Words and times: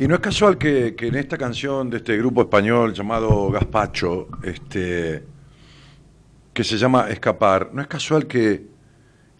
Y 0.00 0.06
no 0.06 0.14
es 0.14 0.20
casual 0.20 0.58
que, 0.58 0.94
en 0.96 1.14
esta 1.16 1.36
canción 1.36 1.90
de 1.90 1.96
este 1.96 2.16
grupo 2.16 2.42
español 2.42 2.94
llamado 2.94 3.50
Gaspacho, 3.50 4.28
este, 4.44 5.24
que 6.52 6.62
se 6.62 6.78
llama 6.78 7.10
Escapar, 7.10 7.70
no 7.72 7.82
es 7.82 7.88
casual 7.88 8.28
que, 8.28 8.64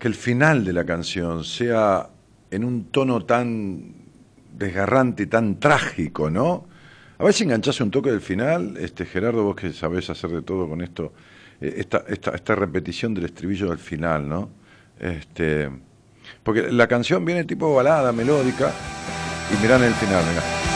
que 0.01 0.09
el 0.09 0.17
final 0.17 0.65
de 0.65 0.73
la 0.73 0.85
canción 0.85 1.45
sea 1.45 2.11
en 2.51 2.65
un 2.65 2.87
tono 2.87 3.25
tan 3.25 3.95
desgarrante 4.53 5.23
y 5.23 5.27
tan 5.27 5.61
trágico, 5.61 6.29
¿no? 6.29 6.67
A 7.19 7.25
ver 7.25 7.35
si 7.35 7.45
enganchase 7.45 7.85
un 7.85 7.93
toque 7.93 8.11
del 8.11 8.21
final, 8.21 8.77
este 8.79 9.07
Gerardo, 9.07 9.45
vos 9.45 9.55
que 9.55 9.73
sabés 9.73 10.11
hacer 10.11 10.31
de 10.31 10.43
todo 10.43 10.69
con 10.69 10.81
esto, 10.81 11.13
eh, 11.61 11.75
esta, 11.77 12.05
esta, 12.09 12.33
esta 12.33 12.57
repetición 12.57 13.15
del 13.15 13.27
estribillo 13.27 13.69
del 13.69 13.79
final, 13.79 14.29
¿no? 14.29 14.51
Este, 14.99 15.71
porque 16.43 16.73
la 16.73 16.89
canción 16.89 17.25
viene 17.25 17.45
tipo 17.45 17.73
balada, 17.73 18.11
melódica, 18.11 18.73
y 19.53 19.57
mirá 19.63 19.77
en 19.77 19.85
el 19.85 19.95
final, 19.95 20.25
mirá. 20.27 20.68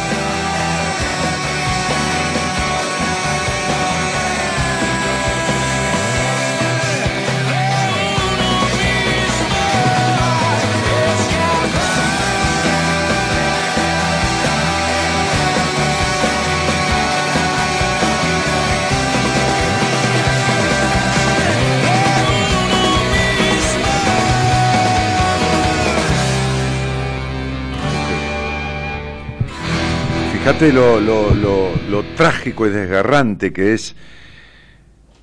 Fíjate 30.43 30.73
lo, 30.73 32.03
trágico 32.17 32.67
y 32.67 32.71
desgarrante 32.71 33.53
que 33.53 33.75
es 33.75 33.95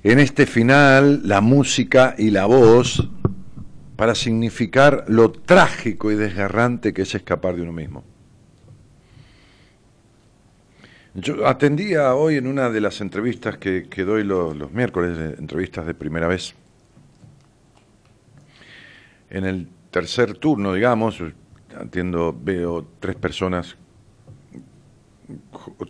en 0.02 0.18
este 0.18 0.46
final 0.46 1.20
la 1.28 1.42
música 1.42 2.14
y 2.16 2.30
la 2.30 2.46
voz 2.46 3.06
para 3.96 4.14
significar 4.14 5.04
lo 5.08 5.30
trágico 5.30 6.10
y 6.10 6.14
desgarrante 6.14 6.94
que 6.94 7.02
es 7.02 7.14
escapar 7.14 7.54
de 7.54 7.60
uno 7.60 7.72
mismo. 7.72 8.02
Yo 11.12 11.46
atendía 11.46 12.14
hoy 12.14 12.36
en 12.36 12.46
una 12.46 12.70
de 12.70 12.80
las 12.80 13.02
entrevistas 13.02 13.58
que, 13.58 13.84
doy 14.06 14.24
los, 14.24 14.56
los 14.56 14.72
miércoles, 14.72 15.38
entrevistas 15.38 15.84
de 15.84 15.92
primera 15.92 16.28
vez, 16.28 16.54
en 19.28 19.44
el 19.44 19.68
tercer 19.90 20.38
turno, 20.38 20.72
digamos, 20.72 21.22
atiendo, 21.78 22.34
veo 22.42 22.88
tres 23.00 23.16
personas 23.16 23.76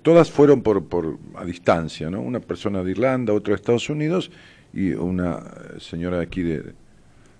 todas 0.02 0.30
fueron 0.30 0.62
por, 0.62 1.18
a 1.34 1.44
distancia, 1.44 2.10
¿no? 2.10 2.20
Una 2.20 2.40
persona 2.40 2.82
de 2.82 2.90
Irlanda, 2.90 3.32
otra 3.32 3.52
de 3.52 3.56
Estados 3.56 3.88
Unidos 3.88 4.30
y 4.72 4.92
una 4.92 5.42
señora 5.78 6.18
de 6.18 6.22
aquí 6.22 6.42
de, 6.42 6.74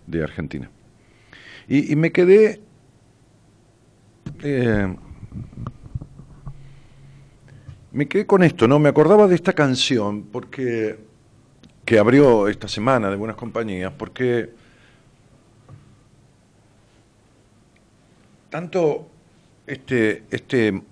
de 0.07 0.23
Argentina. 0.23 0.71
Y, 1.69 1.95
me 1.95 2.11
quedé 2.11 2.61
eh, 4.43 4.97
me 7.93 8.09
quedé 8.09 8.27
con 8.27 8.43
esto, 8.43 8.67
¿no? 8.67 8.79
Me 8.79 8.89
acordaba 8.89 9.29
de 9.29 9.35
esta 9.35 9.53
canción 9.53 10.25
porque 10.25 10.99
que 11.85 11.99
abrió 11.99 12.49
esta 12.49 12.69
semana 12.69 13.11
de 13.11 13.17
Buenas 13.17 13.37
Compañías, 13.37 13.93
porque 13.97 14.51
tanto 18.49 19.09
este, 19.67 20.25
este 20.31 20.83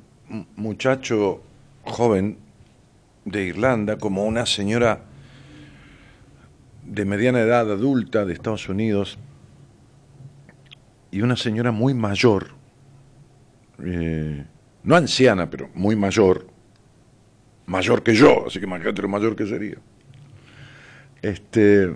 muchacho 0.57 1.43
joven 1.85 2.39
de 3.25 3.45
Irlanda 3.45 3.99
como 3.99 4.25
una 4.25 4.47
señora 4.47 5.03
de 6.85 7.05
mediana 7.05 7.41
edad 7.41 7.71
adulta 7.71 8.25
de 8.25 8.33
Estados 8.33 8.69
Unidos 8.69 9.19
y 11.11 11.21
una 11.23 11.37
señora 11.37 11.73
muy 11.73 11.95
mayor, 11.95 12.49
eh, 13.83 14.45
no 14.83 14.97
anciana, 14.97 15.49
pero 15.51 15.71
muy 15.75 15.97
mayor, 15.97 16.47
mayor 17.67 18.03
que 18.03 18.15
yo, 18.15 18.47
así 18.47 18.59
que 18.59 18.67
imagínate 18.67 19.03
lo 19.03 19.09
mayor 19.09 19.37
que 19.37 19.47
sería. 19.47 19.77
Este, 21.21 21.95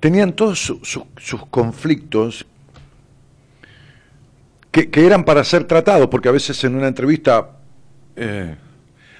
tenían 0.00 0.32
todos 0.32 0.58
sus 0.82 1.44
conflictos 1.50 2.46
que, 4.86 5.06
eran 5.06 5.24
para 5.24 5.44
ser 5.44 5.64
tratados, 5.64 6.08
porque 6.08 6.28
a 6.28 6.32
veces 6.32 6.62
en 6.64 6.74
una 6.74 6.88
entrevista, 6.88 7.58
eh, 8.16 8.54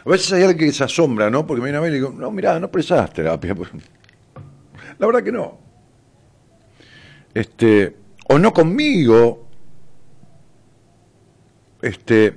a 0.05 0.09
veces 0.09 0.33
hay 0.33 0.43
alguien 0.43 0.71
que 0.71 0.75
se 0.75 0.85
asombra, 0.85 1.31
¿no? 1.31 1.47
Porque 1.47 1.61
me 1.61 1.67
viene 1.67 1.79
a 1.79 1.81
ver 1.81 1.93
y 1.93 1.97
digo, 1.97 2.15
no, 2.17 2.31
mira, 2.31 2.59
no 2.61 2.71
prestás 2.71 3.13
terapia. 3.13 3.55
La 4.99 5.07
verdad 5.07 5.23
que 5.23 5.33
no. 5.33 5.59
Este, 7.35 7.97
o 8.29 8.39
no 8.39 8.53
conmigo, 8.53 9.49
este, 11.83 12.35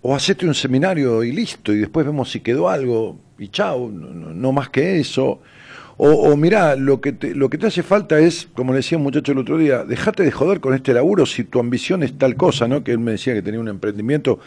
o 0.00 0.14
hacete 0.14 0.46
un 0.46 0.54
seminario 0.54 1.22
y 1.22 1.32
listo, 1.32 1.72
y 1.72 1.78
después 1.78 2.06
vemos 2.06 2.30
si 2.30 2.40
quedó 2.40 2.68
algo, 2.68 3.18
y 3.38 3.48
chao, 3.48 3.88
no 3.90 4.52
más 4.52 4.68
que 4.68 5.00
eso. 5.00 5.40
O, 6.04 6.32
o 6.32 6.36
mirá, 6.36 6.74
lo 6.74 7.00
que, 7.00 7.12
te, 7.12 7.32
lo 7.32 7.48
que 7.48 7.58
te 7.58 7.68
hace 7.68 7.84
falta 7.84 8.18
es, 8.18 8.48
como 8.54 8.72
le 8.72 8.78
decía 8.78 8.98
un 8.98 9.04
muchacho 9.04 9.30
el 9.30 9.38
otro 9.38 9.56
día, 9.56 9.84
dejate 9.84 10.24
de 10.24 10.32
joder 10.32 10.58
con 10.58 10.74
este 10.74 10.92
laburo 10.92 11.26
si 11.26 11.44
tu 11.44 11.60
ambición 11.60 12.02
es 12.02 12.18
tal 12.18 12.34
cosa, 12.34 12.66
¿no? 12.66 12.82
Que 12.82 12.90
él 12.90 12.98
me 12.98 13.12
decía 13.12 13.34
que 13.34 13.40
tenía 13.40 13.60
un 13.60 13.68
emprendimiento. 13.68 14.40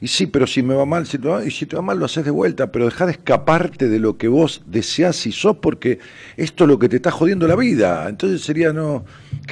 Y 0.00 0.08
sí, 0.08 0.26
pero 0.26 0.46
si 0.46 0.62
me 0.62 0.74
va 0.74 0.86
mal, 0.86 1.06
si 1.06 1.18
te 1.18 1.28
va, 1.28 1.44
y 1.44 1.50
si 1.50 1.66
te 1.66 1.76
va 1.76 1.82
mal 1.82 1.98
lo 1.98 2.06
haces 2.06 2.24
de 2.24 2.30
vuelta, 2.30 2.72
pero 2.72 2.86
deja 2.86 3.04
de 3.04 3.12
escaparte 3.12 3.90
de 3.90 3.98
lo 3.98 4.16
que 4.16 4.28
vos 4.28 4.62
deseas 4.64 5.26
y 5.26 5.32
sos, 5.32 5.58
porque 5.58 5.98
esto 6.38 6.64
es 6.64 6.68
lo 6.68 6.78
que 6.78 6.88
te 6.88 6.96
está 6.96 7.10
jodiendo 7.10 7.46
la 7.46 7.56
vida. 7.56 8.08
Entonces 8.08 8.40
sería, 8.40 8.72
no, 8.72 9.04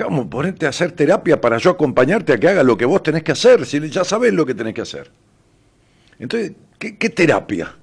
¿cómo 0.02 0.30
ponerte 0.30 0.64
a 0.64 0.70
hacer 0.70 0.92
terapia 0.92 1.42
para 1.42 1.58
yo 1.58 1.72
acompañarte 1.72 2.32
a 2.32 2.40
que 2.40 2.48
haga 2.48 2.62
lo 2.62 2.78
que 2.78 2.86
vos 2.86 3.02
tenés 3.02 3.22
que 3.22 3.32
hacer? 3.32 3.66
Si 3.66 3.86
ya 3.90 4.02
sabés 4.04 4.32
lo 4.32 4.46
que 4.46 4.54
tenés 4.54 4.72
que 4.72 4.80
hacer. 4.80 5.10
Entonces, 6.18 6.52
¿qué, 6.78 6.96
qué 6.96 7.10
terapia? 7.10 7.76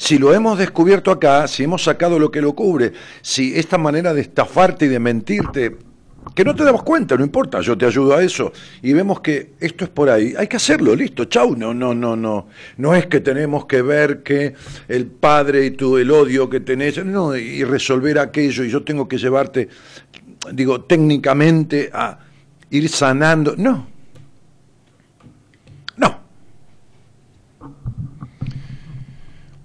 Si 0.00 0.16
lo 0.16 0.32
hemos 0.32 0.56
descubierto 0.56 1.10
acá, 1.10 1.46
si 1.46 1.64
hemos 1.64 1.84
sacado 1.84 2.18
lo 2.18 2.30
que 2.30 2.40
lo 2.40 2.54
cubre, 2.54 2.94
si 3.20 3.54
esta 3.54 3.76
manera 3.76 4.14
de 4.14 4.22
estafarte 4.22 4.86
y 4.86 4.88
de 4.88 4.98
mentirte, 4.98 5.76
que 6.34 6.42
no 6.42 6.54
te 6.54 6.64
damos 6.64 6.84
cuenta, 6.84 7.18
no 7.18 7.22
importa, 7.22 7.60
yo 7.60 7.76
te 7.76 7.84
ayudo 7.84 8.16
a 8.16 8.22
eso, 8.22 8.50
y 8.80 8.94
vemos 8.94 9.20
que 9.20 9.52
esto 9.60 9.84
es 9.84 9.90
por 9.90 10.08
ahí, 10.08 10.32
hay 10.38 10.46
que 10.46 10.56
hacerlo, 10.56 10.96
listo, 10.96 11.26
chau, 11.26 11.54
no, 11.54 11.74
no, 11.74 11.92
no, 11.94 12.16
no, 12.16 12.46
no 12.78 12.94
es 12.94 13.08
que 13.08 13.20
tenemos 13.20 13.66
que 13.66 13.82
ver 13.82 14.22
que 14.22 14.54
el 14.88 15.06
padre 15.06 15.66
y 15.66 15.72
tú, 15.72 15.98
el 15.98 16.10
odio 16.10 16.48
que 16.48 16.60
tenés, 16.60 17.04
no, 17.04 17.36
y 17.36 17.62
resolver 17.64 18.20
aquello, 18.20 18.64
y 18.64 18.70
yo 18.70 18.82
tengo 18.82 19.06
que 19.06 19.18
llevarte, 19.18 19.68
digo, 20.50 20.80
técnicamente 20.80 21.90
a 21.92 22.20
ir 22.70 22.88
sanando, 22.88 23.54
no, 23.54 23.89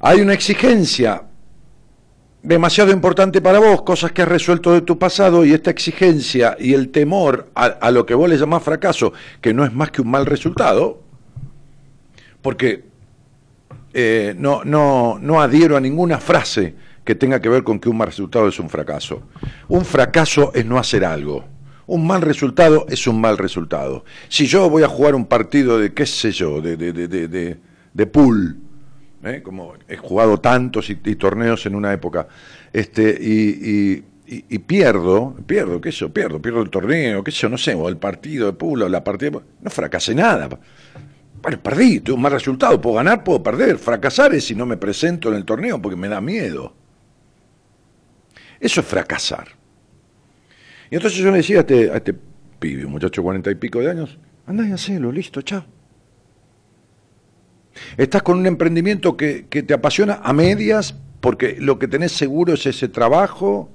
Hay 0.08 0.22
una 0.22 0.34
exigencia 0.34 1.24
demasiado 2.44 2.92
importante 2.92 3.42
para 3.42 3.58
vos, 3.58 3.82
cosas 3.82 4.12
que 4.12 4.22
has 4.22 4.28
resuelto 4.28 4.72
de 4.72 4.82
tu 4.82 5.00
pasado 5.00 5.44
y 5.44 5.52
esta 5.52 5.72
exigencia 5.72 6.56
y 6.60 6.76
el 6.76 6.90
temor 6.90 7.50
a, 7.56 7.90
lo 7.90 8.06
que 8.06 8.14
vos 8.14 8.30
le 8.30 8.38
llamás 8.38 8.62
fracaso, 8.62 9.14
que 9.42 9.52
no 9.52 9.66
es 9.66 9.74
más 9.74 9.90
que 9.90 10.04
un 10.04 10.12
mal 10.12 10.28
resultado, 10.28 11.02
porque 12.44 12.84
eh, 13.96 14.36
no, 14.38 14.64
no, 14.64 15.18
no 15.20 15.42
adhiero 15.42 15.76
a 15.76 15.82
ninguna 15.82 16.20
frase 16.20 16.76
que 17.04 17.16
tenga 17.16 17.42
que 17.42 17.50
ver 17.50 17.64
con 17.64 17.80
que 17.80 17.90
un 17.90 17.98
mal 17.98 18.10
resultado 18.10 18.48
es 18.48 18.60
un 18.60 18.70
fracaso. 18.70 19.24
Un 19.70 19.86
fracaso 19.86 20.52
es 20.54 20.68
no 20.68 20.78
hacer 20.78 21.04
algo. 21.04 21.46
Un 21.88 22.06
mal 22.06 22.22
resultado 22.22 22.86
es 22.90 23.08
un 23.08 23.20
mal 23.20 23.40
resultado. 23.40 24.06
Si 24.30 24.46
yo 24.46 24.70
voy 24.70 24.84
a 24.84 24.88
jugar 24.88 25.16
un 25.16 25.26
partido 25.26 25.80
de, 25.80 25.96
qué 25.96 26.06
sé 26.06 26.32
yo, 26.32 26.62
de, 26.62 26.78
de, 26.78 26.94
de, 26.94 27.08
de, 27.08 27.58
de 27.92 28.06
pool, 28.06 28.65
¿eh? 29.26 29.42
como 29.44 29.74
he 29.88 29.98
jugado 29.98 30.40
tantos 30.40 30.90
y, 30.90 30.96
torneos 31.16 31.66
en 31.66 31.76
una 31.76 31.92
época, 31.94 32.28
este, 32.72 33.18
y, 33.20 34.04
pierdo, 34.60 35.36
pierdo, 35.46 35.80
qué 35.82 35.92
yo, 35.92 36.12
pierdo, 36.12 36.42
pierdo 36.42 36.62
el 36.62 36.70
torneo, 36.70 37.24
qué 37.24 37.32
yo, 37.32 37.50
no 37.50 37.58
sé, 37.58 37.74
o 37.74 37.88
el 37.90 37.98
partido 37.98 38.48
de 38.48 38.54
pulo, 38.54 38.88
la 38.90 39.04
partida, 39.04 39.40
no 39.62 39.70
fracasé 39.70 40.16
nada. 40.16 40.50
Bueno, 41.42 41.60
perdí, 41.62 42.00
tuve 42.00 42.16
un 42.16 42.22
mal 42.22 42.32
resultado, 42.32 42.82
puedo 42.82 42.96
ganar, 42.96 43.24
puedo 43.24 43.44
perder, 43.44 43.78
fracasar 43.78 44.34
es 44.34 44.46
si 44.46 44.56
no 44.56 44.66
me 44.66 44.78
presento 44.78 45.30
en 45.30 45.36
el 45.36 45.46
torneo 45.46 45.80
porque 45.82 45.96
me 45.96 46.08
da 46.08 46.22
miedo. 46.22 46.74
Eso 48.60 48.82
es 48.82 48.88
fracasar. 48.88 49.50
Y 50.90 50.96
entonces 50.96 51.20
yo 51.20 51.30
le 51.30 51.38
decía 51.38 51.58
a 51.58 51.60
este, 51.60 51.92
a 51.92 51.98
este 51.98 52.16
pibe, 52.60 52.86
un 52.86 52.92
muchacho 52.94 53.22
de 53.22 53.24
cuarenta 53.24 53.52
y 53.52 53.56
pico 53.56 53.80
de 53.80 53.92
años, 53.92 54.18
andá 54.48 54.68
y 54.68 54.72
hacelo, 54.72 55.12
listo, 55.12 55.42
chao. 55.44 55.75
Estás 57.98 58.24
con 58.24 58.40
un 58.40 58.46
emprendimiento 58.46 59.18
que, 59.18 59.44
te 59.44 59.74
apasiona 59.74 60.20
a 60.24 60.34
medias 60.34 60.96
porque 61.22 61.58
lo 61.60 61.80
que 61.80 61.88
tenés 61.88 62.12
seguro 62.12 62.54
es 62.54 62.66
ese 62.66 62.88
trabajo. 62.88 63.70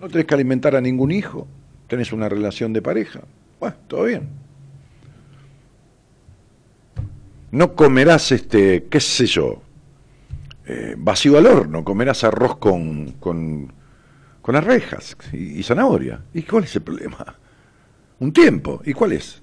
No 0.00 0.08
tenés 0.08 0.26
que 0.26 0.34
alimentar 0.34 0.76
a 0.76 0.80
ningún 0.80 1.10
hijo. 1.10 1.46
tenés 1.88 2.12
una 2.12 2.28
relación 2.28 2.72
de 2.72 2.82
pareja, 2.82 3.20
bueno, 3.58 3.76
todo 3.88 4.04
bien. 4.04 4.28
No 7.50 7.74
comerás, 7.74 8.30
este, 8.30 8.84
qué 8.88 9.00
sé 9.00 9.26
yo, 9.26 9.60
eh, 10.66 10.94
vacío 10.96 11.36
al 11.36 11.46
horno, 11.46 11.82
comerás 11.82 12.22
arroz 12.22 12.58
con, 12.58 13.12
con, 13.18 13.72
con 14.40 14.56
y, 15.32 15.36
y 15.58 15.62
zanahoria. 15.64 16.20
¿Y 16.32 16.42
cuál 16.42 16.64
es 16.64 16.76
el 16.76 16.82
problema? 16.82 17.36
Un 18.20 18.32
tiempo. 18.32 18.80
¿Y 18.84 18.92
cuál 18.92 19.12
es? 19.12 19.42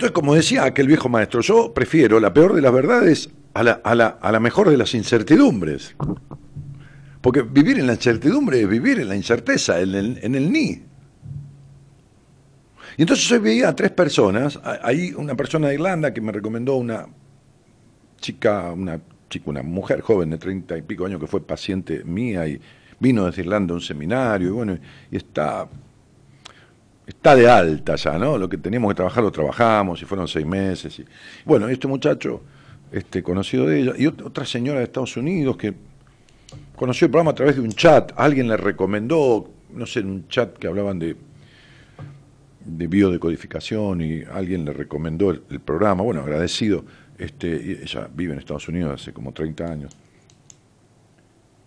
Entonces, 0.00 0.14
como 0.14 0.34
decía 0.34 0.64
aquel 0.64 0.86
viejo 0.86 1.10
maestro, 1.10 1.42
yo 1.42 1.74
prefiero 1.74 2.18
la 2.20 2.32
peor 2.32 2.54
de 2.54 2.62
las 2.62 2.72
verdades 2.72 3.28
a 3.52 3.62
la, 3.62 3.82
a 3.84 3.94
la, 3.94 4.06
a 4.06 4.32
la 4.32 4.40
mejor 4.40 4.70
de 4.70 4.78
las 4.78 4.94
incertidumbres. 4.94 5.94
Porque 7.20 7.42
vivir 7.42 7.78
en 7.78 7.86
la 7.86 7.92
incertidumbre 7.92 8.62
es 8.62 8.66
vivir 8.66 8.98
en 9.00 9.10
la 9.10 9.14
incerteza, 9.14 9.78
en 9.78 9.94
el, 9.94 10.18
en 10.22 10.34
el 10.36 10.50
ni. 10.50 10.70
Y 12.96 13.02
entonces 13.02 13.28
yo 13.28 13.38
veía 13.42 13.68
a 13.68 13.76
tres 13.76 13.90
personas, 13.90 14.58
ahí 14.82 15.12
una 15.14 15.34
persona 15.34 15.68
de 15.68 15.74
Irlanda 15.74 16.14
que 16.14 16.22
me 16.22 16.32
recomendó 16.32 16.76
una 16.76 17.06
chica, 18.22 18.72
una 18.72 19.02
chica, 19.28 19.50
una 19.50 19.62
mujer 19.62 20.00
joven 20.00 20.30
de 20.30 20.38
treinta 20.38 20.78
y 20.78 20.80
pico 20.80 21.04
años 21.04 21.20
que 21.20 21.26
fue 21.26 21.42
paciente 21.42 22.04
mía 22.04 22.48
y 22.48 22.58
vino 22.98 23.26
desde 23.26 23.42
Irlanda 23.42 23.74
a 23.74 23.76
un 23.76 23.82
seminario 23.82 24.48
y 24.48 24.52
bueno, 24.52 24.78
y 25.10 25.16
está, 25.18 25.68
está 27.10 27.36
de 27.36 27.48
alta 27.48 27.96
ya, 27.96 28.18
¿no? 28.18 28.38
Lo 28.38 28.48
que 28.48 28.56
teníamos 28.56 28.90
que 28.90 28.96
trabajar 28.96 29.22
lo 29.22 29.30
trabajamos 29.30 30.00
y 30.00 30.04
fueron 30.04 30.26
seis 30.28 30.46
meses. 30.46 30.98
Y, 30.98 31.04
bueno, 31.44 31.68
este 31.68 31.86
muchacho, 31.86 32.42
este 32.92 33.22
conocido 33.22 33.66
de 33.66 33.80
ella, 33.80 33.92
y 33.98 34.06
otra 34.06 34.44
señora 34.44 34.78
de 34.78 34.84
Estados 34.84 35.16
Unidos 35.16 35.56
que 35.56 35.74
conoció 36.76 37.06
el 37.06 37.10
programa 37.10 37.32
a 37.32 37.34
través 37.34 37.56
de 37.56 37.62
un 37.62 37.72
chat, 37.72 38.12
alguien 38.16 38.48
le 38.48 38.56
recomendó, 38.56 39.50
no 39.74 39.86
sé, 39.86 40.00
un 40.00 40.28
chat 40.28 40.56
que 40.56 40.66
hablaban 40.66 40.98
de 40.98 41.16
de 42.64 42.86
biodecodificación 42.86 44.02
y 44.02 44.22
alguien 44.22 44.64
le 44.66 44.72
recomendó 44.72 45.30
el, 45.30 45.42
el 45.50 45.60
programa, 45.60 46.02
bueno, 46.02 46.20
agradecido, 46.20 46.84
este, 47.18 47.82
ella 47.82 48.08
vive 48.14 48.34
en 48.34 48.38
Estados 48.38 48.68
Unidos 48.68 49.00
hace 49.00 49.12
como 49.12 49.32
30 49.32 49.64
años. 49.64 49.96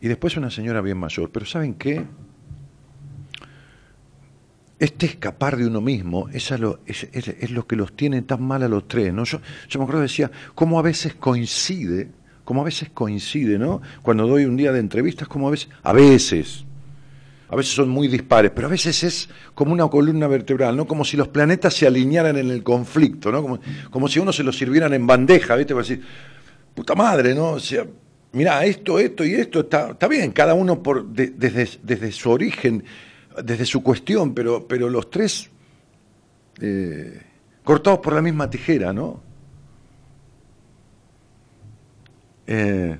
Y 0.02 0.08
después 0.08 0.38
una 0.38 0.52
señora 0.52 0.82
bien 0.82 0.98
mayor, 0.98 1.32
pero 1.32 1.46
¿saben 1.46 1.74
qué? 1.76 2.06
Este 4.84 5.06
escapar 5.06 5.56
de 5.56 5.66
uno 5.66 5.80
mismo 5.80 6.28
es, 6.34 6.52
lo, 6.60 6.78
que 7.66 7.76
los 7.78 7.96
tiene 7.96 8.22
tan 8.24 8.44
mal 8.44 8.64
a 8.64 8.68
los 8.68 8.86
tres, 8.86 9.14
¿no? 9.14 9.24
Yo, 9.24 9.40
me 9.76 9.84
acuerdo 9.84 10.02
decía, 10.02 10.30
cómo 10.56 10.78
a 10.78 10.82
veces 10.82 11.16
coincide, 11.16 12.10
como 12.44 12.60
a 12.60 12.64
veces 12.66 12.90
coincide, 12.94 13.58
¿no? 13.58 13.82
Cuando 14.02 14.28
doy 14.28 14.44
un 14.44 14.58
día 14.58 14.74
de 14.74 14.82
entrevistas, 14.82 15.30
como 15.30 15.48
a 15.48 15.52
veces, 15.52 15.70
a 15.84 15.94
veces, 15.94 16.66
a 17.48 17.56
veces 17.56 17.74
son 17.74 17.88
muy 17.88 18.10
dispares, 18.10 18.52
pero 18.54 18.68
a 18.68 18.70
veces 18.70 19.02
es 19.06 19.30
como 19.56 19.72
una 19.72 19.88
columna 19.88 20.28
vertebral, 20.28 20.76
¿no? 20.76 20.86
Como 20.86 21.06
si 21.06 21.16
los 21.16 21.30
planetas 21.30 21.74
se 21.76 21.88
alinearan 21.88 22.36
en 22.36 22.52
el 22.52 22.62
conflicto, 22.62 23.32
¿no? 23.32 23.42
Como, 23.42 23.62
como 23.90 24.10
si 24.10 24.20
uno 24.20 24.34
se 24.34 24.44
lo 24.44 24.52
sirvieran 24.52 24.94
en 24.94 25.08
bandeja, 25.08 25.56
¿viste? 25.56 25.74
Para 25.74 25.88
decir, 25.88 26.04
puta 26.76 26.94
madre, 26.94 27.34
¿no? 27.34 27.52
O 27.52 27.60
sea, 27.62 27.86
mira, 28.34 28.66
esto, 28.66 29.00
esto 29.00 29.24
y 29.24 29.34
esto 29.34 29.62
está, 29.62 29.92
está 29.92 30.10
bien, 30.10 30.34
cada 30.34 30.54
uno 30.54 30.84
por, 30.84 31.08
de, 31.08 31.28
desde, 31.28 31.80
desde 31.84 32.12
su 32.12 32.30
origen, 32.30 32.84
desde 33.44 33.66
su 33.66 33.82
cuestión, 33.82 34.34
pero, 34.34 34.68
pero 34.68 34.90
los 34.90 35.10
tres 35.10 35.50
eh, 36.62 37.22
cortados 37.64 38.00
por 38.00 38.14
la 38.14 38.22
misma 38.22 38.50
tijera, 38.50 38.92
¿no? 38.94 39.22
Eh, 42.46 42.98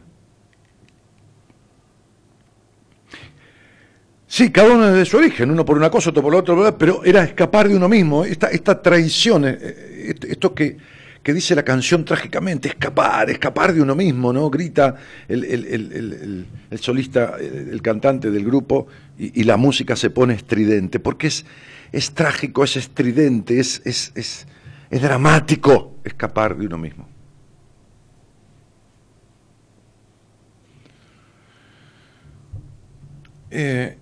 Sí, 4.34 4.52
cada 4.52 4.74
uno 4.74 4.88
desde 4.88 5.06
su 5.06 5.18
origen, 5.18 5.52
uno 5.52 5.64
por 5.64 5.78
una 5.78 5.92
cosa, 5.92 6.10
otro 6.10 6.24
por 6.24 6.34
la 6.34 6.40
otra, 6.40 6.76
pero 6.76 7.04
era 7.04 7.24
escapar 7.24 7.68
de 7.70 7.76
uno 7.76 7.88
mismo, 7.88 8.26
esta, 8.26 8.48
esta 8.48 8.82
traición, 8.82 9.46
eh, 9.46 10.16
esto 10.28 10.56
que, 10.56 10.76
que 11.24 11.34
dice 11.34 11.56
la 11.56 11.64
canción 11.64 12.04
trágicamente, 12.04 12.68
escapar, 12.68 13.30
escapar 13.30 13.74
de 13.74 13.82
uno 13.82 13.96
mismo, 13.96 14.34
¿no? 14.34 14.50
Grita 14.50 14.96
el, 15.30 15.46
el, 15.46 16.46
el, 16.70 16.80
solista, 16.80 17.38
el, 17.40 17.82
cantante 17.82 18.30
del 18.30 18.44
grupo, 18.44 18.88
y, 19.18 19.44
la 19.44 19.56
música 19.56 19.96
se 19.96 20.10
pone 20.10 20.34
estridente, 20.34 21.00
porque 21.00 21.28
es, 21.28 21.46
es 21.94 22.14
trágico, 22.14 22.66
es 22.66 22.76
estridente, 22.76 23.60
es, 23.62 23.82
es, 23.86 24.12
es, 24.16 24.46
dramático 24.92 25.96
escapar 26.04 26.58
de 26.58 26.68
uno 26.68 26.78
mismo. 26.78 27.08
Eh, 33.50 33.98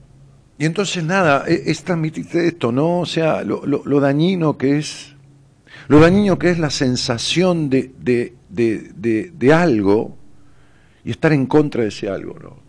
y 0.57 0.65
entonces 0.65 1.03
nada, 1.03 1.45
es, 1.47 1.67
es 1.67 1.83
transmitir 1.83 2.25
esto, 2.33 2.71
¿no? 2.71 3.01
O 3.01 3.05
sea, 3.05 3.43
lo, 3.43 3.99
dañino 3.99 4.57
que 4.57 4.79
es, 4.79 5.10
lo 5.91 6.00
dañino 6.00 6.39
que 6.39 6.50
es 6.50 6.57
la 6.57 6.69
sensación 6.69 7.69
de, 7.69 7.91
de, 8.00 8.33
de, 8.48 9.29
de, 9.38 9.53
algo 9.53 10.15
y 11.03 11.12
estar 11.12 11.33
en 11.33 11.45
contra 11.48 11.81
de 11.81 11.89
ese 11.89 12.07
algo, 12.07 12.39
¿no? 12.39 12.60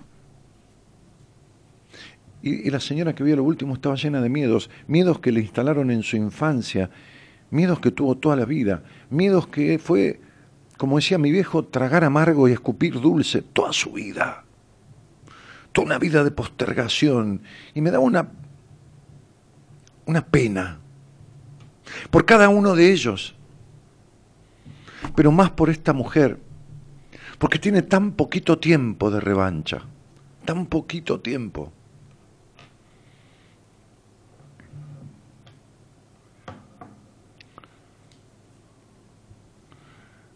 Y, 2.43 2.67
y, 2.67 2.71
la 2.71 2.81
señora 2.81 3.15
que 3.15 3.23
vio 3.23 3.37
lo 3.37 3.45
último 3.45 3.75
estaba 3.75 3.95
llena 3.95 4.21
de 4.21 4.29
miedos, 4.29 4.71
miedos 4.89 5.21
que 5.21 5.31
le 5.31 5.39
instalaron 5.39 5.93
en 5.93 6.03
su 6.03 6.17
infancia, 6.17 6.91
miedos 7.53 7.79
que 7.79 7.93
tuvo 7.93 8.17
toda 8.17 8.35
la 8.35 8.45
vida, 8.45 8.83
miedos 9.09 9.47
que 9.47 9.79
fue, 9.79 10.21
como 10.77 10.97
decía 10.97 11.17
mi 11.17 11.31
viejo, 11.31 11.65
tragar 11.65 12.03
amargo 12.03 12.49
y 12.49 12.53
escupir 12.53 13.01
dulce 13.01 13.41
toda 13.41 13.73
su 13.73 13.93
vida. 13.93 14.43
Toda 15.71 15.87
una 15.87 15.99
vida 16.01 16.25
de 16.25 16.33
postergación. 16.33 17.43
Y 17.73 17.83
me 17.83 17.93
daba 17.93 18.03
una, 18.03 18.33
una 20.07 20.27
pena 20.27 20.82
por 22.13 22.27
cada 22.27 22.51
uno 22.51 22.75
de 22.75 22.93
ellos, 22.93 23.35
pero 25.17 25.33
más 25.33 25.51
por 25.51 25.71
esta 25.71 25.95
mujer, 25.95 26.39
porque 27.39 27.59
tiene 27.59 27.81
tan 27.81 28.13
poquito 28.13 28.59
tiempo 28.59 29.11
de 29.11 29.19
revancha, 29.19 29.81
tan 30.45 30.67
poquito 30.67 31.21
tiempo. 31.21 31.73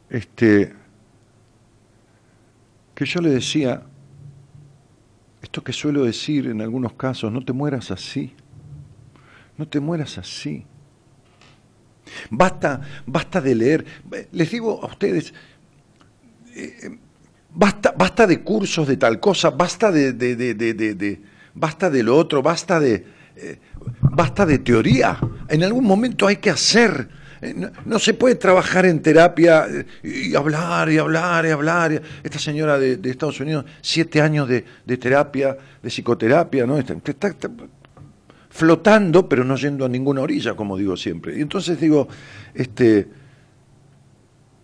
Este, 0.09 0.73
que 2.95 3.05
yo 3.05 3.21
le 3.21 3.29
decía, 3.29 3.83
esto 5.43 5.63
que 5.63 5.75
suelo 5.75 6.05
decir 6.05 6.47
en 6.47 6.63
algunos 6.63 6.95
casos, 6.95 7.31
no 7.31 7.45
te 7.45 7.53
mueras 7.53 7.91
así, 7.91 8.33
no 9.59 9.69
te 9.69 9.79
mueras 9.79 10.17
así. 10.17 10.65
Basta, 12.31 12.81
basta 13.07 13.41
de 13.41 13.55
leer, 13.55 13.85
les 14.33 14.51
digo 14.51 14.81
a 14.83 14.87
ustedes, 14.87 15.35
eh, 16.55 16.99
basta, 17.53 17.95
basta 17.97 18.27
de 18.27 18.43
cursos 18.43 18.87
de 18.87 18.97
tal 18.97 19.21
cosa, 19.21 19.51
basta 19.51 19.91
de, 19.91 20.13
de, 20.13 20.37
de, 20.37 20.55
de 20.75 21.21
basta 21.55 21.91
de 21.91 22.03
lo 22.03 22.17
otro, 22.17 22.43
basta 22.43 22.79
de, 22.79 23.05
eh, 23.37 23.59
basta 24.01 24.47
de 24.47 24.59
teoría. 24.59 25.19
En 25.49 25.63
algún 25.63 25.85
momento 25.85 26.27
hay 26.27 26.37
que 26.37 26.51
hacer 26.51 27.09
eh, 27.41 27.55
no, 27.85 27.99
se 27.99 28.15
puede 28.15 28.37
trabajar 28.37 28.87
en 28.87 29.01
terapia 29.03 29.67
y 30.03 30.35
hablar 30.35 30.91
y 30.91 30.99
hablar 30.99 31.47
y 31.47 31.51
hablar. 31.51 32.03
Esta 32.23 32.39
señora 32.39 32.79
de, 32.79 32.99
Estados 33.11 33.41
Unidos, 33.41 33.65
siete 33.83 34.21
años 34.21 34.49
de, 34.49 34.63
terapia, 34.97 35.57
de 35.83 35.91
psicoterapia, 35.91 36.67
¿no? 36.67 36.79
Está, 36.79 36.95
flotando, 38.57 39.29
pero 39.29 39.45
no 39.45 39.57
yendo 39.57 39.85
a 39.85 39.89
ninguna 39.89 40.23
orilla, 40.23 40.55
como 40.55 40.79
digo 40.79 40.97
siempre. 40.97 41.39
Y 41.39 41.43
entonces 41.43 41.79
digo, 41.79 42.09
este, 42.55 43.07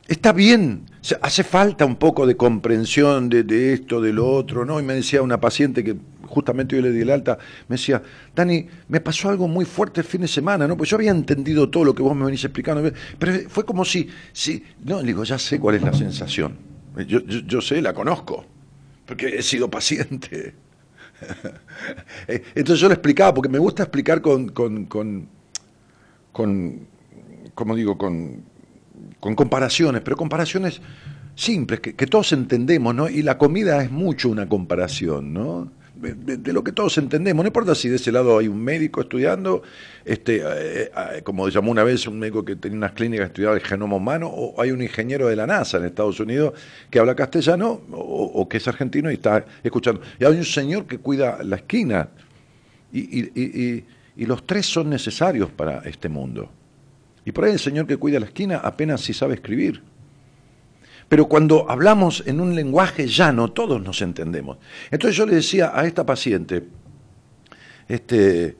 está 0.08 0.32
bien, 0.32 0.87
hace 1.20 1.44
falta 1.44 1.84
un 1.84 1.96
poco 1.96 2.26
de 2.26 2.37
comprensión 2.37 3.28
de, 3.28 3.72
esto, 3.75 4.00
de 4.00 4.12
lo 4.14 4.28
otro, 4.28 4.64
¿no? 4.64 4.80
Y 4.80 4.82
me 4.82 4.94
decía 4.94 5.20
una 5.20 5.38
paciente 5.38 5.84
que 5.84 5.96
justamente 6.26 6.75
hoy 6.75 6.82
le 6.82 6.90
di 6.90 7.02
el 7.02 7.11
alta, 7.11 7.37
me 7.68 7.76
decía, 7.76 8.02
Dani, 8.34 8.66
me 8.88 9.00
pasó 9.02 9.28
algo 9.28 9.46
muy 9.46 9.66
fuerte 9.66 10.00
el 10.00 10.06
fin 10.06 10.22
de 10.22 10.28
semana, 10.28 10.66
¿no? 10.66 10.75
Pues 10.75 10.88
yo 10.88 10.96
había 10.96 11.11
entendido 11.11 11.68
todo 11.68 11.84
lo 11.84 11.94
que 11.94 12.02
vos 12.02 12.16
me 12.16 12.25
venís 12.25 12.42
explicando, 12.44 12.90
pero 13.18 13.50
fue 13.50 13.66
como 13.66 13.84
si, 13.84 14.08
si 14.32 14.64
no, 14.84 15.02
digo, 15.02 15.22
ya 15.25 15.38
sé 15.38 15.61
cuál 15.61 15.76
es 15.76 15.82
la 15.82 15.92
sensación. 15.92 16.56
Yo, 17.06 17.20
yo, 17.20 17.40
yo 17.40 17.61
sé, 17.61 17.82
la 17.82 17.92
conozco, 17.92 18.46
porque 19.04 19.37
he 19.37 19.42
sido 19.42 19.70
paciente. 19.70 20.54
Entonces 22.26 22.81
yo 22.81 22.88
le 22.88 22.95
explicaba, 22.95 23.35
porque 23.35 23.49
me 23.49 23.59
gusta 23.59 23.85
explicar 23.85 24.21
con, 24.21 24.49
con, 24.49 24.87
con, 24.87 25.29
con 26.33 26.87
como 27.55 27.76
digo, 27.76 27.99
con, 27.99 28.43
con 29.21 29.35
comparaciones, 29.35 30.02
pero 30.02 30.17
comparaciones 30.17 30.81
simples, 31.35 31.81
que, 31.81 31.95
que, 31.95 32.07
todos 32.07 32.33
entendemos, 32.33 32.95
¿no? 32.95 33.09
Y 33.09 33.23
la 33.23 33.38
comida 33.38 33.83
es 33.83 33.91
mucho 33.91 34.29
una 34.29 34.49
comparación, 34.49 35.33
¿no? 35.33 35.71
De, 36.02 36.52
lo 36.52 36.64
que 36.64 36.73
todos 36.73 36.99
entendemos. 36.99 37.44
No 37.44 37.49
importa 37.49 37.75
si 37.75 37.88
de 37.88 37.97
ese 37.97 38.11
lado 38.12 38.38
hay 38.38 38.49
un 38.49 38.62
médico 38.62 39.00
estudiando, 39.00 39.62
este, 40.04 40.38
eh, 40.38 40.90
eh, 40.94 41.23
como 41.23 41.49
llamó 41.49 41.71
una 41.71 41.85
vez 41.85 42.06
un 42.06 42.18
médico 42.18 42.44
que 42.44 42.56
tenía 42.56 42.78
unas 42.78 42.92
clínicas 42.92 43.28
estudiaba 43.28 43.54
el 43.54 43.62
genoma 43.62 43.97
humano, 43.97 44.28
o 44.28 44.61
hay 44.61 44.73
un 44.73 44.82
ingeniero 44.82 45.28
de 45.28 45.37
la 45.37 45.47
NASA 45.47 45.78
en 45.78 45.85
Estados 45.85 46.18
Unidos 46.21 46.54
que 46.90 46.99
habla 46.99 47.14
castellano 47.14 47.82
o, 47.92 48.49
que 48.49 48.56
es 48.56 48.68
argentino 48.68 49.11
y 49.11 49.14
está 49.14 49.44
escuchando. 49.62 50.02
Y 50.18 50.25
hay 50.25 50.37
un 50.37 50.44
señor 50.44 50.87
que 50.87 50.99
cuida 50.99 51.42
la 51.42 51.56
esquina. 51.56 52.09
y 52.92 53.85
los 54.16 54.47
tres 54.47 54.66
son 54.66 54.90
necesarios 54.90 55.50
para 55.50 55.78
este 55.80 56.09
mundo. 56.09 56.50
Y 57.25 57.32
por 57.32 57.44
ahí 57.44 57.52
el 57.52 57.59
señor 57.59 57.87
que 57.87 57.97
cuida 57.97 58.18
la 58.18 58.26
esquina 58.26 58.59
apenas 58.59 59.00
si 59.00 59.14
sabe 59.14 59.35
escribir. 59.35 59.91
Pero 61.12 61.28
cuando 61.28 61.71
hablamos 61.71 62.23
en 62.25 62.40
un 62.40 62.54
lenguaje 62.54 63.07
llano, 63.07 63.52
todos 63.52 63.83
nos 63.83 64.00
entendemos. 64.00 64.57
Entonces 64.90 65.14
yo 65.14 65.26
le 65.26 65.35
decía 65.35 65.71
a 65.75 65.85
esta 65.85 66.07
paciente, 66.07 66.64
este, 67.87 68.57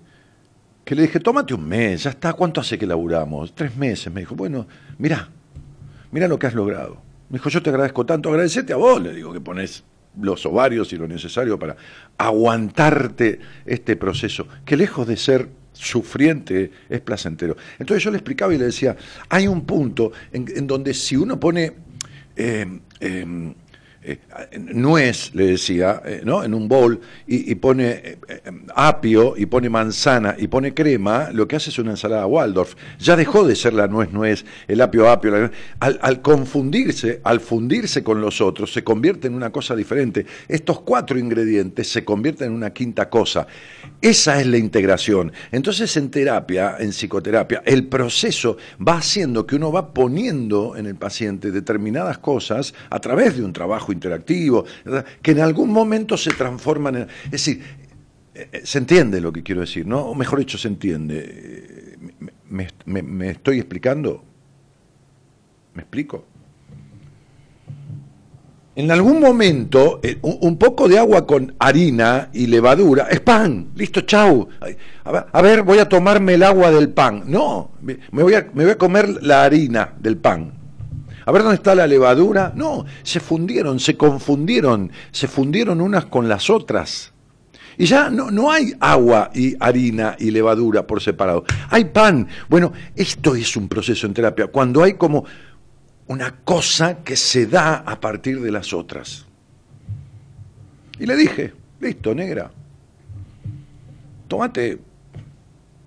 que 0.85 0.95
le 0.95 1.01
dije, 1.01 1.19
tómate 1.19 1.55
un 1.55 1.67
mes, 1.67 2.03
ya 2.03 2.11
está, 2.11 2.35
¿cuánto 2.35 2.61
hace 2.61 2.77
que 2.77 2.87
laburamos? 2.87 3.55
Tres 3.55 3.75
meses. 3.75 4.13
Me 4.13 4.21
dijo, 4.21 4.35
bueno, 4.35 4.67
mira, 4.99 5.31
mira 6.11 6.29
lo 6.29 6.39
que 6.39 6.47
has 6.47 6.53
logrado. 6.53 6.99
Me 7.31 7.39
dijo, 7.39 7.49
yo 7.49 7.63
te 7.63 7.71
agradezco 7.71 8.05
tanto, 8.05 8.29
agradecete 8.29 8.75
a 8.75 8.77
vos, 8.77 9.01
le 9.01 9.15
digo, 9.15 9.33
que 9.33 9.41
pones 9.41 9.83
los 10.21 10.45
ovarios 10.45 10.93
y 10.93 10.99
lo 10.99 11.09
necesario 11.09 11.59
para 11.59 11.75
aguantarte 12.19 13.41
este 13.65 13.97
proceso, 13.97 14.47
que 14.67 14.77
lejos 14.77 15.07
de 15.09 15.17
ser 15.17 15.49
sufriente 15.73 16.71
es 16.91 17.01
placentero. 17.01 17.57
Entonces 17.79 18.05
yo 18.05 18.11
le 18.11 18.19
explicaba 18.19 18.53
y 18.53 18.59
le 18.59 18.67
decía, 18.67 18.95
hay 19.31 19.47
un 19.47 19.63
punto 19.63 20.13
en 20.33 20.67
donde 20.67 20.93
si 20.93 21.17
uno 21.17 21.41
pone 21.41 21.73
eh, 22.37 22.67
eh, 23.01 23.55
eh, 24.05 24.19
nuez, 24.59 25.33
le 25.33 25.47
decía, 25.47 26.03
eh, 26.05 26.23
¿no? 26.25 26.43
en 26.43 26.55
un 26.55 26.67
bol, 26.67 27.01
y, 27.27 27.55
pone 27.55 27.91
eh, 27.91 28.19
apio, 28.75 29.35
y 29.37 29.47
pone 29.47 29.69
manzana, 29.69 30.35
y 30.37 30.49
pone 30.49 30.75
crema, 30.75 31.31
lo 31.33 31.47
que 31.47 31.55
hace 31.55 31.71
es 31.71 31.79
una 31.79 31.93
ensalada 31.93 32.27
Waldorf. 32.27 32.75
Ya 32.99 33.15
dejó 33.15 33.47
de 33.47 33.55
ser 33.55 33.75
la 33.75 33.87
nuez 33.87 34.13
nuez, 34.13 34.45
el 34.67 34.81
apio 34.81 35.09
apio. 35.09 35.51
al, 35.79 35.99
al, 36.03 36.21
confundirse, 36.21 37.21
al 37.23 37.39
fundirse 37.39 38.03
con 38.03 38.21
los 38.21 38.41
otros, 38.41 38.73
se 38.73 38.83
convierte 38.83 39.29
en 39.29 39.35
una 39.35 39.51
cosa 39.51 39.77
diferente. 39.77 40.27
Estos 40.49 40.81
cuatro 40.81 41.17
ingredientes 41.17 41.89
se 41.89 42.05
convierten 42.05 42.49
en 42.49 42.55
una 42.55 42.73
quinta 42.73 43.09
cosa. 43.09 43.47
Esa 44.01 44.41
es 44.41 44.49
la 44.49 44.59
integración. 44.59 45.33
Entonces 45.53 45.97
en 45.97 46.11
terapia, 46.11 46.77
en 46.81 46.91
psicoterapia, 46.91 47.63
el 47.65 47.87
proceso 47.87 48.57
va 48.77 48.97
haciendo 48.97 49.47
que 49.47 49.55
uno 49.55 49.71
va 49.71 49.95
poniendo 49.95 50.77
en 50.77 50.87
el 50.87 50.97
paciente 50.97 51.53
determinadas 51.53 52.19
cosas 52.19 52.75
a 52.91 52.99
través 52.99 53.37
de 53.37 53.45
un 53.45 53.53
trabajo 53.53 53.92
interactivo, 53.93 54.65
que 55.21 55.31
en 55.31 55.41
algún 55.41 55.71
momento 55.71 56.17
se 56.17 56.31
transforman 56.31 56.97
en... 56.97 57.03
Es 57.27 57.31
decir, 57.31 57.63
eh, 58.35 58.49
eh, 58.51 58.61
se 58.65 58.79
entiende 58.79 59.21
lo 59.21 59.33
que 59.33 59.43
quiero 59.43 59.61
decir, 59.61 59.87
¿no? 59.87 60.01
O 60.01 60.15
mejor 60.15 60.39
dicho, 60.39 60.57
se 60.57 60.69
entiende. 60.69 61.97
Eh, 61.99 62.27
¿Me, 62.49 63.31
estoy 63.31 63.59
explicando? 63.59 64.25
¿Me 65.75 65.83
explico? 65.83 66.27
En 68.75 68.91
algún 68.91 69.21
momento, 69.21 70.01
un, 70.23 70.57
poco 70.57 70.89
de 70.89 70.99
agua 70.99 71.27
con 71.27 71.55
harina 71.59 72.31
y 72.33 72.47
levadura 72.47 73.09
es 73.11 73.21
pan. 73.21 73.69
Listo, 73.75 74.01
chau. 74.01 74.49
A 75.05 75.43
ver, 75.43 75.63
voy 75.63 75.79
a 75.79 75.89
tomarme 75.89 76.35
el 76.35 76.43
agua 76.43 76.71
del 76.71 76.89
pan. 76.89 77.25
No, 77.27 77.73
me 77.83 78.23
voy 78.23 78.35
a 78.35 78.79
comer 78.79 79.23
la 79.23 79.45
harina 79.45 79.93
del 80.01 80.17
pan. 80.17 80.62
A 81.25 81.33
ver 81.33 81.43
dónde 81.43 81.57
está 81.57 81.75
la 81.75 81.87
levadura. 81.87 82.53
No, 82.55 82.85
se 83.03 83.21
fundieron, 83.21 83.81
se 83.81 83.97
confundieron, 83.97 84.91
se 85.11 85.29
fundieron 85.29 85.81
unas 85.81 86.07
con 86.07 86.29
las 86.29 86.51
otras. 86.51 87.13
Y 87.79 87.87
ya 87.87 88.11
no, 88.11 88.31
no 88.31 88.51
hay 88.51 88.73
agua 88.81 89.31
y 89.35 89.57
harina 89.59 90.17
y 90.19 90.31
levadura 90.31 90.87
por 90.87 91.01
separado. 91.01 91.45
Hay 91.71 91.87
pan. 91.87 92.29
Bueno, 92.49 92.73
esto 92.95 93.35
es 93.35 93.57
un 93.57 93.69
proceso 93.69 94.07
en 94.07 94.15
terapia. 94.15 94.49
Cuando 94.49 94.83
hay 94.83 94.95
como 94.95 95.25
una 96.07 96.41
cosa 96.45 96.99
que 97.03 97.17
se 97.17 97.47
da 97.47 97.77
a 97.77 98.01
partir 98.01 98.41
de 98.41 98.51
las 98.51 98.73
otras. 98.73 99.27
Y 100.99 101.07
le 101.07 101.17
dije, 101.17 101.55
listo, 101.81 102.15
negra. 102.15 102.51
Tómate. 104.29 104.79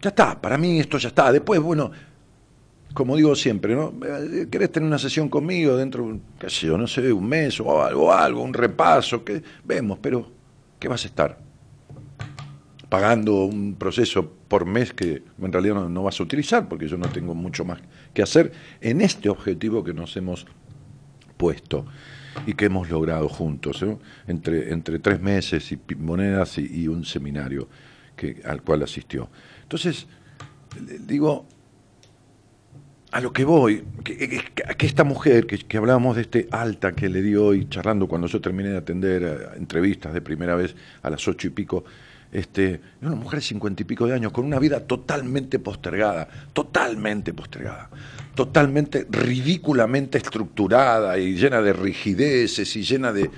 Ya 0.01 0.09
está, 0.09 0.39
para 0.39 0.57
mí 0.57 0.79
esto 0.79 0.97
ya 0.97 1.09
está. 1.09 1.31
Después, 1.31 1.59
bueno, 1.59 1.91
como 2.95 3.17
digo 3.17 3.35
siempre, 3.35 3.75
¿no? 3.75 3.93
Eh, 4.07 4.47
¿Querés 4.49 4.71
tener 4.71 4.87
una 4.87 4.97
sesión 4.97 5.27
conmigo 5.27 5.75
dentro, 5.75 6.17
qué 6.39 6.49
sé 6.49 6.67
yo, 6.67 6.77
no 6.77 6.87
sé, 6.87 7.11
un 7.11 7.27
mes 7.27 7.59
o 7.59 7.83
algo, 7.83 8.11
algo, 8.11 8.41
un 8.41 8.53
repaso? 8.53 9.23
que 9.23 9.43
Vemos, 9.65 9.99
pero 10.01 10.31
¿qué 10.79 10.87
vas 10.87 11.03
a 11.03 11.07
estar? 11.07 11.37
Pagando 12.87 13.43
un 13.43 13.75
proceso 13.75 14.31
por 14.47 14.65
mes 14.65 14.93
que 14.93 15.23
en 15.41 15.51
realidad 15.51 15.89
no, 15.89 16.03
vas 16.03 16.21
a 16.21 16.23
utilizar, 16.23 16.69
porque 16.69 16.87
yo 16.87 16.95
no 16.95 17.09
tengo 17.09 17.35
mucho 17.35 17.65
más 17.65 17.81
que 18.13 18.21
hacer 18.21 18.53
en 18.79 19.01
este 19.01 19.27
objetivo 19.27 19.83
que 19.83 19.93
nos 19.93 20.15
hemos 20.15 20.47
puesto 21.35 21.85
y 22.47 22.53
que 22.53 22.65
hemos 22.65 22.89
logrado 22.89 23.27
juntos, 23.27 23.85
entre, 24.25 24.71
entre 24.71 24.99
tres 24.99 25.19
meses 25.19 25.69
y 25.69 25.95
monedas 25.95 26.57
y, 26.59 26.87
un 26.87 27.03
seminario 27.03 27.67
que, 28.15 28.41
al 28.45 28.61
cual 28.61 28.83
asistió. 28.83 29.29
Entonces, 29.63 30.07
digo, 31.05 31.45
a 33.11 33.21
lo 33.21 33.31
que 33.31 33.45
voy, 33.45 33.83
que, 34.03 34.41
que 34.77 34.85
esta 34.85 35.03
mujer, 35.03 35.47
que, 35.47 35.77
hablábamos 35.77 36.15
de 36.15 36.23
este 36.23 36.47
alta 36.51 36.93
que 36.93 37.07
le 37.07 37.21
dio 37.21 37.45
hoy, 37.45 37.67
charlando 37.69 38.07
cuando 38.07 38.27
yo 38.27 38.41
terminé 38.41 38.69
de 38.69 38.77
atender 38.77 39.23
eh, 39.23 39.57
entrevistas 39.57 40.13
de 40.13 40.21
primera 40.21 40.55
vez 40.55 40.75
a 41.01 41.09
las 41.09 41.27
ocho 41.27 41.47
y 41.47 41.51
pico, 41.51 41.85
este, 42.31 42.81
una 43.01 43.15
mujer 43.15 43.39
de 43.39 43.45
cincuenta 43.45 43.83
y 43.83 43.85
pico 43.85 44.07
de 44.07 44.15
años, 44.15 44.31
con 44.31 44.43
una 44.43 44.59
vida 44.59 44.81
totalmente 44.81 45.59
postergada, 45.59 46.27
totalmente 46.51 47.33
postergada, 47.33 47.89
totalmente 48.33 49.07
ridículamente 49.09 50.17
estructurada 50.17 51.17
y 51.17 51.35
llena 51.35 51.61
de 51.61 51.71
rigideces 51.71 52.75
y 52.75 52.83
llena 52.83 53.13
de, 53.13 53.29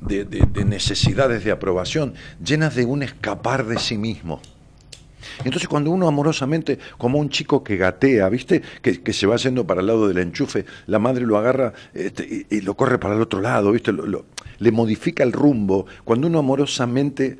de 0.00 0.64
necesidades 0.66 1.44
de 1.44 1.52
aprobación, 1.52 2.14
llenas 2.44 2.74
de 2.74 2.84
un 2.84 3.02
escapar 3.02 3.64
de 3.64 3.78
sí 3.78 3.96
mismo. 3.96 4.42
Entonces 5.44 5.68
cuando 5.68 5.90
uno 5.90 6.08
amorosamente, 6.08 6.78
como 6.98 7.18
un 7.18 7.28
chico 7.28 7.62
que 7.62 7.76
gatea, 7.76 8.28
¿viste? 8.28 8.62
Que, 8.80 9.12
se 9.12 9.26
va 9.26 9.36
yendo 9.36 9.66
para 9.66 9.80
el 9.80 9.86
lado 9.86 10.08
del 10.08 10.18
enchufe, 10.18 10.64
la 10.86 10.98
madre 10.98 11.26
lo 11.26 11.36
agarra 11.36 11.72
este, 11.94 12.46
y, 12.48 12.60
lo 12.62 12.74
corre 12.74 12.98
para 12.98 13.14
el 13.14 13.20
otro 13.20 13.40
lado, 13.40 13.72
¿viste? 13.72 13.92
le 13.92 14.72
modifica 14.72 15.22
el 15.22 15.32
rumbo. 15.32 15.86
Cuando 16.04 16.26
uno 16.26 16.38
amorosamente, 16.38 17.38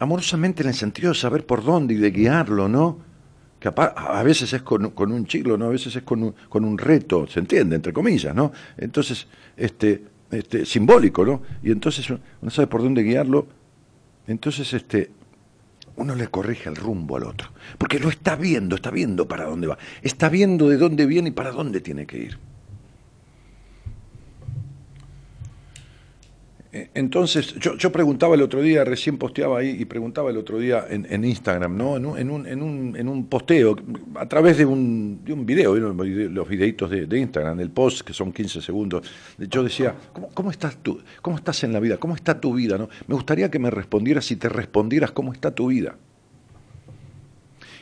amorosamente 0.00 0.62
en 0.62 0.68
el 0.68 0.74
sentido 0.74 1.12
de 1.12 1.18
saber 1.18 1.46
por 1.46 1.64
dónde 1.64 1.94
y 1.94 1.96
de 1.98 2.10
guiarlo, 2.10 2.68
¿no? 2.68 2.98
Que 3.60 3.68
a, 3.74 4.22
veces 4.22 4.52
es 4.52 4.62
con, 4.62 4.92
un 4.96 5.26
chilo, 5.26 5.56
¿no? 5.56 5.66
A 5.66 5.70
veces 5.70 5.96
es 5.96 6.02
con 6.02 6.22
un, 6.22 6.34
con 6.48 6.64
un 6.64 6.78
reto, 6.78 7.26
se 7.26 7.40
entiende, 7.40 7.74
entre 7.76 7.92
comillas, 7.92 8.34
¿no? 8.34 8.52
Entonces, 8.76 9.26
este, 9.56 10.02
este, 10.30 10.64
simbólico, 10.64 11.24
¿no? 11.24 11.42
Y 11.62 11.72
entonces 11.72 12.08
uno 12.10 12.50
sabe 12.50 12.68
por 12.68 12.82
dónde 12.82 13.02
guiarlo. 13.02 13.48
Entonces, 14.26 14.72
este, 14.74 15.10
uno 15.98 16.14
le 16.14 16.28
corrige 16.28 16.68
el 16.68 16.76
rumbo 16.76 17.16
al 17.16 17.24
otro, 17.24 17.50
porque 17.76 17.98
lo 17.98 18.08
está 18.08 18.36
viendo, 18.36 18.76
está 18.76 18.90
viendo 18.90 19.26
para 19.28 19.44
dónde 19.44 19.66
va, 19.66 19.78
está 20.02 20.28
viendo 20.28 20.68
de 20.68 20.78
dónde 20.78 21.06
viene 21.06 21.28
y 21.28 21.32
para 21.32 21.50
dónde 21.50 21.80
tiene 21.80 22.06
que 22.06 22.18
ir. 22.18 22.38
Entonces, 26.94 27.54
yo, 27.54 27.92
preguntaba 27.92 28.34
el 28.34 28.42
otro 28.42 28.60
día, 28.62 28.84
recién 28.84 29.18
posteaba 29.18 29.58
ahí 29.58 29.76
y 29.80 29.84
preguntaba 29.84 30.30
el 30.30 30.36
otro 30.36 30.58
día 30.58 30.86
en, 30.88 31.24
Instagram, 31.24 31.76
¿no? 31.76 31.96
En 31.96 32.06
un, 32.06 32.18
en, 32.18 32.62
un, 32.62 32.96
en, 32.96 33.08
un, 33.08 33.26
posteo, 33.26 33.76
a 34.16 34.28
través 34.28 34.58
de 34.58 34.66
un, 34.66 35.20
de 35.24 35.32
un 35.32 35.46
video, 35.46 35.76
los 35.76 36.48
videitos 36.48 36.90
de, 36.90 37.18
Instagram, 37.18 37.56
del 37.58 37.70
post, 37.70 38.02
que 38.02 38.12
son 38.12 38.32
15 38.32 38.60
segundos. 38.60 39.06
Yo 39.38 39.62
decía, 39.62 39.94
¿cómo, 40.12 40.28
cómo 40.34 40.50
estás 40.50 40.76
tú? 40.82 41.00
¿Cómo 41.22 41.36
estás 41.36 41.62
en 41.64 41.72
la 41.72 41.80
vida? 41.80 41.96
¿Cómo 41.96 42.14
está 42.14 42.40
tu 42.40 42.54
vida? 42.54 42.78
¿no? 42.78 42.88
Me 43.06 43.14
gustaría 43.14 43.50
que 43.50 43.58
me 43.58 43.70
respondieras 43.70 44.30
y 44.30 44.36
te 44.36 44.48
respondieras 44.48 45.12
cómo 45.12 45.32
está 45.32 45.54
tu 45.54 45.68
vida. 45.68 45.96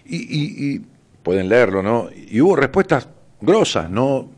Y, 0.04 0.16
y, 0.16 0.74
y 0.74 0.82
pueden 1.22 1.48
leerlo, 1.48 1.82
¿no? 1.82 2.08
Y 2.14 2.40
hubo 2.40 2.54
respuestas 2.54 3.08
grosas, 3.40 3.90
¿no? 3.90 4.35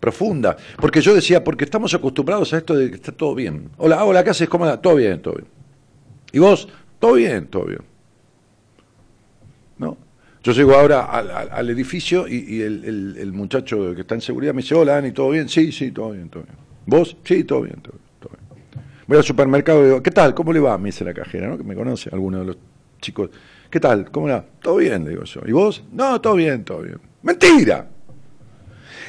Profunda. 0.00 0.56
Porque 0.80 1.00
yo 1.00 1.14
decía, 1.14 1.42
porque 1.42 1.64
estamos 1.64 1.92
acostumbrados 1.94 2.52
a 2.52 2.58
esto 2.58 2.76
de 2.76 2.90
que 2.90 2.96
está 2.96 3.12
todo 3.12 3.34
bien. 3.34 3.70
Hola, 3.76 4.04
hola, 4.04 4.24
¿qué 4.24 4.30
haces? 4.30 4.48
¿Cómo 4.48 4.78
Todo 4.78 4.96
bien, 4.96 5.20
todo 5.20 5.34
bien. 5.34 5.46
¿Y 6.32 6.38
vos? 6.38 6.68
Todo 6.98 7.14
bien, 7.14 7.46
todo 7.46 7.64
bien. 7.64 7.80
¿No? 9.78 9.96
Yo 10.42 10.52
llego 10.52 10.74
ahora 10.74 11.04
al, 11.04 11.70
edificio 11.70 12.26
y, 12.28 12.62
el, 12.62 13.32
muchacho 13.32 13.94
que 13.94 14.02
está 14.02 14.14
en 14.14 14.20
seguridad 14.20 14.54
me 14.54 14.62
dice, 14.62 14.74
hola, 14.74 14.98
Ani, 14.98 15.12
¿todo 15.12 15.30
bien? 15.30 15.48
Sí, 15.48 15.72
sí, 15.72 15.90
todo 15.90 16.12
bien, 16.12 16.28
todo 16.28 16.44
bien. 16.44 16.56
¿Vos? 16.86 17.16
Sí, 17.24 17.44
todo 17.44 17.62
bien, 17.62 17.76
todo 17.82 17.92
bien. 17.92 18.08
Voy 19.08 19.16
al 19.16 19.24
supermercado 19.24 19.80
y 19.82 19.86
digo, 19.86 20.02
¿qué 20.02 20.10
tal? 20.10 20.34
¿Cómo 20.34 20.52
le 20.52 20.60
va? 20.60 20.76
Me 20.76 20.90
dice 20.90 21.02
la 21.02 21.14
cajera, 21.14 21.48
¿no? 21.48 21.56
Que 21.56 21.64
me 21.64 21.74
conoce, 21.74 22.10
alguno 22.12 22.40
de 22.40 22.44
los 22.44 22.58
chicos. 23.00 23.30
¿Qué 23.70 23.80
tal? 23.80 24.10
¿Cómo 24.10 24.26
le 24.28 24.34
va? 24.34 24.44
Todo 24.60 24.76
bien, 24.76 25.02
le 25.02 25.10
digo 25.10 25.24
yo. 25.24 25.40
¿Y 25.46 25.52
vos? 25.52 25.82
No, 25.92 26.20
todo 26.20 26.34
bien, 26.34 26.62
todo 26.62 26.82
bien. 26.82 27.00
¡Mentira! 27.22 27.88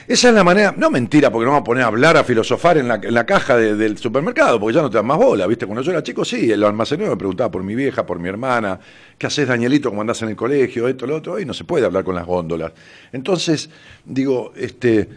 Esa 0.10 0.30
es 0.30 0.34
la 0.34 0.44
manera, 0.44 0.74
no 0.76 0.90
mentira, 0.90 1.30
porque 1.30 1.46
no 1.46 1.52
vamos 1.52 1.62
a 1.62 1.66
poner 1.66 1.84
a 1.84 1.86
hablar, 1.86 2.18
a 2.18 2.24
filosofar 2.24 2.80
en 2.80 2.88
la, 2.88 3.26
caja 3.28 3.56
del 3.58 3.96
supermercado, 4.00 4.60
porque 4.60 4.74
ya 4.74 4.82
no 4.82 4.90
te 4.90 4.98
dan 4.98 5.06
más 5.06 5.20
bola, 5.20 5.46
¿viste? 5.46 5.68
Cuando 5.68 5.84
yo 5.84 5.92
era 5.92 6.02
chico, 6.02 6.26
sí, 6.26 6.52
el 6.52 6.64
almacenero 6.64 7.12
me 7.12 7.16
preguntaba 7.16 7.52
por 7.52 7.62
mi 7.62 7.76
vieja, 7.76 8.08
por 8.08 8.18
mi 8.18 8.28
hermana, 8.28 8.80
¿qué 9.20 9.28
haces, 9.28 9.48
Danielito, 9.48 9.90
cómo 9.90 10.02
andás 10.02 10.20
en 10.24 10.30
el 10.30 10.36
colegio, 10.36 10.88
esto, 10.88 11.06
lo 11.06 11.18
otro? 11.18 11.40
Y 11.40 11.46
no 11.46 11.54
se 11.54 11.64
puede 11.64 11.86
hablar 11.86 12.04
con 12.04 12.16
las 12.16 12.26
góndolas. 12.26 12.72
Entonces, 13.12 13.70
digo, 14.04 14.52
este, 14.56 15.08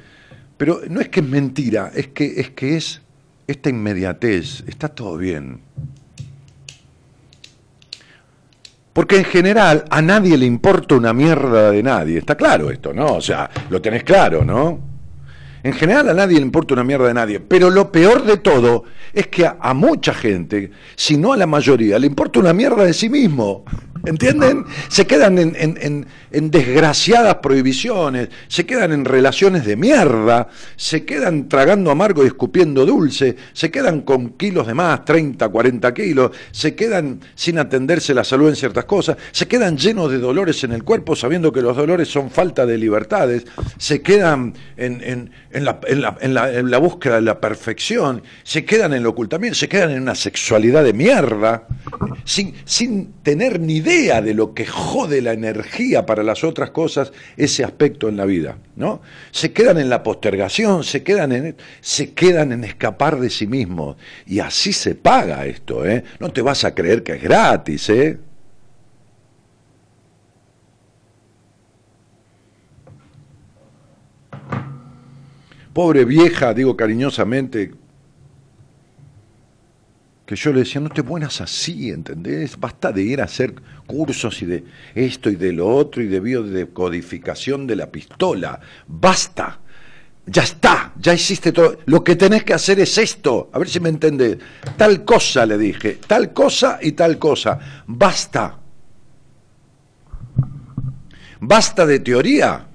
pero 0.58 0.82
no 0.90 1.00
es 1.00 1.08
que 1.08 1.20
es 1.20 1.26
mentira, 1.26 1.90
es 1.94 2.08
que 2.08 2.38
es, 2.38 2.50
que 2.50 2.76
es 2.76 3.00
esta 3.46 3.70
inmediatez, 3.70 4.62
está 4.66 4.88
todo 4.88 5.16
bien. 5.16 5.60
Porque 8.92 9.18
en 9.18 9.24
general 9.24 9.84
a 9.90 10.02
nadie 10.02 10.36
le 10.36 10.46
importa 10.46 10.94
una 10.94 11.12
mierda 11.12 11.70
de 11.70 11.82
nadie. 11.82 12.18
Está 12.18 12.34
claro 12.34 12.70
esto, 12.70 12.92
¿no? 12.92 13.14
O 13.14 13.20
sea, 13.20 13.48
lo 13.70 13.80
tenés 13.80 14.04
claro, 14.04 14.44
¿no? 14.44 14.91
En 15.62 15.72
general 15.72 16.08
a 16.08 16.14
nadie 16.14 16.36
le 16.36 16.42
importa 16.42 16.74
una 16.74 16.84
mierda 16.84 17.06
de 17.06 17.14
nadie. 17.14 17.40
Pero 17.40 17.70
lo 17.70 17.92
peor 17.92 18.24
de 18.24 18.38
todo 18.38 18.84
es 19.12 19.28
que 19.28 19.46
a, 19.46 19.74
mucha 19.74 20.12
gente, 20.12 20.70
si 20.96 21.16
no 21.16 21.32
a 21.32 21.36
la 21.36 21.46
mayoría, 21.46 21.98
le 21.98 22.06
importa 22.06 22.40
una 22.40 22.52
mierda 22.52 22.84
de 22.84 22.92
sí 22.92 23.08
mismo. 23.08 23.64
¿Entienden? 24.04 24.64
Se 24.88 25.06
quedan 25.06 25.38
en, 25.38 26.06
desgraciadas 26.50 27.36
prohibiciones, 27.36 28.30
se 28.48 28.66
quedan 28.66 28.92
en 28.92 29.04
relaciones 29.04 29.64
de 29.64 29.76
mierda, 29.76 30.48
se 30.76 31.04
quedan 31.04 31.48
tragando 31.48 31.90
amargo 31.90 32.24
y 32.24 32.26
escupiendo 32.26 32.84
dulce, 32.84 33.36
se 33.52 33.70
quedan 33.70 34.00
con 34.00 34.30
kilos 34.30 34.66
de 34.66 34.74
más, 34.74 35.04
30, 35.04 35.48
40 35.48 35.94
kilos, 35.94 36.32
se 36.50 36.74
quedan 36.74 37.20
sin 37.36 37.58
atenderse 37.58 38.12
la 38.12 38.24
salud 38.24 38.48
en 38.48 38.56
ciertas 38.56 38.86
cosas, 38.86 39.16
se 39.30 39.46
quedan 39.46 39.76
llenos 39.76 40.10
de 40.10 40.18
dolores 40.18 40.64
en 40.64 40.72
el 40.72 40.82
cuerpo 40.82 41.14
sabiendo 41.14 41.52
que 41.52 41.62
los 41.62 41.76
dolores 41.76 42.08
son 42.08 42.30
falta 42.30 42.66
de 42.66 42.78
libertades, 42.78 43.46
se 43.78 44.02
quedan 44.02 44.54
en, 44.76 45.30
la, 45.52 45.80
la, 46.62 46.78
búsqueda 46.78 47.16
de 47.16 47.22
la 47.22 47.40
perfección, 47.40 48.22
se 48.42 48.64
quedan 48.64 48.92
en 48.92 49.00
el 49.00 49.06
ocultamiento, 49.06 49.58
se 49.58 49.68
quedan 49.68 49.90
en 49.90 50.02
una 50.02 50.14
sexualidad 50.14 50.84
de 50.84 50.92
mierda, 50.92 51.66
sin, 52.24 52.54
sin 52.64 53.12
tener 53.22 53.60
ni 53.60 53.76
idea 53.76 54.22
de 54.22 54.34
lo 54.34 54.54
que 54.54 54.66
jode 54.66 55.20
la 55.20 55.32
energía 55.32 56.06
para 56.06 56.22
las 56.22 56.44
otras 56.44 56.70
cosas 56.70 57.12
ese 57.36 57.64
aspecto 57.64 58.08
en 58.08 58.16
la 58.16 58.24
vida, 58.24 58.58
¿no? 58.76 59.02
Se 59.30 59.52
quedan 59.52 59.78
en 59.78 59.90
la 59.90 60.02
postergación, 60.02 60.84
se 60.84 61.02
quedan 61.02 61.32
en 61.32 61.56
se 61.80 62.12
quedan 62.14 62.52
en 62.52 62.64
escapar 62.64 63.18
de 63.20 63.30
sí 63.30 63.46
mismos 63.46 63.96
y 64.26 64.40
así 64.40 64.72
se 64.72 64.94
paga 64.94 65.46
esto, 65.46 65.84
¿eh? 65.86 66.04
No 66.18 66.30
te 66.30 66.42
vas 66.42 66.64
a 66.64 66.74
creer 66.74 67.02
que 67.02 67.12
es 67.12 67.22
gratis, 67.22 67.88
¿eh? 67.90 68.18
Pobre 75.72 76.04
vieja, 76.04 76.52
digo 76.52 76.76
cariñosamente, 76.76 77.72
que 80.26 80.36
yo 80.36 80.52
le 80.52 80.60
decía, 80.60 80.80
no 80.80 80.90
te 80.90 81.02
pones 81.02 81.40
así, 81.40 81.90
¿entendés? 81.90 82.58
Basta 82.58 82.92
de 82.92 83.02
ir 83.02 83.20
a 83.20 83.24
hacer 83.24 83.54
cursos 83.86 84.40
y 84.42 84.46
de 84.46 84.64
esto 84.94 85.30
y 85.30 85.36
de 85.36 85.52
lo 85.52 85.68
otro 85.68 86.02
y 86.02 86.06
de 86.06 86.20
biodecodificación 86.20 87.66
de 87.66 87.76
la 87.76 87.90
pistola. 87.90 88.60
Basta. 88.86 89.58
Ya 90.24 90.42
está, 90.42 90.92
ya 90.98 91.14
hiciste 91.14 91.50
todo. 91.50 91.78
Lo 91.86 92.04
que 92.04 92.14
tenés 92.14 92.44
que 92.44 92.54
hacer 92.54 92.78
es 92.78 92.96
esto. 92.96 93.50
A 93.52 93.58
ver 93.58 93.68
si 93.68 93.80
me 93.80 93.88
entendés. 93.88 94.38
Tal 94.76 95.04
cosa 95.04 95.44
le 95.44 95.58
dije, 95.58 95.98
tal 96.06 96.32
cosa 96.32 96.78
y 96.80 96.92
tal 96.92 97.18
cosa. 97.18 97.58
Basta. 97.86 98.58
Basta 101.40 101.84
de 101.84 101.98
teoría. 101.98 102.68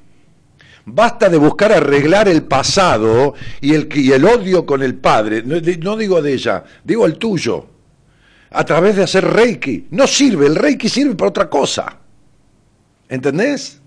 Basta 0.90 1.28
de 1.28 1.36
buscar 1.38 1.74
arreglar 1.74 2.30
el 2.30 2.44
pasado 2.44 3.34
y 3.60 3.74
el, 3.74 4.26
odio 4.26 4.66
con 4.66 4.82
el 4.82 4.96
padre. 4.96 5.44
No, 5.44 5.98
digo 5.98 6.22
de 6.22 6.34
ella, 6.34 6.64
digo 6.82 7.06
el 7.06 7.18
tuyo. 7.18 7.68
A 8.52 8.64
través 8.64 8.96
de 8.96 9.04
hacer 9.04 9.26
reiki. 9.26 9.88
No 9.92 10.08
sirve, 10.08 10.48
el 10.48 10.56
reiki 10.56 10.88
sirve 10.88 11.14
para 11.16 11.30
otra 11.30 11.50
cosa. 11.50 11.98
¿Entendés? 13.10 13.82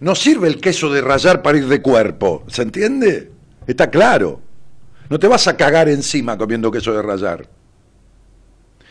No 0.00 0.14
sirve 0.14 0.48
el 0.48 0.62
queso 0.62 0.90
de 0.90 1.02
rayar 1.02 1.42
para 1.42 1.58
ir 1.58 1.68
de 1.68 1.82
cuerpo. 1.82 2.44
¿Se 2.48 2.62
entiende? 2.62 3.30
Está 3.66 3.90
claro. 3.90 4.40
No 5.10 5.18
te 5.18 5.26
vas 5.26 5.46
a 5.46 5.58
cagar 5.58 5.90
encima 5.90 6.38
comiendo 6.38 6.72
queso 6.72 6.94
de 6.94 7.02
rayar. 7.02 7.46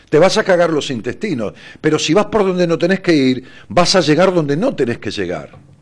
Te 0.08 0.20
vas 0.20 0.38
a 0.38 0.44
cagar 0.44 0.70
los 0.70 0.88
intestinos. 0.88 1.52
Pero 1.80 1.98
si 1.98 2.14
vas 2.14 2.26
por 2.26 2.46
donde 2.46 2.68
no 2.68 2.78
tenés 2.78 3.00
que 3.00 3.12
ir, 3.12 3.44
vas 3.68 3.96
a 3.96 4.00
llegar 4.02 4.32
donde 4.32 4.56
no 4.56 4.76
tenés 4.76 4.98
que 4.98 5.10
llegar. 5.10 5.73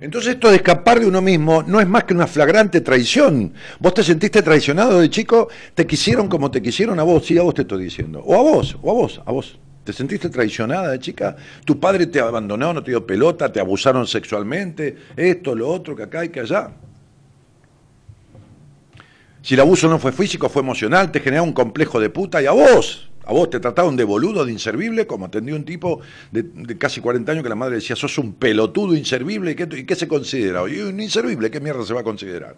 Entonces 0.00 0.34
esto 0.34 0.50
de 0.50 0.56
escapar 0.56 1.00
de 1.00 1.06
uno 1.06 1.20
mismo 1.20 1.64
no 1.64 1.80
es 1.80 1.88
más 1.88 2.04
que 2.04 2.14
una 2.14 2.26
flagrante 2.26 2.80
traición. 2.80 3.52
Vos 3.80 3.94
te 3.94 4.04
sentiste 4.04 4.42
traicionado 4.42 5.00
de 5.00 5.10
chico, 5.10 5.48
te 5.74 5.86
quisieron 5.86 6.28
como 6.28 6.50
te 6.50 6.62
quisieron 6.62 7.00
a 7.00 7.02
vos, 7.02 7.26
sí, 7.26 7.36
a 7.36 7.42
vos 7.42 7.54
te 7.54 7.62
estoy 7.62 7.82
diciendo. 7.82 8.22
O 8.24 8.34
a 8.34 8.42
vos, 8.42 8.76
o 8.80 8.90
a 8.90 8.94
vos, 8.94 9.20
a 9.24 9.32
vos. 9.32 9.58
¿Te 9.82 9.92
sentiste 9.92 10.28
traicionada 10.28 10.90
de 10.90 10.98
chica? 11.00 11.34
¿Tu 11.64 11.80
padre 11.80 12.06
te 12.06 12.20
abandonó, 12.20 12.72
no 12.74 12.82
te 12.82 12.90
dio 12.90 13.06
pelota, 13.06 13.50
te 13.50 13.58
abusaron 13.58 14.06
sexualmente, 14.06 14.96
esto, 15.16 15.54
lo 15.54 15.68
otro, 15.68 15.96
que 15.96 16.02
acá 16.02 16.24
y 16.24 16.28
que 16.28 16.40
allá? 16.40 16.70
Si 19.42 19.54
el 19.54 19.60
abuso 19.60 19.88
no 19.88 19.98
fue 19.98 20.12
físico, 20.12 20.48
fue 20.48 20.62
emocional, 20.62 21.10
te 21.10 21.20
genera 21.20 21.42
un 21.42 21.52
complejo 21.52 21.98
de 21.98 22.10
puta 22.10 22.42
y 22.42 22.46
a 22.46 22.52
vos, 22.52 23.10
a 23.28 23.32
vos 23.32 23.50
te 23.50 23.60
trataron 23.60 23.94
de 23.94 24.04
boludo, 24.04 24.46
de 24.46 24.52
inservible, 24.52 25.06
como 25.06 25.26
atendió 25.26 25.54
un 25.54 25.62
tipo 25.62 26.00
de, 26.32 26.78
casi 26.78 27.02
40 27.02 27.30
años 27.30 27.42
que 27.42 27.50
la 27.50 27.54
madre 27.54 27.74
decía, 27.74 27.94
sos 27.94 28.16
un 28.16 28.32
pelotudo 28.32 28.94
inservible, 28.94 29.50
¿y 29.50 29.84
qué, 29.84 29.94
se 29.94 30.08
considera? 30.08 30.62
Y 30.66 30.80
un 30.80 30.98
inservible, 30.98 31.50
¿qué 31.50 31.60
mierda 31.60 31.84
se 31.84 31.92
va 31.92 32.00
a 32.00 32.04
considerar? 32.04 32.56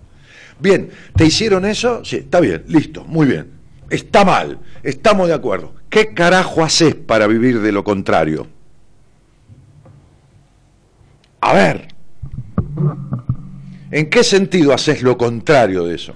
Bien, 0.60 0.88
¿te 1.16 1.26
hicieron 1.26 1.64
eso? 1.64 2.04
Sí, 2.04 2.18
está 2.18 2.38
bien, 2.38 2.62
listo, 2.68 3.04
muy 3.04 3.26
bien. 3.26 3.50
Está 3.90 4.24
mal, 4.24 4.60
estamos 4.84 5.26
de 5.26 5.34
acuerdo. 5.34 5.74
¿Qué 5.88 6.14
carajo 6.14 6.62
haces 6.62 6.94
para 6.94 7.26
vivir 7.26 7.60
de 7.60 7.72
lo 7.72 7.82
contrario? 7.82 8.46
A 11.40 11.52
ver, 11.52 11.88
¿en 13.90 14.08
qué 14.08 14.22
sentido 14.22 14.72
haces 14.72 15.02
lo 15.02 15.18
contrario 15.18 15.84
de 15.86 15.96
eso? 15.96 16.14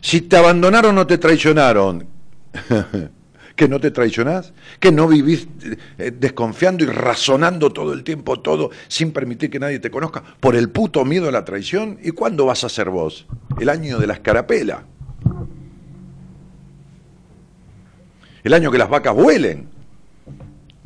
Si 0.00 0.22
te 0.22 0.38
abandonaron 0.38 0.96
o 0.96 1.06
te 1.06 1.18
traicionaron, 1.18 2.19
que 3.56 3.68
no 3.68 3.78
te 3.78 3.90
traicionás, 3.90 4.52
que 4.78 4.90
no 4.90 5.06
vivís 5.06 5.46
eh, 5.98 6.12
desconfiando 6.18 6.84
y 6.84 6.86
razonando 6.86 7.70
todo 7.70 7.92
el 7.92 8.04
tiempo 8.04 8.40
todo 8.40 8.70
sin 8.88 9.12
permitir 9.12 9.50
que 9.50 9.58
nadie 9.58 9.78
te 9.78 9.90
conozca 9.90 10.22
por 10.40 10.56
el 10.56 10.70
puto 10.70 11.04
miedo 11.04 11.28
a 11.28 11.30
la 11.30 11.44
traición. 11.44 11.98
¿Y 12.02 12.12
cuándo 12.12 12.46
vas 12.46 12.64
a 12.64 12.68
ser 12.68 12.88
vos? 12.88 13.26
El 13.58 13.68
año 13.68 13.98
de 13.98 14.06
la 14.06 14.14
escarapela. 14.14 14.84
El 18.42 18.54
año 18.54 18.70
que 18.70 18.78
las 18.78 18.88
vacas 18.88 19.14
vuelen. 19.14 19.68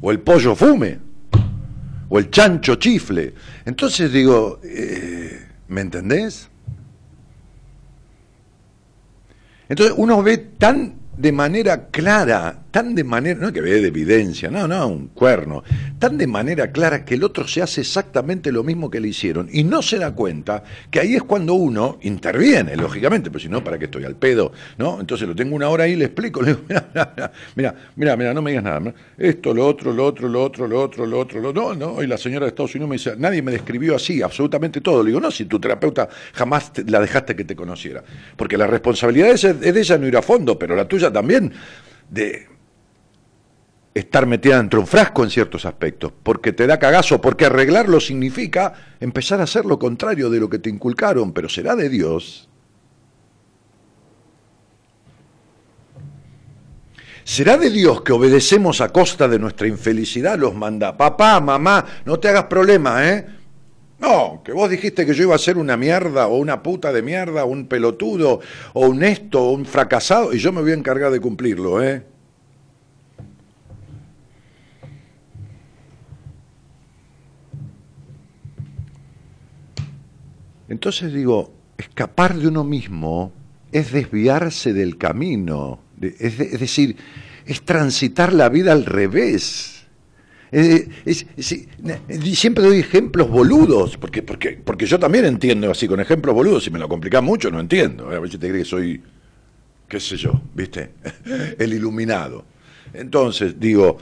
O 0.00 0.10
el 0.10 0.18
pollo 0.18 0.56
fume. 0.56 0.98
O 2.08 2.18
el 2.18 2.30
chancho 2.30 2.74
chifle. 2.74 3.34
Entonces 3.64 4.12
digo, 4.12 4.58
eh, 4.64 5.46
¿me 5.68 5.80
entendés? 5.80 6.48
Entonces 9.68 9.94
uno 9.96 10.22
ve 10.22 10.38
tan 10.38 11.03
de 11.16 11.32
manera 11.32 11.88
clara, 11.90 12.63
tan 12.74 12.92
de 12.92 13.04
manera, 13.04 13.38
no 13.38 13.52
que 13.52 13.60
ver 13.60 13.82
de 13.82 13.86
evidencia, 13.86 14.50
no, 14.50 14.66
no, 14.66 14.88
un 14.88 15.06
cuerno, 15.06 15.62
tan 16.00 16.18
de 16.18 16.26
manera 16.26 16.72
clara 16.72 17.04
que 17.04 17.14
el 17.14 17.22
otro 17.22 17.46
se 17.46 17.62
hace 17.62 17.82
exactamente 17.82 18.50
lo 18.50 18.64
mismo 18.64 18.90
que 18.90 18.98
le 18.98 19.06
hicieron 19.06 19.48
y 19.52 19.62
no 19.62 19.80
se 19.80 19.96
da 19.96 20.12
cuenta 20.12 20.64
que 20.90 20.98
ahí 20.98 21.14
es 21.14 21.22
cuando 21.22 21.54
uno 21.54 22.00
interviene, 22.02 22.74
lógicamente, 22.74 23.30
pues 23.30 23.44
si 23.44 23.48
no, 23.48 23.62
¿para 23.62 23.78
qué 23.78 23.84
estoy 23.84 24.04
al 24.04 24.16
pedo? 24.16 24.50
¿No? 24.76 24.98
Entonces 24.98 25.28
lo 25.28 25.36
tengo 25.36 25.54
una 25.54 25.68
hora 25.68 25.84
ahí 25.84 25.92
y 25.92 25.94
le 25.94 26.06
explico, 26.06 26.42
le 26.42 26.48
digo, 26.48 26.62
mira, 26.68 27.32
mira, 27.54 27.74
mira, 27.94 28.16
mira, 28.16 28.34
no 28.34 28.42
me 28.42 28.50
digas 28.50 28.64
nada, 28.64 28.92
esto, 29.18 29.54
lo 29.54 29.68
otro, 29.68 29.92
lo 29.92 30.04
otro, 30.04 30.28
lo 30.28 30.42
otro, 30.42 30.66
lo 30.66 30.80
otro, 30.80 31.06
lo 31.06 31.20
otro, 31.20 31.40
lo 31.40 31.52
no, 31.52 31.74
no, 31.76 32.02
y 32.02 32.08
la 32.08 32.18
señora 32.18 32.46
de 32.46 32.48
Estados 32.48 32.74
Unidos 32.74 32.90
me 32.90 32.96
dice, 32.96 33.14
nadie 33.16 33.40
me 33.40 33.52
describió 33.52 33.94
así, 33.94 34.20
absolutamente 34.20 34.80
todo. 34.80 35.04
Le 35.04 35.10
digo, 35.10 35.20
no, 35.20 35.30
si 35.30 35.44
tu 35.44 35.60
terapeuta 35.60 36.08
jamás 36.32 36.72
la 36.88 36.98
dejaste 36.98 37.36
que 37.36 37.44
te 37.44 37.54
conociera, 37.54 38.02
porque 38.34 38.58
la 38.58 38.66
responsabilidad 38.66 39.30
es 39.30 39.60
de 39.60 39.80
ella 39.80 39.96
no 39.96 40.08
ir 40.08 40.16
a 40.16 40.22
fondo, 40.22 40.58
pero 40.58 40.74
la 40.74 40.88
tuya 40.88 41.12
también 41.12 41.52
de 42.10 42.53
estar 43.94 44.26
metida 44.26 44.56
dentro 44.56 44.78
de 44.78 44.82
un 44.82 44.88
frasco 44.88 45.22
en 45.22 45.30
ciertos 45.30 45.64
aspectos, 45.64 46.12
porque 46.22 46.52
te 46.52 46.66
da 46.66 46.78
cagazo, 46.78 47.20
porque 47.20 47.46
arreglarlo 47.46 48.00
significa 48.00 48.74
empezar 48.98 49.40
a 49.40 49.44
hacer 49.44 49.64
lo 49.64 49.78
contrario 49.78 50.28
de 50.28 50.40
lo 50.40 50.50
que 50.50 50.58
te 50.58 50.68
inculcaron, 50.68 51.32
pero 51.32 51.48
será 51.48 51.76
de 51.76 51.88
Dios. 51.88 52.48
¿Será 57.22 57.56
de 57.56 57.70
Dios 57.70 58.02
que 58.02 58.12
obedecemos 58.12 58.82
a 58.82 58.90
costa 58.90 59.28
de 59.28 59.38
nuestra 59.38 59.66
infelicidad? 59.66 60.38
Los 60.38 60.54
manda, 60.54 60.94
papá, 60.94 61.40
mamá, 61.40 61.86
no 62.04 62.18
te 62.18 62.28
hagas 62.28 62.44
problema, 62.44 63.08
¿eh? 63.08 63.26
No, 63.98 64.42
que 64.44 64.52
vos 64.52 64.68
dijiste 64.68 65.06
que 65.06 65.14
yo 65.14 65.22
iba 65.22 65.34
a 65.34 65.38
ser 65.38 65.56
una 65.56 65.76
mierda 65.78 66.26
o 66.26 66.36
una 66.36 66.62
puta 66.62 66.92
de 66.92 67.00
mierda, 67.00 67.44
o 67.44 67.46
un 67.46 67.66
pelotudo 67.66 68.40
o 68.74 68.86
un 68.88 69.02
esto 69.04 69.42
o 69.42 69.52
un 69.52 69.64
fracasado 69.64 70.34
y 70.34 70.38
yo 70.38 70.52
me 70.52 70.60
voy 70.60 70.72
a 70.72 70.74
encargar 70.74 71.12
de 71.12 71.20
cumplirlo, 71.20 71.82
¿eh? 71.82 72.13
Entonces 80.74 81.12
digo, 81.12 81.54
escapar 81.78 82.34
de 82.34 82.48
uno 82.48 82.64
mismo 82.64 83.32
es 83.70 83.92
desviarse 83.92 84.72
del 84.72 84.98
camino, 84.98 85.78
es, 86.00 86.36
decir, 86.58 86.96
es 87.46 87.62
transitar 87.62 88.32
la 88.32 88.48
vida 88.48 88.72
al 88.72 88.84
revés. 88.84 89.86
siempre 92.34 92.64
doy 92.64 92.80
ejemplos 92.80 93.30
boludos, 93.30 93.96
porque, 93.98 94.24
porque, 94.24 94.60
porque 94.64 94.84
yo 94.84 94.98
también 94.98 95.26
entiendo 95.26 95.70
así, 95.70 95.86
con 95.86 96.00
ejemplos 96.00 96.34
boludos, 96.34 96.64
si 96.64 96.72
me 96.72 96.80
lo 96.80 96.88
complicas 96.88 97.22
mucho 97.22 97.52
no 97.52 97.60
entiendo. 97.60 98.10
A 98.10 98.18
veces 98.18 98.40
te 98.40 98.48
crees 98.48 98.64
que 98.64 98.70
soy, 98.70 99.00
qué 99.86 100.00
sé 100.00 100.16
yo, 100.16 100.42
¿viste? 100.54 100.90
El 101.56 101.72
iluminado. 101.72 102.44
Entonces, 102.92 103.60
digo, 103.60 103.98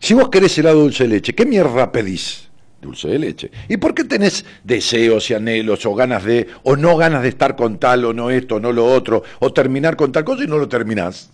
si 0.00 0.14
vos 0.14 0.30
querés 0.30 0.56
helado 0.56 0.80
dulce 0.80 1.02
de 1.02 1.10
leche, 1.10 1.34
¿qué 1.34 1.44
mierda 1.44 1.92
pedís? 1.92 2.48
Dulce 2.82 3.06
de 3.06 3.18
leche. 3.20 3.50
¿Y 3.68 3.76
por 3.76 3.94
qué 3.94 4.02
tenés 4.02 4.44
deseos 4.64 5.30
y 5.30 5.34
anhelos 5.34 5.86
o 5.86 5.94
ganas 5.94 6.24
de, 6.24 6.48
o 6.64 6.74
no 6.74 6.96
ganas 6.96 7.22
de 7.22 7.28
estar 7.28 7.54
con 7.54 7.78
tal 7.78 8.04
o 8.04 8.12
no 8.12 8.28
esto, 8.28 8.56
o 8.56 8.60
no 8.60 8.72
lo 8.72 8.84
otro, 8.84 9.22
o 9.38 9.52
terminar 9.52 9.96
con 9.96 10.10
tal 10.10 10.24
cosa 10.24 10.42
y 10.42 10.48
no 10.48 10.58
lo 10.58 10.68
terminás? 10.68 11.30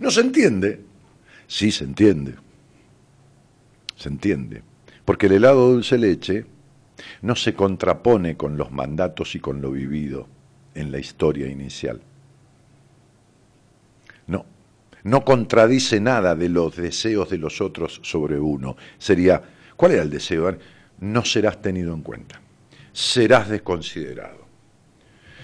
¿No 0.00 0.10
se 0.10 0.22
entiende? 0.22 0.80
Sí, 1.46 1.70
se 1.70 1.84
entiende. 1.84 2.34
Se 3.94 4.08
entiende. 4.08 4.64
Porque 5.04 5.26
el 5.26 5.34
helado 5.34 5.70
dulce 5.70 5.98
leche 5.98 6.46
no 7.22 7.36
se 7.36 7.54
contrapone 7.54 8.36
con 8.36 8.56
los 8.56 8.72
mandatos 8.72 9.36
y 9.36 9.38
con 9.38 9.62
lo 9.62 9.70
vivido 9.70 10.26
en 10.74 10.90
la 10.90 10.98
historia 10.98 11.46
inicial. 11.46 12.00
No, 14.26 14.44
no 15.04 15.24
contradice 15.24 16.00
nada 16.00 16.34
de 16.34 16.48
los 16.48 16.74
deseos 16.74 17.30
de 17.30 17.38
los 17.38 17.60
otros 17.60 18.00
sobre 18.02 18.40
uno. 18.40 18.76
Sería, 18.98 19.40
¿cuál 19.76 19.92
era 19.92 20.02
el 20.02 20.10
deseo? 20.10 20.56
No 20.98 21.24
serás 21.24 21.60
tenido 21.60 21.94
en 21.94 22.02
cuenta, 22.02 22.40
serás 22.92 23.48
desconsiderado, 23.48 24.46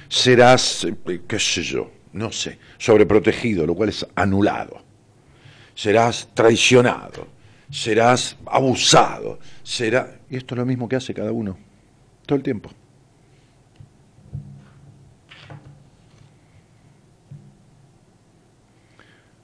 serás, 0.09 0.85
eh, 0.85 1.23
qué 1.27 1.39
sé 1.39 1.63
yo, 1.63 1.91
no 2.13 2.33
sé, 2.33 2.59
sobreprotegido, 2.79 3.67
lo 3.67 3.75
cual 3.75 3.91
es 3.91 4.07
anulado, 4.15 4.83
serás 5.75 6.29
traicionado, 6.35 7.27
serás 7.71 8.37
abusado, 8.47 9.39
será... 9.63 10.19
Y 10.31 10.37
esto 10.37 10.55
es 10.55 10.59
lo 10.59 10.67
mismo 10.67 10.89
que 10.89 10.97
hace 10.97 11.13
cada 11.13 11.33
uno, 11.33 11.59
todo 12.27 12.37
el 12.37 12.43
tiempo. 12.43 12.71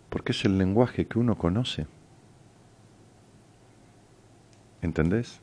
porque 0.08 0.32
es 0.32 0.44
el 0.44 0.58
lenguaje 0.58 1.06
que 1.06 1.18
uno 1.18 1.36
conoce. 1.36 1.86
¿Entendés? 4.82 5.40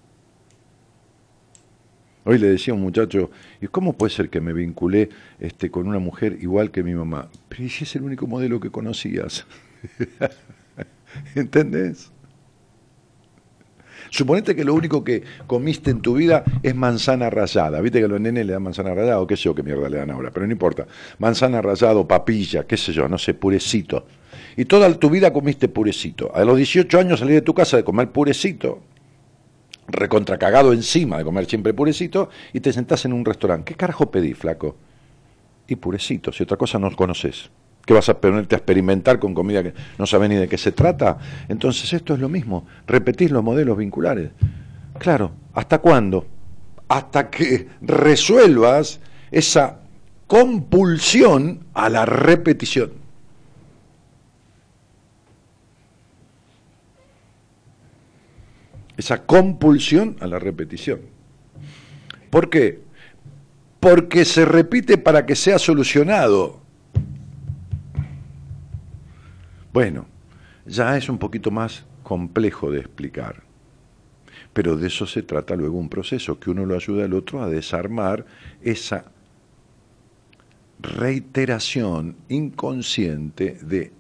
Hoy 2.24 2.40
le 2.40 2.48
decía 2.48 2.74
a 2.74 2.76
un 2.76 2.82
muchacho, 2.82 3.30
¿y 3.62 3.68
cómo 3.68 3.94
puede 3.94 4.12
ser 4.12 4.30
que 4.30 4.42
me 4.42 4.52
vinculé 4.52 5.10
este, 5.40 5.70
con 5.70 5.88
una 5.88 6.00
mujer 6.00 6.38
igual 6.42 6.72
que 6.72 6.82
mi 6.82 6.96
mamá? 6.96 7.30
Pero 7.50 7.70
si 7.70 7.84
es 7.84 7.96
el 7.96 8.04
único 8.04 8.26
modelo 8.26 8.60
que 8.60 8.72
conocías. 8.72 9.46
¿Entendés? 11.36 12.12
Suponete 14.10 14.56
que 14.56 14.64
lo 14.64 14.74
único 14.74 15.04
que 15.04 15.24
comiste 15.46 15.92
en 15.92 16.02
tu 16.02 16.16
vida 16.16 16.44
es 16.64 16.74
manzana 16.74 17.30
rallada. 17.30 17.80
Viste 17.82 18.00
que 18.00 18.06
a 18.06 18.08
los 18.08 18.22
nenes 18.22 18.46
le 18.46 18.54
dan 18.54 18.64
manzana 18.64 18.94
rallada 18.94 19.20
o 19.20 19.28
qué 19.28 19.36
sé 19.36 19.44
yo 19.44 19.56
qué 19.56 19.62
mierda 19.62 19.90
le 19.90 19.98
dan 19.98 20.10
ahora, 20.10 20.32
pero 20.32 20.48
no 20.48 20.52
importa. 20.52 20.88
Manzana 21.20 21.62
rallada 21.62 22.08
papilla, 22.08 22.66
qué 22.66 22.78
sé 22.78 22.92
yo, 22.92 23.08
no 23.08 23.18
sé, 23.18 23.34
purecito 23.34 24.06
y 24.58 24.66
toda 24.66 24.94
tu 24.98 25.10
vida 25.10 25.34
comiste 25.34 25.68
purecito. 25.68 26.32
A 26.36 26.44
los 26.46 26.58
18 26.58 27.00
años 27.00 27.20
salí 27.20 27.34
de 27.34 27.42
tu 27.42 27.54
casa 27.54 27.78
de 27.78 27.84
comer 27.84 28.12
purecito, 28.12 28.82
recontracagado 29.88 30.74
encima 30.74 31.18
de 31.18 31.24
comer 31.24 31.46
siempre 31.46 31.74
purecito, 31.74 32.30
y 32.54 32.60
te 32.60 32.74
sentás 32.74 33.06
en 33.06 33.14
un 33.14 33.26
restaurante. 33.26 33.66
¿Qué 33.66 33.76
carajo 33.76 34.10
pedí, 34.12 34.34
flaco? 34.34 34.76
Y 35.68 35.76
purecito, 35.76 36.32
si 36.32 36.44
otra 36.44 36.58
cosa 36.58 36.80
no 36.80 36.96
conoces. 36.96 37.50
¿Qué 37.86 37.94
vas 37.94 38.10
a 38.10 38.20
ponerte 38.20 38.56
a 38.56 38.58
experimentar 38.58 39.20
con 39.20 39.36
comida 39.36 39.62
que 39.62 39.74
no 40.00 40.08
sabes 40.08 40.30
ni 40.30 40.36
de 40.36 40.48
qué 40.48 40.58
se 40.58 40.72
trata? 40.72 41.20
Entonces 41.48 41.94
esto 41.94 42.16
es 42.16 42.20
lo 42.20 42.30
mismo, 42.30 42.66
repetís 42.88 43.30
los 43.30 43.44
modelos 43.44 43.78
vinculares. 43.78 44.32
Claro, 44.98 45.34
¿hasta 45.54 45.80
cuándo? 45.80 46.26
Hasta 46.88 47.30
que 47.30 47.68
resuelvas 47.82 49.00
esa 49.30 49.80
compulsión 50.26 51.66
a 51.74 51.90
la 51.90 52.06
repetición. 52.06 53.05
Esa 58.98 59.26
compulsión 59.26 60.16
a 60.20 60.28
la 60.28 60.40
repetición. 60.40 61.02
¿Por 62.30 62.50
qué? 62.50 62.82
Porque 63.80 64.26
se 64.26 64.46
repite 64.46 64.98
para 64.98 65.26
que 65.26 65.36
sea 65.36 65.60
solucionado. 65.60 66.62
Bueno, 69.72 70.08
ya 70.66 70.98
es 70.98 71.10
un 71.10 71.18
poquito 71.18 71.52
más 71.52 71.86
complejo 72.04 72.72
de 72.72 72.80
explicar, 72.80 73.44
pero 74.54 74.78
de 74.78 74.88
eso 74.88 75.06
se 75.06 75.22
trata 75.22 75.56
luego 75.56 75.78
un 75.78 75.90
proceso, 75.90 76.40
que 76.40 76.50
uno 76.50 76.66
lo 76.66 76.76
ayuda 76.76 77.06
al 77.06 77.14
otro 77.14 77.44
a 77.44 77.50
desarmar 77.50 78.26
esa 78.62 79.06
reiteración 80.80 82.16
inconsciente 82.30 83.58
de 83.62 83.92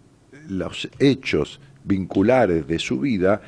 los 0.47 0.89
hechos 0.99 1.59
vinculares 1.83 2.67
de 2.67 2.79
su 2.79 2.99
vida 2.99 3.41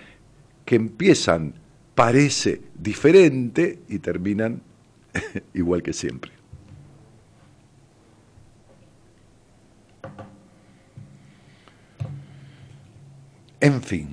que 0.68 0.76
empiezan, 0.76 1.54
parece 1.96 2.62
diferente 2.78 3.80
y 3.88 4.00
terminan 4.00 4.62
igual 5.54 5.82
que 5.82 5.94
siempre. 5.94 6.34
En 13.62 13.82
fin, 13.82 14.10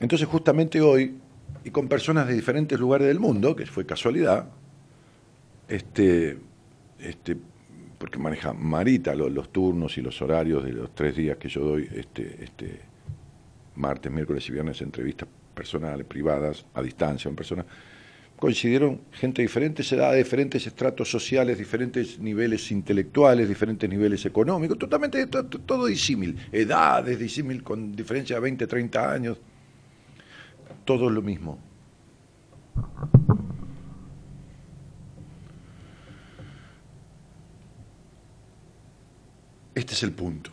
entonces 0.00 0.26
justamente 0.26 0.80
hoy, 0.80 1.14
y 1.62 1.70
con 1.70 1.86
personas 1.86 2.26
de 2.26 2.34
diferentes 2.34 2.78
lugares 2.80 3.06
del 3.06 3.20
mundo, 3.20 3.54
que 3.54 3.64
fue 3.64 3.86
casualidad, 3.86 4.48
este, 5.68 6.38
este, 6.98 7.36
porque 7.98 8.18
maneja 8.18 8.52
Marita 8.52 9.14
los, 9.14 9.52
turnos 9.52 9.96
y 9.96 10.00
los 10.02 10.20
horarios 10.20 10.64
de 10.64 10.72
los 10.72 10.92
tres 10.92 11.14
días 11.14 11.36
que 11.36 11.48
yo 11.48 11.60
doy, 11.60 11.88
este, 11.94 12.42
este, 12.42 12.80
martes, 13.76 14.10
miércoles 14.10 14.48
y 14.48 14.52
viernes, 14.52 14.82
entrevistas 14.82 15.28
personales, 15.54 16.06
privadas, 16.06 16.64
a 16.74 16.82
distancia, 16.82 17.28
en 17.28 17.36
persona, 17.36 17.64
coincidieron 18.42 19.00
gente 19.12 19.40
diferente, 19.40 19.84
se 19.84 19.96
da 19.96 20.12
diferentes 20.12 20.66
estratos 20.66 21.08
sociales, 21.08 21.56
diferentes 21.58 22.18
niveles 22.18 22.72
intelectuales, 22.72 23.48
diferentes 23.48 23.88
niveles 23.88 24.26
económicos, 24.26 24.78
totalmente 24.78 25.26
todo, 25.26 25.86
disímil, 25.86 26.36
edades 26.50 27.18
disímil 27.18 27.62
con 27.62 27.94
diferencia 27.94 28.36
de 28.36 28.42
20, 28.42 28.66
30 28.66 29.12
años, 29.12 29.38
todo 30.84 31.08
lo 31.08 31.22
mismo. 31.22 31.58
Este 39.74 39.94
es 39.94 40.02
el 40.02 40.12
punto. 40.12 40.51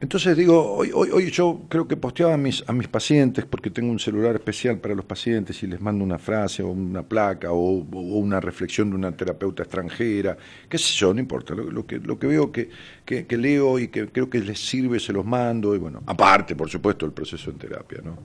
Entonces 0.00 0.34
digo, 0.34 0.72
hoy, 0.76 0.90
hoy, 0.94 1.10
hoy, 1.12 1.30
yo 1.30 1.60
creo 1.68 1.86
que 1.86 1.94
posteaba 1.94 2.32
a 2.32 2.38
mis, 2.38 2.64
a 2.66 2.72
mis 2.72 2.88
pacientes, 2.88 3.44
porque 3.44 3.70
tengo 3.70 3.92
un 3.92 3.98
celular 3.98 4.34
especial 4.34 4.78
para 4.78 4.94
los 4.94 5.04
pacientes 5.04 5.62
y 5.62 5.66
les 5.66 5.78
mando 5.78 6.02
una 6.02 6.18
frase 6.18 6.62
o 6.62 6.68
una 6.68 7.02
placa 7.02 7.52
o, 7.52 7.82
una 7.82 8.40
reflexión 8.40 8.88
de 8.88 8.96
una 8.96 9.12
terapeuta 9.12 9.62
extranjera, 9.62 10.38
qué 10.70 10.78
sé 10.78 10.94
yo, 10.94 11.12
no 11.12 11.20
importa, 11.20 11.54
lo, 11.54 11.86
que, 11.86 11.98
lo 11.98 12.18
que 12.18 12.26
veo 12.26 12.50
que, 12.50 12.70
que, 13.04 13.36
leo 13.36 13.78
y 13.78 13.88
que 13.88 14.08
creo 14.08 14.30
que 14.30 14.38
les 14.38 14.58
sirve, 14.58 14.98
se 14.98 15.12
los 15.12 15.26
mando, 15.26 15.74
y 15.74 15.78
bueno, 15.78 16.02
aparte, 16.06 16.56
por 16.56 16.70
supuesto, 16.70 17.04
el 17.04 17.12
proceso 17.12 17.50
en 17.50 17.58
terapia, 17.58 18.00
¿no? 18.02 18.16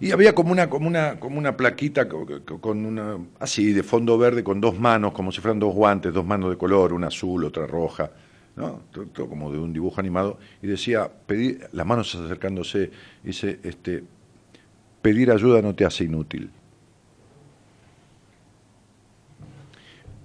Y 0.00 0.12
había 0.12 0.34
como 0.34 0.50
una, 0.50 0.70
como 0.70 0.88
una, 0.88 1.20
como 1.20 1.38
una 1.38 1.54
plaquita 1.58 2.08
con 2.08 2.86
una, 2.86 3.18
así, 3.38 3.74
de 3.74 3.82
fondo 3.82 4.16
verde, 4.16 4.42
con 4.42 4.58
dos 4.58 4.78
manos, 4.78 5.12
como 5.12 5.30
si 5.30 5.42
fueran 5.42 5.58
dos 5.58 5.74
guantes, 5.74 6.14
dos 6.14 6.24
manos 6.24 6.48
de 6.48 6.56
color, 6.56 6.94
una 6.94 7.08
azul, 7.08 7.44
otra 7.44 7.66
roja, 7.66 8.10
¿no? 8.56 8.80
Todo, 8.90 9.28
como 9.28 9.52
de 9.52 9.58
un 9.58 9.74
dibujo 9.74 10.00
animado, 10.00 10.38
y 10.62 10.68
decía, 10.68 11.10
pedir, 11.26 11.68
las 11.72 11.86
manos 11.86 12.14
acercándose, 12.14 12.90
dice, 13.22 13.60
este, 13.62 14.02
pedir 15.02 15.30
ayuda 15.30 15.60
no 15.60 15.74
te 15.74 15.84
hace 15.84 16.04
inútil. 16.04 16.50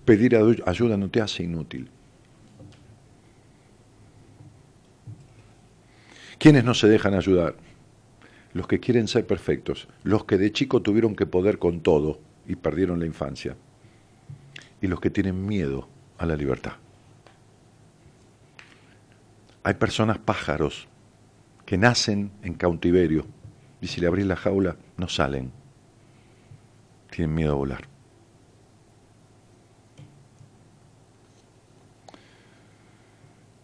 Pedir 0.05 0.38
ayuda 0.65 0.95
no 0.95 1.09
te 1.09 1.19
hace 1.19 1.43
inútil. 1.43 1.89
¿Quiénes 6.38 6.63
no 6.63 6.73
se 6.73 6.88
dejan 6.88 7.13
ayudar? 7.13 7.55
Los 8.56 8.68
que 8.68 8.80
quieren 8.80 9.10
ser 9.10 9.28
perfectos, 9.28 9.89
los 10.04 10.24
que 10.24 10.38
de 10.38 10.54
chico 10.54 10.82
tuvieron 10.82 11.13
que 11.13 11.26
poder 11.26 11.60
con 11.60 11.82
todo 11.82 12.22
y 12.48 12.56
perdieron 12.56 13.00
la 13.02 13.06
infancia, 13.06 13.58
y 14.82 14.88
los 14.88 15.02
que 15.02 15.10
tienen 15.10 15.46
miedo 15.46 15.89
a 16.18 16.26
la 16.26 16.38
libertad. 16.38 16.72
Hay 19.62 19.74
personas 19.74 20.20
pájaros 20.20 20.88
que 21.65 21.78
nacen 21.78 22.32
en 22.44 22.54
cautiverio 22.54 23.26
y 23.82 23.88
si 23.88 24.00
le 24.00 24.08
abrís 24.08 24.26
la 24.26 24.38
jaula, 24.38 24.78
no 24.96 25.10
salen. 25.10 25.52
Tienen 27.12 27.36
miedo 27.36 27.52
a 27.52 27.56
volar. 27.56 27.88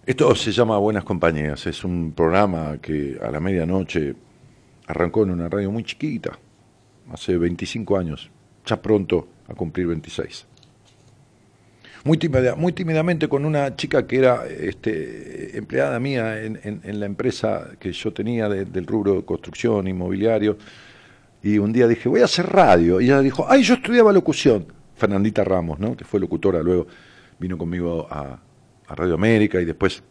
Esto 0.06 0.36
se 0.36 0.52
llama 0.52 0.78
Buenas 0.80 1.06
Compañías. 1.06 1.66
Es 1.66 1.86
un 1.86 2.12
programa 2.12 2.80
que 2.82 3.18
a 3.22 3.32
la 3.32 3.40
medianoche 3.40 4.16
arrancó 4.92 5.24
en 5.24 5.32
una 5.32 5.50
radio 5.50 5.72
muy 5.72 5.84
chiquita, 5.84 6.38
hace 7.12 7.38
25 7.38 7.98
años, 7.98 8.30
ya 8.66 8.82
pronto 8.82 9.28
a 9.48 9.54
cumplir 9.54 9.88
26 9.88 10.48
muy, 12.04 12.20
muy 12.58 12.74
tímidamente 12.74 13.28
con 13.28 13.46
una 13.46 13.76
chica 13.76 14.08
que 14.08 14.18
era 14.18 14.48
este, 14.48 15.58
empleada 15.58 16.00
mía 16.00 16.42
en, 16.42 17.00
la 17.00 17.06
empresa 17.06 17.70
que 17.80 17.92
yo 17.92 18.12
tenía 18.12 18.50
del 18.50 18.88
rubro 18.88 19.16
de 19.16 19.26
construcción, 19.26 19.88
inmobiliario. 19.88 20.58
Y 21.44 21.58
un 21.58 21.74
día 21.74 21.88
dije, 21.88 22.10
voy 22.10 22.22
a 22.22 22.26
hacer 22.26 22.48
radio. 22.48 23.02
Y 23.02 23.06
ella 23.06 23.22
dijo, 23.22 23.46
ay, 23.48 23.64
yo 23.64 23.76
estudiaba 23.76 24.12
locución. 24.12 24.66
Fernandita 24.96 25.44
Ramos, 25.44 25.80
¿no? 25.80 25.96
que 25.98 26.06
fue 26.06 26.20
locutora, 26.20 26.62
luego 26.62 26.88
vino 27.40 27.58
conmigo 27.58 28.08
a 28.10 28.40
Radio 28.88 29.16
América 29.16 29.60
y 29.60 29.66
después 29.66 30.04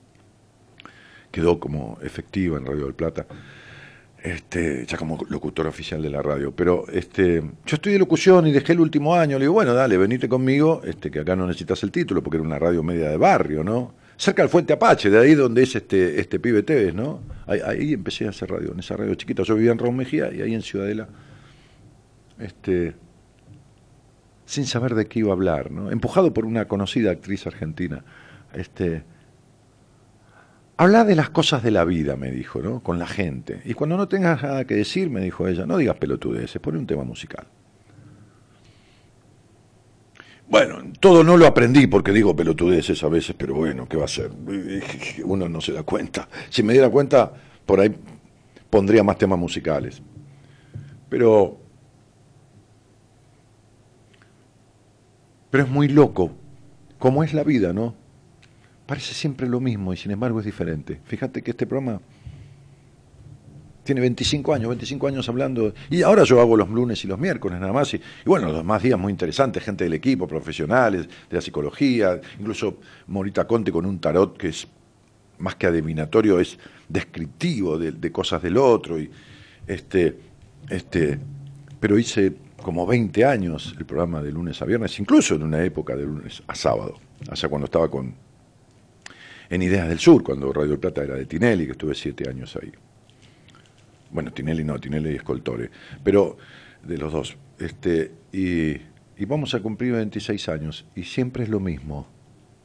quedó 1.30 1.60
como 1.60 1.98
efectiva 2.02 2.58
en 2.58 2.66
Radio 2.66 2.84
del 2.84 2.94
Plata 2.94 3.26
este, 4.22 4.84
ya 4.86 4.96
como 4.96 5.18
locutor 5.28 5.66
oficial 5.66 6.02
de 6.02 6.10
la 6.10 6.22
radio. 6.22 6.52
Pero 6.54 6.84
este, 6.92 7.42
yo 7.66 7.74
estudié 7.74 7.98
locución 7.98 8.46
y 8.46 8.52
dejé 8.52 8.72
el 8.72 8.80
último 8.80 9.14
año. 9.14 9.38
Le 9.38 9.44
digo, 9.44 9.54
bueno, 9.54 9.74
dale, 9.74 9.96
venite 9.96 10.28
conmigo, 10.28 10.82
este, 10.84 11.10
que 11.10 11.20
acá 11.20 11.36
no 11.36 11.46
necesitas 11.46 11.82
el 11.82 11.90
título, 11.90 12.22
porque 12.22 12.36
era 12.36 12.46
una 12.46 12.58
radio 12.58 12.82
media 12.82 13.08
de 13.08 13.16
barrio, 13.16 13.64
¿no? 13.64 13.94
Cerca 14.16 14.42
del 14.42 14.50
Fuente 14.50 14.74
Apache, 14.74 15.08
de 15.08 15.18
ahí 15.18 15.34
donde 15.34 15.62
es 15.62 15.74
este, 15.74 16.20
este 16.20 16.38
pibe 16.38 16.62
Tevez, 16.62 16.94
¿no? 16.94 17.22
Ahí, 17.46 17.94
empecé 17.94 18.26
a 18.26 18.30
hacer 18.30 18.50
radio, 18.50 18.72
en 18.72 18.80
esa 18.80 18.96
radio 18.96 19.14
chiquita. 19.14 19.42
Yo 19.42 19.54
vivía 19.54 19.72
en 19.72 19.78
Raúl 19.78 19.94
Mejía 19.94 20.30
y 20.32 20.42
ahí 20.42 20.54
en 20.54 20.62
Ciudadela, 20.62 21.08
este, 22.38 22.94
sin 24.44 24.66
saber 24.66 24.94
de 24.94 25.06
qué 25.06 25.20
iba 25.20 25.30
a 25.30 25.32
hablar, 25.32 25.70
¿no? 25.70 25.90
Empujado 25.90 26.34
por 26.34 26.44
una 26.44 26.68
conocida 26.68 27.10
actriz 27.10 27.46
argentina. 27.46 28.04
Este, 28.52 29.04
Habla 30.80 31.04
de 31.04 31.14
las 31.14 31.28
cosas 31.28 31.62
de 31.62 31.70
la 31.70 31.84
vida, 31.84 32.16
me 32.16 32.30
dijo, 32.30 32.62
¿no? 32.62 32.82
Con 32.82 32.98
la 32.98 33.06
gente. 33.06 33.60
Y 33.66 33.74
cuando 33.74 33.98
no 33.98 34.08
tengas 34.08 34.42
nada 34.42 34.64
que 34.64 34.74
decir, 34.74 35.10
me 35.10 35.20
dijo 35.20 35.46
ella, 35.46 35.66
no 35.66 35.76
digas 35.76 35.96
pelotudeces, 35.96 36.58
pone 36.58 36.78
un 36.78 36.86
tema 36.86 37.04
musical. 37.04 37.46
Bueno, 40.48 40.78
todo 40.98 41.22
no 41.22 41.36
lo 41.36 41.46
aprendí 41.46 41.86
porque 41.86 42.12
digo 42.12 42.34
pelotudeces 42.34 43.04
a 43.04 43.08
veces, 43.10 43.36
pero 43.36 43.56
bueno, 43.56 43.86
¿qué 43.86 43.98
va 43.98 44.06
a 44.06 44.08
ser? 44.08 44.30
Uno 45.24 45.50
no 45.50 45.60
se 45.60 45.72
da 45.74 45.82
cuenta. 45.82 46.26
Si 46.48 46.62
me 46.62 46.72
diera 46.72 46.88
cuenta, 46.88 47.30
por 47.66 47.78
ahí 47.78 47.94
pondría 48.70 49.04
más 49.04 49.18
temas 49.18 49.38
musicales. 49.38 50.00
Pero. 51.10 51.58
Pero 55.50 55.64
es 55.64 55.70
muy 55.70 55.88
loco, 55.88 56.30
como 56.98 57.22
es 57.22 57.34
la 57.34 57.44
vida, 57.44 57.74
¿no? 57.74 57.99
Parece 58.90 59.14
siempre 59.14 59.46
lo 59.46 59.60
mismo 59.60 59.92
y 59.92 59.96
sin 59.96 60.10
embargo 60.10 60.40
es 60.40 60.44
diferente. 60.44 61.00
Fíjate 61.04 61.42
que 61.42 61.52
este 61.52 61.64
programa 61.64 62.00
tiene 63.84 64.00
25 64.00 64.52
años, 64.52 64.66
25 64.66 65.06
años 65.06 65.28
hablando, 65.28 65.72
y 65.88 66.02
ahora 66.02 66.24
yo 66.24 66.40
hago 66.40 66.56
los 66.56 66.68
lunes 66.68 67.04
y 67.04 67.06
los 67.06 67.16
miércoles 67.16 67.60
nada 67.60 67.72
más, 67.72 67.94
y, 67.94 68.00
bueno, 68.26 68.48
los 68.48 68.56
demás 68.56 68.82
días 68.82 68.98
muy 68.98 69.12
interesantes, 69.12 69.62
gente 69.62 69.84
del 69.84 69.92
equipo, 69.92 70.26
profesionales, 70.26 71.06
de 71.06 71.36
la 71.36 71.40
psicología, 71.40 72.20
incluso 72.40 72.78
Morita 73.06 73.46
Conte 73.46 73.70
con 73.70 73.86
un 73.86 74.00
tarot 74.00 74.36
que 74.36 74.48
es 74.48 74.66
más 75.38 75.54
que 75.54 75.68
adivinatorio, 75.68 76.40
es 76.40 76.58
descriptivo 76.88 77.78
de, 77.78 78.10
cosas 78.10 78.42
del 78.42 78.56
otro, 78.56 79.00
y 79.00 79.08
este, 79.68 80.18
este, 80.68 81.16
pero 81.78 81.96
hice 81.96 82.32
como 82.60 82.84
20 82.88 83.24
años 83.24 83.72
el 83.78 83.86
programa 83.86 84.20
de 84.20 84.32
lunes 84.32 84.60
a 84.60 84.64
viernes, 84.64 84.98
incluso 84.98 85.36
en 85.36 85.44
una 85.44 85.62
época 85.62 85.94
de 85.94 86.02
lunes 86.02 86.42
a 86.48 86.56
sábado, 86.56 86.98
sea, 87.36 87.48
cuando 87.48 87.66
estaba 87.66 87.88
con 87.88 88.29
en 89.50 89.62
Ideas 89.62 89.88
del 89.88 89.98
Sur, 89.98 90.22
cuando 90.22 90.52
Radio 90.52 90.80
Plata 90.80 91.02
era 91.02 91.16
de 91.16 91.26
Tinelli, 91.26 91.66
que 91.66 91.72
estuve 91.72 91.94
siete 91.94 92.28
años 92.28 92.56
ahí. 92.56 92.72
Bueno, 94.12 94.32
Tinelli 94.32 94.64
no, 94.64 94.78
Tinelli 94.78 95.10
y 95.10 95.16
Escoltore, 95.16 95.70
pero 96.02 96.38
de 96.84 96.96
los 96.96 97.12
dos. 97.12 97.36
Este, 97.58 98.12
y, 98.32 98.70
y 99.18 99.24
vamos 99.26 99.54
a 99.54 99.60
cumplir 99.60 99.92
26 99.92 100.48
años, 100.48 100.86
y 100.94 101.02
siempre 101.02 101.42
es 101.42 101.48
lo 101.48 101.58
mismo, 101.58 102.06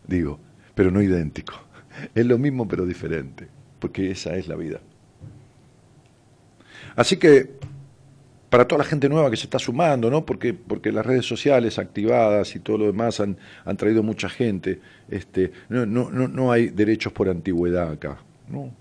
digo, 0.07 0.39
pero 0.75 0.91
no 0.91 1.01
idéntico. 1.01 1.53
Es 2.13 2.25
lo 2.25 2.37
mismo 2.37 2.67
pero 2.67 2.85
diferente, 2.85 3.47
porque 3.79 4.11
esa 4.11 4.35
es 4.35 4.49
la 4.49 4.57
vida. 4.57 4.81
Así 6.97 7.15
que 7.15 7.51
para 8.49 8.67
toda 8.67 8.79
la 8.79 8.85
gente 8.85 9.09
nueva 9.09 9.29
que 9.29 9.37
se 9.37 9.45
está 9.45 9.59
sumando, 9.59 10.09
¿no? 10.09 10.25
Porque, 10.25 10.53
porque 10.53 10.91
las 10.91 11.05
redes 11.05 11.25
sociales 11.25 11.79
activadas 11.79 12.55
y 12.55 12.59
todo 12.59 12.77
lo 12.77 12.85
demás 12.85 13.19
han, 13.19 13.37
traído 13.77 14.03
mucha 14.03 14.29
gente. 14.29 14.79
Este, 15.09 15.51
no, 15.69 15.85
no, 15.85 16.09
no, 16.09 16.51
hay 16.51 16.69
derechos 16.69 17.11
por 17.11 17.29
antigüedad 17.29 17.91
acá. 17.91 18.19
No. 18.47 18.71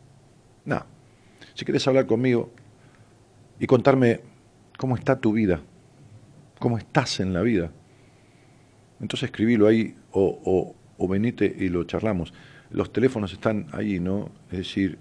Nada. 0.64 0.86
Si 1.54 1.64
quieres 1.64 1.86
hablar 1.86 2.06
conmigo 2.06 2.52
y 3.58 3.66
contarme 3.66 4.20
cómo 4.76 4.96
está 4.96 5.18
tu 5.18 5.32
vida, 5.32 5.60
cómo 6.58 6.78
estás 6.78 7.20
en 7.20 7.32
la 7.32 7.42
vida, 7.42 7.70
entonces 9.00 9.28
escribilo 9.28 9.66
ahí 9.66 9.96
o, 10.12 10.40
o, 10.44 10.74
o 10.98 11.08
venite 11.08 11.54
y 11.58 11.68
lo 11.68 11.84
charlamos. 11.84 12.32
Los 12.70 12.92
teléfonos 12.92 13.32
están 13.32 13.66
ahí, 13.72 14.00
¿no? 14.00 14.30
Es 14.50 14.58
decir, 14.58 14.98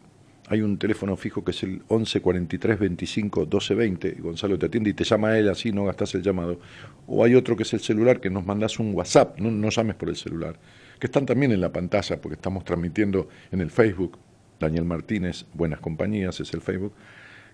hay 0.49 0.61
un 0.61 0.77
teléfono 0.77 1.15
fijo 1.15 1.43
que 1.43 1.51
es 1.51 1.63
el 1.63 1.81
11 1.87 2.21
43 2.21 2.79
25 2.79 3.45
12 3.45 3.75
20, 3.75 4.15
y 4.17 4.21
Gonzalo 4.21 4.59
te 4.59 4.65
atiende 4.65 4.89
y 4.89 4.93
te 4.93 5.03
llama 5.03 5.29
a 5.29 5.39
él 5.39 5.49
así, 5.49 5.71
no 5.71 5.85
gastas 5.85 6.15
el 6.15 6.21
llamado. 6.21 6.59
O 7.07 7.23
hay 7.23 7.35
otro 7.35 7.55
que 7.55 7.63
es 7.63 7.73
el 7.73 7.79
celular, 7.79 8.19
que 8.19 8.29
nos 8.29 8.45
mandas 8.45 8.79
un 8.79 8.93
WhatsApp, 8.93 9.39
no, 9.39 9.51
no 9.51 9.69
llames 9.69 9.95
por 9.95 10.09
el 10.09 10.15
celular, 10.15 10.59
que 10.99 11.07
están 11.07 11.25
también 11.25 11.51
en 11.51 11.61
la 11.61 11.71
pantalla, 11.71 12.19
porque 12.19 12.35
estamos 12.35 12.65
transmitiendo 12.65 13.29
en 13.51 13.61
el 13.61 13.71
Facebook, 13.71 14.19
Daniel 14.59 14.85
Martínez, 14.85 15.45
Buenas 15.53 15.79
Compañías 15.79 16.39
es 16.39 16.53
el 16.53 16.61
Facebook, 16.61 16.93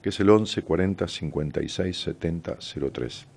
que 0.01 0.09
es 0.09 0.19
el 0.19 0.29
11 0.29 0.61
40 0.63 1.07
56 1.07 1.97
70 1.97 2.57
03. 2.91 3.27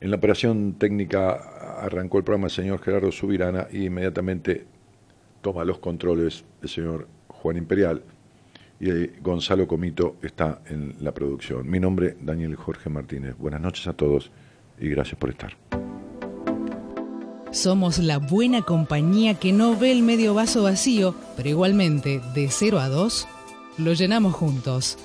En 0.00 0.10
la 0.10 0.16
operación 0.16 0.74
técnica 0.78 1.32
arrancó 1.80 2.18
el 2.18 2.24
programa 2.24 2.46
el 2.46 2.50
señor 2.50 2.80
Gerardo 2.80 3.12
Subirana 3.12 3.68
y 3.70 3.84
inmediatamente 3.84 4.66
toma 5.42 5.64
los 5.64 5.78
controles 5.78 6.44
el 6.62 6.68
señor 6.68 7.08
Juan 7.28 7.58
Imperial 7.58 8.02
y 8.80 9.06
Gonzalo 9.20 9.68
Comito 9.68 10.16
está 10.22 10.62
en 10.66 10.96
la 11.00 11.12
producción. 11.12 11.70
Mi 11.70 11.78
nombre, 11.78 12.16
Daniel 12.20 12.56
Jorge 12.56 12.90
Martínez. 12.90 13.36
Buenas 13.36 13.60
noches 13.60 13.86
a 13.86 13.92
todos 13.92 14.30
y 14.80 14.88
gracias 14.88 15.18
por 15.18 15.30
estar. 15.30 15.56
Somos 17.52 17.98
la 17.98 18.18
buena 18.18 18.62
compañía 18.62 19.34
que 19.34 19.52
no 19.52 19.76
ve 19.76 19.92
el 19.92 20.02
medio 20.02 20.32
vaso 20.32 20.62
vacío, 20.62 21.14
pero 21.36 21.50
igualmente, 21.50 22.20
de 22.34 22.48
0 22.48 22.80
a 22.80 22.88
2, 22.88 23.28
lo 23.78 23.92
llenamos 23.92 24.34
juntos. 24.34 24.98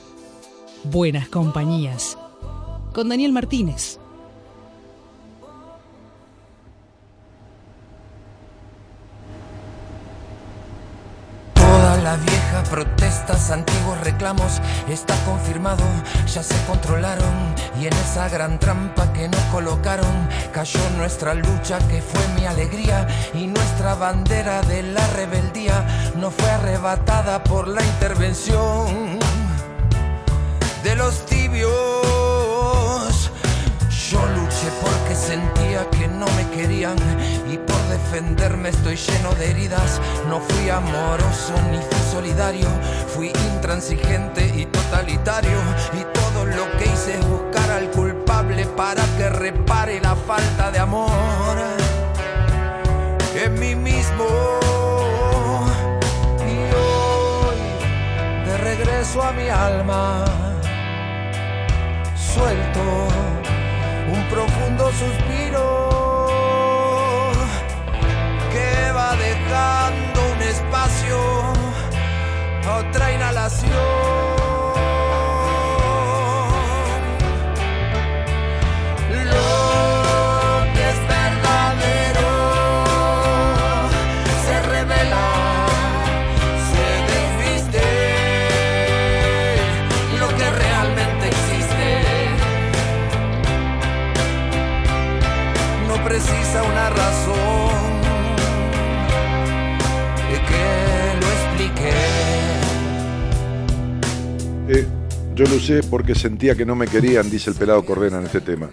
Buenas 0.86 1.28
compañías. 1.28 2.18
Con 2.94 3.10
Daniel 3.10 3.34
Martínez. 3.34 4.00
La 12.02 12.16
vieja 12.16 12.64
protestas, 12.70 13.50
antiguos 13.52 14.00
reclamos, 14.02 14.62
está 14.90 15.16
confirmado, 15.26 15.84
ya 16.32 16.44
se 16.44 16.56
controlaron 16.66 17.56
y 17.80 17.88
en 17.88 17.94
esa 17.94 18.30
gran 18.30 18.60
trampa 18.60 19.12
que 19.14 19.28
nos 19.28 19.42
colocaron 19.52 20.28
cayó 20.52 20.80
nuestra 20.98 21.34
lucha 21.34 21.80
que 21.88 22.02
fue 22.02 22.22
mi 22.36 22.46
alegría 22.46 23.08
y 23.34 23.48
nuestra 23.48 23.96
bandera 23.96 24.62
de 24.64 24.84
la 24.84 25.06
rebeldía 25.08 25.86
no 26.16 26.32
fue 26.32 26.50
arrebatada 26.50 27.44
por 27.44 27.68
la 27.68 27.84
intervención 27.84 29.20
de 30.84 30.96
los 30.96 31.26
tibios. 31.26 31.72
Yo 34.10 34.26
luché 34.26 34.70
porque 34.82 35.16
sentía 35.16 35.90
que 35.90 36.08
no 36.08 36.26
me 36.38 36.50
querían 36.56 36.98
defenderme 37.98 38.70
estoy 38.70 38.96
lleno 38.96 39.34
de 39.36 39.52
heridas. 39.52 40.00
No 40.28 40.40
fui 40.40 40.70
amoroso 40.70 41.54
ni 41.72 41.78
fui 41.78 42.12
solidario, 42.12 42.68
fui 43.14 43.32
intransigente 43.54 44.46
y 44.56 44.66
totalitario. 44.66 45.58
Y 45.94 46.04
todo 46.14 46.46
lo 46.46 46.66
que 46.78 46.86
hice 46.86 47.18
es 47.18 47.28
buscar 47.28 47.70
al 47.72 47.90
culpable 47.92 48.66
para 48.66 49.04
que 49.18 49.30
repare 49.30 50.00
la 50.00 50.16
falta 50.16 50.72
de 50.72 50.80
amor 50.80 51.58
en 53.36 53.60
mí 53.60 53.76
mismo. 53.76 54.26
Y 56.40 56.56
hoy 56.84 57.60
de 58.46 58.58
regreso 58.58 59.24
a 59.24 59.32
mi 59.32 59.50
alma, 59.50 60.26
suelto 62.16 62.82
un 64.14 64.24
profundo 64.30 64.92
suspiro 64.92 65.37
dejando 69.48 70.32
un 70.34 70.42
espacio 70.42 71.18
otra 72.68 73.12
inhalación. 73.12 74.37
Yo 105.38 105.46
lo 105.46 105.58
usé 105.58 105.84
porque 105.84 106.16
sentía 106.16 106.56
que 106.56 106.66
no 106.66 106.76
me 106.76 106.88
querían, 106.88 107.30
dice 107.30 107.52
el 107.52 107.56
pelado 107.56 107.86
Cordena 107.86 108.18
en 108.18 108.26
este 108.26 108.42
tema. 108.42 108.72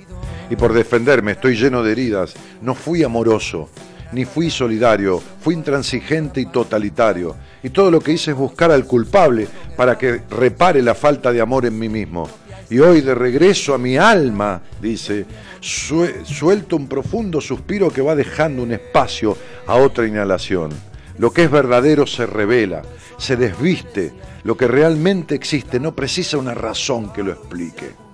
Y 0.48 0.56
por 0.56 0.72
defenderme, 0.72 1.32
estoy 1.32 1.56
lleno 1.56 1.82
de 1.82 1.92
heridas. 1.92 2.32
No 2.62 2.74
fui 2.74 3.02
amoroso, 3.02 3.68
ni 4.12 4.24
fui 4.24 4.48
solidario, 4.48 5.22
fui 5.42 5.52
intransigente 5.52 6.40
y 6.40 6.46
totalitario. 6.46 7.36
Y 7.62 7.68
todo 7.68 7.90
lo 7.90 8.00
que 8.00 8.12
hice 8.12 8.30
es 8.30 8.36
buscar 8.38 8.70
al 8.70 8.86
culpable 8.86 9.46
para 9.76 9.98
que 9.98 10.22
repare 10.30 10.80
la 10.80 10.94
falta 10.94 11.34
de 11.34 11.42
amor 11.42 11.66
en 11.66 11.78
mí 11.78 11.90
mismo. 11.90 12.30
Y 12.70 12.78
hoy 12.78 13.02
de 13.02 13.14
regreso 13.14 13.74
a 13.74 13.78
mi 13.78 13.98
alma, 13.98 14.62
dice, 14.80 15.26
suelto 15.60 16.76
un 16.76 16.88
profundo 16.88 17.42
suspiro 17.42 17.90
que 17.90 18.00
va 18.00 18.16
dejando 18.16 18.62
un 18.62 18.72
espacio 18.72 19.36
a 19.66 19.74
otra 19.74 20.06
inhalación. 20.06 20.70
Lo 21.18 21.30
que 21.30 21.44
es 21.44 21.50
verdadero 21.50 22.06
se 22.06 22.24
revela, 22.24 22.80
se 23.18 23.36
desviste, 23.36 24.14
lo 24.44 24.56
que 24.56 24.68
realmente 24.68 25.34
existe 25.34 25.80
no 25.80 25.94
precisa 25.94 26.38
una 26.38 26.54
razón 26.54 27.12
que 27.12 27.22
lo 27.22 27.32
explique. 27.32 28.04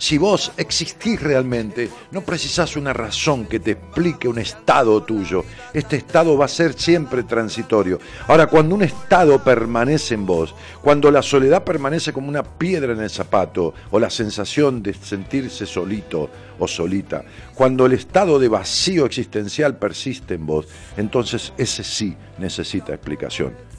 Si 0.00 0.16
vos 0.16 0.52
existís 0.56 1.20
realmente, 1.20 1.90
no 2.10 2.22
precisás 2.22 2.74
una 2.74 2.94
razón 2.94 3.44
que 3.44 3.60
te 3.60 3.72
explique 3.72 4.28
un 4.28 4.38
estado 4.38 5.02
tuyo. 5.02 5.44
Este 5.74 5.96
estado 5.96 6.38
va 6.38 6.46
a 6.46 6.48
ser 6.48 6.72
siempre 6.72 7.24
transitorio. 7.24 7.98
Ahora, 8.26 8.46
cuando 8.46 8.74
un 8.74 8.82
estado 8.82 9.44
permanece 9.44 10.14
en 10.14 10.24
vos, 10.24 10.54
cuando 10.80 11.10
la 11.10 11.20
soledad 11.20 11.64
permanece 11.64 12.14
como 12.14 12.30
una 12.30 12.42
piedra 12.42 12.94
en 12.94 13.00
el 13.00 13.10
zapato, 13.10 13.74
o 13.90 14.00
la 14.00 14.08
sensación 14.08 14.82
de 14.82 14.94
sentirse 14.94 15.66
solito 15.66 16.30
o 16.58 16.66
solita, 16.66 17.22
cuando 17.54 17.84
el 17.84 17.92
estado 17.92 18.38
de 18.38 18.48
vacío 18.48 19.04
existencial 19.04 19.76
persiste 19.76 20.32
en 20.32 20.46
vos, 20.46 20.66
entonces 20.96 21.52
ese 21.58 21.84
sí 21.84 22.16
necesita 22.38 22.94
explicación. 22.94 23.69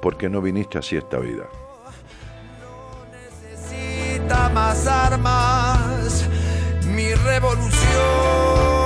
Porque 0.00 0.28
no 0.28 0.40
viniste 0.40 0.78
así 0.78 0.96
esta 0.96 1.18
vida 1.18 1.48
más 4.56 4.86
armas, 4.86 6.24
mi 6.94 7.12
revolución. 7.14 8.85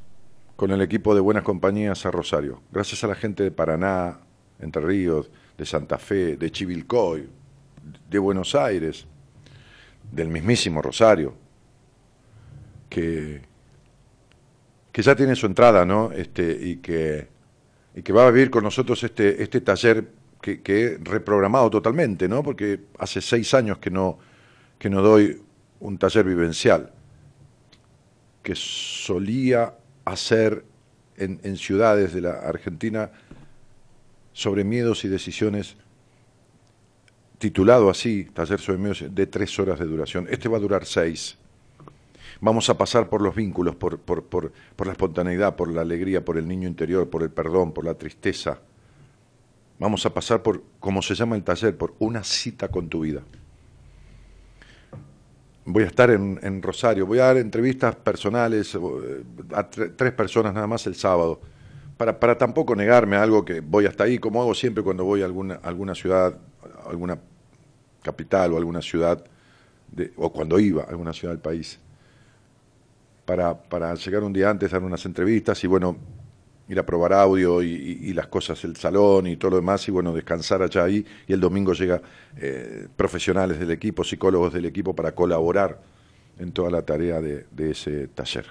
con 0.61 0.69
el 0.69 0.83
equipo 0.83 1.15
de 1.15 1.21
Buenas 1.21 1.41
Compañías 1.41 2.05
a 2.05 2.11
Rosario. 2.11 2.61
Gracias 2.71 3.03
a 3.03 3.07
la 3.07 3.15
gente 3.15 3.41
de 3.41 3.49
Paraná, 3.49 4.19
Entre 4.59 4.79
Ríos, 4.79 5.31
de 5.57 5.65
Santa 5.65 5.97
Fe, 5.97 6.37
de 6.37 6.51
Chivilcoy, 6.51 7.27
de 8.07 8.19
Buenos 8.19 8.53
Aires, 8.53 9.07
del 10.11 10.27
mismísimo 10.27 10.79
Rosario, 10.83 11.33
que, 12.87 13.41
que 14.91 15.01
ya 15.01 15.15
tiene 15.15 15.35
su 15.35 15.47
entrada, 15.47 15.83
¿no? 15.83 16.11
Este, 16.11 16.55
y 16.61 16.75
que 16.75 17.27
y 17.95 18.03
que 18.03 18.13
va 18.13 18.27
a 18.27 18.29
vivir 18.29 18.51
con 18.51 18.63
nosotros 18.63 19.03
este, 19.03 19.41
este 19.41 19.61
taller 19.61 20.11
que, 20.39 20.61
he 20.63 20.99
reprogramado 21.03 21.71
totalmente, 21.71 22.27
¿no? 22.27 22.43
Porque 22.43 22.81
hace 22.99 23.19
seis 23.19 23.55
años 23.55 23.79
que 23.79 23.89
no, 23.89 24.19
que 24.77 24.91
no 24.91 25.01
doy 25.01 25.41
un 25.79 25.97
taller 25.97 26.23
vivencial, 26.23 26.93
que 28.43 28.53
solía 28.53 29.73
hacer 30.11 30.65
en, 31.17 31.57
ciudades 31.57 32.13
de 32.13 32.21
la 32.21 32.31
Argentina 32.31 33.11
sobre 34.33 34.63
miedos 34.63 35.05
y 35.05 35.07
decisiones, 35.07 35.75
titulado 37.37 37.89
así, 37.89 38.25
taller 38.33 38.59
sobre 38.59 38.79
miedos, 38.79 39.03
de 39.09 39.27
tres 39.27 39.57
horas 39.59 39.79
de 39.79 39.85
duración. 39.85 40.27
Este 40.29 40.49
va 40.49 40.57
a 40.57 40.61
durar 40.61 40.85
seis. 40.85 41.37
Vamos 42.39 42.69
a 42.69 42.77
pasar 42.77 43.07
por 43.09 43.21
los 43.21 43.35
vínculos, 43.35 43.75
por, 43.75 43.99
por, 43.99 44.23
por, 44.23 44.51
por 44.75 44.87
la 44.87 44.93
espontaneidad, 44.93 45.55
por 45.55 45.71
la 45.71 45.81
alegría, 45.81 46.25
por 46.25 46.37
el 46.37 46.47
niño 46.47 46.67
interior, 46.67 47.09
por 47.09 47.21
el 47.21 47.29
perdón, 47.29 47.71
por 47.71 47.85
la 47.85 47.93
tristeza. 47.93 48.59
Vamos 49.77 50.05
a 50.05 50.13
pasar 50.13 50.41
por, 50.41 50.63
como 50.79 51.01
se 51.01 51.13
llama 51.13 51.35
el 51.35 51.43
taller, 51.43 51.77
por 51.77 51.93
una 51.99 52.23
cita 52.23 52.69
con 52.69 52.89
tu 52.89 53.01
vida. 53.01 53.21
Voy 55.71 55.83
a 55.83 55.87
estar 55.87 56.11
en, 56.11 56.61
Rosario, 56.61 57.05
voy 57.05 57.19
a 57.19 57.27
dar 57.27 57.37
entrevistas 57.37 57.95
personales 57.95 58.75
eh, 58.75 59.23
a 59.53 59.69
tres 59.69 60.11
personas 60.11 60.53
nada 60.53 60.67
más 60.67 60.85
el 60.85 60.95
sábado, 60.95 61.39
para, 61.97 62.19
para 62.19 62.37
tampoco 62.37 62.75
negarme 62.75 63.15
a 63.15 63.23
algo 63.23 63.45
que 63.45 63.61
voy 63.61 63.85
hasta 63.85 64.03
ahí, 64.03 64.17
como 64.17 64.41
hago 64.41 64.53
siempre 64.53 64.83
cuando 64.83 65.05
voy 65.05 65.21
a 65.21 65.25
alguna, 65.25 65.55
alguna 65.63 65.95
ciudad, 65.95 66.37
alguna 66.89 67.17
capital 68.03 68.53
o 68.53 68.57
alguna 68.57 68.81
ciudad, 68.81 69.23
de, 69.91 70.11
o 70.17 70.31
cuando 70.31 70.59
iba 70.59 70.83
a 70.83 70.87
alguna 70.87 71.13
ciudad 71.13 71.33
del 71.33 71.41
país 71.41 71.79
para, 73.25 73.95
llegar 73.95 74.23
un 74.23 74.33
día 74.33 74.49
antes, 74.49 74.71
dar 74.71 74.83
unas 74.83 75.05
entrevistas 75.05 75.63
y 75.63 75.67
bueno, 75.67 75.95
ir 76.67 76.79
a 76.79 76.85
probar 76.85 77.13
audio 77.13 77.61
y, 77.61 78.13
las 78.13 78.27
cosas, 78.27 78.63
el 78.63 78.75
salón 78.77 79.27
y 79.27 79.35
todo 79.35 79.51
lo 79.51 79.57
demás, 79.57 79.87
y 79.87 79.91
bueno, 79.91 80.13
descansar 80.13 80.61
allá 80.61 80.83
ahí. 80.83 81.05
Y 81.27 81.33
el 81.33 81.39
domingo 81.39 81.73
llega 81.73 82.01
eh, 82.37 82.87
profesionales 82.95 83.59
del 83.59 83.71
equipo, 83.71 84.03
psicólogos 84.03 84.53
del 84.53 84.65
equipo 84.65 84.95
para 84.95 85.13
colaborar 85.13 85.81
en 86.39 86.51
toda 86.51 86.69
la 86.69 86.81
tarea 86.83 87.19
de, 87.21 87.45
ese 87.57 88.07
taller. 88.07 88.45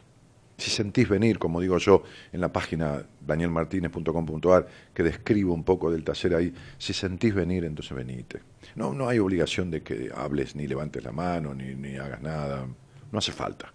Si 0.58 0.70
sentís 0.70 1.08
venir, 1.08 1.38
como 1.38 1.60
digo 1.60 1.78
yo, 1.78 2.02
en 2.32 2.42
la 2.42 2.52
página 2.52 3.02
danielmartinez.com.ar, 3.26 4.66
que 4.92 5.02
describo 5.02 5.54
un 5.54 5.64
poco 5.64 5.90
del 5.90 6.04
taller 6.04 6.34
ahí, 6.34 6.54
si 6.76 6.92
sentís 6.92 7.34
venir, 7.34 7.64
entonces 7.64 7.96
venite. 7.96 8.40
No, 8.74 8.92
no 8.92 9.08
hay 9.08 9.18
obligación 9.18 9.70
de 9.70 9.82
que 9.82 10.10
hables, 10.14 10.54
ni 10.54 10.66
levantes 10.66 11.02
la 11.02 11.12
mano, 11.12 11.54
ni, 11.54 11.74
ni 11.74 11.96
hagas 11.96 12.20
nada, 12.20 12.66
no 13.10 13.18
hace 13.18 13.32
falta 13.32 13.72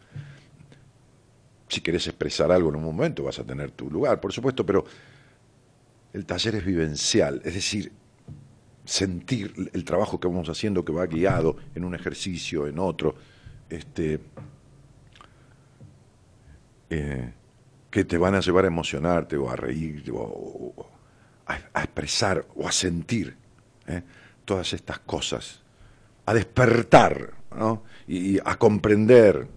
si 1.68 1.82
querés 1.82 2.08
expresar 2.08 2.52
algo 2.52 2.70
en 2.70 2.76
un 2.76 2.84
momento 2.84 3.24
vas 3.24 3.40
a 3.40 3.44
tener 3.44 3.72
tu 3.72 3.90
lugar, 3.90 4.20
por 4.20 4.32
supuesto, 4.32 4.66
pero 4.66 4.86
el 6.14 6.26
taller 6.26 6.56
es 6.56 6.66
vivencial, 6.66 7.42
es 7.44 7.54
decir, 7.56 7.92
sentir 8.86 9.72
el 9.74 9.84
trabajo 9.84 10.20
que 10.20 10.28
vamos 10.28 10.48
haciendo 10.48 10.86
que 10.86 10.94
va 10.94 11.06
guiado 11.08 11.58
en 11.74 11.84
un 11.84 11.96
ejercicio, 11.96 12.68
en 12.68 12.80
otro, 12.80 13.16
este, 13.70 14.20
eh, 16.90 17.34
que 17.90 18.06
te 18.06 18.18
van 18.18 18.36
a 18.36 18.42
llevar 18.42 18.66
a 18.66 18.68
emocionarte 18.68 19.38
o 19.38 19.50
a 19.50 19.56
reír 19.56 20.04
o, 20.14 20.88
a, 21.48 21.82
expresar 21.82 22.46
o 22.56 22.68
a 22.68 22.72
sentir 22.72 23.36
¿eh? 23.88 24.04
todas 24.46 24.74
estas 24.74 25.00
cosas, 25.00 25.62
a 26.26 26.34
despertar 26.34 27.34
y 28.08 28.38
a 28.44 28.58
comprender 28.58 29.48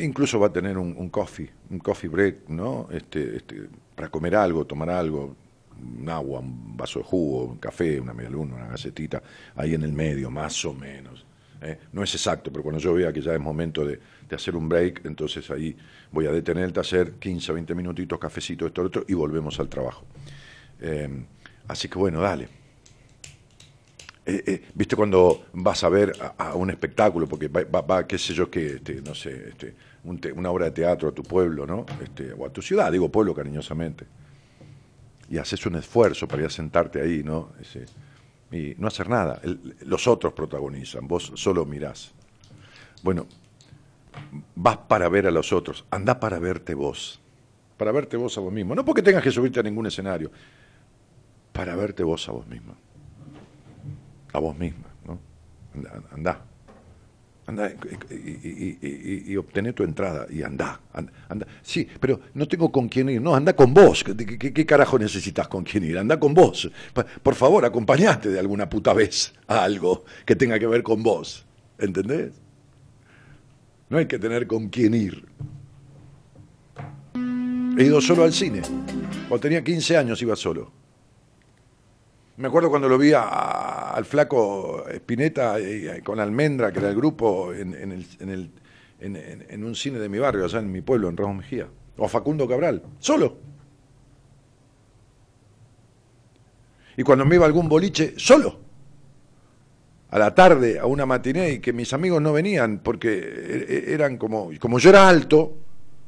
incluso 0.00 0.38
va 0.38 0.48
a 0.48 0.52
tener 0.52 0.78
un, 0.78 1.08
coffee, 1.08 1.50
un 1.70 1.78
coffee 1.78 2.08
break, 2.08 2.48
¿no? 2.48 2.88
Este, 2.90 3.36
este, 3.36 3.68
para 3.94 4.10
comer 4.10 4.36
algo, 4.36 4.64
tomar 4.66 4.90
algo, 4.90 5.34
un 5.80 6.08
agua, 6.08 6.40
un 6.40 6.76
vaso 6.76 6.98
de 6.98 7.04
jugo, 7.04 7.44
un 7.44 7.58
café, 7.58 8.00
una 8.00 8.12
media 8.12 8.30
luna, 8.30 8.56
una 8.56 8.68
galletita, 8.68 9.22
ahí 9.56 9.74
en 9.74 9.82
el 9.82 9.92
medio, 9.92 10.30
más 10.30 10.64
o 10.64 10.74
menos. 10.74 11.24
¿eh? 11.62 11.78
No 11.92 12.02
es 12.02 12.14
exacto, 12.14 12.50
pero 12.50 12.62
cuando 12.62 12.80
yo 12.80 12.94
vea 12.94 13.12
que 13.12 13.20
ya 13.20 13.34
es 13.34 13.40
momento 13.40 13.84
de, 13.84 13.98
hacer 14.32 14.56
un 14.56 14.66
break, 14.66 15.04
entonces 15.04 15.50
ahí 15.50 15.76
voy 16.10 16.26
a 16.26 16.32
detener 16.32 16.64
el 16.64 16.72
taller, 16.72 17.12
15 17.12 17.52
o 17.52 17.54
20 17.54 17.74
minutitos, 17.74 18.18
cafecito, 18.18 18.66
esto, 18.66 18.82
otro, 18.82 19.04
y 19.06 19.12
volvemos 19.12 19.60
al 19.60 19.68
trabajo. 19.68 20.06
Eh, 20.80 21.24
así 21.68 21.88
que 21.88 21.98
bueno, 21.98 22.20
dale. 22.20 22.61
Eh, 24.24 24.44
eh, 24.46 24.62
¿Viste 24.74 24.94
cuando 24.94 25.46
vas 25.52 25.82
a 25.82 25.88
ver 25.88 26.12
a, 26.38 26.54
un 26.54 26.70
espectáculo, 26.70 27.26
porque 27.28 27.48
va, 27.48 28.06
qué 28.06 28.18
sé 28.18 28.34
yo, 28.34 28.50
que, 28.50 28.76
este, 28.76 29.02
no 29.02 29.14
sé, 29.14 29.48
este, 29.48 29.74
una 30.34 30.50
obra 30.50 30.66
de 30.66 30.70
teatro 30.70 31.08
a 31.08 31.12
tu 31.12 31.22
pueblo, 31.22 31.66
¿no? 31.66 31.84
Este, 32.00 32.32
o 32.32 32.46
a 32.46 32.50
tu 32.50 32.62
ciudad, 32.62 32.92
digo 32.92 33.08
pueblo 33.10 33.34
cariñosamente, 33.34 34.06
y 35.28 35.38
haces 35.38 35.66
un 35.66 35.76
esfuerzo 35.76 36.28
para 36.28 36.42
ir 36.42 36.46
a 36.46 36.50
sentarte 36.50 37.00
ahí, 37.00 37.22
¿no? 37.22 37.52
y 38.52 38.74
no 38.76 38.86
hacer 38.86 39.08
nada. 39.08 39.40
los 39.86 40.06
otros 40.06 40.34
protagonizan, 40.34 41.08
vos 41.08 41.32
solo 41.36 41.64
mirás. 41.64 42.12
Bueno, 43.02 43.26
vas 44.54 44.76
para 44.76 45.08
ver 45.08 45.26
a 45.26 45.30
los 45.30 45.52
otros, 45.52 45.84
anda 45.90 46.20
para 46.20 46.38
verte 46.38 46.74
vos 46.74 47.22
para 47.82 47.90
verte 47.90 48.16
vos 48.16 48.38
a 48.38 48.40
vos 48.40 48.52
mismo. 48.52 48.76
No 48.76 48.84
porque 48.84 49.02
tengas 49.02 49.24
que 49.24 49.32
subirte 49.32 49.58
a 49.58 49.62
ningún 49.64 49.86
escenario, 49.86 50.30
para 51.52 51.74
verte 51.74 52.04
vos 52.04 52.28
a 52.28 52.32
vos 52.32 52.46
mismo. 52.46 52.76
A 54.32 54.38
vos 54.38 54.56
misma, 54.56 54.88
¿no? 55.06 55.18
Andá. 56.12 56.40
Andá 57.44 57.74
y, 58.10 59.36
obtené 59.36 59.72
tu 59.72 59.82
entrada 59.82 60.26
y 60.30 60.42
andá, 60.42 60.80
andá, 60.92 61.46
Sí, 61.60 61.86
pero 61.98 62.20
no 62.34 62.46
tengo 62.46 62.70
con 62.70 62.88
quién 62.88 63.08
ir. 63.08 63.20
No, 63.20 63.34
anda 63.34 63.54
con 63.56 63.74
vos. 63.74 64.04
¿Qué, 64.04 64.64
carajo 64.64 64.96
necesitas 64.96 65.48
con 65.48 65.64
quién 65.64 65.82
ir? 65.84 65.98
Anda 65.98 66.20
con 66.20 66.34
vos. 66.34 66.70
Por 67.22 67.34
favor, 67.34 67.64
acompañate 67.64 68.28
de 68.28 68.38
alguna 68.38 68.70
puta 68.70 68.92
vez 68.92 69.34
a 69.48 69.64
algo 69.64 70.04
que 70.24 70.36
tenga 70.36 70.58
que 70.58 70.68
ver 70.68 70.84
con 70.84 71.02
vos. 71.02 71.44
¿Entendés? 71.78 72.32
No 73.88 73.98
hay 73.98 74.06
que 74.06 74.20
tener 74.20 74.46
con 74.46 74.68
quién 74.68 74.94
ir. 74.94 75.26
He 77.76 77.84
ido 77.84 78.00
solo 78.00 78.22
al 78.22 78.32
cine. 78.32 78.62
Cuando 79.28 79.40
tenía 79.40 79.64
15 79.64 79.96
años 79.96 80.22
iba 80.22 80.36
solo. 80.36 80.81
Me 82.36 82.48
acuerdo 82.48 82.70
cuando 82.70 82.88
lo 82.88 82.96
vi 82.96 83.12
al 83.14 84.04
flaco 84.06 84.84
Spinetta 84.88 85.56
con 86.02 86.18
Almendra, 86.18 86.72
que 86.72 86.78
era 86.78 86.88
el 86.88 86.96
grupo, 86.96 87.52
en, 87.52 87.74
en, 88.98 89.64
un 89.64 89.74
cine 89.74 89.98
de 89.98 90.08
mi 90.08 90.18
barrio, 90.18 90.44
allá 90.44 90.60
en 90.60 90.72
mi 90.72 90.80
pueblo, 90.80 91.08
en 91.08 91.16
Ramos 91.16 91.36
Mejía. 91.36 91.68
O 91.98 92.06
a 92.06 92.08
Facundo 92.08 92.48
Cabral, 92.48 92.82
solo. 92.98 93.36
Y 96.96 97.02
cuando 97.02 97.26
me 97.26 97.34
iba 97.34 97.44
a 97.44 97.48
algún 97.48 97.68
boliche, 97.68 98.14
solo. 98.16 98.60
A 100.10 100.18
la 100.18 100.34
tarde, 100.34 100.78
a 100.78 100.86
una 100.86 101.04
matiné, 101.04 101.52
y 101.52 101.58
que 101.60 101.72
mis 101.72 101.92
amigos 101.92 102.22
no 102.22 102.32
venían, 102.32 102.78
porque 102.78 103.12
e, 103.12 103.90
e, 103.90 103.94
eran 103.94 104.16
como, 104.16 104.50
como 104.58 104.78
yo 104.78 104.90
era 104.90 105.06
alto, 105.06 105.58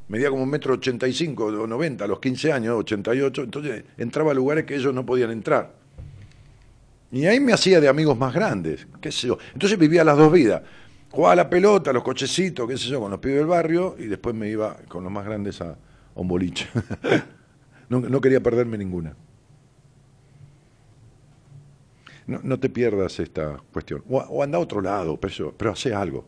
medía 0.07 0.29
como 0.29 0.43
un 0.43 0.49
metro 0.49 0.73
ochenta 0.73 1.07
y 1.07 1.13
cinco 1.13 1.45
o 1.45 1.67
noventa 1.67 2.05
a 2.05 2.07
los 2.07 2.19
15 2.19 2.51
años, 2.51 2.75
88, 2.79 3.43
entonces 3.43 3.83
entraba 3.97 4.31
a 4.31 4.33
lugares 4.33 4.65
que 4.65 4.75
ellos 4.75 4.93
no 4.93 5.05
podían 5.05 5.31
entrar. 5.31 5.84
Y 7.15 7.27
ahí 7.27 7.39
me 7.39 7.53
hacía 7.53 7.79
de 7.79 7.87
amigos 7.87 8.17
más 8.17 8.33
grandes, 8.33 8.85
qué 8.99 9.09
sé 9.09 9.27
yo. 9.27 9.37
Entonces 9.53 9.79
vivía 9.79 10.03
las 10.03 10.17
dos 10.17 10.29
vidas. 10.29 10.63
Jugaba 11.09 11.31
a 11.31 11.35
la 11.37 11.49
pelota, 11.49 11.93
los 11.93 12.03
cochecitos, 12.03 12.67
qué 12.67 12.77
sé 12.77 12.89
yo, 12.89 12.99
con 12.99 13.09
los 13.09 13.21
pibes 13.21 13.37
del 13.37 13.47
barrio 13.47 13.95
y 13.97 14.07
después 14.07 14.35
me 14.35 14.49
iba 14.49 14.75
con 14.89 15.01
los 15.01 15.13
más 15.13 15.23
grandes 15.23 15.61
a, 15.61 15.77
un 16.13 16.27
boliche. 16.27 16.67
no, 17.89 18.19
quería 18.19 18.43
perderme 18.43 18.77
ninguna. 18.77 19.15
No, 22.27 22.59
te 22.59 22.69
pierdas 22.69 23.17
esta 23.21 23.61
cuestión. 23.71 24.03
O, 24.09 24.43
anda 24.43 24.57
a 24.57 24.61
otro 24.61 24.81
lado, 24.81 25.17
pero, 25.17 25.53
pero 25.57 25.71
hace 25.71 25.93
algo. 25.93 26.27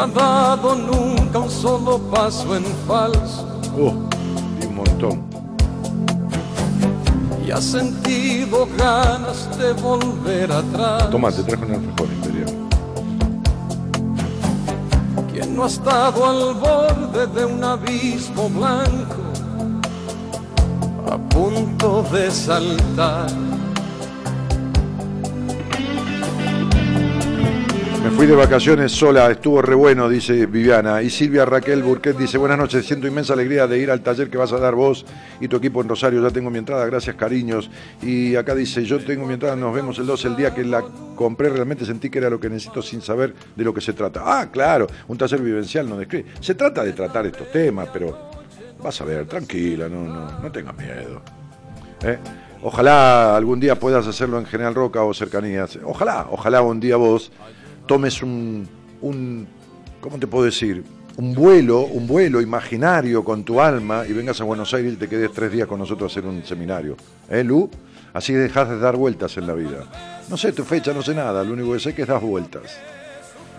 Ha 0.00 0.06
dado 0.06 0.74
nunca 0.74 1.40
un 1.40 1.50
solo 1.50 1.98
paso 1.98 2.56
en 2.56 2.64
falso. 2.86 3.46
Uh, 3.76 3.92
y 4.62 4.66
un 4.66 4.76
montón. 4.76 5.22
Y 7.46 7.50
ha 7.50 7.60
sentido 7.60 8.66
ganas 8.78 9.58
de 9.58 9.74
volver 9.74 10.50
atrás. 10.50 11.10
Toma, 11.10 11.30
te 11.30 11.42
trajo 11.42 11.66
un 11.66 11.72
alfajor 11.72 12.08
imperial. 12.14 12.54
Quien 15.30 15.54
no 15.54 15.64
ha 15.64 15.66
estado 15.66 16.26
al 16.26 16.54
borde 16.54 17.26
de 17.26 17.44
un 17.44 17.62
abismo 17.62 18.48
blanco, 18.48 19.20
a 21.12 21.18
punto 21.28 22.04
de 22.10 22.30
saltar 22.30 23.49
Fui 28.16 28.26
de 28.26 28.34
vacaciones 28.34 28.92
sola, 28.92 29.30
estuvo 29.30 29.62
re 29.62 29.74
bueno, 29.74 30.08
dice 30.08 30.46
Viviana. 30.46 31.00
Y 31.02 31.08
Silvia 31.08 31.44
Raquel 31.46 31.82
Burquet 31.82 32.16
dice, 32.16 32.36
buenas 32.36 32.58
noches, 32.58 32.84
siento 32.84 33.06
inmensa 33.06 33.32
alegría 33.32 33.66
de 33.66 33.78
ir 33.78 33.90
al 33.90 34.02
taller 34.02 34.28
que 34.28 34.36
vas 34.36 34.52
a 34.52 34.58
dar 34.58 34.74
vos 34.74 35.06
y 35.40 35.48
tu 35.48 35.56
equipo 35.56 35.80
en 35.80 35.88
Rosario. 35.88 36.22
Ya 36.22 36.30
tengo 36.30 36.50
mi 36.50 36.58
entrada, 36.58 36.84
gracias 36.86 37.16
cariños. 37.16 37.70
Y 38.02 38.36
acá 38.36 38.54
dice, 38.54 38.84
yo 38.84 38.98
tengo 38.98 39.26
mi 39.26 39.34
entrada, 39.34 39.56
nos 39.56 39.74
vemos 39.74 39.98
el 39.98 40.06
2, 40.06 40.24
el 40.26 40.36
día 40.36 40.54
que 40.54 40.64
la 40.64 40.82
compré 41.14 41.48
realmente 41.48 41.84
sentí 41.86 42.10
que 42.10 42.18
era 42.18 42.28
lo 42.28 42.38
que 42.38 42.50
necesito 42.50 42.82
sin 42.82 43.00
saber 43.00 43.34
de 43.56 43.64
lo 43.64 43.72
que 43.72 43.80
se 43.80 43.94
trata. 43.94 44.22
Ah, 44.24 44.50
claro, 44.50 44.86
un 45.08 45.16
taller 45.16 45.40
vivencial 45.40 45.88
no 45.88 45.96
describe. 45.96 46.26
Se 46.40 46.54
trata 46.54 46.84
de 46.84 46.92
tratar 46.92 47.26
estos 47.26 47.50
temas, 47.50 47.88
pero 47.92 48.30
vas 48.82 49.00
a 49.00 49.04
ver, 49.04 49.26
tranquila, 49.26 49.88
no, 49.88 50.04
no, 50.04 50.40
no 50.40 50.52
tengas 50.52 50.76
miedo. 50.76 51.22
¿Eh? 52.02 52.18
Ojalá 52.62 53.36
algún 53.36 53.58
día 53.58 53.78
puedas 53.78 54.06
hacerlo 54.06 54.38
en 54.38 54.44
General 54.44 54.74
Roca 54.74 55.02
o 55.02 55.14
cercanías. 55.14 55.78
Ojalá, 55.82 56.26
ojalá 56.30 56.60
un 56.60 56.78
día 56.78 56.96
vos 56.96 57.32
tomes 57.86 58.22
un, 58.22 58.68
un, 59.00 59.46
¿cómo 60.00 60.18
te 60.18 60.26
puedo 60.26 60.44
decir? 60.44 60.84
Un 61.16 61.34
vuelo, 61.34 61.80
un 61.80 62.06
vuelo 62.06 62.40
imaginario 62.40 63.24
con 63.24 63.44
tu 63.44 63.60
alma 63.60 64.04
y 64.08 64.12
vengas 64.12 64.40
a 64.40 64.44
Buenos 64.44 64.72
Aires 64.72 64.94
y 64.94 64.96
te 64.96 65.08
quedes 65.08 65.32
tres 65.32 65.52
días 65.52 65.66
con 65.66 65.78
nosotros 65.78 66.10
a 66.10 66.12
hacer 66.12 66.28
un 66.28 66.42
seminario. 66.44 66.96
¿Eh, 67.28 67.44
Lu? 67.44 67.68
Así 68.12 68.32
dejas 68.32 68.68
de 68.68 68.78
dar 68.78 68.96
vueltas 68.96 69.36
en 69.36 69.46
la 69.46 69.54
vida. 69.54 69.84
No 70.28 70.36
sé 70.36 70.52
tu 70.52 70.64
fecha, 70.64 70.92
no 70.92 71.02
sé 71.02 71.14
nada, 71.14 71.44
lo 71.44 71.52
único 71.52 71.72
que 71.72 71.80
sé 71.80 71.90
es 71.90 71.94
que 71.94 72.06
das 72.06 72.22
vueltas. 72.22 72.78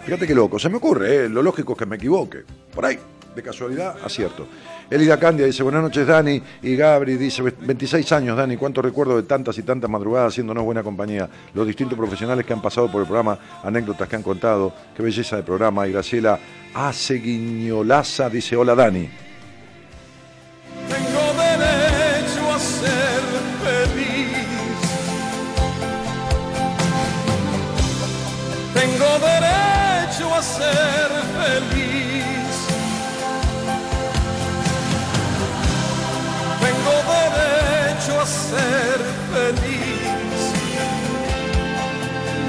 Fíjate 0.04 0.26
qué 0.26 0.34
loco, 0.34 0.58
se 0.58 0.70
me 0.70 0.78
ocurre, 0.78 1.26
¿eh? 1.26 1.30
lo 1.30 1.44
lógico 1.44 1.74
es 1.74 1.80
que 1.80 1.86
me 1.86 1.98
equivoque. 1.98 2.40
Por 2.74 2.86
ahí, 2.86 2.98
de 3.36 3.44
casualidad, 3.44 3.96
acierto. 4.04 4.48
Elida 4.90 5.18
Candia 5.18 5.46
dice, 5.46 5.64
buenas 5.64 5.82
noches 5.82 6.06
Dani, 6.06 6.42
y 6.62 6.76
Gabri 6.76 7.16
dice, 7.16 7.42
26 7.42 8.12
años 8.12 8.38
Dani, 8.38 8.58
cuánto 8.58 8.82
recuerdo 8.82 9.16
de 9.16 9.24
tantas 9.24 9.58
y 9.58 9.64
tantas 9.64 9.90
madrugadas 9.90 10.34
haciéndonos 10.34 10.64
buena 10.64 10.84
compañía, 10.84 11.30
los 11.54 11.66
distintos 11.66 11.98
profesionales 11.98 12.46
que 12.46 12.54
han 12.54 12.62
pasado 12.62 12.92
por 12.92 13.02
el 13.02 13.08
programa, 13.08 13.40
anécdotas 13.64 14.08
que 14.08 14.16
han 14.18 14.24
contado, 14.24 14.74
qué 14.96 15.02
belleza 15.02 15.38
de 15.38 15.44
programa, 15.44 15.88
y 15.88 15.94
Graciela 15.94 16.40
Aceguiñolaza 16.74 18.30
dice, 18.30 18.56
hola 18.56 18.76
Dani. 18.76 19.10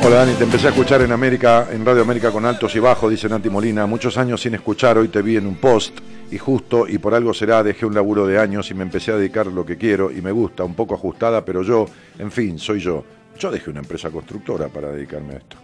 Hola 0.05 0.17
Dani, 0.17 0.35
te 0.35 0.43
empecé 0.43 0.67
a 0.67 0.71
escuchar 0.71 1.01
en 1.03 1.13
América, 1.13 1.69
en 1.71 1.87
Radio 1.87 2.03
América 2.03 2.33
con 2.33 2.45
altos 2.45 2.75
y 2.75 2.81
bajos, 2.81 3.09
dice 3.09 3.29
Nati 3.29 3.49
Molina. 3.49 3.87
Muchos 3.87 4.19
años 4.19 4.41
sin 4.41 4.53
escuchar, 4.53 4.99
hoy 4.99 5.07
te 5.07 5.23
vi 5.23 5.37
en 5.37 5.47
un 5.47 5.55
post 5.55 5.97
y 6.29 6.39
justo, 6.39 6.89
y 6.89 6.99
por 6.99 7.15
algo 7.15 7.33
será, 7.33 7.63
dejé 7.63 7.87
un 7.87 7.95
laburo 7.95 8.27
de 8.27 8.37
años 8.37 8.69
y 8.73 8.75
me 8.75 8.83
empecé 8.83 9.13
a 9.13 9.17
dedicar 9.17 9.47
lo 9.47 9.65
que 9.65 9.77
quiero 9.77 10.11
y 10.11 10.21
me 10.21 10.33
gusta, 10.33 10.65
un 10.65 10.75
poco 10.75 10.97
ajustada, 10.97 11.45
pero 11.45 11.63
yo, 11.63 11.87
en 12.19 12.33
fin, 12.33 12.59
soy 12.59 12.81
yo. 12.81 13.05
Yo 13.39 13.53
dejé 13.53 13.71
una 13.71 13.79
empresa 13.79 14.11
constructora 14.11 14.67
para 14.67 14.91
dedicarme 14.91 15.35
a 15.35 15.37
esto. 15.37 15.57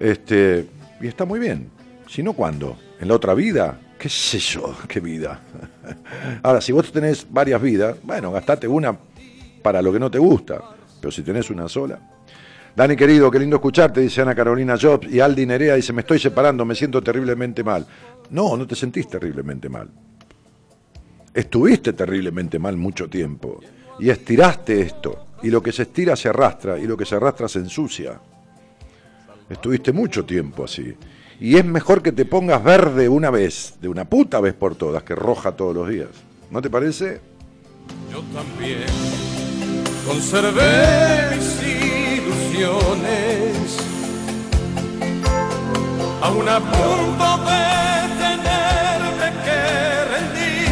Este, 0.00 0.66
y 1.00 1.06
está 1.06 1.24
muy 1.24 1.38
bien. 1.38 1.70
Si 2.08 2.20
no, 2.20 2.32
¿cuándo? 2.32 2.76
¿En 3.00 3.06
la 3.06 3.14
otra 3.14 3.34
vida? 3.34 3.78
¿Qué 3.96 4.08
sé 4.08 4.40
yo? 4.40 4.74
¿Qué 4.88 4.98
vida? 4.98 5.40
Ahora, 6.42 6.60
si 6.60 6.72
vos 6.72 6.90
tenés 6.90 7.28
varias 7.30 7.62
vidas, 7.62 7.96
bueno, 8.02 8.32
gastate 8.32 8.66
una 8.66 8.98
para 9.62 9.80
lo 9.80 9.92
que 9.92 10.00
no 10.00 10.10
te 10.10 10.18
gusta, 10.18 10.60
pero 11.00 11.12
si 11.12 11.22
tenés 11.22 11.48
una 11.48 11.68
sola. 11.68 12.00
Dani 12.74 12.96
querido, 12.96 13.30
qué 13.30 13.38
lindo 13.38 13.56
escucharte, 13.56 14.00
dice 14.00 14.22
Ana 14.22 14.34
Carolina 14.34 14.76
Jobs, 14.80 15.06
y 15.12 15.20
Aldi 15.20 15.44
Nerea 15.44 15.74
dice, 15.74 15.92
me 15.92 16.00
estoy 16.00 16.18
separando, 16.18 16.64
me 16.64 16.74
siento 16.74 17.02
terriblemente 17.02 17.62
mal. 17.62 17.86
No, 18.30 18.56
no 18.56 18.66
te 18.66 18.74
sentís 18.74 19.08
terriblemente 19.08 19.68
mal. 19.68 19.90
Estuviste 21.34 21.92
terriblemente 21.92 22.58
mal 22.58 22.78
mucho 22.78 23.08
tiempo, 23.08 23.60
y 23.98 24.08
estiraste 24.08 24.80
esto, 24.80 25.26
y 25.42 25.50
lo 25.50 25.62
que 25.62 25.72
se 25.72 25.82
estira 25.82 26.16
se 26.16 26.30
arrastra, 26.30 26.78
y 26.78 26.86
lo 26.86 26.96
que 26.96 27.04
se 27.04 27.16
arrastra 27.16 27.46
se 27.46 27.58
ensucia. 27.58 28.18
Estuviste 29.50 29.92
mucho 29.92 30.24
tiempo 30.24 30.64
así. 30.64 30.94
Y 31.40 31.56
es 31.56 31.64
mejor 31.64 32.02
que 32.02 32.12
te 32.12 32.24
pongas 32.24 32.64
verde 32.64 33.08
una 33.08 33.30
vez, 33.30 33.74
de 33.82 33.88
una 33.88 34.06
puta 34.06 34.40
vez 34.40 34.54
por 34.54 34.76
todas, 34.76 35.02
que 35.02 35.14
roja 35.14 35.52
todos 35.52 35.74
los 35.74 35.88
días. 35.88 36.08
¿No 36.50 36.62
te 36.62 36.70
parece? 36.70 37.20
Yo 38.10 38.22
también 38.32 38.86
conservé 40.06 41.34
ilusiones, 42.52 43.76
aún 46.22 46.48
a 46.48 46.60
punto 46.60 47.38
de 47.48 47.64
tenerme 48.22 49.28
que 49.44 49.60
rendir, 50.12 50.70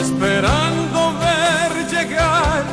esperando 0.00 0.98
ver 1.18 1.70
llegar 1.90 2.64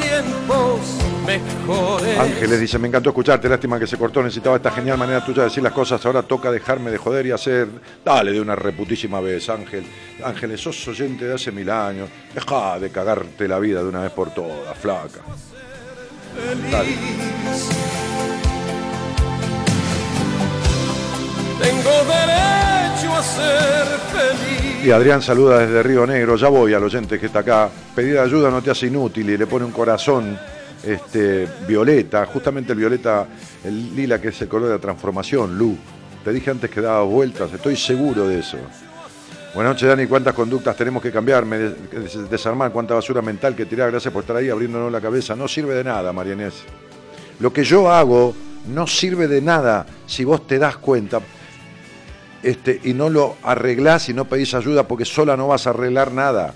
tiempos 0.00 0.99
mejores. 1.38 2.18
Ángeles 2.18 2.60
dice, 2.60 2.78
me 2.78 2.88
encantó 2.88 3.10
escucharte, 3.10 3.48
lástima 3.48 3.78
que 3.78 3.86
se 3.86 3.96
cortó, 3.96 4.22
necesitaba 4.22 4.56
esta 4.56 4.70
genial 4.70 4.98
manera 4.98 5.24
tuya 5.24 5.42
de 5.42 5.48
decir 5.48 5.62
las 5.62 5.72
cosas, 5.72 6.04
ahora 6.04 6.22
toca 6.22 6.50
dejarme 6.50 6.90
de 6.90 6.98
joder 6.98 7.26
y 7.26 7.30
hacer... 7.30 7.68
Dale 8.04 8.32
de 8.32 8.40
una 8.40 8.56
reputísima 8.56 9.20
vez, 9.20 9.48
Ángel. 9.48 9.84
Ángeles, 10.24 10.60
sos 10.60 10.88
oyente 10.88 11.24
de 11.24 11.34
hace 11.34 11.52
mil 11.52 11.70
años, 11.70 12.08
deja 12.34 12.78
de 12.78 12.90
cagarte 12.90 13.46
la 13.46 13.58
vida 13.58 13.82
de 13.82 13.88
una 13.88 14.00
vez 14.00 14.10
por 14.12 14.30
todas, 14.34 14.76
flaca. 14.78 15.20
Dale. 16.70 16.88
Tengo 21.60 21.90
derecho 22.08 23.14
a 23.14 23.22
ser 23.22 23.86
feliz. 24.12 24.84
Y 24.84 24.90
Adrián 24.90 25.20
saluda 25.20 25.58
desde 25.58 25.82
Río 25.82 26.06
Negro, 26.06 26.36
ya 26.36 26.48
voy 26.48 26.72
al 26.72 26.82
oyente 26.82 27.20
que 27.20 27.26
está 27.26 27.40
acá. 27.40 27.68
Pedir 27.94 28.18
ayuda 28.18 28.50
no 28.50 28.62
te 28.62 28.70
hace 28.70 28.86
inútil 28.86 29.28
y 29.28 29.36
le 29.36 29.46
pone 29.46 29.66
un 29.66 29.72
corazón 29.72 30.38
este, 30.84 31.48
violeta, 31.66 32.26
justamente 32.26 32.72
el 32.72 32.78
violeta, 32.78 33.26
el 33.64 33.94
lila 33.94 34.20
que 34.20 34.28
es 34.28 34.40
el 34.42 34.48
color 34.48 34.68
de 34.68 34.74
la 34.74 34.80
transformación, 34.80 35.56
Lu. 35.58 35.76
Te 36.24 36.32
dije 36.32 36.50
antes 36.50 36.70
que 36.70 36.80
daba 36.80 37.02
vueltas, 37.02 37.52
estoy 37.52 37.76
seguro 37.76 38.28
de 38.28 38.40
eso. 38.40 38.58
Buenas 39.54 39.72
noches, 39.74 39.88
Dani. 39.88 40.06
¿Cuántas 40.06 40.34
conductas 40.34 40.76
tenemos 40.76 41.02
que 41.02 41.10
cambiar? 41.10 41.44
Me 41.44 41.58
des- 41.58 42.30
desarmar 42.30 42.70
cuánta 42.70 42.94
basura 42.94 43.20
mental 43.20 43.56
que 43.56 43.66
tirar. 43.66 43.90
Gracias 43.90 44.12
por 44.12 44.22
estar 44.22 44.36
ahí 44.36 44.48
abriéndonos 44.48 44.92
la 44.92 45.00
cabeza. 45.00 45.34
No 45.34 45.48
sirve 45.48 45.74
de 45.74 45.82
nada, 45.82 46.12
María 46.12 46.34
Inés. 46.34 46.62
Lo 47.40 47.52
que 47.52 47.64
yo 47.64 47.90
hago 47.90 48.34
no 48.68 48.86
sirve 48.86 49.26
de 49.26 49.40
nada 49.40 49.86
si 50.06 50.24
vos 50.24 50.46
te 50.46 50.58
das 50.58 50.76
cuenta 50.76 51.20
este, 52.42 52.80
y 52.84 52.92
no 52.94 53.08
lo 53.08 53.36
arreglás 53.42 54.08
y 54.08 54.14
no 54.14 54.26
pedís 54.26 54.54
ayuda 54.54 54.86
porque 54.86 55.04
sola 55.04 55.36
no 55.36 55.48
vas 55.48 55.66
a 55.66 55.70
arreglar 55.70 56.12
nada. 56.12 56.54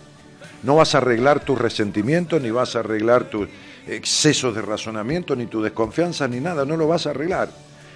No 0.63 0.77
vas 0.77 0.95
a 0.95 0.99
arreglar 0.99 1.41
tus 1.41 1.59
resentimientos, 1.59 2.41
ni 2.41 2.51
vas 2.51 2.77
a 2.77 2.81
arreglar 2.81 3.25
tus 3.25 3.49
excesos 3.87 4.55
de 4.55 4.63
razonamiento, 4.63 5.37
ni 5.37 5.47
tu 5.47 5.63
desconfianza, 5.63 6.29
ni 6.29 6.41
nada. 6.41 6.65
No 6.65 6.77
lo 6.77 6.89
vas 6.89 7.07
a 7.07 7.11
arreglar. 7.11 7.49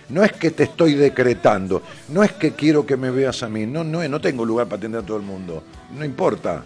No 0.09 0.25
es 0.25 0.33
que 0.33 0.51
te 0.51 0.63
estoy 0.65 0.95
decretando, 0.95 1.83
no 2.09 2.23
es 2.23 2.33
que 2.33 2.53
quiero 2.53 2.87
que 2.87 2.97
me 2.97 3.11
veas 3.11 3.43
a 3.43 3.49
mí, 3.49 3.67
no, 3.67 3.85
no, 3.85 4.07
no 4.09 4.21
tengo 4.21 4.45
lugar 4.45 4.67
para 4.67 4.79
atender 4.79 5.03
a 5.03 5.07
todo 5.07 5.19
el 5.19 5.23
mundo, 5.23 5.63
no 5.95 6.03
importa, 6.03 6.65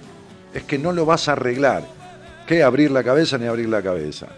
es 0.55 0.63
que 0.63 0.79
no 0.79 0.93
lo 0.93 1.05
vas 1.05 1.29
a 1.29 1.33
arreglar. 1.33 1.83
¿Qué 2.47 2.63
abrir 2.63 2.93
la 2.93 3.03
cabeza 3.03 3.39
ni 3.39 3.47
abrir 3.47 3.69
la 3.69 3.83
cabeza? 3.83 4.29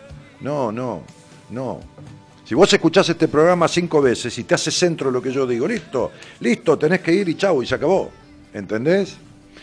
No, 0.41 0.73
no, 0.73 1.03
no. 1.51 1.81
Si 2.45 2.55
vos 2.55 2.73
escuchás 2.73 3.09
este 3.09 3.29
programa 3.29 3.69
cinco 3.69 4.01
veces 4.01 4.39
y 4.39 4.45
te 4.45 4.55
hace 4.55 4.71
centro 4.71 5.11
lo 5.11 5.21
que 5.21 5.33
yo 5.33 5.47
digo, 5.47 5.67
listo, 5.67 6.13
listo, 6.41 6.79
tenés 6.79 7.01
que 7.01 7.13
ir 7.13 7.29
y 7.29 7.35
chau, 7.35 7.63
y 7.63 7.67
se 7.67 7.75
acabó. 7.75 8.11
¿Entendés? 8.55 9.17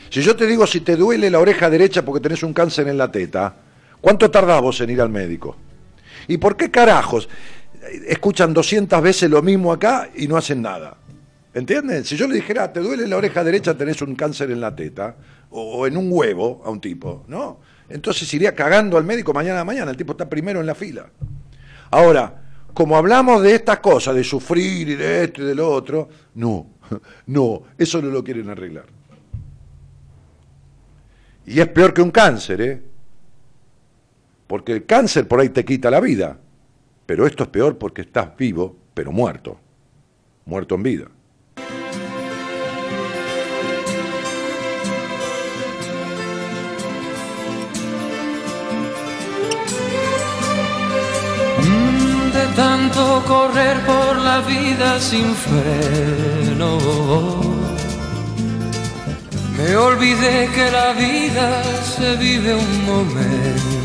Si 0.09 0.21
yo 0.21 0.35
te 0.35 0.45
digo 0.45 0.67
si 0.67 0.81
te 0.81 0.95
duele 0.95 1.29
la 1.29 1.39
oreja 1.39 1.69
derecha 1.69 2.03
porque 2.03 2.21
tenés 2.21 2.43
un 2.43 2.53
cáncer 2.53 2.87
en 2.87 2.97
la 2.97 3.11
teta, 3.11 3.55
¿cuánto 4.01 4.29
tardás 4.29 4.81
en 4.81 4.89
ir 4.89 5.01
al 5.01 5.09
médico? 5.09 5.55
¿Y 6.27 6.37
por 6.37 6.57
qué 6.57 6.69
carajos 6.69 7.29
escuchan 8.07 8.53
200 8.53 9.01
veces 9.01 9.29
lo 9.29 9.41
mismo 9.41 9.71
acá 9.71 10.09
y 10.15 10.27
no 10.27 10.37
hacen 10.37 10.61
nada? 10.61 10.97
¿Entienden? 11.53 12.05
Si 12.05 12.15
yo 12.15 12.27
le 12.27 12.35
dijera, 12.35 12.71
te 12.71 12.79
duele 12.79 13.07
la 13.07 13.17
oreja 13.17 13.43
derecha, 13.43 13.75
tenés 13.75 14.01
un 14.01 14.15
cáncer 14.15 14.51
en 14.51 14.61
la 14.61 14.75
teta, 14.75 15.15
o, 15.49 15.79
o 15.79 15.87
en 15.87 15.97
un 15.97 16.07
huevo 16.11 16.61
a 16.65 16.69
un 16.69 16.79
tipo, 16.79 17.25
¿no? 17.27 17.59
Entonces 17.89 18.33
iría 18.33 18.55
cagando 18.55 18.97
al 18.97 19.03
médico 19.03 19.33
mañana 19.33 19.59
a 19.59 19.65
mañana, 19.65 19.91
el 19.91 19.97
tipo 19.97 20.13
está 20.13 20.29
primero 20.29 20.61
en 20.61 20.65
la 20.65 20.75
fila. 20.75 21.09
Ahora, 21.89 22.41
como 22.73 22.95
hablamos 22.95 23.41
de 23.41 23.55
estas 23.55 23.79
cosas, 23.79 24.15
de 24.15 24.23
sufrir 24.23 24.89
y 24.89 24.95
de 24.95 25.25
esto 25.25 25.41
y 25.41 25.45
de 25.45 25.55
lo 25.55 25.69
otro, 25.69 26.07
no, 26.35 26.67
no, 27.27 27.63
eso 27.77 28.01
no 28.01 28.09
lo 28.09 28.23
quieren 28.23 28.49
arreglar. 28.49 28.85
Y 31.45 31.59
es 31.59 31.67
peor 31.67 31.93
que 31.93 32.01
un 32.01 32.11
cáncer, 32.11 32.61
¿eh? 32.61 32.81
Porque 34.51 34.73
el 34.73 34.85
cáncer 34.85 35.29
por 35.29 35.39
ahí 35.39 35.47
te 35.47 35.63
quita 35.63 35.89
la 35.89 36.01
vida, 36.01 36.37
pero 37.05 37.25
esto 37.25 37.43
es 37.43 37.49
peor 37.49 37.77
porque 37.77 38.01
estás 38.01 38.35
vivo, 38.35 38.75
pero 38.93 39.13
muerto, 39.13 39.57
muerto 40.43 40.75
en 40.75 40.83
vida. 40.83 41.05
De 52.33 52.55
tanto 52.57 53.23
correr 53.25 53.77
por 53.85 54.17
la 54.17 54.41
vida 54.41 54.99
sin 54.99 55.33
freno. 55.33 56.77
Me 59.57 59.77
olvidé 59.77 60.49
que 60.53 60.69
la 60.71 60.91
vida 60.91 61.63
se 61.85 62.17
vive 62.17 62.53
un 62.53 62.85
momento. 62.85 63.80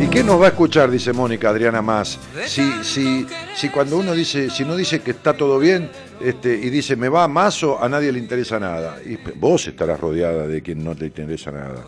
¿Y 0.00 0.08
qué 0.08 0.22
nos 0.22 0.40
va 0.40 0.46
a 0.46 0.48
escuchar, 0.48 0.90
dice 0.90 1.12
Mónica 1.12 1.48
Adriana 1.48 1.82
Más? 1.82 2.18
Si, 2.46 2.70
si, 2.84 3.26
si 3.54 3.68
cuando 3.70 3.98
uno 3.98 4.14
dice, 4.14 4.50
si 4.50 4.64
no 4.64 4.76
dice 4.76 5.00
que 5.00 5.12
está 5.12 5.34
todo 5.34 5.58
bien, 5.58 5.90
este, 6.20 6.54
y 6.54 6.70
dice 6.70 6.96
me 6.96 7.08
va 7.08 7.26
mazo, 7.28 7.82
a 7.82 7.88
nadie 7.88 8.12
le 8.12 8.18
interesa 8.18 8.60
nada. 8.60 8.98
Y 9.04 9.16
vos 9.38 9.66
estarás 9.66 9.98
rodeada 9.98 10.46
de 10.46 10.62
quien 10.62 10.84
no 10.84 10.94
te 10.94 11.06
interesa 11.06 11.50
nada. 11.50 11.84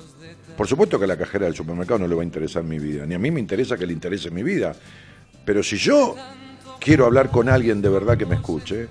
Por 0.56 0.66
supuesto 0.66 0.98
que 0.98 1.04
a 1.04 1.08
la 1.08 1.16
cajera 1.16 1.46
del 1.46 1.54
supermercado 1.54 2.00
no 2.00 2.08
le 2.08 2.14
va 2.14 2.22
a 2.22 2.24
interesar 2.24 2.64
mi 2.64 2.78
vida, 2.78 3.06
ni 3.06 3.14
a 3.14 3.18
mí 3.18 3.30
me 3.30 3.40
interesa 3.40 3.76
que 3.76 3.86
le 3.86 3.92
interese 3.92 4.30
mi 4.30 4.42
vida. 4.42 4.74
Pero 5.44 5.62
si 5.62 5.76
yo 5.76 6.16
quiero 6.80 7.06
hablar 7.06 7.30
con 7.30 7.48
alguien 7.48 7.80
de 7.80 7.88
verdad 7.88 8.18
que 8.18 8.26
me 8.26 8.34
escuche, 8.34 8.88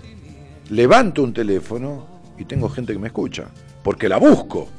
levanto 0.70 1.24
un 1.24 1.34
teléfono 1.34 2.22
y 2.38 2.46
tengo 2.46 2.70
gente 2.70 2.94
que 2.94 3.00
me 3.00 3.08
escucha, 3.08 3.46
porque 3.84 4.08
la 4.08 4.18
busco. 4.18 4.70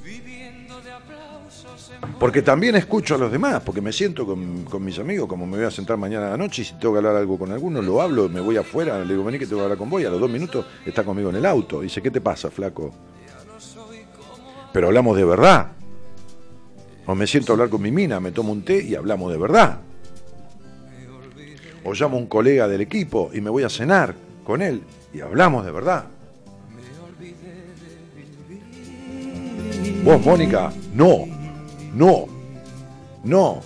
Porque 2.19 2.43
también 2.43 2.75
escucho 2.77 3.15
a 3.15 3.19
los 3.19 3.31
demás, 3.31 3.63
porque 3.65 3.81
me 3.81 3.93
siento 3.93 4.27
con, 4.27 4.85
mis 4.85 4.99
amigos, 4.99 5.29
como 5.29 5.47
me 5.47 5.57
voy 5.57 5.67
a 5.67 5.71
sentar 5.71 5.97
mañana 5.97 6.29
a 6.29 6.31
la 6.31 6.37
noche, 6.37 6.63
y 6.63 6.65
si 6.65 6.75
tengo 6.75 6.95
que 6.95 6.99
hablar 6.99 7.17
algo 7.17 7.39
con 7.39 7.53
alguno, 7.53 7.81
lo 7.81 8.03
hablo, 8.03 8.29
me 8.29 8.41
voy 8.41 8.57
afuera, 8.57 8.99
le 8.99 9.13
digo, 9.13 9.25
vení 9.25 9.39
que 9.39 9.47
tengo 9.47 9.59
que 9.59 9.65
hablar 9.65 9.79
con 9.79 9.89
vos, 9.89 10.03
y 10.03 10.05
a 10.05 10.11
los 10.11 10.21
dos 10.21 10.31
minutos 10.31 10.67
está 10.85 11.05
conmigo 11.05 11.31
en 11.31 11.37
el 11.37 11.47
auto. 11.47 11.81
Dice, 11.81 12.03
¿qué 12.03 12.11
te 12.11 12.21
pasa, 12.21 12.51
flaco? 12.51 12.93
Pero 14.73 14.89
hablamos 14.89 15.17
de 15.17 15.25
verdad. 15.25 15.73
O 17.07 17.15
me 17.15 17.27
siento 17.27 17.53
a 17.53 17.55
hablar 17.55 17.71
con 17.71 17.81
mi 17.81 17.91
mina, 17.91 18.21
me 18.21 18.33
tomo 18.33 18.53
un 18.53 18.63
té 18.63 18.83
y 18.83 18.95
hablamos 18.95 19.33
de 19.33 19.39
verdad. 19.39 19.81
O 21.85 21.95
llamo 21.95 22.17
a 22.17 22.21
un 22.21 22.27
colega 22.27 22.69
del 22.69 22.81
equipo 22.81 23.31
y 23.33 23.41
me 23.41 23.49
voy 23.49 23.63
a 23.63 23.71
cenar 23.71 24.15
con 24.45 24.61
él 24.61 24.83
y 25.15 25.21
hablamos 25.21 25.65
de 25.65 25.73
verdad. 25.73 26.05
Vos, 30.05 30.25
Mónica, 30.25 30.73
no, 30.95 31.38
no, 31.95 32.27
no. 33.25 33.61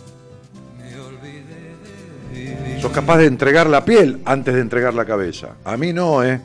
Sos 2.80 2.92
capaz 2.92 3.18
de 3.18 3.26
entregar 3.26 3.68
la 3.68 3.84
piel 3.84 4.20
antes 4.24 4.54
de 4.54 4.60
entregar 4.60 4.94
la 4.94 5.04
cabeza. 5.04 5.56
A 5.64 5.76
mí 5.76 5.92
no, 5.92 6.24
¿eh? 6.24 6.40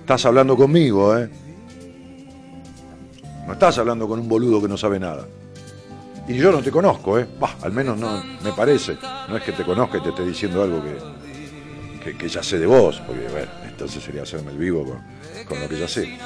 Estás 0.00 0.24
hablando 0.26 0.56
conmigo, 0.56 1.16
¿eh? 1.16 1.28
No 3.46 3.52
estás 3.52 3.78
hablando 3.78 4.08
con 4.08 4.18
un 4.18 4.28
boludo 4.28 4.60
que 4.60 4.68
no 4.68 4.76
sabe 4.76 4.98
nada. 4.98 5.26
Y 6.26 6.34
yo 6.34 6.50
no 6.50 6.60
te 6.60 6.72
conozco, 6.72 7.18
¿eh? 7.18 7.26
Al 7.62 7.72
menos 7.72 7.96
no 7.96 8.22
me 8.42 8.52
parece. 8.52 8.96
No 9.28 9.36
es 9.36 9.42
que 9.44 9.52
te 9.52 9.64
conozca 9.64 9.98
y 9.98 10.00
te 10.00 10.08
esté 10.08 10.24
diciendo 10.24 10.62
algo 10.62 10.82
que, 12.02 12.16
que, 12.16 12.28
ya 12.28 12.42
sé 12.42 12.58
de 12.58 12.66
vos, 12.66 13.00
porque, 13.06 13.28
bueno, 13.28 13.50
entonces 13.64 14.02
sería 14.02 14.22
hacerme 14.22 14.50
el 14.50 14.58
vivo 14.58 14.84
con, 14.84 15.00
con 15.46 15.60
lo 15.60 15.68
que 15.68 15.78
ya 15.78 15.86
sé. 15.86 16.18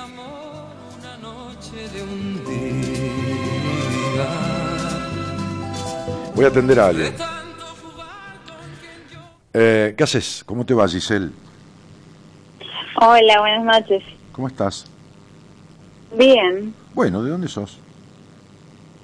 Voy 6.41 6.47
a 6.47 6.49
atender 6.49 6.81
a 6.81 6.87
alguien. 6.87 7.13
Eh, 9.53 9.95
¿Qué 9.95 10.05
haces? 10.05 10.43
¿Cómo 10.47 10.65
te 10.65 10.73
va, 10.73 10.89
Giselle? 10.89 11.29
Hola, 12.99 13.41
buenas 13.41 13.63
noches. 13.83 14.03
¿Cómo 14.33 14.49
estás? 14.49 14.87
Bien, 16.17 16.73
Bueno, 16.95 17.23
¿de 17.23 17.31
dónde 17.31 17.47
sos? 17.47 17.79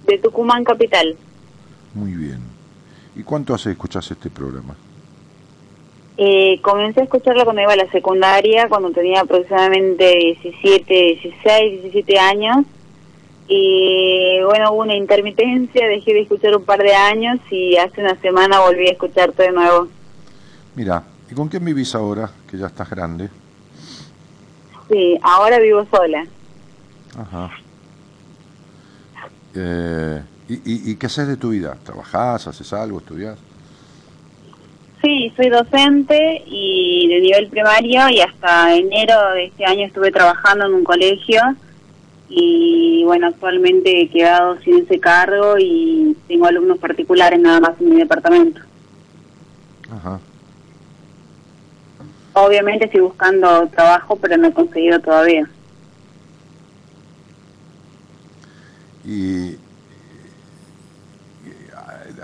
de 0.07 0.16
Tucumán 0.16 0.64
Capital. 0.64 1.14
Muy 1.93 2.12
bien. 2.12 2.39
¿Y 3.14 3.22
cuánto 3.22 3.53
hace 3.53 3.64
que 3.64 3.72
escuchás 3.72 4.11
este 4.11 4.30
programa? 4.30 4.74
Eh, 6.16 6.59
comencé 6.62 7.01
a 7.03 7.05
escucharlo 7.05 7.45
cuando 7.45 7.61
iba 7.61 7.74
a 7.74 7.76
la 7.76 7.91
secundaria, 7.91 8.66
cuando 8.70 8.93
tenía 8.93 9.20
aproximadamente 9.20 10.39
17, 10.43 10.95
16, 11.22 11.82
17 11.82 12.18
años. 12.18 12.64
Y 13.49 14.40
bueno, 14.44 14.72
hubo 14.72 14.82
una 14.82 14.97
intermitencia, 14.97 15.86
dejé 15.86 16.14
de 16.14 16.22
escuchar 16.22 16.57
un 16.57 16.64
par 16.64 16.82
de 16.82 16.94
años 16.94 17.38
y 17.51 17.76
hace 17.76 18.01
una 18.01 18.16
semana 18.20 18.61
volví 18.61 18.88
a 18.88 18.92
escucharte 18.92 19.44
de 19.44 19.53
nuevo. 19.53 19.88
Mira, 20.74 21.05
¿y 21.30 21.34
con 21.34 21.49
quién 21.49 21.64
vivís 21.64 21.94
ahora, 21.94 22.30
que 22.51 22.59
ya 22.59 22.66
estás 22.66 22.90
grande? 22.90 23.28
Sí, 24.90 25.18
ahora 25.22 25.59
vivo 25.59 25.86
sola. 25.90 26.26
Ajá. 27.18 27.51
Eh, 29.55 30.22
¿y, 30.49 30.55
y, 30.55 30.90
y 30.90 30.97
qué 30.97 31.07
haces 31.07 31.28
de 31.28 31.36
tu 31.36 31.51
vida? 31.51 31.76
¿Trabajás, 31.84 32.47
haces 32.47 32.72
algo, 32.72 32.99
estudiás? 32.99 33.38
Sí, 35.03 35.32
soy 35.36 35.51
docente 35.51 36.42
y 36.47 37.07
de 37.09 37.20
nivel 37.20 37.49
primario 37.49 38.09
y 38.09 38.20
hasta 38.20 38.74
enero 38.74 39.14
de 39.34 39.44
este 39.47 39.64
año 39.64 39.86
estuve 39.86 40.11
trabajando 40.11 40.66
en 40.66 40.74
un 40.74 40.84
colegio 40.84 41.40
y 42.29 43.05
bueno, 43.05 43.29
actualmente 43.29 44.03
he 44.03 44.11
quedado 44.11 44.59
sin 44.61 44.79
ese 44.79 44.99
cargo 44.99 45.57
y 45.59 46.16
tengo 46.27 46.47
alumnos 46.47 46.79
particulares 46.79 47.41
nada 47.41 47.61
más 47.61 47.81
en 47.81 47.91
mi 47.91 47.97
departamento. 47.97 48.61
Ajá. 49.91 50.18
Obviamente 52.33 52.87
estoy 52.87 53.01
buscando 53.01 53.66
trabajo, 53.68 54.16
pero 54.16 54.37
no 54.37 54.49
he 54.49 54.53
conseguido 54.53 55.01
todavía. 55.01 55.49
Y, 59.05 59.51
y, 59.51 59.59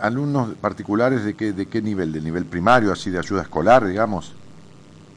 alumnos 0.01 0.55
particulares 0.61 1.25
de 1.25 1.35
qué 1.35 1.53
de 1.53 1.67
qué 1.67 1.81
nivel, 1.81 2.13
del 2.13 2.25
nivel 2.25 2.45
primario, 2.45 2.93
así 2.93 3.11
de 3.11 3.21
ayuda 3.21 3.43
escolar, 3.43 3.87
digamos. 3.87 4.35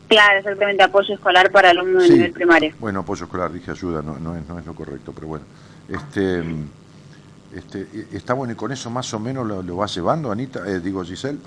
Claro, 0.08 0.40
exactamente, 0.40 0.84
apoyo 0.84 1.14
escolar 1.16 1.52
para 1.52 1.72
alumnos 1.72 2.04
de 2.04 2.10
nivel 2.10 2.32
primario. 2.32 2.74
Bueno, 2.80 3.00
apoyo 3.00 3.26
escolar, 3.26 3.52
dije 3.52 3.72
ayuda, 3.72 4.02
no, 4.02 4.18
no, 4.20 4.36
es, 4.36 4.48
no 4.48 4.60
es 4.60 4.66
lo 4.66 4.74
correcto, 4.76 5.12
pero 5.14 5.28
bueno. 5.28 5.46
Este, 5.90 6.44
este, 7.56 7.88
está 8.12 8.34
bueno, 8.34 8.54
y 8.54 8.56
con 8.56 8.72
eso 8.72 8.90
más 8.90 9.12
o 9.14 9.20
menos 9.20 9.46
lo, 9.48 9.62
lo 9.64 9.78
vas 9.78 9.96
llevando, 9.96 10.32
Anita, 10.32 10.62
eh, 10.68 10.80
digo 10.80 11.04
Giselle. 11.04 11.40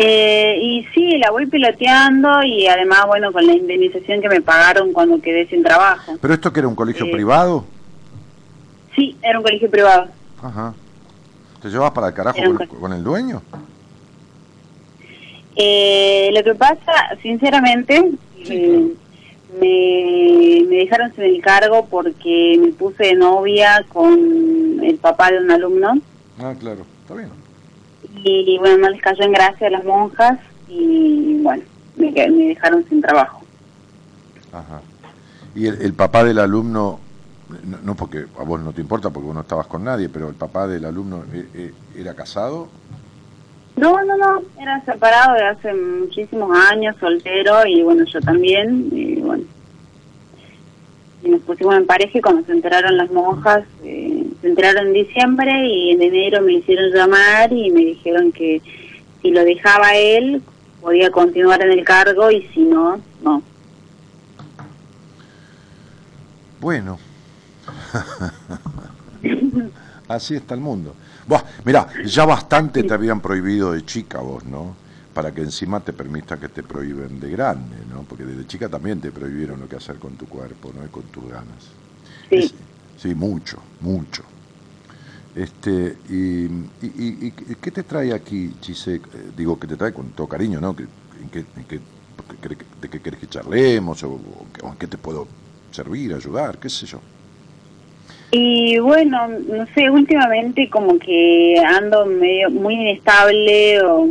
Eh, 0.00 0.58
y 0.62 0.84
sí, 0.94 1.18
la 1.18 1.30
voy 1.30 1.46
piloteando 1.46 2.42
y 2.44 2.66
además, 2.68 3.00
bueno, 3.08 3.32
con 3.32 3.44
la 3.44 3.52
indemnización 3.52 4.20
que 4.20 4.28
me 4.28 4.40
pagaron 4.40 4.92
cuando 4.92 5.20
quedé 5.20 5.46
sin 5.48 5.62
trabajo. 5.62 6.16
¿Pero 6.20 6.34
esto 6.34 6.52
que 6.52 6.60
era 6.60 6.68
un 6.68 6.76
colegio 6.76 7.06
Eh. 7.06 7.10
privado? 7.10 7.64
Sí, 8.94 9.16
era 9.22 9.38
un 9.38 9.44
colegio 9.44 9.68
privado. 9.70 10.06
Ajá. 10.42 10.72
¿Te 11.60 11.68
llevas 11.68 11.90
para 11.90 12.08
el 12.08 12.14
carajo 12.14 12.38
con, 12.44 12.56
co- 12.68 12.78
con 12.78 12.92
el 12.92 13.02
dueño? 13.02 13.42
Eh, 15.60 16.30
lo 16.32 16.44
que 16.44 16.54
pasa, 16.54 16.92
sinceramente, 17.20 18.12
eh, 18.48 18.92
me, 19.60 20.64
me 20.68 20.76
dejaron 20.76 21.12
sin 21.14 21.24
el 21.24 21.40
cargo 21.42 21.86
porque 21.86 22.56
me 22.60 22.68
puse 22.68 23.06
de 23.06 23.14
novia 23.16 23.84
con 23.88 24.78
el 24.84 24.96
papá 24.98 25.32
de 25.32 25.38
un 25.38 25.50
alumno 25.50 25.98
Ah, 26.38 26.54
claro, 26.58 26.86
está 27.02 27.14
bien. 27.14 27.30
y 28.22 28.56
bueno, 28.58 28.78
no 28.78 28.90
les 28.90 29.02
cayó 29.02 29.24
en 29.24 29.32
gracia 29.32 29.66
a 29.66 29.70
las 29.70 29.84
monjas 29.84 30.38
y 30.68 31.40
bueno, 31.42 31.64
me, 31.96 32.12
me 32.12 32.44
dejaron 32.46 32.84
sin 32.88 33.00
trabajo. 33.00 33.40
Ajá. 34.52 34.80
Y 35.56 35.66
el, 35.66 35.82
el 35.82 35.92
papá 35.94 36.22
del 36.22 36.38
alumno, 36.38 37.00
no, 37.64 37.78
no 37.82 37.94
porque 37.96 38.26
a 38.38 38.44
vos 38.44 38.60
no 38.60 38.72
te 38.72 38.80
importa 38.80 39.10
porque 39.10 39.26
vos 39.26 39.34
no 39.34 39.40
estabas 39.40 39.66
con 39.66 39.82
nadie, 39.82 40.08
pero 40.08 40.28
el 40.28 40.36
papá 40.36 40.68
del 40.68 40.84
alumno 40.84 41.24
eh, 41.32 41.46
eh, 41.54 41.72
era 41.96 42.14
casado. 42.14 42.68
No, 43.78 44.04
no, 44.04 44.16
no, 44.16 44.42
era 44.60 44.84
separado 44.84 45.34
de 45.34 45.44
hace 45.44 45.72
muchísimos 45.72 46.50
años, 46.70 46.96
soltero 46.98 47.64
y 47.64 47.82
bueno, 47.82 48.04
yo 48.04 48.20
también 48.20 48.88
y 48.90 49.20
bueno. 49.20 49.44
Y 51.22 51.28
nos 51.28 51.42
pusimos 51.42 51.76
en 51.76 51.86
pareja 51.86 52.18
y 52.18 52.20
cuando 52.20 52.44
se 52.44 52.52
enteraron 52.52 52.96
las 52.96 53.10
monjas, 53.12 53.64
eh, 53.84 54.26
se 54.40 54.48
enteraron 54.48 54.88
en 54.88 54.92
diciembre 54.94 55.68
y 55.68 55.92
en 55.92 56.02
enero 56.02 56.42
me 56.42 56.54
hicieron 56.54 56.90
llamar 56.90 57.52
y 57.52 57.70
me 57.70 57.80
dijeron 57.80 58.32
que 58.32 58.60
si 59.22 59.30
lo 59.30 59.44
dejaba 59.44 59.94
él 59.94 60.42
podía 60.80 61.12
continuar 61.12 61.62
en 61.62 61.70
el 61.70 61.84
cargo 61.84 62.32
y 62.32 62.42
si 62.48 62.62
no, 62.62 63.00
no. 63.22 63.42
Bueno. 66.60 66.98
Así 70.08 70.34
está 70.34 70.54
el 70.54 70.60
mundo. 70.60 70.94
Buah, 71.28 71.44
mirá, 71.64 71.82
ya 72.04 72.24
bastante 72.24 72.84
te 72.84 72.94
habían 72.94 73.20
prohibido 73.20 73.72
de 73.72 73.84
chica 73.84 74.18
vos, 74.20 74.44
¿no? 74.44 74.62
Para 75.12 75.32
que 75.34 75.42
encima 75.42 75.84
te 75.84 75.92
permita 75.92 76.38
que 76.40 76.48
te 76.48 76.62
prohíben 76.62 77.20
de 77.20 77.30
grande, 77.30 77.84
¿no? 77.86 78.04
Porque 78.08 78.24
desde 78.24 78.46
chica 78.46 78.68
también 78.68 79.00
te 79.00 79.12
prohibieron 79.12 79.60
lo 79.60 79.68
que 79.68 79.76
hacer 79.76 79.98
con 79.98 80.16
tu 80.16 80.26
cuerpo, 80.28 80.72
¿no? 80.72 80.84
Y 80.84 80.88
con 80.90 81.08
tus 81.10 81.28
ganas. 81.28 81.76
Sí. 82.30 82.36
Es- 82.38 82.54
sí, 82.96 83.14
mucho, 83.14 83.74
mucho. 83.80 84.24
Este, 85.34 86.02
y, 86.08 86.46
y, 86.46 86.48
y- 86.80 87.26
y 87.28 87.54
¿qué 87.56 87.70
te 87.70 87.84
trae 87.84 88.12
aquí, 88.12 88.58
Chise? 88.60 88.96
Eh, 89.12 89.30
Digo, 89.34 89.58
que 89.58 89.66
te 89.66 89.76
trae 89.76 89.92
con 89.92 90.12
todo 90.12 90.28
cariño, 90.28 90.60
¿no? 90.60 90.74
Que, 90.74 90.84
en 91.20 91.30
qué- 91.30 91.46
en 91.54 91.64
qué- 91.66 91.82
¿De 92.76 92.88
qué 92.90 93.00
querés 93.02 93.20
que 93.20 93.28
charlemos? 93.28 94.02
O, 94.04 94.10
o 94.62 94.68
en 94.72 94.76
qué 94.76 94.88
te 94.88 94.98
puedo 94.98 95.28
servir, 95.70 96.14
ayudar? 96.14 96.58
¿Qué 96.58 96.68
sé 96.68 96.86
yo? 96.86 97.02
Y 98.30 98.78
bueno, 98.78 99.28
no 99.28 99.66
sé, 99.74 99.88
últimamente 99.88 100.68
como 100.68 100.98
que 100.98 101.54
ando 101.64 102.04
medio 102.04 102.50
muy 102.50 102.74
inestable 102.74 103.80
o 103.82 104.06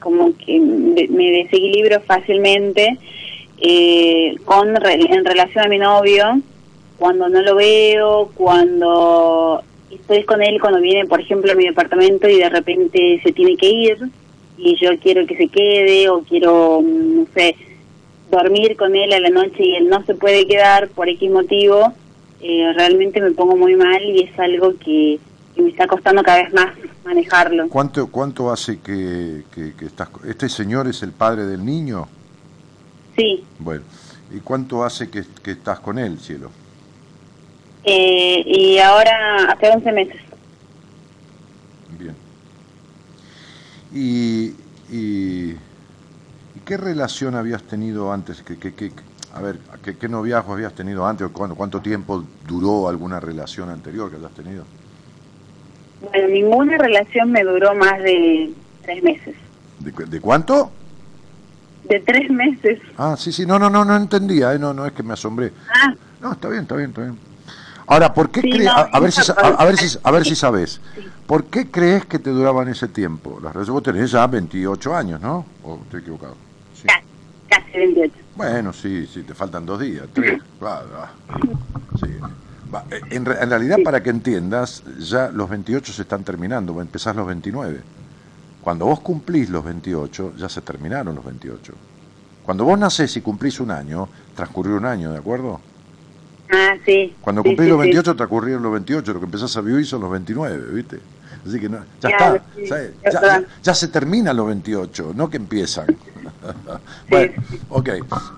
como 0.00 0.36
que 0.36 0.58
me 0.60 1.30
desequilibro 1.30 2.00
fácilmente 2.00 2.98
eh, 3.60 4.34
con 4.44 4.74
en 4.76 5.24
relación 5.24 5.64
a 5.64 5.68
mi 5.68 5.78
novio 5.78 6.40
cuando 6.98 7.28
no 7.28 7.40
lo 7.42 7.54
veo, 7.54 8.30
cuando 8.34 9.62
estoy 9.90 10.24
con 10.24 10.42
él, 10.42 10.60
cuando 10.60 10.80
viene, 10.80 11.06
por 11.06 11.20
ejemplo, 11.20 11.52
a 11.52 11.54
mi 11.54 11.64
departamento 11.64 12.28
y 12.28 12.38
de 12.38 12.48
repente 12.48 13.20
se 13.22 13.32
tiene 13.32 13.56
que 13.56 13.68
ir 13.68 13.98
y 14.56 14.76
yo 14.76 14.90
quiero 14.98 15.24
que 15.26 15.36
se 15.36 15.48
quede 15.48 16.08
o 16.08 16.22
quiero, 16.22 16.82
no 16.82 17.26
sé, 17.34 17.54
dormir 18.30 18.76
con 18.76 18.96
él 18.96 19.12
a 19.12 19.20
la 19.20 19.30
noche 19.30 19.64
y 19.64 19.76
él 19.76 19.88
no 19.88 20.04
se 20.04 20.14
puede 20.14 20.46
quedar 20.46 20.88
por 20.88 21.08
X 21.08 21.30
motivo, 21.30 21.92
eh, 22.40 22.72
realmente 22.74 23.20
me 23.20 23.30
pongo 23.32 23.56
muy 23.56 23.74
mal 23.76 24.00
y 24.02 24.22
es 24.22 24.38
algo 24.38 24.74
que, 24.78 25.18
que 25.54 25.62
me 25.62 25.70
está 25.70 25.86
costando 25.86 26.22
cada 26.22 26.42
vez 26.44 26.52
más 26.52 26.74
manejarlo. 27.04 27.68
¿Cuánto, 27.68 28.06
cuánto 28.08 28.50
hace 28.50 28.78
que, 28.80 29.44
que- 29.54 29.74
que 29.74 29.86
estás... 29.86 30.08
¿Este 30.26 30.48
señor 30.48 30.86
es 30.88 31.02
el 31.02 31.12
padre 31.12 31.44
del 31.46 31.64
niño? 31.64 32.06
Sí, 33.16 33.42
Bueno, 33.58 33.82
¿y 34.32 34.38
cuánto 34.40 34.84
hace 34.84 35.08
que, 35.10 35.24
que 35.42 35.52
estás 35.52 35.80
con 35.80 35.98
él, 35.98 36.18
cielo? 36.20 36.50
eh, 37.84 38.42
y 38.46 38.78
ahora 38.78 39.50
hace 39.50 39.70
11 39.70 39.92
meses. 39.92 40.20
Bien. 41.98 42.14
¿Y, 43.92 44.48
y, 44.94 45.52
y 45.52 46.60
qué 46.66 46.76
relación 46.76 47.34
habías 47.34 47.62
tenido 47.62 48.12
antes? 48.12 48.42
¿Qué, 48.42 48.58
qué, 48.58 48.74
qué- 48.74 48.92
a 49.34 49.40
ver, 49.40 49.58
¿qué, 49.84 49.96
qué 49.96 50.08
noviazgo 50.08 50.52
habías 50.54 50.74
tenido 50.74 51.06
antes? 51.06 51.26
¿O 51.26 51.32
cuánto, 51.32 51.54
cuánto 51.56 51.80
tiempo 51.80 52.24
duró 52.46 52.88
alguna 52.88 53.20
relación 53.20 53.70
anterior 53.70 54.10
que 54.10 54.16
hayas 54.16 54.32
tenido? 54.32 54.64
Bueno, 56.00 56.28
ninguna 56.28 56.78
relación 56.78 57.32
me 57.32 57.42
duró 57.42 57.74
más 57.74 57.98
de 58.02 58.52
tres 58.82 59.02
meses. 59.02 59.34
¿De, 59.80 59.92
cu- 59.92 60.06
de 60.06 60.20
cuánto? 60.20 60.70
De 61.88 62.00
tres 62.00 62.30
meses. 62.30 62.80
Ah, 62.96 63.16
sí, 63.18 63.32
sí, 63.32 63.46
no, 63.46 63.58
no, 63.58 63.68
no, 63.70 63.84
no 63.84 63.96
entendía, 63.96 64.52
eh, 64.54 64.58
no, 64.58 64.72
no 64.74 64.86
es 64.86 64.92
que 64.92 65.02
me 65.02 65.14
asombré. 65.14 65.52
Ah, 65.72 65.94
No, 66.20 66.32
está 66.32 66.48
bien, 66.48 66.62
está 66.62 66.76
bien, 66.76 66.90
está 66.90 67.02
bien. 67.02 67.18
Ahora, 67.86 68.12
¿por 68.12 68.30
qué 68.30 68.42
Sí, 68.42 68.50
crees, 68.50 68.66
no, 68.66 68.72
a, 68.72 68.82
a 68.92 69.00
ver 69.00 69.10
si, 69.12 69.20
a, 69.32 69.34
a 69.34 69.64
ver 69.64 69.76
si, 69.78 69.98
a 70.02 70.10
ver 70.10 70.24
si 70.26 70.36
sabes, 70.36 70.80
¿por 71.26 71.44
qué 71.44 71.70
crees 71.70 72.04
que 72.04 72.18
te 72.18 72.28
duraban 72.30 72.68
ese 72.68 72.86
tiempo? 72.88 73.40
Las 73.42 73.54
relaciones, 73.54 73.70
vos 73.70 73.82
tenés 73.82 74.10
ya 74.10 74.26
28 74.26 74.94
años, 74.94 75.20
¿no? 75.22 75.46
¿O 75.64 75.76
estoy 75.84 76.00
equivocado? 76.02 76.34
Sí. 76.74 76.86
casi, 76.86 77.06
casi 77.48 77.78
28. 77.78 78.14
Bueno, 78.38 78.72
sí, 78.72 79.04
sí, 79.12 79.24
te 79.24 79.34
faltan 79.34 79.66
dos 79.66 79.80
días, 79.80 80.06
tres, 80.12 80.40
claro. 80.60 80.86
ah. 80.96 81.10
Sí. 82.00 82.06
Va, 82.72 82.84
eh, 82.88 83.00
En, 83.10 83.24
re- 83.24 83.42
en 83.42 83.50
realidad, 83.50 83.78
para 83.84 84.00
que 84.00 84.10
entiendas, 84.10 84.84
ya 85.00 85.28
los 85.32 85.50
28 85.50 85.92
se 85.92 86.02
están 86.02 86.22
terminando, 86.22 86.80
empezás 86.80 87.16
los 87.16 87.26
29. 87.26 87.80
Cuando 88.62 88.84
vos 88.84 89.00
cumplís 89.00 89.50
los 89.50 89.64
28, 89.64 90.34
ya 90.38 90.48
se 90.48 90.60
terminaron 90.60 91.16
los 91.16 91.24
28. 91.24 91.72
Cuando 92.44 92.64
vos 92.64 92.78
nacés 92.78 93.16
y 93.16 93.22
cumplís 93.22 93.58
un 93.58 93.72
año, 93.72 94.08
transcurrió 94.36 94.76
un 94.76 94.86
año, 94.86 95.10
¿de 95.10 95.18
acuerdo? 95.18 95.60
Ah, 96.52 96.74
sí. 96.86 97.16
Cuando 97.20 97.42
cumplís 97.42 97.66
sí, 97.66 97.70
los 97.70 97.78
sí. 97.78 97.82
28, 97.90 98.14
transcurrieron 98.14 98.62
los 98.62 98.72
28, 98.72 99.14
lo 99.14 99.18
que 99.18 99.24
empezás 99.26 99.56
a 99.56 99.62
vivir 99.62 99.84
son 99.84 100.00
los 100.02 100.12
29, 100.12 100.72
¿viste? 100.74 101.00
Así 101.44 101.58
que 101.58 101.68
no, 101.68 101.78
ya 102.00 102.08
está, 102.08 102.44
ya, 102.68 103.10
ya- 103.10 103.44
ya 103.62 103.74
se 103.74 103.88
terminan 103.88 104.36
los 104.36 104.46
28, 104.46 105.12
no 105.16 105.28
que 105.28 105.38
empiezan. 105.38 105.86
Bueno, 107.10 107.32
ok, 107.70 107.88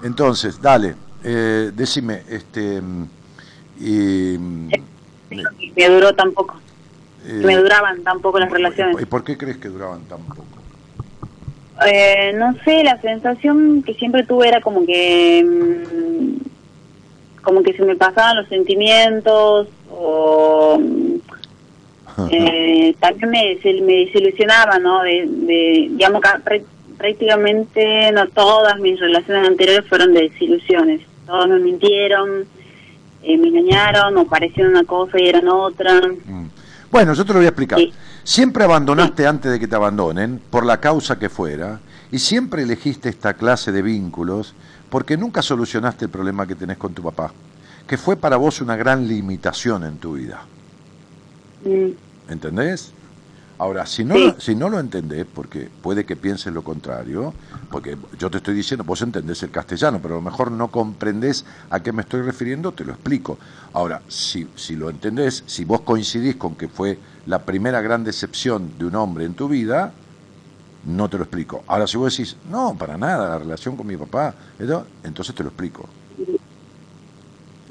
entonces, 0.04 0.60
dale, 0.60 0.94
eh, 1.24 1.70
decime, 1.74 2.22
este, 2.28 2.80
mm, 2.80 3.08
y, 3.80 4.36
mm, 4.38 4.70
me 5.76 5.88
duró 5.88 6.14
tampoco. 6.14 6.58
eh, 7.26 7.42
me 7.44 7.56
duraban 7.56 8.02
tampoco 8.02 8.38
las 8.38 8.50
relaciones. 8.50 9.00
¿Y 9.00 9.04
por 9.06 9.22
qué 9.24 9.36
crees 9.36 9.58
que 9.58 9.68
duraban 9.68 10.00
tan 10.02 10.20
poco? 10.22 10.44
Eh, 11.86 12.32
no 12.34 12.54
sé, 12.64 12.84
la 12.84 13.00
sensación 13.00 13.82
que 13.82 13.94
siempre 13.94 14.24
tuve 14.24 14.48
era 14.48 14.60
como 14.60 14.84
que 14.84 15.44
mm, 15.44 17.40
como 17.42 17.62
que 17.62 17.72
se 17.72 17.82
me 17.84 17.96
pasaban 17.96 18.36
los 18.36 18.48
sentimientos 18.48 19.68
o 19.90 20.78
eh, 22.30 22.94
también 23.00 23.30
me, 23.30 23.58
me 23.82 23.92
desilusionaba, 24.04 24.78
¿no? 24.78 25.02
De, 25.02 25.26
de 25.26 25.88
digamos, 25.92 26.20
prácticamente 27.00 28.12
no 28.12 28.28
todas 28.28 28.78
mis 28.78 29.00
relaciones 29.00 29.48
anteriores 29.48 29.88
fueron 29.88 30.12
de 30.12 30.28
desilusiones. 30.28 31.00
Todos 31.26 31.48
me 31.48 31.58
mintieron, 31.58 32.44
eh, 33.22 33.38
me 33.38 33.48
engañaron 33.48 34.18
o 34.18 34.26
parecían 34.26 34.68
una 34.68 34.84
cosa 34.84 35.18
y 35.18 35.26
eran 35.26 35.48
otra. 35.48 35.98
Mm. 35.98 36.50
Bueno, 36.90 37.14
yo 37.14 37.24
te 37.24 37.32
lo 37.32 37.38
voy 37.38 37.46
a 37.46 37.48
explicar. 37.48 37.78
Sí. 37.78 37.90
Siempre 38.22 38.64
abandonaste 38.64 39.26
antes 39.26 39.50
de 39.50 39.58
que 39.58 39.66
te 39.66 39.76
abandonen, 39.76 40.42
por 40.50 40.66
la 40.66 40.78
causa 40.78 41.18
que 41.18 41.30
fuera, 41.30 41.80
y 42.12 42.18
siempre 42.18 42.64
elegiste 42.64 43.08
esta 43.08 43.32
clase 43.32 43.72
de 43.72 43.80
vínculos 43.80 44.54
porque 44.90 45.16
nunca 45.16 45.40
solucionaste 45.40 46.04
el 46.04 46.10
problema 46.10 46.46
que 46.46 46.54
tenés 46.54 46.76
con 46.76 46.92
tu 46.92 47.02
papá, 47.02 47.32
que 47.86 47.96
fue 47.96 48.16
para 48.16 48.36
vos 48.36 48.60
una 48.60 48.76
gran 48.76 49.08
limitación 49.08 49.84
en 49.84 49.96
tu 49.96 50.14
vida. 50.14 50.42
Mm, 51.64 52.30
¿Entendés? 52.30 52.92
Ahora, 53.60 53.84
si 53.84 54.04
no, 54.04 54.16
lo, 54.16 54.40
si 54.40 54.54
no 54.54 54.70
lo 54.70 54.80
entendés, 54.80 55.26
porque 55.26 55.68
puede 55.82 56.06
que 56.06 56.16
pienses 56.16 56.50
lo 56.50 56.64
contrario, 56.64 57.34
porque 57.70 57.94
yo 58.18 58.30
te 58.30 58.38
estoy 58.38 58.54
diciendo, 58.54 58.84
vos 58.84 59.02
entendés 59.02 59.42
el 59.42 59.50
castellano, 59.50 60.00
pero 60.00 60.14
a 60.14 60.16
lo 60.16 60.22
mejor 60.22 60.50
no 60.50 60.68
comprendés 60.68 61.44
a 61.68 61.80
qué 61.80 61.92
me 61.92 62.00
estoy 62.00 62.22
refiriendo, 62.22 62.72
te 62.72 62.86
lo 62.86 62.94
explico. 62.94 63.36
Ahora, 63.74 64.00
si, 64.08 64.48
si 64.56 64.76
lo 64.76 64.88
entendés, 64.88 65.44
si 65.44 65.66
vos 65.66 65.82
coincidís 65.82 66.36
con 66.36 66.54
que 66.54 66.68
fue 66.68 66.98
la 67.26 67.40
primera 67.40 67.82
gran 67.82 68.02
decepción 68.02 68.78
de 68.78 68.86
un 68.86 68.94
hombre 68.94 69.26
en 69.26 69.34
tu 69.34 69.46
vida, 69.46 69.92
no 70.86 71.10
te 71.10 71.18
lo 71.18 71.24
explico. 71.24 71.62
Ahora, 71.66 71.86
si 71.86 71.98
vos 71.98 72.16
decís, 72.16 72.38
no, 72.50 72.74
para 72.78 72.96
nada, 72.96 73.28
la 73.28 73.38
relación 73.40 73.76
con 73.76 73.86
mi 73.86 73.98
papá, 73.98 74.34
entonces 75.04 75.34
te 75.34 75.42
lo 75.42 75.50
explico. 75.50 75.86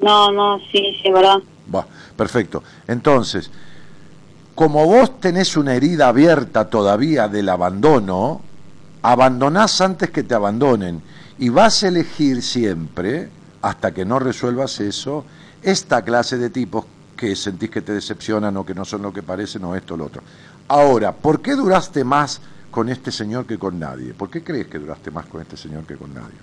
No, 0.03 0.31
no, 0.31 0.59
sí, 0.71 0.95
sí, 1.01 1.11
verdad. 1.11 1.39
Va, 1.73 1.87
perfecto. 2.15 2.63
Entonces, 2.87 3.49
como 4.59 4.85
vos 4.85 5.21
tenés 5.21 5.55
una 5.55 5.73
herida 5.73 6.09
abierta 6.09 6.69
todavía 6.69 7.29
del 7.29 7.47
abandono, 7.47 8.41
abandonás 9.01 9.79
antes 9.79 10.09
que 10.09 10.23
te 10.23 10.35
abandonen 10.35 11.01
y 11.37 11.47
vas 11.47 11.81
a 11.81 11.87
elegir 11.87 12.41
siempre, 12.41 13.29
hasta 13.61 13.93
que 13.93 14.03
no 14.03 14.19
resuelvas 14.19 14.81
eso, 14.81 15.23
esta 15.63 16.01
clase 16.01 16.37
de 16.37 16.49
tipos 16.49 16.83
que 17.15 17.37
sentís 17.37 17.69
que 17.69 17.81
te 17.81 17.93
decepcionan 17.93 18.57
o 18.57 18.65
que 18.65 18.75
no 18.75 18.83
son 18.83 19.01
lo 19.01 19.13
que 19.13 19.23
parecen 19.23 19.63
o 19.63 19.77
esto 19.77 19.93
o 19.93 19.97
lo 19.97 20.07
otro. 20.07 20.23
Ahora, 20.67 21.13
¿por 21.13 21.41
qué 21.41 21.55
duraste 21.55 22.03
más 22.03 22.41
con 22.69 22.89
este 22.89 23.13
señor 23.13 23.45
que 23.45 23.57
con 23.57 23.79
nadie? 23.79 24.13
¿Por 24.13 24.29
qué 24.29 24.43
crees 24.43 24.67
que 24.67 24.77
duraste 24.77 25.09
más 25.09 25.25
con 25.27 25.39
este 25.39 25.55
señor 25.55 25.85
que 25.85 25.95
con 25.95 26.13
nadie? 26.13 26.35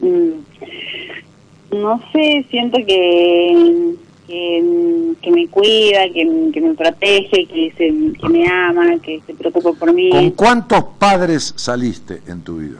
Mm, 0.00 1.80
no 1.80 2.02
sé, 2.12 2.44
siento 2.50 2.76
que 2.84 3.94
que, 4.28 5.30
me 5.30 5.48
cuida, 5.48 6.00
que, 6.12 6.60
me 6.60 6.74
protege, 6.74 7.46
que, 7.46 7.72
se, 7.76 7.90
me 8.28 8.46
ama, 8.46 8.98
que 9.02 9.22
se 9.26 9.34
preocupa 9.34 9.72
por 9.72 9.92
mí. 9.92 10.10
¿Con 10.10 10.30
cuántos 10.32 10.84
padres 10.98 11.54
saliste 11.56 12.22
en 12.26 12.42
tu 12.42 12.58
vida? 12.58 12.78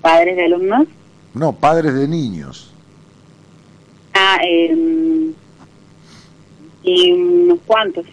¿Padres 0.00 0.36
de 0.36 0.46
alumnos? 0.46 0.88
No, 1.34 1.52
padres 1.52 1.94
de 1.94 2.08
niños. 2.08 2.72
Ah, 4.14 4.38
eh, 4.42 5.32
y 6.82 7.12
unos 7.12 7.58
cuantos. 7.66 8.06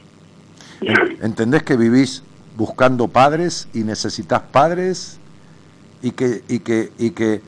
¿Entendés 1.22 1.64
que 1.64 1.78
vivís 1.78 2.22
buscando 2.58 3.08
padres 3.08 3.70
y 3.74 3.80
necesitas 3.80 4.42
padres 4.52 5.20
y 6.02 6.12
que 6.12 6.44
y 6.48 6.60
que 6.60 6.92
y 7.00 7.12
que 7.12 7.42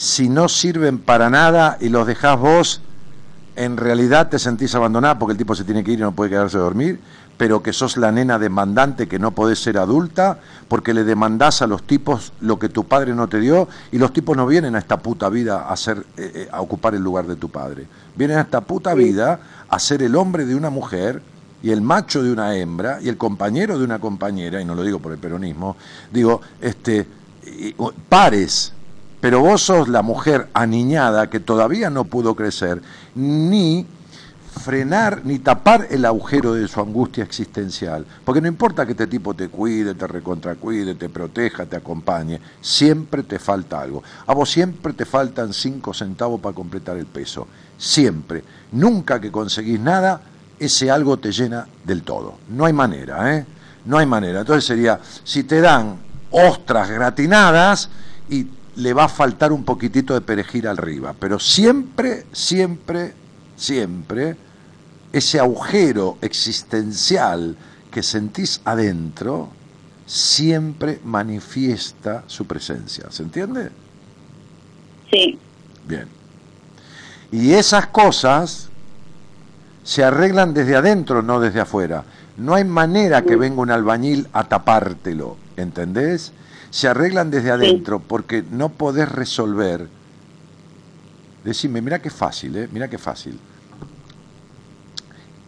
si 0.00 0.30
no 0.30 0.48
sirven 0.48 0.98
para 0.98 1.28
nada 1.28 1.76
y 1.78 1.90
los 1.90 2.06
dejás 2.06 2.40
vos, 2.40 2.80
en 3.54 3.76
realidad 3.76 4.30
te 4.30 4.38
sentís 4.38 4.74
abandonada 4.74 5.18
porque 5.18 5.32
el 5.32 5.38
tipo 5.38 5.54
se 5.54 5.62
tiene 5.62 5.84
que 5.84 5.92
ir 5.92 5.98
y 5.98 6.00
no 6.00 6.12
puede 6.12 6.30
quedarse 6.30 6.56
a 6.56 6.60
dormir, 6.60 6.98
pero 7.36 7.62
que 7.62 7.74
sos 7.74 7.98
la 7.98 8.10
nena 8.10 8.38
demandante 8.38 9.06
que 9.06 9.18
no 9.18 9.32
podés 9.32 9.58
ser 9.58 9.76
adulta 9.76 10.38
porque 10.68 10.94
le 10.94 11.04
demandás 11.04 11.60
a 11.60 11.66
los 11.66 11.82
tipos 11.82 12.32
lo 12.40 12.58
que 12.58 12.70
tu 12.70 12.84
padre 12.84 13.12
no 13.14 13.28
te 13.28 13.40
dio 13.40 13.68
y 13.92 13.98
los 13.98 14.14
tipos 14.14 14.38
no 14.38 14.46
vienen 14.46 14.74
a 14.74 14.78
esta 14.78 14.96
puta 14.96 15.28
vida 15.28 15.68
a, 15.68 15.76
ser, 15.76 15.98
eh, 16.16 16.32
eh, 16.34 16.48
a 16.50 16.62
ocupar 16.62 16.94
el 16.94 17.02
lugar 17.02 17.26
de 17.26 17.36
tu 17.36 17.50
padre. 17.50 17.86
Vienen 18.16 18.38
a 18.38 18.42
esta 18.42 18.62
puta 18.62 18.94
vida 18.94 19.38
a 19.68 19.78
ser 19.78 20.02
el 20.02 20.16
hombre 20.16 20.46
de 20.46 20.54
una 20.54 20.70
mujer 20.70 21.20
y 21.62 21.72
el 21.72 21.82
macho 21.82 22.22
de 22.22 22.32
una 22.32 22.56
hembra 22.56 23.02
y 23.02 23.10
el 23.10 23.18
compañero 23.18 23.78
de 23.78 23.84
una 23.84 23.98
compañera, 23.98 24.62
y 24.62 24.64
no 24.64 24.74
lo 24.74 24.82
digo 24.82 24.98
por 24.98 25.12
el 25.12 25.18
peronismo, 25.18 25.76
digo, 26.10 26.40
este, 26.58 27.06
pares, 28.08 28.72
pero 29.20 29.40
vos 29.40 29.62
sos 29.62 29.88
la 29.88 30.02
mujer 30.02 30.48
aniñada 30.54 31.28
que 31.28 31.40
todavía 31.40 31.90
no 31.90 32.04
pudo 32.04 32.34
crecer, 32.34 32.80
ni 33.14 33.86
frenar 34.60 35.22
ni 35.24 35.38
tapar 35.38 35.86
el 35.90 36.04
agujero 36.04 36.54
de 36.54 36.66
su 36.68 36.80
angustia 36.80 37.24
existencial. 37.24 38.04
Porque 38.24 38.40
no 38.40 38.48
importa 38.48 38.84
que 38.84 38.92
este 38.92 39.06
tipo 39.06 39.34
te 39.34 39.48
cuide, 39.48 39.94
te 39.94 40.06
recontracuide, 40.06 40.94
te 40.94 41.08
proteja, 41.08 41.66
te 41.66 41.76
acompañe, 41.76 42.40
siempre 42.60 43.22
te 43.22 43.38
falta 43.38 43.80
algo. 43.80 44.02
A 44.26 44.34
vos 44.34 44.50
siempre 44.50 44.92
te 44.92 45.04
faltan 45.04 45.52
cinco 45.52 45.94
centavos 45.94 46.40
para 46.40 46.54
completar 46.54 46.96
el 46.96 47.06
peso. 47.06 47.46
Siempre. 47.78 48.44
Nunca 48.72 49.20
que 49.20 49.30
conseguís 49.30 49.80
nada, 49.80 50.20
ese 50.58 50.90
algo 50.90 51.18
te 51.18 51.32
llena 51.32 51.66
del 51.84 52.02
todo. 52.02 52.34
No 52.48 52.66
hay 52.66 52.72
manera, 52.72 53.36
¿eh? 53.36 53.46
No 53.86 53.96
hay 53.98 54.06
manera. 54.06 54.40
Entonces 54.40 54.64
sería, 54.64 55.00
si 55.24 55.44
te 55.44 55.60
dan 55.60 55.96
ostras 56.30 56.90
gratinadas 56.90 57.88
y 58.28 58.46
le 58.76 58.92
va 58.92 59.04
a 59.04 59.08
faltar 59.08 59.52
un 59.52 59.64
poquitito 59.64 60.14
de 60.14 60.20
perejil 60.20 60.66
arriba, 60.66 61.14
pero 61.18 61.38
siempre, 61.38 62.26
siempre, 62.32 63.14
siempre 63.56 64.36
ese 65.12 65.40
agujero 65.40 66.18
existencial 66.20 67.56
que 67.90 68.02
sentís 68.02 68.60
adentro 68.64 69.50
siempre 70.06 71.00
manifiesta 71.04 72.24
su 72.26 72.46
presencia. 72.46 73.06
¿Se 73.10 73.22
entiende? 73.22 73.70
Sí. 75.10 75.38
Bien. 75.86 76.06
Y 77.32 77.52
esas 77.52 77.86
cosas 77.88 78.68
se 79.84 80.04
arreglan 80.04 80.52
desde 80.54 80.76
adentro, 80.76 81.22
no 81.22 81.40
desde 81.40 81.60
afuera. 81.60 82.04
No 82.36 82.54
hay 82.54 82.64
manera 82.64 83.22
que 83.22 83.36
venga 83.36 83.60
un 83.60 83.70
albañil 83.70 84.28
a 84.32 84.48
tapártelo, 84.48 85.36
¿entendés? 85.56 86.32
Se 86.70 86.88
arreglan 86.88 87.30
desde 87.30 87.50
adentro 87.50 87.98
porque 87.98 88.44
no 88.48 88.70
podés 88.70 89.10
resolver. 89.10 89.88
Decime, 91.44 91.80
mira 91.80 92.00
qué 92.00 92.10
fácil, 92.10 92.56
¿eh? 92.56 92.68
Mira 92.70 92.88
qué 92.88 92.98
fácil. 92.98 93.38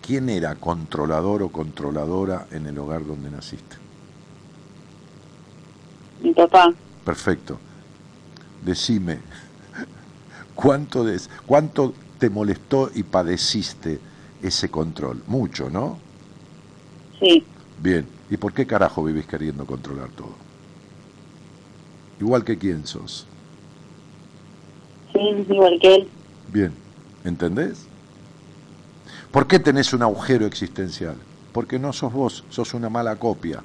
¿Quién 0.05 0.29
era 0.29 0.57
controlador 0.57 1.43
o 1.45 1.49
controladora 1.51 2.49
en 2.51 2.67
el 2.67 2.77
hogar 2.79 3.07
donde 3.07 3.31
naciste? 3.31 3.77
Mi 6.21 6.33
papá. 6.33 6.73
Perfecto. 7.05 7.59
Decime, 8.65 9.19
¿cuánto, 10.55 11.07
¿cuánto 11.47 11.95
te 12.19 12.31
molestó 12.31 12.91
y 12.93 13.05
padeciste 13.05 14.01
ese 14.43 14.71
control? 14.71 15.23
Mucho, 15.29 15.71
¿no? 15.71 15.99
Sí. 17.21 17.45
Bien. 17.81 18.07
¿Y 18.29 18.37
por 18.39 18.53
qué 18.53 18.67
carajo 18.67 19.05
vivís 19.05 19.27
queriendo 19.27 19.67
controlar 19.67 20.09
todo? 20.11 20.42
Igual 22.23 22.45
que 22.45 22.57
quién 22.57 22.87
sos. 22.87 23.27
Sí, 25.13 25.19
igual 25.19 25.77
que 25.81 25.95
él. 25.97 26.09
Bien, 26.53 26.73
¿entendés? 27.25 27.87
¿Por 29.33 29.49
qué 29.49 29.59
tenés 29.59 29.93
un 29.93 30.03
agujero 30.03 30.47
existencial? 30.47 31.17
Porque 31.53 31.81
no 31.81 31.93
sos 31.93 32.13
vos, 32.13 32.45
sos 32.49 32.75
una 32.75 32.89
mala 32.89 33.17
copia. 33.17 33.61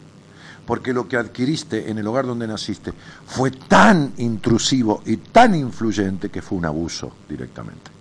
Porque 0.65 0.91
lo 0.91 1.07
que 1.07 1.17
adquiriste 1.17 1.91
en 1.91 1.99
el 1.99 2.07
hogar 2.07 2.25
donde 2.25 2.47
naciste 2.47 2.93
fue 3.27 3.51
tan 3.51 4.13
intrusivo 4.17 5.03
y 5.05 5.17
tan 5.17 5.53
influyente 5.53 6.29
que 6.29 6.41
fue 6.41 6.57
un 6.57 6.65
abuso 6.65 7.11
directamente. 7.29 7.91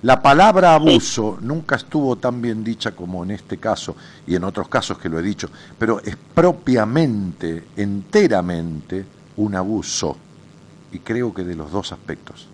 La 0.00 0.22
palabra 0.22 0.74
abuso 0.74 1.36
nunca 1.42 1.76
estuvo 1.76 2.16
tan 2.16 2.40
bien 2.40 2.64
dicha 2.64 2.92
como 2.92 3.22
en 3.22 3.32
este 3.32 3.58
caso 3.58 3.96
y 4.26 4.34
en 4.34 4.44
otros 4.44 4.68
casos 4.68 4.96
que 4.96 5.10
lo 5.10 5.18
he 5.18 5.22
dicho, 5.22 5.50
pero 5.78 6.00
es 6.02 6.16
propiamente, 6.16 7.64
enteramente, 7.76 9.15
un 9.36 9.54
abuso, 9.54 10.16
y 10.92 10.98
creo 10.98 11.34
que 11.34 11.44
de 11.44 11.54
los 11.54 11.70
dos 11.72 11.92
aspectos. 11.92 12.48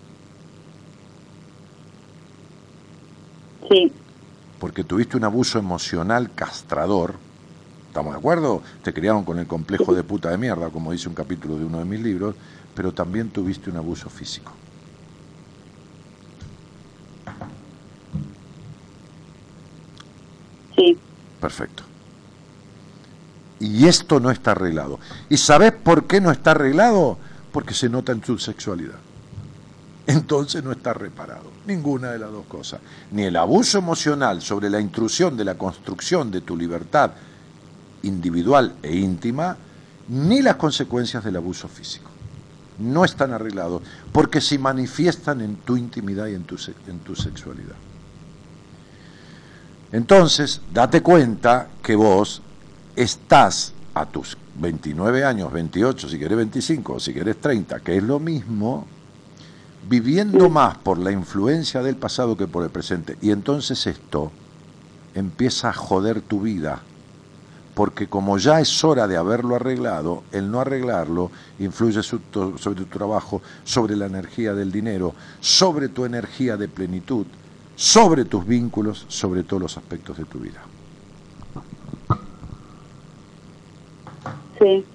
Sí. 3.69 3.91
Porque 4.59 4.83
tuviste 4.83 5.17
un 5.17 5.23
abuso 5.23 5.59
emocional 5.59 6.31
castrador, 6.33 7.15
¿estamos 7.87 8.13
de 8.13 8.19
acuerdo? 8.19 8.61
Te 8.83 8.93
criaron 8.93 9.23
con 9.23 9.39
el 9.39 9.47
complejo 9.47 9.93
de 9.93 10.03
puta 10.03 10.29
de 10.29 10.37
mierda, 10.37 10.69
como 10.69 10.91
dice 10.91 11.09
un 11.09 11.15
capítulo 11.15 11.57
de 11.57 11.65
uno 11.65 11.79
de 11.79 11.85
mis 11.85 12.01
libros, 12.01 12.35
pero 12.75 12.91
también 12.91 13.29
tuviste 13.29 13.69
un 13.69 13.77
abuso 13.77 14.09
físico. 14.09 14.51
Sí. 20.75 20.97
Perfecto. 21.39 21.92
Y 23.59 23.87
esto 23.87 24.19
no 24.19 24.31
está 24.31 24.51
arreglado. 24.51 24.99
¿Y 25.29 25.37
sabes 25.37 25.71
por 25.71 26.05
qué 26.05 26.19
no 26.19 26.31
está 26.31 26.51
arreglado? 26.51 27.17
Porque 27.51 27.73
se 27.73 27.89
nota 27.89 28.11
en 28.11 28.23
su 28.23 28.37
sexualidad. 28.37 28.99
Entonces 30.05 30.63
no 30.63 30.71
está 30.71 30.93
reparado. 30.93 31.51
Ninguna 31.65 32.11
de 32.11 32.19
las 32.19 32.31
dos 32.31 32.45
cosas. 32.45 32.81
Ni 33.11 33.23
el 33.23 33.35
abuso 33.37 33.77
emocional 33.77 34.41
sobre 34.41 34.69
la 34.69 34.79
intrusión 34.79 35.37
de 35.37 35.45
la 35.45 35.55
construcción 35.55 36.29
de 36.29 36.41
tu 36.41 36.57
libertad 36.57 37.11
individual 38.01 38.75
e 38.83 38.95
íntima, 38.95 39.55
ni 40.09 40.41
las 40.41 40.57
consecuencias 40.57 41.23
del 41.23 41.37
abuso 41.37 41.69
físico. 41.69 42.09
No 42.79 43.05
están 43.05 43.31
arreglados 43.31 43.81
porque 44.11 44.41
se 44.41 44.59
manifiestan 44.59 45.41
en 45.41 45.55
tu 45.57 45.77
intimidad 45.77 46.27
y 46.27 46.35
en 46.35 46.43
tu, 46.43 46.57
en 46.87 46.99
tu 46.99 47.15
sexualidad. 47.15 47.75
Entonces, 49.93 50.59
date 50.73 51.01
cuenta 51.01 51.69
que 51.81 51.95
vos 51.95 52.41
estás 52.95 53.73
a 53.93 54.05
tus 54.05 54.37
29 54.55 55.23
años, 55.23 55.51
28, 55.51 56.09
si 56.09 56.19
querés 56.19 56.37
25, 56.37 56.99
si 56.99 57.13
querés 57.13 57.39
30, 57.39 57.79
que 57.79 57.97
es 57.97 58.03
lo 58.03 58.19
mismo, 58.19 58.85
viviendo 59.89 60.49
más 60.49 60.77
por 60.77 60.97
la 60.97 61.11
influencia 61.11 61.81
del 61.81 61.95
pasado 61.95 62.37
que 62.37 62.47
por 62.47 62.63
el 62.63 62.69
presente. 62.69 63.17
Y 63.21 63.31
entonces 63.31 63.85
esto 63.87 64.31
empieza 65.15 65.69
a 65.69 65.73
joder 65.73 66.21
tu 66.21 66.41
vida. 66.41 66.81
Porque 67.73 68.07
como 68.07 68.37
ya 68.37 68.59
es 68.59 68.83
hora 68.83 69.07
de 69.07 69.17
haberlo 69.17 69.55
arreglado, 69.55 70.23
el 70.31 70.51
no 70.51 70.59
arreglarlo 70.59 71.31
influye 71.57 72.03
sobre 72.03 72.23
tu 72.23 72.85
trabajo, 72.85 73.41
sobre 73.63 73.95
la 73.95 74.05
energía 74.05 74.53
del 74.53 74.71
dinero, 74.71 75.15
sobre 75.39 75.89
tu 75.89 76.05
energía 76.05 76.55
de 76.55 76.67
plenitud, 76.67 77.25
sobre 77.75 78.25
tus 78.25 78.45
vínculos, 78.45 79.05
sobre 79.07 79.41
todos 79.43 79.63
los 79.63 79.77
aspectos 79.77 80.17
de 80.17 80.25
tu 80.25 80.39
vida. 80.39 80.61
Sí. 84.63 84.85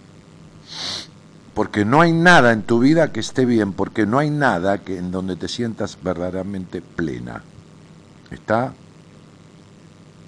Porque 1.54 1.84
no 1.84 2.00
hay 2.00 2.12
nada 2.12 2.52
en 2.52 2.62
tu 2.62 2.78
vida 2.78 3.12
que 3.12 3.20
esté 3.20 3.44
bien, 3.44 3.72
porque 3.72 4.06
no 4.06 4.18
hay 4.18 4.30
nada 4.30 4.78
que 4.78 4.96
en 4.96 5.10
donde 5.10 5.36
te 5.36 5.48
sientas 5.48 5.98
verdaderamente 6.02 6.80
plena. 6.80 7.42
¿Está? 8.30 8.72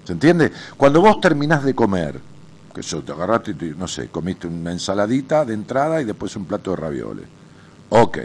¿Se 0.03 0.13
entiende? 0.13 0.51
Cuando 0.77 1.01
vos 1.01 1.19
terminás 1.21 1.63
de 1.63 1.73
comer, 1.73 2.19
que 2.73 2.81
eso 2.81 3.01
te 3.01 3.11
agarraste 3.11 3.51
y 3.51 3.73
no 3.77 3.87
sé, 3.87 4.09
comiste 4.09 4.47
una 4.47 4.71
ensaladita 4.71 5.45
de 5.45 5.53
entrada 5.53 6.01
y 6.01 6.05
después 6.05 6.35
un 6.35 6.45
plato 6.45 6.71
de 6.71 6.77
ravioles. 6.77 7.25
Ok, 7.89 8.19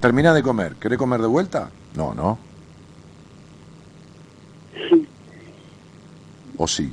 terminás 0.00 0.34
de 0.34 0.42
comer, 0.42 0.76
¿querés 0.76 0.98
comer 0.98 1.20
de 1.20 1.26
vuelta? 1.26 1.70
No, 1.96 2.14
no. 2.14 2.38
¿O 6.56 6.68
sí? 6.68 6.92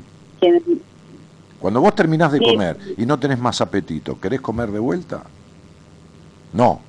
Cuando 1.62 1.80
vos 1.80 1.93
terminás 1.93 2.32
de 2.32 2.39
comer 2.39 2.78
y 2.97 3.05
no 3.05 3.20
tenés 3.20 3.38
más 3.38 3.62
apetito, 3.62 4.20
¿querés 4.20 4.41
comer 4.41 4.72
de 4.72 4.80
vuelta? 4.80 5.22
No, 6.53 6.82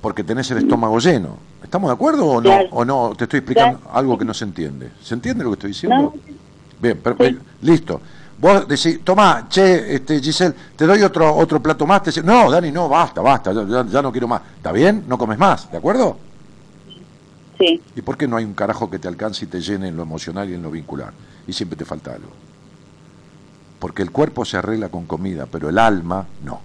porque 0.00 0.24
tenés 0.24 0.50
el 0.50 0.58
estómago 0.58 0.98
lleno. 0.98 1.36
¿Estamos 1.62 1.90
de 1.90 1.94
acuerdo 1.94 2.24
o 2.26 2.40
no? 2.40 2.50
¿O 2.70 2.84
no? 2.86 3.12
Te 3.14 3.24
estoy 3.24 3.40
explicando 3.40 3.80
algo 3.92 4.16
que 4.16 4.24
no 4.24 4.32
se 4.32 4.44
entiende. 4.44 4.90
¿Se 5.02 5.12
entiende 5.12 5.44
lo 5.44 5.50
que 5.50 5.54
estoy 5.54 5.70
diciendo? 5.72 6.14
Bien, 6.80 6.96
perfecto. 6.98 7.44
listo. 7.60 8.00
Vos 8.38 8.66
decís, 8.66 9.00
toma, 9.04 9.46
che, 9.50 9.96
este, 9.96 10.18
Giselle, 10.18 10.54
te 10.74 10.86
doy 10.86 11.02
otro 11.02 11.36
otro 11.36 11.60
plato 11.60 11.86
más. 11.86 12.02
Te 12.02 12.22
no, 12.22 12.50
Dani, 12.50 12.72
no, 12.72 12.88
basta, 12.88 13.20
basta, 13.20 13.52
ya, 13.52 13.84
ya, 13.84 14.00
no 14.00 14.10
quiero 14.10 14.26
más. 14.26 14.40
¿Está 14.56 14.72
bien? 14.72 15.04
No 15.06 15.18
comes 15.18 15.38
más, 15.38 15.70
¿de 15.70 15.76
acuerdo? 15.76 16.16
Sí. 17.58 17.82
¿Y 17.94 18.00
por 18.00 18.16
qué 18.16 18.26
no 18.26 18.38
hay 18.38 18.46
un 18.46 18.54
carajo 18.54 18.88
que 18.88 18.98
te 18.98 19.06
alcance 19.06 19.44
y 19.44 19.48
te 19.48 19.60
llene 19.60 19.88
en 19.88 19.96
lo 19.98 20.02
emocional 20.02 20.48
y 20.48 20.54
en 20.54 20.62
lo 20.62 20.70
vincular? 20.70 21.12
Y 21.46 21.52
siempre 21.52 21.76
te 21.76 21.84
falta 21.84 22.14
algo. 22.14 22.30
Porque 23.80 24.02
el 24.02 24.12
cuerpo 24.12 24.44
se 24.44 24.58
arregla 24.58 24.90
con 24.90 25.06
comida, 25.06 25.46
pero 25.50 25.68
el 25.68 25.78
alma 25.78 26.26
no. 26.44 26.60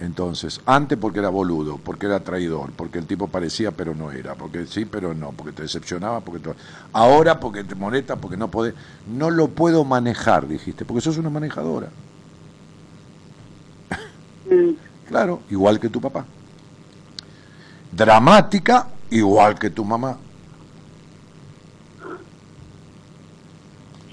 Entonces, 0.00 0.62
antes 0.64 0.96
porque 0.98 1.18
era 1.18 1.28
boludo, 1.28 1.76
porque 1.76 2.06
era 2.06 2.20
traidor, 2.20 2.72
porque 2.72 2.98
el 2.98 3.06
tipo 3.06 3.28
parecía 3.28 3.70
pero 3.70 3.94
no 3.94 4.10
era, 4.10 4.34
porque 4.34 4.66
sí 4.66 4.86
pero 4.86 5.12
no, 5.12 5.32
porque 5.32 5.52
te 5.52 5.62
decepcionaba, 5.62 6.20
porque 6.20 6.50
ahora 6.94 7.38
porque 7.38 7.64
te 7.64 7.74
molesta, 7.74 8.16
porque 8.16 8.38
no 8.38 8.50
podés, 8.50 8.74
no 9.14 9.30
lo 9.30 9.48
puedo 9.48 9.84
manejar, 9.84 10.48
dijiste, 10.48 10.86
porque 10.86 11.02
sos 11.02 11.18
una 11.18 11.28
manejadora. 11.28 11.90
Mm. 14.50 14.70
claro, 15.06 15.42
igual 15.50 15.78
que 15.78 15.90
tu 15.90 16.00
papá. 16.00 16.24
Dramática, 17.92 18.88
igual 19.10 19.58
que 19.58 19.68
tu 19.68 19.84
mamá. 19.84 20.16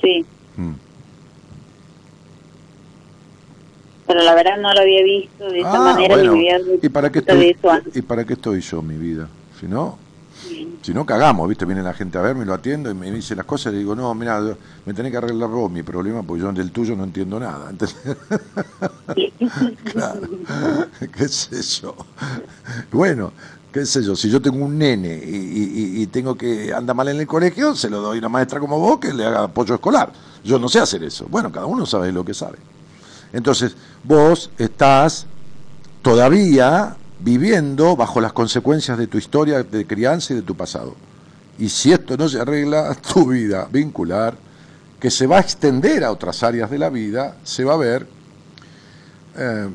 Sí. 0.01 0.25
Mm. 0.57 0.73
pero 4.07 4.23
la 4.23 4.33
verdad 4.33 4.57
no 4.57 4.73
lo 4.73 4.79
había 4.79 5.03
visto 5.03 5.49
de 5.49 5.59
esa 5.59 5.73
ah, 5.73 5.93
manera 5.93 6.15
¿y 6.81 6.89
para 6.89 7.11
qué 7.11 7.19
estoy, 7.19 7.57
¿Y 7.93 8.01
para 8.01 8.23
qué 8.23 8.33
estoy 8.33 8.61
yo, 8.61 8.81
mi 8.81 8.95
vida? 8.95 9.27
Si 9.59 9.67
no, 9.67 9.97
si 10.81 10.93
no 10.93 11.05
cagamos, 11.05 11.49
¿viste? 11.49 11.65
Viene 11.65 11.83
la 11.83 11.93
gente 11.93 12.17
a 12.17 12.21
verme, 12.21 12.45
lo 12.45 12.53
atiendo 12.53 12.89
y 12.89 12.93
me 12.93 13.11
dice 13.11 13.35
las 13.35 13.45
cosas 13.45 13.73
y 13.73 13.75
le 13.75 13.79
digo, 13.79 13.95
no, 13.95 14.13
mira, 14.15 14.41
me 14.85 14.93
tenés 14.93 15.11
que 15.11 15.17
arreglar 15.17 15.49
vos 15.49 15.69
mi 15.69 15.83
problema 15.83 16.23
porque 16.23 16.43
yo 16.43 16.53
del 16.53 16.71
tuyo 16.71 16.95
no 16.95 17.03
entiendo 17.03 17.37
nada. 17.39 17.73
claro, 19.83 20.21
qué 21.17 21.27
sé 21.27 21.61
yo. 21.81 21.95
Bueno, 22.91 23.33
qué 23.77 23.85
sé 23.85 24.15
si 24.15 24.29
yo 24.29 24.41
tengo 24.41 24.65
un 24.65 24.77
nene 24.77 25.21
y, 25.23 26.01
y, 26.01 26.07
tengo 26.07 26.35
que 26.35 26.73
anda 26.73 26.95
mal 26.95 27.09
en 27.09 27.19
el 27.19 27.27
colegio, 27.27 27.75
se 27.75 27.91
lo 27.91 28.01
doy 28.01 28.17
a 28.17 28.19
una 28.19 28.29
maestra 28.29 28.59
como 28.59 28.79
vos 28.79 28.99
que 28.99 29.13
le 29.13 29.23
haga 29.23 29.43
apoyo 29.43 29.75
escolar. 29.75 30.11
Yo 30.43 30.57
no 30.57 30.67
sé 30.67 30.79
hacer 30.79 31.03
eso. 31.03 31.27
Bueno, 31.29 31.51
cada 31.51 31.67
uno 31.67 31.85
sabe 31.85 32.11
lo 32.11 32.25
que 32.25 32.33
sabe. 32.33 32.57
Entonces, 33.33 33.75
vos 34.03 34.49
estás 34.57 35.27
todavía 36.01 36.95
viviendo 37.19 37.95
bajo 37.95 38.19
las 38.19 38.33
consecuencias 38.33 38.97
de 38.97 39.05
tu 39.05 39.19
historia 39.19 39.61
de 39.61 39.85
crianza 39.85 40.33
y 40.33 40.37
de 40.37 40.41
tu 40.41 40.55
pasado. 40.55 40.95
Y 41.59 41.69
si 41.69 41.91
esto 41.91 42.17
no 42.17 42.27
se 42.27 42.39
arregla, 42.39 42.95
tu 43.13 43.27
vida 43.27 43.67
vincular, 43.71 44.35
que 44.99 45.11
se 45.11 45.27
va 45.27 45.37
a 45.37 45.41
extender 45.41 46.03
a 46.03 46.11
otras 46.11 46.41
áreas 46.41 46.71
de 46.71 46.79
la 46.79 46.89
vida, 46.89 47.35
se 47.43 47.63
va 47.63 47.75
a 47.75 47.77
ver 47.77 48.07
eh, 49.37 49.69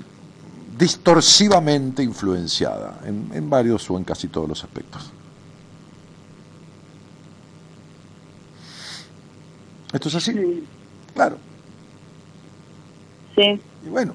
distorsivamente 0.78 2.02
influenciada 2.02 3.00
en, 3.04 3.30
en 3.32 3.50
varios 3.50 3.88
o 3.90 3.98
en 3.98 4.04
casi 4.04 4.28
todos 4.28 4.48
los 4.48 4.64
aspectos. 4.64 5.10
¿Esto 9.92 10.08
es 10.08 10.14
así? 10.14 10.66
Claro. 11.14 11.36
Sí. 13.36 13.60
Y 13.84 13.88
bueno, 13.88 14.14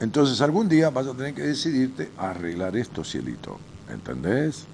entonces 0.00 0.40
algún 0.40 0.68
día 0.68 0.90
vas 0.90 1.06
a 1.06 1.14
tener 1.14 1.34
que 1.34 1.42
decidirte 1.42 2.10
a 2.16 2.30
arreglar 2.30 2.76
esto, 2.76 3.04
cielito. 3.04 3.58
¿Entendés? 3.90 4.64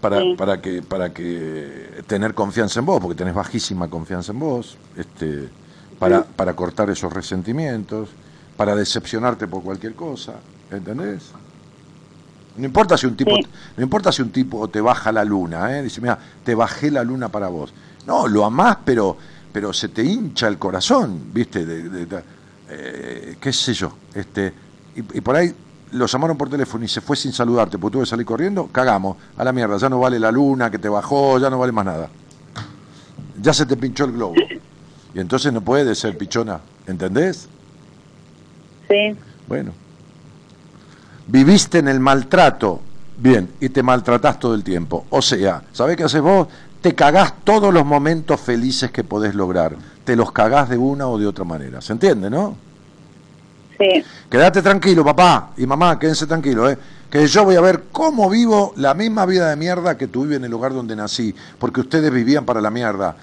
Para, 0.00 0.20
para 0.36 0.60
que 0.60 0.82
para 0.82 1.14
que 1.14 2.02
tener 2.06 2.34
confianza 2.34 2.80
en 2.80 2.86
vos, 2.86 3.00
porque 3.00 3.16
tenés 3.16 3.34
bajísima 3.34 3.88
confianza 3.88 4.32
en 4.32 4.38
vos, 4.38 4.76
este, 4.96 5.48
para, 5.98 6.24
para 6.24 6.54
cortar 6.54 6.90
esos 6.90 7.10
resentimientos, 7.10 8.10
para 8.56 8.74
decepcionarte 8.74 9.46
por 9.46 9.62
cualquier 9.62 9.94
cosa, 9.94 10.34
¿entendés? 10.70 11.30
No 12.56 12.64
importa 12.64 12.96
si 12.96 13.06
un 13.06 13.16
tipo, 13.16 13.32
no 13.76 13.82
importa 13.82 14.12
si 14.12 14.22
un 14.22 14.30
tipo 14.30 14.68
te 14.68 14.80
baja 14.80 15.10
la 15.10 15.24
luna, 15.24 15.76
¿eh? 15.76 15.82
dice, 15.82 16.00
mira, 16.00 16.18
te 16.44 16.54
bajé 16.54 16.90
la 16.90 17.02
luna 17.02 17.28
para 17.28 17.48
vos. 17.48 17.72
No, 18.06 18.28
lo 18.28 18.44
amás, 18.44 18.78
pero 18.84 19.16
pero 19.54 19.72
se 19.72 19.88
te 19.88 20.02
hincha 20.02 20.48
el 20.48 20.58
corazón, 20.58 21.30
¿viste? 21.32 21.64
De, 21.64 22.24
eh, 22.70 23.36
¿Qué 23.40 23.52
sé 23.52 23.72
yo? 23.72 23.92
Este, 24.12 24.52
y, 24.96 25.20
por 25.20 25.36
ahí 25.36 25.54
lo 25.92 26.06
llamaron 26.06 26.36
por 26.36 26.50
teléfono 26.50 26.84
y 26.84 26.88
se 26.88 27.00
fue 27.00 27.16
sin 27.16 27.32
saludarte, 27.32 27.78
porque 27.78 27.92
tuve 27.92 28.02
que 28.02 28.10
salir 28.10 28.26
corriendo, 28.26 28.66
cagamos, 28.66 29.16
a 29.36 29.44
la 29.44 29.52
mierda, 29.52 29.76
ya 29.76 29.88
no 29.88 30.00
vale 30.00 30.18
la 30.18 30.32
luna 30.32 30.72
que 30.72 30.80
te 30.80 30.88
bajó, 30.88 31.38
ya 31.38 31.50
no 31.50 31.60
vale 31.60 31.70
más 31.70 31.84
nada. 31.84 32.10
Ya 33.40 33.54
se 33.54 33.64
te 33.64 33.76
pinchó 33.76 34.06
el 34.06 34.12
globo. 34.12 34.34
Y 35.14 35.20
entonces 35.20 35.52
no 35.52 35.60
puede 35.60 35.94
ser 35.94 36.18
pichona, 36.18 36.58
¿entendés? 36.88 37.48
Sí. 38.88 39.16
Bueno. 39.46 39.72
Viviste 41.26 41.78
en 41.78 41.88
el 41.88 42.00
maltrato, 42.00 42.80
bien, 43.16 43.48
y 43.60 43.70
te 43.70 43.82
maltratás 43.82 44.38
todo 44.38 44.54
el 44.54 44.62
tiempo. 44.62 45.06
O 45.10 45.22
sea, 45.22 45.62
¿sabés 45.72 45.96
qué 45.96 46.04
haces 46.04 46.20
vos? 46.20 46.48
te 46.84 46.94
cagás 46.94 47.32
todos 47.44 47.72
los 47.72 47.86
momentos 47.86 48.38
felices 48.38 48.90
que 48.90 49.04
podés 49.04 49.34
lograr. 49.34 49.74
Te 50.04 50.14
los 50.16 50.32
cagás 50.32 50.68
de 50.68 50.76
una 50.76 51.08
o 51.08 51.16
de 51.16 51.26
otra 51.26 51.42
manera. 51.42 51.80
¿Se 51.80 51.94
entiende, 51.94 52.28
no? 52.28 52.58
Sí. 53.78 54.04
Quédate 54.28 54.60
tranquilo, 54.60 55.02
papá 55.02 55.52
y 55.56 55.66
mamá, 55.66 55.98
quédense 55.98 56.26
tranquilos, 56.26 56.72
¿eh? 56.72 56.78
que 57.10 57.26
yo 57.26 57.42
voy 57.42 57.56
a 57.56 57.62
ver 57.62 57.84
cómo 57.90 58.28
vivo 58.28 58.74
la 58.76 58.92
misma 58.92 59.24
vida 59.24 59.48
de 59.48 59.56
mierda 59.56 59.96
que 59.96 60.08
tuve 60.08 60.36
en 60.36 60.44
el 60.44 60.50
lugar 60.50 60.74
donde 60.74 60.94
nací, 60.94 61.34
porque 61.58 61.80
ustedes 61.80 62.12
vivían 62.12 62.44
para 62.44 62.60
la 62.60 62.70
mierda 62.70 63.16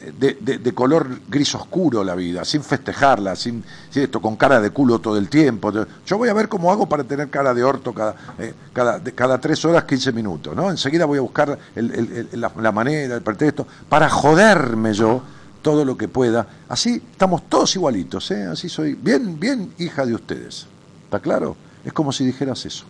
de, 0.00 0.72
color 0.74 1.08
gris 1.28 1.54
oscuro 1.54 2.02
la 2.02 2.14
vida, 2.14 2.44
sin 2.44 2.62
festejarla, 2.62 3.36
sin, 3.36 3.62
esto, 3.94 4.20
con 4.20 4.36
cara 4.36 4.60
de 4.60 4.70
culo 4.70 4.98
todo 4.98 5.18
el 5.18 5.28
tiempo. 5.28 5.72
Yo 6.06 6.18
voy 6.18 6.28
a 6.28 6.34
ver 6.34 6.48
cómo 6.48 6.72
hago 6.72 6.88
para 6.88 7.04
tener 7.04 7.28
cara 7.28 7.52
de 7.52 7.62
orto 7.62 7.92
cada, 7.92 8.14
eh, 8.38 8.54
cada, 8.72 9.00
cada 9.00 9.38
tres 9.38 9.62
horas, 9.64 9.84
15 9.84 10.12
minutos, 10.12 10.56
¿no? 10.56 10.70
Enseguida 10.70 11.04
voy 11.04 11.18
a 11.18 11.20
buscar 11.20 11.58
la, 11.74 12.72
manera, 12.72 13.14
el 13.16 13.22
pretexto, 13.22 13.66
para 13.88 14.08
joderme 14.08 14.94
yo 14.94 15.22
todo 15.60 15.84
lo 15.84 15.96
que 15.96 16.08
pueda. 16.08 16.46
Así 16.68 17.02
estamos 17.10 17.42
todos 17.48 17.74
igualitos, 17.76 18.30
¿eh? 18.30 18.44
Así 18.44 18.68
soy 18.68 18.94
bien, 18.94 19.38
bien 19.38 19.72
hija 19.78 20.06
de 20.06 20.14
ustedes. 20.14 20.66
¿Está 21.04 21.20
claro? 21.20 21.56
Es 21.84 21.92
como 21.92 22.12
si 22.12 22.24
dijeras 22.24 22.64
eso. 22.64 22.84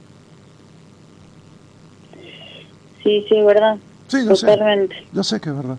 Sí, 3.02 3.24
sí, 3.28 3.36
es 3.36 3.46
verdad. 3.46 3.78
Sí, 4.08 4.24
yo 4.26 4.36
sé. 4.36 4.46
Yo 5.12 5.24
sé 5.24 5.40
que 5.40 5.48
es 5.50 5.56
verdad. 5.56 5.76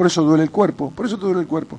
Por 0.00 0.06
eso 0.06 0.22
duele 0.22 0.44
el 0.44 0.50
cuerpo, 0.50 0.90
por 0.96 1.04
eso 1.04 1.18
te 1.18 1.26
duele 1.26 1.42
el 1.42 1.46
cuerpo. 1.46 1.78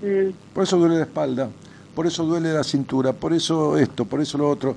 Mm. 0.00 0.30
Por 0.54 0.64
eso 0.64 0.78
duele 0.78 0.96
la 0.96 1.02
espalda, 1.02 1.50
por 1.94 2.06
eso 2.06 2.24
duele 2.24 2.50
la 2.50 2.64
cintura, 2.64 3.12
por 3.12 3.34
eso 3.34 3.76
esto, 3.76 4.06
por 4.06 4.22
eso 4.22 4.38
lo 4.38 4.48
otro. 4.48 4.74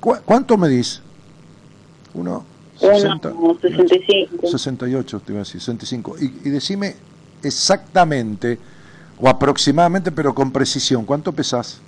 ¿Cuánto 0.00 0.56
medís? 0.58 1.00
Uno, 2.14 2.44
60, 2.80 3.32
65. 3.60 4.48
68, 4.48 5.20
te 5.20 5.32
iba 5.32 5.38
a 5.40 5.44
decir, 5.44 5.60
65. 5.60 6.16
Y, 6.18 6.24
y 6.24 6.50
decime 6.50 6.96
exactamente 7.44 8.58
o 9.20 9.28
aproximadamente, 9.28 10.10
pero 10.10 10.34
con 10.34 10.50
precisión, 10.50 11.04
¿cuánto 11.04 11.30
pesás? 11.30 11.78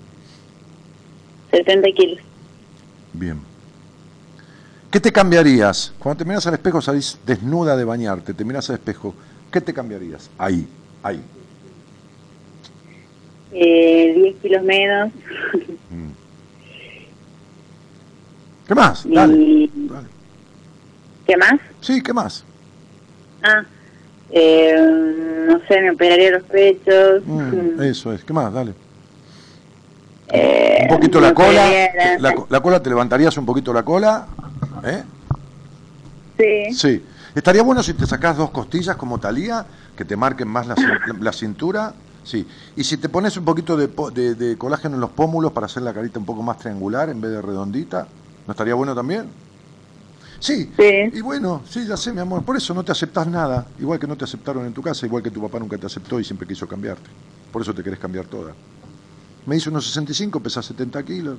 70 1.51 1.89
kilos. 1.97 2.20
Bien. 3.12 3.41
¿Qué 4.93 5.01
te 5.01 5.11
cambiarías? 5.11 5.93
Cuando 5.99 6.22
te 6.22 6.29
miras 6.29 6.47
al 6.47 6.55
espejo 6.55 6.81
salís 6.81 7.18
desnuda 7.27 7.77
de 7.77 7.83
bañarte, 7.83 8.35
te 8.35 8.45
miras 8.45 8.70
al 8.70 8.77
espejo, 8.77 9.16
¿qué 9.55 9.61
te 9.61 9.72
cambiarías? 9.72 10.28
Ahí, 10.36 10.66
ahí. 11.00 11.22
Eh, 13.52 14.12
10 14.16 14.36
kilos 14.42 14.64
menos. 14.64 15.12
Mm. 15.90 16.11
¿Qué 18.66 18.74
más? 18.74 19.07
Y- 19.07 19.14
Dale. 19.14 20.09
¿Qué 21.24 21.36
más? 21.36 21.55
Sí, 21.80 22.02
¿qué 22.02 22.12
más? 22.12 22.44
Ah, 23.44 23.62
eh, 24.32 24.74
no 25.46 25.61
sé, 25.68 25.80
me 25.82 25.92
operaría 25.92 26.32
los 26.32 26.42
pechos. 26.42 27.22
Mm, 27.24 27.80
eso 27.80 28.12
es, 28.12 28.24
¿qué 28.24 28.32
más? 28.32 28.52
Dale. 28.52 28.74
Eh, 30.32 30.78
Un 30.82 30.88
poquito 30.96 31.20
la 31.20 31.32
cola, 31.32 31.70
la 32.48 32.61
cola, 32.61 32.82
¿te 32.82 32.88
levantarías 32.90 33.36
un 33.36 33.46
poquito 33.46 33.72
la 33.72 33.84
cola? 33.84 34.26
¿Eh? 34.84 35.02
Sí. 36.38 36.74
Sí. 36.74 37.02
Estaría 37.35 37.62
bueno 37.62 37.82
si 37.82 37.95
te 37.95 38.07
sacás 38.07 38.37
dos 38.37 38.51
costillas 38.51 38.97
como 38.97 39.18
Talía, 39.18 39.66
que 39.97 40.05
te 40.05 40.16
marquen 40.16 40.49
más 40.49 40.66
la, 40.66 40.76
la 41.20 41.32
cintura. 41.32 41.95
Sí. 42.22 42.47
Y 42.76 42.85
si 42.85 42.97
te 42.97 43.09
pones 43.09 43.37
un 43.37 43.45
poquito 43.45 43.76
de, 43.76 43.89
de- 44.14 44.35
de 44.35 44.57
colágeno 44.57 44.95
en 44.95 45.01
los 45.01 45.11
pómulos 45.11 45.53
para 45.53 45.66
hacer 45.66 45.82
la 45.82 45.93
carita 45.93 46.18
un 46.18 46.24
poco 46.24 46.43
más 46.43 46.59
triangular 46.59 47.09
en 47.11 47.20
vez 47.20 47.32
de 47.32 47.43
redondita, 47.43 48.07
¿no 48.47 48.53
estaría 48.53 48.74
bueno 48.74 48.95
también? 48.95 49.28
Sí. 50.41 50.70
Sí. 50.76 51.11
Y 51.12 51.20
bueno, 51.22 51.62
sí, 51.68 51.87
ya 51.87 51.97
sé, 51.97 52.12
mi 52.12 52.20
amor. 52.20 52.43
Por 52.45 52.57
eso 52.57 52.72
no 52.74 52.85
te 52.85 52.93
aceptás 52.93 53.26
nada. 53.26 53.66
Igual 53.78 53.99
que 53.99 54.07
no 54.07 54.16
te 54.16 54.24
aceptaron 54.24 54.64
en 54.66 54.72
tu 54.72 54.82
casa, 54.82 55.05
igual 55.07 55.22
que 55.22 55.30
tu 55.30 55.41
papá 55.43 55.59
nunca 55.59 55.76
te 55.76 55.87
aceptó 55.87 56.20
y 56.20 56.24
siempre 56.24 56.47
quiso 56.47 56.66
cambiarte. 56.68 57.11
Por 57.51 57.62
eso 57.62 57.74
te 57.74 57.82
querés 57.82 57.99
cambiar 57.99 58.26
toda. 58.26 58.53
Me 59.47 59.57
hizo 59.57 59.70
unos 59.70 59.87
65, 59.87 60.41
pesas 60.41 60.64
70 60.66 61.03
kilos. 61.03 61.39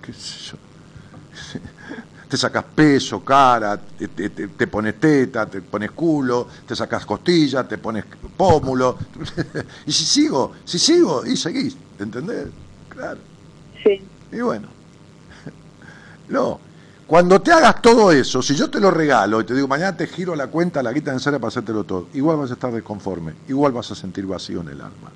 ¿Qué 0.00 0.12
sé 0.12 0.52
yo? 0.52 0.58
Te 2.32 2.38
sacas 2.38 2.64
peso, 2.74 3.22
cara, 3.22 3.76
te, 3.86 4.08
te- 4.08 4.30
te- 4.30 4.48
te 4.48 4.66
pones 4.66 4.98
teta, 4.98 5.50
te 5.50 5.60
pones 5.60 5.90
culo, 5.90 6.48
te 6.64 6.74
sacas 6.74 7.04
costilla, 7.04 7.68
te 7.68 7.76
pones 7.76 8.06
pómulo. 8.34 8.96
y 9.84 9.92
si 9.92 10.06
sigo, 10.06 10.52
si 10.64 10.78
sigo, 10.78 11.26
y 11.26 11.36
seguís, 11.36 11.76
¿entendés? 11.98 12.48
Claro. 12.88 13.20
Sí. 13.84 14.10
Y 14.30 14.40
bueno. 14.40 14.72
No. 16.28 16.62
Cuando 17.04 17.42
te 17.42 17.52
hagas 17.52 17.82
todo 17.82 18.10
eso, 18.12 18.40
si 18.40 18.54
yo 18.54 18.70
te 18.70 18.80
lo 18.80 18.90
regalo 18.90 19.42
y 19.42 19.44
te 19.44 19.54
digo, 19.54 19.68
mañana 19.68 19.94
te 19.94 20.06
giro 20.06 20.34
la 20.34 20.46
cuenta, 20.46 20.82
la 20.82 20.92
guita 20.94 21.12
necesaria 21.12 21.38
para 21.38 21.48
hacértelo 21.48 21.84
todo, 21.84 22.08
igual 22.14 22.38
vas 22.38 22.48
a 22.50 22.54
estar 22.54 22.72
desconforme, 22.72 23.36
igual 23.48 23.72
vas 23.72 23.90
a 23.90 23.94
sentir 23.94 24.24
vacío 24.24 24.62
en 24.62 24.68
el 24.68 24.80
alma. 24.80 25.12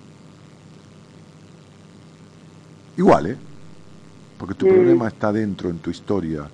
Igual, 2.97 3.27
¿eh? 3.27 3.39
Porque 4.37 4.55
tu 4.55 4.67
Mm. 4.67 4.69
problema 4.69 5.09
está 5.09 5.33
dentro, 5.33 5.71
en 5.71 5.79
tu 5.79 5.89
historia, 5.91 6.51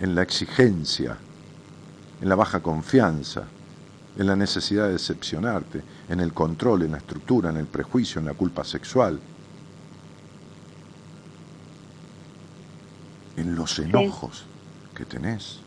en 0.00 0.14
la 0.14 0.22
exigencia, 0.22 1.16
en 2.20 2.28
la 2.28 2.34
baja 2.34 2.60
confianza, 2.60 3.44
en 4.16 4.26
la 4.26 4.34
necesidad 4.34 4.86
de 4.86 4.92
decepcionarte, 4.92 5.82
en 6.08 6.20
el 6.20 6.32
control, 6.32 6.82
en 6.82 6.92
la 6.92 6.98
estructura, 6.98 7.50
en 7.50 7.58
el 7.58 7.66
prejuicio, 7.66 8.18
en 8.18 8.26
la 8.26 8.34
culpa 8.34 8.64
sexual, 8.64 9.20
en 13.36 13.54
los 13.54 13.78
enojos 13.78 14.44
que 14.94 15.04
tenés, 15.04 15.60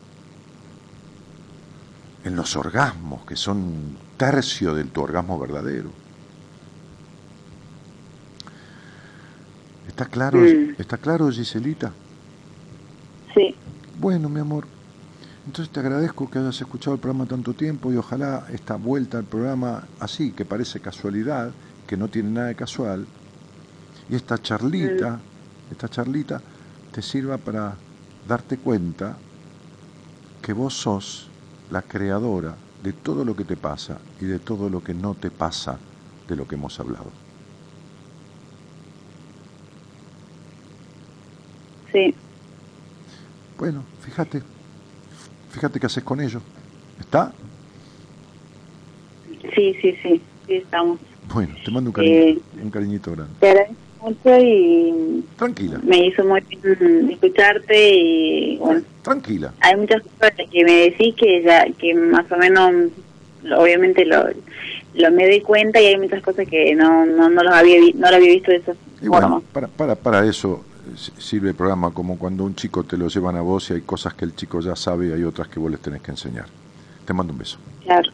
en 2.24 2.36
los 2.36 2.56
orgasmos 2.56 3.24
que 3.26 3.36
son 3.36 3.58
un 3.58 3.96
tercio 4.16 4.74
de 4.74 4.84
tu 4.84 5.02
orgasmo 5.02 5.38
verdadero. 5.38 5.90
¿Está 9.88 10.06
claro, 10.06 10.38
Mm. 10.38 10.74
¿Está 10.78 10.96
claro, 10.96 11.30
Giselita? 11.30 11.92
Sí. 13.34 13.54
Bueno, 13.96 14.28
mi 14.28 14.40
amor, 14.40 14.70
entonces 15.46 15.72
te 15.72 15.80
agradezco 15.80 16.30
que 16.30 16.38
hayas 16.40 16.60
escuchado 16.60 16.94
el 16.94 17.00
programa 17.00 17.26
tanto 17.26 17.54
tiempo 17.56 17.92
y 17.92 17.96
ojalá 17.96 18.46
esta 18.50 18.76
vuelta 18.76 19.18
al 19.18 19.26
programa 19.28 19.90
así, 19.98 20.34
que 20.34 20.46
parece 20.46 20.80
casualidad, 20.80 21.56
que 21.86 21.96
no 21.96 22.10
tiene 22.10 22.30
nada 22.30 22.48
de 22.48 22.56
casual, 22.56 23.08
y 24.08 24.16
esta 24.16 24.38
charlita, 24.38 25.26
esta 25.70 25.88
charlita 25.88 26.44
te 26.90 27.02
sirva 27.02 27.44
para 27.44 27.82
darte 28.24 28.58
cuenta 28.60 29.22
que 30.40 30.52
vos 30.52 30.74
sos 30.74 31.32
la 31.68 31.88
creadora 31.88 32.68
de 32.78 32.92
todo 32.92 33.24
lo 33.24 33.34
que 33.34 33.44
te 33.44 33.56
pasa 33.56 34.06
y 34.18 34.26
de 34.26 34.38
todo 34.38 34.68
lo 34.70 34.82
que 34.84 34.94
no 34.94 35.16
te 35.16 35.30
pasa 35.30 35.82
de 36.28 36.36
lo 36.36 36.46
que 36.46 36.54
hemos 36.54 36.78
hablado. 36.80 37.14
Sí. 41.92 42.23
Bueno, 43.58 43.84
fíjate, 44.00 44.42
fíjate 45.50 45.80
qué 45.80 45.86
haces 45.86 46.02
con 46.04 46.20
ello. 46.20 46.40
¿Está? 47.00 47.32
Sí, 49.54 49.74
sí, 49.80 49.94
sí. 50.02 50.20
Sí, 50.46 50.54
estamos. 50.56 50.98
Bueno, 51.32 51.54
te 51.64 51.70
mando 51.70 51.90
un, 51.90 51.94
cariño, 51.94 52.14
Eh. 52.16 52.38
un 52.62 52.70
cariñito 52.70 53.12
grande. 53.12 53.32
Te 53.40 53.48
agradezco 53.50 53.74
mucho 54.02 54.38
y 54.38 55.24
Tranquila, 55.36 55.80
me 55.82 56.06
hizo 56.06 56.24
muy 56.24 56.40
bien 56.42 57.10
escucharte 57.10 57.94
y 57.94 58.56
bueno, 58.58 58.82
tranquila. 59.02 59.52
hay 59.60 59.76
muchas 59.76 60.02
cosas 60.02 60.34
que 60.52 60.64
me 60.64 60.72
decís 60.72 61.14
que 61.14 61.42
ya 61.42 61.64
que 61.78 61.94
más 61.94 62.30
o 62.30 62.36
menos 62.36 62.90
obviamente 63.56 64.04
lo, 64.04 64.26
lo 64.94 65.10
me 65.12 65.26
doy 65.26 65.40
cuenta 65.40 65.80
y 65.80 65.86
hay 65.86 65.96
muchas 65.98 66.22
cosas 66.22 66.46
que 66.46 66.74
no 66.74 67.06
no, 67.06 67.30
no 67.30 67.42
los 67.42 67.54
había 67.54 67.80
vi- 67.80 67.94
no 67.94 68.10
lo 68.10 68.16
había 68.16 68.32
visto 68.32 68.50
de 68.50 68.58
esa 68.58 68.72
Y 69.00 69.06
forma. 69.06 69.20
bueno, 69.28 69.42
para, 69.54 69.68
para, 69.68 69.94
para 69.94 70.26
eso 70.28 70.62
sirve 71.18 71.50
el 71.50 71.54
programa 71.54 71.90
como 71.90 72.18
cuando 72.18 72.44
un 72.44 72.54
chico 72.54 72.84
te 72.84 72.96
lo 72.96 73.08
llevan 73.08 73.36
a 73.36 73.40
vos 73.40 73.70
y 73.70 73.74
hay 73.74 73.80
cosas 73.82 74.14
que 74.14 74.24
el 74.24 74.34
chico 74.34 74.60
ya 74.60 74.76
sabe 74.76 75.08
y 75.08 75.12
hay 75.12 75.24
otras 75.24 75.48
que 75.48 75.60
vos 75.60 75.70
les 75.70 75.80
tenés 75.80 76.02
que 76.02 76.10
enseñar. 76.10 76.46
Te 77.04 77.12
mando 77.12 77.32
un 77.32 77.38
beso. 77.38 77.58
Claro. 77.84 78.10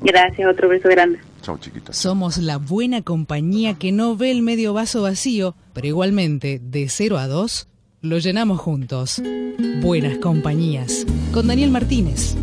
Gracias, 0.00 0.48
otro 0.48 0.68
beso 0.68 0.88
grande. 0.88 1.20
Chao, 1.42 1.58
chiquita. 1.58 1.92
Somos 1.92 2.38
la 2.38 2.58
buena 2.58 3.02
compañía 3.02 3.74
que 3.74 3.92
no 3.92 4.16
ve 4.16 4.30
el 4.30 4.42
medio 4.42 4.72
vaso 4.72 5.02
vacío, 5.02 5.54
pero 5.72 5.86
igualmente, 5.86 6.60
de 6.62 6.88
0 6.88 7.18
a 7.18 7.26
2, 7.26 7.68
lo 8.02 8.18
llenamos 8.18 8.60
juntos. 8.60 9.22
Buenas 9.80 10.18
compañías. 10.18 11.06
Con 11.32 11.46
Daniel 11.46 11.70
Martínez. 11.70 12.36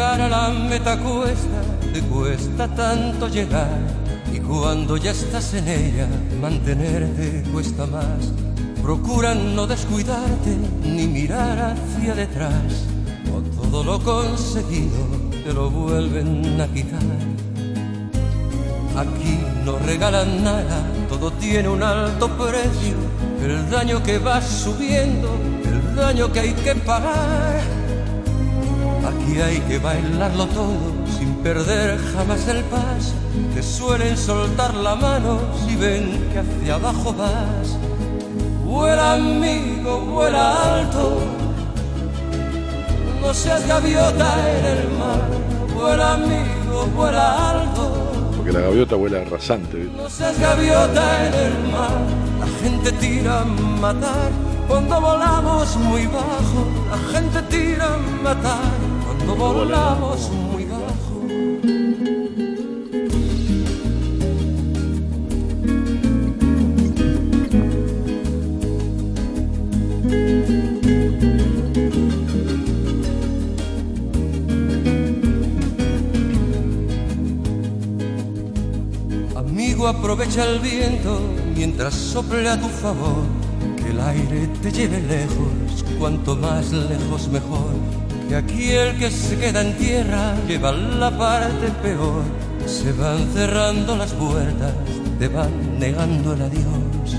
Llegar 0.00 0.20
a 0.22 0.28
la 0.30 0.48
meta 0.48 0.98
cuesta, 0.98 1.60
te 1.92 2.00
cuesta 2.00 2.66
tanto 2.74 3.28
llegar. 3.28 3.78
Y 4.32 4.38
cuando 4.38 4.96
ya 4.96 5.10
estás 5.10 5.52
en 5.52 5.68
ella, 5.68 6.08
mantenerte 6.40 7.42
cuesta 7.52 7.84
más. 7.84 8.32
Procura 8.80 9.34
no 9.34 9.66
descuidarte 9.66 10.56
ni 10.84 11.06
mirar 11.06 11.74
hacia 11.74 12.14
detrás. 12.14 12.86
O 13.30 13.42
todo 13.60 13.84
lo 13.84 14.02
conseguido 14.02 15.04
te 15.44 15.52
lo 15.52 15.68
vuelven 15.70 16.58
a 16.58 16.66
quitar. 16.68 17.02
Aquí 18.96 19.38
no 19.66 19.78
regalan 19.80 20.42
nada, 20.42 20.82
todo 21.10 21.30
tiene 21.32 21.68
un 21.68 21.82
alto 21.82 22.26
precio. 22.38 22.96
El 23.44 23.68
daño 23.68 24.02
que 24.02 24.18
va 24.18 24.40
subiendo, 24.40 25.36
el 25.62 25.94
daño 25.94 26.32
que 26.32 26.40
hay 26.40 26.52
que 26.54 26.74
pagar. 26.74 27.79
Aquí 29.20 29.40
hay 29.40 29.58
que 29.60 29.78
bailarlo 29.78 30.46
todo 30.46 30.92
sin 31.18 31.34
perder 31.36 31.98
jamás 32.14 32.46
el 32.48 32.62
paso. 32.64 33.12
Te 33.54 33.62
suelen 33.62 34.16
soltar 34.16 34.74
la 34.74 34.94
mano 34.94 35.40
si 35.64 35.76
ven 35.76 36.28
que 36.32 36.38
hacia 36.38 36.74
abajo 36.74 37.12
vas. 37.12 37.76
Vuela 38.64 39.14
amigo, 39.14 40.00
vuela 40.00 40.76
alto. 40.78 41.18
No 43.20 43.34
seas 43.34 43.66
gaviota 43.66 44.36
en 44.58 44.64
el 44.64 44.88
mar. 44.98 45.28
Vuela 45.74 46.14
amigo, 46.14 46.86
vuela 46.96 47.50
alto. 47.50 48.32
Porque 48.36 48.52
la 48.52 48.60
gaviota 48.60 48.96
vuela 48.96 49.24
rasante. 49.24 49.90
No 49.96 50.08
seas 50.08 50.38
gaviota 50.38 51.26
en 51.26 51.34
el 51.34 51.72
mar, 51.72 52.00
la 52.40 52.46
gente 52.62 52.92
tira 52.92 53.42
a 53.42 53.44
matar 53.44 54.30
cuando 54.66 55.00
volamos 55.00 55.76
muy 55.76 56.06
bajo. 56.06 56.66
La 56.90 57.18
gente 57.18 57.42
tira 57.42 57.94
a 57.94 58.22
matar 58.22 58.89
volamos 59.36 60.30
muy 60.30 60.64
bajo. 60.64 61.20
Amigo, 79.36 79.88
aprovecha 79.88 80.44
el 80.44 80.58
viento 80.60 81.20
mientras 81.54 81.94
sople 81.94 82.48
a 82.48 82.60
tu 82.60 82.68
favor. 82.68 83.24
Que 83.76 83.90
el 83.90 84.00
aire 84.00 84.48
te 84.62 84.70
lleve 84.70 85.00
lejos, 85.00 85.84
cuanto 85.98 86.36
más 86.36 86.72
lejos 86.72 87.28
mejor. 87.28 87.69
Que 88.30 88.36
aquí 88.36 88.70
el 88.70 88.96
que 88.96 89.10
se 89.10 89.36
queda 89.36 89.60
en 89.60 89.76
tierra 89.76 90.36
lleva 90.46 90.70
la 90.70 91.10
parte 91.10 91.66
peor. 91.82 92.22
Se 92.64 92.92
van 92.92 93.28
cerrando 93.34 93.96
las 93.96 94.12
puertas, 94.12 94.72
te 95.18 95.26
van 95.26 95.50
negando 95.80 96.34
el 96.34 96.42
adiós. 96.42 97.16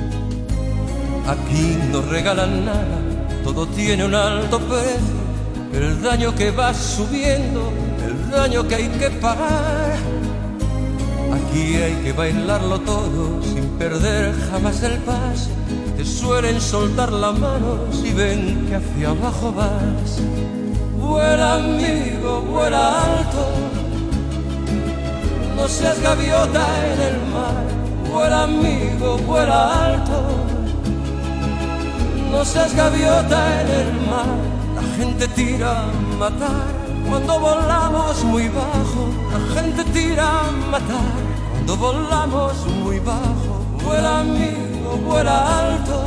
Aquí 1.28 1.78
no 1.92 2.02
regalan 2.04 2.64
nada, 2.64 2.98
todo 3.44 3.68
tiene 3.68 4.06
un 4.06 4.16
alto 4.16 4.58
precio. 4.60 5.20
El 5.74 6.02
daño 6.02 6.34
que 6.34 6.50
va 6.52 6.74
subiendo, 6.74 7.74
el 8.06 8.32
daño 8.32 8.66
que 8.66 8.76
hay 8.76 8.88
que 8.88 9.10
pagar. 9.10 9.98
Aquí 11.36 11.76
hay 11.76 11.96
que 12.06 12.14
bailarlo 12.14 12.80
todo 12.80 13.44
sin 13.44 13.66
perder 13.78 14.34
jamás 14.50 14.82
el 14.84 14.98
paso. 15.00 15.50
Te 15.98 16.06
suelen 16.06 16.62
soltar 16.62 17.12
la 17.12 17.34
mano 17.34 17.92
si 17.92 18.14
ven 18.14 18.66
que 18.70 18.76
hacia 18.76 19.10
abajo 19.10 19.52
vas. 19.52 20.61
Vuela 21.02 21.56
amigo, 21.56 22.42
vuela 22.42 23.04
alto. 23.04 23.44
No 25.56 25.68
seas 25.68 26.00
gaviota 26.00 26.64
en 26.92 27.02
el 27.10 27.18
mar. 27.34 27.64
Vuela 28.12 28.44
amigo, 28.44 29.18
vuela 29.26 29.86
alto. 29.86 30.22
No 32.32 32.46
seas 32.46 32.76
gaviota 32.76 33.62
en 33.62 33.68
el 33.82 33.92
mar. 34.10 34.38
La 34.76 34.84
gente 34.98 35.28
tira 35.30 35.72
a 35.82 35.92
matar 36.20 36.68
cuando 37.10 37.40
volamos 37.40 38.24
muy 38.24 38.48
bajo. 38.50 39.02
La 39.34 39.62
gente 39.62 39.84
tira 39.86 40.26
a 40.28 40.52
matar 40.70 41.12
cuando 41.52 41.78
volamos 41.78 42.54
muy 42.84 43.00
bajo. 43.00 43.54
Vuela 43.84 44.20
amigo, 44.20 44.98
vuela 45.06 45.38
alto. 45.62 46.04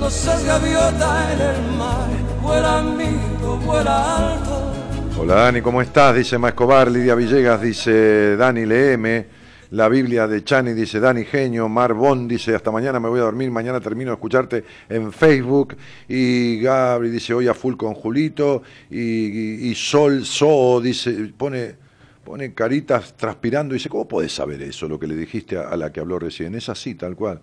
No 0.00 0.08
seas 0.10 0.44
gaviota 0.44 1.32
en 1.32 1.40
el 1.40 1.72
mar. 1.78 2.33
Hola 5.18 5.34
Dani, 5.36 5.60
¿cómo 5.62 5.80
estás? 5.80 6.14
Dice 6.14 6.36
Ma 6.38 6.48
Escobar, 6.48 6.90
Lidia 6.90 7.14
Villegas, 7.14 7.60
dice 7.62 8.36
Dani 8.36 8.66
Leeme, 8.66 9.26
la 9.70 9.88
Biblia 9.88 10.26
de 10.26 10.44
Chani, 10.44 10.72
dice 10.74 11.00
Dani 11.00 11.24
Genio, 11.24 11.68
Mar 11.68 11.94
Bond, 11.94 12.28
dice 12.30 12.54
hasta 12.54 12.70
mañana 12.70 13.00
me 13.00 13.08
voy 13.08 13.20
a 13.20 13.24
dormir, 13.24 13.50
mañana 13.50 13.80
termino 13.80 14.10
de 14.10 14.14
escucharte 14.16 14.64
en 14.88 15.10
Facebook, 15.12 15.76
y 16.08 16.60
Gabri 16.60 17.08
dice 17.10 17.32
hoy 17.32 17.48
a 17.48 17.54
full 17.54 17.76
con 17.76 17.94
Julito, 17.94 18.62
y, 18.90 18.98
y- 19.00 19.68
y 19.70 19.74
Sol 19.74 20.24
So 20.26 20.80
dice, 20.82 21.32
pone, 21.36 21.76
pone 22.24 22.52
caritas 22.52 23.14
transpirando, 23.16 23.72
dice, 23.74 23.88
¿cómo 23.88 24.06
podés 24.06 24.32
saber 24.32 24.60
eso, 24.62 24.86
lo 24.88 24.98
que 25.00 25.06
le 25.06 25.16
dijiste 25.16 25.56
a, 25.56 25.68
a 25.68 25.76
la 25.76 25.90
que 25.92 26.00
habló 26.00 26.18
recién? 26.18 26.54
Es 26.54 26.68
así, 26.68 26.94
tal 26.94 27.16
cual. 27.16 27.40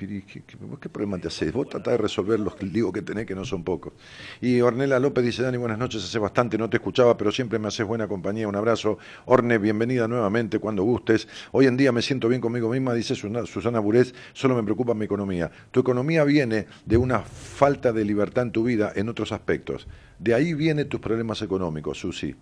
¿Y 0.00 0.22
¿Qué, 0.22 0.42
qué, 0.42 0.88
problema 0.88 1.18
te 1.18 1.28
haces? 1.28 1.52
Vos 1.52 1.68
tratás 1.68 1.92
de 1.92 1.98
resolver 1.98 2.40
los 2.40 2.54
digo 2.60 2.92
que 2.92 3.02
tenés, 3.02 3.26
que 3.26 3.34
no 3.34 3.44
son 3.44 3.62
pocos. 3.62 3.92
Y 4.40 4.60
Ornella 4.60 4.98
López 4.98 5.24
dice, 5.24 5.42
Dani, 5.42 5.56
buenas 5.56 5.78
noches, 5.78 6.04
hace 6.04 6.18
bastante 6.18 6.58
no 6.58 6.68
te 6.68 6.78
escuchaba, 6.78 7.16
pero 7.16 7.30
siempre 7.30 7.58
me 7.58 7.68
haces 7.68 7.86
buena 7.86 8.08
compañía, 8.08 8.48
un 8.48 8.56
abrazo. 8.56 8.98
Orne, 9.26 9.58
bienvenida 9.58 10.08
nuevamente 10.08 10.58
cuando 10.58 10.82
gustes. 10.82 11.28
Hoy 11.52 11.66
en 11.66 11.76
día 11.76 11.92
me 11.92 12.02
siento 12.02 12.28
bien 12.28 12.40
conmigo 12.40 12.68
misma, 12.70 12.94
dice 12.94 13.14
Susana, 13.14 13.80
Burés, 13.80 14.14
solo 14.32 14.56
me 14.56 14.62
preocupa 14.62 14.94
mi 14.94 15.04
economía. 15.04 15.50
Tu 15.70 15.80
economía 15.80 16.24
viene 16.24 16.66
de 16.84 16.96
una 16.96 17.20
falta 17.20 17.92
de 17.92 18.04
libertad 18.04 18.44
en 18.44 18.52
tu 18.52 18.64
vida 18.64 18.92
en 18.94 19.08
otros 19.08 19.32
aspectos. 19.32 19.86
De 20.18 20.34
ahí 20.34 20.54
vienen 20.54 20.88
tus 20.88 21.00
problemas 21.00 21.42
económicos, 21.42 21.98
Susi. 21.98 22.34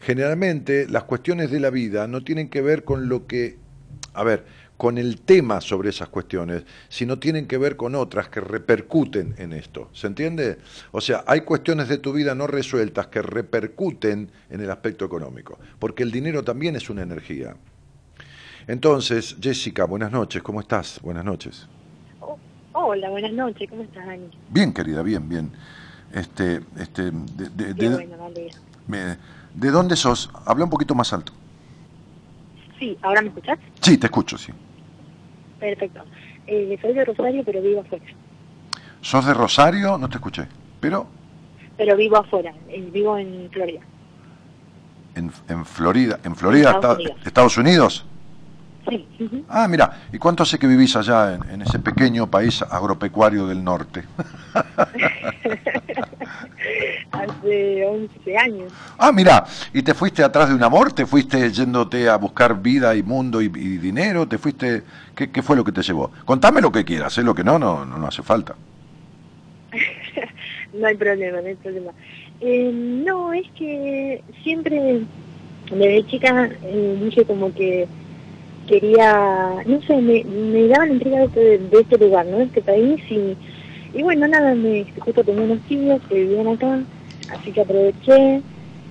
Generalmente 0.00 0.86
las 0.88 1.04
cuestiones 1.04 1.50
de 1.50 1.60
la 1.60 1.70
vida 1.70 2.06
no 2.06 2.22
tienen 2.22 2.48
que 2.48 2.62
ver 2.62 2.84
con 2.84 3.08
lo 3.08 3.26
que... 3.26 3.58
A 4.14 4.24
ver, 4.24 4.44
con 4.78 4.96
el 4.96 5.20
tema 5.20 5.60
sobre 5.60 5.90
esas 5.90 6.08
cuestiones, 6.08 6.62
sino 6.88 7.18
tienen 7.18 7.46
que 7.48 7.58
ver 7.58 7.76
con 7.76 7.96
otras 7.96 8.28
que 8.28 8.40
repercuten 8.40 9.34
en 9.36 9.52
esto. 9.52 9.90
¿Se 9.92 10.06
entiende? 10.06 10.58
O 10.92 11.00
sea, 11.00 11.24
hay 11.26 11.40
cuestiones 11.42 11.88
de 11.88 11.98
tu 11.98 12.12
vida 12.12 12.34
no 12.36 12.46
resueltas 12.46 13.08
que 13.08 13.20
repercuten 13.20 14.30
en 14.48 14.60
el 14.60 14.70
aspecto 14.70 15.04
económico, 15.04 15.58
porque 15.80 16.04
el 16.04 16.12
dinero 16.12 16.44
también 16.44 16.76
es 16.76 16.88
una 16.88 17.02
energía. 17.02 17.56
Entonces, 18.68 19.36
Jessica, 19.40 19.84
buenas 19.84 20.12
noches, 20.12 20.42
¿cómo 20.42 20.60
estás? 20.60 21.00
Buenas 21.02 21.24
noches. 21.24 21.66
Oh, 22.20 22.38
hola, 22.72 23.10
buenas 23.10 23.32
noches, 23.32 23.68
¿cómo 23.68 23.82
estás, 23.82 24.06
Dani? 24.06 24.30
Bien, 24.48 24.72
querida, 24.72 25.02
bien, 25.02 25.28
bien. 25.28 25.50
Este, 26.12 26.60
este, 26.78 27.10
de, 27.10 27.48
de- 27.50 27.74
Qué 27.74 27.88
de- 27.88 27.94
bueno, 27.96 28.16
vale. 28.16 28.50
me- 28.86 29.16
¿de 29.54 29.70
dónde 29.72 29.96
sos? 29.96 30.30
Habla 30.46 30.64
un 30.64 30.70
poquito 30.70 30.94
más 30.94 31.12
alto. 31.12 31.32
Sí, 32.78 32.96
¿ahora 33.02 33.22
me 33.22 33.28
escuchás? 33.28 33.58
Sí, 33.80 33.98
te 33.98 34.06
escucho, 34.06 34.38
sí. 34.38 34.52
Perfecto. 35.60 36.00
Eh, 36.46 36.78
soy 36.80 36.92
de 36.94 37.04
Rosario, 37.04 37.42
pero 37.44 37.60
vivo 37.60 37.80
afuera. 37.80 38.04
¿Sos 39.00 39.26
de 39.26 39.34
Rosario? 39.34 39.98
No 39.98 40.08
te 40.08 40.16
escuché. 40.16 40.46
Pero 40.80 41.06
Pero 41.76 41.96
vivo 41.96 42.16
afuera, 42.16 42.52
eh, 42.68 42.88
vivo 42.92 43.16
en 43.18 43.48
Florida. 43.52 43.80
en, 45.14 45.32
en 45.48 45.64
Florida, 45.64 46.20
en 46.24 46.36
Florida, 46.36 46.70
Estados 46.72 46.98
Esta- 46.98 47.10
Unidos. 47.12 47.26
Estados 47.26 47.56
Unidos. 47.58 48.06
Sí. 48.88 49.06
Ah, 49.48 49.68
mira, 49.68 50.02
¿y 50.12 50.18
cuánto 50.18 50.42
hace 50.42 50.58
que 50.58 50.66
vivís 50.66 50.96
allá 50.96 51.34
en, 51.34 51.50
en 51.50 51.62
ese 51.62 51.78
pequeño 51.78 52.26
país 52.26 52.62
agropecuario 52.62 53.46
del 53.46 53.62
norte? 53.62 54.04
Hace 57.10 57.84
11 57.86 58.36
años. 58.36 58.72
Ah, 58.98 59.12
mira, 59.12 59.44
¿y 59.72 59.82
te 59.82 59.94
fuiste 59.94 60.22
atrás 60.22 60.48
de 60.48 60.54
un 60.54 60.62
amor? 60.62 60.92
¿Te 60.92 61.06
fuiste 61.06 61.50
yéndote 61.50 62.08
a 62.08 62.16
buscar 62.16 62.60
vida 62.60 62.94
y 62.94 63.02
mundo 63.02 63.40
y, 63.40 63.46
y 63.46 63.78
dinero? 63.78 64.26
¿Te 64.28 64.38
fuiste? 64.38 64.82
¿Qué, 65.14 65.30
qué 65.30 65.42
fue 65.42 65.56
lo 65.56 65.64
que 65.64 65.72
te 65.72 65.82
llevó? 65.82 66.10
Contame 66.24 66.60
lo 66.60 66.70
que 66.72 66.84
quieras, 66.84 67.16
¿eh? 67.18 67.22
lo 67.22 67.34
que 67.34 67.44
no, 67.44 67.58
no, 67.58 67.84
no, 67.84 67.98
no 67.98 68.06
hace 68.06 68.22
falta. 68.22 68.54
No 70.70 70.86
hay 70.86 70.96
problema, 70.96 71.40
no 71.40 71.46
hay 71.48 71.54
problema. 71.54 71.92
Eh, 72.42 72.70
no, 72.72 73.32
es 73.32 73.46
que 73.56 74.22
siempre, 74.42 75.00
desde 75.70 76.06
chica, 76.06 76.50
eh, 76.62 76.98
dije 77.02 77.24
como 77.24 77.54
que 77.54 77.88
quería, 78.68 79.12
no 79.66 79.80
sé, 79.82 79.96
me, 79.96 80.22
me 80.24 80.68
daba 80.68 80.86
la 80.86 80.92
intriga 80.92 81.18
de 81.20 81.24
este, 81.24 81.58
de 81.58 81.80
este 81.80 81.98
lugar, 81.98 82.26
¿no? 82.26 82.38
De 82.38 82.44
este 82.44 82.62
país 82.62 83.00
y, 83.10 83.36
y 83.98 84.02
bueno, 84.02 84.28
nada, 84.28 84.54
me, 84.54 84.86
justo 85.00 85.24
tenía 85.24 85.42
unos 85.42 85.60
tíos 85.62 86.00
que 86.08 86.14
vivían 86.14 86.48
acá, 86.48 86.78
así 87.30 87.50
que 87.52 87.60
aproveché, 87.62 88.40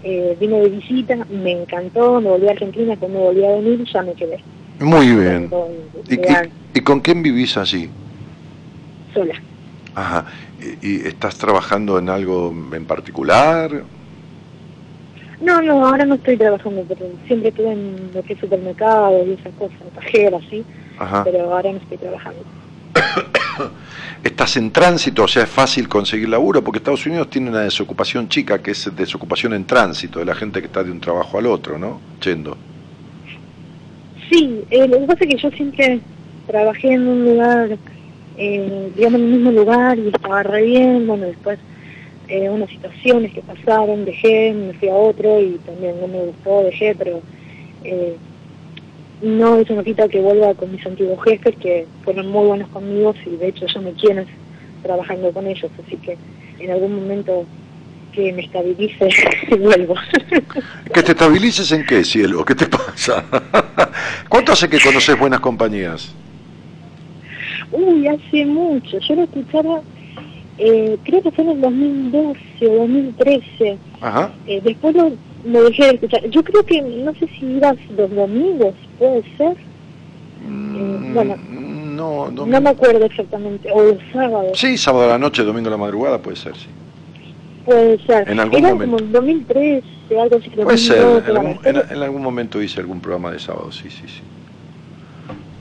eh, 0.04 0.38
vine 0.40 0.60
de 0.62 0.70
visita, 0.70 1.16
me 1.30 1.52
encantó, 1.62 2.20
me 2.20 2.30
volví 2.30 2.48
a 2.48 2.52
Argentina, 2.52 2.96
cuando 2.98 3.20
volví 3.20 3.44
a 3.46 3.52
venir 3.56 3.84
ya 3.92 4.02
me 4.02 4.14
quedé. 4.14 4.40
Muy 4.80 5.08
bien. 5.16 5.48
Con- 5.48 5.68
¿Y, 6.10 6.16
legal, 6.16 6.50
y- 6.74 6.78
y 6.80 6.82
con 6.82 7.00
quién 7.00 7.24
vivís 7.24 7.58
allí? 7.58 7.90
sola. 9.14 9.34
Ajá. 9.96 10.26
¿Y, 10.82 10.88
y 10.88 11.08
estás 11.08 11.38
trabajando 11.38 11.98
en 11.98 12.10
algo 12.10 12.54
en 12.74 12.86
particular? 12.86 13.72
No, 15.40 15.62
no, 15.62 15.86
ahora 15.86 16.06
no 16.06 16.16
estoy 16.16 16.36
trabajando, 16.36 16.84
pero 16.88 17.10
siempre 17.28 17.50
estuve 17.50 17.72
en 17.72 18.12
lo 18.14 18.24
que 18.24 18.34
es 18.34 18.40
supermercados 18.40 19.28
y 19.28 19.34
esas 19.34 19.54
cosas, 19.54 19.78
cajera, 19.94 20.40
sí, 20.50 20.64
Ajá. 20.98 21.24
pero 21.24 21.54
ahora 21.54 21.72
no 21.72 21.78
estoy 21.78 21.98
trabajando. 21.98 22.40
Estás 24.24 24.58
en 24.58 24.72
tránsito, 24.72 25.24
o 25.24 25.28
sea, 25.28 25.44
es 25.44 25.50
fácil 25.50 25.88
conseguir 25.88 26.30
laburo, 26.30 26.64
porque 26.64 26.80
Estados 26.80 27.06
Unidos 27.06 27.30
tiene 27.30 27.52
una 27.52 27.62
desocupación 27.62 28.28
chica, 28.30 28.62
que 28.62 28.72
es 28.72 28.90
desocupación 28.96 29.54
en 29.54 29.66
tránsito, 29.66 30.20
de 30.20 30.26
la 30.26 30.34
gente 30.34 30.60
que 30.60 30.66
está 30.66 30.84
de 30.84 30.92
un 30.92 31.00
trabajo 31.00 31.38
al 31.38 31.46
otro, 31.46 31.78
¿no? 31.78 32.00
Yendo. 32.24 32.58
Sí, 34.30 34.64
eh, 34.72 34.88
lo 34.88 35.00
que 35.00 35.06
pasa 35.06 35.24
es 35.24 35.36
que 35.36 35.42
yo 35.42 35.52
siempre 35.52 36.00
trabajé 36.48 36.94
en 36.94 37.08
un 37.08 37.26
lugar, 37.26 37.78
eh, 38.38 38.92
digamos 38.96 39.20
en 39.20 39.26
el 39.26 39.32
mismo 39.34 39.52
lugar 39.52 39.98
y 40.00 40.08
estaba 40.08 40.44
re 40.44 40.64
bien, 40.64 41.06
bueno, 41.06 41.28
después 41.28 41.60
eh, 42.28 42.50
unas 42.50 42.70
situaciones 42.70 43.34
que 43.34 43.42
pasaron, 43.42 44.06
dejé, 44.06 44.54
me 44.54 44.74
fui 44.74 44.90
a 44.90 44.96
otro 44.96 45.40
y 45.40 45.60
también 45.66 46.00
no 46.02 46.08
me 46.08 46.20
gustó, 46.20 46.64
dejé, 46.64 46.96
pero 46.96 47.22
eh, 47.84 48.16
no 49.22 49.58
eso 49.58 49.74
no 49.74 49.84
quita 49.84 50.08
que 50.08 50.20
vuelva 50.20 50.54
con 50.54 50.72
mis 50.72 50.86
antiguos 50.86 51.24
jefes 51.24 51.56
que 51.58 51.88
fueron 52.04 52.28
muy 52.28 52.48
buenos 52.48 52.70
conmigo 52.70 53.14
y 53.26 53.36
de 53.38 53.48
hecho 53.48 53.66
ya 53.66 53.82
me 53.82 53.94
quieren 53.94 54.26
trabajando 54.84 55.32
con 55.32 55.48
ellos, 55.48 55.72
así 55.86 55.98
que 55.98 56.18
en 56.60 56.72
algún 56.72 56.96
momento 56.96 57.46
que 58.14 58.34
me 58.34 58.42
estabilice 58.42 59.10
vuelvo. 59.60 59.96
¿Que 60.94 61.04
te 61.04 61.12
estabilices 61.12 61.72
en 61.72 61.86
qué, 61.86 62.04
cielo? 62.04 62.44
¿Qué 62.44 62.56
te 62.56 62.66
pasa? 62.66 63.24
¿Cuánto 64.30 64.54
hace 64.54 64.68
que 64.68 64.80
conoces 64.80 65.18
buenas 65.18 65.40
compañías? 65.40 66.14
Uy, 67.72 68.08
hace 68.08 68.46
mucho. 68.46 68.98
Yo 69.00 69.16
lo 69.16 69.24
escuchaba, 69.24 69.82
eh, 70.58 70.98
creo 71.04 71.22
que 71.22 71.32
fue 71.32 71.44
en 71.44 71.50
el 71.52 71.62
2012 71.62 72.40
o 72.68 72.76
2013. 72.80 73.78
Ajá. 74.02 74.32
Eh, 74.48 74.62
después 74.64 74.96
lo, 74.96 75.12
lo 75.46 75.64
dejé 75.64 75.84
de 75.86 75.90
escuchar. 75.96 76.30
Yo 76.30 76.44
creo 76.44 76.64
que, 76.66 76.82
no 76.82 77.14
sé 77.16 77.28
si 77.40 77.46
ibas 77.46 77.76
los 77.96 78.14
domingos, 78.14 78.74
puede 79.00 79.24
ser. 79.38 79.56
Mm, 80.48 81.14
bueno. 81.14 81.36
no, 81.50 82.32
no, 82.32 82.46
No 82.46 82.62
me 82.62 82.70
acuerdo 82.70 83.06
exactamente. 83.06 83.70
O 83.72 83.84
los 83.84 83.98
sábados, 84.14 84.58
Sí, 84.60 84.78
sábado 84.78 85.06
a 85.06 85.08
la 85.10 85.20
noche, 85.20 85.44
domingo 85.44 85.68
a 85.68 85.72
la 85.72 85.78
madrugada, 85.78 86.20
puede 86.22 86.38
ser, 86.38 86.56
sí. 86.56 86.68
puede 87.66 88.00
ser. 88.06 88.30
En 88.30 88.40
algún 88.40 88.60
Era 88.60 88.70
momento. 88.70 88.96
como 88.98 89.06
el 89.06 89.12
2013, 89.12 89.84
algo 90.20 90.38
así. 90.38 90.50
Puede 90.52 90.78
ser, 90.78 91.02
2012, 91.02 91.32
en 91.32 91.38
algún, 91.38 91.66
en- 91.92 91.98
en 91.98 92.04
algún 92.04 92.22
momento 92.22 92.62
hice 92.62 92.80
algún 92.80 93.00
programa 93.02 93.32
de 93.32 93.40
sábado, 93.40 93.72
sí, 93.72 93.90
sí, 93.90 94.04
sí. 94.08 94.22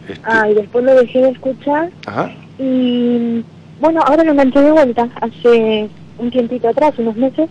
Este, 0.08 0.20
Ah, 0.24 0.48
y 0.48 0.54
después 0.54 0.84
lo 0.84 0.94
dejé 0.94 1.20
de 1.20 1.30
escuchar. 1.30 1.90
Ajá. 2.06 2.32
Y 2.60 3.42
bueno, 3.80 4.00
ahora 4.04 4.24
lo 4.24 4.32
enganché 4.32 4.60
de 4.60 4.70
vuelta. 4.72 5.08
Hace 5.20 5.88
un 6.18 6.30
tiempito 6.30 6.68
atrás, 6.68 6.94
unos 6.98 7.16
meses, 7.16 7.48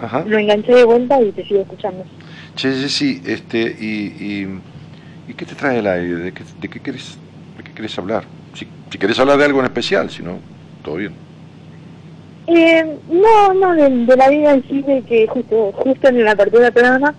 Ajá. 0.00 0.24
lo 0.26 0.38
enganché 0.38 0.74
de 0.74 0.84
vuelta 0.84 1.20
y 1.20 1.32
te 1.32 1.44
sigo 1.44 1.60
escuchando. 1.60 2.04
Che, 2.54 2.72
sí, 2.74 2.88
sí, 2.88 3.22
este, 3.26 3.60
y, 3.60 3.86
y, 4.18 4.60
¿y 5.28 5.34
qué 5.34 5.44
te 5.44 5.54
trae 5.54 5.78
el 5.78 5.86
aire? 5.86 6.14
¿De 6.14 6.32
qué, 6.32 6.44
de 6.60 6.68
qué 6.68 6.80
querés, 6.80 7.18
de 7.58 7.64
qué 7.64 7.72
querés 7.72 7.98
hablar? 7.98 8.24
Si, 8.54 8.66
si 8.90 8.98
querés 8.98 9.18
hablar 9.18 9.36
de 9.38 9.44
algo 9.44 9.60
en 9.60 9.66
especial, 9.66 10.10
si 10.10 10.22
no, 10.22 10.38
todo 10.82 10.96
bien. 10.96 11.12
Eh, 12.46 12.84
no, 13.10 13.54
no, 13.54 13.74
de, 13.74 13.90
de 13.90 14.16
la 14.16 14.28
vida 14.30 14.54
en 14.54 14.62
sí, 14.68 14.80
de 14.82 15.02
que 15.02 15.26
justo, 15.26 15.72
justo 15.72 16.08
en 16.08 16.24
la 16.24 16.30
apertura 16.30 16.64
del 16.64 16.72
programa 16.72 17.14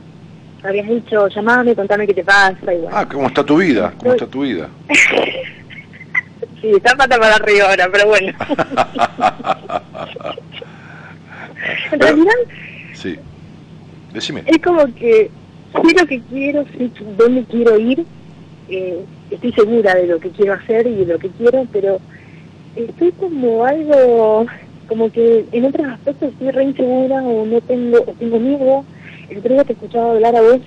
habías 0.64 0.88
dicho, 0.88 1.28
llamame, 1.28 1.76
contame 1.76 2.08
qué 2.08 2.14
te 2.14 2.24
pasa, 2.24 2.74
y 2.74 2.78
bueno. 2.78 2.90
Ah, 2.92 3.08
¿cómo 3.08 3.28
está 3.28 3.44
tu 3.44 3.58
vida? 3.58 3.94
¿Cómo 4.00 4.14
está 4.14 4.26
tu 4.26 4.42
vida? 4.42 4.70
Sí, 6.62 6.72
está 6.72 6.96
pata 6.96 7.20
para 7.20 7.36
arriba 7.36 7.70
ahora, 7.70 7.90
pero 7.92 8.08
bueno. 8.08 8.34
en 11.92 12.00
realidad 12.00 12.34
Sí. 12.94 13.16
Decime. 14.14 14.44
es 14.48 14.58
como 14.60 14.86
que 14.96 15.30
sé 15.74 15.94
lo 16.00 16.08
que 16.08 16.22
quiero, 16.22 16.64
sé 16.66 16.90
dónde 17.18 17.44
quiero 17.44 17.78
ir, 17.78 18.06
eh, 18.70 19.04
estoy 19.30 19.52
segura 19.54 19.96
de 19.96 20.08
lo 20.08 20.20
que 20.20 20.32
quiero 20.32 20.54
hacer 20.54 20.88
y 20.88 20.96
de 20.96 21.06
lo 21.06 21.20
que 21.20 21.30
quiero, 21.30 21.68
pero 21.72 22.00
estoy 22.76 23.12
como 23.12 23.66
algo, 23.66 24.46
como 24.88 25.12
que 25.12 25.46
en 25.52 25.66
otros 25.66 25.88
aspectos 25.88 26.32
estoy 26.32 26.52
re 26.52 26.64
insegura 26.64 27.22
o 27.22 27.46
no 27.46 27.62
tengo, 27.62 28.00
o 28.00 28.14
tengo 28.14 28.40
miedo. 28.40 28.86
El 29.30 29.40
otro 29.40 29.54
día 29.54 29.64
te 29.64 29.74
escuchaba 29.74 30.12
hablar 30.12 30.36
a 30.36 30.42
vos 30.42 30.60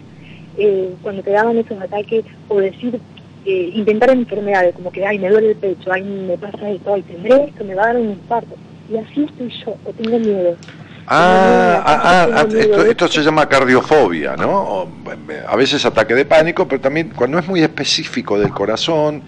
eh, 0.58 0.90
cuando 1.02 1.22
te 1.22 1.30
daban 1.30 1.58
esos 1.58 1.80
ataques 1.80 2.24
o 2.48 2.58
decir, 2.58 3.00
eh, 3.44 3.70
intentar 3.74 4.10
enfermedades, 4.10 4.74
como 4.74 4.90
que, 4.92 5.06
ay, 5.06 5.18
me 5.18 5.28
duele 5.28 5.50
el 5.50 5.56
pecho, 5.56 5.92
ay, 5.92 6.02
me 6.02 6.36
pasa 6.36 6.70
esto, 6.70 6.94
ay, 6.94 7.02
tendré 7.02 7.44
esto, 7.44 7.64
me 7.64 7.74
va 7.74 7.84
a 7.84 7.86
dar 7.86 7.96
un 7.96 8.10
infarto. 8.10 8.54
Y 8.92 8.96
así 8.96 9.24
estoy 9.24 9.52
yo, 9.64 9.76
o 9.84 9.92
tengo 9.92 10.18
miedo. 10.18 10.56
Ah, 11.06 11.82
ah, 11.84 12.00
ah, 12.04 12.28
ah, 12.34 12.46
esto, 12.48 12.84
esto 12.84 13.08
se 13.08 13.22
llama 13.22 13.48
cardiofobia, 13.48 14.36
¿no? 14.36 14.50
O, 14.50 14.88
eh, 15.28 15.42
A 15.46 15.56
veces 15.56 15.84
ataque 15.84 16.14
de 16.14 16.24
pánico, 16.24 16.68
pero 16.68 16.80
también 16.80 17.10
cuando 17.16 17.38
es 17.38 17.48
muy 17.48 17.62
específico 17.62 18.38
del 18.38 18.50
corazón, 18.50 19.22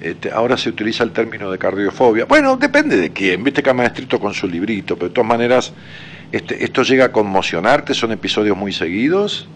este, 0.00 0.30
ahora 0.30 0.58
se 0.58 0.68
utiliza 0.68 1.02
el 1.02 1.12
término 1.12 1.50
de 1.50 1.56
cardiofobia. 1.56 2.26
Bueno, 2.26 2.56
depende 2.56 2.96
de 2.96 3.10
quién, 3.10 3.42
viste 3.42 3.62
que 3.62 3.72
maestrito 3.72 4.20
con 4.20 4.34
su 4.34 4.46
librito, 4.46 4.96
pero 4.96 5.08
de 5.08 5.14
todas 5.14 5.28
maneras, 5.28 5.72
este, 6.30 6.62
esto 6.62 6.82
llega 6.82 7.06
a 7.06 7.12
conmocionarte, 7.12 7.94
son 7.94 8.12
episodios 8.12 8.56
muy 8.56 8.72
seguidos. 8.72 9.48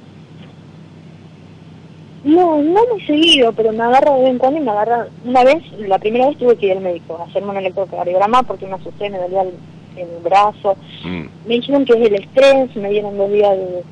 No, 2.29 2.63
no 2.63 2.81
muy 2.93 3.01
seguido, 3.07 3.53
pero 3.53 3.73
me 3.73 3.83
agarra 3.83 4.15
de 4.15 4.21
vez 4.23 4.31
en 4.33 4.39
cuando 4.39 4.61
y 4.61 4.63
me 4.63 4.71
agarra... 4.71 5.07
Una 5.25 5.45
vez, 5.45 5.63
la 5.79 5.99
primera 5.99 6.29
vez 6.29 6.37
tuve 6.39 6.57
que 6.57 6.67
ir 6.67 6.73
al 6.73 6.81
médico 6.83 7.17
a 7.17 7.25
hacerme 7.25 7.51
un 7.51 7.57
electrocardiograma 7.57 8.43
porque 8.43 8.67
me 8.67 8.75
asusté, 8.75 9.09
me 9.09 9.19
dolía 9.19 9.43
el, 9.43 9.53
el 9.97 10.09
brazo. 10.23 10.77
Mm, 11.05 11.25
Me 11.47 11.55
dijeron 11.55 11.85
que 11.85 11.93
es 11.95 12.07
el 12.07 12.15
estrés, 12.17 12.77
me 12.77 12.91
dieron 12.91 13.17
dos 13.17 13.31
días 13.33 13.57
de 13.57 13.83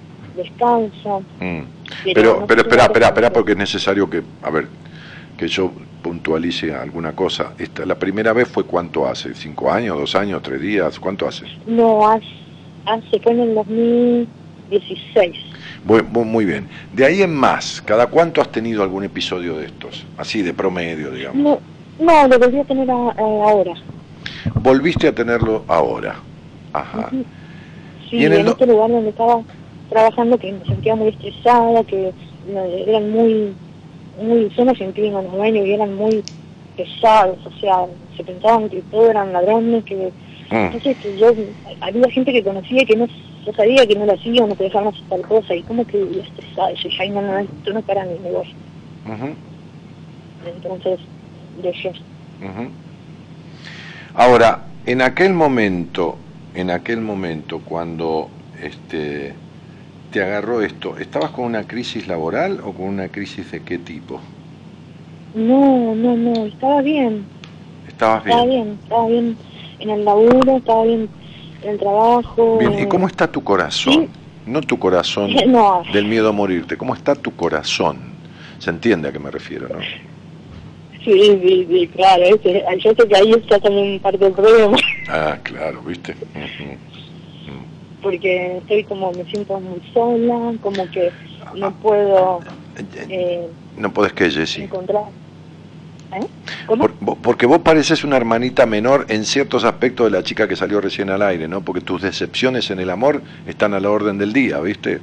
descanso. 0.43 1.23
mm. 1.41 1.61
Pero 2.05 2.15
Pero, 2.15 2.41
no 2.41 2.47
pero 2.47 2.61
espera, 2.63 3.07
espera, 3.07 3.33
porque 3.33 3.53
es 3.53 3.59
necesario 3.59 4.11
que, 4.11 4.23
a 4.43 4.51
ver, 4.51 4.67
que 5.39 5.47
yo 5.49 5.71
puntualice 6.03 6.75
alguna 6.75 7.13
cosa. 7.13 7.53
Esta, 7.59 7.87
la 7.87 7.95
primera 7.99 8.33
vez 8.33 8.49
fue 8.49 8.65
cuánto 8.65 9.07
hace, 9.07 9.35
cinco 9.35 9.71
años, 9.71 9.97
dos 9.97 10.15
años, 10.15 10.43
tres 10.43 10.61
días, 10.61 10.99
¿cuánto 11.01 11.27
hace? 11.27 11.47
No, 11.67 12.07
hace, 12.09 12.27
hace 12.85 13.19
fue 13.21 13.33
en 13.33 13.41
el 13.41 13.55
2016. 13.55 15.37
Muy, 15.87 16.03
muy- 16.03 16.45
bien. 16.45 16.69
De 16.93 17.05
ahí 17.05 17.23
en 17.23 17.33
más, 17.35 17.81
¿cada 17.85 18.09
cuánto 18.09 18.41
has 18.41 18.51
tenido 18.51 18.83
algún 18.83 19.05
episodio 19.05 19.57
de 19.57 19.67
estos? 19.67 20.05
Así, 20.19 20.43
de 20.43 20.53
promedio, 20.53 21.13
digamos. 21.13 21.37
No, 21.37 22.05
no, 22.05 22.29
lo 22.29 22.39
volví 22.39 22.59
a 22.59 22.65
tener 22.65 22.91
a- 22.91 22.95
a- 22.95 23.15
ahora. 23.19 23.73
Volviste 24.55 25.07
a 25.09 25.15
tenerlo 25.15 25.65
ahora. 25.69 26.17
Ajá. 26.73 27.09
Sí, 28.11 28.17
Y 28.17 28.25
en 28.25 28.33
en, 28.33 28.41
el 28.41 28.49
este 28.49 28.67
lugar 28.67 28.91
donde 28.91 29.11
estaba 29.11 29.43
trabajando 29.89 30.37
que 30.39 30.53
me 30.53 30.65
sentía 30.65 30.97
muy 30.97 31.09
estresada, 31.09 31.85
que 31.85 32.13
eran 32.87 33.11
muy, 33.11 33.55
muy, 34.21 34.49
yo 34.57 34.65
me 34.65 34.75
sentía 34.75 35.07
en 35.07 35.13
los 35.15 35.25
y 35.55 35.73
eran 35.73 35.95
muy 35.95 36.23
pesados, 36.77 37.39
o 37.47 37.61
sea, 37.61 37.87
se 38.17 38.25
pensaban 38.25 38.69
que 38.69 38.83
todos 38.91 39.11
eran 39.11 39.33
ladrones, 39.33 39.85
que. 39.85 40.11
Entonces 40.51 40.97
que 40.98 41.16
yo, 41.16 41.32
había 41.81 42.10
gente 42.10 42.32
que 42.32 42.44
conocía 42.44 42.85
que 42.85 42.97
no, 42.97 43.06
yo 43.06 43.52
sabía 43.52 43.86
que 43.86 43.94
no 43.94 44.06
lo 44.06 44.14
hacía, 44.14 44.47
no 44.47 44.55
te 44.55 44.64
dejaban 44.64 44.89
hacer 44.89 45.02
tal 45.09 45.23
cosa, 45.23 45.55
y 45.55 45.62
como 45.62 45.85
que 45.85 45.98
vivía 45.98 46.23
estresada, 46.23 46.70
yo 46.70 46.82
dije, 46.85 47.02
ay 47.02 47.10
no, 47.10 47.23
no, 47.23 47.39
esto 47.39 47.73
no 47.73 47.78
es 47.81 47.85
para 47.85 48.05
mí, 48.05 48.18
me 48.23 48.31
voy. 48.31 48.47
Ujú, 49.06 49.36
Entonces, 50.44 51.01
dejé. 51.62 51.93
ujú. 52.40 52.70
Ahora, 54.14 54.66
en 54.86 55.02
aquel 55.02 55.32
momento, 55.32 56.18
en 56.55 56.70
aquel 56.70 57.01
momento, 57.01 57.60
cuando 57.60 58.31
este, 58.60 59.35
te 60.10 60.23
agarró 60.23 60.62
esto, 60.62 60.97
¿estabas 60.97 61.31
con 61.31 61.44
una 61.44 61.66
crisis 61.66 62.06
laboral 62.06 62.60
o 62.64 62.73
con 62.73 62.86
una 62.86 63.09
crisis 63.09 63.51
de 63.51 63.62
qué 63.62 63.78
tipo? 63.78 64.20
No, 65.35 65.94
no, 65.94 66.16
no, 66.16 66.47
estaba 66.47 66.81
bien. 66.81 67.27
¿Estabas 67.86 68.27
Estaba 68.27 68.47
bien, 68.47 68.81
estaba 68.82 69.06
bien 69.09 69.39
en 69.78 69.90
el 69.90 70.05
laburo, 70.05 70.57
estaba 70.57 70.85
bien 70.85 71.09
en 71.62 71.69
el 71.70 71.78
trabajo. 71.78 72.59
Bien, 72.59 72.78
¿y 72.78 72.86
cómo 72.86 73.07
está 73.07 73.27
tu 73.31 73.43
corazón? 73.43 73.93
Sí. 73.93 74.09
No 74.47 74.61
tu 74.61 74.78
corazón 74.78 75.35
No, 75.47 75.82
del 75.93 76.05
miedo 76.05 76.28
a 76.28 76.32
morirte, 76.32 76.77
¿cómo 76.77 76.94
está 76.94 77.15
tu 77.15 77.35
corazón? 77.35 77.98
Se 78.59 78.70
entiende 78.70 79.09
a 79.09 79.12
qué 79.12 79.19
me 79.19 79.31
refiero, 79.31 79.69
¿no? 79.69 79.81
sí, 81.05 81.39
sí, 81.40 81.66
sí, 81.70 81.89
claro, 81.94 82.24
ese, 82.24 82.65
yo 82.82 82.93
sé 82.93 83.09
que 83.09 83.16
ahí 83.16 83.31
está 83.31 83.61
también 83.61 84.01
parte 84.01 84.19
del 84.19 84.32
problema, 84.32 84.77
Ah, 85.09 85.39
claro, 85.43 85.81
¿viste? 85.82 86.16
Porque 88.03 88.57
estoy 88.59 88.82
como, 88.85 89.12
me 89.12 89.24
siento 89.24 89.61
muy 89.61 89.81
sola, 89.94 90.55
como 90.61 90.90
que 90.90 91.12
no 91.55 91.73
puedo 91.74 92.40
eh, 93.09 93.47
No 93.77 93.93
podés 93.93 94.12
que, 94.15 94.31
Jessy. 94.31 94.62
encontrar... 94.62 95.05
¿Eh? 96.17 96.27
Porque 97.23 97.47
vos 97.47 97.61
pareces 97.61 98.05
una 98.05 98.17
hermanita 98.17 98.67
menor 98.67 99.07
en 99.09 99.25
ciertos 99.25 99.65
aspectos 99.65 100.11
de 100.11 100.19
la 100.19 100.25
chica 100.25 100.49
que 100.49 100.57
salió 100.57 100.81
recién 100.81 101.11
al 101.11 101.23
aire, 101.23 101.47
¿no? 101.49 101.61
Porque 101.61 101.81
tus 101.81 102.03
decepciones 102.03 102.71
en 102.71 102.81
el 102.81 102.91
amor 102.91 103.23
están 103.47 103.75
a 103.75 103.81
la 103.81 103.91
orden 103.91 104.19
del 104.19 104.33
día, 104.33 104.61
¿viste? 104.61 105.01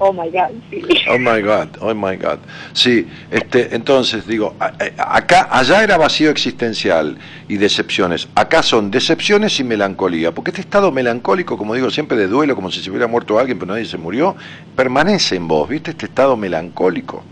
Oh 0.00 0.12
my 0.12 0.30
God, 0.30 0.54
sí. 0.70 0.82
Oh 1.10 1.18
my 1.18 1.42
God, 1.42 1.68
oh 1.80 1.92
my 1.92 2.16
God. 2.16 2.38
Sí, 2.72 3.08
este, 3.30 3.74
entonces 3.74 4.26
digo, 4.26 4.54
acá, 4.96 5.48
allá 5.50 5.82
era 5.82 5.96
vacío 5.96 6.30
existencial 6.30 7.18
y 7.48 7.56
decepciones. 7.56 8.28
Acá 8.36 8.62
son 8.62 8.92
decepciones 8.92 9.58
y 9.58 9.64
melancolía, 9.64 10.32
porque 10.32 10.50
este 10.50 10.60
estado 10.60 10.92
melancólico, 10.92 11.58
como 11.58 11.74
digo 11.74 11.90
siempre, 11.90 12.16
de 12.16 12.28
duelo, 12.28 12.54
como 12.54 12.70
si 12.70 12.80
se 12.80 12.90
hubiera 12.90 13.08
muerto 13.08 13.38
alguien 13.38 13.58
pero 13.58 13.72
nadie 13.72 13.86
se 13.86 13.98
murió, 13.98 14.36
permanece 14.76 15.34
en 15.34 15.48
vos, 15.48 15.68
¿viste? 15.68 15.90
Este 15.90 16.06
estado 16.06 16.36
melancólico. 16.36 17.24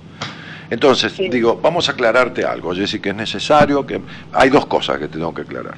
Entonces, 0.70 1.12
Sí. 1.12 1.28
digo, 1.28 1.58
vamos 1.62 1.88
a 1.88 1.92
aclararte 1.92 2.44
algo, 2.44 2.74
Jessy, 2.74 2.98
que 3.00 3.10
es 3.10 3.16
necesario, 3.16 3.86
que 3.86 4.00
hay 4.32 4.50
dos 4.50 4.66
cosas 4.66 4.98
que 4.98 5.06
te 5.08 5.14
tengo 5.18 5.32
que 5.34 5.42
aclarar. 5.42 5.74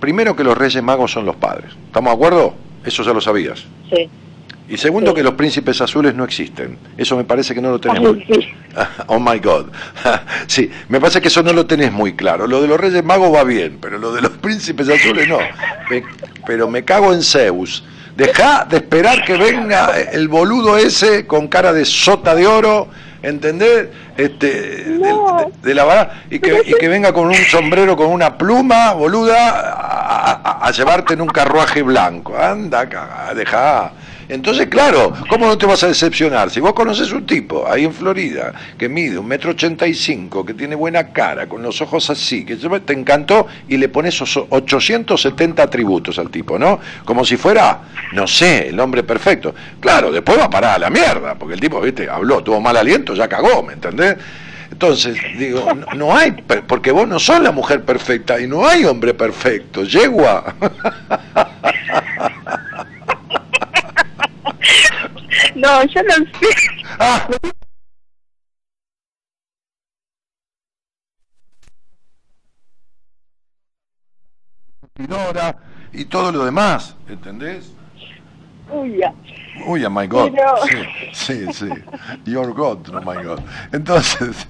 Primero, 0.00 0.34
que 0.36 0.44
los 0.44 0.56
Reyes 0.56 0.82
Magos 0.82 1.12
son 1.12 1.24
los 1.26 1.36
padres. 1.36 1.72
¿Estamos 1.86 2.10
de 2.10 2.14
acuerdo? 2.16 2.54
Eso 2.84 3.02
ya 3.02 3.12
lo 3.12 3.20
sabías. 3.20 3.64
Sí. 3.90 4.08
Y 4.66 4.78
segundo, 4.78 5.10
Sí. 5.10 5.16
que 5.16 5.22
los 5.22 5.34
príncipes 5.34 5.80
azules 5.82 6.14
no 6.14 6.24
existen. 6.24 6.78
Eso 6.96 7.16
me 7.18 7.24
parece 7.24 7.54
que 7.54 7.60
no 7.60 7.70
lo 7.70 7.78
tenés 7.78 8.00
muy... 8.00 8.24
sí. 8.24 8.48
Oh 9.08 9.18
my 9.20 9.38
God. 9.38 9.66
Sí, 10.46 10.70
me 10.88 11.00
parece 11.00 11.20
que 11.20 11.28
eso 11.28 11.42
no 11.42 11.52
lo 11.52 11.66
tenés 11.66 11.92
muy 11.92 12.14
claro. 12.14 12.46
Lo 12.46 12.60
de 12.62 12.68
los 12.68 12.80
Reyes 12.80 13.04
Magos 13.04 13.34
va 13.34 13.44
bien, 13.44 13.78
pero 13.80 13.98
lo 13.98 14.12
de 14.12 14.22
los 14.22 14.30
príncipes 14.42 14.88
azules 14.88 15.28
no. 15.28 15.38
Me- 15.90 16.02
pero 16.46 16.68
me 16.68 16.82
cago 16.84 17.12
en 17.12 17.22
Zeus. 17.22 17.84
Deja 18.16 18.64
de 18.64 18.76
esperar 18.76 19.24
que 19.24 19.36
venga 19.36 19.90
el 20.12 20.28
boludo 20.28 20.78
ese 20.78 21.26
con 21.26 21.48
cara 21.48 21.72
de 21.72 21.84
sota 21.84 22.34
de 22.34 22.46
oro, 22.46 22.88
¿entendés? 23.24 23.88
Este, 24.16 24.46
de, 24.48 25.14
de 25.62 25.74
la 25.74 25.84
vara, 25.84 26.22
y 26.30 26.38
que, 26.38 26.62
y 26.64 26.74
que 26.74 26.88
venga 26.88 27.12
con 27.12 27.26
un 27.26 27.34
sombrero 27.50 27.96
con 27.96 28.06
una 28.08 28.36
pluma, 28.38 28.92
boluda, 28.92 29.50
a, 29.50 30.32
a- 30.32 30.66
a 30.66 30.70
llevarte 30.70 31.14
en 31.14 31.20
un 31.22 31.28
carruaje 31.28 31.82
blanco. 31.82 32.36
Anda, 32.38 32.88
caga, 32.88 33.34
deja. 33.34 33.92
Entonces, 34.34 34.66
claro, 34.66 35.12
¿cómo 35.28 35.46
no 35.46 35.56
te 35.56 35.64
vas 35.64 35.84
a 35.84 35.86
decepcionar? 35.86 36.50
Si 36.50 36.58
vos 36.58 36.72
conoces 36.72 37.12
un 37.12 37.24
tipo 37.24 37.70
ahí 37.70 37.84
en 37.84 37.94
Florida 37.94 38.52
que 38.76 38.88
mide 38.88 39.16
un 39.16 39.28
metro 39.28 39.52
ochenta 39.52 39.86
y 39.86 39.94
cinco, 39.94 40.44
que 40.44 40.54
tiene 40.54 40.74
buena 40.74 41.12
cara, 41.12 41.48
con 41.48 41.62
los 41.62 41.80
ojos 41.80 42.10
así, 42.10 42.44
que 42.44 42.56
te 42.56 42.92
encantó 42.92 43.46
y 43.68 43.76
le 43.76 43.88
pones 43.88 44.20
esos 44.20 44.46
870 44.48 45.62
atributos 45.62 46.18
al 46.18 46.30
tipo, 46.30 46.58
¿no? 46.58 46.80
Como 47.04 47.24
si 47.24 47.36
fuera, 47.36 47.82
no 48.12 48.26
sé, 48.26 48.70
el 48.70 48.80
hombre 48.80 49.04
perfecto. 49.04 49.54
Claro, 49.78 50.10
después 50.10 50.36
va 50.36 50.46
a 50.46 50.50
parar 50.50 50.74
a 50.74 50.78
la 50.78 50.90
mierda, 50.90 51.36
porque 51.36 51.54
el 51.54 51.60
tipo, 51.60 51.80
viste, 51.80 52.10
habló, 52.10 52.42
tuvo 52.42 52.60
mal 52.60 52.76
aliento, 52.76 53.14
ya 53.14 53.28
cagó, 53.28 53.62
¿me 53.62 53.74
entendés? 53.74 54.16
Entonces, 54.72 55.16
digo, 55.38 55.64
no, 55.94 56.16
hay, 56.16 56.32
porque 56.66 56.90
vos 56.90 57.06
no 57.06 57.20
sos 57.20 57.38
la 57.38 57.52
mujer 57.52 57.84
perfecta 57.84 58.40
y 58.40 58.48
no 58.48 58.66
hay 58.66 58.84
hombre 58.84 59.14
perfecto, 59.14 59.84
yegua. 59.84 60.56
No, 65.54 65.84
yo 65.84 66.02
no 66.02 66.14
sé. 66.14 66.48
Ah, 66.98 67.28
y 75.92 76.04
todo 76.06 76.32
lo 76.32 76.44
demás, 76.44 76.96
¿entendés? 77.08 77.72
Uy, 78.70 78.98
ya. 78.98 79.12
Uy, 79.66 79.84
oh 79.84 79.90
my 79.90 80.06
God. 80.06 80.32
Pero- 80.32 80.56
Sí, 81.12 81.46
sí, 81.46 81.52
sí. 81.52 81.68
Your 82.24 82.52
God, 82.54 82.88
oh 82.94 83.00
my 83.00 83.22
God. 83.22 83.40
Entonces, 83.72 84.46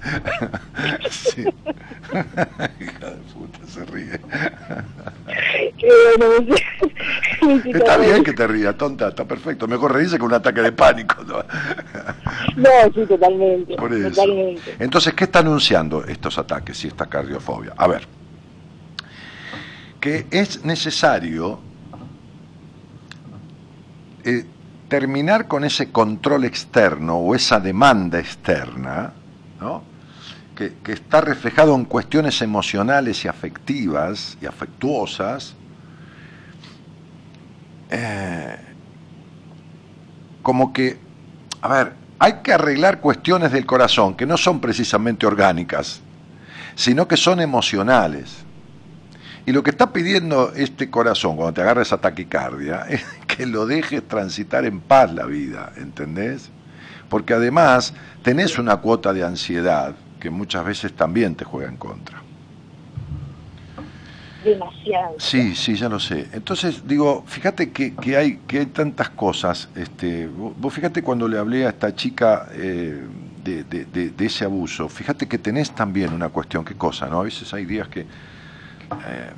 sí. 1.09 1.41
Hija 1.41 3.09
de 3.09 3.17
puta, 3.33 3.59
se 3.67 3.85
ríe. 3.85 4.19
Está 7.73 7.97
bien 7.97 8.23
que 8.23 8.33
te 8.33 8.47
ría, 8.47 8.75
tonta, 8.77 9.09
está 9.09 9.25
perfecto. 9.25 9.67
Mejor 9.67 9.93
reírse 9.93 10.17
que 10.17 10.23
un 10.23 10.33
ataque 10.33 10.61
de 10.61 10.71
pánico. 10.71 11.23
¿no? 11.23 11.43
No, 12.55 12.69
sí, 12.93 13.05
totalmente. 13.07 13.75
Por 13.75 13.93
eso. 13.93 14.09
Totalmente. 14.09 14.75
Entonces, 14.79 15.13
¿qué 15.13 15.25
está 15.25 15.39
anunciando 15.39 16.03
estos 16.05 16.37
ataques 16.37 16.83
y 16.83 16.87
esta 16.87 17.05
cardiofobia? 17.07 17.73
A 17.77 17.87
ver, 17.87 18.07
que 19.99 20.25
es 20.31 20.63
necesario 20.63 21.59
eh, 24.25 24.45
terminar 24.89 25.47
con 25.47 25.63
ese 25.63 25.91
control 25.91 26.45
externo 26.45 27.17
o 27.17 27.35
esa 27.35 27.59
demanda 27.59 28.19
externa, 28.19 29.13
que 30.55 30.91
está 30.91 31.21
reflejado 31.21 31.75
en 31.75 31.85
cuestiones 31.85 32.41
emocionales 32.41 33.25
y 33.25 33.27
afectivas 33.27 34.37
y 34.41 34.45
afectuosas, 34.45 35.55
eh, 37.89 38.57
como 40.41 40.71
que, 40.71 40.97
a 41.61 41.67
ver, 41.67 41.93
hay 42.19 42.33
que 42.43 42.53
arreglar 42.53 43.01
cuestiones 43.01 43.51
del 43.51 43.65
corazón 43.65 44.15
que 44.15 44.25
no 44.25 44.37
son 44.37 44.59
precisamente 44.59 45.25
orgánicas, 45.25 46.01
sino 46.75 47.07
que 47.07 47.17
son 47.17 47.41
emocionales. 47.41 48.44
Y 49.45 49.51
lo 49.51 49.61
que 49.61 49.69
está 49.69 49.93
pidiendo 49.93 50.53
este 50.55 50.89
corazón 50.89 51.35
cuando 51.35 51.53
te 51.53 51.61
agarra 51.61 51.83
esa 51.83 51.97
taquicardia 51.99 52.81
es 52.89 53.03
que 53.27 53.45
lo 53.45 53.65
dejes 53.65 54.07
transitar 54.07 54.65
en 54.65 54.79
paz 54.81 55.13
la 55.13 55.25
vida, 55.25 55.71
¿entendés? 55.77 56.49
Porque 57.09 57.33
además 57.35 57.93
tenés 58.23 58.57
una 58.57 58.77
cuota 58.77 59.13
de 59.13 59.23
ansiedad 59.23 59.95
que 60.19 60.29
muchas 60.31 60.65
veces 60.65 60.93
también 60.93 61.35
te 61.35 61.45
juega 61.45 61.69
en 61.69 61.77
contra. 61.77 62.23
Demasiado. 64.43 65.15
Sí, 65.17 65.55
sí, 65.55 65.75
ya 65.75 65.89
lo 65.89 65.99
sé. 65.99 66.27
Entonces, 66.31 66.87
digo, 66.87 67.23
fíjate 67.27 67.71
que, 67.71 67.95
que 67.95 68.15
hay, 68.15 68.37
que 68.47 68.59
hay 68.59 68.65
tantas 68.67 69.09
cosas. 69.09 69.69
Este, 69.75 70.27
vos, 70.27 70.53
vos 70.57 70.73
fíjate 70.73 71.01
cuando 71.01 71.27
le 71.27 71.37
hablé 71.39 71.65
a 71.65 71.69
esta 71.69 71.95
chica 71.95 72.47
eh, 72.53 73.03
de, 73.43 73.63
de- 73.63 73.85
de- 73.85 74.09
de 74.11 74.25
ese 74.25 74.45
abuso, 74.45 74.87
fíjate 74.87 75.27
que 75.27 75.37
tenés 75.39 75.73
también 75.73 76.13
una 76.13 76.29
cuestión, 76.29 76.63
qué 76.63 76.75
cosa, 76.75 77.07
¿no? 77.07 77.19
A 77.21 77.23
veces 77.23 77.51
hay 77.53 77.65
días 77.65 77.87
que... 77.87 78.05
eh, 79.07 79.31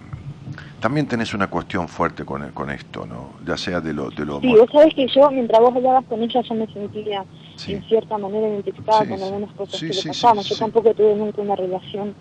también 0.79 1.07
tenés 1.07 1.33
una 1.33 1.47
cuestión 1.47 1.87
fuerte 1.87 2.23
con, 2.23 2.51
con 2.51 2.69
esto, 2.69 3.05
¿no? 3.05 3.31
Ya 3.45 3.57
sea 3.57 3.81
de 3.81 3.93
lo... 3.93 4.09
De 4.09 4.25
lo 4.25 4.39
Sí, 4.41 4.47
vos 4.47 4.67
sabés 4.71 4.93
que 4.93 5.07
yo, 5.07 5.29
mientras 5.31 5.59
vos 5.59 5.75
hablabas 5.75 6.05
con 6.05 6.21
ella, 6.21 6.41
yo 6.41 6.55
me 6.55 6.67
sentía 6.67 7.25
Sí. 7.55 7.73
en 7.73 7.83
cierta 7.83 8.17
manera 8.19 8.47
identificada 8.47 9.01
Sí, 9.01 9.09
con 9.09 9.23
algunas 9.23 9.51
cosas 9.53 9.79
Sí, 9.79 9.87
que 9.87 9.93
le 9.95 10.03
pasaban. 10.03 10.43
yo 10.43 10.55
tampoco 10.57 10.93
tuve 10.93 11.15
nunca 11.15 11.41
una 11.41 11.55
relación, 11.55 12.13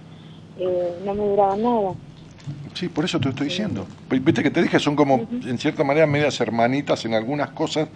eh, 0.59 0.99
no 1.05 1.15
me 1.15 1.27
duraba 1.29 1.57
nada. 1.57 1.93
Sí, 2.75 2.89
por 2.89 3.05
eso 3.05 3.21
te 3.21 3.29
estoy 3.29 3.49
diciendo. 3.49 3.87
Viste 4.09 4.43
que 4.43 4.51
te 4.51 4.63
dije, 4.63 4.79
son 4.79 4.97
como, 4.97 5.27
en 5.31 5.59
cierta 5.59 5.85
manera, 5.85 6.07
medias 6.07 6.41
hermanitas 6.41 7.05
en 7.05 7.15
algunas 7.15 7.51
cosas 7.51 7.89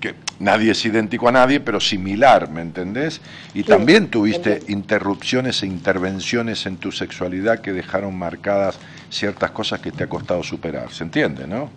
que 0.00 0.14
nadie 0.40 0.72
es 0.72 0.84
idéntico 0.84 1.28
a 1.28 1.32
nadie, 1.32 1.60
pero 1.60 1.80
similar, 1.80 2.50
¿me 2.50 2.60
entendés? 2.60 3.20
Y 3.54 3.58
Sí, 3.58 3.64
también 3.64 4.08
tuviste 4.08 4.62
interrupciones 4.68 5.62
e 5.62 5.66
intervenciones 5.66 6.66
en 6.66 6.76
tu 6.76 6.92
sexualidad 6.92 7.60
que 7.60 7.72
dejaron 7.72 8.16
marcadas 8.18 8.78
ciertas 9.10 9.50
cosas 9.52 9.80
que 9.80 9.92
te 9.92 10.04
ha 10.04 10.08
costado 10.08 10.42
superar. 10.42 10.92
¿Se 10.92 11.04
entiende, 11.04 11.46
no? 11.46 11.70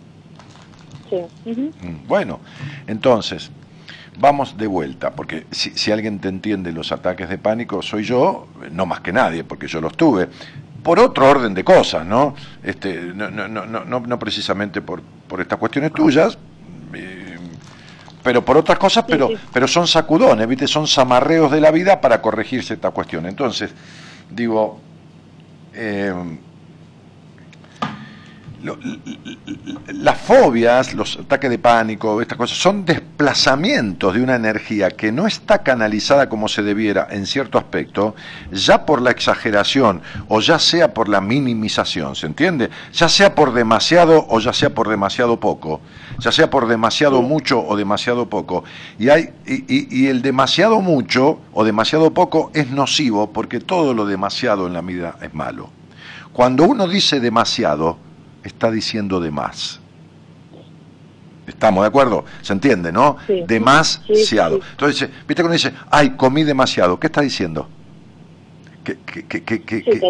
Sí. 1.08 1.16
Mm, 1.50 2.06
Bueno, 2.06 2.40
entonces, 2.86 3.50
vamos 4.18 4.56
de 4.56 4.66
vuelta, 4.66 5.10
porque 5.10 5.46
si, 5.50 5.70
si 5.70 5.90
alguien 5.90 6.18
te 6.18 6.28
entiende 6.28 6.72
los 6.72 6.92
ataques 6.92 7.28
de 7.28 7.38
pánico, 7.38 7.82
soy 7.82 8.04
yo, 8.04 8.48
no 8.72 8.86
más 8.86 9.00
que 9.00 9.12
nadie, 9.12 9.44
porque 9.44 9.66
yo 9.66 9.80
los 9.80 9.96
tuve. 9.96 10.28
Por 10.82 10.98
otro 10.98 11.28
orden 11.28 11.52
de 11.52 11.62
cosas, 11.64 12.06
¿no? 12.06 12.34
Este, 12.62 12.94
no, 13.14 13.30
no, 13.30 13.48
no, 13.48 13.66
no, 13.66 13.84
no- 13.84 14.00
no 14.00 14.18
precisamente 14.18 14.80
por, 14.80 15.02
por 15.02 15.40
estas 15.40 15.58
cuestiones 15.58 15.92
tuyas, 15.92 16.38
eh, 16.94 17.19
pero 18.22 18.44
por 18.44 18.56
otras 18.56 18.78
cosas, 18.78 19.04
pero, 19.06 19.28
sí. 19.28 19.36
pero 19.52 19.66
son 19.66 19.86
sacudones, 19.86 20.46
¿viste? 20.46 20.66
Son 20.66 20.86
zamarreos 20.86 21.50
de 21.50 21.60
la 21.60 21.70
vida 21.70 22.00
para 22.00 22.20
corregir 22.20 22.62
ciertas 22.62 22.92
cuestiones. 22.92 23.30
Entonces, 23.30 23.70
digo, 24.30 24.78
eh, 25.74 26.12
las 29.92 30.18
fobias, 30.18 30.94
los 30.94 31.16
ataques 31.18 31.50
de 31.50 31.58
pánico, 31.58 32.20
estas 32.20 32.38
cosas, 32.38 32.58
son 32.58 32.84
desplazamientos 32.84 34.14
de 34.14 34.22
una 34.22 34.36
energía 34.36 34.90
que 34.90 35.12
no 35.12 35.26
está 35.26 35.62
canalizada 35.62 36.28
como 36.28 36.48
se 36.48 36.62
debiera 36.62 37.08
en 37.10 37.26
cierto 37.26 37.58
aspecto, 37.58 38.14
ya 38.52 38.86
por 38.86 39.02
la 39.02 39.10
exageración 39.10 40.00
o 40.28 40.40
ya 40.40 40.58
sea 40.58 40.94
por 40.94 41.08
la 41.08 41.20
minimización, 41.20 42.14
¿se 42.16 42.26
entiende? 42.26 42.70
Ya 42.92 43.08
sea 43.08 43.34
por 43.34 43.52
demasiado 43.52 44.26
o 44.28 44.40
ya 44.40 44.52
sea 44.52 44.70
por 44.70 44.88
demasiado 44.88 45.40
poco, 45.40 45.80
ya 46.18 46.32
sea 46.32 46.50
por 46.50 46.68
demasiado 46.68 47.22
mucho 47.22 47.60
o 47.66 47.76
demasiado 47.76 48.28
poco. 48.28 48.64
Y, 48.98 49.08
hay, 49.08 49.30
y, 49.46 49.64
y- 49.74 49.88
y 49.90 50.06
el 50.08 50.22
demasiado 50.22 50.80
mucho 50.80 51.40
o 51.52 51.64
demasiado 51.64 52.12
poco 52.12 52.50
es 52.54 52.70
nocivo 52.70 53.32
porque 53.32 53.60
todo 53.60 53.94
lo 53.94 54.06
demasiado 54.06 54.66
en 54.66 54.72
la 54.74 54.80
vida 54.82 55.16
es 55.22 55.34
malo. 55.34 55.70
Cuando 56.32 56.64
uno 56.64 56.86
dice 56.86 57.18
demasiado, 57.20 57.98
está 58.44 58.70
diciendo 58.70 59.20
de 59.20 59.30
más. 59.30 59.80
¿Estamos 61.46 61.82
de 61.82 61.88
acuerdo? 61.88 62.24
¿Se 62.42 62.52
entiende, 62.52 62.92
no? 62.92 63.16
Sí. 63.26 63.42
Demasiado. 63.46 64.56
Sí, 64.56 64.62
sí. 64.62 64.68
Entonces, 64.70 65.00
dice, 65.00 65.12
¿viste 65.26 65.42
cuando 65.42 65.52
dice, 65.54 65.72
ay, 65.90 66.10
comí 66.10 66.44
demasiado? 66.44 66.98
¿Qué 67.00 67.08
está 67.08 67.22
diciendo? 67.22 67.68
¿Qué, 68.84 68.98
qué, 69.04 69.24
qué, 69.44 69.62
qué, 69.62 70.02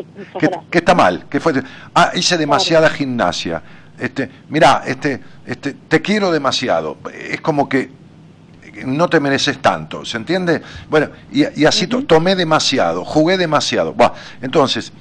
está 0.71 0.95
mal? 0.95 1.27
¿Qué 1.31 1.41
fue? 1.41 1.53
Ah, 1.95 2.13
hice 2.15 2.37
demasiada 2.37 2.89
gimnasia. 2.91 3.63
Este, 3.99 4.31
mirá, 4.49 4.83
este, 4.87 5.21
este, 5.47 5.73
te 5.89 6.01
quiero 6.01 6.31
demasiado. 6.31 6.99
Es 7.13 7.41
como 7.41 7.69
que 7.69 7.91
no 8.85 9.09
te 9.09 9.19
mereces 9.19 9.59
tanto, 9.61 10.05
¿se 10.05 10.17
entiende? 10.17 10.63
Bueno, 10.89 11.09
y, 11.33 11.61
y 11.61 11.65
así 11.65 11.87
to- 11.87 12.05
tomé 12.05 12.37
demasiado, 12.37 13.05
jugué 13.05 13.37
demasiado. 13.37 13.93
Buah, 13.93 14.13
entonces, 14.41 14.93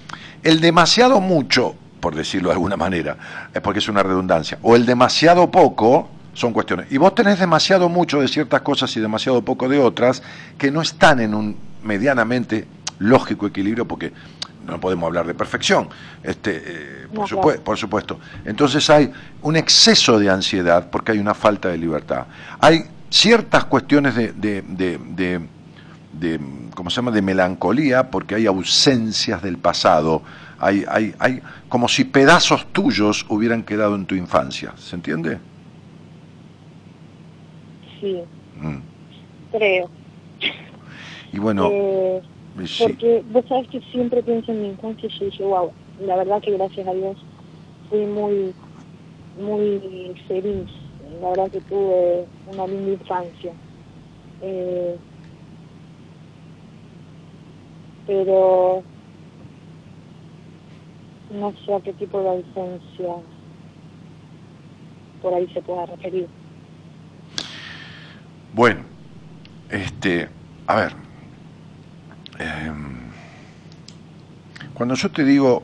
el 0.43 0.59
demasiado 0.59 1.21
mucho, 1.21 1.75
por 1.99 2.15
decirlo 2.15 2.49
de 2.49 2.53
alguna 2.53 2.77
manera, 2.77 3.17
es 3.53 3.61
porque 3.61 3.79
es 3.79 3.87
una 3.89 4.03
redundancia, 4.03 4.57
o 4.61 4.75
el 4.75 4.85
demasiado 4.85 5.49
poco 5.51 6.09
son 6.33 6.53
cuestiones. 6.53 6.87
Y 6.91 6.97
vos 6.97 7.13
tenés 7.15 7.39
demasiado 7.39 7.89
mucho 7.89 8.21
de 8.21 8.27
ciertas 8.27 8.61
cosas 8.61 8.95
y 8.95 8.99
demasiado 8.99 9.41
poco 9.41 9.67
de 9.67 9.79
otras 9.79 10.21
que 10.57 10.71
no 10.71 10.81
están 10.81 11.19
en 11.19 11.33
un 11.33 11.57
medianamente 11.83 12.67
lógico 12.99 13.47
equilibrio 13.47 13.87
porque 13.87 14.13
no 14.65 14.79
podemos 14.79 15.07
hablar 15.07 15.25
de 15.25 15.33
perfección, 15.33 15.89
este, 16.21 16.63
eh, 16.65 17.07
por, 17.63 17.77
supuesto. 17.77 18.19
Entonces 18.45 18.89
hay 18.89 19.11
un 19.41 19.55
exceso 19.55 20.19
de 20.19 20.29
ansiedad 20.29 20.89
porque 20.91 21.13
hay 21.13 21.19
una 21.19 21.33
falta 21.33 21.69
de 21.69 21.77
libertad. 21.77 22.25
Hay 22.59 22.83
ciertas 23.09 23.65
cuestiones 23.65 24.15
de, 24.15 24.31
de, 24.33 24.61
de, 24.61 24.99
de- 25.15 25.41
de, 26.11 26.39
¿cómo 26.75 26.89
se 26.89 26.97
llama?, 26.97 27.11
de 27.11 27.21
melancolía 27.21 28.09
porque 28.09 28.35
hay 28.35 28.45
ausencias 28.45 29.41
del 29.41 29.57
pasado. 29.57 30.21
Hay, 30.59 30.83
hay, 30.87 31.13
hay 31.19 31.41
como 31.69 31.87
si 31.87 32.05
pedazos 32.05 32.65
tuyos 32.73 33.25
hubieran 33.29 33.63
quedado 33.63 33.95
en 33.95 34.05
tu 34.05 34.15
infancia. 34.15 34.73
¿Se 34.77 34.95
entiende? 34.95 35.39
Sí, 37.99 38.21
Mm. 38.55 38.77
creo. 39.51 39.89
Y 41.31 41.39
bueno, 41.39 41.69
Eh, 41.71 42.21
sí. 42.65 42.83
Porque 42.83 43.23
vos 43.31 43.45
sabés 43.47 43.67
que 43.69 43.79
siempre 43.91 44.21
pienso 44.23 44.51
en 44.51 44.61
mi 44.61 44.67
infancia 44.69 45.07
y 45.07 45.19
yo 45.19 45.25
dije, 45.25 45.43
wow, 45.43 45.71
la 46.01 46.15
verdad 46.17 46.41
que 46.41 46.51
gracias 46.51 46.87
a 46.87 46.93
Dios 46.93 47.17
fui 47.89 47.99
muy, 48.05 48.53
muy 49.41 50.15
feliz. 50.27 50.67
La 51.21 51.29
verdad 51.29 51.51
que 51.51 51.61
tuve 51.61 52.25
una 52.47 52.67
linda 52.67 52.91
infancia. 52.93 53.53
Eh, 54.41 54.97
pero 58.07 58.83
no 61.29 61.53
sé 61.65 61.73
a 61.73 61.81
qué 61.81 61.93
tipo 61.93 62.21
de 62.21 62.29
ausencia 62.29 63.15
por 65.21 65.33
ahí 65.33 65.47
se 65.53 65.61
pueda 65.61 65.85
referir. 65.85 66.27
Bueno, 68.53 68.83
este, 69.69 70.29
a 70.65 70.75
ver, 70.75 70.93
em, 72.39 73.11
cuando 74.73 74.95
yo 74.95 75.11
te 75.11 75.23
digo 75.23 75.63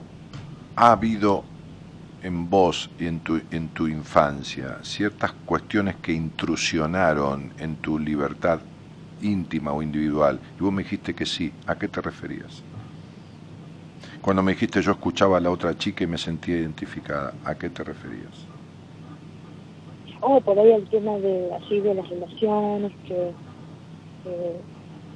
ha 0.76 0.92
habido 0.92 1.46
en 2.22 2.50
vos 2.50 2.90
y 3.00 3.08
en 3.08 3.22
tu, 3.22 3.42
en 3.52 3.70
tu 3.70 3.88
infancia 3.88 4.80
ciertas 4.84 5.32
cuestiones 5.46 5.96
que 5.98 6.12
intrusionaron 6.12 7.54
en 7.58 7.78
tu 7.78 7.98
libertad 7.98 8.62
íntima 9.22 9.72
o 9.72 9.82
individual, 9.82 10.42
y 10.60 10.64
vos 10.64 10.74
me 10.74 10.84
dijiste 10.84 11.16
que 11.16 11.26
sí, 11.26 11.54
¿a 11.66 11.76
qué 11.76 11.88
te 11.88 12.02
referías? 12.02 12.65
Cuando 14.26 14.42
me 14.42 14.54
dijiste 14.54 14.82
yo 14.82 14.94
escuchaba 14.94 15.38
a 15.38 15.40
la 15.40 15.52
otra 15.52 15.78
chica 15.78 16.04
y 16.04 16.08
me 16.08 16.18
sentía 16.18 16.58
identificada, 16.58 17.32
¿a 17.46 17.54
qué 17.54 17.70
te 17.70 17.84
referías? 17.84 18.34
Oh, 20.20 20.42
por 20.42 20.58
ahí 20.58 20.72
el 20.72 20.90
tema 20.90 21.12
de 21.20 21.52
así 21.54 21.80
de 21.80 21.94
las 21.94 22.10
relaciones, 22.10 22.92
que, 23.08 23.32
que, 24.24 24.56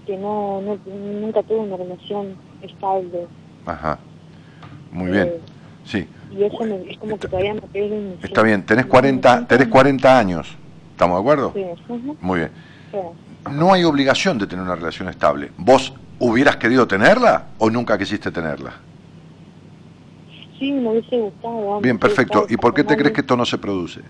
que 0.05 0.15
no, 0.15 0.61
no, 0.61 0.77
nunca 0.85 1.41
tuve 1.41 1.57
una 1.57 1.77
relación 1.77 2.35
estable. 2.61 3.25
Ajá. 3.65 3.97
Muy 4.91 5.09
bien. 5.09 5.27
Eh, 5.27 5.39
Sí. 5.85 6.07
Y 6.31 6.43
eso 6.43 6.63
me- 6.65 6.91
es 6.91 6.99
como 6.99 7.17
que 7.17 7.27
todavía 7.27 7.55
me 7.55 7.61
pega 7.61 7.95
me 7.95 8.13
Está 8.21 8.43
bien, 8.43 8.61
tenés 8.63 8.85
me 8.85 8.91
40, 8.91 9.31
siento- 9.37 9.47
tenés 9.47 9.67
40 9.69 10.19
años. 10.19 10.55
¿Estamos 10.91 11.17
de 11.17 11.21
acuerdo? 11.21 11.51
Sí, 11.55 11.65
Muy 12.21 12.37
bien. 12.41 12.51
sí. 12.91 13.49
No 13.51 13.73
hay 13.73 13.83
obligación 13.85 14.37
de 14.37 14.45
tener 14.45 14.63
una 14.63 14.75
relación 14.75 15.09
estable. 15.09 15.49
¿Vos 15.57 15.91
hubieras 16.19 16.57
querido 16.57 16.87
tenerla 16.87 17.47
o 17.57 17.71
nunca 17.71 17.97
quisiste 17.97 18.29
tenerla? 18.29 18.73
Sí, 20.59 20.71
me 20.73 20.89
hubiese 20.91 21.17
gustado. 21.17 21.79
Bien, 21.79 21.97
perfecto. 21.97 22.45
¿Y 22.49 22.57
por 22.57 22.73
qué 22.73 22.83
te 22.83 22.97
crees 22.97 23.13
que 23.13 23.21
esto 23.21 23.37
no 23.37 23.45
se 23.45 23.57
produce? 23.57 24.01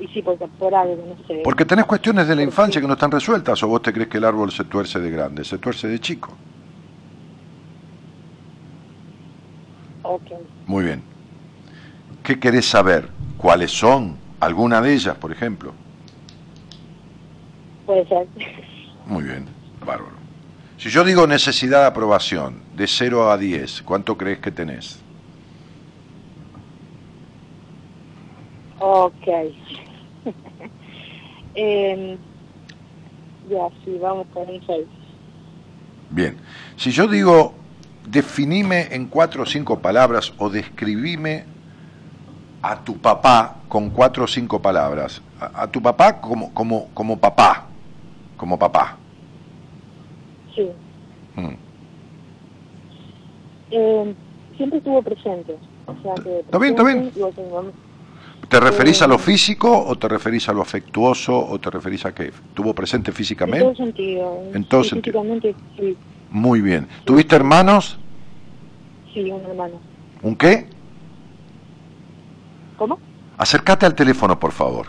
Y 0.00 0.08
sí, 0.08 0.22
porque 0.22 0.46
por 0.58 0.74
algo, 0.74 0.96
no 0.96 1.26
sé. 1.26 1.40
Porque 1.44 1.64
tenés 1.64 1.86
cuestiones 1.86 2.26
de 2.26 2.34
la 2.34 2.42
infancia 2.42 2.80
que 2.80 2.86
no 2.86 2.94
están 2.94 3.10
resueltas 3.10 3.62
o 3.62 3.68
vos 3.68 3.80
te 3.82 3.92
crees 3.92 4.08
que 4.08 4.18
el 4.18 4.24
árbol 4.24 4.50
se 4.50 4.64
tuerce 4.64 4.98
de 4.98 5.10
grande, 5.10 5.44
se 5.44 5.58
tuerce 5.58 5.86
de 5.86 6.00
chico. 6.00 6.36
Ok. 10.02 10.32
Muy 10.66 10.84
bien. 10.84 11.02
¿Qué 12.24 12.40
querés 12.40 12.66
saber? 12.66 13.08
¿Cuáles 13.36 13.70
son? 13.70 14.16
¿Alguna 14.40 14.80
de 14.80 14.94
ellas, 14.94 15.16
por 15.16 15.30
ejemplo? 15.30 15.72
Puede 17.86 18.06
ser. 18.06 18.26
Muy 19.06 19.24
bien, 19.24 19.46
bárbaro. 19.86 20.17
Si 20.78 20.90
yo 20.90 21.02
digo 21.02 21.26
necesidad 21.26 21.80
de 21.80 21.86
aprobación, 21.86 22.62
de 22.76 22.86
0 22.86 23.32
a 23.32 23.36
10, 23.36 23.82
¿cuánto 23.82 24.16
crees 24.16 24.38
que 24.38 24.52
tenés? 24.52 25.00
ok. 28.78 29.26
Em, 31.60 32.16
ya, 33.50 33.68
sí, 33.84 33.98
vamos 34.00 34.28
con 34.32 34.48
un 34.48 34.64
6. 34.64 34.86
Bien. 36.10 36.36
Si 36.76 36.92
yo 36.92 37.08
digo, 37.08 37.54
definime 38.06 38.86
en 38.92 39.06
cuatro 39.06 39.42
o 39.42 39.46
cinco 39.46 39.80
palabras 39.80 40.32
o 40.38 40.48
describime 40.48 41.44
a 42.62 42.84
tu 42.84 42.98
papá 42.98 43.56
con 43.68 43.90
cuatro 43.90 44.22
o 44.22 44.28
cinco 44.28 44.62
palabras, 44.62 45.20
a, 45.40 45.62
a 45.62 45.66
tu 45.66 45.82
papá 45.82 46.20
como, 46.20 46.54
como, 46.54 46.90
como 46.94 47.18
papá, 47.18 47.66
como 48.36 48.56
papá. 48.56 48.97
Sí. 50.58 50.68
Mm. 51.40 51.54
Em, 53.70 54.14
siempre 54.56 54.78
estuvo 54.78 55.02
presente. 55.02 55.56
O 55.86 55.94
sea 56.02 56.14
que 56.22 56.40
Está 56.40 56.58
bien, 56.58 56.70
está 56.72 56.82
bien. 56.84 57.12
¿Te 58.48 58.60
referís 58.60 59.02
a 59.02 59.06
lo 59.06 59.16
Eh, 59.16 59.18
físico 59.18 59.84
o 59.86 59.96
te 59.96 60.08
referís 60.08 60.48
a 60.48 60.52
lo 60.52 60.62
afectuoso 60.62 61.38
o 61.38 61.58
te 61.58 61.70
referís 61.70 62.04
a 62.06 62.14
qué? 62.14 62.32
¿Tuvo 62.54 62.74
presente 62.74 63.10
En 63.10 63.12
todo 63.12 63.16
físicamente? 63.16 63.74
sentido. 63.76 64.42
En 64.54 64.64
todo 64.64 64.82
Sí, 64.82 64.90
sentido. 64.90 65.22
Físicamente, 65.22 65.54
sí, 65.78 65.96
Muy 66.30 66.60
bien. 66.60 66.88
¿Tuviste 67.04 67.36
hermanos? 67.36 67.98
sí, 69.14 69.30
un 69.30 69.40
hermano. 69.42 69.80
¿Un 70.22 70.34
qué? 70.36 70.66
¿Cómo? 72.76 72.98
Acércate 73.38 73.86
al 73.86 73.94
teléfono, 73.94 74.38
por 74.38 74.52
favor. 74.52 74.86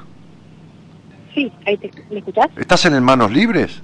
Sí, 1.34 1.52
ahí 1.66 1.78
te, 1.78 1.92
¿me 2.12 2.20
escuchás? 2.20 2.48
¿Estás 2.58 2.86
en 2.86 3.02
manos 3.04 3.32
libres? 3.32 3.82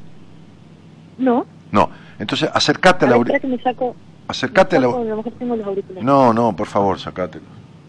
No. 1.18 1.45
No. 1.76 1.89
Entonces, 2.19 2.49
acércate 2.53 3.06
A 3.06 3.07
a 3.07 3.11
la 3.11 3.18
ver, 3.18 3.27
espera 3.27 3.38
auri- 3.38 3.41
que 3.41 3.47
me 3.57 3.61
saco. 3.61 3.95
Acércate 4.27 4.77
a 4.77 4.80
me 4.80 4.85
la 4.85 4.91
saco, 4.91 5.02
a 5.02 5.06
lo 5.06 5.18
mejor 5.18 5.34
tengo 5.34 5.56
los 5.57 5.68
auriculares. 5.68 6.03
No, 6.03 6.34
no, 6.34 6.56
por 6.56 6.68
favor, 6.68 6.97
sacátelo. 6.99 7.45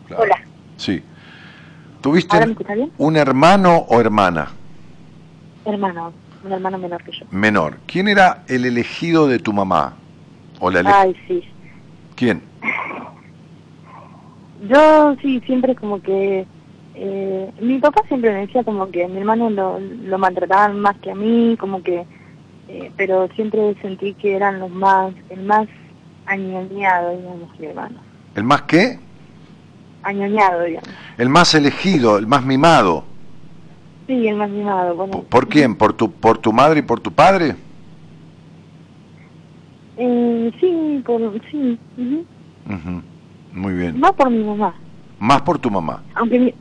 Claro. 0.08 0.22
Hola. 0.24 0.36
Sí. 0.76 1.02
¿Tuviste 2.00 2.36
un 2.98 3.16
hermano 3.16 3.78
o 3.88 4.00
hermana 4.00 4.48
Hermano, 5.64 6.12
un 6.44 6.52
hermano 6.52 6.78
menor 6.78 7.02
que 7.02 7.10
yo. 7.12 7.26
menor? 7.32 7.78
¿Quién 7.86 8.06
era 8.08 8.42
el 8.48 8.64
elegido 8.64 9.26
de 9.26 9.38
tu 9.40 9.52
mamá? 9.52 9.94
¿O 10.60 10.70
la 10.70 10.80
ele- 10.80 10.90
Ay, 10.92 11.16
sí. 11.26 11.42
¿Quién? 12.14 12.42
Yo 14.68 15.14
sí, 15.22 15.40
siempre 15.46 15.74
como 15.74 16.00
que... 16.00 16.46
Eh, 16.98 17.50
mi 17.60 17.78
papá 17.78 18.02
siempre 18.08 18.32
me 18.32 18.40
decía 18.46 18.64
como 18.64 18.90
que 18.90 19.06
mi 19.06 19.18
hermano 19.18 19.50
lo, 19.50 19.78
lo 19.78 20.18
maltrataban 20.18 20.80
más 20.80 20.96
que 20.98 21.10
a 21.10 21.14
mí, 21.14 21.56
como 21.58 21.82
que... 21.82 22.04
eh, 22.68 22.90
pero 22.96 23.28
siempre 23.34 23.74
sentí 23.82 24.14
que 24.14 24.34
eran 24.34 24.60
los 24.60 24.70
más... 24.70 25.14
El 25.30 25.42
más 25.44 25.66
añoñado, 26.26 27.16
digamos, 27.16 27.48
hermano. 27.60 28.00
¿El 28.34 28.44
más 28.44 28.62
qué? 28.62 28.98
Añoñado, 30.02 30.64
digamos. 30.64 30.88
El 31.18 31.28
más 31.28 31.54
elegido, 31.54 32.18
el 32.18 32.26
más 32.26 32.44
mimado. 32.44 33.04
Sí, 34.06 34.26
el 34.28 34.36
más 34.36 34.50
mimado. 34.50 34.94
Bueno, 34.94 35.22
¿Por, 35.22 35.48
quién? 35.48 35.74
¿Por 35.76 35.92
tu, 35.92 36.10
¿Por 36.10 36.38
tu 36.38 36.52
madre 36.52 36.80
y 36.80 36.82
por 36.82 37.00
tu 37.00 37.12
padre? 37.12 37.56
Eh, 39.96 40.52
sí, 40.60 41.02
por, 41.04 41.20
sí. 41.50 41.78
ujú. 41.96 42.24
Ujú. 42.68 43.02
Muy 43.52 43.74
bien. 43.74 43.98
Más 43.98 44.12
por 44.12 44.30
mi 44.30 44.44
mamá. 44.44 44.74
Más 45.18 45.40
por 45.42 45.58
tu 45.58 45.70
mamá. 45.70 46.02
Aunque 46.14 46.38
mi, 46.38 46.54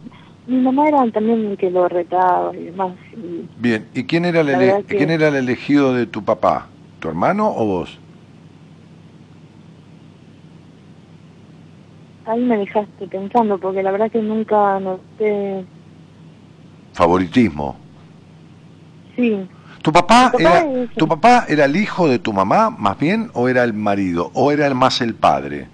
mi 0.48 0.58
mamá 0.62 0.88
era 0.88 1.10
también 1.12 1.46
el 1.52 1.58
que 1.58 1.70
lo 1.70 1.88
retaba 1.88 2.56
y 2.56 2.66
demás. 2.66 2.94
y- 3.14 3.48
Bien. 3.62 3.88
¿Y 3.94 4.04
quién 4.04 4.26
era, 4.26 4.42
el 4.42 4.50
ele- 4.50 4.84
que- 4.88 4.98
quién 4.98 5.10
era 5.10 5.28
el 5.30 5.36
elegido 5.36 5.94
de 5.94 6.06
tu 6.06 6.24
papá? 6.24 6.68
¿Tu 7.00 7.08
hermano 7.10 7.48
o 7.56 7.66
vos? 7.66 7.98
ahí 12.28 12.40
me 12.42 12.58
dejaste 12.58 13.08
pensando 13.08 13.58
porque 13.60 13.84
la 13.84 13.92
verdad 13.92 14.12
que 14.12 14.20
nunca 14.20 14.80
noté... 14.80 15.64
Favoritismo. 16.94 17.76
Sí, 19.16 19.48
¿Tu 19.84 19.92
papá, 19.94 20.32
era, 20.40 20.58
es- 20.60 20.90
¿Tu 20.96 21.08
papá 21.08 21.46
era 21.48 21.66
el 21.66 21.76
hijo 21.76 22.08
de 22.08 22.18
tu 22.18 22.34
mamá, 22.34 22.72
más 22.72 22.98
bien, 22.98 23.30
o 23.36 23.48
era 23.48 23.64
el 23.64 23.74
marido? 23.74 24.32
¿O 24.34 24.52
era 24.52 24.66
el 24.66 24.74
más 24.74 25.02
el 25.02 25.14
padre? 25.14 25.68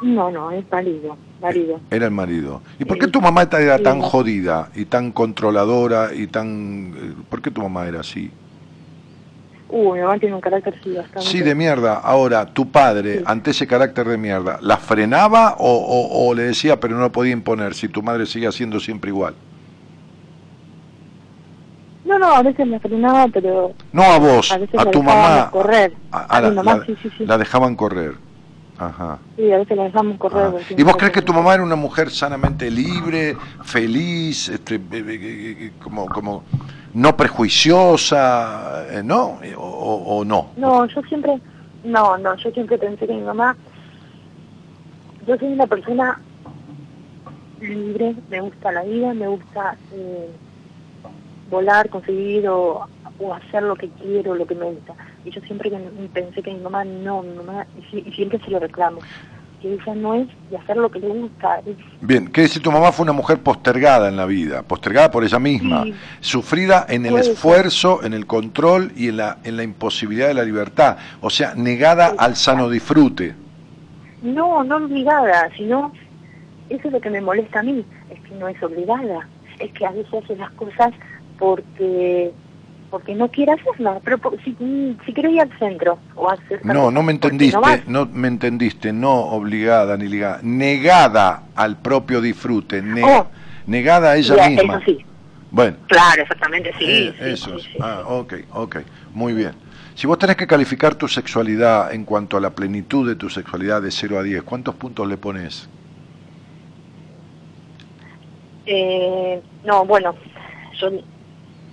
no, 0.00 0.30
no, 0.30 0.50
es 0.52 0.68
válido, 0.70 1.16
válido. 1.40 1.80
Era 1.90 2.06
el 2.06 2.10
marido. 2.12 2.62
¿Y 2.78 2.84
por 2.84 2.98
qué 2.98 3.06
tu 3.08 3.20
mamá 3.20 3.42
era 3.58 3.78
tan 3.78 4.00
jodida 4.00 4.70
y 4.74 4.84
tan 4.86 5.12
controladora 5.12 6.12
y 6.14 6.26
tan... 6.26 6.94
eh, 6.96 7.14
¿Por 7.28 7.40
qué 7.42 7.50
tu 7.50 7.62
mamá 7.62 7.86
era 7.86 8.00
así? 8.00 8.30
Uh, 9.70 9.92
mi 9.94 10.00
mamá 10.00 10.18
tiene 10.18 10.34
un 10.34 10.40
carácter 10.40 10.74
sí 10.82 10.92
bastante... 10.94 11.20
Sí, 11.28 11.40
de 11.40 11.54
mierda. 11.54 11.94
Ahora, 11.98 12.46
tu 12.46 12.70
padre, 12.70 13.18
Sí. 13.18 13.24
ante 13.26 13.50
ese 13.50 13.66
carácter 13.66 14.08
de 14.08 14.16
mierda, 14.16 14.58
¿la 14.62 14.78
frenaba 14.78 15.56
o, 15.58 15.70
o- 15.70 16.26
o 16.28 16.34
le 16.34 16.44
decía 16.44 16.80
pero 16.80 16.94
no 16.96 17.02
lo 17.02 17.12
podía 17.12 17.32
imponer 17.32 17.74
si 17.74 17.88
tu 17.88 18.02
madre 18.02 18.24
sigue 18.24 18.50
siendo 18.50 18.80
siempre 18.80 19.10
igual? 19.10 19.34
No, 22.04 22.18
no, 22.18 22.32
a 22.32 22.42
veces 22.42 22.66
me 22.66 22.80
frenaba, 22.80 23.26
pero 23.28 23.74
No 23.92 24.02
a 24.02 24.18
vos, 24.18 24.50
a 24.50 24.56
veces 24.56 24.80
a 24.80 24.90
tu 24.90 25.02
mamá. 25.02 25.50
correr. 25.50 25.92
A, 26.10 26.20
A, 26.20 26.22
a 26.38 26.40
la, 26.40 26.48
mi 26.50 26.56
mamá, 26.56 26.76
la- 26.78 26.86
sí, 26.86 26.96
sí, 27.02 27.10
sí. 27.18 27.26
la 27.26 27.36
dejaban 27.36 27.76
correr. 27.76 28.14
Ajá. 28.78 29.18
Sí, 29.36 29.50
a 29.52 29.58
veces 29.58 29.76
la 29.76 29.84
dejamos 29.84 30.18
correr. 30.18 30.54
Ah. 30.56 30.74
¿Y 30.76 30.82
vos 30.82 30.96
crees 30.96 31.12
que 31.12 31.22
tu 31.22 31.32
mamá 31.32 31.54
era 31.54 31.62
una 31.62 31.76
mujer 31.76 32.10
sanamente 32.10 32.70
libre, 32.70 33.36
feliz, 33.64 34.48
este, 34.48 34.76
eh, 34.76 34.80
eh, 34.92 35.56
eh, 35.60 35.72
como, 35.82 36.06
como 36.06 36.44
no 36.94 37.16
prejuiciosa, 37.16 38.86
no? 39.04 39.38
O 39.56 40.24
no? 40.24 40.50
No, 40.56 40.86
yo 40.86 41.02
siempre, 41.02 41.40
no, 41.84 42.16
no, 42.18 42.34
yo 42.36 42.50
siempre 42.50 42.78
pensé 42.78 43.06
que 43.06 43.14
mi 43.14 43.22
mamá, 43.22 43.56
yo 45.26 45.36
soy 45.36 45.52
una 45.52 45.66
persona 45.66 46.20
libre, 47.60 48.14
me 48.30 48.40
gusta 48.40 48.72
la 48.72 48.82
vida, 48.82 49.14
me 49.14 49.28
gusta 49.28 49.76
eh, 49.92 50.30
volar, 51.50 51.88
conseguir 51.88 52.48
o, 52.48 52.86
o 53.20 53.34
hacer 53.34 53.62
lo 53.62 53.74
que 53.76 53.88
quiero, 54.02 54.34
lo 54.34 54.46
que 54.46 54.54
me 54.54 54.66
gusta. 54.66 54.94
Y 55.24 55.30
yo 55.30 55.40
siempre 55.42 55.70
pensé 56.12 56.42
que 56.42 56.52
mi 56.54 56.60
mamá 56.60 56.84
no, 56.84 57.22
mi 57.22 57.34
mamá, 57.36 57.66
y, 57.78 57.82
si- 57.90 58.08
y 58.08 58.12
siempre 58.12 58.38
se 58.44 58.50
lo 58.50 58.58
reclamo, 58.60 59.00
que 59.60 59.74
ella 59.74 59.94
no 59.96 60.14
es 60.14 60.28
de 60.50 60.56
hacer 60.56 60.76
lo 60.76 60.88
que 60.88 61.00
le 61.00 61.08
gusta, 61.08 61.58
es 61.66 61.76
Bien, 62.00 62.26
quiere 62.26 62.42
decir 62.42 62.62
tu 62.62 62.70
mamá 62.70 62.92
fue 62.92 63.02
una 63.02 63.12
mujer 63.12 63.38
postergada 63.40 64.08
en 64.08 64.16
la 64.16 64.24
vida, 64.24 64.62
postergada 64.62 65.10
por 65.10 65.24
ella 65.24 65.40
misma, 65.40 65.82
Sí. 65.82 65.94
sufrida 66.20 66.86
en 66.88 67.06
el 67.06 67.20
ser. 67.24 67.32
esfuerzo, 67.32 68.04
en 68.04 68.14
el 68.14 68.24
control 68.26 68.92
y 68.94 69.08
en 69.08 69.16
la, 69.16 69.38
en 69.42 69.56
la 69.56 69.64
imposibilidad 69.64 70.28
de 70.28 70.34
la 70.34 70.44
libertad, 70.44 70.96
o 71.20 71.28
sea, 71.28 71.54
negada 71.56 72.14
al 72.18 72.36
sano 72.36 72.70
disfrute. 72.70 73.34
No, 74.22 74.62
no 74.62 74.76
obligada, 74.76 75.48
sino 75.56 75.92
eso 76.68 76.86
es 76.86 76.92
lo 76.92 77.00
que 77.00 77.10
me 77.10 77.20
molesta 77.20 77.58
a 77.58 77.62
mí, 77.64 77.84
es 78.10 78.20
que 78.20 78.34
no 78.36 78.46
es 78.46 78.62
obligada, 78.62 79.26
es 79.58 79.72
que 79.72 79.86
a 79.86 79.90
veces 79.90 80.14
hace 80.22 80.36
las 80.36 80.52
cosas 80.52 80.92
porque 81.38 82.32
porque 82.90 83.14
no 83.14 83.28
quiere 83.28 83.52
hacerlas, 83.52 84.00
pero 84.04 84.18
por- 84.18 84.36
si, 84.42 84.56
si 85.04 85.12
quiere 85.12 85.30
ir 85.32 85.40
al 85.42 85.58
centro 85.58 85.98
o 86.14 86.30
hacer 86.30 86.64
No, 86.64 86.90
no 86.90 87.02
me 87.02 87.12
entendiste, 87.12 87.82
no 87.86 88.06
me 88.06 88.28
entendiste, 88.28 88.92
no 88.92 89.12
obligada 89.14 89.96
ni 89.96 90.08
ligada, 90.08 90.40
negada 90.42 91.42
al 91.54 91.76
propio 91.76 92.20
disfrute, 92.20 92.80
ne- 92.82 93.02
Oh. 93.04 93.26
negada 93.66 94.12
a 94.12 94.16
ella 94.16 94.48
misma. 94.48 94.74
Eso 94.76 94.84
sí, 94.86 95.04
Bueno, 95.50 95.76
claro, 95.86 96.22
exactamente, 96.22 96.72
sí. 96.78 96.84
eh, 96.86 97.14
sí, 97.18 97.24
eso 97.30 97.58
sí, 97.58 97.68
Ah, 97.80 98.02
ok, 98.06 98.34
ok, 98.52 98.76
muy 99.14 99.32
bien. 99.34 99.52
Si 99.94 100.06
vos 100.06 100.18
tenés 100.18 100.36
que 100.36 100.46
calificar 100.46 100.94
tu 100.94 101.08
sexualidad 101.08 101.92
en 101.92 102.04
cuanto 102.04 102.36
a 102.36 102.40
la 102.40 102.50
plenitud 102.50 103.06
de 103.08 103.16
tu 103.16 103.28
sexualidad 103.28 103.82
de 103.82 103.90
0 103.90 104.18
a 104.18 104.22
10, 104.22 104.42
¿cuántos 104.44 104.74
puntos 104.76 105.08
le 105.08 105.16
pones? 105.16 105.68
Eh, 108.66 109.40
no, 109.64 109.84
bueno, 109.86 110.14
yo 110.80 110.90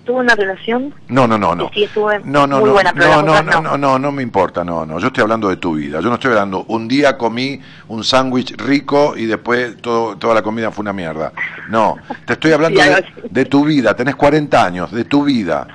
tuve 0.05 0.19
una 0.21 0.35
relación. 0.35 0.93
No, 1.09 1.27
no, 1.27 1.37
no, 1.37 1.53
no. 1.55 1.69
Sí, 1.73 1.83
estuve 1.83 2.19
no, 2.23 2.47
no, 2.47 2.59
muy 2.59 2.67
no, 2.67 2.73
buena, 2.73 2.93
pero 2.93 3.21
no, 3.21 3.41
no, 3.41 3.43
no, 3.43 3.61
no, 3.61 3.77
no, 3.77 3.99
no 3.99 4.11
me 4.11 4.23
importa, 4.23 4.63
no, 4.63 4.85
no. 4.85 4.99
Yo 4.99 5.07
estoy 5.07 5.23
hablando 5.23 5.49
de 5.49 5.57
tu 5.57 5.75
vida. 5.75 5.99
Yo 6.01 6.09
no 6.09 6.15
estoy 6.15 6.31
hablando. 6.31 6.63
Un 6.69 6.87
día 6.87 7.17
comí 7.17 7.59
un 7.87 8.03
sándwich 8.03 8.55
rico 8.57 9.15
y 9.17 9.25
después 9.25 9.77
todo, 9.81 10.15
toda 10.17 10.33
la 10.35 10.41
comida 10.41 10.71
fue 10.71 10.83
una 10.83 10.93
mierda. 10.93 11.33
No, 11.69 11.97
te 12.25 12.33
estoy 12.33 12.51
hablando 12.53 12.79
Sí, 12.81 12.89
de, 13.29 13.45
tu 13.45 13.65
vida. 13.65 13.95
Tenés 13.95 14.15
40 14.15 14.63
años, 14.65 14.91
de 14.91 15.03
tu 15.05 15.23
vida. 15.23 15.67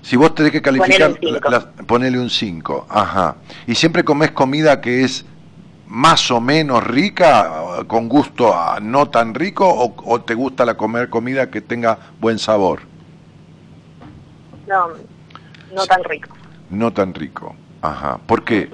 Si 0.00 0.16
vos 0.16 0.34
tenés 0.34 0.52
que 0.52 0.62
calificar, 0.62 1.12
Ponele 1.12 1.28
un 1.28 1.38
cinco. 1.38 1.50
la- 1.50 1.58
la- 1.58 1.86
ponele 1.86 2.18
un 2.18 2.30
5. 2.30 2.86
Ajá. 2.90 3.36
Y 3.66 3.74
siempre 3.74 4.02
comés 4.04 4.30
comida 4.32 4.80
que 4.80 5.04
es 5.04 5.24
más 5.86 6.30
o 6.30 6.40
menos 6.40 6.82
rica, 6.84 7.50
con 7.86 8.08
gusto 8.08 8.56
a 8.56 8.80
no 8.80 9.10
tan 9.10 9.34
rico, 9.34 9.68
o, 9.68 9.94
o 10.06 10.20
te 10.22 10.32
gusta 10.34 10.64
la 10.64 10.74
comer 10.74 11.10
comida 11.10 11.50
que 11.50 11.60
tenga 11.60 11.98
buen 12.18 12.38
sabor, 12.38 12.80
No, 14.66 14.88
no 15.74 15.86
tan 15.86 16.04
rico. 16.04 16.36
no 16.70 16.92
tan 16.92 17.14
rico. 17.14 17.54
Ajá. 17.82 18.18
¿Por 18.26 18.44
qué? 18.44 18.70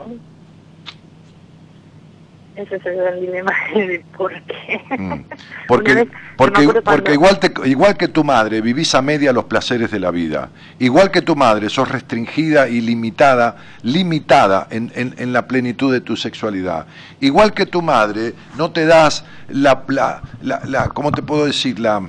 Ese 2.57 2.75
es 2.75 2.87
el 2.87 2.97
gran 2.97 3.21
dilema 3.21 3.53
de 3.75 4.05
por 4.17 4.33
qué. 4.43 4.81
Mm. 4.99 5.25
Porque, 5.69 5.95
vez, 5.95 6.09
porque, 6.37 6.67
no 6.67 6.83
porque 6.83 7.13
igual, 7.13 7.39
te, 7.39 7.53
igual 7.69 7.97
que 7.97 8.09
tu 8.09 8.25
madre, 8.25 8.61
vivís 8.61 8.97
a 8.97 9.03
media 9.03 9.33
los 9.33 9.45
placeres 9.45 9.93
de 9.93 10.01
la 10.01 10.11
vida. 10.11 10.49
Igual 10.81 11.13
que 11.13 11.23
tu 11.23 11.37
madre, 11.37 11.69
sos 11.71 11.89
restringida 11.89 12.69
y 12.69 12.81
limitada, 12.81 13.57
limitada 13.83 14.67
en, 14.71 14.91
en- 14.97 15.15
en 15.19 15.33
la 15.33 15.47
plenitud 15.47 15.93
de 15.93 16.01
tu 16.01 16.17
sexualidad. 16.17 16.87
Igual 17.21 17.55
que 17.55 17.65
tu 17.65 17.81
madre, 17.81 18.35
no 18.57 18.73
te 18.73 18.87
das 18.87 19.25
la, 19.51 19.85
la, 19.87 20.23
la, 20.43 20.61
la- 20.67 20.89
¿cómo 20.89 21.13
te 21.13 21.23
puedo 21.23 21.47
decir? 21.47 21.79
La, 21.79 22.03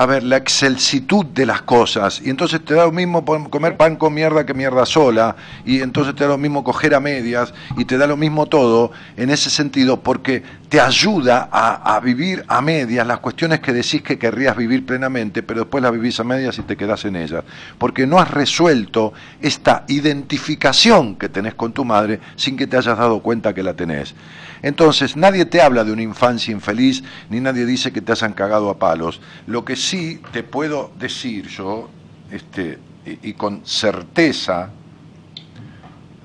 a 0.00 0.06
ver, 0.06 0.22
la 0.22 0.38
excelsitud 0.38 1.26
de 1.26 1.44
las 1.44 1.60
cosas. 1.60 2.22
Y 2.24 2.30
entonces 2.30 2.64
te 2.64 2.72
da 2.72 2.86
lo 2.86 2.90
mismo 2.90 3.22
comer 3.22 3.76
pan 3.76 3.96
con 3.96 4.14
mierda 4.14 4.46
que 4.46 4.54
mierda 4.54 4.86
sola. 4.86 5.36
Y 5.66 5.82
entonces 5.82 6.14
te 6.14 6.24
da 6.24 6.30
lo 6.30 6.38
mismo 6.38 6.64
coger 6.64 6.94
a 6.94 7.00
medias. 7.00 7.52
Y 7.76 7.84
te 7.84 7.98
da 7.98 8.06
lo 8.06 8.16
mismo 8.16 8.46
todo 8.46 8.92
en 9.18 9.28
ese 9.28 9.50
sentido 9.50 10.00
porque 10.00 10.42
te 10.70 10.80
ayuda 10.80 11.48
a, 11.50 11.98
vivir 11.98 12.44
a 12.46 12.60
medias 12.60 13.04
las 13.04 13.18
cuestiones 13.18 13.58
que 13.58 13.72
decís 13.72 14.02
que 14.02 14.16
querrías 14.16 14.56
vivir 14.56 14.86
plenamente, 14.86 15.42
pero 15.42 15.62
después 15.62 15.82
las 15.82 15.90
vivís 15.90 16.20
a 16.20 16.24
medias 16.24 16.56
y 16.60 16.62
te 16.62 16.76
quedás 16.76 17.04
en 17.06 17.16
ellas. 17.16 17.42
Porque 17.76 18.06
no 18.06 18.20
has 18.20 18.30
resuelto 18.30 19.12
esta 19.40 19.84
identificación 19.88 21.16
que 21.16 21.28
tenés 21.28 21.54
con 21.54 21.72
tu 21.72 21.84
madre 21.84 22.20
sin 22.36 22.56
que 22.56 22.68
te 22.68 22.76
hayas 22.76 22.96
dado 22.96 23.20
cuenta 23.20 23.52
que 23.52 23.64
la 23.64 23.74
tenés. 23.74 24.14
Entonces, 24.62 25.16
nadie 25.16 25.44
te 25.44 25.60
habla 25.60 25.82
de 25.82 25.90
una 25.90 26.02
infancia 26.02 26.52
infeliz, 26.52 27.02
ni 27.30 27.40
nadie 27.40 27.66
dice 27.66 27.92
que 27.92 28.00
te 28.00 28.12
hayan 28.12 28.32
cagado 28.32 28.70
a 28.70 28.78
palos. 28.78 29.20
Lo 29.48 29.64
que 29.64 29.74
sí 29.74 30.22
te 30.32 30.44
puedo 30.44 30.92
decir 31.00 31.48
yo, 31.48 31.90
este, 32.30 32.78
y 33.04 33.32
con 33.32 33.62
certeza 33.66 34.70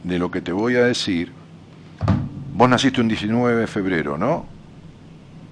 de 0.03 0.19
lo 0.19 0.29
que 0.29 0.41
te 0.41 0.51
voy 0.51 0.75
a 0.75 0.85
decir, 0.85 1.31
vos 2.55 2.69
naciste 2.69 3.01
un 3.01 3.07
19 3.07 3.61
de 3.61 3.67
febrero, 3.67 4.17
¿no? 4.17 4.45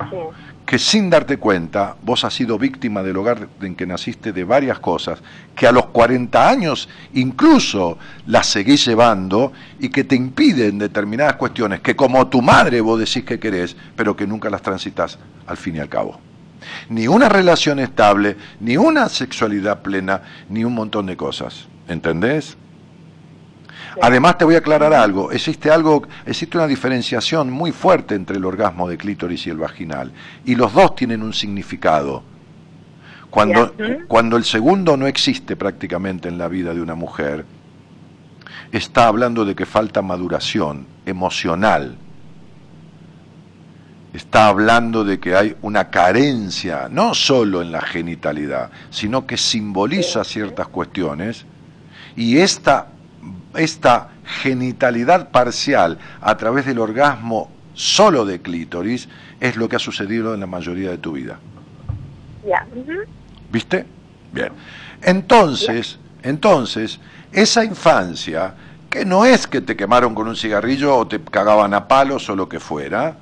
Sí. 0.10 0.18
que 0.66 0.80
sin 0.80 1.10
darte 1.10 1.38
cuenta 1.38 1.96
vos 2.02 2.24
has 2.24 2.34
sido 2.34 2.58
víctima 2.58 3.04
del 3.04 3.18
hogar 3.18 3.48
en 3.62 3.76
que 3.76 3.86
naciste 3.86 4.34
de 4.34 4.44
varias 4.44 4.80
cosas, 4.80 5.22
que 5.56 5.68
a 5.68 5.72
los 5.72 5.88
40 5.88 6.50
años 6.50 6.90
incluso 7.14 7.98
las 8.26 8.48
seguís 8.48 8.86
llevando 8.86 9.54
y 9.80 9.90
que 9.90 10.04
te 10.04 10.16
impiden 10.16 10.80
determinadas 10.80 11.36
cuestiones 11.36 11.82
que 11.82 11.96
como 11.96 12.28
tu 12.28 12.42
madre 12.42 12.82
vos 12.82 13.00
decís 13.00 13.24
que 13.24 13.40
querés, 13.40 13.76
pero 13.96 14.16
que 14.16 14.26
nunca 14.26 14.50
las 14.50 14.62
transitas 14.62 15.20
al 15.46 15.58
fin 15.58 15.76
y 15.76 15.80
al 15.80 15.90
cabo. 15.90 16.20
Ni 16.90 17.08
una 17.08 17.30
relación 17.30 17.80
estable, 17.80 18.38
ni 18.60 18.78
una 18.78 19.10
sexualidad 19.10 19.82
plena, 19.82 20.22
ni 20.50 20.64
un 20.64 20.74
montón 20.74 21.06
de 21.06 21.18
cosas. 21.18 21.68
¿Entendés? 21.88 22.58
Además 24.02 24.38
te 24.38 24.46
voy 24.46 24.56
a 24.56 24.60
aclarar 24.60 24.94
algo, 24.94 25.32
existe 25.32 25.70
algo, 25.70 26.08
existe 26.26 26.58
una 26.58 26.68
diferenciación 26.68 27.52
muy 27.52 27.72
fuerte 27.72 28.16
entre 28.16 28.38
el 28.38 28.46
orgasmo 28.46 28.88
de 28.90 28.98
clítoris 28.98 29.46
y 29.48 29.50
el 29.50 29.58
vaginal, 29.58 30.12
y 30.46 30.56
los 30.56 30.74
dos 30.74 30.96
tienen 30.96 31.22
un 31.22 31.34
significado. 31.34 32.24
Cuando, 33.30 33.74
cuando 34.08 34.38
el 34.38 34.44
segundo 34.44 34.96
no 34.96 35.08
existe 35.08 35.56
prácticamente 35.56 36.28
en 36.28 36.38
la 36.38 36.48
vida 36.48 36.74
de 36.74 36.82
una 36.82 36.96
mujer, 36.96 37.46
está 38.72 39.08
hablando 39.08 39.46
de 39.46 39.56
que 39.56 39.66
falta 39.66 40.02
maduración 40.02 40.86
emocional. 41.06 41.96
Está 44.14 44.48
hablando 44.48 45.04
de 45.04 45.20
que 45.20 45.36
hay 45.36 45.56
una 45.64 45.90
carencia, 45.90 46.88
no 46.92 47.16
solo 47.16 47.64
en 47.64 47.72
la 47.72 47.82
genitalidad, 47.82 48.70
sino 48.92 49.26
que 49.26 49.38
simboliza 49.38 50.24
ciertas 50.24 50.68
cuestiones, 50.68 51.46
y 52.16 52.38
esta, 52.38 52.90
esta 53.56 54.10
genitalidad 54.42 55.30
parcial 55.30 56.00
a 56.22 56.38
través 56.38 56.66
del 56.66 56.80
orgasmo 56.80 57.50
solo 57.74 58.26
de 58.26 58.42
clítoris 58.42 59.08
es 59.40 59.56
lo 59.56 59.68
que 59.68 59.76
ha 59.76 59.80
sucedido 59.80 60.34
en 60.34 60.40
la 60.40 60.48
mayoría 60.48 60.90
de 60.90 60.98
tu 60.98 61.14
vida. 61.14 61.40
Ya. 62.48 62.66
¿Viste? 63.52 63.86
Bien. 64.32 64.52
Entonces, 65.02 65.98
entonces, 66.22 67.00
esa 67.32 67.64
infancia, 67.64 68.54
que 68.90 69.06
no 69.06 69.26
es 69.26 69.48
que 69.48 69.62
te 69.62 69.76
quemaron 69.76 70.16
con 70.16 70.28
un 70.28 70.36
cigarrillo 70.36 70.96
o 70.96 71.08
te 71.08 71.20
cagaban 71.22 71.74
a 71.74 71.88
palos 71.88 72.30
o 72.30 72.36
lo 72.36 72.48
que 72.48 72.60
fuera, 72.60 73.18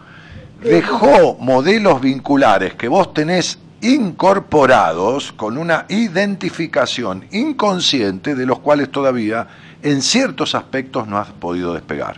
dejó 0.62 1.38
modelos 1.40 2.02
vinculares 2.02 2.76
que 2.76 2.88
vos 2.88 3.14
tenés 3.14 3.58
incorporados 3.82 5.32
con 5.32 5.58
una 5.58 5.86
identificación 5.90 7.26
inconsciente 7.32 8.36
de 8.36 8.46
los 8.46 8.60
cuales 8.60 8.92
todavía 8.92 9.48
en 9.84 10.02
ciertos 10.02 10.56
aspectos 10.56 11.08
no 11.08 11.18
has 11.18 11.32
podido 11.32 11.74
despegar. 11.74 12.18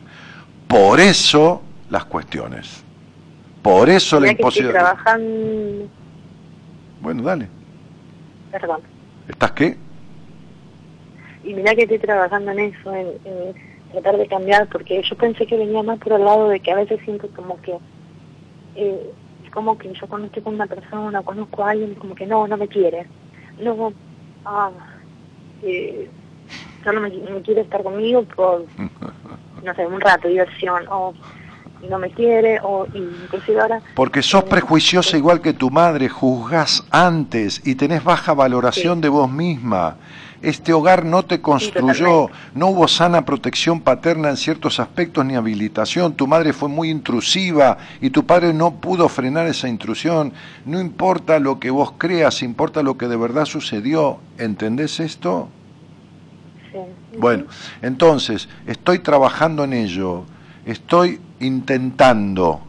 Por 0.68 0.99
eso 0.99 1.61
las 1.90 2.06
cuestiones. 2.06 2.84
Por 3.61 3.90
eso 3.90 4.19
la 4.19 4.31
imposibilidad. 4.31 4.95
Bueno, 7.02 7.23
dale. 7.23 7.48
Perdón. 8.52 8.81
¿Estás 9.27 9.52
qué? 9.52 9.77
Y 11.44 11.53
mirá 11.53 11.76
que 11.76 11.84
estoy 11.84 11.99
trabajando 11.99 12.52
en 12.52 12.60
eso, 12.60 12.94
en, 12.94 13.07
en 13.26 13.53
tratar 13.91 14.18
de 14.18 14.27
cambiar, 14.27 14.68
porque 14.68 15.02
yo 15.03 15.15
pensé 15.15 15.45
que 15.45 15.57
venía 15.57 15.84
más 15.84 15.99
por 15.99 16.14
el 16.14 16.23
lado 16.23 16.49
de 16.49 16.60
que 16.60 16.72
a 16.72 16.76
veces 16.76 16.99
siento 17.03 17.27
como 17.30 17.61
que... 17.61 17.77
eh, 18.76 19.11
es 19.44 19.52
como 19.52 19.77
que 19.77 19.94
yo 19.94 20.07
cuando 20.07 20.27
estoy 20.27 20.41
con 20.41 20.56
una 20.56 20.68
persona, 20.68 21.22
conozco 21.22 21.64
a 21.64 21.72
alguien, 21.72 21.95
como 21.95 22.15
que 22.15 22.26
no, 22.26 22.48
no 22.48 22.57
me 22.57 22.68
quiere. 22.68 23.06
No, 23.60 23.94
ah, 24.45 24.72
eh, 25.61 26.10
solo 26.84 27.01
me, 27.01 27.10
me 27.10 27.41
quiere 27.41 27.61
estar 27.61 27.81
conmigo 27.84 28.23
por, 28.35 28.65
no 29.64 29.73
sé, 29.76 29.85
un 29.88 30.01
rato, 30.01 30.27
diversión, 30.27 30.84
o 30.89 31.14
no 31.89 31.99
me 31.99 32.10
quiere, 32.11 32.60
o 32.64 32.85
inclusive 32.93 33.60
ahora... 33.60 33.81
Porque 33.95 34.22
sos 34.22 34.43
prejuiciosa 34.45 35.18
igual 35.18 35.41
que 35.41 35.53
tu 35.53 35.69
madre, 35.69 36.07
juzgás 36.07 36.84
antes 36.91 37.61
y 37.65 37.76
tenés 37.76 38.03
baja 38.03 38.34
valoración 38.34 38.97
Sí. 38.97 39.01
de 39.01 39.10
vos 39.10 39.30
misma. 39.30 39.97
Este 40.41 40.73
hogar 40.73 41.05
no 41.05 41.23
te 41.23 41.39
construyó, 41.39 42.30
no 42.53 42.68
hubo 42.68 42.88
sana 42.89 43.23
protección 43.23 43.80
paterna 43.80 44.30
en 44.30 44.35
ciertos 44.35 44.80
aspectos 44.81 45.26
ni 45.26 45.35
habilitación. 45.35 46.14
Tu 46.15 46.27
madre 46.27 46.51
fue 46.51 46.68
muy 46.68 46.89
intrusiva 46.89 47.77
y 48.01 48.10
tu 48.10 48.26
padre 48.26 48.53
no 48.53 48.72
pudo 48.76 49.07
frenar 49.07 49.47
esa 49.47 49.69
intrusión. 49.69 50.34
No 50.65 50.81
importa 50.81 51.39
lo 51.39 51.60
que 51.61 51.69
vos 51.69 51.93
creas, 51.97 52.43
importa 52.43 52.84
lo 52.84 52.97
que 52.97 53.07
de 53.07 53.15
verdad 53.15 53.45
sucedió. 53.45 54.19
¿Entendés 54.38 54.99
esto? 54.99 55.47
Sí. 56.74 57.18
Bueno, 57.18 57.45
entonces, 57.82 58.50
estoy 58.68 59.00
trabajando 59.00 59.64
en 59.64 59.74
ello, 59.74 60.24
estoy 60.66 61.20
intentando, 61.40 62.62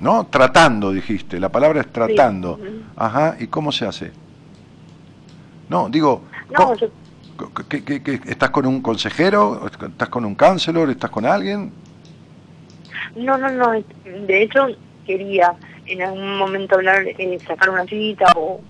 ¿no? 0.00 0.26
Tratando, 0.26 0.92
dijiste, 0.92 1.38
la 1.40 1.48
palabra 1.50 1.80
es 1.80 1.92
tratando. 1.92 2.58
Ajá, 2.96 3.36
¿y 3.40 3.46
cómo 3.46 3.72
se 3.72 3.86
hace? 3.86 4.12
No, 5.68 5.88
digo, 5.88 6.22
No, 6.50 6.56
¿cómo- 6.56 6.74
yo 6.76 6.88
qué- 7.68 7.82
qué- 7.84 8.02
qué- 8.02 8.20
¿estás 8.26 8.50
con 8.50 8.66
un 8.66 8.80
consejero? 8.82 9.66
¿Estás 9.66 10.08
con 10.08 10.24
un 10.24 10.34
counselor? 10.34 10.90
¿Estás 10.90 11.10
con 11.10 11.24
alguien? 11.26 11.72
No, 13.16 13.36
no, 13.38 13.50
no. 13.50 13.72
De 14.26 14.42
hecho, 14.42 14.66
quería 15.06 15.54
en 15.86 16.02
algún 16.02 16.38
momento 16.38 16.76
hablar, 16.76 17.04
eh, 17.06 17.38
sacar 17.46 17.70
una 17.70 17.84
cita 17.84 18.26
o 18.36 18.60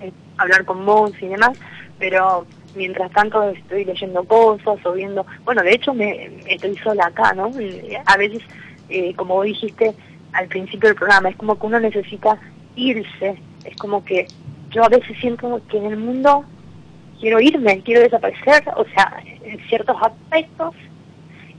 eh, 0.00 0.12
hablar 0.38 0.64
con 0.64 0.84
vos 0.86 1.12
y 1.20 1.26
demás, 1.28 1.52
pero 1.98 2.46
mientras 2.74 3.10
tanto 3.12 3.42
estoy 3.50 3.84
leyendo 3.84 4.24
cosas 4.24 4.84
o 4.84 4.92
viendo... 4.92 5.26
Bueno, 5.44 5.62
de 5.62 5.72
hecho, 5.72 5.94
me 5.94 6.30
estoy 6.46 6.76
sola 6.78 7.06
acá, 7.06 7.32
¿no? 7.34 7.50
A 8.06 8.16
veces, 8.16 8.42
eh, 8.88 9.14
como 9.14 9.34
vos 9.34 9.46
dijiste 9.46 9.94
al 10.32 10.48
principio 10.48 10.88
del 10.88 10.96
programa, 10.96 11.28
es 11.28 11.36
como 11.36 11.58
que 11.58 11.66
uno 11.66 11.80
necesita 11.80 12.38
irse. 12.76 13.36
Es 13.64 13.76
como 13.76 14.04
que 14.04 14.26
yo 14.70 14.84
a 14.84 14.88
veces 14.88 15.16
siento 15.20 15.60
que 15.68 15.78
en 15.78 15.86
el 15.86 15.96
mundo 15.96 16.44
quiero 17.20 17.40
irme, 17.40 17.80
quiero 17.82 18.00
desaparecer, 18.00 18.64
o 18.76 18.84
sea, 18.86 19.22
en 19.44 19.58
ciertos 19.68 19.96
aspectos 20.00 20.74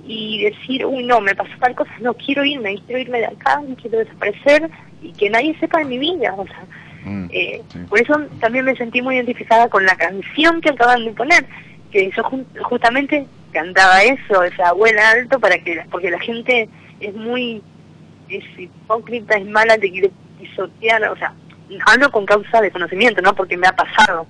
y 0.06 0.44
decir, 0.44 0.86
uy, 0.86 1.04
no, 1.04 1.22
me 1.22 1.36
pasó 1.36 1.52
tal 1.60 1.76
cosa, 1.76 1.92
no, 2.02 2.14
quiero 2.16 2.44
irme, 2.44 2.78
quiero 2.86 3.02
irme 3.02 3.20
de 3.20 3.28
acá, 3.28 3.62
quiero 3.82 4.00
desaparecer 4.00 4.70
y 5.02 5.14
que 5.14 5.30
nadie 5.30 5.58
sepa 5.60 5.80
de 5.80 5.86
mi 5.86 5.98
vida. 5.98 6.34
O 6.38 6.46
sea, 6.46 6.66
Mm, 7.06 7.26
eh, 7.32 7.62
sí. 7.72 7.80
Por 7.90 8.02
eso 8.02 8.14
también 8.40 8.66
me 8.66 8.76
sentí 8.76 9.02
muy 9.02 9.16
identificada 9.16 9.68
con 9.70 9.86
la 9.86 9.96
canción 9.96 10.62
que 10.62 10.70
acaban 10.70 11.04
de 11.06 11.12
poner, 11.12 11.46
que 11.92 12.10
yo 12.16 12.24
justamente 12.64 13.26
cantaba 13.52 14.02
eso, 14.04 14.44
esa 14.44 14.70
abuela 14.70 15.12
alto, 15.12 15.40
para 15.40 15.58
que 15.60 15.76
la- 15.76 15.86
porque 15.86 16.10
la 16.10 16.20
gente 16.20 16.70
es 17.00 17.14
muy 17.16 17.62
es 18.30 18.44
hipócrita, 18.58 19.36
es 19.38 19.46
mala, 19.46 19.78
te 19.78 19.92
quiere 19.92 20.10
pisotear, 20.40 21.04
o 21.10 21.16
sea, 21.18 21.34
hablo 21.86 22.10
con 22.12 22.26
causa 22.26 22.62
de 22.62 22.72
conocimiento, 22.72 23.22
¿no? 23.22 23.36
Porque 23.36 23.58
me 23.58 23.68
ha 23.68 23.76
pasado. 23.76 24.26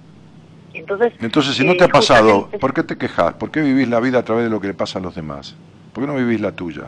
Entonces, 0.73 1.13
Entonces, 1.21 1.55
si 1.55 1.63
no 1.65 1.73
eh, 1.73 1.77
te 1.77 1.83
ha 1.85 1.87
pasado, 1.87 2.49
¿por 2.59 2.73
qué 2.73 2.83
te 2.83 2.97
quejas? 2.97 3.35
¿Por 3.35 3.51
qué 3.51 3.61
vivís 3.61 3.87
la 3.87 3.99
vida 3.99 4.19
a 4.19 4.23
través 4.25 4.43
de 4.45 4.49
lo 4.49 4.59
que 4.59 4.67
le 4.67 4.73
pasa 4.73 4.99
a 4.99 5.01
los 5.01 5.15
demás? 5.15 5.55
¿Por 5.93 6.03
qué 6.03 6.07
no 6.07 6.15
vivís 6.15 6.41
la 6.41 6.51
tuya? 6.51 6.87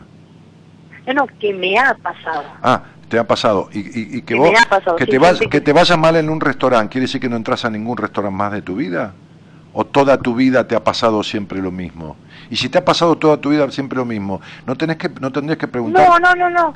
No, 1.06 1.14
no, 1.14 1.26
que 1.38 1.54
me 1.54 1.78
ha 1.78 1.94
pasado. 1.94 2.44
Ah, 2.62 2.82
te 3.08 3.18
ha 3.18 3.26
pasado. 3.26 3.68
Y, 3.72 3.78
y- 3.80 4.16
y 4.18 4.22
que 4.22 4.34
vos, 4.34 4.50
pasado, 4.68 4.96
que, 4.96 5.04
sí, 5.04 5.10
te 5.10 5.18
vas, 5.18 5.38
que 5.50 5.60
te 5.60 5.72
vaya 5.72 5.96
mal 5.96 6.16
en 6.16 6.28
un 6.28 6.40
restaurante, 6.40 6.92
¿quiere 6.92 7.06
decir 7.06 7.20
que 7.20 7.28
no 7.28 7.36
entras 7.36 7.64
a 7.64 7.70
ningún 7.70 7.96
restaurante 7.96 8.36
más 8.36 8.52
de 8.52 8.62
tu 8.62 8.76
vida? 8.76 9.14
¿O 9.72 9.84
toda 9.84 10.16
tu 10.18 10.34
vida 10.34 10.66
te 10.66 10.74
ha 10.74 10.82
pasado 10.82 11.22
siempre 11.22 11.60
lo 11.60 11.70
mismo? 11.70 12.16
Y 12.50 12.56
si 12.56 12.68
te 12.68 12.78
ha 12.78 12.84
pasado 12.84 13.16
toda 13.16 13.36
tu 13.38 13.50
vida 13.50 13.70
siempre 13.70 13.98
lo 13.98 14.04
mismo, 14.06 14.40
no 14.66 14.74
tenés 14.76 14.96
que 14.96 15.10
no 15.20 15.30
tendrías 15.30 15.58
que 15.58 15.68
preguntar. 15.68 16.08
No, 16.08 16.18
no, 16.18 16.34
no, 16.34 16.50
no. 16.50 16.74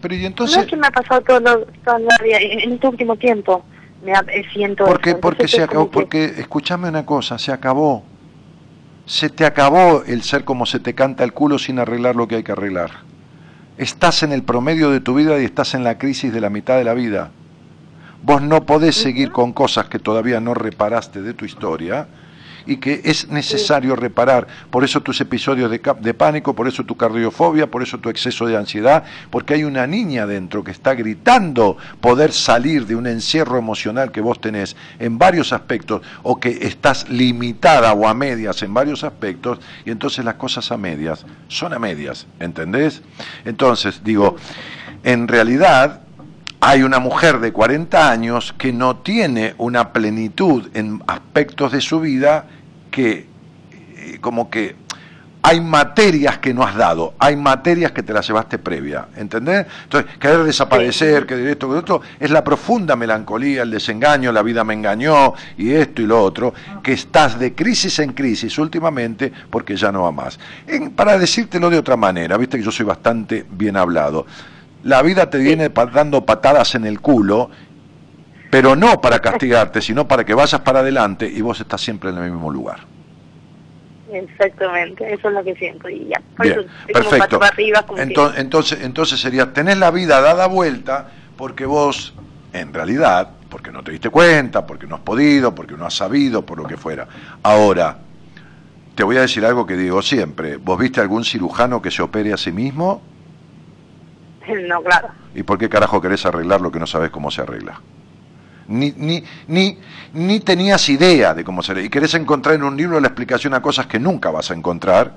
Pero 0.00 0.14
y 0.14 0.20
no 0.20 0.26
entonces, 0.28 0.58
es 0.58 0.66
que 0.66 0.76
me 0.76 0.86
ha 0.86 0.90
pasado 0.92 1.20
todo, 1.22 1.40
lo- 1.40 1.66
vida, 2.22 2.38
en, 2.40 2.72
este 2.72 2.86
último 2.86 3.16
tiempo. 3.16 3.64
Me 4.04 4.12
ha, 4.12 4.20
eh, 4.28 4.44
siento 4.52 4.84
porque 4.84 5.10
eso. 5.10 5.20
porque 5.20 5.48
se 5.48 5.62
acabó, 5.62 5.90
que- 5.90 5.92
porque 5.92 6.24
escúchame 6.38 6.88
una 6.88 7.04
cosa, 7.04 7.36
se 7.38 7.50
acabó. 7.50 8.04
Se 9.06 9.30
te 9.30 9.44
acabó 9.44 10.04
el 10.06 10.22
ser 10.22 10.44
como 10.44 10.66
se 10.66 10.78
te 10.78 10.94
canta 10.94 11.24
el 11.24 11.32
culo 11.32 11.58
sin 11.58 11.78
arreglar 11.80 12.14
lo 12.14 12.28
que 12.28 12.36
hay 12.36 12.42
que 12.44 12.52
arreglar. 12.52 12.90
Estás 13.78 14.24
en 14.24 14.32
el 14.32 14.42
promedio 14.42 14.90
de 14.90 14.98
tu 14.98 15.14
vida 15.14 15.40
y 15.40 15.44
estás 15.44 15.74
en 15.74 15.84
la 15.84 15.98
crisis 15.98 16.32
de 16.32 16.40
la 16.40 16.50
mitad 16.50 16.76
de 16.76 16.82
la 16.82 16.94
vida. 16.94 17.30
Vos 18.24 18.42
no 18.42 18.66
podés 18.66 18.96
seguir 18.96 19.30
con 19.30 19.52
cosas 19.52 19.86
que 19.86 20.00
todavía 20.00 20.40
no 20.40 20.52
reparaste 20.52 21.22
de 21.22 21.32
tu 21.32 21.44
historia 21.44 22.08
y 22.68 22.76
que 22.76 23.00
es 23.04 23.28
necesario 23.28 23.96
reparar. 23.96 24.46
Por 24.70 24.84
eso 24.84 25.00
tus 25.00 25.20
episodios 25.20 25.70
de, 25.70 25.80
de 26.00 26.14
pánico, 26.14 26.54
por 26.54 26.68
eso 26.68 26.84
tu 26.84 26.96
cardiofobia, 26.96 27.70
por 27.70 27.82
eso 27.82 27.98
tu 27.98 28.10
exceso 28.10 28.46
de 28.46 28.56
ansiedad, 28.56 29.04
porque 29.30 29.54
hay 29.54 29.64
una 29.64 29.86
niña 29.86 30.26
dentro 30.26 30.62
que 30.62 30.70
está 30.70 30.94
gritando 30.94 31.76
poder 32.00 32.32
salir 32.32 32.86
de 32.86 32.94
un 32.94 33.06
encierro 33.06 33.58
emocional 33.58 34.12
que 34.12 34.20
vos 34.20 34.40
tenés 34.40 34.76
en 34.98 35.18
varios 35.18 35.52
aspectos 35.52 36.02
o 36.22 36.38
que 36.38 36.50
estás 36.62 37.08
limitada 37.08 37.92
o 37.94 38.06
a 38.06 38.14
medias 38.14 38.62
en 38.62 38.74
varios 38.74 39.02
aspectos 39.02 39.58
y 39.84 39.90
entonces 39.90 40.24
las 40.24 40.34
cosas 40.34 40.70
a 40.70 40.76
medias 40.76 41.24
son 41.48 41.72
a 41.72 41.78
medias, 41.78 42.26
¿entendés? 42.38 43.02
Entonces, 43.44 44.02
digo, 44.04 44.36
en 45.04 45.26
realidad 45.26 46.02
hay 46.60 46.82
una 46.82 46.98
mujer 46.98 47.38
de 47.38 47.52
40 47.52 48.10
años 48.10 48.52
que 48.58 48.72
no 48.72 48.96
tiene 48.96 49.54
una 49.58 49.92
plenitud 49.92 50.68
en 50.74 51.02
aspectos 51.06 51.70
de 51.72 51.80
su 51.80 52.00
vida 52.00 52.46
que 52.98 53.26
eh, 53.96 54.18
como 54.20 54.50
que 54.50 54.74
hay 55.40 55.60
materias 55.60 56.38
que 56.38 56.52
no 56.52 56.64
has 56.64 56.74
dado, 56.74 57.14
hay 57.20 57.36
materias 57.36 57.92
que 57.92 58.02
te 58.02 58.12
las 58.12 58.26
llevaste 58.26 58.58
previa, 58.58 59.06
¿entendés? 59.16 59.66
Entonces, 59.84 60.10
querer 60.18 60.42
desaparecer, 60.42 61.26
que 61.26 61.36
de 61.36 61.52
esto, 61.52 61.68
que 61.68 61.74
de 61.74 61.78
otro, 61.78 62.00
es 62.18 62.30
la 62.32 62.42
profunda 62.42 62.96
melancolía, 62.96 63.62
el 63.62 63.70
desengaño, 63.70 64.32
la 64.32 64.42
vida 64.42 64.64
me 64.64 64.74
engañó, 64.74 65.34
y 65.56 65.70
esto 65.70 66.02
y 66.02 66.06
lo 66.06 66.20
otro, 66.20 66.52
que 66.82 66.92
estás 66.92 67.38
de 67.38 67.54
crisis 67.54 68.00
en 68.00 68.14
crisis 68.14 68.58
últimamente 68.58 69.32
porque 69.48 69.76
ya 69.76 69.92
no 69.92 70.02
va 70.02 70.10
más. 70.10 70.40
En- 70.66 70.90
para 70.90 71.16
decírtelo 71.16 71.70
de 71.70 71.78
otra 71.78 71.96
manera, 71.96 72.36
viste 72.36 72.58
que 72.58 72.64
yo 72.64 72.72
soy 72.72 72.86
bastante 72.86 73.46
bien 73.48 73.76
hablado, 73.76 74.26
la 74.82 75.02
vida 75.02 75.30
te 75.30 75.38
viene 75.38 75.68
dando 75.68 76.26
patadas 76.26 76.74
en 76.74 76.84
el 76.84 77.00
culo, 77.00 77.48
pero 78.50 78.74
no 78.76 79.00
para 79.00 79.18
castigarte, 79.20 79.80
sino 79.82 80.06
para 80.08 80.24
que 80.24 80.34
vayas 80.34 80.60
para 80.62 80.80
adelante 80.80 81.26
y 81.32 81.40
vos 81.40 81.60
estás 81.60 81.80
siempre 81.80 82.10
en 82.10 82.18
el 82.18 82.30
mismo 82.30 82.50
lugar. 82.50 82.80
Exactamente, 84.10 85.12
eso 85.12 85.28
es 85.28 85.34
lo 85.34 85.44
que 85.44 85.54
siento. 85.56 85.88
Y 85.88 86.06
ya, 86.08 86.20
por 86.36 86.46
Bien, 86.46 86.58
eso 86.60 86.68
estoy 86.86 86.94
como 86.94 87.10
perfecto. 87.10 87.38
para 87.38 87.52
arriba, 87.52 87.84
que- 87.86 88.02
entonces, 88.38 88.78
entonces 88.82 89.20
sería, 89.20 89.52
tenés 89.52 89.76
la 89.78 89.90
vida 89.90 90.20
dada 90.20 90.46
vuelta 90.46 91.08
porque 91.36 91.66
vos, 91.66 92.14
en 92.54 92.72
realidad, 92.72 93.30
porque 93.50 93.70
no 93.70 93.82
te 93.82 93.92
diste 93.92 94.08
cuenta, 94.08 94.66
porque 94.66 94.86
no 94.86 94.94
has 94.96 95.02
podido, 95.02 95.54
porque 95.54 95.76
no 95.76 95.84
has 95.84 95.94
sabido, 95.94 96.44
por 96.44 96.58
lo 96.58 96.64
que 96.66 96.76
fuera. 96.78 97.06
Ahora, 97.42 97.98
te 98.94 99.04
voy 99.04 99.16
a 99.18 99.20
decir 99.22 99.44
algo 99.44 99.66
que 99.66 99.76
digo 99.76 100.00
siempre. 100.02 100.56
¿Vos 100.56 100.78
viste 100.78 101.00
algún 101.00 101.24
cirujano 101.24 101.80
que 101.82 101.90
se 101.90 102.00
opere 102.02 102.32
a 102.32 102.36
sí 102.38 102.50
mismo? 102.52 103.02
No, 104.66 104.82
claro. 104.82 105.08
¿Y 105.34 105.42
por 105.42 105.58
qué 105.58 105.68
carajo 105.68 106.00
querés 106.00 106.24
arreglar 106.24 106.62
lo 106.62 106.72
que 106.72 106.78
no 106.80 106.86
sabes 106.86 107.10
cómo 107.10 107.30
se 107.30 107.42
arregla? 107.42 107.78
Ni, 108.68 108.92
ni, 108.96 109.22
ni, 109.48 109.78
ni 110.12 110.40
tenías 110.40 110.88
idea 110.88 111.34
de 111.34 111.42
cómo 111.42 111.62
se. 111.62 111.82
Y 111.82 111.88
querés 111.88 112.14
encontrar 112.14 112.54
en 112.54 112.62
un 112.62 112.76
libro 112.76 113.00
la 113.00 113.08
explicación 113.08 113.54
a 113.54 113.62
cosas 113.62 113.86
que 113.86 113.98
nunca 113.98 114.30
vas 114.30 114.50
a 114.50 114.54
encontrar, 114.54 115.16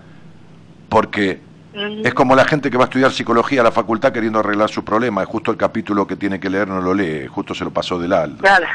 porque. 0.89 1.50
Es 1.73 2.13
como 2.13 2.35
la 2.35 2.43
gente 2.45 2.69
que 2.69 2.77
va 2.77 2.83
a 2.83 2.87
estudiar 2.87 3.11
psicología 3.11 3.61
a 3.61 3.63
la 3.63 3.71
facultad 3.71 4.11
queriendo 4.11 4.39
arreglar 4.39 4.69
su 4.69 4.83
problema. 4.83 5.21
Es 5.23 5.29
justo 5.29 5.51
el 5.51 5.57
capítulo 5.57 6.05
que 6.05 6.15
tiene 6.17 6.39
que 6.39 6.49
leer 6.49 6.67
no 6.67 6.81
lo 6.81 6.93
lee, 6.93 7.27
justo 7.27 7.53
se 7.53 7.63
lo 7.63 7.71
pasó 7.71 7.97
de, 7.97 8.07
la- 8.09 8.27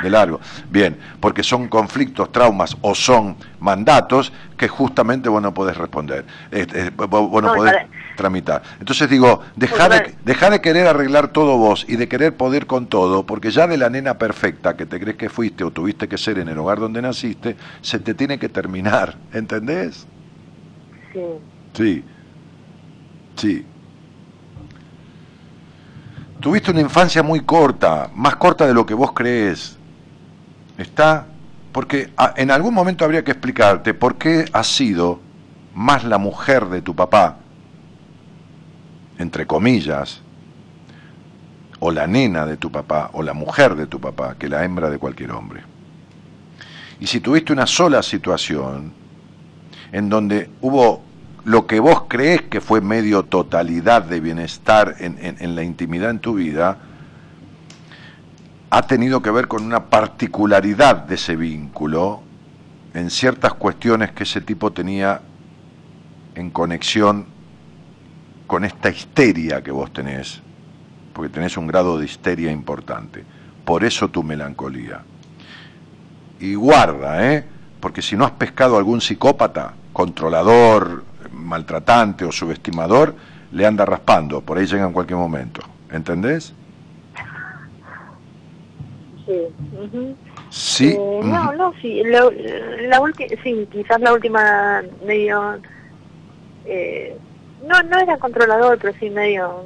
de 0.02 0.10
largo. 0.10 0.40
Bien, 0.70 0.96
porque 1.20 1.42
son 1.42 1.68
conflictos, 1.68 2.32
traumas 2.32 2.76
o 2.80 2.94
son 2.94 3.36
mandatos 3.60 4.32
que 4.56 4.68
justamente 4.68 5.28
vos 5.28 5.42
no 5.42 5.52
podés 5.52 5.76
responder, 5.76 6.24
eh, 6.50 6.66
eh, 6.72 6.90
vos, 6.96 7.30
no 7.42 7.48
No, 7.48 7.54
podés 7.54 7.72
para- 7.74 7.86
tramitar. 8.16 8.62
Entonces 8.80 9.10
digo, 9.10 9.42
dejá 9.56 9.88
de, 9.90 10.14
dejá 10.24 10.48
de 10.48 10.62
querer 10.62 10.86
arreglar 10.86 11.28
todo 11.28 11.58
vos 11.58 11.84
y 11.86 11.96
de 11.96 12.08
querer 12.08 12.34
poder 12.34 12.66
con 12.66 12.86
todo, 12.86 13.26
porque 13.26 13.50
ya 13.50 13.66
de 13.66 13.76
la 13.76 13.90
nena 13.90 14.14
perfecta 14.16 14.74
que 14.74 14.86
te 14.86 14.98
crees 14.98 15.18
que 15.18 15.28
fuiste 15.28 15.64
o 15.64 15.70
tuviste 15.70 16.08
que 16.08 16.16
ser 16.16 16.38
en 16.38 16.48
el 16.48 16.58
hogar 16.58 16.80
donde 16.80 17.02
naciste, 17.02 17.56
se 17.82 17.98
te 17.98 18.14
tiene 18.14 18.38
que 18.38 18.48
terminar, 18.48 19.16
¿entendés? 19.34 20.06
Sí. 21.12 21.20
Sí. 21.74 22.04
Sí. 23.36 23.64
Tuviste 26.40 26.70
una 26.70 26.80
infancia 26.80 27.22
muy 27.22 27.40
corta, 27.40 28.10
más 28.14 28.36
corta 28.36 28.66
de 28.66 28.74
lo 28.74 28.84
que 28.84 28.94
vos 28.94 29.12
crees. 29.12 29.76
¿Está? 30.76 31.26
Porque 31.72 32.12
ah, 32.16 32.34
en 32.36 32.50
algún 32.50 32.74
momento 32.74 33.04
habría 33.04 33.24
que 33.24 33.32
explicarte 33.32 33.94
por 33.94 34.16
qué 34.16 34.46
has 34.52 34.66
sido 34.66 35.20
más 35.74 36.04
la 36.04 36.18
mujer 36.18 36.66
de 36.66 36.82
tu 36.82 36.94
papá, 36.94 37.36
entre 39.18 39.46
comillas, 39.46 40.22
o 41.80 41.90
la 41.90 42.06
nena 42.06 42.46
de 42.46 42.56
tu 42.56 42.70
papá, 42.70 43.10
o 43.12 43.22
la 43.22 43.34
mujer 43.34 43.74
de 43.74 43.86
tu 43.86 44.00
papá, 44.00 44.36
que 44.38 44.48
la 44.48 44.64
hembra 44.64 44.88
de 44.88 44.98
cualquier 44.98 45.32
hombre. 45.32 45.62
Y 47.00 47.06
si 47.06 47.20
tuviste 47.20 47.52
una 47.52 47.66
sola 47.66 48.02
situación, 48.02 48.92
en 49.92 50.08
donde 50.08 50.50
hubo 50.62 51.05
lo 51.46 51.68
que 51.68 51.78
vos 51.78 52.02
crees 52.08 52.42
que 52.42 52.60
fue 52.60 52.80
medio 52.80 53.22
totalidad 53.22 54.02
de 54.02 54.18
bienestar 54.18 54.96
en, 54.98 55.16
en- 55.38 55.54
la 55.54 55.62
intimidad 55.62 56.10
en 56.10 56.18
tu 56.18 56.34
vida, 56.34 56.76
ha 58.70 58.82
tenido 58.88 59.22
que 59.22 59.30
ver 59.30 59.46
con 59.46 59.62
una 59.64 59.84
particularidad 59.84 60.96
de 61.04 61.14
ese 61.14 61.36
vínculo 61.36 62.20
en 62.94 63.10
ciertas 63.10 63.54
cuestiones 63.54 64.10
que 64.10 64.24
ese 64.24 64.40
tipo 64.40 64.72
tenía 64.72 65.20
en 66.34 66.50
conexión 66.50 67.26
con 68.48 68.64
esta 68.64 68.90
histeria 68.90 69.62
que 69.62 69.70
vos 69.70 69.92
tenés, 69.92 70.42
porque 71.12 71.32
tenés 71.32 71.56
un 71.56 71.68
grado 71.68 71.96
de 71.96 72.06
histeria 72.06 72.50
importante. 72.50 73.24
Por 73.64 73.84
eso 73.84 74.08
tu 74.08 74.24
melancolía. 74.24 75.02
Y 76.40 76.56
guarda, 76.56 77.32
¿eh? 77.32 77.44
Porque 77.78 78.02
si 78.02 78.16
no 78.16 78.24
has 78.24 78.32
pescado 78.32 78.76
algún 78.76 79.00
psicópata, 79.00 79.74
controlador, 79.92 81.04
maltratante 81.32 82.24
o 82.24 82.32
subestimador, 82.32 83.14
le 83.52 83.66
anda 83.66 83.84
raspando, 83.84 84.40
por 84.40 84.58
ahí 84.58 84.66
llega 84.66 84.84
en 84.86 84.92
cualquier 84.92 85.18
momento. 85.18 85.62
¿Entendés? 85.90 86.52
Sí. 89.26 89.40
ujú. 89.82 90.16
Sí. 90.50 90.88
Eh, 90.98 91.20
no, 91.24 91.52
no, 91.52 91.72
sí. 91.80 92.02
lo- 92.04 92.30
la 92.88 93.00
última, 93.00 93.28
sí, 93.42 93.68
quizás 93.70 94.00
la 94.00 94.12
última 94.12 94.82
medio. 95.04 95.58
Eh, 96.64 97.16
no, 97.66 97.82
no 97.82 97.98
era 97.98 98.16
controlador, 98.18 98.78
pero 98.80 98.96
sí 99.00 99.10
medio. 99.10 99.64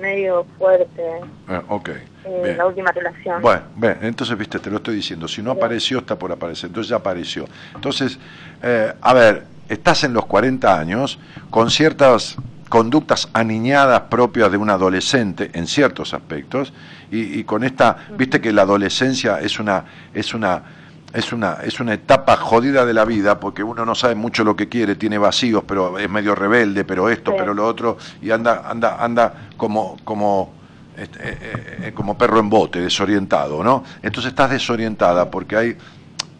medio 0.00 0.44
fuerte. 0.58 1.02
Eh, 1.48 1.60
ok. 1.68 1.88
eh, 1.88 2.40
bien. 2.44 2.58
la 2.58 2.66
última 2.66 2.92
relación. 2.92 3.40
Bueno, 3.40 3.62
ven, 3.76 3.96
entonces, 4.02 4.36
viste, 4.36 4.58
te 4.58 4.70
lo 4.70 4.76
estoy 4.76 4.96
diciendo. 4.96 5.26
Si 5.26 5.40
no 5.42 5.52
apareció, 5.52 5.98
está 6.00 6.18
por 6.18 6.30
aparecer. 6.30 6.68
Entonces 6.68 6.90
ya 6.90 6.96
apareció. 6.96 7.46
Entonces, 7.74 8.18
eh, 8.62 8.92
a 9.00 9.14
ver, 9.14 9.44
estás 9.68 10.04
en 10.04 10.12
los 10.12 10.26
40 10.26 10.78
años 10.78 11.18
con 11.50 11.70
ciertas 11.70 12.36
conductas 12.68 13.28
aniñadas 13.32 14.02
propias 14.02 14.50
de 14.50 14.56
un 14.56 14.70
adolescente 14.70 15.50
en 15.54 15.66
ciertos 15.66 16.14
aspectos 16.14 16.72
y, 17.10 17.38
y 17.38 17.44
con 17.44 17.64
esta, 17.64 17.96
viste 18.16 18.40
que 18.40 18.52
la 18.52 18.62
adolescencia 18.62 19.40
es 19.40 19.58
una, 19.58 19.84
es 20.12 20.34
una 20.34 20.62
es 21.16 21.32
una, 21.32 21.54
es 21.64 21.80
una 21.80 21.94
etapa 21.94 22.36
jodida 22.36 22.84
de 22.84 22.92
la 22.92 23.06
vida 23.06 23.40
porque 23.40 23.62
uno 23.62 23.86
no 23.86 23.94
sabe 23.94 24.14
mucho 24.14 24.44
lo 24.44 24.54
que 24.54 24.68
quiere, 24.68 24.96
tiene 24.96 25.16
vacíos, 25.16 25.64
pero 25.66 25.98
es 25.98 26.10
medio 26.10 26.34
rebelde, 26.34 26.84
pero 26.84 27.08
esto, 27.08 27.34
pero 27.36 27.54
lo 27.54 27.66
otro, 27.66 27.96
y 28.20 28.30
anda, 28.30 28.64
anda, 28.68 29.02
anda 29.02 29.48
como, 29.56 29.96
como, 30.04 30.52
este, 30.94 31.18
eh, 31.22 31.38
eh, 31.84 31.92
como 31.94 32.18
perro 32.18 32.38
en 32.38 32.50
bote, 32.50 32.80
desorientado, 32.80 33.64
¿no? 33.64 33.82
Entonces 34.02 34.30
estás 34.30 34.50
desorientada 34.50 35.30
porque 35.30 35.56
hay 35.56 35.76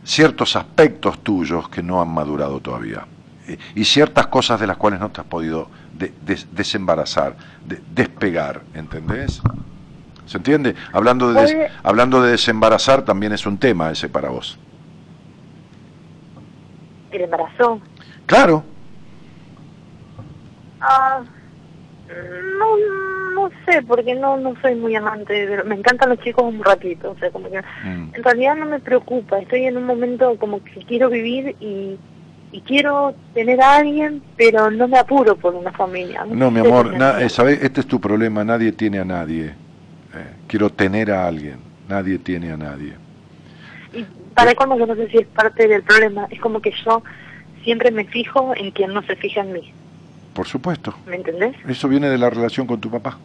ciertos 0.04 0.56
aspectos 0.56 1.22
tuyos 1.22 1.70
que 1.70 1.82
no 1.82 2.02
han 2.02 2.08
madurado 2.08 2.60
todavía 2.60 3.06
y 3.74 3.85
ciertas 3.85 4.27
cosas 4.27 4.60
de 4.60 4.66
las 4.66 4.77
cuales 4.77 5.01
no 5.01 5.10
te 5.10 5.20
has 5.20 5.27
podido 5.27 5.68
desembarazar, 6.52 7.36
despegar, 7.93 8.62
¿entendés? 8.74 9.40
¿Se 10.27 10.39
entiende? 10.39 10.74
Hablando 10.93 11.32
de, 11.32 11.70
hablando 11.82 12.23
de 12.23 12.32
desembarazar 12.32 13.02
también 13.02 13.32
es 13.32 13.47
un 13.47 13.59
tema 13.59 13.90
ese 13.90 14.09
para 14.09 14.28
vos. 14.28 14.59
¿El 17.12 17.23
embarazo? 17.23 17.81
Claro. 18.27 18.64
Ah, 20.81 21.23
no, 22.59 22.77
no 23.35 23.51
sé, 23.64 23.82
porque 23.82 24.14
no 24.14 24.36
no 24.36 24.55
soy 24.60 24.74
muy 24.74 24.97
amante, 24.97 25.47
de, 25.47 25.64
me 25.64 25.77
encantan 25.77 26.10
los 26.10 26.18
chicos 26.20 26.44
un 26.44 26.62
ratito, 26.62 27.12
o 27.12 27.18
sea, 27.18 27.31
como 27.31 27.51
que 27.51 27.60
mm. 27.60 28.14
en 28.14 28.24
realidad 28.24 28.56
no 28.56 28.66
me 28.66 28.81
preocupa, 28.81 29.39
estoy 29.39 29.64
en 29.64 29.77
un 29.77 29.85
momento 29.85 30.36
como 30.39 30.62
que 30.62 30.85
quiero 30.86 31.09
vivir 31.09 31.56
y, 31.60 31.98
y 32.56 32.62
quiero 32.62 33.14
tener 33.34 33.60
a 33.60 33.76
alguien, 33.76 34.22
pero 34.34 34.70
no 34.70 34.88
me 34.88 34.96
apuro 34.96 35.36
por 35.36 35.54
una 35.54 35.72
familia. 35.72 36.24
No, 36.24 36.50
mi 36.50 36.60
amor, 36.60 36.94
eh, 37.20 37.28
¿sabes? 37.28 37.62
este 37.62 37.82
es 37.82 37.86
tu 37.86 38.00
problema, 38.00 38.44
nadie 38.44 38.72
tiene 38.72 38.98
a 38.98 39.04
nadie. 39.04 39.48
Eh, 39.48 40.26
quiero 40.46 40.70
tener 40.70 41.12
a 41.12 41.26
alguien, 41.26 41.58
nadie 41.86 42.18
tiene 42.18 42.50
a 42.52 42.56
nadie. 42.56 42.94
Y 43.92 44.06
para 44.34 44.54
cuando 44.54 44.78
yo 44.78 44.86
no 44.86 44.94
sé 44.94 45.06
si 45.08 45.18
es 45.18 45.26
parte 45.26 45.68
del 45.68 45.82
problema, 45.82 46.28
es 46.30 46.40
como 46.40 46.62
que 46.62 46.72
yo 46.82 47.02
siempre 47.62 47.90
me 47.90 48.06
fijo 48.06 48.54
en 48.56 48.70
quien 48.70 48.94
no 48.94 49.02
se 49.02 49.16
fija 49.16 49.42
en 49.42 49.52
mí. 49.52 49.74
Por 50.32 50.46
supuesto. 50.46 50.94
¿Me 51.06 51.16
entendés? 51.16 51.54
Eso 51.68 51.88
viene 51.88 52.08
de 52.08 52.16
la 52.16 52.30
relación 52.30 52.66
con 52.66 52.80
tu 52.80 52.90
papá. 52.90 53.18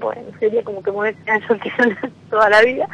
Bueno, 0.00 0.22
sería 0.40 0.64
como 0.64 0.82
que 0.82 0.90
me 0.90 1.10
eso 1.10 1.56
toda 2.30 2.50
la 2.50 2.62
vida. 2.62 2.88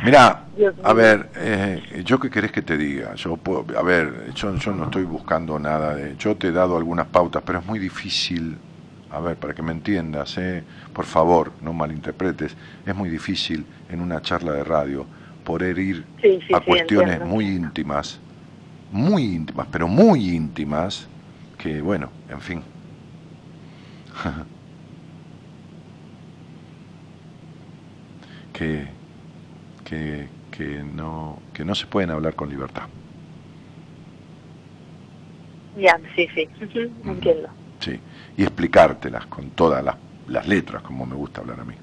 Mira, 0.00 0.50
a 0.82 0.92
ver, 0.92 1.30
eh, 1.36 2.02
yo 2.04 2.18
qué 2.20 2.30
querés 2.30 2.52
que 2.52 2.62
te 2.62 2.76
diga. 2.76 3.14
Yo 3.14 3.36
puedo, 3.36 3.66
a 3.78 3.82
ver, 3.82 4.32
yo, 4.34 4.54
yo 4.56 4.72
no 4.72 4.84
estoy 4.84 5.04
buscando 5.04 5.58
nada 5.58 5.94
de. 5.94 6.16
Yo 6.16 6.36
te 6.36 6.48
he 6.48 6.52
dado 6.52 6.76
algunas 6.76 7.06
pautas, 7.08 7.42
pero 7.44 7.60
es 7.60 7.66
muy 7.66 7.78
difícil. 7.78 8.60
A 9.10 9.20
ver, 9.20 9.38
para 9.38 9.54
que 9.54 9.62
me 9.62 9.72
entiendas, 9.72 10.36
eh, 10.38 10.64
por 10.92 11.04
favor, 11.06 11.54
no 11.60 11.72
malinterpretes. 11.72 12.56
Es 12.84 12.94
muy 12.94 13.08
difícil 13.08 13.68
en 13.88 14.00
una 14.00 14.20
charla 14.20 14.52
de 14.52 14.64
radio 14.64 15.08
poder 15.44 15.78
ir 15.78 16.06
a 16.52 16.60
cuestiones 16.60 17.20
muy 17.20 17.46
íntimas, 17.46 18.20
muy 18.90 19.24
íntimas, 19.24 19.68
pero 19.70 19.88
muy 19.88 20.30
íntimas, 20.34 21.08
que 21.58 21.80
bueno, 21.82 22.12
en 22.28 22.40
fin. 22.40 22.64
que 28.52 28.93
que, 29.84 30.28
que, 30.50 30.82
no, 30.82 31.42
que 31.52 31.64
no 31.64 31.74
se 31.74 31.86
pueden 31.86 32.10
hablar 32.10 32.34
con 32.34 32.48
libertad. 32.48 32.84
Ya, 35.76 36.00
sí, 36.14 36.28
sí, 36.34 36.48
entiendo. 37.04 37.50
Sí, 37.80 38.00
y 38.36 38.42
explicártelas 38.44 39.26
con 39.26 39.50
todas 39.50 39.84
las, 39.84 39.96
las 40.26 40.46
letras, 40.46 40.82
como 40.82 41.04
me 41.04 41.14
gusta 41.16 41.40
hablar 41.40 41.60
a 41.60 41.64
mí. 41.64 41.74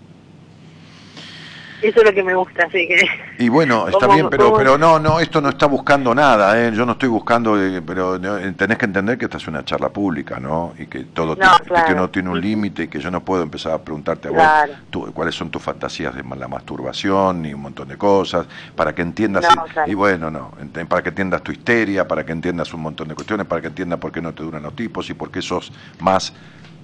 Eso 1.81 1.99
es 1.99 2.05
lo 2.05 2.13
que 2.13 2.23
me 2.23 2.35
gusta, 2.35 2.63
así 2.65 2.87
que... 2.87 3.05
Y 3.39 3.49
bueno, 3.49 3.87
está 3.89 4.07
bien, 4.07 4.29
pero 4.29 4.53
pero 4.53 4.77
no, 4.77 4.99
no, 4.99 5.19
esto 5.19 5.41
no 5.41 5.49
está 5.49 5.65
buscando 5.65 6.13
nada, 6.13 6.59
¿eh? 6.59 6.71
yo 6.73 6.85
no 6.85 6.93
estoy 6.93 7.09
buscando, 7.09 7.61
eh, 7.61 7.81
pero 7.81 8.19
tenés 8.19 8.77
que 8.77 8.85
entender 8.85 9.17
que 9.17 9.25
esta 9.25 9.37
es 9.37 9.47
una 9.47 9.65
charla 9.65 9.89
pública, 9.89 10.39
¿no? 10.39 10.73
Y 10.77 10.87
que 10.87 11.05
todo 11.05 11.35
tiene, 11.35 11.85
que 11.87 11.95
no 11.95 12.09
tiene 12.09 12.29
un 12.29 12.39
límite 12.39 12.83
y 12.83 12.87
que 12.87 12.99
yo 12.99 13.09
no 13.09 13.21
puedo 13.23 13.43
empezar 13.43 13.73
a 13.73 13.79
preguntarte 13.79 14.27
a 14.27 14.31
vos 14.31 15.11
cuáles 15.13 15.35
son 15.35 15.49
tus 15.49 15.61
fantasías 15.61 16.15
de 16.15 16.23
la 16.35 16.47
masturbación 16.47 17.45
y 17.45 17.53
un 17.53 17.61
montón 17.61 17.87
de 17.87 17.97
cosas, 17.97 18.47
para 18.75 18.93
que 18.93 19.01
entiendas, 19.01 19.45
y, 19.85 19.93
bueno, 19.93 20.29
no, 20.29 20.51
para 20.87 21.01
que 21.01 21.09
entiendas 21.09 21.41
tu 21.41 21.51
histeria, 21.51 22.07
para 22.07 22.25
que 22.25 22.31
entiendas 22.31 22.73
un 22.73 22.81
montón 22.81 23.07
de 23.07 23.15
cuestiones, 23.15 23.47
para 23.47 23.61
que 23.61 23.67
entiendas 23.67 23.99
por 23.99 24.11
qué 24.11 24.21
no 24.21 24.33
te 24.33 24.43
duran 24.43 24.63
los 24.63 24.75
tipos 24.75 25.09
y 25.09 25.13
por 25.13 25.31
qué 25.31 25.41
sos 25.41 25.71
más 25.99 26.33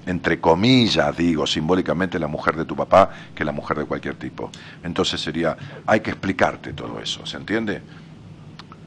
entre 0.07 0.39
comillas, 0.39 1.15
digo, 1.15 1.45
simbólicamente 1.45 2.17
la 2.17 2.27
mujer 2.27 2.55
de 2.55 2.65
tu 2.65 2.75
papá 2.75 3.09
que 3.35 3.43
la 3.43 3.51
mujer 3.51 3.77
de 3.77 3.85
cualquier 3.85 4.15
tipo. 4.15 4.49
Entonces 4.84 5.19
sería, 5.19 5.55
hay 5.85 5.99
que 5.99 6.11
explicarte 6.11 6.73
todo 6.73 6.99
eso, 6.99 7.25
¿se 7.25 7.38
entiende? 7.38 7.81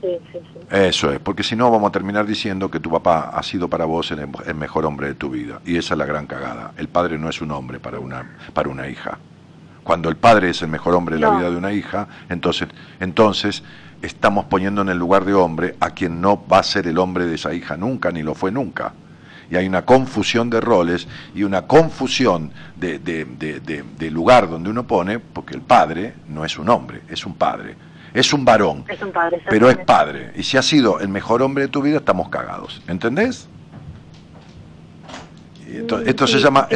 Sí, 0.01 0.19
sí, 0.33 0.39
sí. 0.39 0.59
Eso 0.71 1.13
es, 1.13 1.21
porque 1.21 1.43
si 1.43 1.55
no 1.55 1.71
vamos 1.71 1.91
a 1.91 1.93
terminar 1.93 2.27
diciendo 2.27 2.71
que 2.71 2.81
tu 2.81 2.91
papá 2.91 3.31
ha 3.35 3.43
sido 3.43 3.69
para 3.69 3.85
vos 3.85 4.11
el, 4.13 4.27
el, 4.47 4.55
mejor 4.55 4.87
hombre 4.87 5.09
de 5.09 5.15
tu 5.15 5.29
vida. 5.29 5.61
Y 5.67 5.77
esa 5.77 5.93
es 5.93 5.99
la 5.99 6.07
gran 6.07 6.27
cagada. 6.27 6.73
El 6.79 6.89
padre 6.89 7.19
no 7.19 7.29
es 7.29 7.43
un 7.43 7.51
hombre 7.51 7.79
para 7.81 7.99
una, 7.99 8.39
para 8.55 8.71
una 8.71 8.89
hija. 8.89 9.19
Cuando 9.85 10.09
el 10.09 10.17
padre 10.17 10.51
es 10.51 10.63
el 10.63 10.69
mejor 10.69 10.95
hombre 10.95 11.17
de 11.17 11.21
la 11.21 11.37
vida 11.37 11.51
de 11.51 11.57
una 11.57 11.73
hija, 11.73 12.09
entonces, 12.31 12.69
entonces 12.99 13.63
estamos 14.01 14.47
poniendo 14.47 14.81
en 14.81 14.89
el 14.89 14.97
lugar 14.97 15.27
de 15.27 15.35
hombre 15.35 15.77
a 15.81 15.91
quien 15.91 16.23
no 16.23 16.47
va 16.47 16.61
a 16.61 16.63
ser 16.63 16.87
el 16.87 16.97
hombre 16.97 17.27
de 17.27 17.35
esa 17.35 17.53
hija 17.53 17.77
nunca, 17.77 18.11
ni 18.11 18.23
lo 18.23 18.35
fue 18.35 18.51
nunca 18.51 18.95
y 19.51 19.57
hay 19.57 19.67
una 19.67 19.83
confusión 19.83 20.49
de 20.49 20.61
roles 20.61 21.09
y 21.35 21.43
una 21.43 21.63
confusión 21.63 22.53
de, 22.77 22.99
de, 22.99 24.11
lugar 24.11 24.49
donde 24.49 24.71
uno 24.71 24.87
pone, 24.87 25.19
porque 25.19 25.55
el 25.55 25.61
padre 25.61 26.15
no 26.29 26.45
es 26.45 26.57
un 26.57 26.69
hombre, 26.69 27.03
es 27.09 27.27
un 27.27 27.35
padre. 27.35 27.75
Es 28.13 28.33
un 28.33 28.45
varón, 28.45 28.85
es 28.89 29.01
un 29.03 29.13
padre, 29.13 29.41
pero 29.49 29.71
es 29.71 29.77
padre. 29.79 30.33
Y 30.35 30.43
si 30.43 30.57
ha 30.57 30.63
sido 30.63 30.99
el 30.99 31.09
mejor 31.09 31.43
hombre 31.43 31.65
de 31.65 31.69
tu 31.69 31.81
vida, 31.81 31.99
estamos 31.99 32.29
cagados. 32.29 32.83
¿Entendés? 32.89 33.49
Esto, 35.69 36.01
esto 36.01 36.27
se 36.27 36.41
llama... 36.41 36.67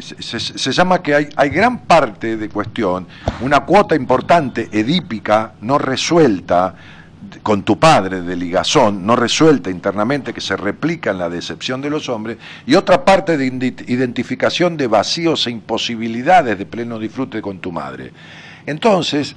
se, 0.00 0.40
se, 0.40 0.72
llama 0.72 1.00
que 1.02 1.14
hay, 1.14 1.28
hay 1.36 1.50
gran 1.50 1.84
parte 1.84 2.36
de 2.36 2.48
cuestión, 2.48 3.06
una 3.42 3.60
cuota 3.60 3.94
importante 3.94 4.68
edípica, 4.72 5.52
no 5.60 5.78
resuelta, 5.78 6.74
con 7.42 7.62
tu 7.62 7.78
padre 7.78 8.22
de 8.22 8.36
ligazón 8.36 9.06
no 9.06 9.16
resuelta 9.16 9.70
internamente 9.70 10.34
que 10.34 10.40
se 10.40 10.56
replica 10.56 11.10
en 11.10 11.18
la 11.18 11.28
decepción 11.28 11.80
de 11.80 11.90
los 11.90 12.08
hombres 12.08 12.38
y 12.66 12.74
otra 12.74 13.04
parte 13.04 13.36
de 13.36 13.46
identificación 13.86 14.76
de 14.76 14.86
vacíos 14.86 15.46
e 15.46 15.50
imposibilidades 15.50 16.58
de 16.58 16.66
pleno 16.66 16.98
disfrute 16.98 17.40
con 17.40 17.58
tu 17.58 17.72
madre. 17.72 18.12
Entonces, 18.66 19.36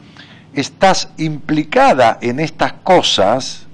estás 0.53 1.09
implicada 1.17 2.17
en 2.21 2.39
estas 2.39 2.73
cosas, 2.73 3.67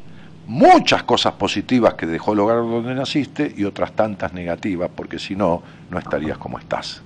muchas 0.47 1.03
cosas 1.03 1.33
positivas 1.33 1.95
que 1.95 2.05
dejó 2.05 2.33
el 2.33 2.39
hogar 2.39 2.57
donde 2.57 2.95
naciste 2.95 3.53
y 3.55 3.63
otras 3.63 3.93
tantas 3.93 4.33
negativas, 4.33 4.89
porque 4.95 5.19
si 5.19 5.35
no, 5.35 5.61
no 5.89 5.99
estarías 5.99 6.37
como 6.37 6.59
estás. 6.59 7.01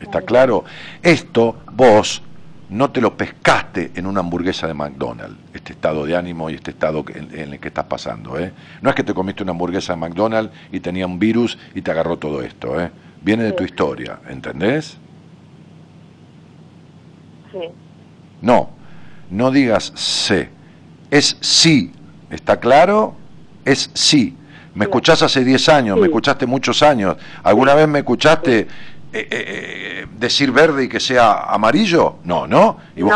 ¿Está 0.00 0.22
claro? 0.22 0.64
Esto 1.02 1.58
vos 1.72 2.22
no 2.74 2.90
te 2.90 3.00
lo 3.00 3.16
pescaste 3.16 3.92
en 3.94 4.04
una 4.04 4.18
hamburguesa 4.18 4.66
de 4.66 4.74
McDonald's, 4.74 5.38
este 5.54 5.74
estado 5.74 6.04
de 6.04 6.16
ánimo 6.16 6.50
y 6.50 6.54
este 6.54 6.72
estado 6.72 7.04
en, 7.14 7.52
el 7.52 7.60
que 7.60 7.68
estás 7.68 7.84
pasando. 7.84 8.36
¿eh? 8.36 8.52
No 8.82 8.90
es 8.90 8.96
que 8.96 9.04
te 9.04 9.14
comiste 9.14 9.44
una 9.44 9.52
hamburguesa 9.52 9.92
de 9.92 10.00
McDonald's 10.00 10.52
y 10.72 10.80
tenía 10.80 11.06
un 11.06 11.20
virus 11.20 11.56
y 11.72 11.82
te 11.82 11.92
agarró 11.92 12.18
todo 12.18 12.42
esto. 12.42 12.80
¿eh? 12.80 12.90
Viene 13.22 13.44
de 13.44 13.52
tu 13.52 13.62
historia, 13.62 14.18
¿entendés? 14.28 14.98
Sí. 17.52 17.68
No, 18.42 18.70
no 19.30 19.52
digas 19.52 19.92
sé, 19.94 20.48
es 21.12 21.36
sí, 21.40 21.92
¿está 22.28 22.58
claro? 22.58 23.14
Es 23.64 23.88
sí. 23.94 24.36
Me 24.74 24.86
escuchás 24.86 25.22
hace 25.22 25.44
10 25.44 25.68
años, 25.68 25.98
me 26.00 26.06
escuchaste 26.06 26.46
muchos 26.46 26.82
años. 26.82 27.16
¿Alguna 27.44 27.74
vez 27.74 27.86
me 27.86 28.00
escuchaste 28.00 28.66
eh, 29.16 29.28
eh, 29.30 30.06
decir 30.18 30.50
verde 30.50 30.84
y 30.84 30.88
que 30.88 30.98
sea 30.98 31.44
amarillo? 31.44 32.16
No, 32.24 32.46
¿no? 32.46 32.78
¿Y 32.96 33.02
vos, 33.02 33.14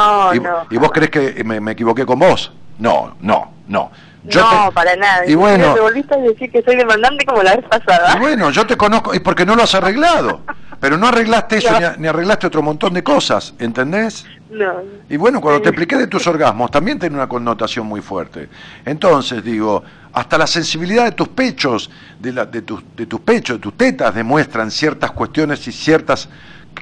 y, 0.71 0.77
vos 0.77 0.93
crees 0.93 1.11
que 1.11 1.43
me, 1.45 1.73
equivoqué 1.73 2.07
con 2.07 2.21
vos? 2.21 2.53
No, 2.79 3.17
no, 3.21 3.53
no. 3.67 3.91
no, 4.23 4.71
para 4.73 4.95
nada. 4.95 5.27
Y 5.27 5.35
bueno, 5.35 5.75
te 5.75 5.81
volviste 5.81 6.15
a 6.15 6.19
decir 6.19 6.53
que 6.53 6.63
soy 6.63 6.77
demandante 6.77 7.27
como 7.27 7.43
la 7.43 7.57
vez 7.57 7.65
pasada. 7.67 8.15
Y 8.17 8.21
bueno, 8.21 8.51
yo 8.51 8.65
te 8.65 8.77
conozco, 8.77 9.13
y 9.15 9.19
porque 9.19 9.45
no 9.45 9.57
lo 9.57 9.65
has 9.65 9.75
arreglado. 9.75 10.43
Pero 10.81 10.97
no 10.97 11.09
arreglaste 11.09 11.59
eso, 11.59 11.75
ni, 11.99 12.07
arreglaste 12.07 12.47
otro 12.47 12.63
montón 12.63 12.95
de 12.95 13.03
cosas, 13.03 13.55
¿entendés? 13.59 14.25
No. 14.51 14.75
Y 15.09 15.17
bueno, 15.17 15.41
cuando 15.41 15.61
te 15.61 15.71
expliqué 15.71 15.97
de 15.97 16.07
tus 16.07 16.27
orgasmos, 16.27 16.71
también 16.71 16.99
tiene 16.99 17.17
una 17.17 17.29
connotación 17.29 17.87
muy 17.87 18.01
fuerte. 18.01 18.49
Entonces, 18.85 19.43
digo, 19.43 19.83
hasta 20.13 20.39
la 20.39 20.47
sensibilidad 20.47 21.05
de 21.05 21.13
tus 21.13 21.29
pechos, 21.29 21.91
de, 22.19 22.33
la, 22.33 22.47
de, 22.47 22.63
tus, 22.63 22.83
de 22.97 23.07
tus 23.07 23.21
pechos, 23.21 23.57
de 23.57 23.61
tus 23.61 23.77
tetas, 23.77 24.15
demuestran 24.15 24.71
ciertas 24.71 25.11
cuestiones 25.13 25.67
y 25.67 25.73
ciertas... 25.73 26.29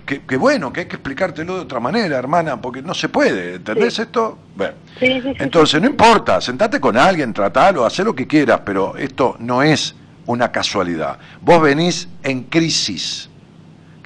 Que, 0.05 0.37
bueno, 0.37 0.73
que 0.73 0.81
hay 0.81 0.87
que 0.87 0.97
explicártelo 0.97 1.55
de 1.55 1.61
otra 1.63 1.81
manera, 1.81 2.19
hermana, 2.19 2.61
porque 2.61 2.83
no 2.83 2.93
se 2.93 3.09
puede, 3.09 3.55
¿entendés 3.55 3.99
esto? 3.99 4.39
Bueno, 4.55 4.75
entonces 5.01 5.81
no 5.81 5.89
importa, 5.89 6.41
sentate 6.41 6.79
con 6.79 6.99
alguien, 6.99 7.33
tratalo, 7.33 7.85
haz 7.85 7.99
lo 8.01 8.15
que 8.15 8.27
quieras, 8.27 8.61
pero 8.65 8.95
esto 8.97 9.37
no 9.39 9.63
es 9.63 9.95
una 10.27 10.53
casualidad. 10.53 11.19
Vos 11.41 11.63
venís 11.63 12.09
en 12.23 12.45
crisis 12.45 13.31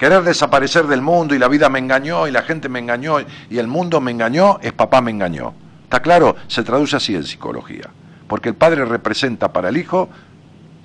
Querer 0.01 0.23
desaparecer 0.23 0.87
del 0.87 0.99
mundo 1.03 1.35
y 1.35 1.37
la 1.37 1.47
vida 1.47 1.69
me 1.69 1.77
engañó 1.77 2.27
y 2.27 2.31
la 2.31 2.41
gente 2.41 2.67
me 2.69 2.79
engañó 2.79 3.17
y 3.51 3.59
el 3.59 3.67
mundo 3.67 4.01
me 4.01 4.09
engañó 4.09 4.57
es 4.63 4.73
papá 4.73 4.99
me 4.99 5.11
engañó. 5.11 5.53
¿Está 5.83 6.01
claro? 6.01 6.35
Se 6.47 6.63
traduce 6.63 6.95
así 6.95 7.13
en 7.15 7.23
psicología. 7.23 7.87
Porque 8.27 8.49
el 8.49 8.55
padre 8.55 8.83
representa 8.85 9.53
para 9.53 9.69
el 9.69 9.77
hijo 9.77 10.09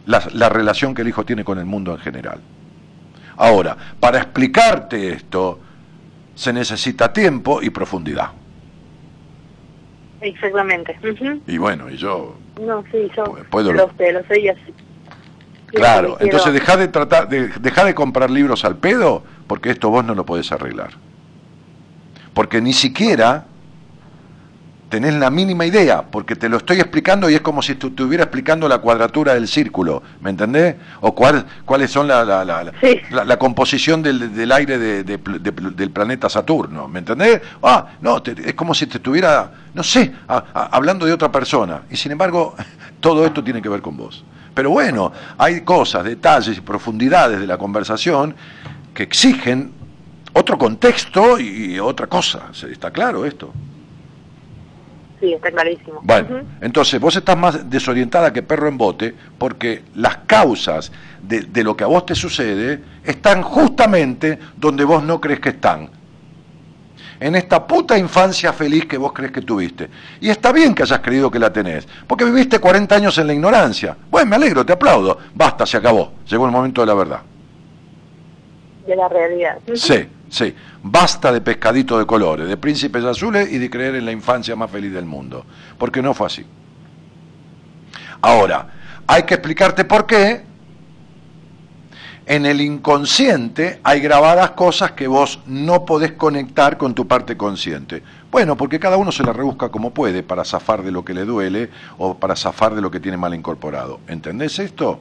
la, 0.04 0.22
la 0.34 0.50
relación 0.50 0.94
que 0.94 1.00
el 1.00 1.08
hijo 1.08 1.24
tiene 1.24 1.44
con 1.44 1.58
el 1.58 1.64
mundo 1.64 1.92
en 1.92 1.98
general. 2.00 2.40
Ahora, 3.38 3.74
para 3.98 4.18
explicarte 4.18 5.14
esto, 5.14 5.60
se 6.34 6.52
necesita 6.52 7.10
tiempo 7.10 7.62
y 7.62 7.70
profundidad. 7.70 8.32
Exactamente. 10.20 10.94
Y 11.46 11.56
bueno, 11.56 11.88
y 11.90 11.96
yo 11.96 12.36
No, 12.60 12.84
sí, 12.92 13.10
yo 13.16 13.24
Puedo- 13.48 13.72
lo 13.72 13.90
sé, 13.96 14.12
lo 14.12 14.22
sé 14.24 14.40
y 14.40 14.48
así. 14.48 14.74
Claro, 15.76 16.16
entonces 16.20 16.52
deja 16.52 16.76
de 16.76 16.88
tratar, 16.88 17.28
de, 17.28 17.48
deja 17.60 17.84
de 17.84 17.94
comprar 17.94 18.30
libros 18.30 18.64
al 18.64 18.76
pedo, 18.76 19.22
porque 19.46 19.70
esto 19.70 19.90
vos 19.90 20.04
no 20.04 20.14
lo 20.14 20.24
podés 20.26 20.50
arreglar. 20.52 20.90
Porque 22.34 22.60
ni 22.60 22.72
siquiera 22.72 23.44
tenés 24.88 25.14
la 25.14 25.30
mínima 25.30 25.66
idea, 25.66 26.02
porque 26.02 26.36
te 26.36 26.48
lo 26.48 26.58
estoy 26.58 26.78
explicando 26.78 27.28
y 27.28 27.34
es 27.34 27.40
como 27.40 27.60
si 27.60 27.74
te 27.74 27.88
estuviera 27.88 28.22
explicando 28.24 28.68
la 28.68 28.78
cuadratura 28.78 29.34
del 29.34 29.48
círculo, 29.48 30.00
¿me 30.20 30.30
entendés? 30.30 30.76
O 31.00 31.12
cuál, 31.12 31.44
cuáles 31.64 31.90
son 31.90 32.06
la, 32.06 32.24
la, 32.24 32.44
la, 32.44 32.62
la- 32.64 32.72
Sí. 32.80 33.00
la- 33.10 33.24
la 33.24 33.36
composición 33.38 34.00
del, 34.00 34.32
del 34.34 34.52
aire 34.52 34.78
de- 34.78 35.02
de- 35.02 35.18
de- 35.18 35.70
del 35.72 35.90
planeta 35.90 36.28
Saturno, 36.28 36.86
¿me 36.86 37.00
entendés? 37.00 37.40
Ah, 37.62 37.86
no, 38.00 38.22
te- 38.22 38.36
es 38.48 38.54
como 38.54 38.74
si 38.74 38.86
te 38.86 38.98
estuviera, 38.98 39.50
no 39.74 39.82
sé, 39.82 40.12
a- 40.28 40.44
a- 40.54 40.68
hablando 40.76 41.04
de 41.04 41.12
otra 41.12 41.32
persona. 41.32 41.82
Y 41.90 41.96
sin 41.96 42.12
embargo, 42.12 42.54
todo 43.00 43.26
esto 43.26 43.42
tiene 43.42 43.60
que 43.60 43.68
ver 43.68 43.82
con 43.82 43.96
vos. 43.96 44.24
Pero 44.56 44.70
bueno, 44.70 45.12
hay 45.36 45.60
cosas, 45.60 46.02
detalles 46.02 46.56
y 46.56 46.62
profundidades 46.62 47.38
de 47.38 47.46
la 47.46 47.58
conversación 47.58 48.34
que 48.94 49.02
exigen 49.02 49.70
otro 50.32 50.56
contexto 50.56 51.38
y 51.38 51.78
otra 51.78 52.06
cosa. 52.06 52.50
¿Está 52.72 52.90
claro 52.90 53.26
esto? 53.26 53.52
Sí, 55.20 55.34
está 55.34 55.50
clarísimo. 55.50 56.00
Bueno, 56.02 56.40
entonces 56.62 56.98
vos 56.98 57.14
estás 57.16 57.36
más 57.36 57.68
desorientada 57.68 58.32
que 58.32 58.42
perro 58.42 58.68
en 58.68 58.78
bote 58.78 59.14
porque 59.36 59.82
las 59.94 60.16
causas 60.26 60.90
de, 61.22 61.42
de 61.42 61.62
lo 61.62 61.76
que 61.76 61.84
a 61.84 61.88
vos 61.88 62.06
te 62.06 62.14
sucede 62.14 62.80
están 63.04 63.42
justamente 63.42 64.38
donde 64.56 64.84
vos 64.84 65.02
no 65.02 65.20
crees 65.20 65.40
que 65.40 65.50
están. 65.50 65.90
En 67.18 67.34
esta 67.34 67.66
puta 67.66 67.96
infancia 67.96 68.52
feliz 68.52 68.86
que 68.86 68.98
vos 68.98 69.12
crees 69.12 69.32
que 69.32 69.40
tuviste. 69.40 69.88
Y 70.20 70.28
está 70.28 70.52
bien 70.52 70.74
que 70.74 70.82
hayas 70.82 71.00
creído 71.00 71.30
que 71.30 71.38
la 71.38 71.52
tenés, 71.52 71.86
porque 72.06 72.24
viviste 72.24 72.58
40 72.58 72.94
años 72.94 73.16
en 73.18 73.26
la 73.26 73.32
ignorancia. 73.32 73.96
Bueno, 74.10 74.30
me 74.30 74.36
alegro, 74.36 74.66
te 74.66 74.72
aplaudo. 74.72 75.18
Basta, 75.34 75.64
se 75.64 75.78
acabó. 75.78 76.12
Llegó 76.28 76.46
el 76.46 76.52
momento 76.52 76.82
de 76.82 76.86
la 76.86 76.94
verdad. 76.94 77.20
De 78.86 78.94
la 78.94 79.08
realidad. 79.08 79.58
Sí, 79.74 80.08
sí. 80.28 80.54
Basta 80.82 81.32
de 81.32 81.40
pescadito 81.40 81.98
de 81.98 82.06
colores, 82.06 82.48
de 82.48 82.56
príncipes 82.56 83.04
azules 83.04 83.50
y 83.50 83.58
de 83.58 83.70
creer 83.70 83.96
en 83.96 84.04
la 84.04 84.12
infancia 84.12 84.54
más 84.54 84.70
feliz 84.70 84.92
del 84.92 85.06
mundo. 85.06 85.44
Porque 85.78 86.02
no 86.02 86.14
fue 86.14 86.26
así. 86.26 86.46
Ahora, 88.20 88.68
hay 89.06 89.22
que 89.22 89.34
explicarte 89.34 89.84
por 89.84 90.06
qué. 90.06 90.44
En 92.26 92.44
el 92.44 92.60
inconsciente 92.60 93.78
hay 93.84 94.00
grabadas 94.00 94.50
cosas 94.50 94.92
que 94.92 95.06
vos 95.06 95.38
no 95.46 95.84
podés 95.84 96.12
conectar 96.12 96.76
con 96.76 96.92
tu 96.92 97.06
parte 97.06 97.36
consciente. 97.36 98.02
Bueno, 98.32 98.56
porque 98.56 98.80
cada 98.80 98.96
uno 98.96 99.12
se 99.12 99.22
la 99.22 99.32
rebusca 99.32 99.68
como 99.68 99.94
puede 99.94 100.24
para 100.24 100.44
zafar 100.44 100.82
de 100.82 100.90
lo 100.90 101.04
que 101.04 101.14
le 101.14 101.24
duele 101.24 101.70
o 101.98 102.16
para 102.16 102.34
zafar 102.34 102.74
de 102.74 102.82
lo 102.82 102.90
que 102.90 102.98
tiene 102.98 103.16
mal 103.16 103.32
incorporado. 103.32 104.00
¿Entendés 104.08 104.58
esto? 104.58 104.98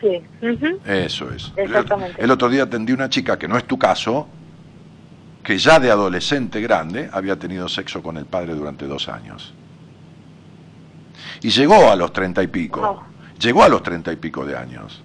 Sí. 0.00 0.20
Eso 0.84 1.30
es. 1.30 1.52
Exactamente. 1.54 2.20
El, 2.20 2.30
otro 2.32 2.48
día 2.48 2.64
atendí 2.64 2.92
una 2.92 3.08
chica 3.08 3.38
que 3.38 3.46
no 3.46 3.56
es 3.56 3.64
tu 3.64 3.78
caso, 3.78 4.26
que 5.44 5.56
ya 5.56 5.78
de 5.78 5.92
adolescente 5.92 6.60
grande 6.60 7.08
había 7.12 7.38
tenido 7.38 7.68
sexo 7.68 8.02
con 8.02 8.16
el 8.16 8.24
padre 8.24 8.54
durante 8.54 8.88
dos 8.88 9.08
años. 9.08 9.54
Y 11.42 11.50
llegó 11.50 11.92
a 11.92 11.94
los 11.94 12.12
treinta 12.12 12.42
y 12.42 12.48
pico. 12.48 12.80
Wow. 12.80 13.00
Llegó 13.38 13.62
a 13.62 13.68
los 13.68 13.84
treinta 13.84 14.12
y 14.12 14.16
pico 14.16 14.44
de 14.44 14.56
años. 14.56 15.00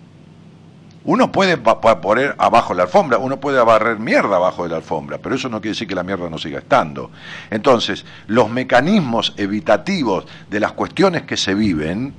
Uno 1.05 1.31
puede 1.31 1.57
poner 1.57 2.35
abajo 2.39 2.73
la 2.73 2.83
alfombra, 2.83 3.19
uno 3.19 3.39
puede 3.39 3.63
barrer 3.63 3.99
mierda 3.99 4.37
abajo 4.37 4.63
de 4.63 4.69
la 4.69 4.77
alfombra, 4.77 5.19
pero 5.19 5.35
eso 5.35 5.49
no 5.49 5.61
quiere 5.61 5.73
decir 5.73 5.87
que 5.87 5.93
la 5.93 6.03
mierda 6.03 6.29
no 6.29 6.39
siga 6.39 6.59
estando. 6.59 7.11
Entonces, 7.51 8.05
los 8.25 8.49
mecanismos 8.49 9.33
evitativos 9.37 10.25
de 10.49 10.59
las 10.59 10.71
cuestiones 10.71 11.21
que 11.21 11.37
se 11.37 11.53
viven 11.53 12.13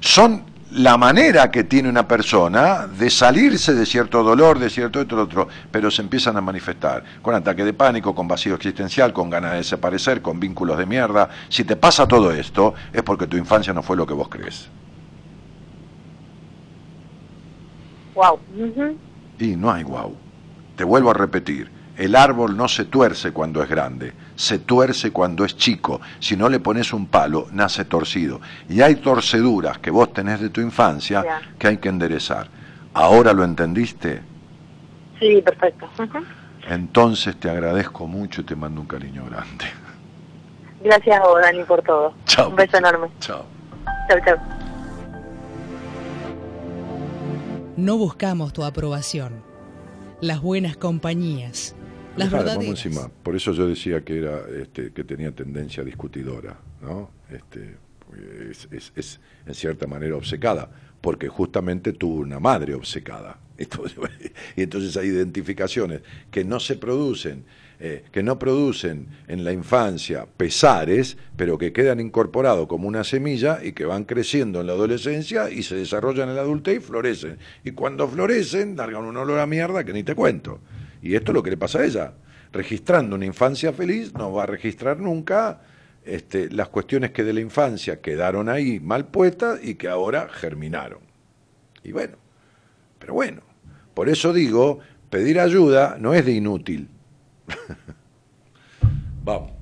son 0.00 0.44
la 0.72 0.96
manera 0.96 1.50
que 1.50 1.64
tiene 1.64 1.88
una 1.88 2.08
persona 2.08 2.86
de 2.86 3.10
salirse 3.10 3.74
de 3.74 3.86
cierto 3.86 4.22
dolor, 4.22 4.58
de 4.58 4.70
cierto 4.70 5.02
lo 5.04 5.22
otro, 5.22 5.48
pero 5.70 5.90
se 5.90 6.02
empiezan 6.02 6.36
a 6.36 6.40
manifestar 6.40 7.02
con 7.20 7.34
ataque 7.34 7.64
de 7.64 7.72
pánico, 7.72 8.14
con 8.14 8.28
vacío 8.28 8.54
existencial, 8.54 9.12
con 9.12 9.30
ganas 9.30 9.52
de 9.52 9.58
desaparecer, 9.58 10.22
con 10.22 10.40
vínculos 10.40 10.78
de 10.78 10.86
mierda. 10.86 11.28
Si 11.48 11.64
te 11.64 11.76
pasa 11.76 12.06
todo 12.06 12.32
esto, 12.32 12.74
es 12.92 13.02
porque 13.02 13.26
tu 13.26 13.36
infancia 13.36 13.72
no 13.72 13.82
fue 13.82 13.96
lo 13.96 14.06
que 14.06 14.14
vos 14.14 14.28
crees. 14.28 14.68
Wow. 18.14 18.38
Y 19.38 19.56
no 19.56 19.72
hay 19.72 19.82
guau. 19.82 20.14
Te 20.76 20.84
vuelvo 20.84 21.10
a 21.10 21.14
repetir, 21.14 21.70
el 21.96 22.16
árbol 22.16 22.56
no 22.56 22.68
se 22.68 22.86
tuerce 22.86 23.32
cuando 23.32 23.62
es 23.62 23.68
grande, 23.68 24.12
se 24.34 24.58
tuerce 24.58 25.10
cuando 25.10 25.44
es 25.44 25.56
chico. 25.56 26.00
Si 26.20 26.36
no 26.36 26.48
le 26.48 26.60
pones 26.60 26.92
un 26.92 27.06
palo, 27.06 27.46
nace 27.52 27.84
torcido. 27.84 28.40
Y 28.68 28.80
hay 28.80 28.96
torceduras 28.96 29.78
que 29.78 29.90
vos 29.90 30.12
tenés 30.12 30.40
de 30.40 30.48
tu 30.48 30.60
infancia 30.60 31.24
que 31.58 31.68
hay 31.68 31.76
que 31.78 31.88
enderezar. 31.88 32.48
¿Ahora 32.94 33.32
lo 33.32 33.44
entendiste? 33.44 34.22
Sí, 35.18 35.40
perfecto. 35.42 35.88
Entonces 36.68 37.36
te 37.36 37.50
agradezco 37.50 38.06
mucho 38.06 38.40
y 38.40 38.44
te 38.44 38.56
mando 38.56 38.80
un 38.80 38.86
cariño 38.86 39.24
grande. 39.26 39.66
Gracias 40.82 41.20
a 41.20 41.22
vos, 41.22 41.40
Dani, 41.40 41.62
por 41.64 41.82
todo. 41.82 42.14
Chao. 42.26 42.48
Un 42.48 42.56
beso 42.56 42.76
enorme. 42.78 43.08
Chao. 43.20 43.44
Chau, 44.08 44.18
chau. 44.24 44.61
No 47.76 47.96
buscamos 47.96 48.52
tu 48.52 48.64
aprobación. 48.64 49.42
Las 50.20 50.40
buenas 50.40 50.76
compañías. 50.76 51.74
Las 52.16 52.30
verdaderas. 52.30 52.58
vamos 52.66 52.84
encima. 52.84 53.10
Por 53.22 53.34
eso 53.36 53.52
yo 53.52 53.66
decía 53.66 54.04
que 54.04 54.18
era 54.18 54.42
este, 54.60 54.92
que 54.92 55.02
tenía 55.04 55.32
tendencia 55.32 55.82
discutidora, 55.82 56.58
¿no? 56.82 57.10
Este, 57.30 57.76
es, 58.50 58.68
es- 58.70 58.92
es, 58.94 59.20
en 59.46 59.54
cierta 59.54 59.86
manera 59.86 60.16
obcecada, 60.16 60.70
porque 61.00 61.28
justamente 61.28 61.92
tuvo 61.92 62.16
una 62.20 62.38
madre 62.40 62.74
obcecada. 62.74 63.38
Y 64.56 64.62
entonces 64.62 64.96
hay 64.96 65.08
identificaciones 65.08 66.02
que 66.30 66.44
no 66.44 66.58
se 66.60 66.76
producen, 66.76 67.44
eh, 67.84 68.04
que 68.12 68.22
no 68.22 68.38
producen 68.38 69.08
en 69.26 69.42
la 69.42 69.50
infancia 69.50 70.28
pesares, 70.36 71.16
pero 71.36 71.58
que 71.58 71.72
quedan 71.72 71.98
incorporados 71.98 72.68
como 72.68 72.86
una 72.86 73.02
semilla 73.02 73.58
y 73.60 73.72
que 73.72 73.84
van 73.84 74.04
creciendo 74.04 74.60
en 74.60 74.68
la 74.68 74.74
adolescencia 74.74 75.50
y 75.50 75.64
se 75.64 75.74
desarrollan 75.74 76.28
en 76.28 76.36
la 76.36 76.42
adultez 76.42 76.76
y 76.76 76.80
florecen. 76.80 77.38
Y 77.64 77.72
cuando 77.72 78.06
florecen, 78.06 78.76
largan 78.76 79.02
un 79.02 79.16
olor 79.16 79.40
a 79.40 79.48
mierda 79.48 79.82
que 79.82 79.92
ni 79.92 80.04
te 80.04 80.14
cuento. 80.14 80.60
Y 81.02 81.16
esto 81.16 81.32
es 81.32 81.34
lo 81.34 81.42
que 81.42 81.50
le 81.50 81.56
pasa 81.56 81.80
a 81.80 81.84
ella. 81.84 82.12
Registrando 82.52 83.16
una 83.16 83.26
infancia 83.26 83.72
feliz, 83.72 84.14
no 84.14 84.32
va 84.32 84.44
a 84.44 84.46
registrar 84.46 85.00
nunca 85.00 85.62
este, 86.04 86.50
las 86.50 86.68
cuestiones 86.68 87.10
que 87.10 87.24
de 87.24 87.32
la 87.32 87.40
infancia 87.40 88.00
quedaron 88.00 88.48
ahí 88.48 88.78
mal 88.78 89.06
puestas 89.06 89.58
y 89.60 89.74
que 89.74 89.88
ahora 89.88 90.28
germinaron. 90.28 91.00
Y 91.82 91.90
bueno, 91.90 92.14
pero 93.00 93.14
bueno, 93.14 93.42
por 93.92 94.08
eso 94.08 94.32
digo, 94.32 94.78
pedir 95.10 95.40
ayuda 95.40 95.96
no 95.98 96.14
es 96.14 96.24
de 96.24 96.30
inútil. 96.30 96.88
Vamos. 99.24 99.52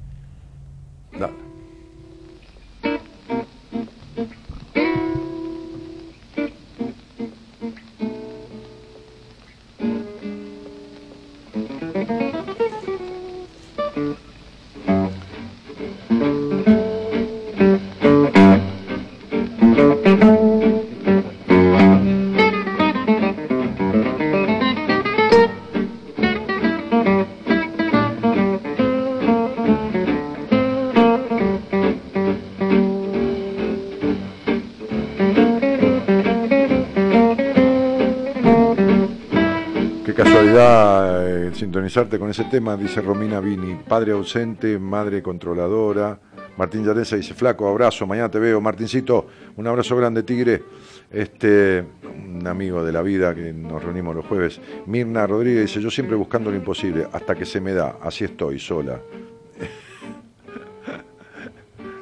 Dale. 1.13 1.50
Con 42.19 42.31
ese 42.31 42.45
tema, 42.45 42.77
dice 42.77 43.01
Romina 43.01 43.41
Vini, 43.41 43.75
padre 43.75 44.13
ausente, 44.13 44.79
madre 44.79 45.23
controladora, 45.23 46.21
Martín 46.57 46.85
Llanesa 46.85 47.17
dice, 47.17 47.35
flaco, 47.35 47.67
abrazo, 47.69 48.07
mañana 48.07 48.31
te 48.31 48.39
veo. 48.39 48.61
Martincito, 48.61 49.27
un 49.57 49.67
abrazo 49.67 49.97
grande, 49.97 50.23
Tigre. 50.23 50.63
Este, 51.11 51.85
un 52.05 52.47
amigo 52.47 52.85
de 52.85 52.93
la 52.93 53.03
vida 53.03 53.35
que 53.35 53.53
nos 53.53 53.83
reunimos 53.83 54.15
los 54.15 54.25
jueves. 54.27 54.61
Mirna 54.87 55.27
Rodríguez 55.27 55.63
dice, 55.63 55.81
yo 55.81 55.91
siempre 55.91 56.15
buscando 56.15 56.51
lo 56.51 56.57
imposible, 56.57 57.09
hasta 57.13 57.35
que 57.35 57.45
se 57.45 57.61
me 57.61 57.73
da, 57.73 57.97
así 58.03 58.25
estoy, 58.25 58.61
sola. 58.61 59.01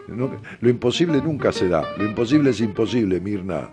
lo 0.60 0.68
imposible 0.68 1.22
nunca 1.22 1.50
se 1.50 1.68
da, 1.68 1.84
lo 1.96 2.04
imposible 2.04 2.50
es 2.50 2.60
imposible, 2.60 3.20
Mirna. 3.20 3.70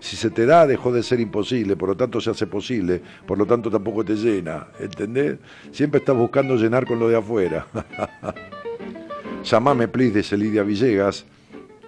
Si 0.00 0.16
se 0.16 0.30
te 0.30 0.46
da, 0.46 0.66
dejó 0.66 0.92
de 0.92 1.02
ser 1.02 1.20
imposible, 1.20 1.76
por 1.76 1.88
lo 1.88 1.96
tanto 1.96 2.20
se 2.20 2.30
hace 2.30 2.46
posible, 2.46 3.00
por 3.26 3.38
lo 3.38 3.46
tanto 3.46 3.70
tampoco 3.70 4.04
te 4.04 4.14
llena, 4.14 4.68
¿entendés? 4.78 5.38
Siempre 5.72 5.98
estás 6.00 6.16
buscando 6.16 6.56
llenar 6.56 6.86
con 6.86 6.98
lo 6.98 7.08
de 7.08 7.16
afuera. 7.16 7.66
Llamame, 9.44 9.88
please, 9.88 10.18
dice 10.18 10.36
Lidia 10.36 10.62
Villegas. 10.62 11.24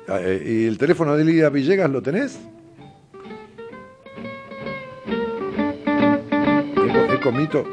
Eh, 0.09 0.63
¿Y 0.63 0.67
el 0.67 0.79
teléfono 0.79 1.17
de 1.17 1.25
Lidia 1.25 1.51
Villegas 1.51 1.91
lo 1.91 2.01
tenés? 2.01 2.41
¿Es 7.13 7.19
comito? 7.21 7.65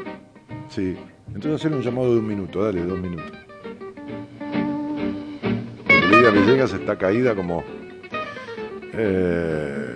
Sí. 0.68 0.96
Entonces 1.28 1.54
hacer 1.54 1.72
un 1.72 1.82
llamado 1.82 2.12
de 2.12 2.18
un 2.18 2.26
minuto, 2.26 2.62
dale, 2.62 2.82
dos 2.82 2.98
minutos. 2.98 3.32
Lidia 6.10 6.30
Villegas 6.30 6.72
está 6.72 6.96
caída 6.96 7.34
como... 7.34 7.62
Eh, 8.92 9.95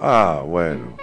ah, 0.00 0.42
bueno. 0.46 0.96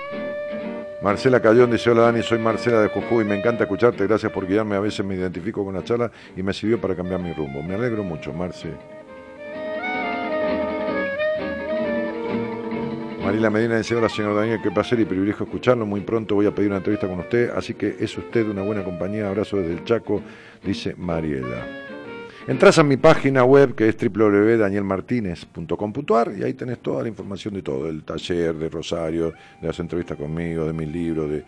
Marcela 1.02 1.40
Cayón 1.40 1.70
dice, 1.70 1.92
hola 1.92 2.04
Dani, 2.04 2.24
soy 2.24 2.40
Marcela 2.40 2.82
de 2.82 2.90
Jujuy, 2.90 3.24
me 3.26 3.38
encanta 3.38 3.66
escucharte, 3.66 4.08
gracias 4.08 4.32
por 4.32 4.48
guiarme, 4.48 4.76
a 4.76 4.80
veces 4.80 5.06
me 5.06 5.14
identifico 5.14 5.64
con 5.64 5.76
la 5.76 5.84
charla 5.84 6.10
y 6.36 6.42
me 6.42 6.52
sirvió 6.52 6.82
para 6.82 6.96
cambiar 6.96 7.20
mi 7.22 7.32
rumbo. 7.32 7.62
Me 7.62 7.76
alegro 7.76 8.04
mucho, 8.04 8.34
Marce. 8.34 8.70
Marila 13.24 13.50
Medina 13.50 13.78
dice, 13.78 13.96
hola 13.96 14.10
señor 14.10 14.36
Daniel, 14.36 14.60
qué 14.64 14.72
placer 14.72 15.00
y 15.00 15.06
privilegio 15.06 15.46
escucharlo, 15.46 15.86
muy 15.86 16.02
pronto 16.02 16.36
voy 16.36 16.48
a 16.48 16.56
pedir 16.56 16.70
una 16.70 16.78
entrevista 16.78 17.08
con 17.08 17.20
usted, 17.20 17.52
así 17.56 17.74
que 17.74 17.98
es 18.00 18.18
usted 18.18 18.48
una 18.48 18.62
buena 18.62 18.84
compañía, 18.84 19.28
abrazo 19.28 19.58
desde 19.58 19.74
el 19.74 19.84
Chaco, 19.84 20.22
dice 20.64 20.96
Mariela. 20.98 21.85
Entras 22.48 22.78
a 22.78 22.84
mi 22.84 22.96
página 22.96 23.44
web 23.44 23.74
que 23.74 23.90
es 23.90 23.98
www.danielmartinez.com.ar 23.98 26.34
y 26.38 26.44
ahí 26.44 26.54
tenés 26.54 26.78
toda 26.78 27.02
la 27.02 27.10
información 27.10 27.56
de 27.56 27.64
todo, 27.64 27.86
del 27.86 28.04
taller, 28.04 28.54
de 28.54 28.70
Rosario, 28.70 29.34
de 29.60 29.68
las 29.68 29.80
entrevistas 29.80 30.16
conmigo, 30.16 30.66
de 30.66 30.74
mis 30.74 30.88
libros, 30.88 31.28
de, 31.28 31.44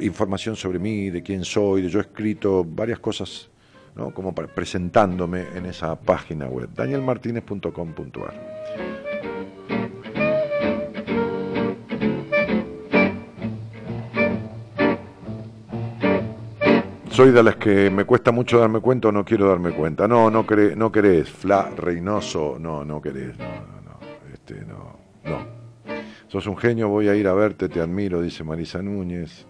información 0.00 0.56
sobre 0.56 0.80
mí, 0.80 1.10
de 1.10 1.22
quién 1.22 1.44
soy, 1.44 1.82
de 1.82 1.88
yo 1.88 2.00
he 2.00 2.02
escrito 2.02 2.64
varias 2.64 2.98
cosas 2.98 3.48
¿no? 3.94 4.12
como 4.12 4.34
presentándome 4.34 5.44
en 5.54 5.66
esa 5.66 5.94
página 5.94 6.48
web, 6.48 6.68
danielmartinez.com.ar. 6.74 9.07
soy 17.18 17.32
de 17.32 17.42
las 17.42 17.56
que 17.56 17.90
me 17.90 18.04
cuesta 18.04 18.30
mucho 18.30 18.60
darme 18.60 18.78
cuenta 18.78 19.08
o 19.08 19.12
no 19.12 19.24
quiero 19.24 19.48
darme 19.48 19.72
cuenta. 19.72 20.06
No, 20.06 20.30
no, 20.30 20.46
no 20.76 20.92
querés, 20.92 21.28
Fla, 21.28 21.68
Reynoso, 21.76 22.58
no, 22.60 22.84
no 22.84 23.02
querés, 23.02 23.36
no, 23.36 23.44
no, 23.44 23.80
no, 23.82 24.32
este, 24.32 24.64
no, 24.64 24.96
no. 25.24 25.44
Sos 26.28 26.46
un 26.46 26.56
genio, 26.56 26.86
voy 26.86 27.08
a 27.08 27.16
ir 27.16 27.26
a 27.26 27.32
verte, 27.32 27.68
te 27.68 27.80
admiro, 27.80 28.22
dice 28.22 28.44
Marisa 28.44 28.80
Núñez. 28.82 29.46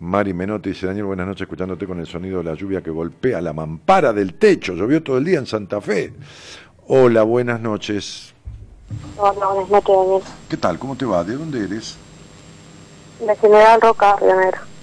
Mari 0.00 0.34
Menotti 0.34 0.70
dice, 0.70 0.88
Daniel, 0.88 1.04
buenas 1.04 1.28
noches, 1.28 1.42
escuchándote 1.42 1.86
con 1.86 2.00
el 2.00 2.08
sonido 2.08 2.38
de 2.38 2.44
la 2.50 2.54
lluvia 2.54 2.82
que 2.82 2.90
golpea 2.90 3.40
la 3.40 3.52
mampara 3.52 4.12
del 4.12 4.34
techo. 4.34 4.74
Llovió 4.74 5.00
todo 5.00 5.18
el 5.18 5.24
día 5.24 5.38
en 5.38 5.46
Santa 5.46 5.80
Fe. 5.80 6.12
Hola, 6.88 7.22
buenas 7.22 7.60
noches. 7.60 8.34
Hola, 9.16 9.46
buenas 9.46 9.70
noches, 9.70 9.96
Daniel. 9.96 10.22
¿Qué 10.48 10.56
tal? 10.56 10.76
¿Cómo 10.80 10.96
te 10.96 11.04
va? 11.04 11.22
¿De 11.22 11.36
dónde 11.36 11.62
eres? 11.62 11.96
De 13.24 13.36
General 13.36 13.80
Roca, 13.80 14.16
Rionero. 14.16 14.75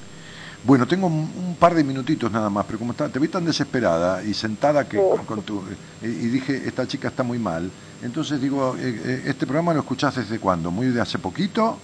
Bueno, 0.65 0.87
tengo 0.87 1.07
un, 1.07 1.57
par 1.59 1.73
de 1.75 1.83
minutitos 1.83 2.31
nada 2.31 2.49
más, 2.49 2.65
pero 2.65 2.79
como 2.79 2.91
está, 2.93 3.09
te 3.09 3.19
vi 3.19 3.27
tan 3.27 3.45
desesperada 3.45 4.23
y 4.23 4.33
sentada 4.33 4.87
que 4.87 4.97
con, 5.25 5.41
tu, 5.41 5.59
eh, 5.59 6.05
y 6.07 6.27
dije, 6.27 6.61
esta 6.65 6.87
chica 6.87 7.09
está 7.09 7.21
muy 7.21 7.37
mal. 7.37 7.69
Entonces 8.01 8.39
digo, 8.41 8.75
eh, 8.77 9.01
eh, 9.05 9.23
¿este 9.25 9.45
programa 9.45 9.73
lo 9.73 9.81
escuchás 9.81 10.15
desde 10.15 10.39
cuándo? 10.39 10.71
¿Muy 10.71 10.87
de 10.87 11.01
hace 11.01 11.19
poquito? 11.19 11.77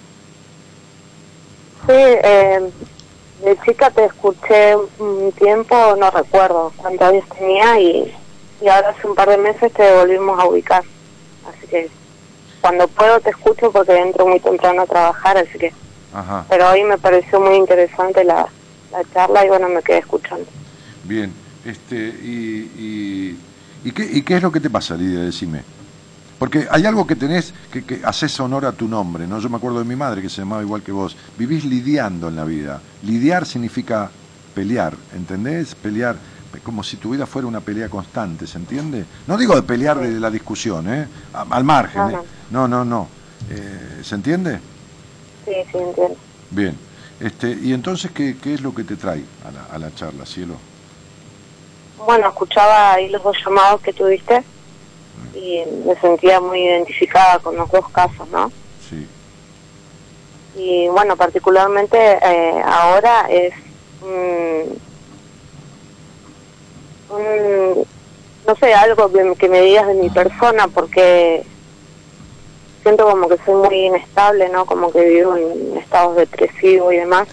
Sí, 1.86 1.92
de 1.92 3.58
chica 3.64 3.90
te 3.90 4.04
escuché 4.06 4.76
un 4.98 5.32
tiempo, 5.32 5.74
no 5.98 6.10
recuerdo 6.10 6.72
cuántos 6.76 7.08
años 7.08 7.24
tenía 7.38 7.78
y, 7.80 8.14
y 8.62 8.68
ahora 8.68 8.90
hace 8.90 9.06
un 9.06 9.14
par 9.14 9.28
de 9.28 9.38
meses 9.38 9.72
te 9.72 9.94
volvimos 9.94 10.38
a 10.40 10.46
ubicar. 10.46 10.84
Así 11.48 11.66
que 11.66 11.90
cuando 12.62 12.88
puedo 12.88 13.20
te 13.20 13.30
escucho 13.30 13.70
porque 13.72 13.98
entro 13.98 14.26
muy 14.26 14.40
temprano 14.40 14.82
a 14.82 14.86
trabajar, 14.86 15.36
así 15.36 15.58
que... 15.58 15.72
Ajá. 16.12 16.44
Pero 16.48 16.68
hoy 16.70 16.82
me 16.82 16.98
pareció 16.98 17.40
muy 17.40 17.54
interesante 17.54 18.24
la, 18.24 18.48
la 18.90 19.02
charla 19.12 19.44
y 19.44 19.48
bueno, 19.48 19.68
me 19.68 19.82
quedé 19.82 19.98
escuchando. 19.98 20.46
Bien, 21.04 21.32
este, 21.64 21.96
y, 21.96 23.36
y, 23.84 23.90
qué, 23.92 24.08
¿y 24.12 24.22
qué 24.22 24.36
es 24.36 24.42
lo 24.42 24.52
que 24.52 24.60
te 24.60 24.70
pasa, 24.70 24.96
Lidia? 24.96 25.20
Decime. 25.20 25.62
Porque 26.38 26.66
hay 26.70 26.86
algo 26.86 27.06
que 27.06 27.16
tenés 27.16 27.52
que, 27.70 27.84
que 27.84 28.00
haces 28.02 28.38
honor 28.40 28.64
a 28.64 28.72
tu 28.72 28.88
nombre, 28.88 29.26
¿no? 29.26 29.38
Yo 29.40 29.50
me 29.50 29.58
acuerdo 29.58 29.78
de 29.78 29.84
mi 29.84 29.96
madre 29.96 30.22
que 30.22 30.30
se 30.30 30.40
llamaba 30.40 30.62
igual 30.62 30.82
que 30.82 30.92
vos. 30.92 31.16
Vivís 31.36 31.64
lidiando 31.64 32.28
en 32.28 32.36
la 32.36 32.44
vida. 32.44 32.80
Lidiar 33.02 33.44
significa 33.44 34.10
pelear, 34.54 34.94
¿entendés? 35.14 35.74
Pelear 35.74 36.16
como 36.64 36.82
si 36.82 36.96
tu 36.96 37.10
vida 37.10 37.26
fuera 37.26 37.46
una 37.46 37.60
pelea 37.60 37.88
constante, 37.88 38.46
¿se 38.46 38.58
entiende? 38.58 39.04
No 39.26 39.36
digo 39.36 39.54
de 39.54 39.62
pelear 39.62 40.00
de 40.00 40.18
la 40.18 40.30
discusión, 40.30 40.92
¿eh? 40.92 41.06
Al 41.32 41.64
margen, 41.64 42.10
¿eh? 42.10 42.18
No, 42.50 42.66
no, 42.66 42.84
no. 42.84 43.08
Eh, 43.50 44.00
¿Se 44.02 44.14
entiende? 44.16 44.58
Sí, 45.44 45.52
sí, 45.70 45.78
entiendo. 45.78 46.16
Bien. 46.50 46.76
Este, 47.20 47.56
y 47.62 47.72
entonces, 47.72 48.10
¿qué, 48.12 48.36
¿qué 48.42 48.54
es 48.54 48.62
lo 48.62 48.74
que 48.74 48.82
te 48.82 48.96
trae 48.96 49.22
a 49.46 49.50
la, 49.50 49.64
a 49.74 49.78
la 49.78 49.94
charla, 49.94 50.24
cielo? 50.24 50.54
Bueno, 51.98 52.28
escuchaba 52.28 52.94
ahí 52.94 53.08
los 53.10 53.22
dos 53.22 53.36
llamados 53.44 53.82
que 53.82 53.92
tuviste 53.92 54.42
y 55.34 55.62
me 55.86 55.94
sentía 56.00 56.40
muy 56.40 56.62
identificada 56.62 57.38
con 57.38 57.56
los 57.56 57.70
dos 57.70 57.88
casos, 57.90 58.26
¿no? 58.30 58.50
Sí. 58.88 59.06
Y 60.56 60.88
bueno, 60.88 61.16
particularmente 61.16 61.96
eh, 62.22 62.62
ahora 62.64 63.30
es 63.30 63.52
no 68.46 68.56
sé, 68.56 68.74
algo 68.74 69.12
que, 69.12 69.34
que 69.38 69.48
me 69.48 69.60
digas 69.60 69.86
de 69.86 69.94
mi 69.94 70.10
persona, 70.10 70.68
porque 70.68 71.44
siento 72.82 73.04
como 73.04 73.28
que 73.28 73.36
soy 73.44 73.54
muy 73.54 73.86
inestable, 73.86 74.48
¿no? 74.48 74.64
Como 74.66 74.90
que 74.92 75.04
vivo 75.04 75.36
en 75.36 75.76
estados 75.76 76.16
depresivos 76.16 76.92
y 76.92 76.96
demás. 76.98 77.28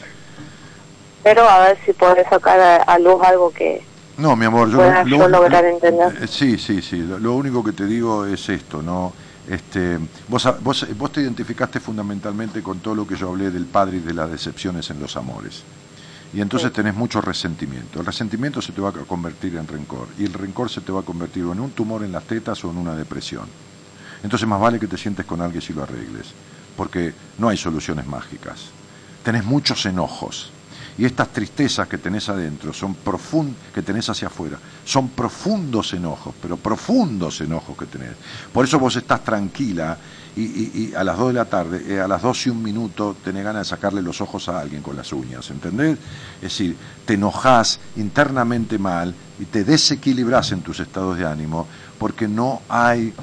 Pero 1.24 1.48
a 1.48 1.60
ver 1.60 1.78
si 1.86 1.94
podés 1.94 2.28
sacar 2.30 2.84
a, 2.86 3.00
luz 3.00 3.22
algo 3.24 3.52
que 3.52 3.84
no, 4.18 4.36
mi 4.36 4.46
amor, 4.46 4.72
yo, 4.72 5.18
lo, 5.18 5.28
lograr 5.28 5.64
entender. 5.66 6.18
Eh, 6.24 6.28
sí, 6.28 6.58
sí, 6.58 6.82
sí. 6.82 6.98
Lo, 6.98 7.36
único 7.36 7.64
que 7.64 7.72
te 7.72 7.86
digo 7.86 8.26
es 8.26 8.50
esto, 8.50 8.82
¿no? 8.82 9.14
Este, 9.48 10.00
vos, 10.28 10.48
vos, 10.62 10.88
vos 10.98 11.12
te 11.12 11.22
identificaste 11.22 11.80
fundamentalmente 11.80 12.64
con 12.64 12.80
todo 12.80 12.96
lo 12.96 13.08
que 13.08 13.16
yo 13.16 13.30
hablé 13.30 13.52
del 13.52 13.66
padre 13.66 13.98
y 13.98 14.00
de 14.00 14.16
las 14.16 14.32
decepciones 14.32 14.90
en 14.90 15.00
los 15.00 15.16
amores. 15.18 15.64
Y 16.34 16.42
entonces 16.42 16.74
tenés 16.74 16.96
mucho 16.96 17.22
resentimiento. 17.22 18.00
El 18.00 18.06
resentimiento 18.06 18.62
se 18.62 18.72
te 18.72 18.82
va 18.82 18.90
a 18.90 18.94
convertir 18.94 19.56
en 19.56 19.68
rencor. 19.68 20.08
Y 20.18 20.26
el 20.26 20.34
rencor 20.34 20.70
se 20.70 20.82
te 20.82 20.92
va 20.92 21.02
a 21.02 21.04
convertir 21.04 21.44
en 21.44 21.60
un 21.60 21.72
tumor 21.72 22.04
en 22.04 22.12
las 22.12 22.24
tetas 22.24 22.64
o 22.66 22.72
en 22.72 22.78
una 22.78 22.96
depresión. 22.96 23.46
Entonces 24.24 24.48
más 24.48 24.60
vale 24.60 24.80
que 24.80 24.88
te 24.88 24.98
sientes 24.98 25.26
con 25.26 25.42
alguien 25.42 25.62
si 25.62 25.74
lo 25.74 25.84
arregles, 25.84 26.28
porque 26.76 27.14
no 27.38 27.50
hay 27.50 27.58
soluciones 27.58 28.06
mágicas. 28.06 28.66
Tenés 29.24 29.44
muchos 29.44 29.86
enojos 29.86 30.52
y 30.98 31.06
estas 31.06 31.30
tristezas 31.30 31.88
que 31.88 32.00
tenés 32.00 32.28
adentro 32.30 32.74
son 32.74 32.96
profundas, 32.96 33.56
que 33.74 33.84
tenés 33.84 34.10
hacia 34.10 34.28
afuera, 34.28 34.58
son 34.84 35.10
profundos 35.10 35.94
enojos, 35.94 36.34
pero 36.42 36.58
profundos 36.58 37.40
enojos 37.42 37.78
que 37.78 37.86
tenés. 37.86 38.14
Por 38.52 38.66
eso 38.66 38.80
vos 38.80 38.96
estás 38.96 39.24
tranquila 39.24 39.96
y, 40.36 40.94
a 40.96 41.04
las 41.04 41.18
dos 41.18 41.28
de 41.28 41.34
la 41.34 41.46
tarde, 41.46 41.84
eh, 41.88 42.00
a 42.00 42.08
las 42.08 42.22
dos 42.22 42.46
y 42.48 42.50
un 42.50 42.64
minuto, 42.64 43.16
tenés 43.24 43.44
ganas 43.44 43.68
de 43.68 43.70
sacarle 43.70 44.02
los 44.02 44.22
ojos 44.22 44.50
a 44.50 44.60
alguien 44.60 44.82
con 44.82 44.96
las 44.96 45.12
uñas, 45.14 45.50
¿entendés? 45.52 45.98
Es 46.38 46.42
decir, 46.42 46.76
te 47.06 47.14
enojás 47.14 47.80
internamente 47.96 48.80
mal 48.80 49.14
y 49.40 49.46
te 49.46 49.64
desequilibrás 49.64 50.52
en 50.52 50.62
tus 50.62 50.80
estados 50.80 51.18
de 51.18 51.26
ánimo 51.26 51.68
porque 52.00 52.28
no 52.28 52.62
hay 52.70 53.14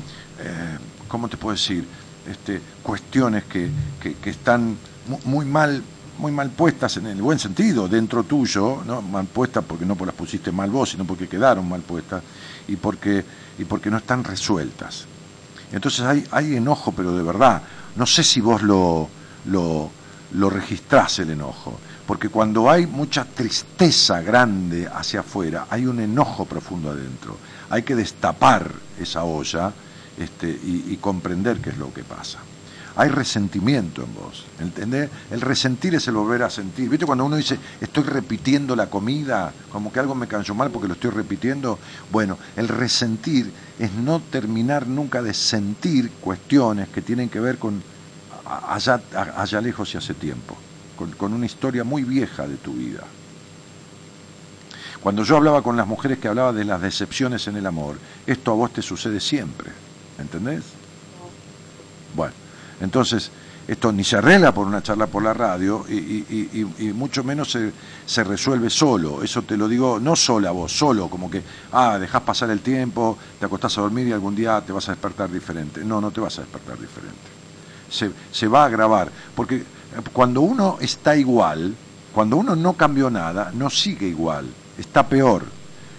¿cómo 1.08 1.28
te 1.28 1.36
puedo 1.36 1.54
decir? 1.54 1.86
Este, 2.28 2.60
cuestiones 2.82 3.44
que, 3.44 3.68
que, 4.00 4.30
están 4.30 4.78
muy 5.24 5.44
mal 5.44 5.82
muy 6.16 6.32
mal 6.32 6.48
puestas 6.50 6.96
en 6.96 7.06
el 7.06 7.20
buen 7.20 7.38
sentido 7.38 7.88
dentro 7.88 8.22
tuyo, 8.22 8.82
¿no? 8.86 9.02
mal 9.02 9.26
puestas 9.26 9.64
porque 9.66 9.84
no 9.84 9.96
las 10.06 10.14
pusiste 10.14 10.52
mal 10.52 10.70
vos, 10.70 10.90
sino 10.90 11.04
porque 11.04 11.28
quedaron 11.28 11.68
mal 11.68 11.80
puestas 11.82 12.22
y 12.68 12.76
porque, 12.76 13.24
y 13.58 13.64
porque 13.64 13.90
no 13.90 13.98
están 13.98 14.22
resueltas. 14.22 15.06
Entonces 15.72 16.00
hay, 16.00 16.24
hay 16.30 16.56
enojo, 16.56 16.92
pero 16.92 17.16
de 17.16 17.22
verdad, 17.22 17.62
no 17.96 18.06
sé 18.06 18.22
si 18.22 18.40
vos 18.40 18.62
lo, 18.62 19.08
lo, 19.46 19.90
lo 20.34 20.50
registrás 20.50 21.18
el 21.20 21.30
enojo, 21.30 21.78
Porque 22.06 22.28
cuando 22.28 22.70
hay 22.70 22.86
mucha 22.86 23.24
tristeza 23.24 24.20
grande 24.20 24.86
hacia 24.86 25.20
afuera, 25.20 25.66
hay 25.70 25.86
un 25.86 26.00
enojo 26.00 26.44
profundo 26.44 26.90
adentro. 26.90 27.36
Hay 27.70 27.82
que 27.82 27.94
destapar 27.94 28.70
esa 29.00 29.24
olla 29.24 29.72
este, 30.18 30.48
y 30.48 30.96
comprender 31.00 31.58
qué 31.58 31.70
es 31.70 31.78
lo 31.78 31.92
que 31.92 32.04
pasa 32.04 32.40
hay 32.96 33.08
resentimiento 33.08 34.02
en 34.02 34.14
vos, 34.14 34.44
¿entendés? 34.60 35.10
El 35.30 35.40
resentir 35.40 35.94
es 35.96 36.06
el 36.06 36.14
volver 36.14 36.44
a 36.44 36.50
sentir. 36.50 36.88
¿Viste 36.88 37.06
cuando 37.06 37.24
uno 37.24 37.36
dice, 37.36 37.58
estoy 37.80 38.04
repitiendo 38.04 38.76
la 38.76 38.88
comida, 38.88 39.52
como 39.72 39.92
que 39.92 39.98
algo 39.98 40.14
me 40.14 40.28
cayó 40.28 40.54
mal 40.54 40.70
porque 40.70 40.86
lo 40.86 40.94
estoy 40.94 41.10
repitiendo? 41.10 41.78
Bueno, 42.12 42.38
el 42.56 42.68
resentir 42.68 43.52
es 43.80 43.92
no 43.92 44.20
terminar 44.20 44.86
nunca 44.86 45.22
de 45.22 45.34
sentir 45.34 46.10
cuestiones 46.20 46.88
que 46.88 47.02
tienen 47.02 47.28
que 47.28 47.40
ver 47.40 47.58
con 47.58 47.82
allá, 48.68 49.00
allá 49.36 49.60
lejos 49.60 49.92
y 49.94 49.98
hace 49.98 50.14
tiempo, 50.14 50.56
con, 50.96 51.10
con 51.12 51.32
una 51.32 51.46
historia 51.46 51.82
muy 51.82 52.04
vieja 52.04 52.46
de 52.46 52.56
tu 52.56 52.74
vida. 52.74 53.02
Cuando 55.02 55.24
yo 55.24 55.36
hablaba 55.36 55.62
con 55.62 55.76
las 55.76 55.86
mujeres 55.86 56.18
que 56.18 56.28
hablaba 56.28 56.52
de 56.52 56.64
las 56.64 56.80
decepciones 56.80 57.48
en 57.48 57.56
el 57.56 57.66
amor, 57.66 57.98
esto 58.24 58.52
a 58.52 58.54
vos 58.54 58.72
te 58.72 58.82
sucede 58.82 59.20
siempre, 59.20 59.70
¿entendés? 60.18 60.62
Bueno. 62.14 62.44
Entonces, 62.80 63.30
esto 63.66 63.92
ni 63.92 64.04
se 64.04 64.16
arregla 64.16 64.52
por 64.52 64.66
una 64.66 64.82
charla 64.82 65.06
por 65.06 65.22
la 65.22 65.32
radio 65.32 65.86
y, 65.88 66.92
mucho 66.92 67.24
menos 67.24 67.50
se, 67.50 67.72
se, 68.04 68.24
resuelve 68.24 68.68
solo. 68.68 69.22
Eso 69.22 69.42
te 69.42 69.56
lo 69.56 69.68
digo 69.68 69.98
no 69.98 70.16
solo 70.16 70.48
a 70.48 70.52
vos, 70.52 70.72
solo, 70.72 71.08
como 71.08 71.30
que, 71.30 71.42
ah, 71.72 71.98
dejás 71.98 72.22
pasar 72.22 72.50
el 72.50 72.60
tiempo, 72.60 73.16
te 73.38 73.46
acostás 73.46 73.78
a 73.78 73.80
dormir 73.80 74.08
y 74.08 74.12
algún 74.12 74.34
día 74.34 74.60
te 74.60 74.72
vas 74.72 74.88
a 74.88 74.92
despertar 74.92 75.30
diferente. 75.30 75.84
No, 75.84 76.00
no 76.00 76.10
te 76.10 76.20
vas 76.20 76.38
a 76.38 76.42
despertar 76.42 76.78
diferente. 76.78 77.16
Se, 77.88 78.10
se 78.32 78.48
va 78.48 78.64
a 78.64 78.66
agravar. 78.66 79.10
Porque 79.34 79.64
cuando 80.12 80.42
uno 80.42 80.76
está 80.80 81.16
igual, 81.16 81.74
cuando 82.12 82.36
uno 82.36 82.54
no 82.54 82.74
cambió 82.74 83.08
nada, 83.08 83.50
no 83.54 83.70
sigue 83.70 84.06
igual, 84.08 84.46
está 84.76 85.08
peor. 85.08 85.44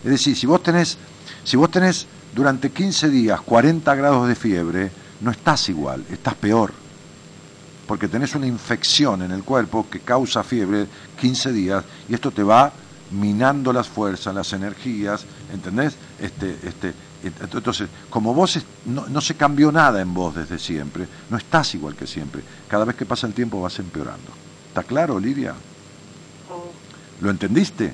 Es 0.03 0.11
decir, 0.11 0.35
si 0.35 0.45
vos 0.45 0.61
tenés, 0.61 0.99
si 1.43 1.57
vos 1.57 1.71
tenés 1.71 2.05
durante 2.35 2.69
15 2.69 3.09
días 3.09 3.39
40 3.41 3.95
grados 3.95 4.27
de 4.27 4.35
fiebre, 4.35 4.91
no 5.21 5.31
estás 5.31 5.69
igual, 5.69 6.03
estás 6.11 6.35
peor. 6.35 6.73
Porque 7.87 8.09
tenés 8.09 8.35
una 8.35 8.45
infección 8.45 9.21
en 9.21 9.31
el 9.31 9.43
cuerpo 9.43 9.87
que 9.89 10.01
causa 10.01 10.43
fiebre 10.43 10.87
15 11.21 11.53
días 11.53 11.83
y 12.09 12.13
esto 12.13 12.31
te 12.31 12.43
va 12.43 12.73
minando 13.11 13.71
las 13.71 13.87
fuerzas, 13.87 14.35
las 14.35 14.51
energías, 14.51 15.25
¿entendés? 15.53 15.95
Este, 16.19 16.57
este, 16.63 16.93
entonces, 17.23 17.87
como 18.09 18.33
vos 18.33 18.59
no, 18.85 19.07
no, 19.07 19.21
se 19.21 19.35
cambió 19.35 19.71
nada 19.71 20.01
en 20.01 20.13
vos 20.13 20.35
desde 20.35 20.59
siempre, 20.59 21.07
no 21.29 21.37
estás 21.37 21.73
igual 21.73 21.95
que 21.95 22.05
siempre. 22.05 22.41
Cada 22.67 22.85
vez 22.85 22.95
que 22.95 23.05
pasa 23.05 23.27
el 23.27 23.33
tiempo 23.33 23.61
vas 23.61 23.79
empeorando. 23.79 24.31
¿Está 24.67 24.83
claro, 24.83 25.19
Lidia? 25.19 25.55
¿Lo 27.21 27.29
entendiste? 27.29 27.93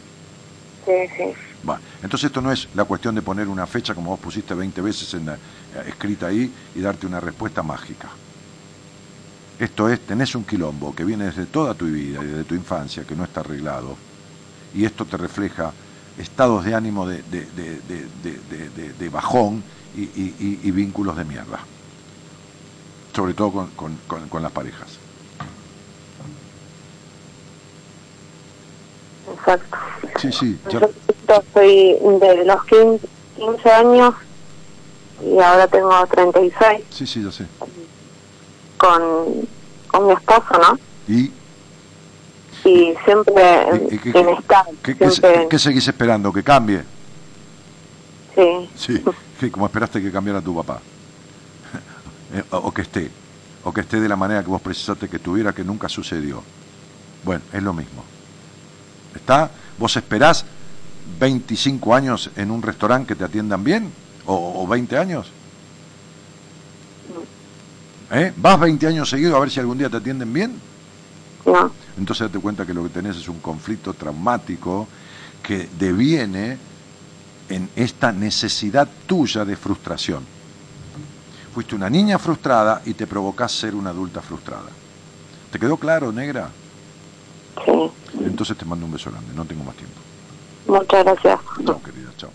Sí, 0.86 0.92
sí. 1.16 1.51
Entonces 2.04 2.28
esto 2.28 2.42
no 2.42 2.52
es 2.52 2.68
la 2.74 2.84
cuestión 2.84 3.14
de 3.14 3.22
poner 3.22 3.48
una 3.48 3.68
fecha 3.68 3.94
como 3.94 4.12
vos 4.12 4.20
pusiste 4.20 4.54
20 4.54 4.82
veces 4.82 5.14
en 5.14 5.28
la, 5.28 5.36
eh, 5.36 5.40
escrita 5.88 6.28
ahí 6.28 6.52
y 6.76 6.82
darte 6.82 7.06
una 7.06 7.20
respuesta 7.20 7.62
mágica. 7.62 8.10
Esto 9.60 9.88
es, 9.88 10.00
tenés 10.00 10.34
un 10.34 10.44
quilombo 10.44 10.96
que 10.96 11.06
viene 11.06 11.26
desde 11.26 11.46
toda 11.46 11.76
tu 11.76 11.86
vida 11.86 12.24
y 12.24 12.28
desde 12.28 12.44
tu 12.46 12.56
infancia, 12.56 13.04
que 13.04 13.16
no 13.16 13.24
está 13.24 13.42
arreglado, 13.42 13.96
y 14.74 14.86
esto 14.86 15.06
te 15.06 15.18
refleja 15.18 15.72
estados 16.18 16.66
de 16.66 16.74
ánimo 16.74 17.08
de, 17.08 17.22
de, 18.98 19.10
bajón 19.10 19.64
y, 19.96 20.72
vínculos 20.72 21.16
de 21.16 21.26
mierda, 21.26 21.60
sobre 23.14 23.36
todo 23.36 23.70
con, 23.76 24.42
las 24.42 24.52
parejas. 24.52 25.01
Exacto. 29.42 29.78
Sí, 30.20 30.32
sí. 30.32 30.60
Yo 30.70 30.80
estoy 31.28 31.98
de 32.20 32.46
los 32.46 32.64
15 32.66 33.72
años 33.72 34.14
y 35.24 35.40
ahora 35.40 35.68
tengo 35.68 36.06
36. 36.08 36.84
Sí, 36.90 37.08
sí, 37.08 37.24
yo 37.24 37.32
sé. 37.32 37.46
Con, 38.78 39.48
con 39.88 40.08
mi 40.08 40.14
esposo, 40.14 40.60
¿no? 40.60 40.80
¿Y? 41.08 41.32
Y 42.64 42.94
siempre 43.06 43.70
en 43.70 43.90
¿Qué, 44.84 44.96
¿qué, 45.50 45.60
seguís 45.60 45.88
esperando? 45.88 46.32
¿Que 46.32 46.44
cambie? 46.44 46.84
Sí. 48.36 49.04
Sí, 49.40 49.50
como 49.52 49.66
esperaste 49.66 50.02
que 50.02 50.12
cambiara 50.12 50.42
tu 50.42 50.56
papá. 50.56 50.80
Eh, 52.34 52.44
o 52.52 52.72
que 52.72 52.84
esté. 52.84 53.12
O 53.66 53.74
que 53.74 53.82
esté 53.82 54.00
de 54.00 54.08
la 54.08 54.16
manera 54.16 54.42
que 54.42 54.48
vos 54.50 54.62
precisaste 54.62 55.10
que 55.10 55.18
estuviera, 55.18 55.52
que 55.52 55.66
nunca 55.66 55.90
sucedió. 55.90 56.42
Bueno, 57.26 57.44
es 57.52 57.62
lo 57.62 57.74
mismo. 57.74 58.06
¿Está? 59.16 59.52
¿Vos 59.78 59.96
esperás 59.96 60.46
25 61.20 61.94
años 61.96 62.30
en 62.36 62.52
un 62.52 62.62
restaurante 62.62 63.08
que 63.08 63.16
te 63.16 63.24
atiendan 63.24 63.64
bien? 63.64 63.92
o, 64.26 64.68
20 64.68 64.98
años? 64.98 65.28
¿Eh? 68.12 68.34
¿Vas 68.36 68.60
20 68.60 68.88
años 68.88 69.10
seguidos 69.10 69.36
a 69.36 69.40
ver 69.40 69.50
si 69.50 69.60
algún 69.60 69.78
día 69.78 69.90
te 69.90 69.98
atienden 69.98 70.34
bien? 70.34 70.60
No. 71.46 71.72
Entonces 71.98 72.28
date 72.28 72.40
cuenta 72.40 72.66
que 72.66 72.74
lo 72.74 72.84
que 72.84 72.90
tenés 72.90 73.18
es 73.18 73.28
un 73.28 73.40
conflicto 73.40 73.94
traumático 73.94 74.88
que 75.42 75.70
deviene 75.80 76.58
en 77.50 77.70
esta 77.76 78.12
necesidad 78.12 78.88
tuya 79.08 79.46
de 79.46 79.56
frustración. 79.56 80.24
Fuiste 81.54 81.76
una 81.76 81.90
niña 81.90 82.18
frustrada 82.18 82.82
y 82.86 82.94
te 82.94 83.08
provocás 83.08 83.52
ser 83.52 83.76
una 83.76 83.90
adulta 83.90 84.22
frustrada. 84.22 84.70
¿Te 85.52 85.60
quedó 85.60 85.78
claro, 85.78 86.12
negra? 86.12 86.50
Sí. 87.66 88.24
Entonces 88.26 88.58
te 88.58 88.66
mando 88.66 88.86
un 88.86 88.92
beso 88.92 89.12
grande, 89.12 89.34
no 89.36 89.46
tengo 89.46 89.64
más 89.64 89.76
tiempo. 89.76 90.00
Muchas 90.68 91.04
gracias. 91.04 91.40
Chao, 91.66 91.82
querida, 91.82 92.10
chao 92.18 92.32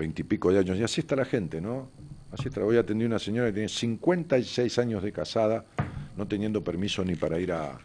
veintipico 0.00 0.50
de 0.50 0.58
años. 0.58 0.78
Y 0.78 0.82
así 0.82 1.02
está 1.02 1.14
la 1.14 1.24
gente, 1.24 1.60
¿no? 1.60 1.88
Así 2.32 2.48
está. 2.48 2.64
Hoy 2.64 2.76
atendí 2.78 3.04
a 3.04 3.06
una 3.06 3.18
señora 3.18 3.48
que 3.48 3.52
tiene 3.52 3.68
56 3.68 4.78
años 4.78 5.02
de 5.02 5.12
casada, 5.12 5.64
no 6.16 6.26
teniendo 6.26 6.64
permiso 6.64 7.04
ni 7.04 7.14
para 7.14 7.38
ir 7.38 7.52
a 7.52 7.78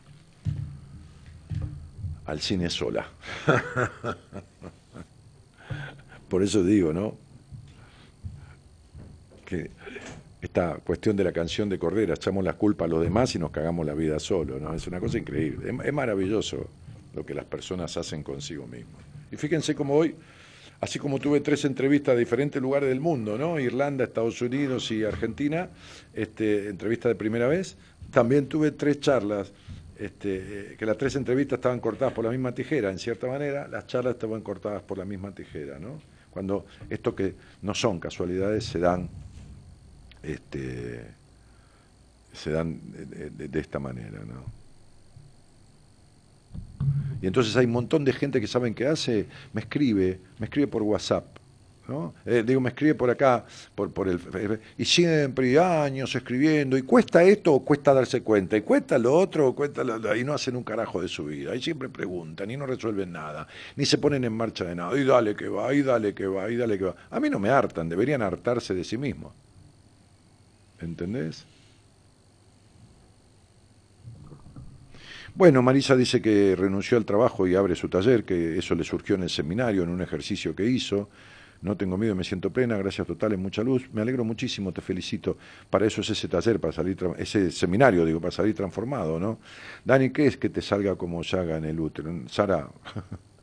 al 2.25 2.41
cine 2.41 2.69
sola. 2.71 3.07
Por 6.29 6.41
eso 6.41 6.63
digo, 6.63 6.91
¿no? 6.91 7.15
Que 9.45 9.69
esta 10.45 10.75
cuestión 10.75 11.15
de 11.15 11.23
la 11.23 11.31
canción 11.31 11.69
de 11.69 11.79
Cordera, 11.79 12.13
echamos 12.13 12.43
la 12.43 12.53
culpa 12.53 12.85
a 12.85 12.87
los 12.87 13.01
demás 13.01 13.33
y 13.35 13.39
nos 13.39 13.49
cagamos 13.49 13.85
la 13.85 13.95
vida 13.95 14.19
solo, 14.19 14.59
¿no? 14.59 14.73
Es 14.73 14.85
una 14.85 14.99
cosa 14.99 15.17
increíble. 15.17 15.73
Es, 15.83 15.93
maravilloso 15.93 16.69
lo 17.15 17.25
que 17.25 17.33
las 17.33 17.45
personas 17.45 17.97
hacen 17.97 18.21
consigo 18.21 18.67
mismos. 18.67 19.01
Y 19.31 19.37
fíjense 19.37 19.73
cómo 19.73 19.95
hoy 19.95 20.15
así 20.81 20.99
como 20.99 21.17
tuve 21.17 21.39
tres 21.39 21.65
entrevistas 21.65 22.13
de 22.15 22.19
diferentes 22.19 22.61
lugares 22.61 22.89
del 22.89 22.99
mundo, 22.99 23.39
¿no? 23.39 23.59
Irlanda, 23.59 24.03
Estados 24.03 24.39
Unidos 24.41 24.91
y 24.91 25.03
Argentina, 25.03 25.69
este, 26.13 26.69
entrevista 26.69 27.09
de 27.09 27.15
primera 27.15 27.47
vez, 27.47 27.75
también 28.11 28.45
tuve 28.47 28.71
tres 28.71 28.99
charlas, 28.99 29.51
este, 29.97 30.75
que 30.77 30.85
las 30.85 30.97
tres 30.97 31.15
entrevistas 31.15 31.57
estaban 31.57 31.79
cortadas 31.79 32.13
por 32.13 32.23
la 32.23 32.29
misma 32.29 32.53
tijera, 32.53 32.91
en 32.91 32.99
cierta 32.99 33.25
manera, 33.25 33.67
las 33.67 33.87
charlas 33.87 34.13
estaban 34.13 34.41
cortadas 34.41 34.83
por 34.83 34.99
la 34.99 35.05
misma 35.05 35.33
tijera, 35.33 35.79
¿no? 35.79 35.99
Cuando 36.29 36.65
esto 36.89 37.15
que 37.15 37.33
no 37.63 37.73
son 37.73 37.99
casualidades 37.99 38.65
se 38.65 38.77
dan, 38.77 39.09
este, 40.25 41.05
se 42.33 42.51
dan 42.51 42.79
de, 43.37 43.59
esta 43.59 43.79
manera, 43.79 44.19
¿no? 44.25 44.43
Y 47.21 47.27
entonces 47.27 47.55
hay 47.55 47.65
un 47.65 47.71
montón 47.71 48.03
de 48.03 48.13
gente 48.13 48.39
que 48.41 48.47
saben 48.47 48.75
qué 48.75 48.87
hace, 48.87 49.25
me 49.53 49.61
escribe, 49.61 50.19
me 50.37 50.45
escribe 50.45 50.67
por 50.67 50.83
WhatsApp. 50.83 51.25
¿no? 51.87 52.13
Eh, 52.25 52.43
digo, 52.45 52.59
me 52.59 52.69
escribe 52.69 52.95
por 52.95 53.09
acá, 53.09 53.45
por, 53.75 53.91
por 53.91 54.09
el, 54.09 54.19
y 54.77 54.85
siempre, 54.85 55.57
años 55.59 56.15
escribiendo, 56.15 56.77
y 56.77 56.81
cuesta 56.81 57.23
esto 57.23 57.53
o 57.53 57.63
cuesta 57.63 57.93
darse 57.93 58.21
cuenta, 58.21 58.57
y 58.57 58.61
cuesta 58.61 58.97
lo 58.97 59.13
otro 59.13 59.49
o 59.49 59.55
cuesta 59.55 59.83
lo, 59.83 60.15
y 60.15 60.23
no 60.23 60.33
hacen 60.33 60.55
un 60.55 60.63
carajo 60.63 61.01
de 61.01 61.07
su 61.07 61.25
vida, 61.25 61.55
y 61.55 61.61
siempre 61.61 61.87
preguntan, 61.89 62.49
y 62.49 62.57
no 62.57 62.65
resuelven 62.65 63.11
nada, 63.11 63.47
ni 63.75 63.85
se 63.85 63.99
ponen 63.99 64.23
en 64.23 64.33
marcha 64.33 64.65
de 64.65 64.75
nada, 64.75 64.97
y 64.97 65.03
dale 65.03 65.35
que 65.35 65.47
va, 65.47 65.73
y 65.73 65.83
dale 65.83 66.13
que 66.15 66.25
va, 66.25 66.49
y 66.49 66.55
dale 66.55 66.77
que 66.77 66.85
va. 66.85 66.95
A 67.11 67.19
mí 67.19 67.29
no 67.29 67.39
me 67.39 67.49
hartan, 67.49 67.87
deberían 67.87 68.23
hartarse 68.23 68.73
de 68.73 68.83
sí 68.83 68.97
mismos. 68.97 69.33
¿Entendés? 70.81 71.45
Bueno, 75.35 75.61
Marisa 75.61 75.97
dice 75.97 76.21
que 76.21 76.55
renunció 76.55 76.97
al 76.97 77.03
trabajo 77.03 77.45
y 77.45 77.55
abre 77.55 77.75
su 77.75 77.89
taller, 77.89 78.23
que 78.23 78.57
eso 78.57 78.73
le 78.73 78.85
surgió 78.85 79.15
en 79.15 79.23
el 79.23 79.29
seminario, 79.29 79.83
en 79.83 79.89
un 79.89 80.01
ejercicio 80.01 80.55
que 80.55 80.65
hizo. 80.65 81.09
No 81.61 81.75
tengo 81.75 81.97
miedo, 81.97 82.15
me 82.15 82.23
siento 82.23 82.51
plena, 82.51 82.77
gracias 82.77 83.05
totales, 83.05 83.37
mucha 83.37 83.61
luz. 83.61 83.89
Me 83.91 84.01
alegro 84.01 84.23
muchísimo, 84.23 84.71
te 84.71 84.79
felicito. 84.79 85.37
Para 85.69 85.87
eso 85.87 85.99
es 85.99 86.09
ese 86.11 86.29
taller, 86.29 86.59
para 86.61 86.71
salir, 86.71 86.97
ese 87.17 87.51
seminario, 87.51 88.05
digo, 88.05 88.21
para 88.21 88.31
salir 88.31 88.55
transformado, 88.55 89.19
¿no? 89.19 89.39
Dani, 89.83 90.09
¿qué 90.11 90.27
es 90.27 90.37
que 90.37 90.49
te 90.49 90.61
salga 90.61 90.95
como 90.95 91.21
llaga 91.21 91.57
en 91.57 91.65
el 91.65 91.79
útero? 91.81 92.13
Sara, 92.29 92.69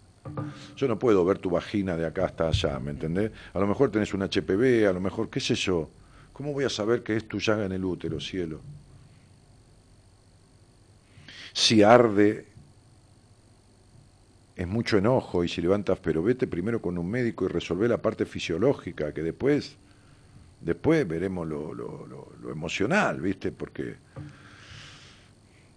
yo 0.77 0.89
no 0.89 0.99
puedo 0.99 1.25
ver 1.27 1.39
tu 1.39 1.51
vagina 1.51 1.95
de 1.97 2.07
acá 2.07 2.25
hasta 2.25 2.49
allá, 2.49 2.79
¿me 2.79 2.93
entendés? 2.93 3.33
A 3.53 3.59
lo 3.59 3.67
mejor 3.67 3.91
tenés 3.91 4.15
un 4.15 4.23
HPV, 4.23 4.89
a 4.89 4.93
lo 4.95 5.01
mejor, 5.01 5.29
qué 5.29 5.41
sé 5.41 5.55
yo. 5.57 5.91
¿Cómo 6.43 6.55
voy 6.55 6.65
a 6.65 6.71
saber 6.71 7.05
que 7.05 7.15
es 7.15 7.29
tu 7.29 7.39
llaga 7.39 7.67
en 7.67 7.71
el 7.71 7.85
útero, 7.85 8.19
cielo? 8.19 8.61
si 11.53 11.85
arde 11.85 12.47
es 14.57 14.67
mucho 14.67 14.99
enojo 14.99 15.45
y 15.45 15.49
si 15.49 15.63
levantas, 15.63 16.01
pero 16.01 16.21
vete 16.21 16.49
primero 16.49 16.83
con 16.83 16.99
un 16.99 17.09
médico 17.09 17.45
y 17.45 17.49
resolver 17.49 17.91
la 17.91 18.03
parte 18.03 18.27
fisiológica, 18.27 19.15
que 19.15 19.23
después, 19.23 19.77
después 20.61 21.07
veremos 21.07 21.47
lo, 21.47 21.73
lo, 21.73 22.09
lo, 22.09 22.51
emocional, 22.51 23.21
¿viste? 23.21 23.53
Porque 23.53 23.95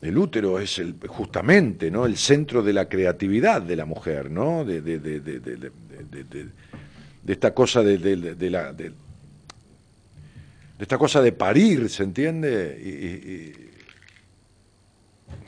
el 0.02 0.18
útero 0.18 0.58
es 0.58 0.82
justamente 1.08 1.92
¿no? 1.92 2.08
el 2.08 2.18
centro 2.18 2.64
de 2.64 2.74
la 2.74 2.90
creatividad 2.90 3.62
de 3.62 3.76
la 3.76 3.86
mujer, 3.86 4.32
¿no? 4.32 4.66
de, 4.66 4.82
de, 4.82 4.98
de, 4.98 5.20
de, 5.20 6.52
esta 7.28 7.54
cosa 7.54 7.84
la... 7.84 8.74
De, 8.74 9.05
de 10.78 10.84
esta 10.84 10.98
cosa 10.98 11.22
de 11.22 11.32
parir, 11.32 11.90
¿se 11.90 12.04
entiende? 12.04 12.80
Y, 12.84 12.90
y- 12.90 13.32
y- 13.34 13.76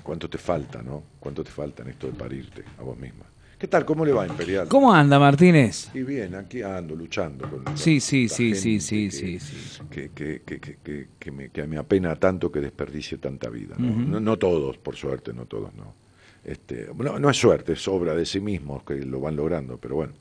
¿Cuánto 0.03 0.29
te 0.29 0.37
falta, 0.37 0.81
no? 0.81 1.03
¿Cuánto 1.19 1.43
te 1.43 1.51
falta 1.51 1.83
en 1.83 1.89
esto 1.89 2.07
de 2.07 2.13
parirte 2.13 2.63
a 2.77 2.83
vos 2.83 2.97
misma? 2.97 3.25
¿Qué 3.57 3.67
tal? 3.67 3.85
¿Cómo 3.85 4.05
le 4.05 4.13
va, 4.13 4.25
Imperial? 4.27 4.67
¿Cómo 4.67 4.93
anda, 4.93 5.19
Martínez? 5.19 5.89
Y 5.93 6.03
bien, 6.03 6.35
aquí 6.35 6.61
ando 6.61 6.95
luchando 6.95 7.45
con 7.49 7.75
Sí, 7.75 7.99
sí, 7.99 8.29
sí, 8.29 8.53
sí, 8.55 8.79
sí, 8.79 9.09
sí, 9.11 9.39
sí. 9.39 9.83
Que, 9.89 10.09
que, 10.11 10.43
que, 10.45 11.07
que, 11.19 11.31
me, 11.31 11.49
que 11.49 11.65
me 11.65 11.77
apena 11.77 12.15
tanto 12.15 12.51
que 12.51 12.61
desperdicie 12.61 13.17
tanta 13.17 13.49
vida. 13.49 13.75
¿no? 13.77 13.87
No, 14.11 14.19
no 14.19 14.37
todos, 14.37 14.77
por 14.77 14.95
suerte, 14.95 15.33
no 15.33 15.45
todos, 15.45 15.73
no. 15.73 15.95
Este, 16.43 16.87
no, 16.95 17.19
no 17.19 17.29
es 17.29 17.37
suerte, 17.37 17.73
es 17.73 17.87
obra 17.87 18.13
de 18.13 18.25
sí 18.25 18.39
mismos 18.39 18.83
que 18.83 18.95
lo 18.95 19.19
van 19.19 19.35
logrando, 19.35 19.77
pero 19.77 19.95
bueno. 19.95 20.13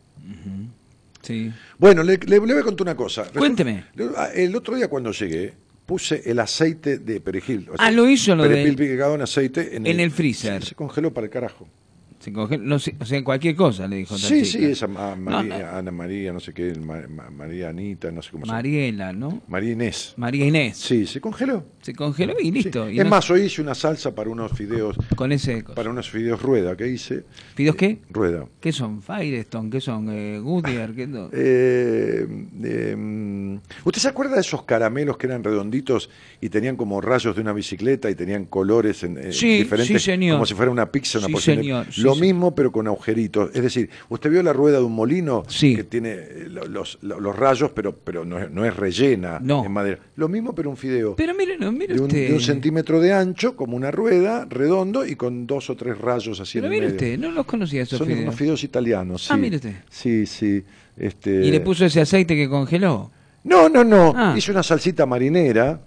Sí. 1.26 1.50
Bueno, 1.78 2.02
le, 2.02 2.16
le- 2.18 2.26
le 2.26 2.38
voy 2.38 2.58
a 2.58 2.62
contar 2.62 2.84
una 2.86 2.94
cosa. 2.96 3.24
Cuénteme. 3.36 3.84
ah, 4.16 4.28
El 4.34 4.54
otro 4.54 4.76
día 4.76 4.88
cuando 4.88 5.10
llegué, 5.12 5.54
puse 5.84 6.22
el 6.24 6.38
aceite 6.38 6.98
de 6.98 7.20
perejil. 7.20 7.68
o 7.70 7.74
Ah, 7.78 7.90
lo 7.90 8.08
hizo 8.08 8.34
lo 8.36 8.42
perejil 8.44 8.76
de- 8.76 8.90
picado 8.92 9.14
en 9.14 9.22
aceite 9.22 9.76
en, 9.76 9.86
en 9.86 10.00
el 10.00 10.10
freezer. 10.10 10.62
Se, 10.62 10.70
se 10.70 10.74
congeló 10.74 11.12
para 11.12 11.26
el 11.26 11.30
carajo. 11.32 11.68
Se 12.18 12.32
congela- 12.32 12.64
no 12.64 12.78
sé, 12.78 12.94
o 12.98 13.04
sea, 13.04 13.22
cualquier 13.22 13.54
cosa, 13.54 13.86
le 13.86 13.96
dijo. 13.96 14.16
Sí, 14.16 14.44
sí, 14.44 14.64
esa 14.64 14.86
María, 14.88 15.58
no. 15.70 15.76
Ana 15.78 15.90
María, 15.92 16.32
no 16.32 16.40
sé 16.40 16.52
qué, 16.54 16.72
Ma- 16.74 17.04
Ma- 17.08 17.30
María 17.30 17.68
Anita, 17.68 18.10
no 18.10 18.22
sé 18.22 18.30
cómo 18.30 18.44
se 18.44 18.48
llama. 18.48 18.58
Mariela, 18.58 19.12
¿no? 19.12 19.42
María 19.48 19.72
Inés. 19.72 20.14
María 20.16 20.46
Inés. 20.46 20.78
Sí, 20.78 21.06
se 21.06 21.20
congeló. 21.20 21.64
Se 21.82 21.94
congeló 21.94 22.34
y 22.40 22.50
listo. 22.50 22.88
Sí. 22.88 22.94
Y 22.94 23.00
es 23.00 23.06
más, 23.06 23.30
hoy 23.30 23.42
hice 23.42 23.60
una 23.62 23.74
salsa 23.74 24.14
para 24.14 24.30
unos 24.30 24.50
fideos, 24.52 24.96
Con 25.14 25.30
ese. 25.30 25.62
cosa. 25.62 25.74
para 25.74 25.90
unos 25.90 26.10
fideos 26.10 26.40
rueda 26.42 26.74
que 26.76 26.88
hice. 26.88 27.24
¿Fideos 27.54 27.76
qué? 27.76 27.98
Rueda. 28.10 28.46
¿Qué 28.60 28.72
son? 28.72 29.02
Firestone, 29.02 29.70
¿qué 29.70 29.80
son? 29.80 30.08
Eh, 30.10 30.38
Goodyear, 30.40 30.94
¿qué 30.94 31.06
no? 31.06 31.28
Eh, 31.32 32.26
eh, 32.64 32.96
mm, 32.96 33.56
¿Usted 33.84 34.00
se 34.00 34.08
acuerda 34.08 34.34
de 34.36 34.40
esos 34.40 34.62
caramelos 34.64 35.16
que 35.18 35.26
eran 35.26 35.44
redonditos 35.44 36.10
y 36.40 36.48
tenían 36.48 36.76
como 36.76 37.00
rayos 37.00 37.36
de 37.36 37.42
una 37.42 37.52
bicicleta 37.52 38.10
y 38.10 38.14
tenían 38.14 38.46
colores 38.46 39.02
en, 39.04 39.18
eh, 39.18 39.32
Sí, 39.32 39.58
diferentes? 39.58 40.02
sí, 40.02 40.10
señor. 40.12 40.36
Como 40.36 40.46
si 40.46 40.54
fuera 40.54 40.70
una 40.72 40.90
pizza, 40.90 41.18
una 41.18 41.26
Sí, 41.28 41.32
porción 41.34 41.56
señor, 41.58 41.86
Lo 41.98 42.15
sí. 42.16 42.20
mismo, 42.22 42.54
pero 42.54 42.72
con 42.72 42.86
agujeritos. 42.86 43.50
Es 43.54 43.62
decir, 43.62 43.88
¿usted 44.08 44.30
vio 44.30 44.42
la 44.42 44.52
rueda 44.52 44.78
de 44.78 44.84
un 44.84 44.94
molino 44.94 45.44
Sí. 45.48 45.76
que 45.76 45.84
tiene 45.84 46.10
eh, 46.12 46.46
lo- 46.50 46.66
los, 46.66 46.98
lo- 47.02 47.20
los 47.20 47.36
rayos, 47.36 47.70
pero, 47.72 47.96
pero 47.96 48.24
no, 48.24 48.38
es, 48.38 48.50
no 48.50 48.64
es 48.64 48.74
rellena 48.76 49.38
No. 49.42 49.64
en 49.64 49.72
madera? 49.72 49.98
Lo 50.16 50.28
mismo, 50.28 50.54
pero 50.54 50.70
un 50.70 50.76
fideo. 50.76 51.16
Pero 51.16 51.34
mire, 51.34 51.56
no, 51.58 51.70
mire 51.72 51.94
de 51.94 52.00
un, 52.00 52.06
usted. 52.06 52.28
de 52.28 52.34
un 52.34 52.40
centímetro 52.40 53.00
de 53.00 53.12
ancho, 53.12 53.54
como 53.56 53.76
una 53.76 53.90
rueda, 53.90 54.46
redondo 54.48 55.06
y 55.06 55.16
con 55.16 55.46
dos 55.46 55.70
o 55.70 55.76
tres 55.76 55.98
rayos 55.98 56.40
así 56.40 56.58
Pero 56.58 56.66
en 56.68 56.72
el 56.72 56.80
mire 56.80 56.92
medio. 56.92 56.96
usted, 57.14 57.18
no 57.18 57.30
los 57.30 57.46
conocía 57.46 57.82
esos 57.82 57.98
Son 57.98 58.06
fideos. 58.06 58.22
unos 58.24 58.34
fideos 58.34 58.64
italianos, 58.64 59.22
sí. 59.24 59.28
Ah, 59.32 59.36
mire 59.36 59.56
usted. 59.56 59.74
Sí, 59.90 60.26
sí. 60.26 60.64
Este... 60.96 61.30
Y 61.44 61.50
le 61.50 61.60
puso 61.60 61.84
ese 61.84 62.00
aceite 62.00 62.34
que 62.34 62.48
congeló. 62.48 63.10
No, 63.44 63.68
no, 63.68 63.84
no. 63.84 64.12
Ah. 64.16 64.34
Hice 64.36 64.50
una 64.50 64.62
salsita 64.62 65.06
marinera, 65.06 65.80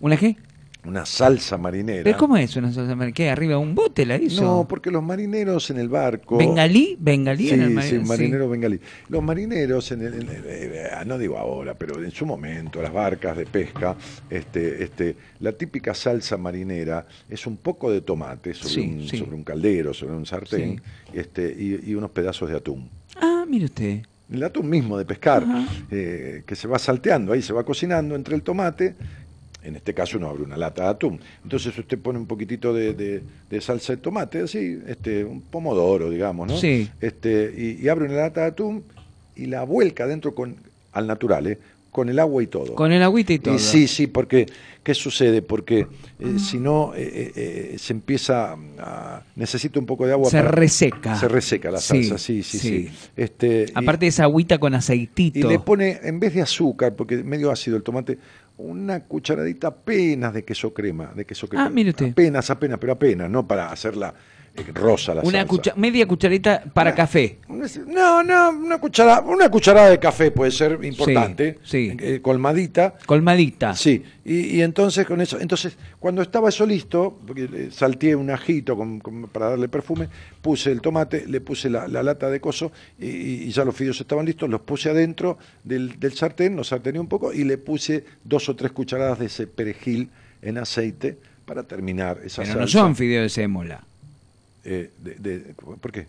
¿Una 0.00 0.16
qué? 0.16 0.36
Una 0.84 1.04
salsa 1.04 1.58
marinera. 1.58 2.04
¿Pero 2.04 2.16
cómo 2.16 2.36
es 2.36 2.56
una 2.56 2.72
salsa 2.72 2.94
marinera? 2.94 3.14
¿Qué? 3.14 3.30
¿Arriba 3.30 3.58
un 3.58 3.74
bote 3.74 4.06
la 4.06 4.16
hizo? 4.16 4.42
No, 4.42 4.66
porque 4.68 4.90
los 4.90 5.02
marineros 5.02 5.70
en 5.70 5.78
el 5.78 5.88
barco. 5.88 6.38
¿Bengalí? 6.38 6.96
¿Bengalí 6.98 7.48
Sí, 7.48 7.54
en 7.54 7.60
el 7.62 7.68
sí, 7.68 7.74
marinero? 7.74 8.04
marinero 8.06 8.48
bengalí. 8.48 8.80
Los 9.08 9.22
marineros, 9.22 9.92
en 9.92 10.00
el, 10.02 10.14
en 10.14 10.22
el- 10.28 10.44
eh, 10.46 10.88
eh, 10.92 11.04
no 11.06 11.18
digo 11.18 11.36
ahora, 11.38 11.74
pero 11.74 12.02
en 12.02 12.10
su 12.10 12.24
momento, 12.26 12.80
las 12.82 12.92
barcas 12.92 13.36
de 13.36 13.46
pesca, 13.46 13.96
este, 14.30 14.82
este, 14.84 15.16
la 15.40 15.52
típica 15.52 15.92
salsa 15.94 16.36
marinera 16.36 17.06
es 17.28 17.46
un 17.46 17.56
poco 17.58 17.90
de 17.90 18.00
tomate 18.00 18.54
sobre, 18.54 18.70
Sí, 18.74 18.80
un, 18.80 19.08
sí. 19.08 19.18
sobre 19.18 19.34
un 19.36 19.44
caldero, 19.44 19.92
sobre 19.92 20.14
un 20.14 20.24
sartén, 20.26 20.80
este, 21.12 21.54
y, 21.58 21.90
y 21.90 21.94
unos 21.94 22.10
pedazos 22.10 22.48
de 22.50 22.56
atún. 22.56 22.88
Ah, 23.16 23.44
mire 23.48 23.66
usted. 23.66 24.00
El 24.32 24.44
atún 24.44 24.70
mismo 24.70 24.96
de 24.96 25.04
pescar, 25.04 25.44
eh, 25.90 26.44
que 26.46 26.54
se 26.54 26.68
va 26.68 26.78
salteando, 26.78 27.32
ahí 27.32 27.42
se 27.42 27.52
va 27.52 27.64
cocinando 27.64 28.14
entre 28.14 28.36
el 28.36 28.42
tomate. 28.42 28.94
En 29.62 29.76
este 29.76 29.92
caso 29.94 30.16
uno 30.18 30.28
abre 30.28 30.42
una 30.42 30.56
lata 30.56 30.84
de 30.84 30.88
atún. 30.90 31.20
Entonces 31.42 31.76
usted 31.78 31.98
pone 31.98 32.18
un 32.18 32.26
poquitito 32.26 32.72
de, 32.72 32.94
de- 32.94 33.22
de 33.50 33.60
salsa 33.60 33.92
de 33.94 33.98
tomate, 33.98 34.40
así, 34.40 34.78
este, 34.86 35.24
un 35.24 35.40
pomodoro, 35.42 36.08
digamos, 36.10 36.48
¿no? 36.48 36.56
Sí. 36.58 36.88
Este, 37.00 37.52
y, 37.56 37.84
y 37.84 37.88
abre 37.88 38.06
una 38.06 38.14
lata 38.16 38.42
de 38.42 38.46
atún 38.48 38.84
y 39.36 39.46
la 39.46 39.64
vuelca 39.64 40.06
dentro 40.06 40.34
con, 40.34 40.56
al 40.92 41.06
natural, 41.06 41.46
¿eh? 41.46 41.58
con 41.90 42.08
el 42.08 42.20
agua 42.20 42.40
y 42.40 42.46
todo. 42.46 42.76
Con 42.76 42.92
el 42.92 43.02
agüita 43.02 43.32
y 43.32 43.40
todo. 43.40 43.56
Y 43.56 43.58
sí, 43.58 43.88
sí, 43.88 44.06
porque 44.06 44.46
¿qué 44.84 44.94
sucede? 44.94 45.42
Porque 45.42 45.88
eh, 46.20 46.38
si 46.38 46.56
no 46.56 46.92
eh, 46.94 47.32
eh, 47.34 47.76
se 47.80 47.92
empieza 47.92 48.56
a 48.78 49.22
necesita 49.34 49.80
un 49.80 49.86
poco 49.86 50.06
de 50.06 50.12
agua 50.12 50.30
Se 50.30 50.36
para- 50.38 50.52
reseca. 50.52 51.16
Se 51.18 51.26
reseca 51.26 51.68
la 51.72 51.78
Sí, 51.80 52.04
salsa, 52.04 52.18
sí, 52.18 52.44
sí, 52.44 52.58
sí. 52.60 52.68
sí. 52.86 52.90
Este, 53.16 53.66
y- 53.68 53.72
Aparte 53.74 54.04
de 54.04 54.10
esa 54.10 54.22
agüita 54.22 54.58
con 54.58 54.72
aceitito. 54.74 55.40
y 55.40 55.42
le 55.42 55.58
pone, 55.58 55.98
en 56.04 56.20
vez 56.20 56.32
de 56.32 56.42
azúcar, 56.42 56.94
porque 56.94 57.16
es 57.16 57.24
medio 57.24 57.50
ácido 57.50 57.76
el 57.76 57.82
tomate, 57.82 58.18
una 58.60 59.04
cucharadita 59.04 59.68
apenas 59.68 60.32
de 60.34 60.44
queso 60.44 60.72
crema. 60.72 61.12
De 61.14 61.24
queso 61.24 61.48
crema. 61.48 61.66
Ah, 61.66 61.70
mire 61.70 61.90
usted. 61.90 62.10
Apenas, 62.10 62.50
apenas, 62.50 62.78
pero 62.78 62.92
apenas, 62.92 63.30
no 63.30 63.46
para 63.46 63.70
hacerla 63.70 64.14
rosa 64.72 65.14
la 65.14 65.22
una 65.22 65.46
salsa. 65.46 65.74
media 65.76 66.06
cucharita 66.06 66.62
para 66.72 66.90
Una- 66.90 66.96
café. 66.96 67.38
No, 67.86 68.22
no, 68.22 68.50
una 68.50 68.78
cucharada, 68.78 69.20
una 69.22 69.48
cucharada 69.50 69.90
de 69.90 69.98
café 69.98 70.30
puede 70.30 70.50
ser 70.50 70.78
importante, 70.82 71.58
sí. 71.62 71.96
eh, 71.98 72.20
colmadita. 72.22 72.94
Colmadita. 73.06 73.74
Sí, 73.74 74.02
y, 74.24 74.56
y 74.56 74.62
entonces 74.62 75.06
con 75.06 75.20
eso, 75.20 75.38
entonces 75.40 75.76
cuando 75.98 76.22
estaba 76.22 76.48
eso 76.48 76.64
listo, 76.66 77.18
porque 77.26 77.48
le 77.48 77.70
salteé 77.70 78.14
un 78.16 78.30
ajito 78.30 78.76
con- 78.76 79.00
con- 79.00 79.28
para 79.28 79.50
darle 79.50 79.68
perfume, 79.68 80.08
puse 80.40 80.70
el 80.72 80.80
tomate, 80.80 81.26
le 81.26 81.40
puse 81.40 81.68
la, 81.70 81.86
la 81.88 82.02
lata 82.02 82.30
de 82.30 82.40
coso 82.40 82.72
y, 82.98 83.06
y 83.06 83.50
ya 83.50 83.64
los 83.64 83.74
fideos 83.74 84.00
estaban 84.00 84.24
listos, 84.26 84.48
los 84.48 84.60
puse 84.62 84.90
adentro 84.90 85.38
del, 85.64 85.98
del 86.00 86.12
sartén, 86.12 86.56
los 86.56 86.68
sartené 86.68 86.98
un 87.00 87.08
poco 87.08 87.32
y 87.32 87.44
le 87.44 87.58
puse 87.58 88.04
dos 88.24 88.48
o 88.48 88.56
tres 88.56 88.72
cucharadas 88.72 89.18
de 89.18 89.26
ese 89.26 89.46
perejil 89.46 90.10
en 90.42 90.56
aceite 90.58 91.18
para 91.44 91.64
terminar 91.64 92.20
esa 92.24 92.42
Pero 92.42 92.60
no 92.60 92.66
son 92.68 92.94
fideos 92.96 93.24
de 93.24 93.28
sémola. 93.28 93.84
Eh, 94.64 94.90
de- 94.98 95.14
de- 95.14 95.54
¿Por 95.54 95.92
qué? 95.92 96.06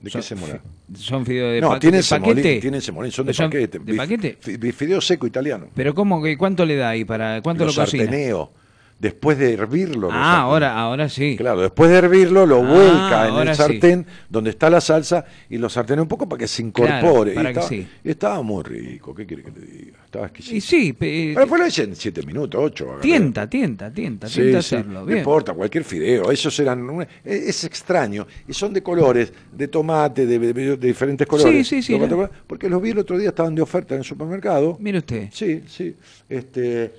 ¿De 0.00 0.10
Son 0.10 0.20
qué 0.20 0.26
se 0.26 0.34
mola? 0.34 0.60
fi- 0.92 1.02
Son 1.02 1.24
fideos 1.24 1.52
de, 1.54 1.60
No, 1.62 1.68
pa- 1.70 1.78
tienen 1.80 2.02
de 2.02 2.06
paquete. 2.08 2.34
semolín, 2.42 2.60
tienen 2.60 2.80
semolín, 2.82 3.12
son 3.12 3.26
de 3.26 3.32
Son 3.32 3.46
paquete. 3.50 3.78
¿De 3.78 3.94
paquete? 3.94 4.36
fi- 4.40 4.72
Fideo 4.72 5.00
seco 5.00 5.26
italiano. 5.26 5.68
Pero 5.74 5.94
¿cómo? 5.94 6.22
¿Cuánto 6.36 6.66
le 6.66 6.76
da 6.76 6.90
ahí? 6.90 7.04
para 7.04 7.40
¿Cuánto 7.40 7.64
lo 7.64 7.70
lo 7.72 7.74
cocina? 7.74 8.04
sarteneo. 8.04 8.50
Después 8.98 9.36
de 9.38 9.52
hervirlo. 9.52 10.08
lo 10.08 10.12
Ah, 10.12 10.40
ahora, 10.42 10.78
ahora 10.78 11.08
sí. 11.08 11.36
Claro, 11.36 11.60
después 11.60 11.90
de 11.90 11.96
hervirlo 11.98 12.46
lo 12.46 12.62
Ah, 12.64 12.72
vuelca 12.72 13.28
en 13.28 13.48
el 13.48 13.54
sí. 13.54 13.62
sartén 13.62 14.06
donde 14.30 14.50
está 14.50 14.70
la 14.70 14.80
salsa 14.80 15.24
y 15.50 15.58
lo 15.58 15.68
sartenea 15.68 16.02
un 16.02 16.08
poco 16.08 16.28
para 16.28 16.38
que 16.40 16.48
se 16.48 16.62
incorpore. 16.62 17.00
Claro, 17.00 17.30
Y 17.32 17.34
para 17.34 17.52
que 17.52 17.60
estaba, 17.60 17.68
sí. 17.68 17.88
estaba 18.02 18.42
muy 18.42 18.62
rico, 18.62 19.14
¿qué 19.14 19.26
quiere 19.26 19.42
que 19.42 19.50
le 19.50 19.66
diga? 19.66 19.98
Estaba 20.04 20.26
exquisito. 20.26 20.56
Y 20.56 20.60
sí, 20.60 20.92
pe- 20.92 21.30
Pero 21.34 21.40
después 21.40 21.60
lo 21.60 21.66
hice 21.66 21.82
en 21.82 21.96
siete 21.96 22.22
minutos, 22.22 22.60
ocho. 22.64 22.84
agarré. 22.86 23.02
tienta, 23.02 23.50
tienta, 23.50 23.90
tienta, 23.92 24.28
Sí, 24.28 24.40
tienta 24.40 24.62
sí, 24.62 24.76
hacerlo. 24.76 25.04
No 25.04 25.16
importa, 25.16 25.52
cualquier 25.52 25.84
fideo. 25.84 26.30
Esos 26.30 26.58
eran. 26.60 26.88
una- 26.88 27.04
es, 27.24 27.42
es 27.48 27.64
extraño. 27.64 28.26
Y 28.48 28.52
son 28.54 28.72
de 28.72 28.82
colores, 28.82 29.32
de 29.52 29.68
tomate, 29.68 30.24
de, 30.24 30.38
de- 30.38 30.52
de 30.54 30.86
diferentes 30.86 31.26
colores. 31.26 31.66
sí, 31.66 31.82
sí, 31.82 31.98
colores, 31.98 32.30
Porque 32.46 32.68
los 32.70 32.80
vi 32.80 32.90
el 32.90 32.98
otro 32.98 33.18
día, 33.18 33.30
estaban 33.30 33.54
de 33.54 33.60
oferta 33.62 33.94
en 33.94 33.98
el 34.00 34.04
supermercado. 34.04 34.76
Mire 34.80 34.98
usted. 34.98 35.28
Sí, 35.32 35.62
sí. 35.66 35.94
Este, 36.28 36.92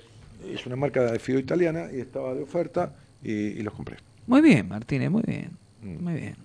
es 0.54 0.66
una 0.66 0.76
marca 0.76 1.02
de 1.10 1.18
fideo 1.18 1.40
italiana 1.40 1.86
y 1.92 2.00
estaba 2.00 2.34
de 2.34 2.42
oferta 2.42 2.92
y, 3.22 3.32
y 3.32 3.62
los 3.62 3.74
compré. 3.74 3.96
Muy 4.26 4.40
bien, 4.40 4.68
Martínez, 4.68 5.10
muy 5.10 5.22
bien. 5.26 5.50
Mm. 5.82 6.02
Muy 6.04 6.14
bien. 6.14 6.36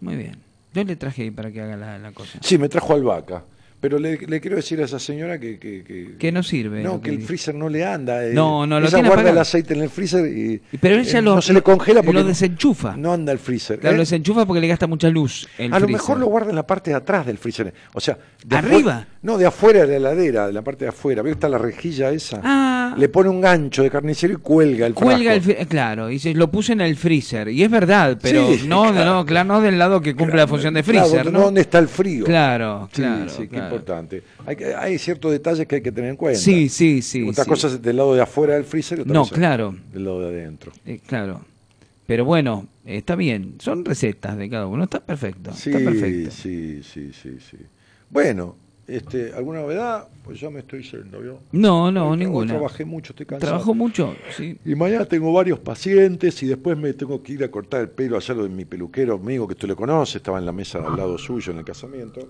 Muy 0.00 0.16
bien. 0.16 0.36
Yo 0.74 0.84
le 0.84 0.96
traje 0.96 1.22
ahí 1.22 1.30
para 1.30 1.50
que 1.52 1.60
haga 1.60 1.76
la, 1.76 1.98
la 1.98 2.12
cosa. 2.12 2.38
Sí, 2.42 2.58
me 2.58 2.68
trajo 2.68 2.94
albahaca. 2.94 3.44
Pero 3.80 3.98
le, 3.98 4.16
le 4.16 4.40
quiero 4.40 4.54
decir 4.56 4.80
a 4.80 4.84
esa 4.84 5.00
señora 5.00 5.40
que... 5.40 5.58
Que, 5.58 5.82
que- 5.82 6.14
Que 6.16 6.30
no 6.30 6.44
sirve. 6.44 6.84
No, 6.84 7.00
que 7.00 7.10
el 7.10 7.16
dice. 7.16 7.26
freezer 7.26 7.54
no 7.56 7.68
le 7.68 7.84
anda. 7.84 8.24
eh. 8.24 8.32
No, 8.32 8.64
no, 8.64 8.78
lo 8.78 8.86
Ella 8.86 8.98
guarda 8.98 9.12
apagado. 9.14 9.30
el 9.30 9.38
aceite 9.38 9.74
en 9.74 9.80
el 9.82 9.90
freezer 9.90 10.24
y... 10.26 10.62
Pero 10.80 10.96
ella 11.00 11.18
eh, 11.18 11.22
lo, 11.22 11.34
no 11.34 11.42
se 11.42 11.52
le 11.52 11.62
congela 11.62 12.00
porque 12.04 12.20
lo 12.20 12.24
desenchufa. 12.24 12.96
No 12.96 13.12
anda 13.12 13.32
el 13.32 13.40
freezer. 13.40 13.80
Claro, 13.80 13.94
¿eh? 13.94 13.96
lo 13.96 14.02
desenchufa 14.02 14.46
porque 14.46 14.60
le 14.60 14.68
gasta 14.68 14.86
mucha 14.86 15.08
luz. 15.10 15.48
El 15.58 15.74
a 15.74 15.80
lo 15.80 15.88
mejor 15.88 16.18
lo 16.20 16.26
guarda 16.26 16.50
en 16.50 16.56
la 16.56 16.66
parte 16.66 16.90
de 16.92 16.96
atrás 16.96 17.26
del 17.26 17.38
freezer. 17.38 17.74
O 17.92 18.00
sea, 18.00 18.16
de 18.46 18.56
¿Arriba? 18.56 19.04
No, 19.22 19.38
de 19.38 19.46
afuera 19.46 19.80
de 19.86 19.86
la 20.00 20.10
heladera, 20.10 20.46
de 20.48 20.52
la 20.52 20.62
parte 20.62 20.84
de 20.84 20.88
afuera. 20.90 21.22
¿Ves 21.22 21.34
está 21.34 21.48
la 21.48 21.58
rejilla 21.58 22.10
esa? 22.10 22.40
Ah. 22.42 22.94
Le 22.98 23.08
pone 23.08 23.28
un 23.30 23.40
gancho 23.40 23.82
de 23.82 23.90
carnicero 23.90 24.34
y 24.34 24.36
cuelga 24.36 24.86
el 24.86 24.94
Cuelga 24.94 25.32
el 25.34 25.40
frasco. 25.40 25.62
fri- 25.62 25.68
claro, 25.68 26.10
y 26.10 26.18
se 26.18 26.34
lo 26.34 26.50
puse 26.50 26.72
en 26.74 26.80
el 26.82 26.96
freezer. 26.96 27.48
Y 27.48 27.62
es 27.62 27.70
verdad, 27.70 28.18
pero 28.20 28.52
Sí, 28.52 28.66
no, 28.66 28.92
claro. 28.92 29.04
no, 29.14 29.24
claro, 29.26 29.48
no 29.48 29.60
del 29.60 29.78
lado 29.78 30.00
que 30.00 30.14
cumple 30.14 30.36
la 30.36 30.46
función 30.46 30.74
de 30.74 30.82
freezer, 30.82 31.26
¿no? 31.26 31.32
¿no? 31.32 31.40
¿Dónde 31.42 31.60
está 31.62 31.78
el 31.78 31.88
frío? 31.88 32.24
Claro, 32.24 32.88
Sí, 32.92 33.00
claro. 33.00 33.30
sí, 33.30 33.48
qué 33.48 33.56
importante. 33.56 34.22
Hay, 34.78 34.98
ciertos 34.98 35.30
detalles 35.32 35.66
que 35.66 35.76
hay 35.76 35.82
que 35.82 35.92
tener 35.92 36.10
en 36.10 36.16
cuenta. 36.16 36.38
Sí, 36.40 36.68
sí, 36.68 37.00
sí. 37.00 37.26
Otras 37.28 37.46
cosas 37.46 37.80
del 37.80 37.96
lado 37.96 38.14
de 38.14 38.20
afuera 38.22 38.54
del 38.54 38.64
freezer 38.64 38.98
y 38.98 39.00
otras 39.02 39.14
No, 39.14 39.22
cosas 39.22 39.38
claro. 39.38 39.74
del 39.92 40.04
lado 40.04 40.20
de 40.20 40.26
adentro. 40.40 40.72
Eh, 40.84 41.00
claro. 41.06 41.40
Pero 42.06 42.24
bueno, 42.24 42.66
está 42.84 43.14
bien. 43.14 43.54
Son 43.60 43.84
recetas 43.84 44.36
de 44.36 44.50
cada 44.50 44.66
uno. 44.66 44.84
Está 44.84 45.00
perfecto. 45.00 45.52
Sí, 45.54 45.70
está 45.70 45.82
perfecto. 45.90 46.30
sí, 46.32 46.82
sí, 46.82 47.10
sí, 47.12 47.36
sí. 47.50 47.56
Bueno, 48.10 48.56
este, 48.86 49.32
¿alguna 49.34 49.60
novedad? 49.60 50.08
Pues 50.24 50.38
ya 50.40 50.50
me 50.50 50.60
estoy 50.60 50.82
yendo, 50.82 51.20
¿vio? 51.20 51.38
No, 51.52 51.90
no, 51.90 52.04
Hoy 52.04 52.08
tra- 52.08 52.12
hoy 52.12 52.16
ninguna. 52.18 52.52
trabajé 52.52 52.84
mucho, 52.84 53.12
estoy 53.12 53.26
cansado. 53.26 53.50
Trabajó 53.52 53.74
mucho, 53.74 54.14
sí. 54.36 54.58
Y 54.64 54.74
mañana 54.74 55.04
tengo 55.04 55.32
varios 55.32 55.58
pacientes 55.58 56.42
y 56.42 56.46
después 56.46 56.76
me 56.78 56.92
tengo 56.92 57.22
que 57.22 57.32
ir 57.34 57.44
a 57.44 57.50
cortar 57.50 57.80
el 57.82 57.88
pelo, 57.90 58.16
a 58.16 58.18
hacerlo 58.18 58.44
de 58.44 58.48
mi 58.50 58.64
peluquero 58.64 59.14
amigo 59.14 59.46
que 59.48 59.54
tú 59.54 59.66
le 59.66 59.74
conoces, 59.74 60.16
estaba 60.16 60.38
en 60.38 60.46
la 60.46 60.52
mesa 60.52 60.78
al 60.86 60.96
lado 60.96 61.18
suyo 61.18 61.52
en 61.52 61.58
el 61.58 61.64
casamiento. 61.64 62.28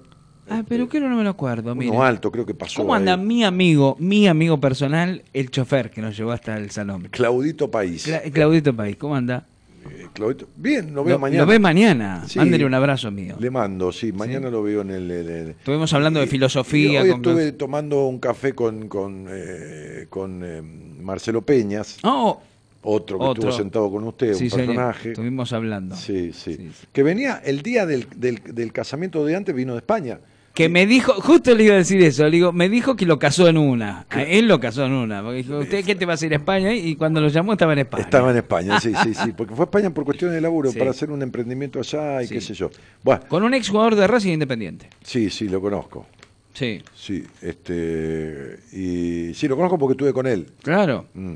Ah, 0.48 0.64
pero 0.68 0.88
que 0.88 0.98
no 1.00 1.08
me 1.16 1.22
lo 1.22 1.30
acuerdo. 1.30 1.72
Uno 1.72 2.02
alto, 2.02 2.30
creo 2.32 2.44
que 2.44 2.52
pasó. 2.54 2.82
¿Cómo 2.82 2.94
anda 2.94 3.14
ahí. 3.14 3.20
mi 3.24 3.44
amigo, 3.44 3.96
mi 4.00 4.26
amigo 4.26 4.58
personal, 4.60 5.22
el 5.32 5.50
chofer 5.50 5.90
que 5.90 6.02
nos 6.02 6.16
llevó 6.16 6.32
hasta 6.32 6.56
el 6.58 6.70
salón? 6.70 7.08
Claudito 7.10 7.70
País. 7.70 8.06
Cla- 8.08 8.30
Claudito 8.32 8.74
País, 8.74 8.96
¿cómo 8.96 9.14
anda? 9.14 9.46
Eh, 9.90 10.06
Claudito- 10.14 10.46
Bien, 10.56 10.94
lo 10.94 11.04
veo 11.04 11.18
mañana. 11.18 11.42
Lo 11.42 11.46
ve 11.50 11.58
mañana. 11.58 12.24
Sí. 12.28 12.38
Mándele 12.38 12.64
un 12.66 12.74
abrazo 12.74 13.10
mío. 13.10 13.36
Le 13.38 13.50
mando, 13.50 13.90
sí, 13.92 14.12
mañana 14.12 14.48
lo 14.50 14.62
veo 14.62 14.82
en 14.82 14.90
el... 14.90 15.10
el- 15.10 15.28
el- 15.30 15.48
Estuvimos 15.50 15.92
hablando 15.92 16.20
de 16.20 16.26
filosofía. 16.26 17.02
hoy 17.02 17.10
con- 17.10 17.16
estuve 17.18 17.52
tomando 17.52 18.06
un 18.06 18.18
café 18.18 18.52
con, 18.52 18.88
con, 18.88 19.26
eh, 19.30 20.06
con 20.10 20.42
eh, 20.44 20.62
Marcelo 20.62 21.42
Peñas, 21.42 21.98
Oh, 22.02 22.40
otro 22.82 23.18
que 23.18 23.24
Otro. 23.24 23.42
estuvo 23.48 23.52
sentado 23.58 23.90
con 23.90 24.04
usted, 24.04 24.34
sí, 24.34 24.44
un 24.44 24.50
personaje. 24.50 25.08
Estuvimos 25.10 25.52
hablando. 25.52 25.96
Sí, 25.96 26.32
sí, 26.32 26.54
Sí, 26.56 26.70
sí. 26.72 26.86
Que 26.92 27.02
venía 27.02 27.40
el 27.44 27.62
día 27.62 27.86
del, 27.86 28.06
del, 28.16 28.40
del 28.44 28.72
casamiento 28.72 29.24
de 29.24 29.36
antes, 29.36 29.54
vino 29.54 29.72
de 29.72 29.78
España. 29.78 30.18
Que 30.54 30.68
me 30.68 30.86
dijo, 30.86 31.14
justo 31.14 31.54
le 31.54 31.64
iba 31.64 31.74
a 31.74 31.78
decir 31.78 32.02
eso, 32.02 32.24
le 32.24 32.30
digo, 32.30 32.52
me 32.52 32.68
dijo 32.68 32.94
que 32.94 33.06
lo 33.06 33.18
casó 33.18 33.48
en 33.48 33.56
una. 33.56 34.04
A 34.10 34.22
Él 34.22 34.46
lo 34.48 34.60
casó 34.60 34.84
en 34.84 34.92
una. 34.92 35.22
Porque 35.22 35.38
dijo, 35.38 35.58
¿usted 35.60 35.82
qué 35.82 35.94
te 35.94 36.04
va 36.04 36.12
a 36.14 36.24
ir 36.26 36.32
a 36.34 36.36
España? 36.36 36.74
Y 36.74 36.94
cuando 36.96 37.22
lo 37.22 37.28
llamó 37.28 37.52
estaba 37.54 37.72
en 37.72 37.78
España. 37.80 38.04
Estaba 38.04 38.30
en 38.32 38.36
España, 38.36 38.78
sí, 38.78 38.92
sí, 39.02 39.14
sí, 39.14 39.32
porque 39.34 39.54
fue 39.54 39.62
a 39.62 39.66
España 39.66 39.88
por 39.94 40.04
cuestiones 40.04 40.34
de 40.34 40.42
laburo, 40.42 40.70
Sí. 40.70 40.78
para 40.78 40.90
hacer 40.90 41.10
un 41.10 41.22
emprendimiento 41.22 41.78
allá 41.78 42.22
y 42.22 42.26
Sí. 42.26 42.34
qué 42.34 42.40
sé 42.42 42.52
yo. 42.52 42.70
Bueno, 43.02 43.22
Con 43.28 43.42
un 43.44 43.54
ex 43.54 43.70
jugador 43.70 43.94
de 43.96 44.06
Racing 44.06 44.32
Independiente. 44.32 44.90
sí, 45.02 45.30
sí, 45.30 45.48
lo 45.48 45.60
conozco. 45.62 46.06
Sí, 46.52 46.82
Sí, 46.94 47.24
este, 47.40 48.58
y 48.72 49.32
sí, 49.32 49.48
lo 49.48 49.56
conozco 49.56 49.78
porque 49.78 49.92
estuve 49.92 50.12
con 50.12 50.26
él. 50.26 50.48
claro. 50.62 51.06
Mm. 51.14 51.32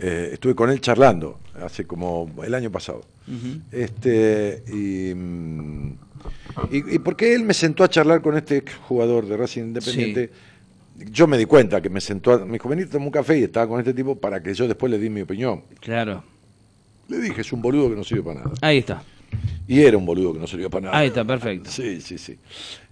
Eh, 0.00 0.30
estuve 0.34 0.54
con 0.54 0.68
él 0.70 0.80
charlando 0.80 1.40
hace 1.62 1.86
como 1.86 2.30
el 2.44 2.54
año 2.54 2.70
pasado. 2.70 3.02
Este, 3.72 4.62
y, 4.68 5.14
mm, 5.14 5.92
y, 6.70 6.94
y 6.94 6.98
porque 6.98 7.34
él 7.34 7.42
me 7.44 7.54
sentó 7.54 7.84
a 7.84 7.88
charlar 7.88 8.20
con 8.22 8.36
este 8.36 8.62
jugador 8.88 9.26
de 9.26 9.36
Racing 9.36 9.62
Independiente. 9.64 10.30
Yo 11.10 11.26
me 11.26 11.36
di 11.36 11.44
cuenta 11.44 11.80
que 11.82 11.90
me 11.90 12.00
sentó, 12.00 12.32
a, 12.32 12.44
me 12.44 12.54
dijo, 12.54 12.68
vení, 12.68 12.86
toma 12.86 13.04
un 13.06 13.10
café 13.10 13.38
y 13.38 13.42
estaba 13.44 13.68
con 13.68 13.78
este 13.80 13.92
tipo 13.92 14.16
para 14.16 14.42
que 14.42 14.54
yo 14.54 14.66
después 14.66 14.90
le 14.90 14.98
di 14.98 15.10
mi 15.10 15.20
opinión. 15.22 15.62
Claro. 15.80 16.24
Le 17.08 17.18
dije, 17.20 17.40
es 17.42 17.52
un 17.52 17.60
boludo 17.62 17.90
que 17.90 17.96
no 17.96 18.02
sirve 18.04 18.22
para 18.22 18.40
nada. 18.40 18.52
Ahí 18.62 18.78
está. 18.78 19.02
Y 19.68 19.80
era 19.82 19.96
un 19.98 20.06
boludo 20.06 20.32
que 20.32 20.38
no 20.38 20.46
sirvió 20.46 20.70
para 20.70 20.86
nada. 20.86 20.98
Ahí 20.98 21.08
está, 21.08 21.24
perfecto. 21.24 21.70
Sí, 21.70 22.00
sí, 22.00 22.16
sí. 22.18 22.38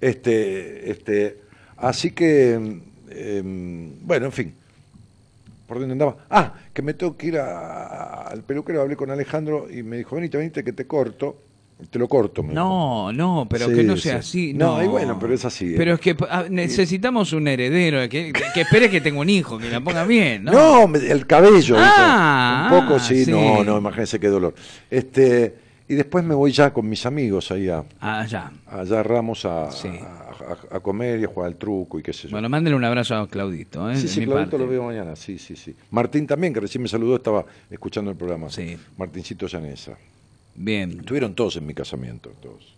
Este, 0.00 0.90
este, 0.90 1.38
así 1.78 2.10
que, 2.10 2.52
em, 3.10 3.90
bueno, 4.02 4.26
en 4.26 4.32
fin. 4.32 4.54
¿Por 5.66 5.78
dónde 5.78 5.92
andaba? 5.92 6.16
Ah, 6.28 6.54
que 6.74 6.82
me 6.82 6.92
tengo 6.92 7.16
que 7.16 7.28
ir 7.28 7.38
a- 7.38 8.22
al 8.28 8.42
peluquero, 8.42 8.82
hablé 8.82 8.96
con 8.96 9.10
Alejandro 9.10 9.66
y 9.70 9.82
me 9.82 9.96
dijo, 9.96 10.14
venite, 10.16 10.36
venite 10.36 10.62
que 10.62 10.72
te 10.74 10.86
corto. 10.86 11.38
Te 11.90 11.98
lo 11.98 12.08
corto. 12.08 12.42
me 12.42 12.50
dijo. 12.50 12.60
No, 12.62 13.12
no, 13.12 13.46
pero 13.48 13.68
Sí, 13.68 13.74
que 13.74 13.82
no 13.82 13.96
sí. 13.96 14.02
sea 14.02 14.16
así. 14.18 14.54
No, 14.54 14.78
No, 14.78 14.84
y 14.84 14.86
bueno, 14.86 15.18
pero 15.18 15.34
es 15.34 15.44
así, 15.44 15.72
¿eh? 15.72 15.74
Pero 15.76 15.94
es 15.94 16.00
que 16.00 16.16
ah, 16.30 16.44
necesitamos 16.48 17.32
un 17.32 17.46
heredero 17.48 18.08
que, 18.08 18.32
que, 18.32 18.60
espere 18.62 18.88
que 18.90 19.00
tenga 19.00 19.20
un 19.20 19.28
hijo, 19.28 19.58
que 19.58 19.68
la 19.68 19.80
ponga 19.80 20.04
bien, 20.04 20.44
¿no? 20.44 20.86
No, 20.86 20.94
el 20.96 21.26
cabello. 21.26 21.76
Ah, 21.78 22.70
un 22.72 22.80
poco, 22.80 22.94
ah, 22.96 23.00
sí, 23.00 23.24
sí. 23.24 23.30
no, 23.30 23.62
no, 23.64 23.78
imagínense 23.78 24.18
qué 24.20 24.28
dolor. 24.28 24.54
Este, 24.90 25.56
y 25.88 25.94
después 25.94 26.24
me 26.24 26.34
voy 26.34 26.52
ya 26.52 26.72
con 26.72 26.88
mis 26.88 27.04
amigos 27.04 27.50
ahí 27.50 27.68
a, 27.68 27.84
ya. 28.26 28.50
allá 28.66 29.00
a 29.00 29.02
Ramos 29.02 29.44
a, 29.44 29.70
Sí. 29.70 29.88
a- 29.88 30.72
a- 30.72 30.76
a 30.76 30.80
comer 30.80 31.20
y 31.20 31.24
a 31.24 31.26
jugar 31.28 31.48
al 31.48 31.56
truco 31.56 31.98
y 31.98 32.02
qué 32.02 32.12
sé 32.12 32.28
yo. 32.28 32.30
Bueno, 32.32 32.48
mándele 32.48 32.74
un 32.76 32.84
abrazo 32.84 33.14
a 33.16 33.28
Claudito, 33.28 33.90
¿eh? 33.90 33.96
Sí, 33.96 34.08
sí, 34.08 34.24
Claudito 34.24 34.50
parte. 34.52 34.58
lo 34.58 34.66
veo 34.70 34.84
mañana, 34.84 35.14
sí, 35.16 35.38
sí, 35.38 35.54
sí. 35.56 35.74
Martín 35.90 36.26
también, 36.26 36.54
que 36.54 36.60
recién 36.60 36.80
me 36.82 36.88
saludó, 36.88 37.16
estaba 37.16 37.44
escuchando 37.70 38.10
el 38.10 38.16
programa. 38.16 38.48
Sí. 38.48 38.76
Martincito 38.96 39.46
Llanesa. 39.46 39.92
Bien. 40.56 40.98
Estuvieron 41.00 41.34
todos 41.34 41.56
en 41.56 41.66
mi 41.66 41.74
casamiento, 41.74 42.30
todos. 42.40 42.74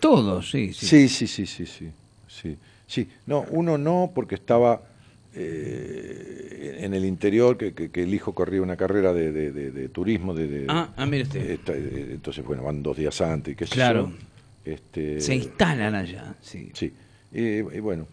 Todos, 0.00 0.50
sí, 0.50 0.72
sí. 0.74 0.86
Sí, 0.86 1.08
sí, 1.08 1.26
sí, 1.26 1.46
sí, 1.46 1.66
sí. 1.66 1.90
Sí, 2.28 2.56
sí. 2.86 3.08
No, 3.26 3.44
uno 3.50 3.78
no, 3.78 4.10
porque 4.14 4.34
estaba 4.34 4.82
eh, 5.36 6.78
en 6.80 6.94
el 6.94 7.04
interior, 7.04 7.56
que, 7.56 7.72
que- 7.74 7.90
que 7.90 8.02
el 8.02 8.14
hijo 8.14 8.32
corría 8.34 8.62
una 8.62 8.76
carrera 8.76 9.12
de, 9.12 9.32
de- 9.32 9.52
de- 9.52 9.70
de 9.70 9.88
turismo. 9.88 10.34
De, 10.34 10.66
Ah, 10.68 10.92
ah, 10.96 11.06
mire 11.06 11.22
usted. 11.24 11.50
esta- 11.50 11.72
eh, 11.74 12.08
entonces, 12.12 12.44
bueno, 12.44 12.62
van 12.62 12.82
dos 12.82 12.96
días 12.96 13.20
antes 13.20 13.52
y 13.52 13.56
qué 13.56 13.66
sé 13.66 13.74
Claro. 13.74 14.12
Este, 14.64 15.20
Se 15.20 15.34
instalan 15.34 15.94
allá, 15.94 16.34
sí. 16.40 16.70
Sí. 16.72 16.92
Y 17.32 17.60
bueno, 17.80 18.06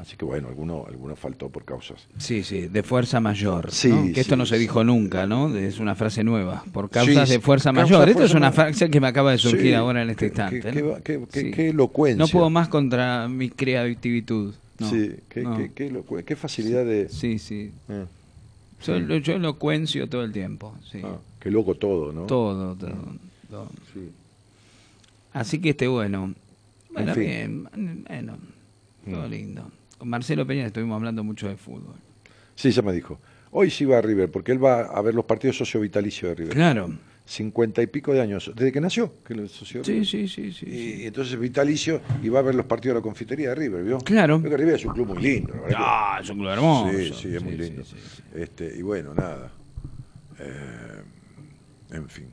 así 0.00 0.16
que 0.16 0.24
bueno, 0.24 0.48
alguno, 0.48 0.84
alguno 0.88 1.16
faltó 1.16 1.48
por 1.48 1.64
causas. 1.64 2.06
Sí, 2.18 2.42
sí, 2.42 2.68
de 2.68 2.82
fuerza 2.82 3.20
mayor. 3.20 3.70
Sí, 3.70 3.88
¿no? 3.88 4.12
Que 4.12 4.20
esto 4.20 4.34
sí, 4.34 4.38
no 4.38 4.46
se 4.46 4.58
dijo 4.58 4.84
nunca, 4.84 5.26
¿no? 5.26 5.54
Es 5.56 5.78
una 5.78 5.94
frase 5.94 6.24
nueva. 6.24 6.64
Por 6.72 6.90
causas 6.90 7.28
de 7.28 7.40
fuerza 7.40 7.72
causa 7.72 7.82
mayor. 7.94 8.08
Esto 8.08 8.24
es 8.24 8.34
una 8.34 8.52
frase 8.52 8.90
que 8.90 9.00
me 9.00 9.06
acaba 9.08 9.32
de 9.32 9.38
surgir 9.38 9.74
ahora 9.74 10.02
en 10.02 10.10
este 10.10 10.26
instante. 10.26 10.60
qué- 10.60 10.82
¿no? 10.82 10.94
qué- 11.02 11.20
qué- 11.32 11.40
Sí. 11.40 11.50
qué 11.50 11.68
elocuencia. 11.70 12.18
No 12.24 12.28
puedo 12.28 12.50
más 12.50 12.68
contra 12.68 13.28
mi 13.28 13.50
creativitud. 13.50 14.54
No, 14.78 14.90
sí, 14.90 15.10
qué, 15.30 16.36
facilidad 16.36 16.84
de... 16.84 17.08
Sí, 17.08 17.38
sí. 17.38 17.72
Ah, 17.88 18.04
Yo, 18.84 18.98
yo 18.98 19.32
elocuencio 19.34 20.06
todo 20.08 20.22
el 20.22 20.32
tiempo. 20.32 20.74
Sí. 20.92 21.00
ah, 21.02 21.16
qué 21.40 21.50
loco 21.50 21.74
todo, 21.76 22.12
¿no? 22.12 22.22
Todo, 22.26 22.74
todo, 22.74 22.92
todo. 23.50 23.68
Sí. 23.94 24.10
Así 25.32 25.60
que 25.60 25.70
este 25.70 25.88
bueno. 25.88 26.34
Bueno, 26.92 27.14
fin. 27.14 27.22
bien. 27.22 28.04
Bueno, 28.06 28.36
todo 29.06 29.26
Mm. 29.26 29.30
lindo. 29.30 29.70
Con 29.98 30.08
Marcelo 30.10 30.46
Peña 30.46 30.66
estuvimos 30.66 30.96
hablando 30.96 31.24
mucho 31.24 31.48
de 31.48 31.56
fútbol. 31.56 31.96
Sí, 32.54 32.70
ya 32.70 32.82
me 32.82 32.92
dijo. 32.92 33.18
Hoy 33.50 33.70
sí 33.70 33.84
va 33.84 33.98
a 33.98 34.02
River, 34.02 34.30
porque 34.30 34.52
él 34.52 34.62
va 34.62 34.82
a 34.82 35.00
ver 35.02 35.14
los 35.14 35.24
partidos 35.24 35.56
socio 35.56 35.80
vitalicio 35.80 36.28
de 36.28 36.34
River. 36.34 36.52
Claro. 36.54 36.90
Cincuenta 37.24 37.82
y 37.82 37.88
pico 37.88 38.12
de 38.12 38.20
años, 38.20 38.52
desde 38.54 38.70
que 38.70 38.80
nació, 38.80 39.14
que 39.24 39.34
lo 39.34 39.48
socio 39.48 39.82
Sí, 39.82 40.04
sí, 40.04 40.28
sí, 40.28 40.52
sí. 40.52 40.66
Y, 40.66 40.96
sí. 40.98 41.06
entonces 41.06 41.36
vitalicio 41.38 42.00
y 42.22 42.28
va 42.28 42.38
a 42.38 42.42
ver 42.42 42.54
los 42.54 42.66
partidos 42.66 42.94
de 42.94 43.00
la 43.00 43.02
confitería 43.02 43.48
de 43.48 43.54
River, 43.56 43.82
¿vio? 43.82 43.98
Claro. 43.98 44.38
Creo 44.38 44.50
que 44.52 44.56
River 44.58 44.74
es 44.76 44.84
un 44.84 44.92
club 44.92 45.08
muy 45.08 45.22
lindo. 45.22 45.52
Ah, 45.76 46.20
es 46.22 46.30
un 46.30 46.38
club 46.38 46.50
hermoso. 46.50 46.96
Sí, 46.96 47.12
sí, 47.14 47.34
es 47.34 47.42
muy 47.42 47.56
lindo. 47.56 47.84
sí. 47.84 47.96
Este, 48.34 48.72
y 48.78 48.82
bueno, 48.82 49.12
nada. 49.14 49.50
Eh, 50.38 51.02
en 51.92 52.08
fin. 52.08 52.26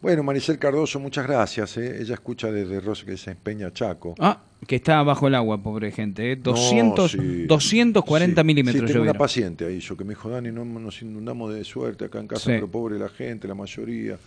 Bueno, 0.00 0.22
Maricel 0.22 0.58
Cardoso, 0.58 0.98
muchas 1.00 1.26
gracias. 1.26 1.76
¿eh? 1.78 2.00
Ella 2.00 2.14
escucha 2.14 2.50
desde 2.52 2.80
Rosa 2.80 3.04
que 3.04 3.16
se 3.16 3.32
empeña 3.32 3.72
Chaco. 3.72 4.14
Ah, 4.18 4.40
que 4.66 4.76
está 4.76 5.02
bajo 5.02 5.26
el 5.28 5.34
agua, 5.34 5.62
pobre 5.62 5.90
gente. 5.90 6.32
¿eh? 6.32 6.36
200, 6.36 7.16
No, 7.16 7.22
sí. 7.22 7.44
240 7.46 8.40
Sí, 8.42 8.46
milímetros 8.46 8.86
Sí, 8.86 8.92
tengo 8.92 9.02
una 9.04 9.14
paciente 9.14 9.64
ahí, 9.66 9.80
yo 9.80 9.96
que 9.96 10.04
me 10.04 10.10
dijo, 10.10 10.28
Dani, 10.28 10.52
no 10.52 10.64
nos 10.64 11.00
inundamos 11.02 11.52
de 11.54 11.64
suerte 11.64 12.04
acá 12.04 12.20
en 12.20 12.26
casa, 12.28 12.42
Sí. 12.44 12.50
pero 12.52 12.70
pobre 12.70 12.98
la 12.98 13.08
gente, 13.08 13.48
la 13.48 13.54
mayoría. 13.54 14.18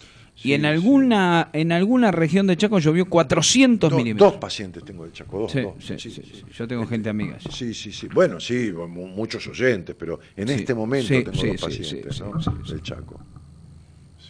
Y 0.43 0.53
en 0.53 0.65
alguna 0.65 1.49
en 1.53 1.71
alguna 1.71 2.09
región 2.11 2.47
de 2.47 2.57
Chaco 2.57 2.79
llovió 2.79 3.05
400 3.05 3.91
Do- 3.91 3.95
milímetros. 3.97 4.31
dos 4.31 4.39
pacientes 4.39 4.83
tengo 4.83 5.05
de 5.05 5.11
Chaco, 5.11 5.41
dos. 5.41 5.53
Dos. 5.53 5.73
sí, 5.79 5.93
sí, 5.99 6.09
sí. 6.09 6.23
Yo 6.55 6.67
tengo 6.67 6.87
gente 6.87 7.07
amiga. 7.09 7.37
Sí, 7.51 7.71
sí, 7.75 7.91
sí. 7.91 8.07
Bueno, 8.11 8.39
sí, 8.39 8.71
mu- 8.73 9.07
muchos 9.07 9.45
oyentes, 9.47 9.95
pero 9.97 10.19
en 10.35 10.49
este 10.49 10.73
momento 10.73 11.07
sí, 11.09 11.23
tengo 11.23 11.37
sí, 11.39 11.47
dos 11.49 11.61
pacientes, 11.61 12.15
sí, 12.15 12.23
¿no? 12.23 12.41
sí, 12.41 12.49
sí. 12.65 12.71
Del 12.71 12.81
Chaco. 12.81 13.19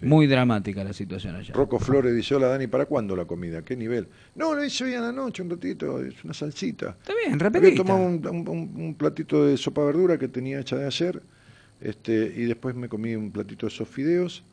Sí. 0.04 0.10
Muy 0.10 0.28
dramática 0.28 0.84
la 0.84 0.94
situación 0.94 1.36
allá. 1.36 1.54
Rocco 1.54 1.80
Flores 1.80 2.14
dice, 2.16 2.36
hola 2.36 2.48
Dani, 2.48 2.68
¿para 2.68 2.86
cuándo 2.86 3.16
la 3.16 3.26
comida? 3.26 3.62
¿Qué 3.64 3.76
nivel? 3.76 4.08
No, 4.36 4.54
lo 4.54 4.64
hice 4.64 4.84
hoy 4.84 4.94
a 4.96 5.02
la 5.02 5.12
noche, 5.12 5.42
un 5.42 5.50
ratito, 5.50 6.02
es 6.04 6.24
una 6.24 6.34
salsita. 6.34 6.96
Está 7.00 7.14
bien, 7.16 7.34
Había 7.34 7.50
rapidita. 7.50 7.84
tomado 7.84 8.00
un, 8.06 8.28
un- 8.28 8.48
un- 8.50 8.82
un 8.82 8.96
platito 8.96 9.46
de 9.46 9.56
sopa 9.58 9.84
verdura 9.86 10.18
que 10.18 10.28
tenía 10.28 10.60
hecha 10.60 10.76
de 10.76 10.86
ayer, 10.86 11.22
este, 11.82 12.34
y 12.36 12.44
después 12.46 12.76
me 12.76 12.88
comí 12.90 13.16
un 13.16 13.32
platito 13.32 13.66
de 13.66 13.74
esos 13.74 13.88
fideos, 13.88 14.44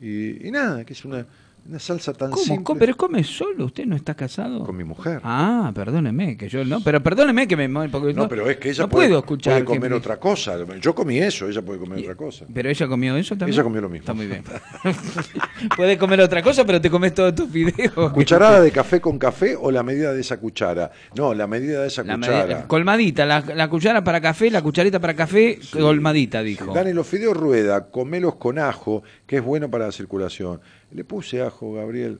y, 0.00 0.46
y 0.46 0.50
nada, 0.50 0.84
que 0.84 0.92
es 0.92 1.04
una, 1.04 1.26
una 1.68 1.78
salsa 1.78 2.12
tan 2.12 2.30
¿Cómo? 2.30 2.42
simple. 2.44 2.64
¿Cómo? 2.64 2.78
¿Pero 2.78 2.96
come 2.96 3.24
solo? 3.24 3.64
¿Usted 3.66 3.86
no 3.86 3.96
está 3.96 4.14
casado? 4.14 4.64
Con 4.64 4.76
mi 4.76 4.84
mujer. 4.84 5.20
Ah, 5.24 5.72
perdóneme, 5.74 6.36
que 6.36 6.48
yo 6.48 6.64
no. 6.64 6.80
Pero 6.82 7.02
perdóneme 7.02 7.48
que 7.48 7.56
me. 7.56 7.68
Porque 7.88 8.14
no, 8.14 8.28
pero 8.28 8.48
es 8.48 8.56
que 8.58 8.70
ella 8.70 8.84
no 8.84 8.88
puede, 8.88 9.08
puedo 9.08 9.18
escuchar. 9.20 9.52
puede 9.54 9.64
que 9.64 9.66
comer 9.66 9.90
me- 9.90 9.96
otra 9.96 10.18
cosa. 10.20 10.56
Yo 10.80 10.94
comí 10.94 11.18
eso, 11.18 11.48
ella 11.48 11.62
puede 11.62 11.78
comer 11.80 11.98
Y- 11.98 12.02
otra 12.02 12.14
cosa. 12.14 12.46
Pero 12.52 12.68
ella 12.70 12.86
comió 12.86 13.16
eso 13.16 13.36
también. 13.36 13.54
Ella 13.54 13.62
comió 13.64 13.80
lo 13.80 13.88
mismo. 13.88 14.02
Está 14.02 14.14
muy 14.14 14.26
bien. 14.26 14.42
Puede 15.76 15.98
comer 15.98 16.20
otra 16.20 16.42
cosa, 16.42 16.64
pero 16.64 16.80
te 16.80 16.90
comes 16.90 17.14
todos 17.14 17.34
tus 17.34 17.48
fideos. 17.50 18.12
¿Cucharada 18.12 18.60
de 18.60 18.70
café 18.70 19.00
con 19.00 19.18
café 19.18 19.56
o 19.56 19.70
la 19.70 19.82
medida 19.82 20.12
de 20.12 20.20
esa 20.20 20.38
cuchara? 20.38 20.90
No, 21.16 21.34
la 21.34 21.46
medida 21.46 21.82
de 21.82 21.88
esa 21.88 22.02
La 22.04 22.14
cuchara. 22.16 22.42
medida- 22.46 22.66
colmadita, 22.68 23.26
la, 23.26 23.40
la 23.40 23.68
cuchara 23.68 24.04
para 24.04 24.20
café, 24.20 24.50
la 24.50 24.62
cucharita 24.62 25.00
para 25.00 25.14
café, 25.14 25.58
colmadita, 25.72 26.42
dijo. 26.42 26.72
Dani, 26.72 26.92
los 26.92 27.06
fideos 27.06 27.36
rueda, 27.36 27.86
comelos 27.90 28.36
con 28.36 28.58
ajo, 28.58 29.02
que 29.26 29.36
es 29.36 29.42
bueno 29.44 29.70
para 29.70 29.86
la 29.86 29.92
circulación. 29.92 30.60
Le 30.96 31.04
puse 31.04 31.42
ajo, 31.42 31.74
Gabriel. 31.74 32.18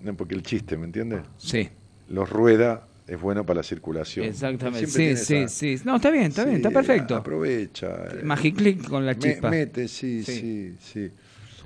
No, 0.00 0.16
porque 0.16 0.34
el 0.34 0.42
chiste, 0.42 0.78
¿me 0.78 0.86
entiendes? 0.86 1.20
Sí, 1.36 1.68
Los 2.08 2.30
rueda 2.30 2.88
es 3.06 3.20
bueno 3.20 3.44
para 3.44 3.58
la 3.58 3.62
circulación. 3.62 4.24
exactamente. 4.24 4.86
Sí, 4.86 5.14
sí, 5.16 5.34
esa- 5.34 5.48
sí. 5.48 5.76
No, 5.84 5.96
está 5.96 6.10
bien, 6.10 6.24
está 6.24 6.44
bien, 6.44 6.56
está 6.56 6.70
perfecto. 6.70 7.14
Aprovecha. 7.16 8.06
eh, 8.06 8.22
Magiclick 8.24 8.88
con 8.88 9.04
la 9.04 9.12
me- 9.12 9.18
chispa. 9.18 9.50
mete, 9.50 9.86
sí, 9.86 10.22
Sí. 10.24 10.32
sí, 10.40 10.76
sí. 10.80 11.10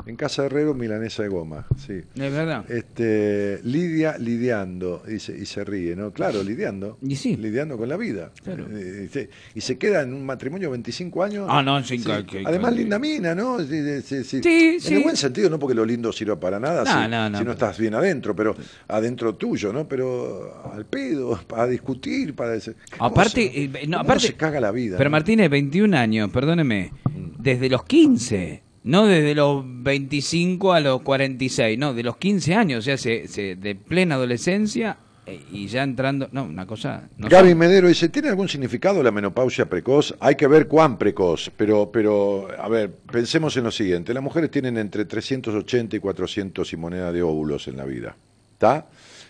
En 0.05 0.17
Casa 0.17 0.45
Herrero, 0.47 0.75
milanesa 0.75 1.23
de 1.23 1.29
goma, 1.29 1.67
sí. 1.77 1.95
Es 2.15 2.33
verdad. 2.33 2.65
Este, 2.71 3.61
Lidia 3.63 4.19
lidiando, 4.19 5.03
dice, 5.07 5.37
y 5.41 5.47
se 5.47 5.65
ríe, 5.65 5.95
¿no? 5.95 6.11
Claro, 6.13 6.43
lidiando. 6.43 6.99
Y 7.03 7.15
sí. 7.17 7.37
Lidiando 7.37 7.77
con 7.77 7.89
la 7.89 7.97
vida. 7.97 8.33
Claro. 8.43 8.67
Eh, 8.73 9.05
y 9.07 9.09
se- 9.13 9.31
y 9.55 9.61
se 9.61 9.79
queda 9.79 10.03
en 10.03 10.13
un 10.13 10.27
matrimonio 10.27 10.71
25 10.71 11.23
años. 11.23 11.47
Ah, 11.49 11.63
no, 11.63 11.83
sí, 11.85 11.99
que- 12.03 12.27
que- 12.27 12.43
Además, 12.45 12.73
que- 12.73 12.79
linda 12.81 12.99
mina, 12.99 13.35
¿no? 13.35 13.59
Sí, 13.61 14.23
sí, 14.23 14.41
en 14.89 14.95
el 14.97 15.03
buen 15.05 15.17
sentido, 15.17 15.49
no 15.51 15.59
porque 15.59 15.75
lo 15.75 15.85
lindo 15.85 16.13
sirva 16.13 16.39
para 16.39 16.59
nada, 16.59 16.83
No, 16.85 16.91
si, 17.05 17.09
no, 17.11 17.31
no, 17.31 17.39
si 17.39 17.45
no 17.45 17.53
estás 17.53 17.79
bien 17.79 17.95
adentro, 17.95 18.35
pero 18.35 18.57
adentro 18.89 19.35
tuyo, 19.37 19.73
¿no? 19.73 19.87
Pero 19.87 20.63
al 20.73 20.85
pedo, 20.87 21.39
para 21.47 21.67
discutir, 21.69 22.35
para 22.35 22.51
decir. 22.53 22.75
¿qué 22.91 22.97
Aparte, 22.99 23.47
cosa, 23.47 23.59
eh, 23.81 23.87
no, 23.87 23.99
¿Cómo 23.99 24.11
aparte- 24.11 24.27
se 24.29 24.35
caga 24.35 24.61
la 24.61 24.73
vida. 24.73 24.99
Pero. 24.99 25.11
Martínez, 25.11 25.49
21 25.51 25.95
años, 25.95 26.31
perdóneme, 26.31 26.91
desde 27.39 27.69
los 27.69 27.85
15, 27.85 28.63
no 28.85 29.07
desde 29.07 29.35
los 29.35 29.63
25 29.65 30.73
a 30.73 30.81
los 30.81 31.03
46, 31.03 31.79
no, 31.79 31.95
de 31.95 32.03
los 32.03 32.17
15 32.17 32.55
años, 32.55 32.79
o 32.81 32.83
sea, 32.83 32.97
se, 32.97 33.29
se- 33.29 33.57
de 33.57 33.75
plena 33.75 34.17
adolescencia 34.17 34.97
eh, 35.25 35.41
y 35.53 35.69
ya 35.69 35.85
entrando, 35.85 36.29
no, 36.33 36.43
una 36.45 36.67
cosa... 36.67 37.09
No 37.17 37.29
Gaby. 37.29 37.55
Medero 37.55 37.87
dice, 37.87 38.09
¿tiene 38.09 38.29
algún 38.29 38.49
significado 38.49 39.03
la 39.05 39.13
menopausia 39.13 39.67
precoz? 39.67 40.15
Hay 40.19 40.35
que 40.35 40.49
ver 40.49 40.67
cuán 40.67 40.99
precoz, 40.99 41.51
pero, 41.57 41.91
pero 41.93 42.49
a 42.59 42.69
ver, 42.69 42.91
pensemos 42.91 43.57
en 43.57 43.63
lo 43.65 43.71
siguiente. 43.71 44.13
Las 44.13 44.23
mujeres 44.23 44.51
tienen 44.51 44.77
entre 44.79 45.05
380 45.05 45.95
y 45.97 46.01
400 46.01 46.73
y 46.73 46.77
moneda 46.77 47.13
de 47.13 47.23
óvulos 47.23 47.69
en 47.69 47.77
la 47.77 47.85
vida. 47.85 48.17
¿Está? 48.55 48.87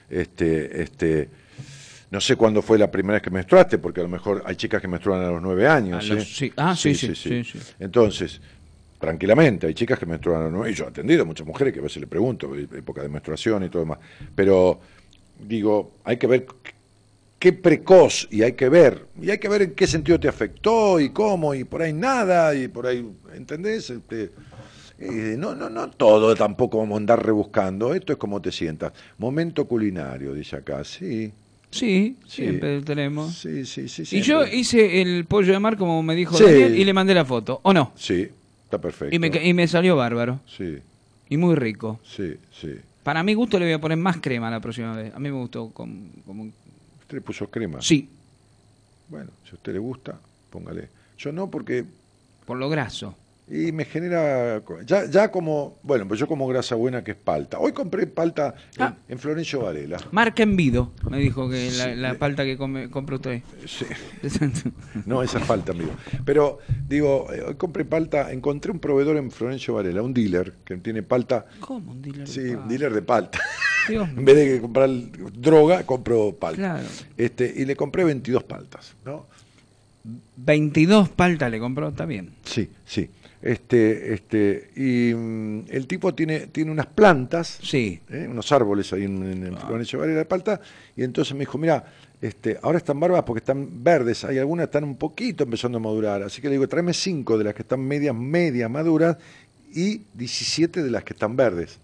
Este, 0.08 0.82
este, 0.82 1.28
no 2.10 2.20
sé 2.22 2.36
cuándo 2.36 2.62
fue 2.62 2.78
la 2.78 2.90
primera 2.90 3.14
vez 3.14 3.22
que 3.22 3.30
menstruaste, 3.30 3.76
porque 3.78 4.00
a 4.00 4.04
lo 4.04 4.08
mejor 4.08 4.42
hay 4.46 4.56
chicas 4.56 4.80
que 4.80 4.88
menstruan 4.88 5.20
a 5.22 5.30
los 5.30 5.42
9 5.42 5.68
años. 5.68 6.08
Los- 6.08 6.22
¿eh? 6.22 6.26
sí. 6.26 6.52
Ah, 6.56 6.74
sí, 6.74 6.94
sí, 6.94 7.14
sí, 7.14 7.44
sí. 7.44 7.58
Entonces, 7.78 8.40
tranquilamente, 9.02 9.66
hay 9.66 9.74
chicas 9.74 9.98
que 9.98 10.06
menstruan 10.06 10.42
a 10.42 10.44
los 10.44 10.52
9 10.52 10.70
y 10.70 10.74
yo 10.74 10.84
he 10.84 10.88
atendido 10.88 11.22
a 11.22 11.24
muchas 11.24 11.44
mujeres 11.44 11.74
que 11.74 11.80
a 11.80 11.82
veces 11.82 12.00
le 12.00 12.06
pregunto, 12.06 12.54
eh, 12.56 12.68
época 12.76 13.02
de 13.02 13.08
menstruación 13.08 13.64
y 13.64 13.68
todo 13.68 13.82
demás. 13.82 13.98
Pero, 14.36 14.78
digo, 15.44 15.94
hay 16.04 16.18
que 16.18 16.28
ver 16.28 16.46
qué 17.40 17.52
precoz 17.52 18.28
y 18.30 18.42
hay 18.42 18.52
que 18.52 18.68
ver 18.68 19.06
y 19.20 19.30
hay 19.30 19.38
que 19.38 19.48
ver 19.48 19.62
en 19.62 19.72
qué 19.72 19.88
sentido 19.88 20.20
te 20.20 20.28
afectó 20.28 21.00
y 21.00 21.10
cómo 21.10 21.52
y 21.52 21.64
por 21.64 21.82
ahí 21.82 21.92
nada 21.92 22.54
y 22.54 22.68
por 22.68 22.86
ahí 22.86 23.04
entendés 23.34 23.90
Este, 23.90 24.30
eh, 25.00 25.34
no 25.36 25.52
no 25.56 25.68
no 25.68 25.90
todo 25.90 26.36
tampoco 26.36 26.78
vamos 26.78 26.94
a 26.94 26.98
andar 26.98 27.26
rebuscando 27.26 27.92
esto 27.94 28.12
es 28.12 28.18
como 28.20 28.40
te 28.40 28.52
sientas 28.52 28.92
momento 29.18 29.64
culinario 29.66 30.32
dice 30.34 30.54
acá 30.54 30.84
sí 30.84 31.32
Sí, 31.72 32.16
Sí. 32.28 32.42
siempre 32.44 32.80
tenemos. 32.82 33.34
sí 33.34 33.64
sí 33.66 33.88
sí 33.88 34.04
Y 34.16 34.20
yo 34.20 34.46
hice 34.46 35.02
el 35.02 35.24
pollo 35.24 35.52
de 35.52 35.58
mar 35.58 35.76
como 35.76 36.00
me 36.04 36.14
dijo 36.14 36.36
Sí. 36.38 36.44
Daniel 36.44 36.78
y 36.78 36.84
le 36.84 36.92
mandé 36.92 37.12
la 37.14 37.24
foto, 37.24 37.58
¿o 37.64 37.72
no? 37.72 37.90
sí 37.96 38.28
está 38.72 38.80
perfecto. 38.80 39.14
Y 39.14 39.18
me, 39.18 39.28
y 39.28 39.52
me 39.54 39.68
salió 39.68 39.96
bárbaro. 39.96 40.40
Sí. 40.46 40.78
Y 41.28 41.36
muy 41.36 41.54
rico. 41.56 42.00
sí 42.04 42.36
sí. 42.50 42.74
Para 43.02 43.22
mi 43.22 43.34
gusto 43.34 43.58
le 43.58 43.64
voy 43.66 43.74
a 43.74 43.80
poner 43.80 43.98
más 43.98 44.18
crema 44.18 44.48
la 44.50 44.60
próxima 44.60 44.94
vez. 44.94 45.12
A 45.14 45.18
mí 45.18 45.28
me 45.30 45.36
gustó 45.36 45.70
como... 45.70 46.08
como- 46.24 46.44
usted 46.44 47.16
le 47.16 47.20
puso 47.20 47.50
crema 47.50 47.82
Sí, 47.82 48.08
bueno 49.08 49.30
si 49.44 49.50
a 49.50 49.54
usted 49.54 49.72
le 49.74 49.78
gusta 49.78 50.18
póngale. 50.50 50.88
Yo 51.18 51.32
no 51.32 51.50
porque 51.50 51.84
por 52.46 52.56
lo 52.58 52.68
graso. 52.70 53.14
Y 53.54 53.70
me 53.70 53.84
genera, 53.84 54.62
ya, 54.86 55.04
ya 55.04 55.30
como, 55.30 55.78
bueno, 55.82 56.08
pues 56.08 56.18
yo 56.18 56.26
como 56.26 56.46
grasa 56.48 56.74
buena 56.74 57.04
que 57.04 57.10
es 57.10 57.16
palta. 57.18 57.58
Hoy 57.58 57.72
compré 57.72 58.06
palta 58.06 58.54
en, 58.78 58.82
Ah. 58.82 58.96
en 59.06 59.18
Florencio 59.18 59.60
Varela. 59.60 59.98
Marca 60.10 60.42
Envido, 60.42 60.92
me 61.10 61.18
dijo 61.18 61.50
que 61.50 61.70
la, 61.72 61.94
la 61.94 62.14
palta 62.14 62.44
que 62.44 62.56
come, 62.56 62.88
compra 62.88 63.16
usted. 63.16 63.42
Sí. 63.66 63.84
No, 65.04 65.22
esa 65.22 65.38
es 65.38 65.44
falta, 65.44 65.72
amigo. 65.72 65.90
Pero, 66.24 66.60
digo, 66.88 67.30
eh, 67.30 67.42
hoy 67.48 67.54
compré 67.56 67.84
palta, 67.84 68.32
encontré 68.32 68.72
un 68.72 68.78
proveedor 68.78 69.18
en 69.18 69.30
Florencio 69.30 69.74
Varela, 69.74 70.00
un 70.00 70.14
dealer, 70.14 70.54
que 70.64 70.78
tiene 70.78 71.02
palta, 71.02 71.44
¿Cómo 71.60 71.92
un 71.92 72.00
dealer? 72.00 72.26
de 72.26 72.32
sí, 72.32 72.40
palta? 72.40 72.62
un 72.62 72.68
dealer 72.68 72.92
de 72.94 73.02
palta. 73.02 73.40
Dios 73.86 74.08
En 74.16 74.24
vez 74.24 74.36
de 74.36 74.60
comprar 74.62 74.88
droga, 75.36 75.84
compro 75.84 76.34
palta. 76.36 76.56
Claro. 76.56 76.86
Este, 77.18 77.52
y 77.54 77.66
le 77.66 77.76
compré 77.76 78.04
22 78.04 78.44
paltas, 78.44 78.94
¿no? 79.04 79.26
22 80.36 81.10
paltas 81.10 81.50
le 81.50 81.58
compró, 81.58 81.88
está 81.88 82.06
bien. 82.06 82.30
Sí, 82.44 82.70
sí. 82.86 83.10
Este, 83.42 84.14
este, 84.14 84.70
y 84.76 85.12
mm, 85.12 85.64
el 85.68 85.88
tipo 85.88 86.14
tiene, 86.14 86.46
tiene 86.46 86.70
unas 86.70 86.86
plantas 86.86 87.58
Sí. 87.60 88.00
¿eh? 88.08 88.28
unos 88.30 88.52
árboles 88.52 88.92
ahí 88.92 89.02
en, 89.02 89.20
en, 89.24 89.46
en 89.48 89.58
Florencio 89.58 89.98
Varela 89.98 90.20
de 90.20 90.24
Palta, 90.24 90.60
y 90.96 91.02
entonces 91.02 91.34
me 91.34 91.40
dijo, 91.40 91.58
mira, 91.58 91.84
este, 92.20 92.56
ahora 92.62 92.78
están 92.78 93.00
barbas 93.00 93.24
porque 93.24 93.40
están 93.40 93.82
verdes, 93.82 94.24
hay 94.24 94.38
algunas 94.38 94.66
que 94.66 94.68
están 94.68 94.84
un 94.84 94.94
poquito 94.94 95.42
empezando 95.42 95.78
a 95.78 95.80
madurar, 95.80 96.22
así 96.22 96.40
que 96.40 96.46
le 96.48 96.54
digo, 96.54 96.68
tráeme 96.68 96.94
cinco 96.94 97.36
de 97.36 97.42
las 97.42 97.54
que 97.54 97.62
están 97.62 97.80
medias, 97.80 98.14
medias 98.14 98.70
maduras, 98.70 99.16
y 99.74 100.02
17 100.14 100.82
de 100.82 100.90
las 100.90 101.02
que 101.02 101.14
están 101.14 101.36
verdes. 101.36 101.78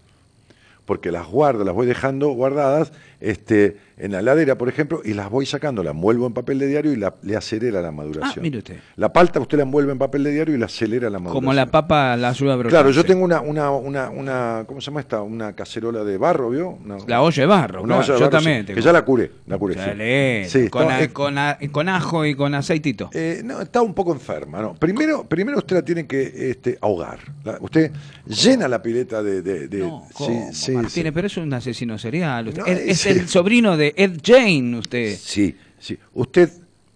Porque 0.85 1.11
las 1.11 1.27
guardo, 1.27 1.63
las 1.63 1.75
voy 1.75 1.87
dejando 1.87 2.29
guardadas 2.29 2.91
este, 3.19 3.77
en 3.97 4.11
la 4.13 4.19
heladera, 4.19 4.57
por 4.57 4.69
ejemplo, 4.69 5.01
y 5.03 5.13
las 5.13 5.29
voy 5.29 5.45
sacando, 5.45 5.83
la 5.83 5.91
envuelvo 5.91 6.25
en 6.27 6.33
papel 6.33 6.57
de 6.59 6.67
diario 6.67 6.93
y 6.93 6.95
la, 6.95 7.13
le 7.21 7.35
acelera 7.35 7.81
la 7.81 7.91
maduración. 7.91 8.35
Ah, 8.37 8.41
mire 8.41 8.59
usted. 8.59 8.77
La 8.95 9.11
palta 9.11 9.39
usted 9.41 9.57
la 9.57 9.63
envuelve 9.63 9.91
en 9.91 9.97
papel 9.97 10.23
de 10.23 10.31
diario 10.31 10.55
y 10.55 10.57
la 10.57 10.67
acelera 10.67 11.09
la 11.09 11.19
maduración. 11.19 11.43
Como 11.43 11.53
la 11.53 11.65
papa 11.65 12.15
la 12.15 12.29
ayuda 12.29 12.53
a 12.53 12.55
brotar. 12.55 12.71
Claro, 12.71 12.91
yo 12.91 13.03
tengo 13.03 13.25
una, 13.25 13.41
una, 13.41 13.71
una, 13.71 14.09
una, 14.09 14.63
¿cómo 14.67 14.79
se 14.79 14.85
llama 14.85 15.01
esta? 15.01 15.21
Una 15.21 15.53
cacerola 15.53 16.03
de 16.05 16.17
barro, 16.17 16.49
¿vio? 16.49 16.69
Una- 16.69 16.97
La 17.07 17.21
olla 17.21 17.43
de 17.43 17.47
barro, 17.47 17.83
claro, 17.83 17.99
olla 18.01 18.13
de 18.13 18.19
yo 18.19 18.25
barro, 18.25 18.29
también 18.29 18.59
sí, 18.61 18.65
tengo. 18.67 18.75
Que 18.77 18.81
ya 18.85 18.93
la 18.93 19.03
curé, 19.03 19.31
la 19.47 19.57
curé. 19.57 20.45
sí. 20.47 20.69
Con, 20.69 20.89
a- 20.89 21.07
con, 21.09 21.37
a- 21.37 21.57
con 21.71 21.89
ajo 21.89 22.25
y 22.25 22.35
con 22.35 22.53
aceitito. 22.55 23.09
eh, 23.13 23.41
no, 23.43 23.59
está 23.61 23.81
un 23.81 23.93
poco 23.93 24.13
enferma, 24.13 24.61
¿no? 24.61 24.75
Primero, 24.75 25.23
primero 25.25 25.57
usted 25.57 25.75
la 25.75 25.81
tiene 25.83 26.07
que 26.07 26.49
este, 26.51 26.77
ahogar. 26.81 27.19
La- 27.43 27.57
usted 27.59 27.91
llena 28.25 28.67
la 28.67 28.81
pileta 28.81 29.21
de... 29.21 29.41
de, 29.41 29.67
de- 29.67 29.79
no, 29.79 30.07
¿cómo, 30.13 30.51
Martínez, 30.73 31.11
pero 31.13 31.27
es 31.27 31.37
un 31.37 31.53
asesino 31.53 31.97
serial. 31.97 32.47
usted. 32.47 32.61
No, 32.61 32.65
es 32.67 32.79
es 32.79 32.99
sí. 32.99 33.08
El 33.09 33.27
sobrino 33.27 33.77
de 33.77 33.93
Ed 33.97 34.19
Jane, 34.23 34.77
usted. 34.77 35.15
Sí, 35.17 35.55
sí. 35.79 35.97
Usted 36.13 36.49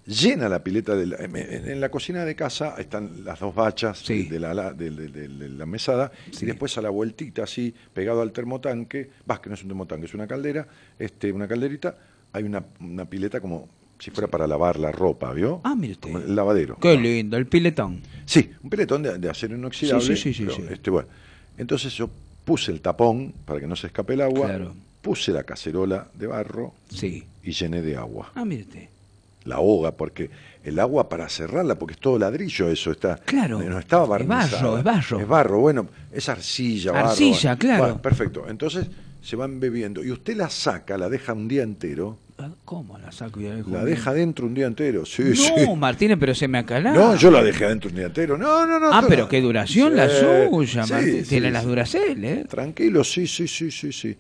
llena 0.06 0.50
la 0.50 0.62
pileta 0.64 0.96
de 0.96 1.06
la, 1.08 1.16
en, 1.18 1.36
en 1.38 1.80
la 1.80 1.90
cocina 1.90 2.26
de 2.26 2.36
casa 2.36 2.76
están 2.78 3.24
las 3.24 3.40
dos 3.40 3.56
bachas 3.56 4.00
Sí. 4.00 4.24
de, 4.24 4.38
la, 4.40 4.74
de- 4.74 4.90
de- 4.92 5.08
de- 5.08 5.28
de 5.30 5.50
la 5.50 5.66
mesada 5.66 6.12
Sí. 6.32 6.44
y 6.44 6.48
después 6.48 6.78
a 6.78 6.82
la 6.82 6.90
vueltita 6.90 7.44
así 7.44 7.74
pegado 7.94 8.22
al 8.22 8.34
termotanque 8.34 9.10
vas 9.26 9.40
que 9.40 9.48
no 9.50 9.56
es 9.56 9.62
un 9.62 9.70
termotanque 9.70 10.06
es 10.08 10.14
una 10.14 10.28
caldera 10.28 10.68
este 11.00 11.32
una 11.32 11.48
calderita 11.48 11.96
hay 12.34 12.44
una, 12.44 12.66
una 12.82 13.06
pileta 13.06 13.40
como 13.40 13.70
si 13.98 14.12
fuera 14.12 14.28
para 14.28 14.46
lavar 14.46 14.78
la 14.78 14.92
ropa 14.92 15.32
vio 15.32 15.62
Ah, 15.64 15.74
mire 15.74 15.94
usted. 15.94 16.12
Como 16.12 16.18
el 16.20 16.36
lavadero 16.36 16.78
Qué 16.82 16.98
lindo, 16.98 17.38
el 17.38 17.46
piletón. 17.48 18.02
sí 18.26 18.52
un 18.62 18.70
piletón 18.70 19.04
de, 19.04 19.30
acero 19.30 19.56
inoxidable 19.56 20.04
Sí, 20.06 20.18
sí, 20.18 20.34
sí, 20.34 20.34
sí, 20.34 20.44
pero, 20.44 20.56
sí. 20.68 20.74
este 20.74 20.90
bueno 20.90 21.08
entonces 21.58 21.94
yo 21.94 22.10
puse 22.44 22.74
el 22.74 22.82
tapón 22.82 23.34
para 23.46 23.62
que 23.62 23.68
no 23.68 23.76
se 23.78 23.88
escape 23.88 24.16
el 24.16 24.22
agua 24.22 24.48
Claro. 24.48 24.74
Puse 25.04 25.32
la 25.34 25.44
cacerola 25.44 26.08
de 26.16 26.26
barro 26.28 26.74
Sí. 26.90 27.24
y 27.44 27.52
llené 27.52 27.82
de 27.84 27.96
agua 27.98 28.32
Ah, 28.36 28.44
usted. 28.44 28.88
la 29.44 29.60
hoga, 29.60 29.92
porque 29.92 30.30
el 30.64 30.80
agua 30.80 31.10
para 31.10 31.28
cerrarla, 31.28 31.76
porque 31.76 31.94
es 31.96 32.00
todo 32.00 32.18
ladrillo 32.18 32.70
eso, 32.70 32.92
está. 32.92 33.18
Claro, 33.18 33.62
No 33.62 33.78
estaba 33.78 34.18
es 34.18 34.26
barro, 34.26 34.78
es 34.78 34.84
barro. 34.84 35.20
Es 35.20 35.28
barro, 35.28 35.60
bueno, 35.60 35.88
es 36.12 36.30
arcilla, 36.30 36.94
barro. 36.94 37.10
Arcilla, 37.10 37.58
claro. 37.58 37.84
Bueno, 37.84 38.02
perfecto. 38.02 38.46
Entonces 38.48 38.88
se 39.22 39.36
van 39.36 39.60
bebiendo. 39.60 40.02
Y 40.04 40.12
usted 40.12 40.38
la 40.38 40.50
saca, 40.50 40.98
la 40.98 41.10
deja 41.10 41.34
un 41.34 41.48
día 41.50 41.64
entero, 41.64 42.18
Ah, 42.40 42.50
¿Cómo 42.66 42.98
la 42.98 43.12
saco 43.12 43.40
y 43.40 43.44
la 43.44 43.56
dejo? 43.58 43.70
la 43.70 43.84
bien? 43.84 43.96
deja 43.96 44.12
dentro 44.14 44.48
un 44.48 44.56
día 44.56 44.66
entero. 44.66 45.06
Sí, 45.06 45.22
No, 45.24 45.36
sí. 45.36 45.76
Martínez, 45.78 46.18
pero 46.20 46.34
se 46.34 46.48
me 46.48 46.58
acalá. 46.58 46.92
No, 46.92 47.16
yo 47.16 47.30
la 47.30 47.44
dejé 47.44 47.66
adentro 47.66 47.92
un 47.92 47.96
día 47.96 48.08
entero. 48.08 48.38
No, 48.40 48.66
no, 48.66 48.80
no. 48.80 48.92
Ah, 48.92 49.04
pero 49.08 49.24
no. 49.24 49.30
qué 49.30 49.40
duración 49.40 49.96
la 49.96 50.10
suya, 50.10 50.84
sí, 50.86 50.92
Martín. 50.94 51.24
sí, 51.24 51.30
Tiene 51.30 51.52
las 51.52 51.64
Duracell, 51.64 52.26
¿eh? 52.26 52.46
Tranquilo, 52.50 53.04
sí, 53.04 53.28
sí, 53.28 53.48
sí, 53.48 53.70
sí, 53.70 53.92
sí. 53.94 54.18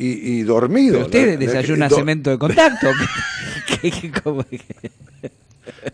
Y, 0.00 0.06
y 0.38 0.42
dormido. 0.44 0.92
Pero 0.94 1.04
usted 1.06 1.30
La- 1.32 1.36
desayuna 1.36 1.90
cemento 1.90 2.30
de 2.30 2.38
contacto. 2.38 2.86
¿Qué, 3.82 3.90
qué- 3.90 4.12
cómo- 4.22 4.44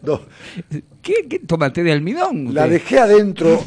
do- 0.03 0.27
qué- 1.03 1.27
qué 1.29 1.39
toma 1.41 1.73
té 1.73 1.83
de 1.83 1.93
almidón? 1.93 2.53
la 2.55 2.69
dejé 2.69 2.99
adentro 2.99 3.65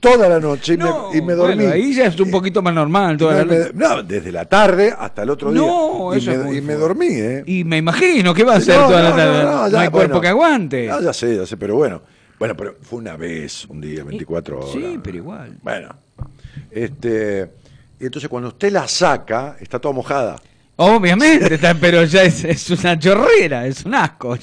toda 0.00 0.28
la 0.28 0.38
noche 0.40 0.74
y, 0.74 0.76
No, 0.76 1.10
me, 1.10 1.18
y 1.18 1.22
me 1.22 1.32
dormí. 1.34 1.54
bueno, 1.56 1.72
ahí 1.72 1.94
ya 1.94 2.06
es 2.06 2.18
un 2.20 2.30
poquito 2.30 2.62
más 2.62 2.72
normal. 2.74 3.16
Toda 3.16 3.44
No, 3.44 3.52
la 3.52 3.58
noche. 3.58 3.70
no, 3.74 4.02
desde 4.04 4.32
la 4.32 4.44
tarde 4.46 4.94
hasta 4.96 5.22
el 5.24 5.30
otro 5.30 5.52
día. 5.52 5.60
No, 5.62 6.14
y 6.14 6.18
eso 6.18 6.32
me, 6.44 6.56
y 6.56 6.60
me 6.60 6.74
dormí, 6.74 7.06
¿eh? 7.10 7.42
Y 7.46 7.64
me 7.64 7.78
imagino 7.78 8.32
que 8.34 8.44
va 8.44 8.54
a 8.56 8.60
ser 8.60 8.76
No, 8.78 8.86
toda 8.86 9.02
la 9.02 9.10
no, 9.10 9.16
tarde. 9.16 9.42
no, 9.44 9.52
No, 9.52 9.68
ya, 9.68 9.80
hay 9.80 9.88
cuerpo 9.88 10.08
bueno. 10.08 10.20
que 10.20 10.28
aguante. 10.28 10.86
No, 10.86 11.00
ya 11.02 11.12
sé, 11.12 11.36
ya 11.36 11.46
sé, 11.46 11.56
pero 11.56 11.76
bueno. 11.76 12.02
Bueno, 12.38 12.56
pero 12.56 12.76
fue 12.82 12.98
una 12.98 13.16
vez, 13.16 13.64
un 13.66 13.80
día, 13.80 14.02
24 14.04 14.58
horas. 14.58 14.70
Sí, 14.72 14.98
pero 15.02 15.16
igual. 15.16 15.58
Bueno. 15.62 15.94
Este, 16.72 17.50
y 18.02 18.06
entonces 18.06 18.28
cuando 18.28 18.48
usted 18.48 18.70
la 18.72 18.86
saca, 18.88 19.56
está 19.60 19.78
toda 19.78 19.94
mojada. 19.94 20.36
Obviamente, 20.76 21.54
está- 21.54 21.72
pero 21.74 22.02
ya 22.04 22.24
es, 22.24 22.42
es 22.44 22.68
una 22.70 22.98
chorrera, 22.98 23.66
es 23.66 23.84
un 23.84 23.94
asco. 23.94 24.36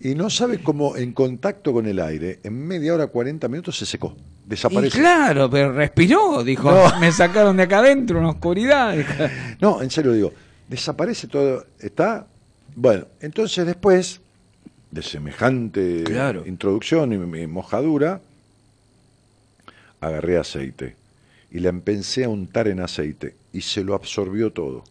Y 0.00 0.14
no 0.14 0.28
sabe 0.30 0.58
cómo 0.62 0.96
en 0.96 1.12
contacto 1.12 1.72
con 1.72 1.86
el 1.86 1.98
aire, 1.98 2.38
en 2.44 2.66
media 2.66 2.94
hora, 2.94 3.06
40 3.06 3.48
minutos 3.48 3.76
se 3.78 3.86
secó. 3.86 4.14
Y 4.46 4.50
Desaparece. 4.50 4.98
claro, 5.00 5.48
pero 5.50 5.72
respiró, 5.72 6.44
dijo, 6.44 6.70
No. 6.70 7.00
me 7.00 7.10
sacaron 7.10 7.56
de 7.56 7.62
acá 7.62 7.78
adentro, 7.78 8.18
una 8.18 8.30
oscuridad. 8.30 8.94
No, 9.60 9.80
en 9.82 9.90
serio 9.90 10.12
digo, 10.12 10.32
desaparece 10.68 11.26
todo. 11.26 11.66
Está. 11.80 12.26
Bueno, 12.76 13.06
entonces 13.20 13.64
después 13.66 14.20
de 14.90 15.02
semejante 15.02 16.04
Claro. 16.04 16.44
introducción 16.46 17.12
y, 17.12 17.40
y 17.42 17.46
mojadura, 17.46 18.20
agarré 20.00 20.36
aceite 20.38 20.96
y 21.54 21.60
la 21.60 21.70
empecé 21.70 22.24
a 22.24 22.28
untar 22.28 22.68
en 22.68 22.80
aceite 22.80 23.36
y 23.52 23.62
se 23.62 23.82
lo 23.82 23.94
absorbió 23.94 24.52
todo. 24.52 24.84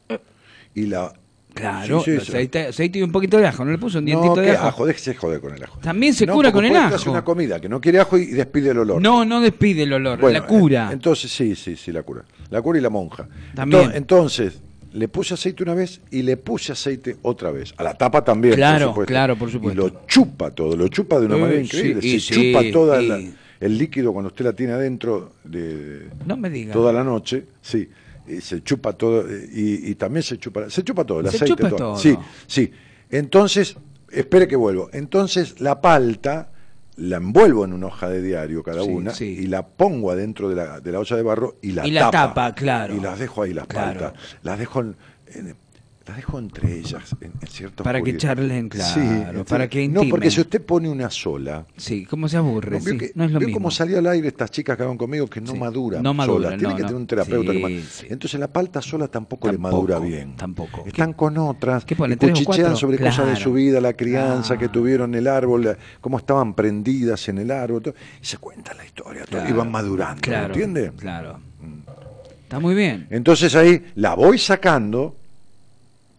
Y 0.73 0.87
la 0.87 1.13
Claro, 1.53 1.99
Sí, 2.03 2.13
sí, 2.17 2.25
sí. 2.25 2.31
aceite, 2.31 2.59
aceite 2.67 2.97
y 2.97 3.03
un 3.03 3.11
poquito 3.11 3.37
de 3.37 3.45
ajo, 3.45 3.63
¿no 3.63 3.69
le 3.71 3.77
puso 3.77 3.99
un 3.99 4.05
no, 4.05 4.09
dientito 4.09 4.41
de 4.41 4.51
ajo? 4.57 4.65
ajo, 4.69 4.85
déjese 4.87 5.13
joder 5.13 5.39
con 5.39 5.53
el 5.53 5.63
ajo. 5.63 5.77
También 5.83 6.15
se 6.15 6.25
No, 6.25 6.33
cura 6.33 6.51
con 6.51 6.65
el 6.65 6.75
ajo. 6.75 7.11
una 7.11 7.23
comida 7.23 7.59
que 7.61 7.69
no 7.69 7.79
quiere 7.79 7.99
ajo 7.99 8.17
y 8.17 8.25
despide 8.25 8.71
el 8.71 8.79
olor. 8.79 8.99
No, 8.99 9.23
no 9.23 9.39
despide 9.39 9.83
el 9.83 9.93
olor, 9.93 10.19
Bueno, 10.19 10.39
la 10.39 10.47
cura. 10.47 10.87
en- 10.87 10.93
Entonces, 10.93 11.31
sí, 11.31 11.53
sí, 11.55 11.75
sí, 11.75 11.91
la 11.91 12.01
cura. 12.01 12.23
La 12.49 12.59
cura 12.63 12.79
y 12.79 12.81
la 12.81 12.89
monja. 12.89 13.27
También. 13.53 13.83
Ento- 13.91 13.95
Entonces, 13.95 14.59
le 14.93 15.07
puse 15.09 15.35
aceite 15.35 15.61
una 15.61 15.75
vez 15.75 16.01
y 16.09 16.23
le 16.23 16.37
puse 16.37 16.71
aceite 16.71 17.17
otra 17.21 17.51
vez. 17.51 17.71
A 17.77 17.83
la 17.83 17.93
tapa 17.93 18.23
también. 18.23 18.55
Claro, 18.55 18.85
por 18.87 18.89
supuesto. 18.93 19.11
claro, 19.13 19.35
por 19.37 19.51
supuesto. 19.51 19.79
Y 19.79 19.91
lo 19.91 20.05
chupa 20.07 20.49
todo, 20.49 20.75
lo 20.75 20.87
chupa 20.87 21.19
de 21.19 21.27
una 21.27 21.35
Eh, 21.35 21.39
manera 21.39 21.59
sí, 21.59 21.65
increíble. 21.65 22.07
y 22.07 22.19
Se 22.19 22.33
sí, 22.33 22.51
chupa 22.51 22.63
toda 22.73 22.99
la- 22.99 23.19
el 23.65 23.77
líquido 23.77 24.11
cuando 24.13 24.27
usted 24.27 24.45
la 24.45 24.53
tiene 24.53 24.73
adentro 24.73 25.33
de, 25.43 26.09
No 26.25 26.35
me 26.37 26.49
diga. 26.49 26.73
toda 26.73 26.91
la 26.93 27.03
noche, 27.03 27.45
sí. 27.61 27.89
Y 28.27 28.39
se 28.41 28.63
chupa 28.63 28.93
todo 28.93 29.29
eh, 29.29 29.49
y, 29.53 29.91
y 29.91 29.95
también 29.95 30.23
se 30.23 30.37
chupa, 30.37 30.69
se 30.69 30.83
chupa 30.83 31.03
todo, 31.05 31.19
el 31.19 31.29
Se 31.29 31.35
aceite 31.37 31.55
chupa 31.55 31.69
todo. 31.69 31.77
todo. 31.77 31.97
Sí, 31.97 32.17
sí. 32.47 32.71
Entonces, 33.09 33.75
espere 34.11 34.47
que 34.47 34.55
vuelvo. 34.55 34.89
Entonces, 34.93 35.59
la 35.61 35.81
palta 35.81 36.49
la 36.95 37.17
envuelvo 37.17 37.65
en 37.65 37.73
una 37.73 37.87
hoja 37.87 38.07
de 38.09 38.21
diario 38.21 38.61
cada 38.63 38.83
Sí, 38.83 38.89
una 38.89 39.11
sí. 39.13 39.25
y 39.25 39.47
la 39.47 39.65
pongo 39.67 40.11
adentro 40.11 40.47
de 40.49 40.55
la, 40.55 40.79
de 40.79 40.91
la 40.91 40.99
olla 40.99 41.15
de 41.15 41.23
barro 41.23 41.57
y 41.61 41.71
la 41.71 41.87
Y 41.87 41.91
la 41.91 42.01
tapa. 42.11 42.27
tapa, 42.29 42.55
claro. 42.55 42.95
Y 42.95 42.99
las 42.99 43.17
dejo 43.19 43.41
ahí, 43.43 43.53
las 43.53 43.67
Claro. 43.67 43.99
paltas. 43.99 44.21
Las 44.43 44.59
dejo 44.59 44.79
en- 44.81 44.95
en- 45.33 45.55
las 46.05 46.17
dejo 46.17 46.37
entre 46.37 46.79
ellas, 46.79 47.15
en, 47.21 47.31
en 47.39 47.47
cierta 47.47 47.81
Para 47.81 48.01
que 48.01 48.17
charlen, 48.17 48.67
claro, 48.67 48.93
Sí, 48.93 49.43
para 49.47 49.69
que 49.69 49.87
No, 49.87 50.01
porque 50.01 50.07
intimen. 50.27 50.31
si 50.31 50.41
usted 50.41 50.61
pone 50.61 50.89
una 50.89 51.09
sola, 51.09 51.65
Sí, 51.77 52.05
¿cómo 52.05 52.27
se 52.27 52.35
aburre? 52.35 52.77
¿no? 52.77 52.83
Vio 52.83 52.91
Sí, 52.93 52.97
que- 52.99 53.11
no 53.15 53.23
es 53.23 53.31
lo 53.31 53.39
vio 53.39 53.47
mismo. 53.47 53.59
cómo 53.61 53.71
salió 53.71 53.99
al 53.99 54.07
aire 54.07 54.27
estas 54.27 54.51
chicas 54.51 54.75
que 54.75 54.83
van 54.83 54.97
conmigo 54.97 55.27
que 55.27 55.39
no 55.39 55.53
Sí, 55.53 55.57
maduran 55.57 56.03
no 56.03 56.13
maduran, 56.13 56.41
solas. 56.43 56.57
Tienen 56.59 56.75
que 56.75 56.83
tener 56.83 56.95
un 56.97 57.07
terapeuta 57.07 57.53
que. 57.53 57.83
Entonces 58.09 58.37
la 58.37 58.47
palta 58.51 58.81
sola 58.81 59.07
tampoco, 59.07 59.49
le 59.49 59.57
madura 59.57 59.97
bien. 59.99 60.35
tampoco. 60.35 60.83
Están 60.85 61.13
con 61.13 61.37
otras, 61.37 61.85
¿Qué 61.85 61.95
ponen, 61.95 62.15
y 62.15 62.19
tres 62.19 62.33
o 62.33 62.43
cuchichean 62.43 62.75
sobre 62.75 62.97
cosas 62.99 63.27
de 63.27 63.35
su 63.37 63.53
vida, 63.53 63.79
la 63.79 63.93
crianza 63.93 64.57
que 64.57 64.67
tuvieron 64.67 65.15
el 65.15 65.27
árbol, 65.27 65.63
la- 65.63 65.77
cómo 66.01 66.17
estaban 66.17 66.53
prendidas 66.53 67.29
en 67.29 67.37
el 67.37 67.49
árbol, 67.49 67.81
todo, 67.81 67.93
y 68.21 68.25
se 68.25 68.37
cuentan 68.39 68.75
la 68.75 68.85
historia 68.85 69.23
todo, 69.23 69.39
y 69.39 69.43
Claro, 69.45 69.55
van 69.57 69.71
madurando, 69.71 70.21
Claro, 70.21 70.47
¿entiende? 70.47 70.91
Claro. 70.97 71.39
Está 72.43 72.59
muy 72.59 72.75
bien. 72.75 73.07
Entonces 73.09 73.55
ahí 73.55 73.83
la 73.95 74.13
voy 74.15 74.37
sacando, 74.37 75.15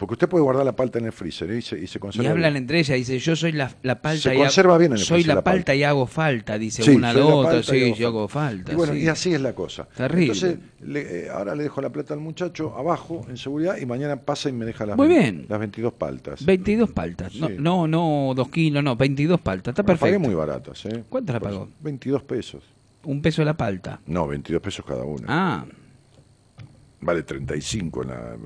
porque 0.06 0.14
usted 0.14 0.28
puede 0.28 0.44
guardar 0.44 0.64
la 0.64 0.76
palta 0.76 0.98
en 0.98 1.06
el 1.06 1.12
freezer 1.12 1.50
¿eh? 1.50 1.58
y 1.58 1.62
se, 1.62 1.78
y 1.78 1.86
se 1.86 1.98
Y 1.98 2.00
conserva. 2.00 2.30
hablan 2.30 2.52
bien. 2.52 2.62
entre 2.62 2.78
ellas, 2.80 2.96
dice, 2.96 3.18
yo 3.18 3.34
soy 3.36 3.52
la, 3.52 3.70
la 3.82 4.00
palta 4.02 4.20
Se 4.30 4.34
y 4.34 4.38
conserva 4.38 4.76
bien 4.78 4.92
en 4.92 4.98
el 4.98 5.04
soy 5.04 5.16
freezer 5.22 5.28
la, 5.28 5.34
la 5.36 5.44
palta, 5.44 5.58
palta. 5.58 5.74
y 5.74 5.82
hago 5.84 6.06
falta, 6.06 6.58
dice 6.58 6.82
Sí, 6.82 6.90
una 6.90 7.12
la 7.12 7.24
otra, 7.24 7.58
y 7.58 7.62
sí, 7.62 7.84
hago 7.84 7.94
yo 7.96 8.08
hago 8.08 8.28
falta. 8.28 8.72
Y 8.72 8.74
bueno, 8.76 8.92
sí. 8.92 9.00
y 9.00 9.08
así 9.08 9.34
es 9.34 9.40
la 9.40 9.54
cosa. 9.54 9.88
Terrible. 9.96 10.32
Entonces, 10.34 10.58
le- 10.82 11.24
eh, 11.26 11.30
ahora 11.30 11.54
le 11.54 11.62
dejo 11.62 11.80
la 11.80 11.90
plata 11.90 12.12
al 12.14 12.20
muchacho 12.20 12.76
abajo, 12.76 13.24
en 13.28 13.36
seguridad, 13.36 13.76
y 13.78 13.86
mañana 13.86 14.16
pasa 14.16 14.48
y 14.48 14.52
me 14.52 14.64
deja 14.64 14.84
las, 14.86 14.96
Muy 14.96 15.08
bien. 15.08 15.46
las 15.48 15.58
22 15.58 15.92
paltas. 15.94 16.44
22 16.44 16.90
paltas. 16.90 17.34
No, 17.36 17.48
Sí. 17.48 17.54
no, 17.58 17.86
no, 17.88 18.32
dos 18.36 18.48
kilos, 18.50 18.84
no, 18.84 18.96
22 18.96 19.40
paltas. 19.40 19.72
Está 19.72 19.82
pagué 19.82 19.98
perfecto. 19.98 20.20
muy 20.20 20.34
baratas, 20.34 20.84
¿eh? 20.86 21.04
¿Cuánto 21.08 21.32
la 21.32 21.40
Por- 21.40 21.48
pagó? 21.50 21.68
22 21.80 22.22
pesos. 22.24 22.62
Un 23.04 23.20
peso 23.20 23.42
de 23.42 23.46
la 23.46 23.56
palta. 23.56 24.00
No, 24.06 24.26
22 24.26 24.62
pesos 24.62 24.84
cada 24.86 25.04
una. 25.04 25.26
Ah. 25.28 25.64
Vale 27.04 27.22
35 27.22 28.02
en 28.02 28.08
la... 28.08 28.36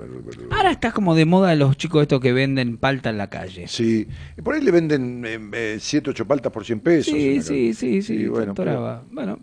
Ahora 0.51 0.73
está 0.73 0.91
como 0.91 1.15
de 1.15 1.25
moda 1.25 1.55
los 1.55 1.77
chicos 1.77 2.03
estos 2.03 2.21
que 2.21 2.33
venden 2.33 2.77
palta 2.77 3.11
en 3.11 3.17
la 3.17 3.31
calle. 3.31 3.69
Sí, 3.69 4.09
por 4.43 4.55
ahí 4.55 4.61
le 4.63 4.73
venden 4.73 5.25
7, 5.79 6.11
8 6.11 6.27
paltas 6.27 6.53
por 6.53 6.65
100 6.65 6.81
pesos. 6.81 7.15
Sí, 7.15 7.41
sí, 7.41 7.49
calle. 7.49 7.75
sí, 7.75 8.03
sí, 8.03 8.27
bueno, 8.27 8.55
pero-. 8.55 9.05
Bueno, 9.13 9.39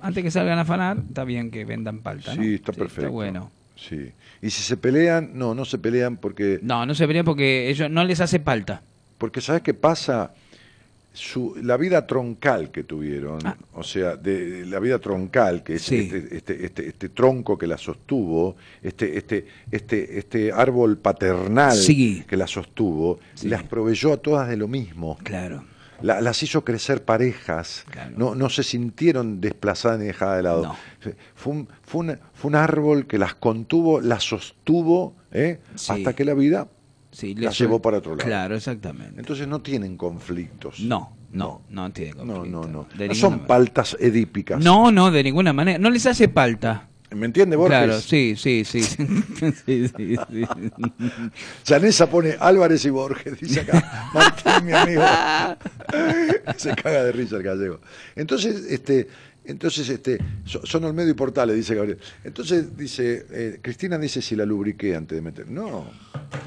antes 0.00 0.24
que 0.24 0.30
salgan 0.30 0.58
a 0.58 0.62
afanar, 0.62 1.02
está 1.06 1.24
bien 1.24 1.50
que 1.50 1.66
vendan 1.66 2.00
palta, 2.00 2.34
¿no? 2.34 2.42
Sí, 2.42 2.54
está 2.54 2.72
perfecto. 2.72 3.02
Está 3.02 3.10
bueno. 3.10 3.50
Sí. 3.76 4.10
Y 4.40 4.48
si 4.48 4.62
se 4.62 4.78
pelean, 4.78 5.32
no, 5.34 5.54
no 5.54 5.66
se 5.66 5.76
pelean 5.76 6.16
porque... 6.16 6.58
No, 6.62 6.86
no 6.86 6.94
se 6.94 7.04
vería 7.04 7.24
porque 7.24 7.68
ellos 7.68 7.90
no 7.90 8.04
les 8.04 8.20
hace 8.20 8.40
palta. 8.40 8.82
Porque 9.18 9.42
¿sabes 9.42 9.60
qué 9.60 9.74
pasa? 9.74 10.32
Su, 11.16 11.56
la 11.62 11.78
vida 11.78 12.06
troncal 12.06 12.70
que 12.70 12.84
tuvieron, 12.84 13.38
Ah. 13.46 13.56
o 13.72 13.82
sea, 13.82 14.16
de, 14.16 14.50
de 14.50 14.66
la 14.66 14.78
vida 14.80 14.98
troncal, 14.98 15.62
que 15.62 15.76
es 15.76 15.82
Sí. 15.82 16.10
este, 16.12 16.36
este, 16.36 16.64
este, 16.66 16.88
este 16.88 17.08
tronco 17.08 17.56
que 17.56 17.66
la 17.66 17.78
sostuvo, 17.78 18.56
este, 18.82 19.16
este, 19.16 19.46
este, 19.70 20.18
este 20.18 20.52
árbol 20.52 20.98
paternal 20.98 21.72
Sí. 21.72 22.22
que 22.28 22.36
la 22.36 22.46
sostuvo, 22.46 23.18
Sí. 23.34 23.48
las 23.48 23.62
proveyó 23.62 24.12
a 24.12 24.18
todas 24.18 24.46
de 24.48 24.58
lo 24.58 24.68
mismo. 24.68 25.16
Claro. 25.22 25.64
La- 26.02 26.20
las 26.20 26.42
hizo 26.42 26.62
crecer 26.62 27.02
parejas, 27.06 27.86
Claro. 27.90 28.12
no, 28.18 28.34
no 28.34 28.50
se 28.50 28.62
sintieron 28.62 29.40
desplazadas 29.40 29.98
ni 29.98 30.04
dejadas 30.04 30.36
de 30.36 30.42
lado. 30.42 30.62
No. 30.64 30.76
Fue, 31.34 31.52
un, 31.54 31.68
fue, 31.82 32.00
un, 32.02 32.18
fue 32.34 32.48
un 32.50 32.54
árbol 32.56 33.06
que 33.06 33.16
las 33.16 33.34
contuvo, 33.34 34.02
las 34.02 34.22
sostuvo, 34.22 35.16
¿eh? 35.32 35.60
Hasta 35.88 36.14
que 36.14 36.26
la 36.26 36.34
vida 36.34 36.68
Sí, 37.16 37.34
la 37.34 37.50
llevó 37.50 37.80
para 37.80 37.96
otro 37.96 38.14
lado. 38.14 38.26
Claro, 38.28 38.56
exactamente. 38.56 39.18
Entonces 39.18 39.48
no 39.48 39.62
tienen 39.62 39.96
conflictos. 39.96 40.80
no, 40.80 41.16
no, 41.32 41.62
no 41.70 41.88
No, 41.88 41.94
conflicto. 41.94 42.24
no, 42.26 42.44
no. 42.44 42.60
De 42.62 42.66
No 42.66 42.84
ninguna 42.98 43.14
son 43.14 43.30
manera. 43.30 43.46
paltas 43.48 43.96
edípicas. 43.98 44.62
No, 44.62 44.92
no, 44.92 45.10
de 45.10 45.22
ninguna 45.24 45.54
manera. 45.54 45.78
No 45.78 45.88
les 45.88 46.04
hace 46.04 46.28
palta. 46.28 46.88
¿Me 47.14 47.24
entiende, 47.24 47.56
Borges? 47.56 47.78
Claro, 47.78 48.00
sí, 48.00 48.34
sí, 48.36 48.64
sí. 48.66 48.82
sí, 48.82 48.98
sí, 49.64 49.88
sí. 49.96 50.16
Chanesa 51.62 52.10
pone 52.10 52.36
Álvarez 52.38 52.84
y 52.84 52.90
Borges, 52.90 53.40
dice 53.40 53.60
acá. 53.60 54.10
Martín, 54.14 54.66
mi 54.66 54.72
amigo. 54.72 55.02
Se 56.56 56.74
caga 56.74 57.04
de 57.04 57.12
risa 57.12 57.36
el 57.36 57.42
gallego. 57.44 57.80
Entonces, 58.14 58.66
este, 58.68 59.08
entonces, 59.48 59.88
este, 59.88 60.18
so- 60.44 60.64
son 60.64 60.84
Olmedo 60.84 61.08
y 61.10 61.14
Portales, 61.14 61.56
dice 61.56 61.74
Gabriel. 61.74 61.98
Entonces, 62.24 62.76
dice, 62.76 63.26
eh, 63.30 63.58
Cristina 63.62 63.98
dice 63.98 64.20
si 64.22 64.34
la 64.36 64.44
lubriqué 64.44 64.94
antes 64.96 65.16
de 65.16 65.22
meter. 65.22 65.48
No. 65.48 65.84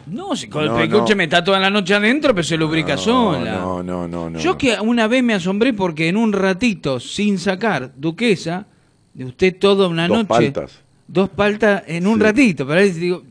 No, 0.07 0.35
si 0.35 0.47
con 0.49 0.65
No, 0.65 0.79
el 0.79 0.89
pecuche 0.89 1.13
no. 1.13 1.17
me 1.17 1.23
está 1.25 1.43
toda 1.43 1.59
la 1.59 1.69
noche 1.69 1.93
adentro, 1.93 2.33
pero 2.35 2.43
se 2.43 2.57
lubrica 2.57 2.95
no, 2.95 3.01
sola. 3.01 3.53
No, 3.59 3.81
no, 3.83 4.07
no, 4.07 4.29
no. 4.29 4.39
Yo 4.39 4.57
que 4.57 4.75
una 4.79 5.07
vez 5.07 5.23
me 5.23 5.33
asombré 5.33 5.73
porque 5.73 6.07
en 6.09 6.17
un 6.17 6.33
ratito, 6.33 6.99
sin 6.99 7.37
sacar 7.37 7.91
duquesa, 7.95 8.67
de 9.13 9.25
usted 9.25 9.57
toda 9.57 9.87
una 9.87 10.07
Dos 10.07 10.17
noche. 10.17 10.27
paltas. 10.27 10.79
Dos 11.07 11.29
paltas 11.29 11.83
en 11.87 12.05
un 12.05 12.17
Sí. 12.17 12.23
ratito, 12.23 12.67
pero 12.67 12.81
ahí 12.81 12.91
digo, 12.91 13.23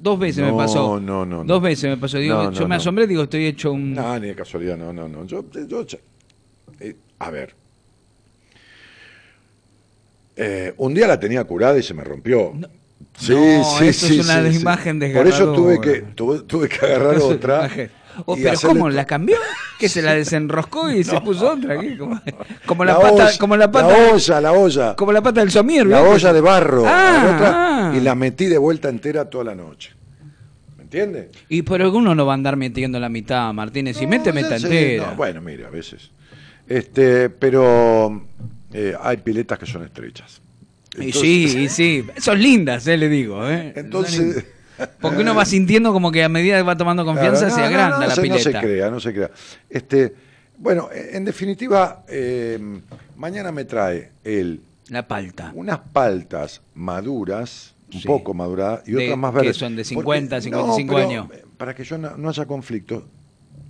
dos 0.00 0.18
veces 0.18 0.42
me 0.44 0.52
pasó. 0.54 0.98
no, 0.98 1.26
no, 1.26 1.38
no. 1.38 1.44
Dos 1.44 1.60
veces 1.60 1.90
me 1.90 1.96
pasó. 1.98 2.16
Digo, 2.16 2.34
No, 2.36 2.44
no, 2.44 2.52
yo 2.52 2.66
me 2.66 2.76
asombré, 2.76 3.06
digo, 3.06 3.24
estoy 3.24 3.44
hecho 3.44 3.72
un. 3.72 3.92
No, 3.92 4.18
ni 4.18 4.28
de 4.28 4.34
casualidad, 4.34 4.78
no, 4.78 4.92
no, 4.94 5.08
no. 5.08 5.26
Yo, 5.26 5.44
yo- 5.68 5.84
eh, 6.80 6.96
a 7.18 7.30
ver. 7.30 7.54
Eh, 10.36 10.74
un 10.78 10.94
día 10.94 11.06
la 11.06 11.20
tenía 11.20 11.44
curada 11.44 11.78
y 11.78 11.82
se 11.82 11.94
me 11.94 12.04
rompió. 12.04 12.52
Sí, 13.18 13.34
No, 13.34 13.64
sí, 13.78 13.88
eso 13.88 14.06
sí, 14.06 14.18
es 14.20 14.24
una 14.24 14.42
sí, 14.46 14.54
sí. 14.54 14.60
imagen 14.60 14.98
Por 14.98 15.26
eso 15.26 15.52
tuve 15.52 15.72
desgarradora. 15.78 15.82
que, 15.82 16.00
tuve, 16.14 16.38
tuve 16.40 16.68
que 16.68 16.86
agarrar 16.86 17.14
es 17.16 17.22
otra. 17.22 17.70
Oh, 18.26 18.36
pero 18.36 18.52
hacerle 18.52 18.74
¿cómo? 18.74 18.90
¿La 18.90 19.04
cambió? 19.06 19.36
¿Que 19.78 19.88
se 19.88 20.00
la 20.02 20.14
desenroscó 20.14 20.90
y 20.90 21.02
se 21.04 21.20
puso 21.20 21.52
otra? 21.52 21.76
Como, 21.98 22.20
como 22.66 22.84
la, 22.84 22.92
La 22.94 23.00
pata, 23.00 23.12
olla, 23.26 23.38
como 23.38 23.56
la 23.56 23.70
pata, 23.70 23.88
la 23.88 24.12
olla, 24.14 24.40
la 24.40 24.52
olla. 24.52 24.96
como 24.96 25.12
la 25.12 25.22
pata 25.22 25.40
del 25.40 25.50
somier, 25.50 25.86
La 25.86 26.02
olla 26.02 26.32
de 26.32 26.40
barro. 26.40 26.84
Ah, 26.86 27.32
otra 27.34 27.88
ah. 27.90 27.96
Y 27.96 28.00
la 28.00 28.14
metí 28.14 28.46
de 28.46 28.58
vuelta 28.58 28.88
entera 28.88 29.28
toda 29.28 29.44
la 29.44 29.54
noche. 29.54 29.92
¿Me 30.76 30.84
entiendes? 30.84 31.28
Y 31.48 31.62
pero 31.62 31.90
uno 31.92 32.14
no 32.14 32.24
va 32.26 32.32
a 32.32 32.34
andar 32.34 32.56
metiendo 32.56 32.98
la 33.00 33.08
mitad, 33.08 33.52
Martínez. 33.52 33.96
Si 33.96 34.06
mete, 34.06 34.30
No, 34.30 34.34
meta 34.34 34.58
sí, 34.58 34.64
entera. 34.66 35.06
no, 35.10 35.16
bueno, 35.16 35.40
mire, 35.40 35.66
a 35.66 35.70
veces. 35.70 36.10
Este, 36.68 37.28
pero 37.30 38.26
eh, 38.72 38.94
hay 39.00 39.16
piletas 39.18 39.58
que 39.58 39.66
son 39.66 39.84
estrechas. 39.84 40.40
y 40.98 41.06
Entonces- 41.06 41.20
sí, 41.22 41.58
y 41.58 41.68
sí. 41.68 42.04
Son 42.18 42.40
lindas, 42.40 42.86
eh, 42.86 42.96
le 42.96 43.08
digo. 43.08 43.48
Eh. 43.48 43.72
Entonces-. 43.76 44.44
Porque 45.00 45.20
uno 45.20 45.34
va 45.34 45.44
sintiendo 45.44 45.92
como 45.92 46.10
que 46.10 46.24
a 46.24 46.28
medida 46.28 46.56
que 46.56 46.62
va 46.62 46.76
tomando 46.76 47.04
confianza 47.04 47.46
Claro, 47.46 47.54
se 47.54 47.60
no, 47.60 47.66
no, 47.66 47.74
agranda 47.74 47.98
no, 48.00 48.06
la 48.06 48.14
se- 48.14 48.22
pileta. 48.22 48.50
No 48.50 48.60
se 48.60 48.66
crea, 48.66 48.90
no 48.90 49.00
se 49.00 49.12
crea. 49.14 49.30
Este, 49.70 50.14
bueno, 50.58 50.88
en 50.92 51.24
definitiva, 51.24 52.04
eh, 52.08 52.58
mañana 53.16 53.52
me 53.52 53.64
trae 53.64 54.10
él 54.24 54.60
La 54.88 55.06
palta. 55.06 55.52
unas 55.54 55.78
paltas 55.78 56.62
maduras, 56.74 57.74
un 57.94 58.00
Sí. 58.00 58.06
poco 58.06 58.34
maduradas, 58.34 58.82
y 58.88 58.92
De- 58.92 59.04
otras 59.04 59.18
más 59.18 59.32
que 59.32 59.36
verdes. 59.38 59.56
son 59.56 59.76
de 59.76 59.82
Porque- 59.82 59.88
50, 59.90 60.40
55 60.40 60.94
pero, 60.94 61.08
años. 61.08 61.26
Para 61.56 61.74
que 61.74 61.84
yo 61.84 61.98
no, 61.98 62.16
no 62.16 62.28
haya 62.30 62.46
conflicto, 62.46 63.06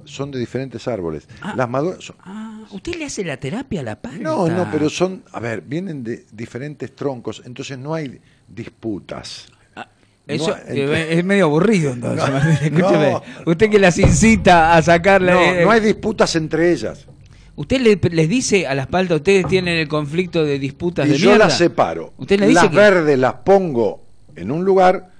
son 0.04 0.30
de 0.32 0.38
diferentes 0.38 0.88
árboles. 0.88 1.28
Ah. 1.40 1.54
Las 1.56 1.68
maduras 1.68 2.04
son- 2.04 2.16
Ah, 2.24 2.60
¿usted 2.72 2.96
le 2.96 3.04
hace 3.04 3.24
la 3.24 3.36
terapia 3.36 3.80
a 3.80 3.84
la 3.84 4.00
palta? 4.02 4.18
No, 4.18 4.48
no, 4.48 4.68
pero 4.70 4.90
son, 4.90 5.22
a 5.32 5.38
ver, 5.40 5.60
vienen 5.62 6.02
de 6.02 6.24
diferentes 6.32 6.94
troncos, 6.94 7.42
entonces 7.46 7.78
no 7.78 7.94
hay 7.94 8.20
disputas. 8.48 9.46
Ah, 9.76 9.88
Eso 10.26 10.48
No, 10.50 10.56
entonces- 10.68 11.06
es 11.10 11.24
medio 11.24 11.44
aburrido 11.44 11.92
entonces. 11.92 12.72
No. 12.72 13.22
Usted 13.46 13.70
que 13.70 13.78
las 13.78 13.98
incita 13.98 14.74
a 14.76 14.82
sacarle... 14.82 15.32
No, 15.32 15.40
eh, 15.40 15.64
no 15.64 15.70
hay 15.70 15.80
disputas 15.80 16.34
entre 16.36 16.72
ellas. 16.72 17.06
¿Usted 17.54 17.80
le- 17.80 18.00
les 18.10 18.28
dice 18.28 18.66
a 18.66 18.74
las 18.74 18.86
paltas, 18.86 19.16
ustedes 19.18 19.46
tienen 19.46 19.76
el 19.78 19.86
conflicto 19.88 20.44
de 20.44 20.58
disputas 20.58 21.06
Y 21.06 21.10
de 21.12 21.18
yo 21.18 21.28
mierda? 21.30 21.44
las 21.46 21.58
separo. 21.58 22.12
Usted 22.16 22.40
dice 22.40 22.54
las 22.54 22.68
que- 22.70 22.76
verdes 22.76 23.18
las 23.18 23.34
pongo 23.34 24.02
en 24.34 24.50
un 24.50 24.64
lugar 24.64 25.11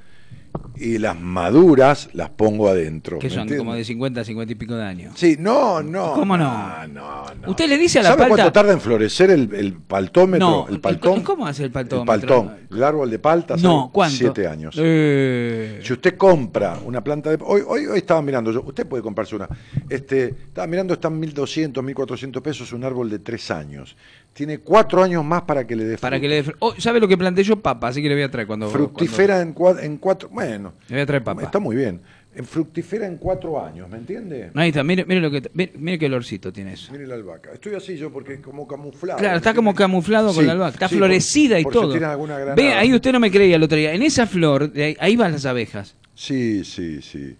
y 0.74 0.98
las 0.98 1.18
maduras 1.20 2.08
las 2.12 2.30
pongo 2.30 2.68
adentro. 2.68 3.18
Que 3.18 3.28
¿me 3.28 3.34
son 3.34 3.48
como 3.56 3.74
de 3.74 3.84
50, 3.84 4.24
50 4.24 4.52
y 4.52 4.54
pico 4.56 4.74
de 4.74 4.84
años. 4.84 5.12
Sí, 5.16 5.36
no, 5.38 5.82
no. 5.82 6.14
¿Cómo 6.14 6.36
no? 6.36 6.46
Ah, 6.48 6.86
no, 6.90 7.24
no. 7.40 7.50
Usted 7.50 7.68
le 7.68 7.78
dice 7.78 8.00
a 8.00 8.02
la 8.02 8.08
¿Sabe 8.10 8.22
palta- 8.22 8.34
cuánto 8.36 8.52
tarda 8.52 8.72
en 8.72 8.80
florecer 8.80 9.30
el, 9.30 9.54
el 9.54 9.74
paltómetro? 9.74 10.48
No, 10.48 10.68
el 10.68 10.74
el- 10.74 10.80
paltón. 10.80 11.22
¿cómo 11.22 11.46
hace 11.46 11.64
el 11.64 11.70
paltómetro? 11.70 12.14
El 12.14 12.20
paltón. 12.20 12.56
El 12.70 12.82
árbol 12.82 13.10
de 13.10 13.18
palta. 13.18 13.56
No, 13.58 13.90
¿cuánto? 13.92 14.16
Siete 14.16 14.46
años. 14.48 14.74
Eh, 14.78 15.80
Si 15.84 15.92
usted 15.92 16.16
compra 16.16 16.78
una 16.84 17.02
planta 17.04 17.30
de... 17.30 17.38
Hoy, 17.44 17.62
hoy, 17.66 17.86
hoy 17.86 17.98
estaba 17.98 18.20
mirando, 18.22 18.50
yo, 18.50 18.62
usted 18.62 18.86
puede 18.86 19.02
comprarse 19.02 19.36
una. 19.36 19.48
Este, 19.88 20.24
estaba 20.28 20.66
mirando, 20.66 20.94
están 20.94 21.20
1.200, 21.20 21.72
1.400 21.74 22.42
pesos 22.42 22.72
un 22.72 22.82
árbol 22.84 23.08
de 23.10 23.18
tres 23.20 23.50
años. 23.50 23.96
Tiene 24.32 24.58
cuatro 24.58 25.02
años 25.02 25.22
más 25.24 25.42
para 25.42 25.66
que 25.66 25.76
le 25.76 25.84
dé 25.84 25.98
para 25.98 26.18
que 26.18 26.26
le 26.28 26.42
dé 26.42 26.54
oh, 26.60 26.74
¿Sabe 26.78 26.98
lo 27.00 27.06
que 27.06 27.18
planté 27.18 27.42
yo? 27.44 27.56
Papa, 27.60 27.88
así 27.88 28.00
que 28.02 28.08
le 28.08 28.14
voy 28.14 28.24
a 28.24 28.30
traer 28.30 28.46
cuando... 28.46 28.68
Fructifera 28.70 29.40
en, 29.42 29.54
cua- 29.54 29.82
en 29.82 29.98
cuatro... 29.98 30.28
Bueno, 30.30 30.72
Le 30.88 30.96
voy 30.96 31.02
a 31.02 31.06
traer 31.06 31.22
papa. 31.22 31.42
está 31.42 31.58
muy 31.58 31.76
bien. 31.76 32.00
En 32.34 32.46
fructifera 32.46 33.06
en 33.06 33.18
cuatro 33.18 33.62
años, 33.62 33.90
¿me 33.90 33.98
entiende? 33.98 34.50
Ahí 34.54 34.70
está, 34.70 34.82
mire, 34.82 35.04
mire, 35.04 35.20
lo 35.20 35.30
que, 35.30 35.42
mire, 35.52 35.72
mire 35.76 35.98
qué 35.98 36.06
olorcito 36.06 36.50
tiene 36.50 36.72
eso. 36.72 36.90
Mire 36.90 37.06
la 37.06 37.14
albahaca. 37.16 37.52
Estoy 37.52 37.74
así 37.74 37.98
yo 37.98 38.10
porque 38.10 38.40
como 38.40 38.66
camuflado. 38.66 39.18
Claro, 39.18 39.36
está 39.36 39.50
¿me 39.50 39.56
como 39.56 39.74
camuflado 39.74 40.28
con 40.28 40.36
Sí, 40.36 40.46
la 40.46 40.52
albahaca. 40.52 40.72
Está 40.76 40.88
sí, 40.88 40.96
florecida 40.96 41.56
por- 41.56 41.60
y 41.60 41.64
por 41.64 41.72
si 41.74 41.78
todo. 41.80 41.90
tiene 41.90 42.06
alguna 42.06 42.36
granada. 42.38 42.54
Ve, 42.54 42.72
ahí 42.72 42.94
usted 42.94 43.12
no 43.12 43.20
me 43.20 43.30
creía 43.30 43.56
el 43.56 43.62
otro 43.62 43.76
día. 43.76 43.92
En 43.92 44.00
esa 44.02 44.26
flor, 44.26 44.72
ahí, 44.74 44.96
ahí 44.98 45.14
van 45.14 45.32
las 45.32 45.44
abejas. 45.44 45.94
Sí, 46.14 46.64
sí, 46.64 47.02
sí. 47.02 47.36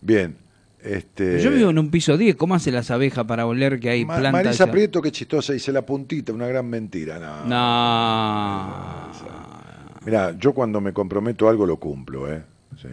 Bien. 0.00 0.34
Este, 0.82 1.40
Yo 1.40 1.50
vivo 1.52 1.70
en 1.70 1.78
un 1.78 1.90
piso 1.90 2.16
10. 2.16 2.34
¿Cómo 2.36 2.54
hace 2.56 2.72
las 2.72 2.90
abejas 2.90 3.24
para 3.24 3.46
oler 3.46 3.78
que 3.78 3.88
hay 3.90 4.04
Ma- 4.04 4.16
plantas? 4.18 4.44
Marisa 4.44 4.66
ya? 4.66 4.72
Prieto, 4.72 5.00
qué 5.00 5.12
chistosa, 5.12 5.52
dice 5.52 5.70
la 5.72 5.86
puntita, 5.86 6.32
una 6.32 6.46
gran 6.48 6.66
mentira. 6.68 7.18
No. 7.18 7.46
No. 7.46 9.12
Mira, 10.04 10.36
yo 10.36 10.52
cuando 10.52 10.80
me 10.80 10.92
comprometo 10.92 11.48
algo 11.48 11.64
lo 11.66 11.76
cumplo, 11.76 12.32
¿eh? 12.32 12.42
Sí. 12.80 12.88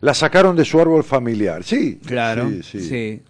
La 0.00 0.14
sacaron 0.14 0.56
de 0.56 0.64
su 0.64 0.80
árbol 0.80 1.04
familiar. 1.04 1.62
Sí. 1.62 2.00
Claro. 2.04 2.48
Sí, 2.48 2.62
sí, 2.62 2.80
sí. 2.80 3.22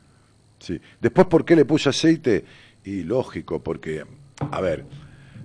sí. 0.61 0.81
Después, 1.01 1.27
¿por 1.27 1.45
qué 1.45 1.57
le 1.57 1.65
puse 1.65 1.89
aceite? 1.89 2.45
Y 2.85 3.03
lógico, 3.03 3.61
porque, 3.63 4.05
a 4.39 4.61
ver, 4.61 4.85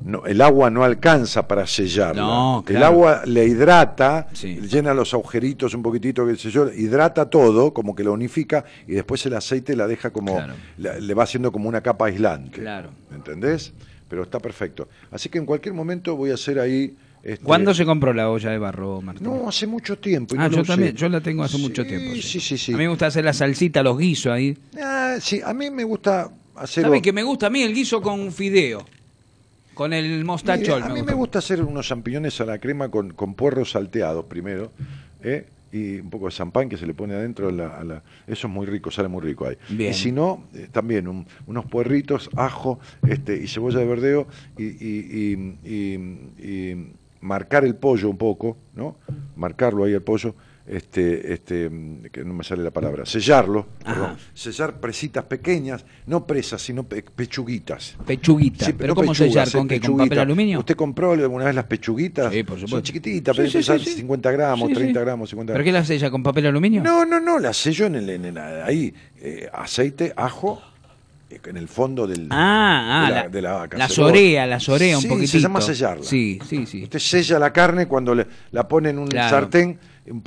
no, 0.04 0.26
el 0.26 0.42
agua 0.42 0.70
no 0.70 0.84
alcanza 0.84 1.48
para 1.48 1.66
sellarla. 1.66 2.22
No, 2.22 2.60
El 2.60 2.76
claro. 2.76 2.86
agua 2.88 3.22
le 3.26 3.46
hidrata, 3.46 4.28
Sí. 4.34 4.60
llena 4.62 4.94
los 4.94 5.14
agujeritos 5.14 5.74
un 5.74 5.82
poquitito, 5.82 6.26
qué 6.28 6.36
sé 6.36 6.52
yo, 6.52 6.72
hidrata 6.72 7.30
todo, 7.30 7.74
como 7.74 7.96
que 7.96 8.04
lo 8.04 8.14
unifica, 8.14 8.66
y 8.88 8.94
después 8.94 9.26
el 9.26 9.34
aceite 9.36 9.76
la 9.76 9.88
deja 9.88 10.12
como, 10.12 10.36
Claro. 10.36 10.54
la- 10.78 11.00
le 11.00 11.14
va 11.14 11.24
haciendo 11.24 11.52
como 11.52 11.68
una 11.70 11.82
capa 11.82 12.06
aislante. 12.08 12.62
Claro. 12.62 12.90
¿Entendés? 13.14 13.74
Pero 14.08 14.24
está 14.24 14.40
perfecto. 14.40 14.88
Así 15.12 15.30
que 15.30 15.40
en 15.40 15.46
cualquier 15.46 15.74
momento 15.74 16.16
voy 16.16 16.30
a 16.32 16.36
hacer 16.36 16.60
ahí... 16.60 16.96
este, 17.24 17.44
¿Cuándo 17.44 17.74
se 17.74 17.86
compró 17.86 18.14
la 18.14 18.30
olla 18.30 18.52
de 18.52 18.60
barro, 18.60 19.02
Martín? 19.02 19.24
No, 19.26 19.50
hace 19.50 19.66
mucho 19.66 19.98
tiempo. 19.98 20.36
Ah, 20.38 20.48
no 20.48 20.58
yo 20.58 20.64
también, 20.64 20.96
yo 20.96 21.10
la 21.10 21.22
tengo 21.22 21.44
hace 21.44 21.58
Sí, 21.58 21.64
mucho 21.64 21.84
tiempo. 21.84 22.14
Sí, 22.22 22.40
sí, 22.40 22.56
sí. 22.56 22.72
A 22.74 22.78
mí 22.78 22.84
me 22.84 22.90
gusta 22.90 23.08
hacer 23.08 23.26
la 23.26 23.34
salsita, 23.34 23.82
los 23.82 23.98
guisos 23.98 24.32
ahí. 24.32 24.56
Ah, 24.80 25.16
sí, 25.20 25.42
a 25.44 25.52
mí 25.56 25.72
me 25.72 25.84
gusta 25.84 26.30
hacer... 26.56 26.84
¿Sabe 26.84 27.02
que 27.02 27.12
me 27.12 27.24
gusta 27.24 27.48
a 27.48 27.50
mí 27.50 27.64
el 27.64 27.74
guiso 27.74 28.00
con 28.00 28.32
fideo? 28.32 28.86
Con 29.76 29.94
el 29.94 30.26
mostachol. 30.26 30.82
a 30.82 30.88
me 30.88 30.94
mí 30.96 31.00
gusta. 31.02 31.12
me 31.12 31.18
gusta 31.18 31.40
hacer 31.40 31.62
unos 31.62 31.86
champiñones 31.88 32.40
a 32.42 32.46
la 32.46 32.58
crema 32.58 32.90
con, 32.90 33.12
con 33.14 33.36
puerros 33.36 33.72
salteados 33.72 34.26
primero, 34.26 34.72
¿eh? 35.22 35.46
y 35.72 36.00
un 36.00 36.10
poco 36.10 36.28
de 36.28 36.32
champán 36.32 36.70
que 36.70 36.78
se 36.78 36.88
le 36.88 36.94
pone 36.94 37.14
adentro. 37.14 37.50
a 37.50 37.52
la- 37.52 37.78
a 37.78 37.84
la- 37.84 38.04
eso 38.28 38.48
es 38.48 38.54
muy 38.54 38.66
rico, 38.66 38.90
sale 38.92 39.10
muy 39.10 39.22
rico 39.22 39.46
ahí. 39.46 39.58
Bien. 39.70 39.92
Y 39.92 39.94
si 39.94 40.12
no, 40.14 40.46
eh, 40.54 40.70
también 40.72 41.08
un- 41.10 41.26
unos 41.48 41.66
puerritos, 41.66 42.30
ajo 42.38 42.80
este, 43.08 43.36
y 43.36 43.48
cebolla 43.48 43.80
de 43.80 43.86
verdeo 43.86 44.28
y- 44.58 44.64
y- 44.64 45.58
y- 45.66 46.42
y 46.42 46.88
marcar 47.20 47.66
el 47.66 47.76
pollo 47.76 48.10
un 48.10 48.18
poco, 48.18 48.56
¿no? 48.76 48.96
Marcarlo 49.36 49.84
ahí 49.84 49.92
el 49.94 50.02
pollo. 50.02 50.34
Este, 50.68 51.32
este, 51.32 51.70
mm, 51.70 52.06
que 52.12 52.24
no 52.26 52.34
me 52.34 52.44
sale 52.44 52.64
la 52.64 52.72
palabra, 52.72 53.06
sellarlo, 53.06 53.68
perdón, 53.86 54.18
sellar 54.34 54.80
presitas 54.80 55.24
pequeñas, 55.26 55.86
no 56.08 56.26
presas, 56.26 56.60
sino 56.60 56.82
pe- 56.84 57.04
pechuguitas. 57.04 57.96
Pechuguita. 58.04 58.66
Sí, 58.66 58.74
¿Pero 58.74 58.88
no 58.90 58.96
cómo 58.96 59.12
pechugas, 59.12 59.30
sellar? 59.32 59.48
eh, 59.48 59.52
¿Con 59.52 59.68
qué? 59.68 59.80
¿Con 59.80 59.98
papel 59.98 60.18
aluminio? 60.20 60.58
¿Usted 60.58 60.76
compró 60.76 61.12
alguna 61.12 61.46
vez 61.46 61.54
las 61.54 61.66
pechuguitas? 61.66 62.34
Sí, 62.34 62.42
por 62.42 62.58
Son 62.60 62.68
supuesto. 62.68 62.88
chiquititas, 62.88 63.36
Sí, 63.36 63.42
pero 63.42 63.52
sí, 63.52 63.58
pesan 63.60 63.80
sí, 63.80 63.86
sí. 63.86 63.96
50 63.98 64.32
gramos, 64.32 64.68
Sí, 64.70 64.74
sí. 64.74 64.82
30 64.82 65.00
gramos, 65.02 65.30
50 65.30 65.54
¿Pero 65.54 65.64
qué 65.64 65.70
gramos. 65.72 65.88
la 65.90 65.96
sella? 65.96 66.10
¿Con 66.10 66.24
papel 66.24 66.48
aluminio? 66.48 66.82
No, 66.82 67.06
no, 67.06 67.20
no, 67.20 67.38
la 67.38 67.54
sello 67.54 67.86
en 67.86 67.96
el, 67.98 68.10
en 68.10 68.26
el- 68.26 68.38
ahí, 68.64 68.92
eh, 69.22 69.48
aceite, 69.54 70.14
ajo, 70.16 70.64
eh, 71.30 71.40
en 71.46 71.58
el 71.58 71.68
fondo 71.68 72.08
del, 72.08 72.28
Ah, 72.32 73.04
ah, 73.04 73.06
de, 73.06 73.12
la, 73.14 73.22
la, 73.26 73.30
de 73.30 73.42
la 73.44 73.52
vaca. 73.54 73.78
la 73.78 73.88
sorea, 73.88 74.48
la 74.48 74.60
sorea 74.60 74.96
un 74.98 75.04
Sí, 75.04 75.08
poquitito. 75.10 75.32
se 75.34 75.40
llama 75.42 75.62
sellarla. 75.62 76.04
Sí, 76.04 76.40
sí, 76.50 76.66
sí. 76.66 76.84
Usted 76.86 76.98
sella 76.98 77.38
la 77.38 77.54
carne 77.54 77.88
cuando 77.88 78.16
le- 78.16 78.26
la 78.52 78.68
pone 78.68 78.90
en 78.90 78.98
un 78.98 79.08
Claro. 79.10 79.30
sartén 79.30 79.78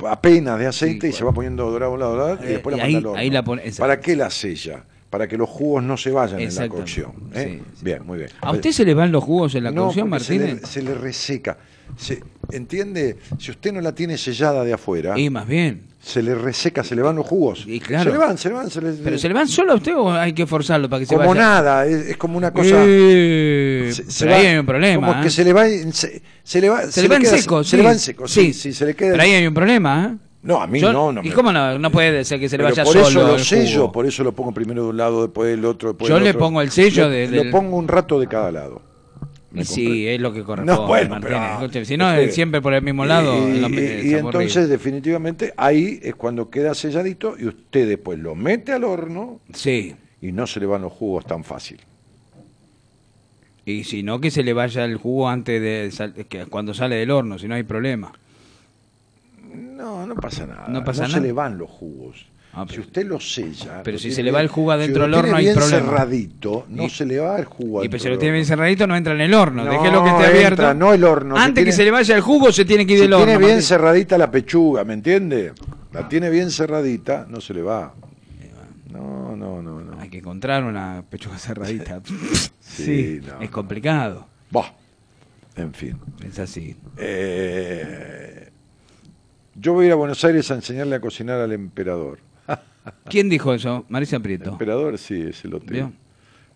apenas 0.07 0.59
de 0.59 0.67
aceite 0.67 1.07
Sí, 1.07 1.13
y 1.13 1.17
se 1.17 1.23
va 1.23 1.31
poniendo 1.31 1.69
dorado, 1.71 1.91
dorado, 1.93 2.15
dorado, 2.15 2.39
y 2.43 2.47
Eh, 2.47 2.49
después 2.53 2.75
la 2.75 2.83
manda 2.83 2.87
ahí- 2.87 2.95
al 2.95 3.05
horno. 3.05 3.19
ahí 3.19 3.29
la 3.29 3.43
pone- 3.43 3.61
exacto. 3.61 3.81
¿Para 3.83 3.99
qué 3.99 4.15
la 4.15 4.29
sella? 4.29 4.83
Para 5.09 5.27
que 5.27 5.37
los 5.37 5.49
jugos 5.49 5.81
no 5.83 5.97
se 5.97 6.11
vayan 6.11 6.39
en 6.39 6.53
la 6.53 6.69
cocción. 6.69 7.13
¿eh? 7.33 7.59
Sí, 7.63 7.63
sí. 7.79 7.85
Bien, 7.85 8.05
muy 8.05 8.17
bien. 8.19 8.29
¿A 8.41 8.51
usted 8.51 8.71
se 8.71 8.85
le 8.85 8.93
van 8.93 9.11
los 9.11 9.23
jugos 9.23 9.55
en 9.55 9.63
la 9.63 9.71
no, 9.71 9.85
cocción, 9.85 10.09
porque 10.09 10.23
se 10.25 10.33
le, 10.33 10.39
Martínez? 10.39 10.69
se 10.69 10.81
le 10.83 10.93
reseca. 10.93 11.57
Se, 11.97 12.21
¿Entiende? 12.51 13.17
Si 13.37 13.51
usted 13.51 13.71
no 13.71 13.79
la 13.81 13.93
tiene 13.93 14.17
sellada 14.17 14.63
de 14.63 14.73
afuera, 14.73 15.19
Y 15.19 15.29
más 15.29 15.47
bien. 15.47 15.81
se 16.01 16.23
le 16.23 16.33
reseca, 16.33 16.83
se 16.83 16.95
le 16.95 17.03
van 17.03 17.15
los 17.15 17.27
jugos. 17.27 17.63
Y 17.67 17.79
claro. 17.79 18.05
Se 18.05 18.09
le 18.11 18.17
van, 18.17 18.37
se 18.39 18.49
le 18.49 18.55
van. 18.55 18.69
Se 18.71 18.81
le, 18.81 18.91
¿Pero 18.93 19.17
se 19.19 19.27
le 19.27 19.33
van 19.35 19.47
solo 19.47 19.73
a 19.73 19.75
usted 19.75 19.95
o 19.95 20.11
hay 20.11 20.33
que 20.33 20.47
forzarlo 20.47 20.89
para 20.89 21.01
que 21.01 21.05
se 21.05 21.13
como 21.15 21.29
vaya? 21.29 21.41
nada, 21.41 21.85
es, 21.85 22.07
es 22.09 22.17
como 22.17 22.37
una 22.39 22.51
cosa... 22.51 22.75
Eh, 22.83 23.91
se- 23.93 24.09
se 24.09 24.25
pero 24.25 24.35
ahí 24.35 24.43
va- 24.45 24.49
hay 24.51 24.57
un 24.57 24.65
problema. 24.65 25.07
Como 25.07 25.19
¿eh? 25.19 25.23
que 25.23 25.29
se 25.29 25.43
le 25.43 25.53
va 25.53 25.65
se, 25.67 26.21
se 26.43 26.61
le 26.61 26.69
va, 26.69 26.83
Se 26.87 27.01
le 27.03 27.07
va 27.07 27.15
en 27.17 27.21
queda- 27.21 27.37
seco, 27.37 27.63
Se 27.63 27.69
sí. 27.71 27.77
le 27.77 27.83
va 27.83 27.91
en 27.91 27.99
seco, 27.99 28.27
sí, 28.27 28.53
sí, 28.53 28.73
se 28.73 28.85
le 28.87 28.95
queda. 28.95 29.11
Pero 29.11 29.23
ahí 29.23 29.31
hay 29.33 29.45
un 29.47 29.53
problema, 29.53 30.11
¿eh? 30.11 30.17
No, 30.41 30.61
a 30.61 30.67
mí 30.67 30.79
Yo- 30.79 30.91
no, 30.93 31.11
no. 31.11 31.21
¿Y 31.21 31.29
me- 31.29 31.33
cómo 31.35 31.51
no? 31.51 31.77
No 31.77 31.91
puede 31.91 32.23
ser 32.25 32.39
que 32.39 32.47
se 32.49 32.57
le 32.57 32.63
vaya 32.63 32.83
por 32.83 32.93
solo 32.93 33.07
eso 33.07 33.27
lo 33.27 33.35
el 33.35 33.43
sello, 33.43 33.79
jugo. 33.81 33.91
por 33.91 34.05
eso 34.07 34.23
lo 34.23 34.31
pongo 34.31 34.53
primero 34.53 34.83
de 34.85 34.89
un 34.89 34.97
lado, 34.97 35.21
después 35.23 35.49
del 35.51 35.63
otro, 35.65 35.89
después 35.89 36.07
Yo 36.09 36.15
del 36.15 36.23
le 36.23 36.33
pongo 36.33 36.61
el 36.61 36.71
sello 36.71 37.03
Lo- 37.03 37.09
de- 37.09 37.27
Lo 37.27 37.51
pongo 37.51 37.75
un 37.77 37.87
rato 37.87 38.19
de 38.19 38.25
cada 38.27 38.51
lado. 38.51 38.81
Me 39.51 39.65
sí, 39.65 39.83
compré. 39.83 40.15
es 40.15 40.21
lo 40.21 40.31
que 40.33 40.43
corresponde, 40.43 40.81
No, 40.81 40.87
bueno, 40.87 41.09
Martínez. 41.09 41.71
pero- 41.71 41.85
si 41.85 41.97
no, 41.97 42.11
este, 42.13 42.31
siempre 42.33 42.61
por 42.61 42.73
el 42.73 42.83
mismo 42.83 43.03
lado. 43.05 43.35
Y, 43.49 43.57
es 43.77 44.05
es 44.05 44.13
entonces, 44.13 44.69
definitivamente, 44.69 45.53
ahí 45.57 45.99
es 46.03 46.13
cuando 46.15 46.49
queda 46.51 46.75
selladito 46.75 47.35
y 47.39 47.47
usted 47.47 47.87
después 47.87 48.19
lo 48.19 48.35
mete 48.35 48.73
al 48.73 48.83
horno 48.83 49.39
Sí. 49.53 49.95
y 50.21 50.31
no 50.31 50.45
se 50.45 50.59
le 50.59 50.67
van 50.67 50.83
los 50.83 50.93
jugos 50.93 51.25
tan 51.25 51.43
fácil. 51.43 51.79
Y 53.65 53.83
si 53.85 54.03
no, 54.03 54.19
que 54.21 54.31
se 54.31 54.43
le 54.43 54.53
vaya 54.53 54.85
el 54.85 54.97
jugo 54.97 55.29
antes 55.29 55.61
de 55.61 56.25
que 56.27 56.45
cuando 56.45 56.73
sale 56.73 56.95
del 56.95 57.11
horno, 57.11 57.37
si 57.39 57.47
no 57.47 57.55
hay 57.55 57.63
problema. 57.63 58.11
No, 59.53 60.05
no 60.05 60.15
pasa 60.15 60.45
nada. 60.45 60.67
No 60.67 60.83
pasa 60.83 61.05
se 61.05 61.13
nada. 61.13 61.21
le 61.25 61.31
van 61.31 61.57
los 61.57 61.69
jugos. 61.69 62.25
Ah, 62.61 62.73
si 62.73 62.79
usted 62.79 63.05
lo 63.05 63.19
sella. 63.19 63.81
pero 63.83 63.95
lo 63.95 63.99
si 63.99 64.11
se 64.11 64.23
le 64.23 64.31
va 64.31 64.41
el 64.41 64.47
jugo 64.47 64.71
adentro 64.71 65.03
del 65.03 65.11
lo 65.11 65.17
horno, 65.19 65.27
tiene 65.27 65.37
hay 65.39 65.45
bien 65.45 65.55
problema. 65.55 65.79
cerradito, 65.91 66.65
no 66.69 66.83
Y- 66.85 66.89
se 66.89 67.05
le 67.05 67.19
va 67.19 67.37
el 67.39 67.45
jugo 67.45 67.77
Y 67.77 67.77
adentro 67.79 67.91
pero 67.91 68.03
si 68.03 68.09
lo 68.09 68.17
tiene 68.19 68.33
bien 68.33 68.45
cerradito, 68.45 68.87
no 68.87 68.95
entra 68.95 69.13
en 69.13 69.21
el 69.21 69.33
horno. 69.33 69.63
No, 69.65 69.71
Déjelo 69.71 70.03
que 70.03 70.09
esté 70.09 70.23
entra, 70.25 70.37
abierto. 70.37 70.73
no 70.73 70.93
el 70.93 71.03
horno, 71.03 71.35
si 71.37 71.41
Antes 71.43 71.65
que 71.65 71.71
se 71.71 71.83
le 71.83 71.91
vaya 71.91 72.15
el 72.15 72.21
jugo, 72.21 72.51
se 72.51 72.65
tiene 72.65 72.85
que 72.85 72.93
ir 72.93 72.99
Si 72.99 73.03
del 73.03 73.13
horno. 73.13 73.25
tiene 73.25 73.39
bien 73.39 73.51
Martín. 73.51 73.67
cerradita 73.67 74.17
la 74.17 74.29
pechuga, 74.31 74.83
¿me 74.83 74.93
entiende? 74.93 75.53
La 75.93 76.07
tiene 76.07 76.29
bien 76.29 76.51
cerradita, 76.51 77.25
no 77.29 77.41
se 77.41 77.53
le 77.53 77.61
va. 77.61 77.93
No, 78.91 79.35
no, 79.35 79.61
no, 79.61 79.79
no. 79.81 79.99
Hay 79.99 80.09
que 80.09 80.17
encontrar 80.17 80.63
una 80.63 81.03
pechuga 81.09 81.37
cerradita. 81.37 82.01
Sí, 82.59 83.21
no, 83.25 83.39
es 83.41 83.49
complicado. 83.49 84.27
Bah, 84.51 84.73
en 85.55 85.73
fin. 85.73 85.97
Es 86.27 86.39
así. 86.39 86.75
Eh, 86.97 88.49
yo 89.55 89.73
voy 89.73 89.85
a 89.85 89.87
ir 89.87 89.91
a 89.93 89.95
Buenos 89.95 90.23
Aires 90.25 90.49
a 90.51 90.55
enseñarle 90.55 90.95
a 90.95 91.01
cocinar 91.01 91.39
al 91.39 91.51
emperador. 91.51 92.19
¿Quién 93.05 93.29
dijo 93.29 93.53
eso? 93.53 93.85
Marisa 93.89 94.19
Prieto. 94.19 94.51
Emperador, 94.51 94.97
sí, 94.97 95.21
es 95.21 95.43
el 95.45 95.53
hotel. 95.53 95.87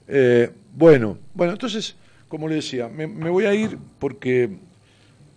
Eh, 0.07 0.51
bueno, 0.75 1.17
bueno, 1.33 1.53
entonces, 1.53 1.95
como 2.27 2.47
le 2.47 2.55
decía, 2.55 2.87
me, 2.89 3.07
me 3.07 3.29
voy 3.29 3.45
a 3.45 3.53
ir 3.53 3.77
porque 3.99 4.49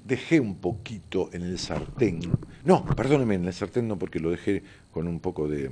dejé 0.05 0.41
un 0.41 0.57
poquito 0.57 1.31
en 1.33 1.43
el 1.43 1.59
sartén. 1.59 2.21
No, 2.65 2.85
perdóneme, 2.85 3.35
en 3.37 3.45
el 3.47 3.53
sartén 3.53 3.87
no, 3.89 3.99
porque 3.99 4.19
lo 4.21 4.31
dejé 4.31 4.63
con 4.93 5.07
un 5.09 5.21
poco 5.21 5.49
de 5.49 5.71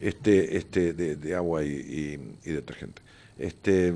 este, 0.00 0.56
este, 0.56 0.92
de, 0.92 1.16
de 1.16 1.34
agua 1.34 1.64
y, 1.64 1.68
y- 1.70 2.48
y 2.48 2.52
detergente. 2.52 3.02
Este, 3.38 3.92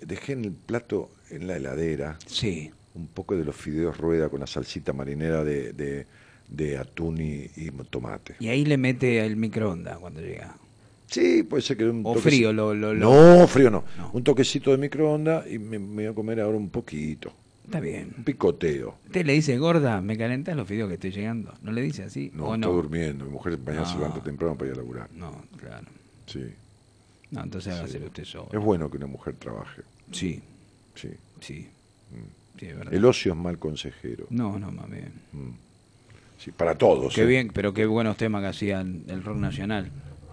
dejé 0.00 0.32
en 0.32 0.44
el 0.44 0.52
plato, 0.52 1.10
en 1.30 1.46
la 1.46 1.56
heladera, 1.56 2.18
Sí. 2.26 2.70
un 2.94 3.06
poco 3.06 3.36
de 3.36 3.44
los 3.44 3.54
fideos 3.56 3.96
rueda 3.98 4.28
con 4.28 4.40
la 4.40 4.46
salsita 4.46 4.92
marinera 4.92 5.44
de, 5.44 5.72
de- 5.72 6.06
de 6.48 6.78
atún 6.78 7.20
y, 7.20 7.50
y 7.56 7.70
tomate. 7.90 8.36
Y 8.40 8.48
ahí 8.48 8.64
le 8.64 8.76
mete 8.76 9.24
el 9.24 9.36
microondas 9.36 9.98
cuando 9.98 10.20
llega. 10.20 10.56
Sí, 11.06 11.42
puede 11.42 11.62
ser 11.62 11.76
que 11.76 11.84
un 11.86 12.02
O 12.04 12.14
frío, 12.16 12.52
lo- 12.52 12.74
lo- 12.74 12.92
lo- 12.94 13.38
No, 13.40 13.46
frío 13.48 13.70
no. 13.70 13.84
No. 13.96 14.10
Un 14.12 14.22
toquecito 14.24 14.70
de 14.70 14.78
microondas 14.78 15.50
y 15.50 15.58
me, 15.58 15.78
me 15.78 16.02
voy 16.04 16.06
a 16.06 16.14
comer 16.14 16.40
ahora 16.40 16.58
un 16.58 16.68
poquito. 16.68 17.32
Está 17.64 17.80
bien. 17.80 18.12
Un 18.16 18.24
picoteo. 18.24 18.96
Usted 19.06 19.26
le 19.26 19.34
dice, 19.34 19.56
gorda, 19.58 20.00
me 20.00 20.16
calentas 20.16 20.56
los 20.56 20.66
fideos 20.66 20.88
que 20.88 20.94
estoy 20.94 21.10
llegando. 21.12 21.52
¿No 21.62 21.72
le 21.72 21.82
dice 21.82 22.04
así? 22.04 22.30
No, 22.34 22.46
¿O 22.48 22.54
está 22.54 22.66
no? 22.66 22.72
durmiendo. 22.74 23.24
Mi 23.26 23.30
mujer 23.32 23.58
mañana 23.58 23.84
se 23.86 23.94
No. 23.94 24.00
levanta 24.00 24.22
temprano 24.22 24.54
para 24.56 24.68
ir 24.70 24.74
a 24.74 24.76
laburar. 24.78 25.08
No, 25.14 25.44
claro. 25.58 25.86
Sí. 26.26 26.44
No, 27.30 27.42
entonces 27.42 27.74
hágaselo 27.74 28.06
usted 28.06 28.24
solo. 28.24 28.48
Es 28.52 28.60
bueno 28.60 28.90
que 28.90 28.96
una 28.96 29.06
mujer 29.06 29.34
trabaje. 29.36 29.82
Sí, 30.12 30.40
Sí. 30.94 31.10
sí. 31.40 31.68
Sí, 32.58 32.66
es 32.66 32.76
verdad. 32.76 32.92
El 32.92 33.04
ocio 33.04 33.32
es 33.32 33.38
mal 33.38 33.58
consejero. 33.58 34.26
No, 34.30 34.58
no, 34.58 34.72
mami. 34.72 34.98
Mm. 35.32 35.50
Sí, 36.38 36.50
para 36.52 36.74
todos. 36.76 37.14
Qué 37.14 37.22
¿eh? 37.22 37.26
bien, 37.26 37.50
pero 37.52 37.74
qué 37.74 37.84
buenos 37.86 38.16
temas 38.16 38.40
que 38.42 38.48
hacían 38.48 39.04
el 39.08 39.22
rock 39.22 39.36
nacional. 39.36 39.90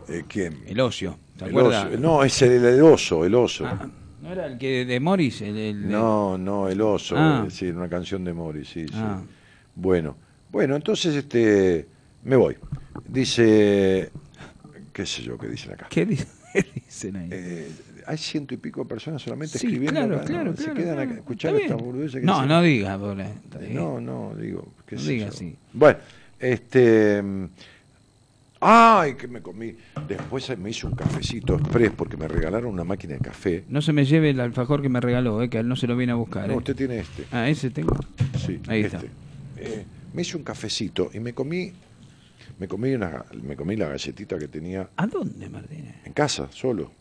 Eh, 0.08 0.24
¿Quién? 0.28 0.64
El 0.68 0.80
ocio, 0.80 1.18
¿te 1.38 1.46
El. 1.46 2.00
No, 2.00 2.24
es 2.24 2.42
el, 2.42 2.64
el 2.64 2.82
oso, 2.82 3.26
el 3.26 3.36
oso. 3.36 3.66
Ah, 3.66 3.90
¿No 4.22 4.32
era 4.32 4.46
el 4.48 4.58
que 4.58 4.86
de 4.86 5.00
Morris? 5.00 5.42
El, 5.42 5.58
el- 5.58 5.90
No, 5.90 6.38
no, 6.38 6.70
el 6.70 6.80
oso, 6.82 7.16
Ah. 7.18 7.44
eh, 7.48 7.52
sí, 7.52 7.68
una 7.68 7.90
canción 7.90 8.24
de 8.24 8.34
Mori, 8.34 8.64
sí, 8.66 8.86
sí. 8.88 8.94
Ah. 8.96 9.22
Bueno, 9.76 10.16
bueno, 10.52 10.76
entonces 10.76 11.14
este 11.16 11.88
me 12.24 12.36
voy. 12.36 12.56
Dice, 13.08 14.12
qué 14.94 15.06
sé 15.06 15.22
yo 15.24 15.38
qué 15.38 15.48
dicen 15.48 15.74
acá. 15.74 15.88
¿Qué 15.90 16.06
di- 16.06 16.18
qué 16.54 16.66
dicen 16.76 17.16
ahí? 17.18 17.30
Eh, 17.32 17.70
hay 18.08 18.18
ciento 18.18 18.54
y 18.54 18.58
pico 18.58 18.82
de 18.84 18.90
personas 18.90 19.22
solamente 19.22 19.58
Sí, 19.58 19.68
escribiendo. 19.68 20.00
claro, 20.00 20.16
acá, 20.18 20.26
claro, 20.26 20.52
¿no? 20.52 20.58
Se 20.58 20.64
claro, 20.64 20.80
quedan 20.80 20.96
claro. 20.96 21.10
acá, 21.12 21.20
escuchar 21.20 21.56
esta 21.56 21.76
que 22.20 22.26
No, 22.26 22.34
dicen. 22.36 22.48
no 22.50 22.62
diga, 22.62 22.98
bien. 23.60 23.74
No, 23.76 24.00
no, 24.02 24.36
digo, 24.36 24.68
qué 24.88 24.96
No 24.96 25.02
sé 25.02 25.12
diga 25.12 25.26
yo. 25.28 25.32
así. 25.32 25.56
Bueno, 25.74 26.00
este. 26.40 27.24
Ay, 28.62 29.16
que 29.16 29.28
me 29.28 29.42
comí. 29.42 29.76
Después 30.08 30.58
me 30.58 30.70
hice 30.72 30.88
un 30.88 30.96
cafecito 30.96 31.56
express 31.56 31.92
porque 31.96 32.18
me 32.18 32.28
regalaron 32.28 32.72
una 32.74 32.84
máquina 32.84 33.14
de 33.14 33.20
café. 33.20 33.64
No 33.70 33.82
se 33.82 33.94
me 33.94 34.06
lleve 34.06 34.30
el 34.32 34.40
alfajor 34.40 34.82
que 34.82 34.90
me 34.90 35.00
regaló, 35.02 35.42
eh, 35.44 35.50
que 35.50 35.60
él 35.60 35.68
no 35.68 35.76
se 35.76 35.88
lo 35.88 35.96
viene 35.96 36.14
a 36.14 36.16
buscar. 36.16 36.48
No, 36.48 36.54
eh. 36.54 36.58
usted 36.58 36.76
tiene 36.76 37.00
este. 37.00 37.26
Ah, 37.32 37.48
ese 37.50 37.70
tengo. 37.70 37.96
Sí, 38.44 38.60
Ahí 38.68 38.82
este. 38.82 38.98
está. 38.98 39.08
Eh, 39.58 39.86
me 40.14 40.22
hice 40.22 40.38
un 40.38 40.44
cafecito 40.44 41.12
y 41.14 41.20
me 41.20 41.34
comí, 41.34 41.72
me 42.58 42.68
comí 42.68 42.94
una, 42.94 43.26
me 43.44 43.56
comí 43.56 43.76
la 43.76 43.90
galletita 43.90 44.40
que 44.40 44.48
tenía 44.48 44.90
¿A 44.96 45.06
dónde, 45.08 45.50
Martínez? 45.50 45.96
en 46.06 46.14
casa, 46.14 46.48
solo. 46.52 46.92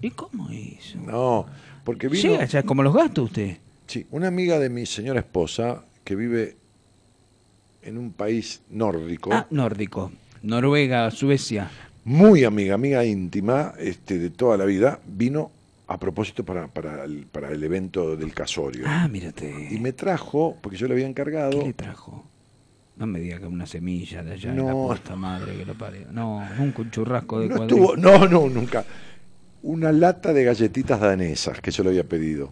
¿Y 0.00 0.10
cómo 0.10 0.50
hizo? 0.52 0.98
No, 0.98 1.46
porque 1.84 2.08
vino, 2.08 2.32
Llega 2.32 2.44
ya 2.46 2.64
como 2.64 2.82
los 2.82 2.92
gatos 2.94 3.26
usted. 3.26 3.58
sí, 3.86 4.04
una 4.10 4.26
amiga 4.28 4.58
de 4.58 4.68
mi 4.68 4.84
señora 4.86 5.20
esposa 5.20 5.84
que 6.04 6.16
vive 6.16 6.56
en 7.82 7.98
un 7.98 8.12
país 8.12 8.62
nórdico, 8.70 9.30
Ah, 9.32 9.46
nórdico. 9.50 10.12
Noruega, 10.42 11.10
Suecia. 11.10 11.70
muy 12.04 12.44
amiga, 12.44 12.74
amiga 12.74 13.04
íntima, 13.04 13.74
este, 13.78 14.18
de 14.18 14.30
toda 14.30 14.56
la 14.56 14.64
vida, 14.64 15.00
vino 15.06 15.50
a 15.86 15.98
propósito 15.98 16.44
para, 16.44 16.66
para, 16.68 17.04
el, 17.04 17.26
para 17.26 17.50
el 17.50 17.62
evento 17.62 18.16
del 18.16 18.32
casorio. 18.34 18.84
Ah, 18.86 19.06
mírate. 19.08 19.68
Y 19.70 19.78
me 19.78 19.92
trajo, 19.92 20.56
porque 20.60 20.76
yo 20.76 20.86
le 20.88 20.94
había 20.94 21.06
encargado, 21.06 21.58
¿Qué 21.60 21.66
le 21.66 21.72
trajo? 21.74 22.24
No 22.96 23.06
me 23.06 23.20
diga 23.20 23.38
que 23.38 23.46
una 23.46 23.66
semilla 23.66 24.22
de 24.22 24.32
allá 24.32 24.50
de 24.50 24.56
No. 24.56 24.66
la 24.66 24.94
puta 24.96 25.16
madre 25.16 25.56
que 25.56 25.64
lo 25.64 25.74
parió. 25.74 26.06
No, 26.12 26.42
nunca 26.58 26.82
un 26.82 26.90
churrasco 26.90 27.40
de 27.40 27.48
no, 27.48 27.62
estuvo, 27.62 27.96
no, 27.96 28.26
no, 28.28 28.48
nunca, 28.48 28.84
una 29.62 29.92
lata 29.92 30.32
de 30.32 30.44
galletitas 30.44 31.00
danesas 31.00 31.60
que 31.60 31.70
yo 31.70 31.82
le 31.84 31.90
había 31.90 32.04
pedido. 32.04 32.50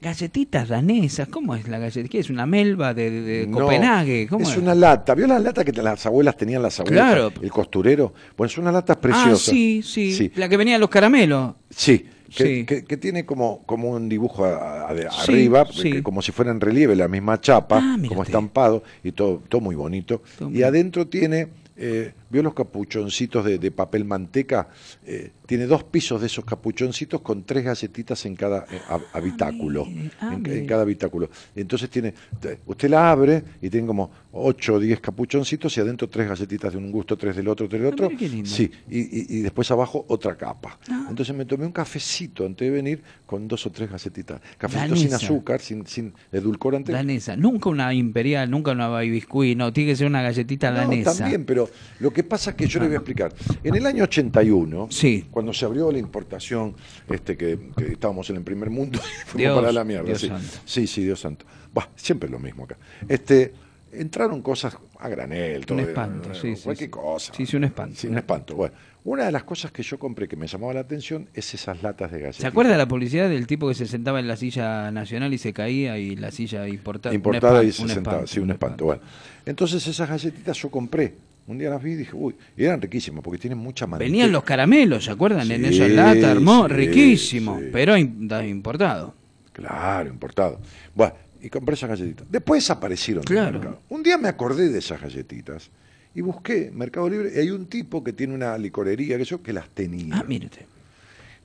Galletitas 0.00 0.68
danesas, 0.68 1.26
¿cómo 1.28 1.56
es 1.56 1.66
la 1.66 1.78
galletita? 1.80 2.08
¿Qué 2.12 2.20
es 2.20 2.30
una 2.30 2.46
melva 2.46 2.94
de, 2.94 3.10
de- 3.10 3.20
de 3.22 3.46
No, 3.48 3.58
Copenhague? 3.60 4.28
¿Cómo 4.28 4.48
es 4.48 4.56
una 4.56 4.72
lata. 4.74 5.12
¿Vio 5.16 5.26
la 5.26 5.40
lata 5.40 5.64
que 5.64 5.72
las 5.72 6.06
abuelas 6.06 6.36
tenían 6.36 6.62
las 6.62 6.78
abuelas? 6.78 7.04
Claro. 7.14 7.32
El 7.42 7.50
costurero. 7.50 8.14
Bueno, 8.36 8.48
es 8.48 8.58
una 8.58 8.70
lata 8.70 9.00
preciosa. 9.00 9.32
Ah, 9.32 9.36
sí, 9.54 9.82
sí, 9.82 10.12
Sí, 10.12 10.30
La 10.36 10.48
que 10.48 10.56
venía 10.56 10.76
en 10.76 10.80
los 10.80 10.90
caramelos. 10.90 11.54
sí, 11.70 12.06
que, 12.32 12.44
Sí. 12.58 12.64
que- 12.64 12.84
que 12.84 12.96
tiene 12.96 13.26
como, 13.26 13.64
como 13.66 13.90
un 13.90 14.08
dibujo 14.08 14.44
a- 14.44 14.88
a- 14.88 14.94
de 14.94 15.02
Sí, 15.10 15.32
arriba, 15.32 15.66
que 15.66 16.00
como 16.04 16.22
si 16.22 16.30
fuera 16.30 16.52
en 16.52 16.60
relieve, 16.60 16.94
la 16.94 17.08
misma 17.08 17.40
chapa, 17.40 17.80
Ah, 17.82 17.96
como 18.06 18.22
estampado, 18.22 18.84
y 19.02 19.10
todo, 19.10 19.42
todo 19.48 19.60
muy 19.60 19.74
bonito. 19.74 20.22
Y 20.52 20.62
adentro 20.62 21.08
tiene, 21.08 21.48
eh, 21.76 22.12
¿vio 22.30 22.42
los 22.42 22.54
capuchoncitos 22.54 23.44
de, 23.44 23.58
de 23.58 23.70
papel 23.70 24.04
manteca? 24.04 24.68
Eh, 25.04 25.32
tiene 25.46 25.66
dos 25.66 25.82
pisos 25.84 26.20
de 26.20 26.26
esos 26.26 26.44
capuchoncitos 26.44 27.20
con 27.22 27.44
tres 27.44 27.64
galletitas 27.64 28.24
en 28.26 28.36
cada 28.36 28.66
eh, 28.70 28.80
hab- 28.88 29.04
habitáculo. 29.12 29.84
mire, 29.86 30.10
ah, 30.20 30.34
en, 30.34 30.66
cada 30.66 30.82
habitáculo. 30.82 31.30
Entonces 31.56 31.88
tiene, 31.90 32.12
te- 32.40 32.58
usted 32.66 32.90
la 32.90 33.10
abre 33.10 33.42
y 33.62 33.70
tiene 33.70 33.86
como 33.86 34.10
8 34.32 34.74
o 34.74 34.78
10 34.78 35.00
capuchoncitos 35.00 35.76
y 35.76 35.80
adentro 35.80 36.08
tres 36.08 36.28
galletitas 36.28 36.72
de 36.72 36.78
un 36.78 36.90
gusto, 36.92 37.16
tres 37.16 37.34
del 37.36 37.48
otro, 37.48 37.68
tres 37.68 37.80
del 37.80 37.90
Ah, 37.90 37.94
otro. 37.94 38.06
mire 38.10 38.18
qué 38.18 38.28
lindo. 38.28 38.48
Sí, 38.50 38.70
y, 38.90 38.98
y- 39.00 39.38
y 39.38 39.40
después 39.42 39.70
abajo 39.70 40.04
otra 40.08 40.36
capa. 40.36 40.78
Ah. 40.90 41.06
Entonces 41.08 41.34
me 41.34 41.44
tomé 41.46 41.64
un 41.66 41.72
cafecito 41.72 42.44
antes 42.44 42.66
de 42.66 42.70
venir 42.70 43.02
con 43.26 43.48
dos 43.48 43.64
o 43.66 43.70
tres 43.72 43.90
galletitas. 43.90 44.40
Cafecito 44.58 44.96
sin 44.96 45.14
azúcar, 45.14 45.60
sin, 45.60 45.86
sin 45.86 46.12
edulcorante. 46.30 46.92
Danesa. 46.92 47.36
Nunca 47.36 47.70
una 47.70 47.92
imperial, 47.94 48.50
nunca 48.50 48.72
una 48.72 48.88
baby 48.88 49.10
biscuit. 49.10 49.56
No, 49.56 49.72
tiene 49.72 49.90
que 49.92 49.96
ser 49.96 50.06
una 50.06 50.20
galletita 50.22 50.70
No, 50.70 50.76
danesa. 50.78 51.16
también, 51.16 51.44
pero 51.46 51.68
lo 52.00 52.12
que 52.12 52.17
pasa 52.24 52.50
es 52.50 52.56
que 52.56 52.66
yo 52.66 52.80
le 52.80 52.86
voy 52.86 52.94
a 52.94 52.98
explicar. 52.98 53.32
En 53.62 53.74
el 53.74 53.86
año 53.86 54.04
81, 54.04 54.88
Sí. 54.90 55.26
cuando 55.30 55.52
se 55.52 55.64
abrió 55.64 55.90
la 55.92 55.98
importación, 55.98 56.74
este 57.08 57.36
que, 57.36 57.58
que 57.76 57.92
estábamos 57.92 58.28
en 58.30 58.36
el 58.36 58.42
primer 58.42 58.70
mundo, 58.70 58.98
fuimos 59.26 59.36
Dios, 59.36 59.54
para 59.58 59.72
la 59.72 59.84
mierda. 59.84 60.06
Dios 60.06 60.20
sí. 60.20 60.28
santo. 60.28 60.46
sí, 60.64 60.86
sí, 60.86 61.04
Dios 61.04 61.20
santo. 61.20 61.44
Bah, 61.72 61.88
siempre 61.96 62.28
lo 62.28 62.38
mismo 62.38 62.64
acá. 62.64 62.76
Este, 63.08 63.52
entraron 63.92 64.42
cosas 64.42 64.76
a 64.98 65.08
granel, 65.08 65.64
todo, 65.64 65.78
espanto, 65.80 66.34
sí, 66.34 66.56
sí, 66.56 66.62
cualquier 66.64 66.88
sí. 66.88 66.90
cosa. 66.90 67.32
Sí, 67.34 67.46
sí, 67.46 67.56
un 67.56 67.64
espanto. 67.64 67.96
Sí, 67.96 68.06
un 68.06 68.18
espanto. 68.18 68.54
Bueno, 68.56 68.74
una 69.04 69.26
de 69.26 69.32
las 69.32 69.44
cosas 69.44 69.70
que 69.70 69.82
yo 69.82 69.98
compré 69.98 70.28
que 70.28 70.36
me 70.36 70.46
llamaba 70.46 70.74
la 70.74 70.80
atención 70.80 71.28
es 71.32 71.54
esas 71.54 71.82
latas 71.82 72.10
de 72.10 72.18
galletas. 72.18 72.36
¿Se 72.42 72.46
acuerda 72.46 72.72
de 72.72 72.78
la 72.78 72.88
publicidad 72.88 73.28
del 73.28 73.46
tipo 73.46 73.68
que 73.68 73.74
se 73.74 73.86
sentaba 73.86 74.20
en 74.20 74.28
la 74.28 74.36
silla 74.36 74.90
nacional 74.90 75.32
y 75.32 75.38
se 75.38 75.52
caía 75.52 75.98
y 75.98 76.16
la 76.16 76.30
silla 76.30 76.68
importada? 76.68 77.14
importada 77.14 77.60
Un 77.60 77.68
y 77.68 77.72
se 77.72 77.82
un 77.82 77.88
sentaba, 77.88 78.26
sí, 78.26 78.40
un 78.40 78.50
espanto. 78.50 78.86
Bueno, 78.86 79.02
entonces 79.46 79.86
esas 79.86 80.08
galletitas 80.08 80.56
yo 80.58 80.70
compré. 80.70 81.27
Un 81.48 81.58
día 81.58 81.70
las 81.70 81.82
vi 81.82 81.92
y 81.92 81.96
dije, 81.96 82.12
uy, 82.14 82.34
y 82.56 82.64
eran 82.64 82.80
riquísimas 82.80 83.24
porque 83.24 83.38
tienen 83.38 83.58
mucha 83.58 83.86
manteca. 83.86 84.06
Venían 84.08 84.30
los 84.30 84.44
caramelos, 84.44 85.04
¿se 85.06 85.10
acuerdan? 85.10 85.50
en 85.50 85.62
Sí, 85.72 85.76
esa 85.82 85.88
lata, 85.88 86.30
hermoso, 86.32 86.68
sí, 86.68 86.74
riquísimo, 86.74 87.58
sí. 87.58 87.66
pero 87.72 87.96
importado. 87.96 89.14
Claro, 89.52 90.08
importado. 90.10 90.60
Bueno, 90.94 91.14
y 91.40 91.48
compré 91.48 91.74
esas 91.74 91.88
galletitas. 91.88 92.26
Después 92.30 92.62
desaparecieron 92.62 93.24
del 93.24 93.34
Claro. 93.36 93.52
mercado. 93.58 93.80
Un 93.88 94.02
día 94.02 94.18
me 94.18 94.28
acordé 94.28 94.68
de 94.68 94.78
esas 94.78 95.00
galletitas 95.00 95.70
y 96.14 96.20
busqué 96.20 96.70
Mercado 96.74 97.08
Libre 97.08 97.32
y 97.34 97.38
hay 97.38 97.50
un 97.50 97.66
tipo 97.66 98.04
que 98.04 98.12
tiene 98.12 98.34
una 98.34 98.56
licorería 98.58 99.16
que 99.18 99.24
yo 99.24 99.42
que 99.42 99.52
las 99.52 99.68
tenía. 99.70 100.16
Ah, 100.18 100.24
mírate. 100.28 100.66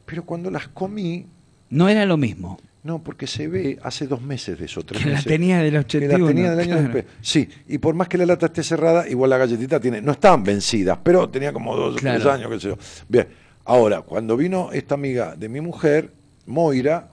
Pero 0.06 0.26
cuando 0.26 0.52
las 0.52 0.68
comí, 0.68 1.26
No 1.70 1.88
era 1.90 2.06
lo 2.06 2.18
mismo. 2.18 2.60
No, 2.84 3.02
porque 3.02 3.28
se 3.28 3.48
ve 3.48 3.80
hace 3.82 4.08
dos 4.08 4.22
meses 4.22 4.60
de 4.60 4.66
eso, 4.66 4.84
tres 4.84 5.02
Que 5.02 5.10
la 5.10 5.16
meses. 5.16 5.28
tenía 5.28 5.60
del 5.60 5.72
que 5.72 5.78
81. 5.80 6.18
las 6.26 6.28
tenía 6.36 6.50
del 6.52 6.60
año 6.60 6.68
claro. 6.78 6.82
después. 6.94 7.06
Sí, 7.22 7.48
y 7.70 7.78
por 7.78 7.96
más 7.96 8.08
que 8.10 8.18
la 8.18 8.26
lata 8.26 8.48
esté 8.48 8.62
cerrada, 8.64 9.08
igual 9.08 9.30
la 9.30 9.38
galletita 9.38 9.80
tiene, 9.80 10.02
no 10.02 10.12
estaban 10.12 10.44
vencidas, 10.44 11.00
pero 11.02 11.30
tenía 11.30 11.54
como 11.54 11.76
dos 11.76 11.96
o 11.96 11.98
Claro. 11.98 12.20
tres 12.22 12.34
años, 12.34 12.50
qué 12.52 12.60
sé 12.60 12.68
yo. 12.70 12.78
Bien, 13.08 13.28
ahora, 13.66 14.02
cuando 14.02 14.36
vino 14.36 14.72
esta 14.74 14.96
amiga 14.96 15.36
de 15.36 15.48
mi 15.50 15.62
mujer, 15.62 16.12
Moira, 16.46 17.10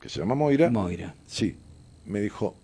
que 0.00 0.08
se 0.10 0.20
llama 0.20 0.34
Moira, 0.34 0.70
Moira. 0.70 1.14
sí, 1.26 1.56
me 2.04 2.20
dijo, 2.20 2.54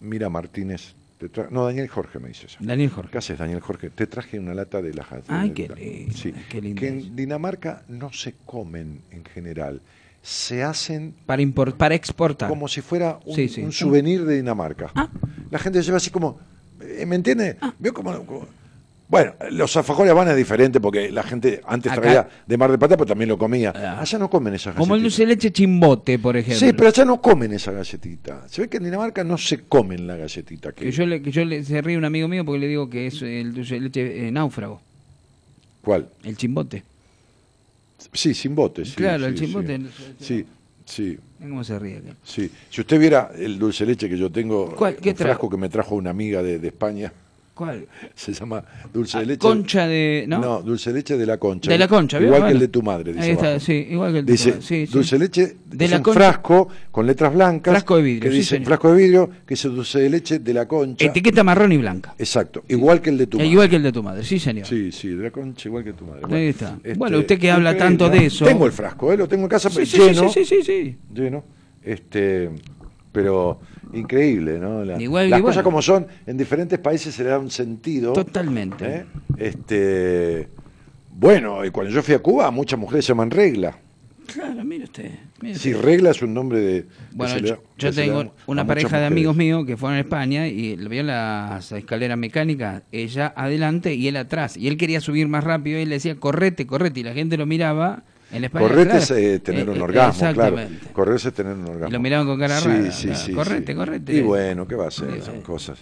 mira 0.00 0.28
Martínez, 0.28 0.94
te 1.18 1.30
tra- 1.30 1.48
no, 1.50 1.64
Daniel 1.64 1.88
Jorge 1.88 2.18
me 2.18 2.28
dice 2.28 2.46
eso. 2.46 2.58
Daniel 2.60 2.90
Jorge. 2.90 3.10
¿Qué 3.12 3.18
haces, 3.18 3.38
Daniel 3.38 3.60
Jorge? 3.60 3.90
Te 3.90 4.06
traje 4.06 4.38
una 4.38 4.54
lata 4.54 4.82
de 4.82 4.94
las 4.94 5.06
Ay, 5.28 5.48
de- 5.50 5.54
qué 5.54 5.68
lindo, 5.74 6.16
sí, 6.16 6.34
qué 6.48 6.60
lindo 6.60 6.80
que 6.80 6.88
en 6.88 7.16
Dinamarca 7.16 7.82
no 7.88 8.12
se 8.12 8.34
comen 8.44 9.00
en 9.10 9.24
general, 9.24 9.80
se 10.22 10.62
hacen 10.62 11.14
Para, 11.26 11.42
import- 11.42 11.74
para 11.74 11.94
exportar. 11.94 12.48
como 12.48 12.68
si 12.68 12.80
fuera 12.80 13.18
un, 13.24 13.34
Sí, 13.34 13.48
sí. 13.48 13.62
un 13.62 13.72
souvenir 13.72 14.24
de 14.24 14.36
Dinamarca. 14.36 14.90
Ah. 14.94 15.08
La 15.50 15.58
gente 15.58 15.78
se 15.80 15.86
lleva 15.86 15.96
así 15.98 16.10
como, 16.10 16.38
eh, 16.80 17.06
¿me 17.06 17.16
entiende? 17.16 17.56
¿Vio 17.78 17.94
como, 17.94 18.24
como- 18.26 18.46
bueno, 19.10 19.32
los 19.52 19.74
alfajores 19.74 20.12
van 20.12 20.28
es 20.28 20.36
diferente 20.36 20.80
porque 20.80 21.10
la 21.10 21.22
gente 21.22 21.62
antes 21.66 21.90
Acá- 21.90 22.00
traía 22.02 22.28
de 22.46 22.56
Mar 22.58 22.70
de 22.70 22.76
Plata, 22.76 22.94
pero 22.94 23.06
también 23.06 23.30
lo 23.30 23.38
comía. 23.38 23.72
Ah. 23.74 24.00
Allá 24.02 24.18
no 24.18 24.28
comen 24.28 24.52
esas 24.52 24.74
Como 24.74 24.94
el 24.96 25.00
galletitas. 25.00 25.18
dulce 25.18 25.26
leche 25.26 25.50
chimbote, 25.50 26.18
por 26.18 26.36
ejemplo. 26.36 26.58
Sí, 26.66 26.74
pero 26.74 26.88
allá 26.90 27.06
no 27.06 27.18
comen 27.22 27.54
esa 27.54 27.72
galletita. 27.72 28.46
Se 28.48 28.60
ve 28.60 28.68
que 28.68 28.76
en 28.76 28.84
Dinamarca 28.84 29.24
no 29.24 29.38
se 29.38 29.60
comen 29.62 30.06
la 30.06 30.16
galletita. 30.16 30.72
Que, 30.72 30.84
Que 30.84 30.90
yo, 30.92 31.06
le, 31.06 31.22
que 31.22 31.30
yo 31.30 31.42
le, 31.46 31.64
se 31.64 31.80
ríe 31.80 31.96
un 31.96 32.04
amigo 32.04 32.28
mío 32.28 32.44
porque 32.44 32.58
le 32.58 32.66
digo 32.68 32.90
que 32.90 33.06
es 33.06 33.22
el 33.22 33.54
dulce 33.54 33.80
leche 33.80 34.28
eh, 34.28 34.30
náufrago, 34.30 34.82
¿Cuál? 35.82 36.08
el 36.24 36.36
chimbote. 36.36 36.82
Sí, 38.12 38.34
sin 38.34 38.54
bote. 38.54 38.84
sí, 38.84 38.94
Claro, 38.96 39.26
el 39.26 39.36
sí, 39.38 39.44
chimbote. 39.44 39.80
Sí, 40.20 40.44
sí, 40.84 41.18
¿Cómo 41.40 41.62
se 41.62 41.78
ríe? 41.78 42.02
sí. 42.24 42.50
Si 42.70 42.80
usted 42.80 42.98
viera 42.98 43.30
el 43.36 43.58
dulce 43.58 43.84
leche 43.86 44.08
que 44.08 44.16
yo 44.18 44.30
tengo, 44.30 44.74
¿Cuál? 44.74 44.94
un 44.94 45.00
¿Qué 45.00 45.14
trajo? 45.14 45.28
frasco 45.28 45.50
que 45.50 45.56
me 45.56 45.68
trajo 45.68 45.94
una 45.94 46.10
amiga 46.10 46.42
de, 46.42 46.58
de 46.58 46.68
España, 46.68 47.12
¿Cuál? 47.58 47.86
se 48.14 48.32
llama 48.32 48.62
dulce 48.94 49.18
de 49.18 49.24
Ah, 49.24 49.26
leche. 49.26 49.38
Concha 49.40 49.86
de. 49.88 50.26
¿No? 50.28 50.38
¿No? 50.38 50.62
dulce 50.62 50.90
de 50.92 50.98
leche 51.00 51.16
de 51.16 51.26
la 51.26 51.38
concha. 51.38 51.68
De 51.68 51.76
la 51.76 51.88
concha. 51.88 52.20
Igual 52.20 52.44
que 52.46 52.52
el 52.52 52.58
de 52.60 52.68
tu 52.68 52.82
madre, 52.82 53.12
dice 53.12 53.24
Ahí 53.24 53.30
está, 53.32 53.46
abajo. 53.48 53.60
sí, 53.64 53.86
igual 53.90 54.12
que 54.12 54.18
el 54.20 54.26
de 54.26 54.30
tu 54.30 54.32
Dice, 54.32 54.48
madre, 54.50 54.62
sí, 54.62 54.86
dulce 54.86 55.16
de 55.16 55.24
leche 55.24 55.56
De 55.66 55.84
es 55.84 55.90
la 55.90 55.96
un 55.96 56.02
concha. 56.04 56.20
frasco 56.20 56.68
con 56.92 57.06
letras 57.06 57.34
blancas. 57.34 57.72
Frasco 57.72 57.96
de 57.96 58.02
vidrio, 58.02 58.22
Que 58.22 58.30
sí, 58.30 58.36
dice, 58.36 58.48
señor. 58.50 58.66
frasco 58.66 58.92
de 58.92 59.02
vidrio, 59.02 59.30
que 59.44 59.54
dice 59.54 59.68
dulce 59.68 59.98
de 59.98 60.08
leche 60.10 60.38
de 60.38 60.54
la 60.54 60.68
concha. 60.68 61.04
Etiqueta 61.04 61.42
marrón 61.42 61.72
y 61.72 61.78
blanca. 61.78 62.14
Exacto, 62.16 62.62
igual 62.68 63.00
que 63.00 63.10
el 63.10 63.18
de 63.18 63.26
tu 63.26 63.38
Eh, 63.38 63.40
madre. 63.40 63.50
igual 63.52 63.68
que 63.70 63.76
el 63.76 63.82
de 63.82 63.92
tu 63.92 64.02
madre, 64.04 64.22
sí, 64.22 64.38
señor. 64.38 64.64
Sí, 64.64 64.92
sí, 64.92 65.08
de 65.08 65.24
la 65.24 65.30
concha 65.32 65.68
igual 65.68 65.82
que 65.82 65.92
tu 65.94 66.04
madre. 66.04 66.22
Ahí 66.30 66.46
está. 66.50 66.78
Bueno, 66.96 67.18
usted 67.18 67.40
que 67.40 67.50
habla 67.50 67.72
increíble, 67.72 67.98
tanto 67.98 68.08
de 68.16 68.26
eso- 68.26 68.44
Tengo 68.44 68.66
el 68.66 68.72
frasco, 68.72 69.12
¿eh? 69.12 69.16
lo 69.16 69.26
tengo 69.26 69.42
en 69.42 69.48
casa 69.48 69.68
sí, 69.68 69.84
lleno. 69.84 70.28
sí, 70.28 70.44
sí, 70.44 70.56
sí, 70.56 70.62
sí. 70.62 70.96
lleno. 71.12 71.42
Este, 71.82 72.50
pero 73.22 73.58
increíble, 73.94 74.60
¿no? 74.60 74.84
La- 74.84 75.00
Igual- 75.00 75.28
las 75.28 75.38
igual. 75.40 75.50
cosas 75.52 75.64
como 75.64 75.82
son, 75.82 76.06
en 76.24 76.36
diferentes 76.36 76.78
países 76.78 77.12
se 77.12 77.24
le 77.24 77.30
da 77.30 77.38
un 77.40 77.50
sentido. 77.50 78.12
Totalmente. 78.12 78.84
¿eh? 78.86 79.04
Este, 79.36 80.48
bueno, 81.10 81.64
y 81.64 81.70
cuando 81.70 81.92
yo 81.92 82.00
fui 82.02 82.14
a 82.14 82.20
Cuba, 82.20 82.48
muchas 82.52 82.78
mujeres 82.78 83.04
se 83.04 83.08
llaman 83.10 83.30
regla. 83.32 83.76
Claro, 84.32 84.62
mire 84.62 84.84
usted. 84.84 85.10
mire 85.40 85.58
Si 85.58 85.74
usted. 85.74 85.84
regla 85.84 86.10
es 86.10 86.20
un 86.22 86.32
nombre 86.34 86.60
de. 86.60 86.86
Bueno, 87.12 87.38
yo, 87.38 87.56
da- 87.78 87.90
tengo 87.92 88.32
una 88.46 88.64
pareja 88.66 89.00
de 89.00 89.06
amigos 89.06 89.34
míos 89.34 89.64
que 89.66 89.76
fueron 89.76 89.96
a 89.96 90.00
España 90.00 90.46
y 90.46 90.76
vio 90.76 91.02
las 91.02 91.72
escaleras 91.72 92.18
mecánicas, 92.18 92.82
ella 92.92 93.32
adelante 93.34 93.94
y 93.94 94.06
él 94.06 94.16
atrás. 94.16 94.56
Y 94.56 94.68
él 94.68 94.76
quería 94.76 95.00
subir 95.00 95.26
más 95.28 95.42
rápido 95.44 95.78
y 95.78 95.82
él 95.82 95.88
le 95.88 95.96
decía, 95.96 96.14
correte, 96.16 96.66
correte. 96.68 97.00
Y 97.00 97.02
la 97.04 97.14
gente 97.14 97.36
lo 97.38 97.46
miraba 97.46 98.02
en 98.32 98.44
España. 98.44 98.68
Correte 98.68 98.90
claro, 98.98 99.14
es 99.16 99.42
tener 99.42 99.70
un 99.70 99.80
orgasmo, 99.80 100.32
claro. 100.32 100.58
exactamente. 100.58 100.92
Correr 100.92 101.16
es 101.16 101.32
tener 101.32 101.52
un 101.54 101.64
orgasmo. 101.66 101.88
Y 101.88 101.92
lo 101.92 102.00
miraban 102.00 102.26
con 102.26 102.38
cara 102.38 102.60
sí, 102.60 102.68
rara, 102.68 102.90
Sí, 102.92 103.14
sí, 103.14 103.32
Correte, 103.32 103.74
correte. 103.74 104.12
Y 104.14 104.20
bueno, 104.22 104.66
¿qué 104.66 104.74
va 104.74 104.84
a 104.86 104.88
hacer? 104.88 105.22
Son 105.22 105.40
cosas. 105.42 105.78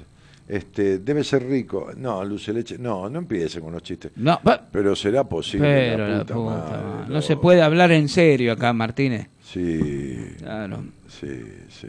Este, 0.48 0.98
debe 0.98 1.24
ser 1.24 1.44
rico. 1.44 1.90
No, 1.96 2.24
Luce 2.24 2.52
Leche. 2.52 2.78
No, 2.78 3.10
no 3.10 3.18
empiecen 3.18 3.62
con 3.64 3.72
los 3.72 3.82
chistes. 3.82 4.12
No, 4.14 4.38
pa- 4.42 4.64
Pero 4.70 4.94
será 4.94 5.24
posible. 5.24 5.66
pero 5.90 6.06
la 6.06 6.18
la 6.18 6.24
puta 6.24 6.34
madre, 6.36 6.82
madre. 6.84 7.14
No 7.14 7.20
se 7.22 7.36
puede 7.36 7.62
hablar 7.62 7.90
en 7.90 8.08
serio 8.08 8.52
acá, 8.52 8.72
Martínez. 8.72 9.26
Sí, 9.42 10.34
Claro. 10.38 10.84
sí, 11.08 11.28
sí. 11.68 11.88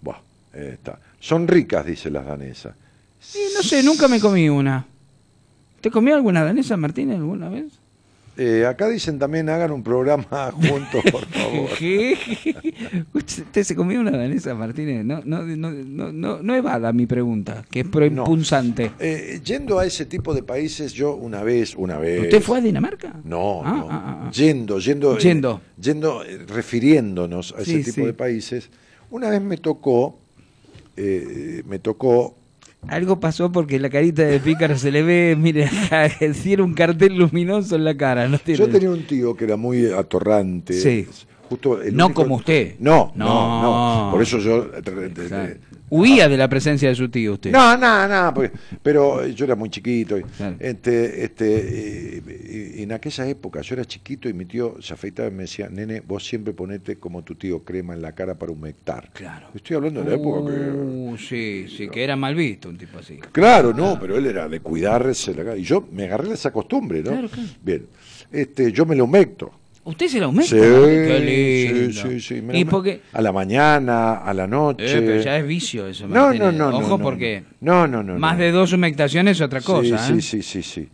Buah, 0.00 0.16
está. 0.54 0.98
Son 1.20 1.46
ricas, 1.46 1.84
dice 1.84 2.10
las 2.10 2.24
danesas. 2.26 2.74
Sí, 3.20 3.38
no 3.54 3.62
sé, 3.62 3.82
nunca 3.82 4.08
me 4.08 4.18
comí 4.18 4.48
una. 4.48 4.86
¿Te 5.82 5.90
comió 5.90 6.14
alguna 6.14 6.42
danesa, 6.44 6.76
Martínez, 6.78 7.18
alguna 7.18 7.48
vez? 7.50 7.72
Eh, 8.38 8.64
acá 8.66 8.88
dicen 8.88 9.18
también 9.18 9.48
hagan 9.50 9.70
un 9.72 9.82
programa 9.82 10.50
juntos, 10.52 11.02
por 11.12 11.26
favor. 11.26 11.68
¿Qué? 11.78 12.16
¿Usted 13.12 13.62
se 13.62 13.76
comió 13.76 14.00
una 14.00 14.10
danesa, 14.12 14.54
Martínez? 14.54 15.04
No, 15.04 15.20
no, 15.24 15.42
no, 15.42 15.70
no, 15.70 16.12
no, 16.12 16.42
no 16.42 16.54
evada 16.54 16.92
mi 16.94 17.06
pregunta, 17.06 17.62
que 17.70 17.80
es 17.80 17.88
propunzante. 17.88 18.92
Eh, 18.98 19.40
yendo 19.44 19.78
a 19.78 19.84
ese 19.84 20.06
tipo 20.06 20.32
de 20.32 20.42
países, 20.42 20.94
yo 20.94 21.14
una 21.14 21.42
vez, 21.42 21.74
una 21.76 21.98
vez. 21.98 22.22
¿Usted 22.22 22.40
fue 22.40 22.58
a 22.58 22.60
Dinamarca? 22.62 23.20
No, 23.24 23.62
Ah, 23.64 23.72
no. 23.76 23.88
ah, 23.90 24.22
ah. 24.26 24.30
Yendo, 24.30 24.78
yendo. 24.78 25.16
eh, 25.16 25.20
Yendo. 25.20 25.60
yendo, 25.78 26.22
refiriéndonos 26.48 27.54
a 27.56 27.60
ese 27.60 27.78
Sí, 27.78 27.84
tipo 27.84 27.94
sí. 27.96 28.06
de 28.06 28.14
países. 28.14 28.70
Una 29.10 29.28
vez 29.28 29.42
me 29.42 29.58
tocó, 29.58 30.18
me 30.96 31.78
tocó, 31.80 32.34
Algo 32.88 33.20
pasó 33.20 33.52
porque 33.52 33.78
la 33.78 33.88
carita 33.88 34.22
de 34.24 34.40
pícaro 34.40 34.76
se 34.76 34.90
le 34.90 35.02
ve, 35.02 35.36
mire, 35.38 35.70
tiene 36.42 36.62
un 36.62 36.74
cartel 36.74 37.16
luminoso 37.16 37.76
en 37.76 37.84
la 37.84 37.96
cara. 37.96 38.28
¿no 38.28 38.38
tiene? 38.38 38.58
yo 38.58 38.68
tenía 38.68 38.90
un 38.90 39.06
tío 39.06 39.34
que 39.36 39.44
era 39.44 39.56
muy 39.56 39.86
atorrante. 39.86 40.74
Sí. 40.74 41.06
Justo 41.48 41.80
el 41.80 41.94
No 41.96 42.06
único- 42.06 42.22
como 42.22 42.36
usted. 42.36 42.74
No, 42.80 43.12
no, 43.14 43.24
No. 43.62 44.04
no. 44.06 44.10
Por 44.10 44.22
eso 44.22 44.38
yo... 44.38 44.64
eh, 44.74 44.82
eh, 45.16 45.58
Huía 45.94 46.26
de 46.26 46.38
la 46.38 46.48
presencia 46.48 46.88
de 46.88 46.94
su 46.94 47.10
tío 47.10 47.34
usted. 47.34 47.52
No, 47.52 47.76
no, 47.76 48.08
no, 48.08 48.32
porque- 48.32 48.50
pero 48.82 49.26
yo 49.26 49.44
era 49.44 49.54
muy 49.54 49.68
chiquito. 49.68 50.16
Y, 50.16 50.22
Claro. 50.22 50.56
este, 50.58 51.22
este, 51.22 52.16
eh, 52.16 52.22
y- 52.76 52.80
y 52.80 52.82
en 52.84 52.92
aquella 52.92 53.26
época 53.28 53.60
yo 53.60 53.74
era 53.74 53.84
chiquito 53.84 54.26
y 54.26 54.32
mi 54.32 54.46
tío 54.46 54.76
se 54.80 54.94
afeitaba 54.94 55.28
y 55.28 55.32
me 55.32 55.42
decía, 55.42 55.68
nene, 55.68 56.00
vos 56.00 56.24
siempre 56.24 56.54
ponete 56.54 56.96
como 56.96 57.22
tu 57.22 57.34
tío 57.34 57.62
crema 57.62 57.92
en 57.92 58.00
la 58.00 58.12
cara 58.12 58.34
para 58.36 58.52
humectar. 58.52 59.10
Claro. 59.12 59.48
Estoy 59.54 59.76
hablando 59.76 60.02
de 60.02 60.08
la 60.08 60.16
época 60.16 60.50
que... 60.50 60.60
Uh, 60.70 61.16
sí, 61.18 61.66
sí, 61.68 61.88
que 61.88 62.02
era 62.02 62.16
mal 62.16 62.34
visto 62.34 62.70
un 62.70 62.78
tipo 62.78 62.98
así. 62.98 63.18
Claro, 63.30 63.74
no, 63.74 63.98
pero 64.00 64.16
él 64.16 64.24
era 64.24 64.48
de 64.48 64.60
cuidarse 64.60 65.34
la 65.34 65.44
cara. 65.44 65.56
Y 65.58 65.62
yo 65.62 65.86
me 65.92 66.04
agarré 66.04 66.32
esa 66.32 66.50
costumbre, 66.50 67.02
¿no? 67.02 67.10
Claro, 67.10 67.28
claro. 67.28 67.48
Bien. 67.62 67.86
Este, 68.32 68.72
yo 68.72 68.86
me 68.86 68.96
lo 68.96 69.04
humecto. 69.04 69.52
¿Usted 69.84 70.06
se 70.06 70.20
la 70.20 70.26
aumenta? 70.26 70.48
Sí, 70.50 70.56
Qué 70.56 71.18
sí, 71.18 71.74
lindo. 71.74 72.02
sí, 72.10 72.20
sí, 72.20 72.40
me 72.40 72.56
¿Y 72.58 72.64
porque 72.64 73.00
A 73.12 73.20
la 73.20 73.32
mañana, 73.32 74.18
a 74.18 74.32
la 74.32 74.46
noche. 74.46 74.98
Eh, 74.98 75.02
pero 75.04 75.20
ya 75.22 75.36
es 75.38 75.46
vicio 75.46 75.86
eso. 75.88 76.06
No, 76.06 76.32
no, 76.32 76.52
no, 76.52 76.68
Ojo 76.68 76.98
no, 76.98 76.98
porque 77.02 77.42
No, 77.60 77.86
no, 77.88 78.02
no. 78.02 78.16
más 78.18 78.36
no. 78.38 78.44
de 78.44 78.52
dos 78.52 78.72
humectaciones 78.72 79.38
es 79.38 79.40
otra 79.40 79.60
cosa. 79.60 79.98
Sí, 79.98 80.12
¿eh? 80.12 80.20
sí, 80.20 80.22
sí, 80.22 80.42
sí, 80.42 80.62
sí. 80.62 80.88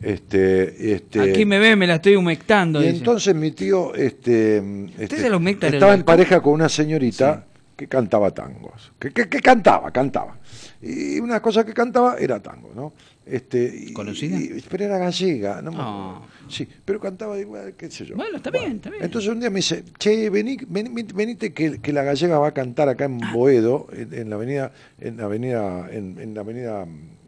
Este, 0.00 0.94
este, 0.94 1.20
Aquí 1.20 1.44
me 1.44 1.58
ve, 1.58 1.74
me 1.74 1.86
la 1.86 1.96
estoy 1.96 2.14
humectando. 2.14 2.80
Y 2.80 2.84
dice. 2.86 2.98
entonces 2.98 3.34
mi 3.34 3.50
tío 3.50 3.92
este, 3.94 4.62
este, 4.98 5.16
se 5.16 5.28
lo 5.28 5.38
humecta 5.38 5.66
estaba 5.66 5.94
en 5.94 6.04
pareja 6.04 6.40
con 6.40 6.52
una 6.52 6.68
señorita 6.68 7.44
que 7.76 7.88
cantaba 7.88 8.30
tangos. 8.30 8.92
Que, 8.98 9.10
que- 9.10 9.28
que 9.28 9.40
cantaba, 9.40 9.90
cantaba. 9.90 10.36
Y 10.80 11.18
una 11.18 11.40
cosa 11.42 11.66
que 11.66 11.72
cantaba 11.74 12.16
era 12.18 12.40
tango, 12.40 12.70
¿no? 12.74 12.92
Este, 13.30 13.92
¿Conocida? 13.92 14.38
y- 14.38 14.62
pero 14.68 14.84
era 14.84 14.98
gallega, 14.98 15.60
no 15.62 15.70
me 15.72 15.76
Ah. 15.80 16.22
Sí, 16.48 16.66
pero 16.84 16.98
cantaba 16.98 17.38
igual, 17.38 17.74
qué 17.76 17.90
sé 17.90 18.06
yo. 18.06 18.16
Bueno, 18.16 18.38
está 18.38 18.50
bien, 18.50 18.76
está 18.76 18.88
bien. 18.90 19.04
Entonces 19.04 19.30
un 19.30 19.38
día 19.40 19.50
me 19.50 19.56
dice, 19.56 19.84
che, 19.98 20.30
vení, 20.30 20.56
vení- 20.56 21.12
venite 21.14 21.52
que, 21.52 21.78
que 21.80 21.92
la 21.92 22.02
gallega 22.02 22.38
va 22.38 22.48
a 22.48 22.54
cantar 22.54 22.88
acá 22.88 23.04
en 23.04 23.18
Boedo, 23.34 23.86
en, 23.92 24.14
en 24.14 24.30
la 24.30 24.36
avenida, 24.36 24.72
en 24.98 25.16
la 25.18 25.24
avenida, 25.24 25.88
en, 25.92 26.18
en 26.18 26.34
la 26.34 26.40
avenida, 26.40 26.86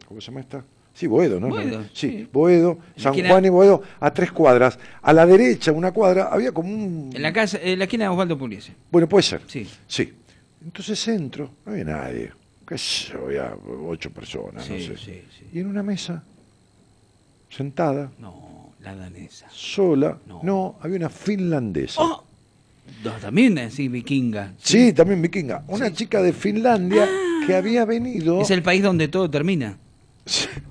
¿cómo 0.08 0.20
se 0.20 0.28
llama 0.28 0.40
esta? 0.40 0.64
Sí, 0.94 1.06
Boedo, 1.06 1.38
¿no? 1.38 1.48
Boedo, 1.48 1.82
sí, 1.94 2.08
sí. 2.10 2.28
Boedo, 2.32 2.78
San 2.96 3.14
Juan 3.14 3.44
y 3.44 3.48
Boedo, 3.48 3.82
a 4.00 4.12
tres 4.12 4.32
cuadras. 4.32 4.78
A 5.02 5.12
la 5.12 5.24
derecha, 5.26 5.70
una 5.72 5.92
cuadra, 5.92 6.28
había 6.32 6.52
como 6.52 6.68
un... 6.74 7.10
En 7.14 7.22
la 7.22 7.32
casa, 7.32 7.58
en 7.62 7.78
la 7.78 7.84
esquina 7.84 8.04
de 8.04 8.10
Osvaldo 8.10 8.36
Pugliese. 8.36 8.72
Bueno, 8.90 9.08
puede 9.08 9.22
ser. 9.22 9.40
Sí. 9.46 9.66
Sí. 9.86 10.12
Entonces 10.62 11.06
entro, 11.08 11.50
no 11.64 11.72
había 11.72 11.84
nadie. 11.84 12.32
¿Qué 12.70 12.78
sé 12.78 13.12
yo? 13.12 13.26
Había 13.26 13.52
ocho 13.86 14.10
personas, 14.12 14.54
no 14.70 14.76
sé. 14.76 14.80
sí, 14.80 14.94
sí. 14.96 15.22
Y 15.52 15.58
en 15.58 15.66
una 15.66 15.82
mesa, 15.82 16.22
sentada, 17.50 18.12
No, 18.20 18.72
la 18.80 18.94
danesa. 18.94 19.46
sola, 19.50 20.16
No. 20.26 20.40
no, 20.44 20.76
había 20.80 20.96
una 20.98 21.10
finlandesa. 21.10 22.00
Oh, 22.00 22.24
también 23.20 23.58
así, 23.58 23.88
vikinga. 23.88 24.54
Sí, 24.62 24.92
también 24.92 25.20
vikinga. 25.20 25.64
Una 25.66 25.92
chica 25.92 26.22
de 26.22 26.32
Finlandia 26.32 27.08
que 27.46 27.54
había 27.56 27.84
venido. 27.84 28.38
Ah. 28.38 28.42
Es 28.42 28.50
el 28.52 28.62
país 28.62 28.82
donde 28.84 29.08
todo 29.08 29.28
termina. 29.28 29.76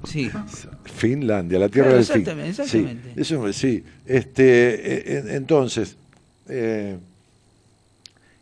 Sí. 0.06 0.30
Finlandia, 0.86 1.60
la 1.60 1.68
tierra 1.68 1.90
Claro, 1.90 1.98
del 1.98 2.06
fin. 2.06 2.22
exactamente, 2.22 2.62
exactamente. 2.62 3.10
Sí, 3.16 3.22
eso, 3.22 3.54
sí. 3.54 3.84
Este, 4.06 4.44
eh, 4.76 5.04
eh, 5.06 5.24
entonces, 5.32 5.98
eh, 6.48 6.98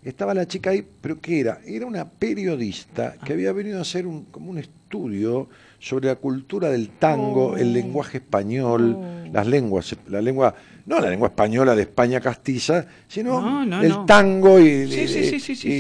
estaba 0.10 0.34
la 0.34 0.48
chica 0.48 0.70
ahí, 0.72 0.86
pero 1.02 1.20
¿qué 1.20 1.40
era? 1.42 1.60
Era 1.66 1.86
una 1.86 2.10
periodista 2.10 3.16
que 3.26 3.34
había 3.34 3.52
venido 3.52 3.80
a 3.80 3.82
hacer 3.82 4.06
un, 4.08 4.26
como 4.26 4.52
un 4.52 4.58
estudio 4.58 5.50
sobre 5.80 6.08
la 6.08 6.16
cultura 6.16 6.70
del 6.70 6.90
tango, 6.90 7.48
Oh. 7.52 7.58
el 7.58 7.74
lenguaje 7.74 8.18
español, 8.18 8.98
las 9.32 9.46
lenguas, 9.46 9.96
la 10.08 10.22
lengua, 10.22 10.56
no 10.86 11.00
la 11.00 11.10
lengua 11.10 11.28
española 11.28 11.76
de 11.76 11.82
España 11.84 12.20
castiza, 12.22 12.86
sino 13.08 13.40
No, 13.42 13.66
no, 13.66 13.82
el 13.84 13.90
no. 13.90 14.06
tango 14.06 14.60
y, 14.60 14.88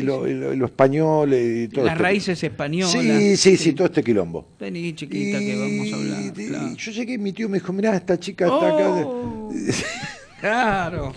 lo, 0.04 0.66
español 0.66 1.34
y 1.34 1.68
todo 1.70 1.86
Las 1.86 1.98
raíces 1.98 2.44
españolas. 2.44 2.92
Sí, 2.92 3.38
sí, 3.38 3.58
sí, 3.58 3.74
todo 3.74 3.88
este 3.88 4.04
quilombo. 4.04 4.50
Vení, 4.60 4.94
chiquita, 4.94 5.40
que 5.40 5.56
vamos 5.58 5.94
a 5.94 5.96
hablar. 5.96 6.34
Claro. 6.34 6.76
yo 6.76 6.92
llegué 6.92 7.14
y 7.14 7.18
mi 7.18 7.32
tío 7.34 7.48
me 7.50 7.58
dijo, 7.60 7.72
mirá, 7.74 7.96
esta 7.96 8.20
chica 8.20 8.46
está 8.46 8.68
acá. 8.76 8.96
de-". 8.96 9.04
Oh, 9.06 9.50
claro. 10.42 11.14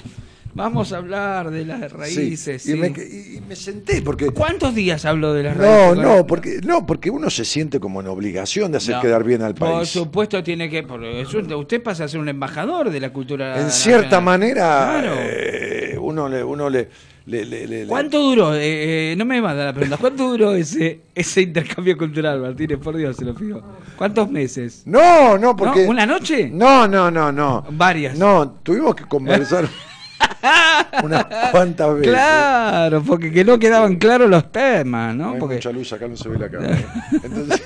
Vamos 0.60 0.92
a 0.92 0.98
hablar 0.98 1.50
de 1.50 1.64
las 1.64 1.90
raíces. 1.90 2.40
Sí, 2.40 2.58
sí. 2.58 2.72
Y, 2.72 2.76
me, 2.76 2.88
y- 2.88 3.40
me 3.48 3.56
senté 3.56 4.02
porque... 4.02 4.30
¿Cuántos 4.30 4.74
días 4.74 5.04
habló 5.06 5.32
de 5.32 5.44
las 5.44 5.56
No, 5.56 5.62
raíces? 5.62 5.98
no, 6.04 6.26
porque, 6.26 6.60
no, 6.62 6.84
porque 6.86 7.08
uno 7.10 7.30
se 7.30 7.44
siente 7.46 7.80
como 7.80 8.00
en 8.02 8.08
obligación 8.08 8.70
de 8.70 8.76
hacer 8.78 8.96
No, 8.96 9.00
quedar 9.00 9.24
bien 9.24 9.40
al 9.42 9.54
Por 9.54 9.70
país. 9.72 9.88
supuesto 9.88 10.42
tiene 10.42 10.68
que... 10.68 10.82
por 10.82 11.00
usted 11.02 11.82
pasa 11.82 12.04
a 12.04 12.08
ser 12.08 12.20
un 12.20 12.28
embajador 12.28 12.90
de 12.90 13.00
la 13.00 13.10
cultura 13.10 13.58
En 13.60 13.70
cierta 13.70 14.20
manera, 14.20 14.98
Claro. 15.00 15.14
eh, 15.18 15.96
uno 15.98 16.28
le... 16.28 16.44
Uno 16.44 16.68
le, 16.68 16.88
le- 17.26 17.44
le- 17.44 17.66
le- 17.66 17.86
¿Cuánto 17.86 18.20
duró? 18.20 18.54
Eh, 18.54 19.12
eh, 19.12 19.14
no 19.16 19.24
me 19.24 19.40
manda 19.40 19.64
la 19.64 19.72
pregunta. 19.72 19.96
¿Cuánto 19.98 20.28
duró 20.30 20.52
ese 20.54 21.00
ese 21.14 21.42
intercambio 21.42 21.96
cultural, 21.96 22.40
Martínez? 22.40 22.78
Por 22.78 22.96
Dios, 22.96 23.16
se 23.16 23.24
lo 23.24 23.34
pido. 23.34 23.62
¿Cuántos 23.96 24.28
meses? 24.30 24.82
No, 24.84 25.38
no, 25.38 25.54
porque... 25.54 25.84
¿No? 25.84 25.90
¿Una 25.90 26.06
noche? 26.06 26.50
No, 26.52 26.88
no, 26.88 27.10
no, 27.10 27.30
no. 27.30 27.64
Varias. 27.70 28.18
No, 28.18 28.50
tuvimos 28.62 28.94
que 28.96 29.04
conversar 29.04 29.68
unas 31.04 31.24
cuantas 31.50 31.94
veces. 31.94 32.08
Claro, 32.10 33.02
porque 33.02 33.30
que 33.32 33.44
no 33.44 33.58
quedaban 33.58 33.96
claros 33.96 34.28
los 34.30 34.50
temas, 34.52 35.14
No 35.14 35.26
¿no? 35.26 35.32
hay 35.34 35.38
Porque, 35.40 35.54
mucha 35.56 35.72
luz, 35.72 35.92
acá 35.92 36.08
no 36.08 36.16
se 36.16 36.28
ve 36.28 36.38
la 36.38 36.48
cámara. 36.50 36.78
Entonces, 37.22 37.62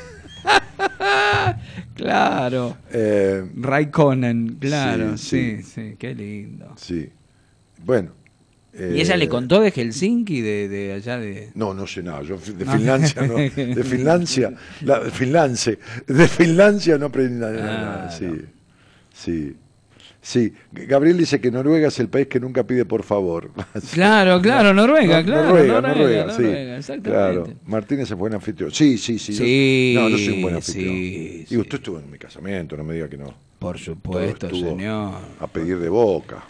claro. 1.95 2.77
eh, 2.93 3.45
Raikkonen, 3.57 4.57
claro, 4.61 5.17
Sí, 5.17 5.59
sí, 5.59 5.63
sí, 5.63 5.97
qué 5.99 6.15
lindo. 6.15 6.73
sí. 6.77 7.09
Bueno. 7.85 8.13
¿Y 8.77 9.01
ella 9.01 9.15
eh, 9.15 9.19
le 9.19 9.29
contó 9.29 9.61
de 9.61 9.71
Helsinki, 9.71 10.41
de, 10.41 10.69
de 10.69 10.93
allá 10.95 11.17
de...? 11.17 11.51
No, 11.55 11.73
no 11.75 11.87
sé 11.87 12.03
nada. 12.03 12.23
Yo 12.23 12.37
de. 12.39 12.65
Finlandia 12.65 13.23
no. 13.23 13.35
De 13.35 13.85
Finlandia. 13.85 14.53
La, 14.81 15.01
Finlance. 15.03 15.79
De 16.09 16.27
Finlandia 16.27 16.99
no 16.99 17.07
aprendí 17.07 17.39
nada. 17.39 17.53
nada, 17.53 18.05
Ah, 18.09 18.11
Sí. 18.11 18.25
no. 18.25 18.35
Sí. 19.13 19.57
Sí. 20.27 20.55
Gabriel 20.73 21.19
dice 21.19 21.39
que 21.39 21.51
Noruega 21.51 21.89
es 21.89 22.01
el 22.01 22.09
país 22.09 22.29
que 22.29 22.41
nunca 22.41 22.67
pide 22.67 22.87
por 22.87 23.03
favor. 23.03 23.51
Claro, 23.93 24.41
claro, 24.41 24.73
Noruega, 24.73 25.21
No, 25.21 25.27
claro. 25.27 25.47
Noruega, 25.49 25.81
Noruega, 25.83 25.95
Noruega, 25.95 26.33
sí. 26.35 26.43
Noruega, 26.43 26.77
exactamente. 26.79 27.11
Claro. 27.11 27.49
Martínez 27.67 28.11
es 28.11 28.17
buen 28.17 28.33
anfitrión. 28.33 28.71
Sí, 28.73 28.97
sí, 28.97 29.19
sí. 29.19 29.33
yo- 29.35 29.45
Sí, 29.45 29.93
no, 29.95 30.09
yo 30.09 30.17
soy 30.17 30.29
un 30.31 30.43
buen 30.43 30.55
anfitrión. 30.55 30.95
sí, 30.95 31.43
y 31.43 31.47
sí. 31.47 31.57
usted 31.59 31.75
estuvo 31.75 31.99
en 32.01 32.11
mi 32.11 32.17
casamiento, 32.17 32.75
no 32.75 32.85
me 32.85 32.95
diga 32.95 33.07
que 33.11 33.19
no. 33.19 33.35
Por 33.59 33.79
supuesto, 33.79 34.49
señor. 34.49 35.15
A 35.41 35.47
pedir 35.47 35.79
de 35.79 35.91
boca. 35.91 36.43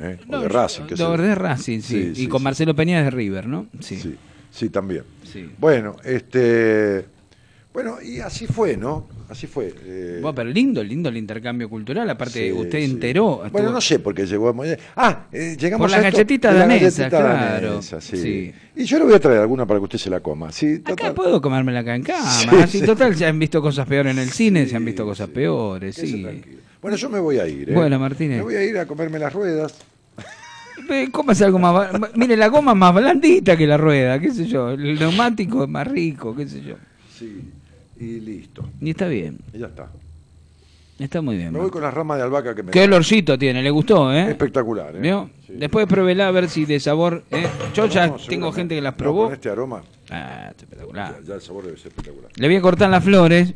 ¿eh? 0.00 0.18
O 0.28 0.38
de 0.38 0.48
Racing. 0.48 0.84
sé 0.84 0.90
De, 0.90 0.96
yo. 0.96 1.16
de 1.16 1.34
Racing, 1.34 1.80
sí. 1.80 2.02
Sí, 2.02 2.08
y 2.12 2.14
sí, 2.14 2.28
con 2.28 2.38
sí. 2.38 2.44
Marcelo 2.44 2.74
Peña 2.76 3.02
de 3.02 3.10
River, 3.10 3.48
¿no? 3.48 3.66
Sí. 3.80 3.96
Sí, 3.96 4.14
sí, 4.52 4.68
también. 4.68 5.02
Sí. 5.24 5.50
Bueno, 5.58 5.96
este. 6.04 7.04
Bueno, 7.74 7.96
y 8.00 8.20
así 8.20 8.46
fue, 8.46 8.76
¿no? 8.76 9.08
Así 9.32 9.46
fue. 9.46 9.72
eh, 9.84 10.18
Bueno, 10.20 10.34
pero 10.34 10.50
lindo, 10.50 10.84
lindo 10.84 11.08
el 11.08 11.16
intercambio 11.16 11.68
cultural. 11.70 12.08
Aparte, 12.10 12.46
sí, 12.48 12.52
usted 12.52 12.78
sí. 12.80 12.84
enteró. 12.84 13.36
Bueno, 13.38 13.46
estuvo- 13.46 13.72
no 13.72 13.80
sé 13.80 13.98
por 13.98 14.14
qué 14.14 14.26
llegó 14.26 14.50
a 14.50 14.54
Ah, 14.94 15.24
eh, 15.32 15.56
llegamos 15.58 15.84
Por 15.84 15.90
la 15.90 15.96
a 15.96 16.00
esto 16.08 16.18
galletita 16.18 16.48
de 16.48 16.54
la 16.54 16.60
danesa, 16.60 16.84
galletita 16.84 17.08
claro. 17.08 17.68
danesa, 17.70 18.00
sí. 18.02 18.16
Sí. 18.18 18.52
Y 18.76 18.84
yo 18.84 18.98
le 18.98 19.04
voy 19.04 19.14
a 19.14 19.20
traer 19.20 19.38
alguna 19.40 19.64
para 19.66 19.80
que 19.80 19.84
usted 19.84 19.98
se 19.98 20.10
la 20.10 20.20
coma. 20.20 20.50
Acá 20.84 21.14
puedo 21.14 21.40
comérmela 21.40 21.80
acá 21.80 21.94
en 21.96 22.02
cama. 22.02 22.30
Sí, 22.30 22.48
Así, 22.62 22.80
sí. 22.80 22.86
total, 22.86 23.16
se 23.16 23.24
han 23.26 23.38
visto 23.38 23.62
cosas 23.62 23.86
peores 23.88 24.12
en 24.12 24.18
el 24.22 24.28
cine, 24.28 24.66
se 24.66 24.76
han 24.76 24.84
visto 24.84 25.04
cosas 25.06 25.28
peores, 25.30 25.94
sí. 25.96 26.26
Bueno, 26.82 26.96
yo 26.98 27.08
me 27.08 27.18
voy 27.18 27.38
a 27.38 27.46
ir. 27.48 27.70
¿eh? 27.70 27.72
Bueno, 27.74 27.98
Martínez. 27.98 28.36
Me 28.38 28.42
voy 28.44 28.56
a 28.56 28.64
ir 28.64 28.76
a 28.76 28.84
comerme 28.86 29.18
las 29.18 29.32
ruedas. 29.32 29.74
Cómase 31.10 31.44
algo 31.44 31.58
más. 31.58 31.90
Mire, 32.16 32.36
la 32.36 32.48
goma 32.48 32.72
es 32.72 32.76
más 32.78 32.94
blandita 32.94 33.56
que 33.56 33.66
la 33.66 33.76
rueda, 33.78 34.18
qué 34.18 34.30
sé 34.30 34.46
yo. 34.46 34.70
El 34.70 34.98
neumático 34.98 35.64
es 35.64 35.70
más 35.70 35.86
rico, 35.86 36.34
qué 36.36 36.46
sé 36.46 36.60
yo. 36.62 36.74
Sí, 37.18 37.40
y 38.02 38.20
listo. 38.20 38.64
Y 38.80 38.90
está 38.90 39.06
bien, 39.06 39.38
Y 39.54 39.58
ya 39.58 39.66
está. 39.66 39.88
está 40.98 41.20
muy 41.22 41.36
bien. 41.36 41.52
Me 41.52 41.58
voy 41.60 41.70
con 41.70 41.82
las 41.82 41.92
ramas 41.94 42.18
de 42.18 42.24
albahaca 42.24 42.54
que 42.54 42.62
me 42.62 42.70
Qué 42.72 42.82
olorcito 42.84 43.38
tiene, 43.38 43.62
le 43.62 43.70
gustó, 43.70 44.12
¿eh? 44.12 44.30
Espectacular, 44.30 44.94
¿eh? 44.96 45.00
¿Vio? 45.00 45.30
Sí. 45.46 45.54
Después 45.56 45.86
pruébela 45.86 46.28
a 46.28 46.30
ver 46.30 46.48
si 46.48 46.64
de 46.64 46.80
sabor. 46.80 47.24
¿eh? 47.30 47.46
Yo 47.74 47.86
ya 47.86 48.08
No, 48.08 48.16
tengo 48.16 48.52
gente 48.52 48.74
que 48.74 48.80
las 48.80 48.92
No, 48.94 48.96
probó. 48.98 49.24
con 49.24 49.34
este 49.34 49.48
aroma, 49.50 49.82
Ah, 50.10 50.48
es 50.54 50.62
espectacular. 50.62 51.20
ya, 51.20 51.26
ya 51.28 51.34
el 51.34 51.40
sabor 51.40 51.64
debe 51.64 51.76
ser 51.78 51.88
espectacular. 51.88 52.30
Le 52.34 52.46
voy 52.48 52.56
a 52.56 52.60
cortar 52.60 52.90
las 52.90 53.04
flores 53.04 53.54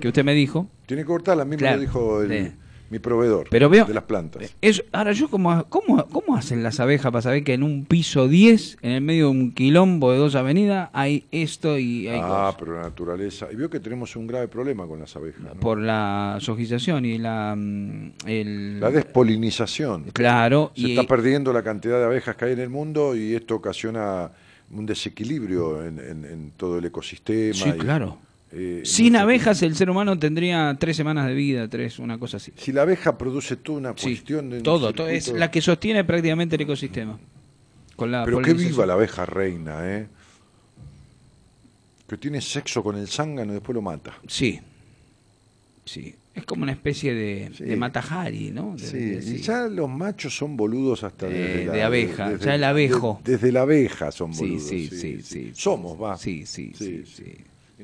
que 0.00 0.08
usted 0.08 0.24
me 0.24 0.34
dijo. 0.34 0.68
Tiene 0.86 1.02
que 1.02 1.06
cortarla, 1.06 1.42
a 1.42 1.46
mí 1.46 1.52
me 1.52 1.56
Claro, 1.56 1.76
lo 1.76 1.80
dijo 1.82 2.22
el- 2.22 2.46
sí. 2.46 2.52
Mi 2.90 2.98
proveedor 2.98 3.48
Pero 3.50 3.68
veo. 3.68 3.86
de 3.86 3.94
las 3.94 4.04
plantas. 4.04 4.54
Es, 4.60 4.84
ahora, 4.92 5.12
yo, 5.12 5.28
¿cómo, 5.28 5.64
cómo, 5.68 6.06
¿cómo 6.08 6.36
hacen 6.36 6.62
las 6.62 6.78
abejas 6.80 7.10
para 7.10 7.22
saber 7.22 7.42
que 7.42 7.54
en 7.54 7.62
un 7.62 7.86
piso 7.86 8.28
10, 8.28 8.78
en 8.82 8.90
el 8.92 9.00
medio 9.00 9.24
de 9.26 9.30
un 9.30 9.52
quilombo 9.52 10.12
de 10.12 10.18
dos 10.18 10.34
avenidas, 10.34 10.90
hay 10.92 11.24
esto 11.32 11.78
y 11.78 12.06
hay 12.08 12.20
ah, 12.22 12.28
cosas? 12.28 12.56
pero 12.58 12.74
la 12.76 12.82
naturaleza. 12.82 13.48
Y 13.50 13.56
veo 13.56 13.68
que 13.70 13.80
tenemos 13.80 14.14
un 14.16 14.26
grave 14.26 14.48
problema 14.48 14.86
con 14.86 15.00
las 15.00 15.16
abejas. 15.16 15.42
¿no? 15.42 15.54
Por 15.60 15.78
la 15.80 16.36
sojización 16.40 17.04
y 17.04 17.18
la. 17.18 17.54
mm, 17.56 18.12
El, 18.26 18.80
La 18.80 18.90
despolinización. 18.90 20.04
Claro, 20.12 20.70
Se 20.74 20.82
y 20.82 20.90
está 20.98 21.04
perdiendo 21.06 21.52
la 21.52 21.62
cantidad 21.62 21.98
de 21.98 22.04
abejas 22.04 22.36
que 22.36 22.44
hay 22.44 22.52
en 22.52 22.60
el 22.60 22.70
mundo 22.70 23.16
y 23.16 23.34
esto 23.34 23.56
ocasiona 23.56 24.30
un 24.70 24.86
desequilibrio 24.86 25.84
en, 25.84 25.98
en- 25.98 26.24
en 26.24 26.50
todo 26.56 26.78
el 26.78 26.84
ecosistema. 26.84 27.54
Sí, 27.54 27.68
y, 27.70 27.72
claro. 27.78 28.18
Eh, 28.54 28.82
Sin 28.84 29.16
abejas 29.16 29.62
el 29.62 29.74
ser 29.74 29.90
humano 29.90 30.18
tendría 30.18 30.76
tres 30.78 30.96
semanas 30.96 31.26
de 31.26 31.34
vida, 31.34 31.68
tres, 31.68 31.98
una 31.98 32.18
cosa 32.18 32.36
así. 32.38 32.52
Si 32.56 32.72
la 32.72 32.82
abeja 32.82 33.18
produce 33.18 33.56
toda 33.56 33.78
una 33.78 33.94
Sí, 33.96 34.10
cuestión 34.10 34.50
de... 34.50 34.60
todo, 34.62 34.92
todo, 34.92 35.08
es 35.08 35.28
la 35.32 35.50
que 35.50 35.60
sostiene 35.60 36.04
prácticamente 36.04 36.56
el 36.56 36.62
ecosistema. 36.62 37.18
Con 37.96 38.10
la 38.10 38.24
Pero 38.24 38.40
que 38.42 38.54
viva 38.54 38.86
la 38.86 38.94
abeja 38.94 39.24
reina, 39.26 39.80
¿eh? 39.98 40.06
Que 42.08 42.16
tiene 42.18 42.40
sexo 42.40 42.82
con 42.82 42.96
el 42.96 43.08
zángano 43.08 43.52
y 43.52 43.54
después 43.54 43.74
lo 43.74 43.82
mata. 43.82 44.14
Sí. 44.26 44.60
Sí. 45.84 46.14
Es 46.34 46.44
como 46.44 46.64
una 46.64 46.72
especie 46.72 47.14
de, 47.14 47.50
Sí. 47.56 47.64
de 47.64 47.76
matajari, 47.76 48.50
¿no? 48.50 48.74
De- 48.76 48.86
Sí, 48.86 48.98
de- 48.98 49.36
y 49.36 49.40
ya 49.40 49.68
los 49.68 49.88
machos 49.88 50.36
son 50.36 50.56
boludos 50.56 51.04
hasta 51.04 51.28
desde 51.28 51.66
la, 51.66 51.72
de 51.72 51.82
abeja, 51.84 52.30
desde- 52.30 52.44
ya 52.46 52.54
el 52.56 52.64
abejo. 52.64 53.20
de- 53.24 53.32
desde 53.32 53.52
la 53.52 53.62
abeja 53.62 54.10
son 54.10 54.32
boludos. 54.32 54.64
sí, 54.68 54.88
sí, 54.88 55.22
sí. 55.22 55.52
Somos, 55.54 56.00
va. 56.00 56.16
Sí, 56.18 56.44
sí, 56.46 56.72
sí, 56.76 57.04
sí. 57.06 57.34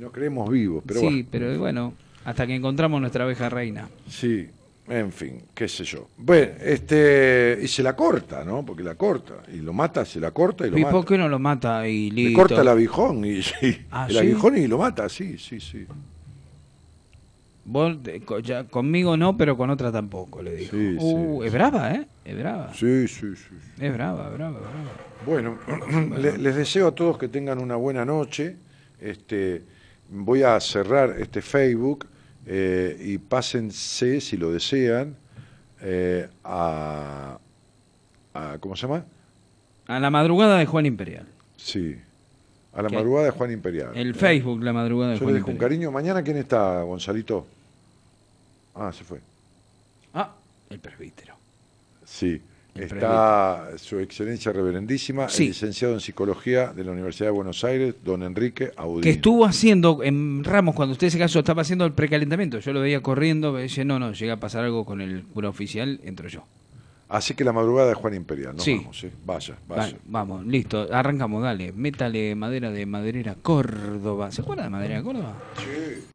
Y 0.01 0.03
nos 0.03 0.13
creemos 0.13 0.49
vivos, 0.49 0.83
pero 0.87 0.99
sí, 1.01 1.27
pero 1.31 1.59
bueno, 1.59 1.93
hasta 2.25 2.47
que 2.47 2.55
encontramos 2.55 3.03
nuestra 3.03 3.25
abeja 3.25 3.51
reina. 3.51 3.87
Sí, 4.09 4.49
en 4.89 5.13
fin, 5.13 5.43
qué 5.55 5.69
sé 5.69 5.85
yo. 5.85 6.09
Bueno, 6.17 6.53
este, 6.63 7.59
y 7.63 7.69
se 7.69 7.83
la 7.83 7.95
corta, 7.95 8.43
¿no? 8.43 8.65
Porque 8.65 8.83
la 8.83 8.95
corta. 8.95 9.43
Y 9.53 9.59
lo 9.59 9.75
mata, 9.75 10.07
se 10.07 10.19
la 10.19 10.31
corta 10.31 10.67
y 10.67 10.71
lo 10.71 10.79
¿Y 10.79 10.81
mata. 10.81 10.93
por 10.93 11.05
qué 11.05 11.19
no 11.19 11.29
lo 11.29 11.39
mata 11.39 11.87
y 11.87 12.11
Le 12.13 12.23
listo? 12.29 12.39
corta 12.41 12.63
el 12.63 12.69
aguijón 12.69 13.27
y 13.27 13.43
sí, 13.43 13.83
Ah, 13.91 14.07
el 14.09 14.15
¿sí? 14.15 14.19
aguijón 14.21 14.57
y 14.57 14.67
lo 14.69 14.79
mata, 14.79 15.07
sí, 15.11 15.37
sí, 15.37 15.61
sí. 15.61 15.87
Vos, 17.67 17.99
ya, 18.43 18.65
conmigo 18.65 19.19
no, 19.19 19.37
pero 19.37 19.55
con 19.59 19.69
otra 19.69 19.93
tampoco, 19.93 20.41
le 20.43 20.57
dijo. 20.57 20.71
Sí, 20.79 20.97
uh, 20.99 21.41
sí. 21.43 21.47
es 21.47 21.53
brava, 21.53 21.93
¿eh? 21.93 22.07
Es 22.25 22.39
brava. 22.39 22.73
Sí, 22.73 23.07
sí, 23.07 23.37
sí. 23.37 23.55
Es 23.79 23.93
brava, 23.93 24.31
brava, 24.31 24.61
brava. 24.61 24.91
Bueno, 25.27 25.59
le- 26.19 26.39
les 26.39 26.57
deseo 26.57 26.87
a 26.89 26.95
todos 26.95 27.19
que 27.19 27.29
tengan 27.29 27.59
una 27.59 27.77
buena 27.77 28.07
noche. 28.07 28.57
Este, 28.99 29.63
voy 30.11 30.43
a 30.43 30.59
cerrar 30.61 31.17
este 31.19 31.41
Facebook 31.43 32.07
eh, 32.47 32.97
y 33.01 33.19
pásense, 33.19 34.21
si 34.21 34.37
lo 34.37 34.51
desean, 34.53 35.15
eh, 35.83 36.29
a, 36.45 37.39
a- 38.35 38.57
¿Cómo 38.61 38.77
se 38.77 38.83
llama? 38.87 39.05
A 39.87 39.99
la 40.01 40.11
madrugada 40.11 40.59
de 40.59 40.67
Juan 40.67 40.87
Imperial. 40.87 41.27
Sí, 41.57 41.97
a 42.73 42.83
la 42.83 42.89
¿Qué? 42.89 42.95
madrugada 42.97 43.27
de 43.27 43.31
Juan 43.33 43.51
Imperial. 43.53 43.91
El 43.95 44.15
Facebook, 44.15 44.63
la 44.63 44.73
madrugada 44.73 45.13
de 45.13 45.19
Yo 45.19 45.25
Juan 45.25 45.35
les 45.35 45.41
dejo 45.41 45.51
un 45.51 45.57
Imperial. 45.57 45.71
cariño. 45.71 45.91
Mañana, 45.93 46.23
¿quién 46.23 46.37
está, 46.37 46.83
Gonzalito? 46.83 47.47
Ah, 48.75 48.93
se 48.93 49.05
fue. 49.05 49.21
Ah, 50.15 50.33
el 50.71 50.79
presbítero. 50.79 51.35
Sí, 52.05 52.41
está 52.85 53.69
su 53.77 53.99
excelencia 53.99 54.53
reverendísima, 54.53 55.29
Sí. 55.29 55.45
el 55.45 55.49
licenciado 55.51 55.95
en 55.95 56.01
psicología 56.01 56.73
de 56.73 56.85
la 56.85 56.93
Universidad 56.93 57.27
de 57.29 57.33
Buenos 57.33 57.63
Aires, 57.65 57.95
don 58.05 58.23
Enrique 58.23 58.73
Audín. 58.77 59.03
Que 59.03 59.11
estuvo 59.11 59.45
haciendo 59.45 60.03
en 60.03 60.45
Ramos, 60.45 60.75
cuando 60.75 60.93
usted 60.93 61.09
se 61.11 61.19
casó, 61.19 61.41
estaba 61.41 61.63
haciendo 61.63 61.85
el 61.85 61.93
precalentamiento. 61.93 62.59
Yo 62.59 62.73
lo 62.73 62.81
veía 62.81 63.01
corriendo, 63.01 63.53
me 63.53 63.63
decía, 63.63 63.85
no, 63.85 63.99
no, 63.99 64.13
llega 64.13 64.35
a 64.35 64.41
pasar 64.41 64.65
algo 64.65 64.85
con 64.85 65.01
el 65.01 65.25
cura 65.25 65.49
oficial, 65.49 66.01
entro 66.05 66.29
yo. 66.29 66.45
Así 67.09 67.35
que 67.35 67.43
la 67.43 67.53
madrugada 67.53 67.89
de 67.89 67.95
Juan 67.95 68.15
Imperial, 68.15 68.55
nos 68.55 68.63
Sí. 68.65 68.77
vamos, 68.77 69.03
¿eh? 69.03 69.11
Vaya, 69.27 69.57
vaya. 69.69 69.83
Vale, 69.83 69.97
vamos, 70.07 70.47
listo, 70.47 70.87
arrancamos, 70.93 71.43
dale. 71.43 71.73
Métale 71.73 72.37
madera 72.37 72.71
de 72.71 72.87
maderera 72.87 73.35
Córdoba. 73.43 74.31
¿Se 74.31 74.43
acuerda 74.43 74.63
de 74.63 74.71
madera 74.71 74.99
de 74.99 75.03
Córdoba? 75.03 75.35
Sí. 75.59 76.05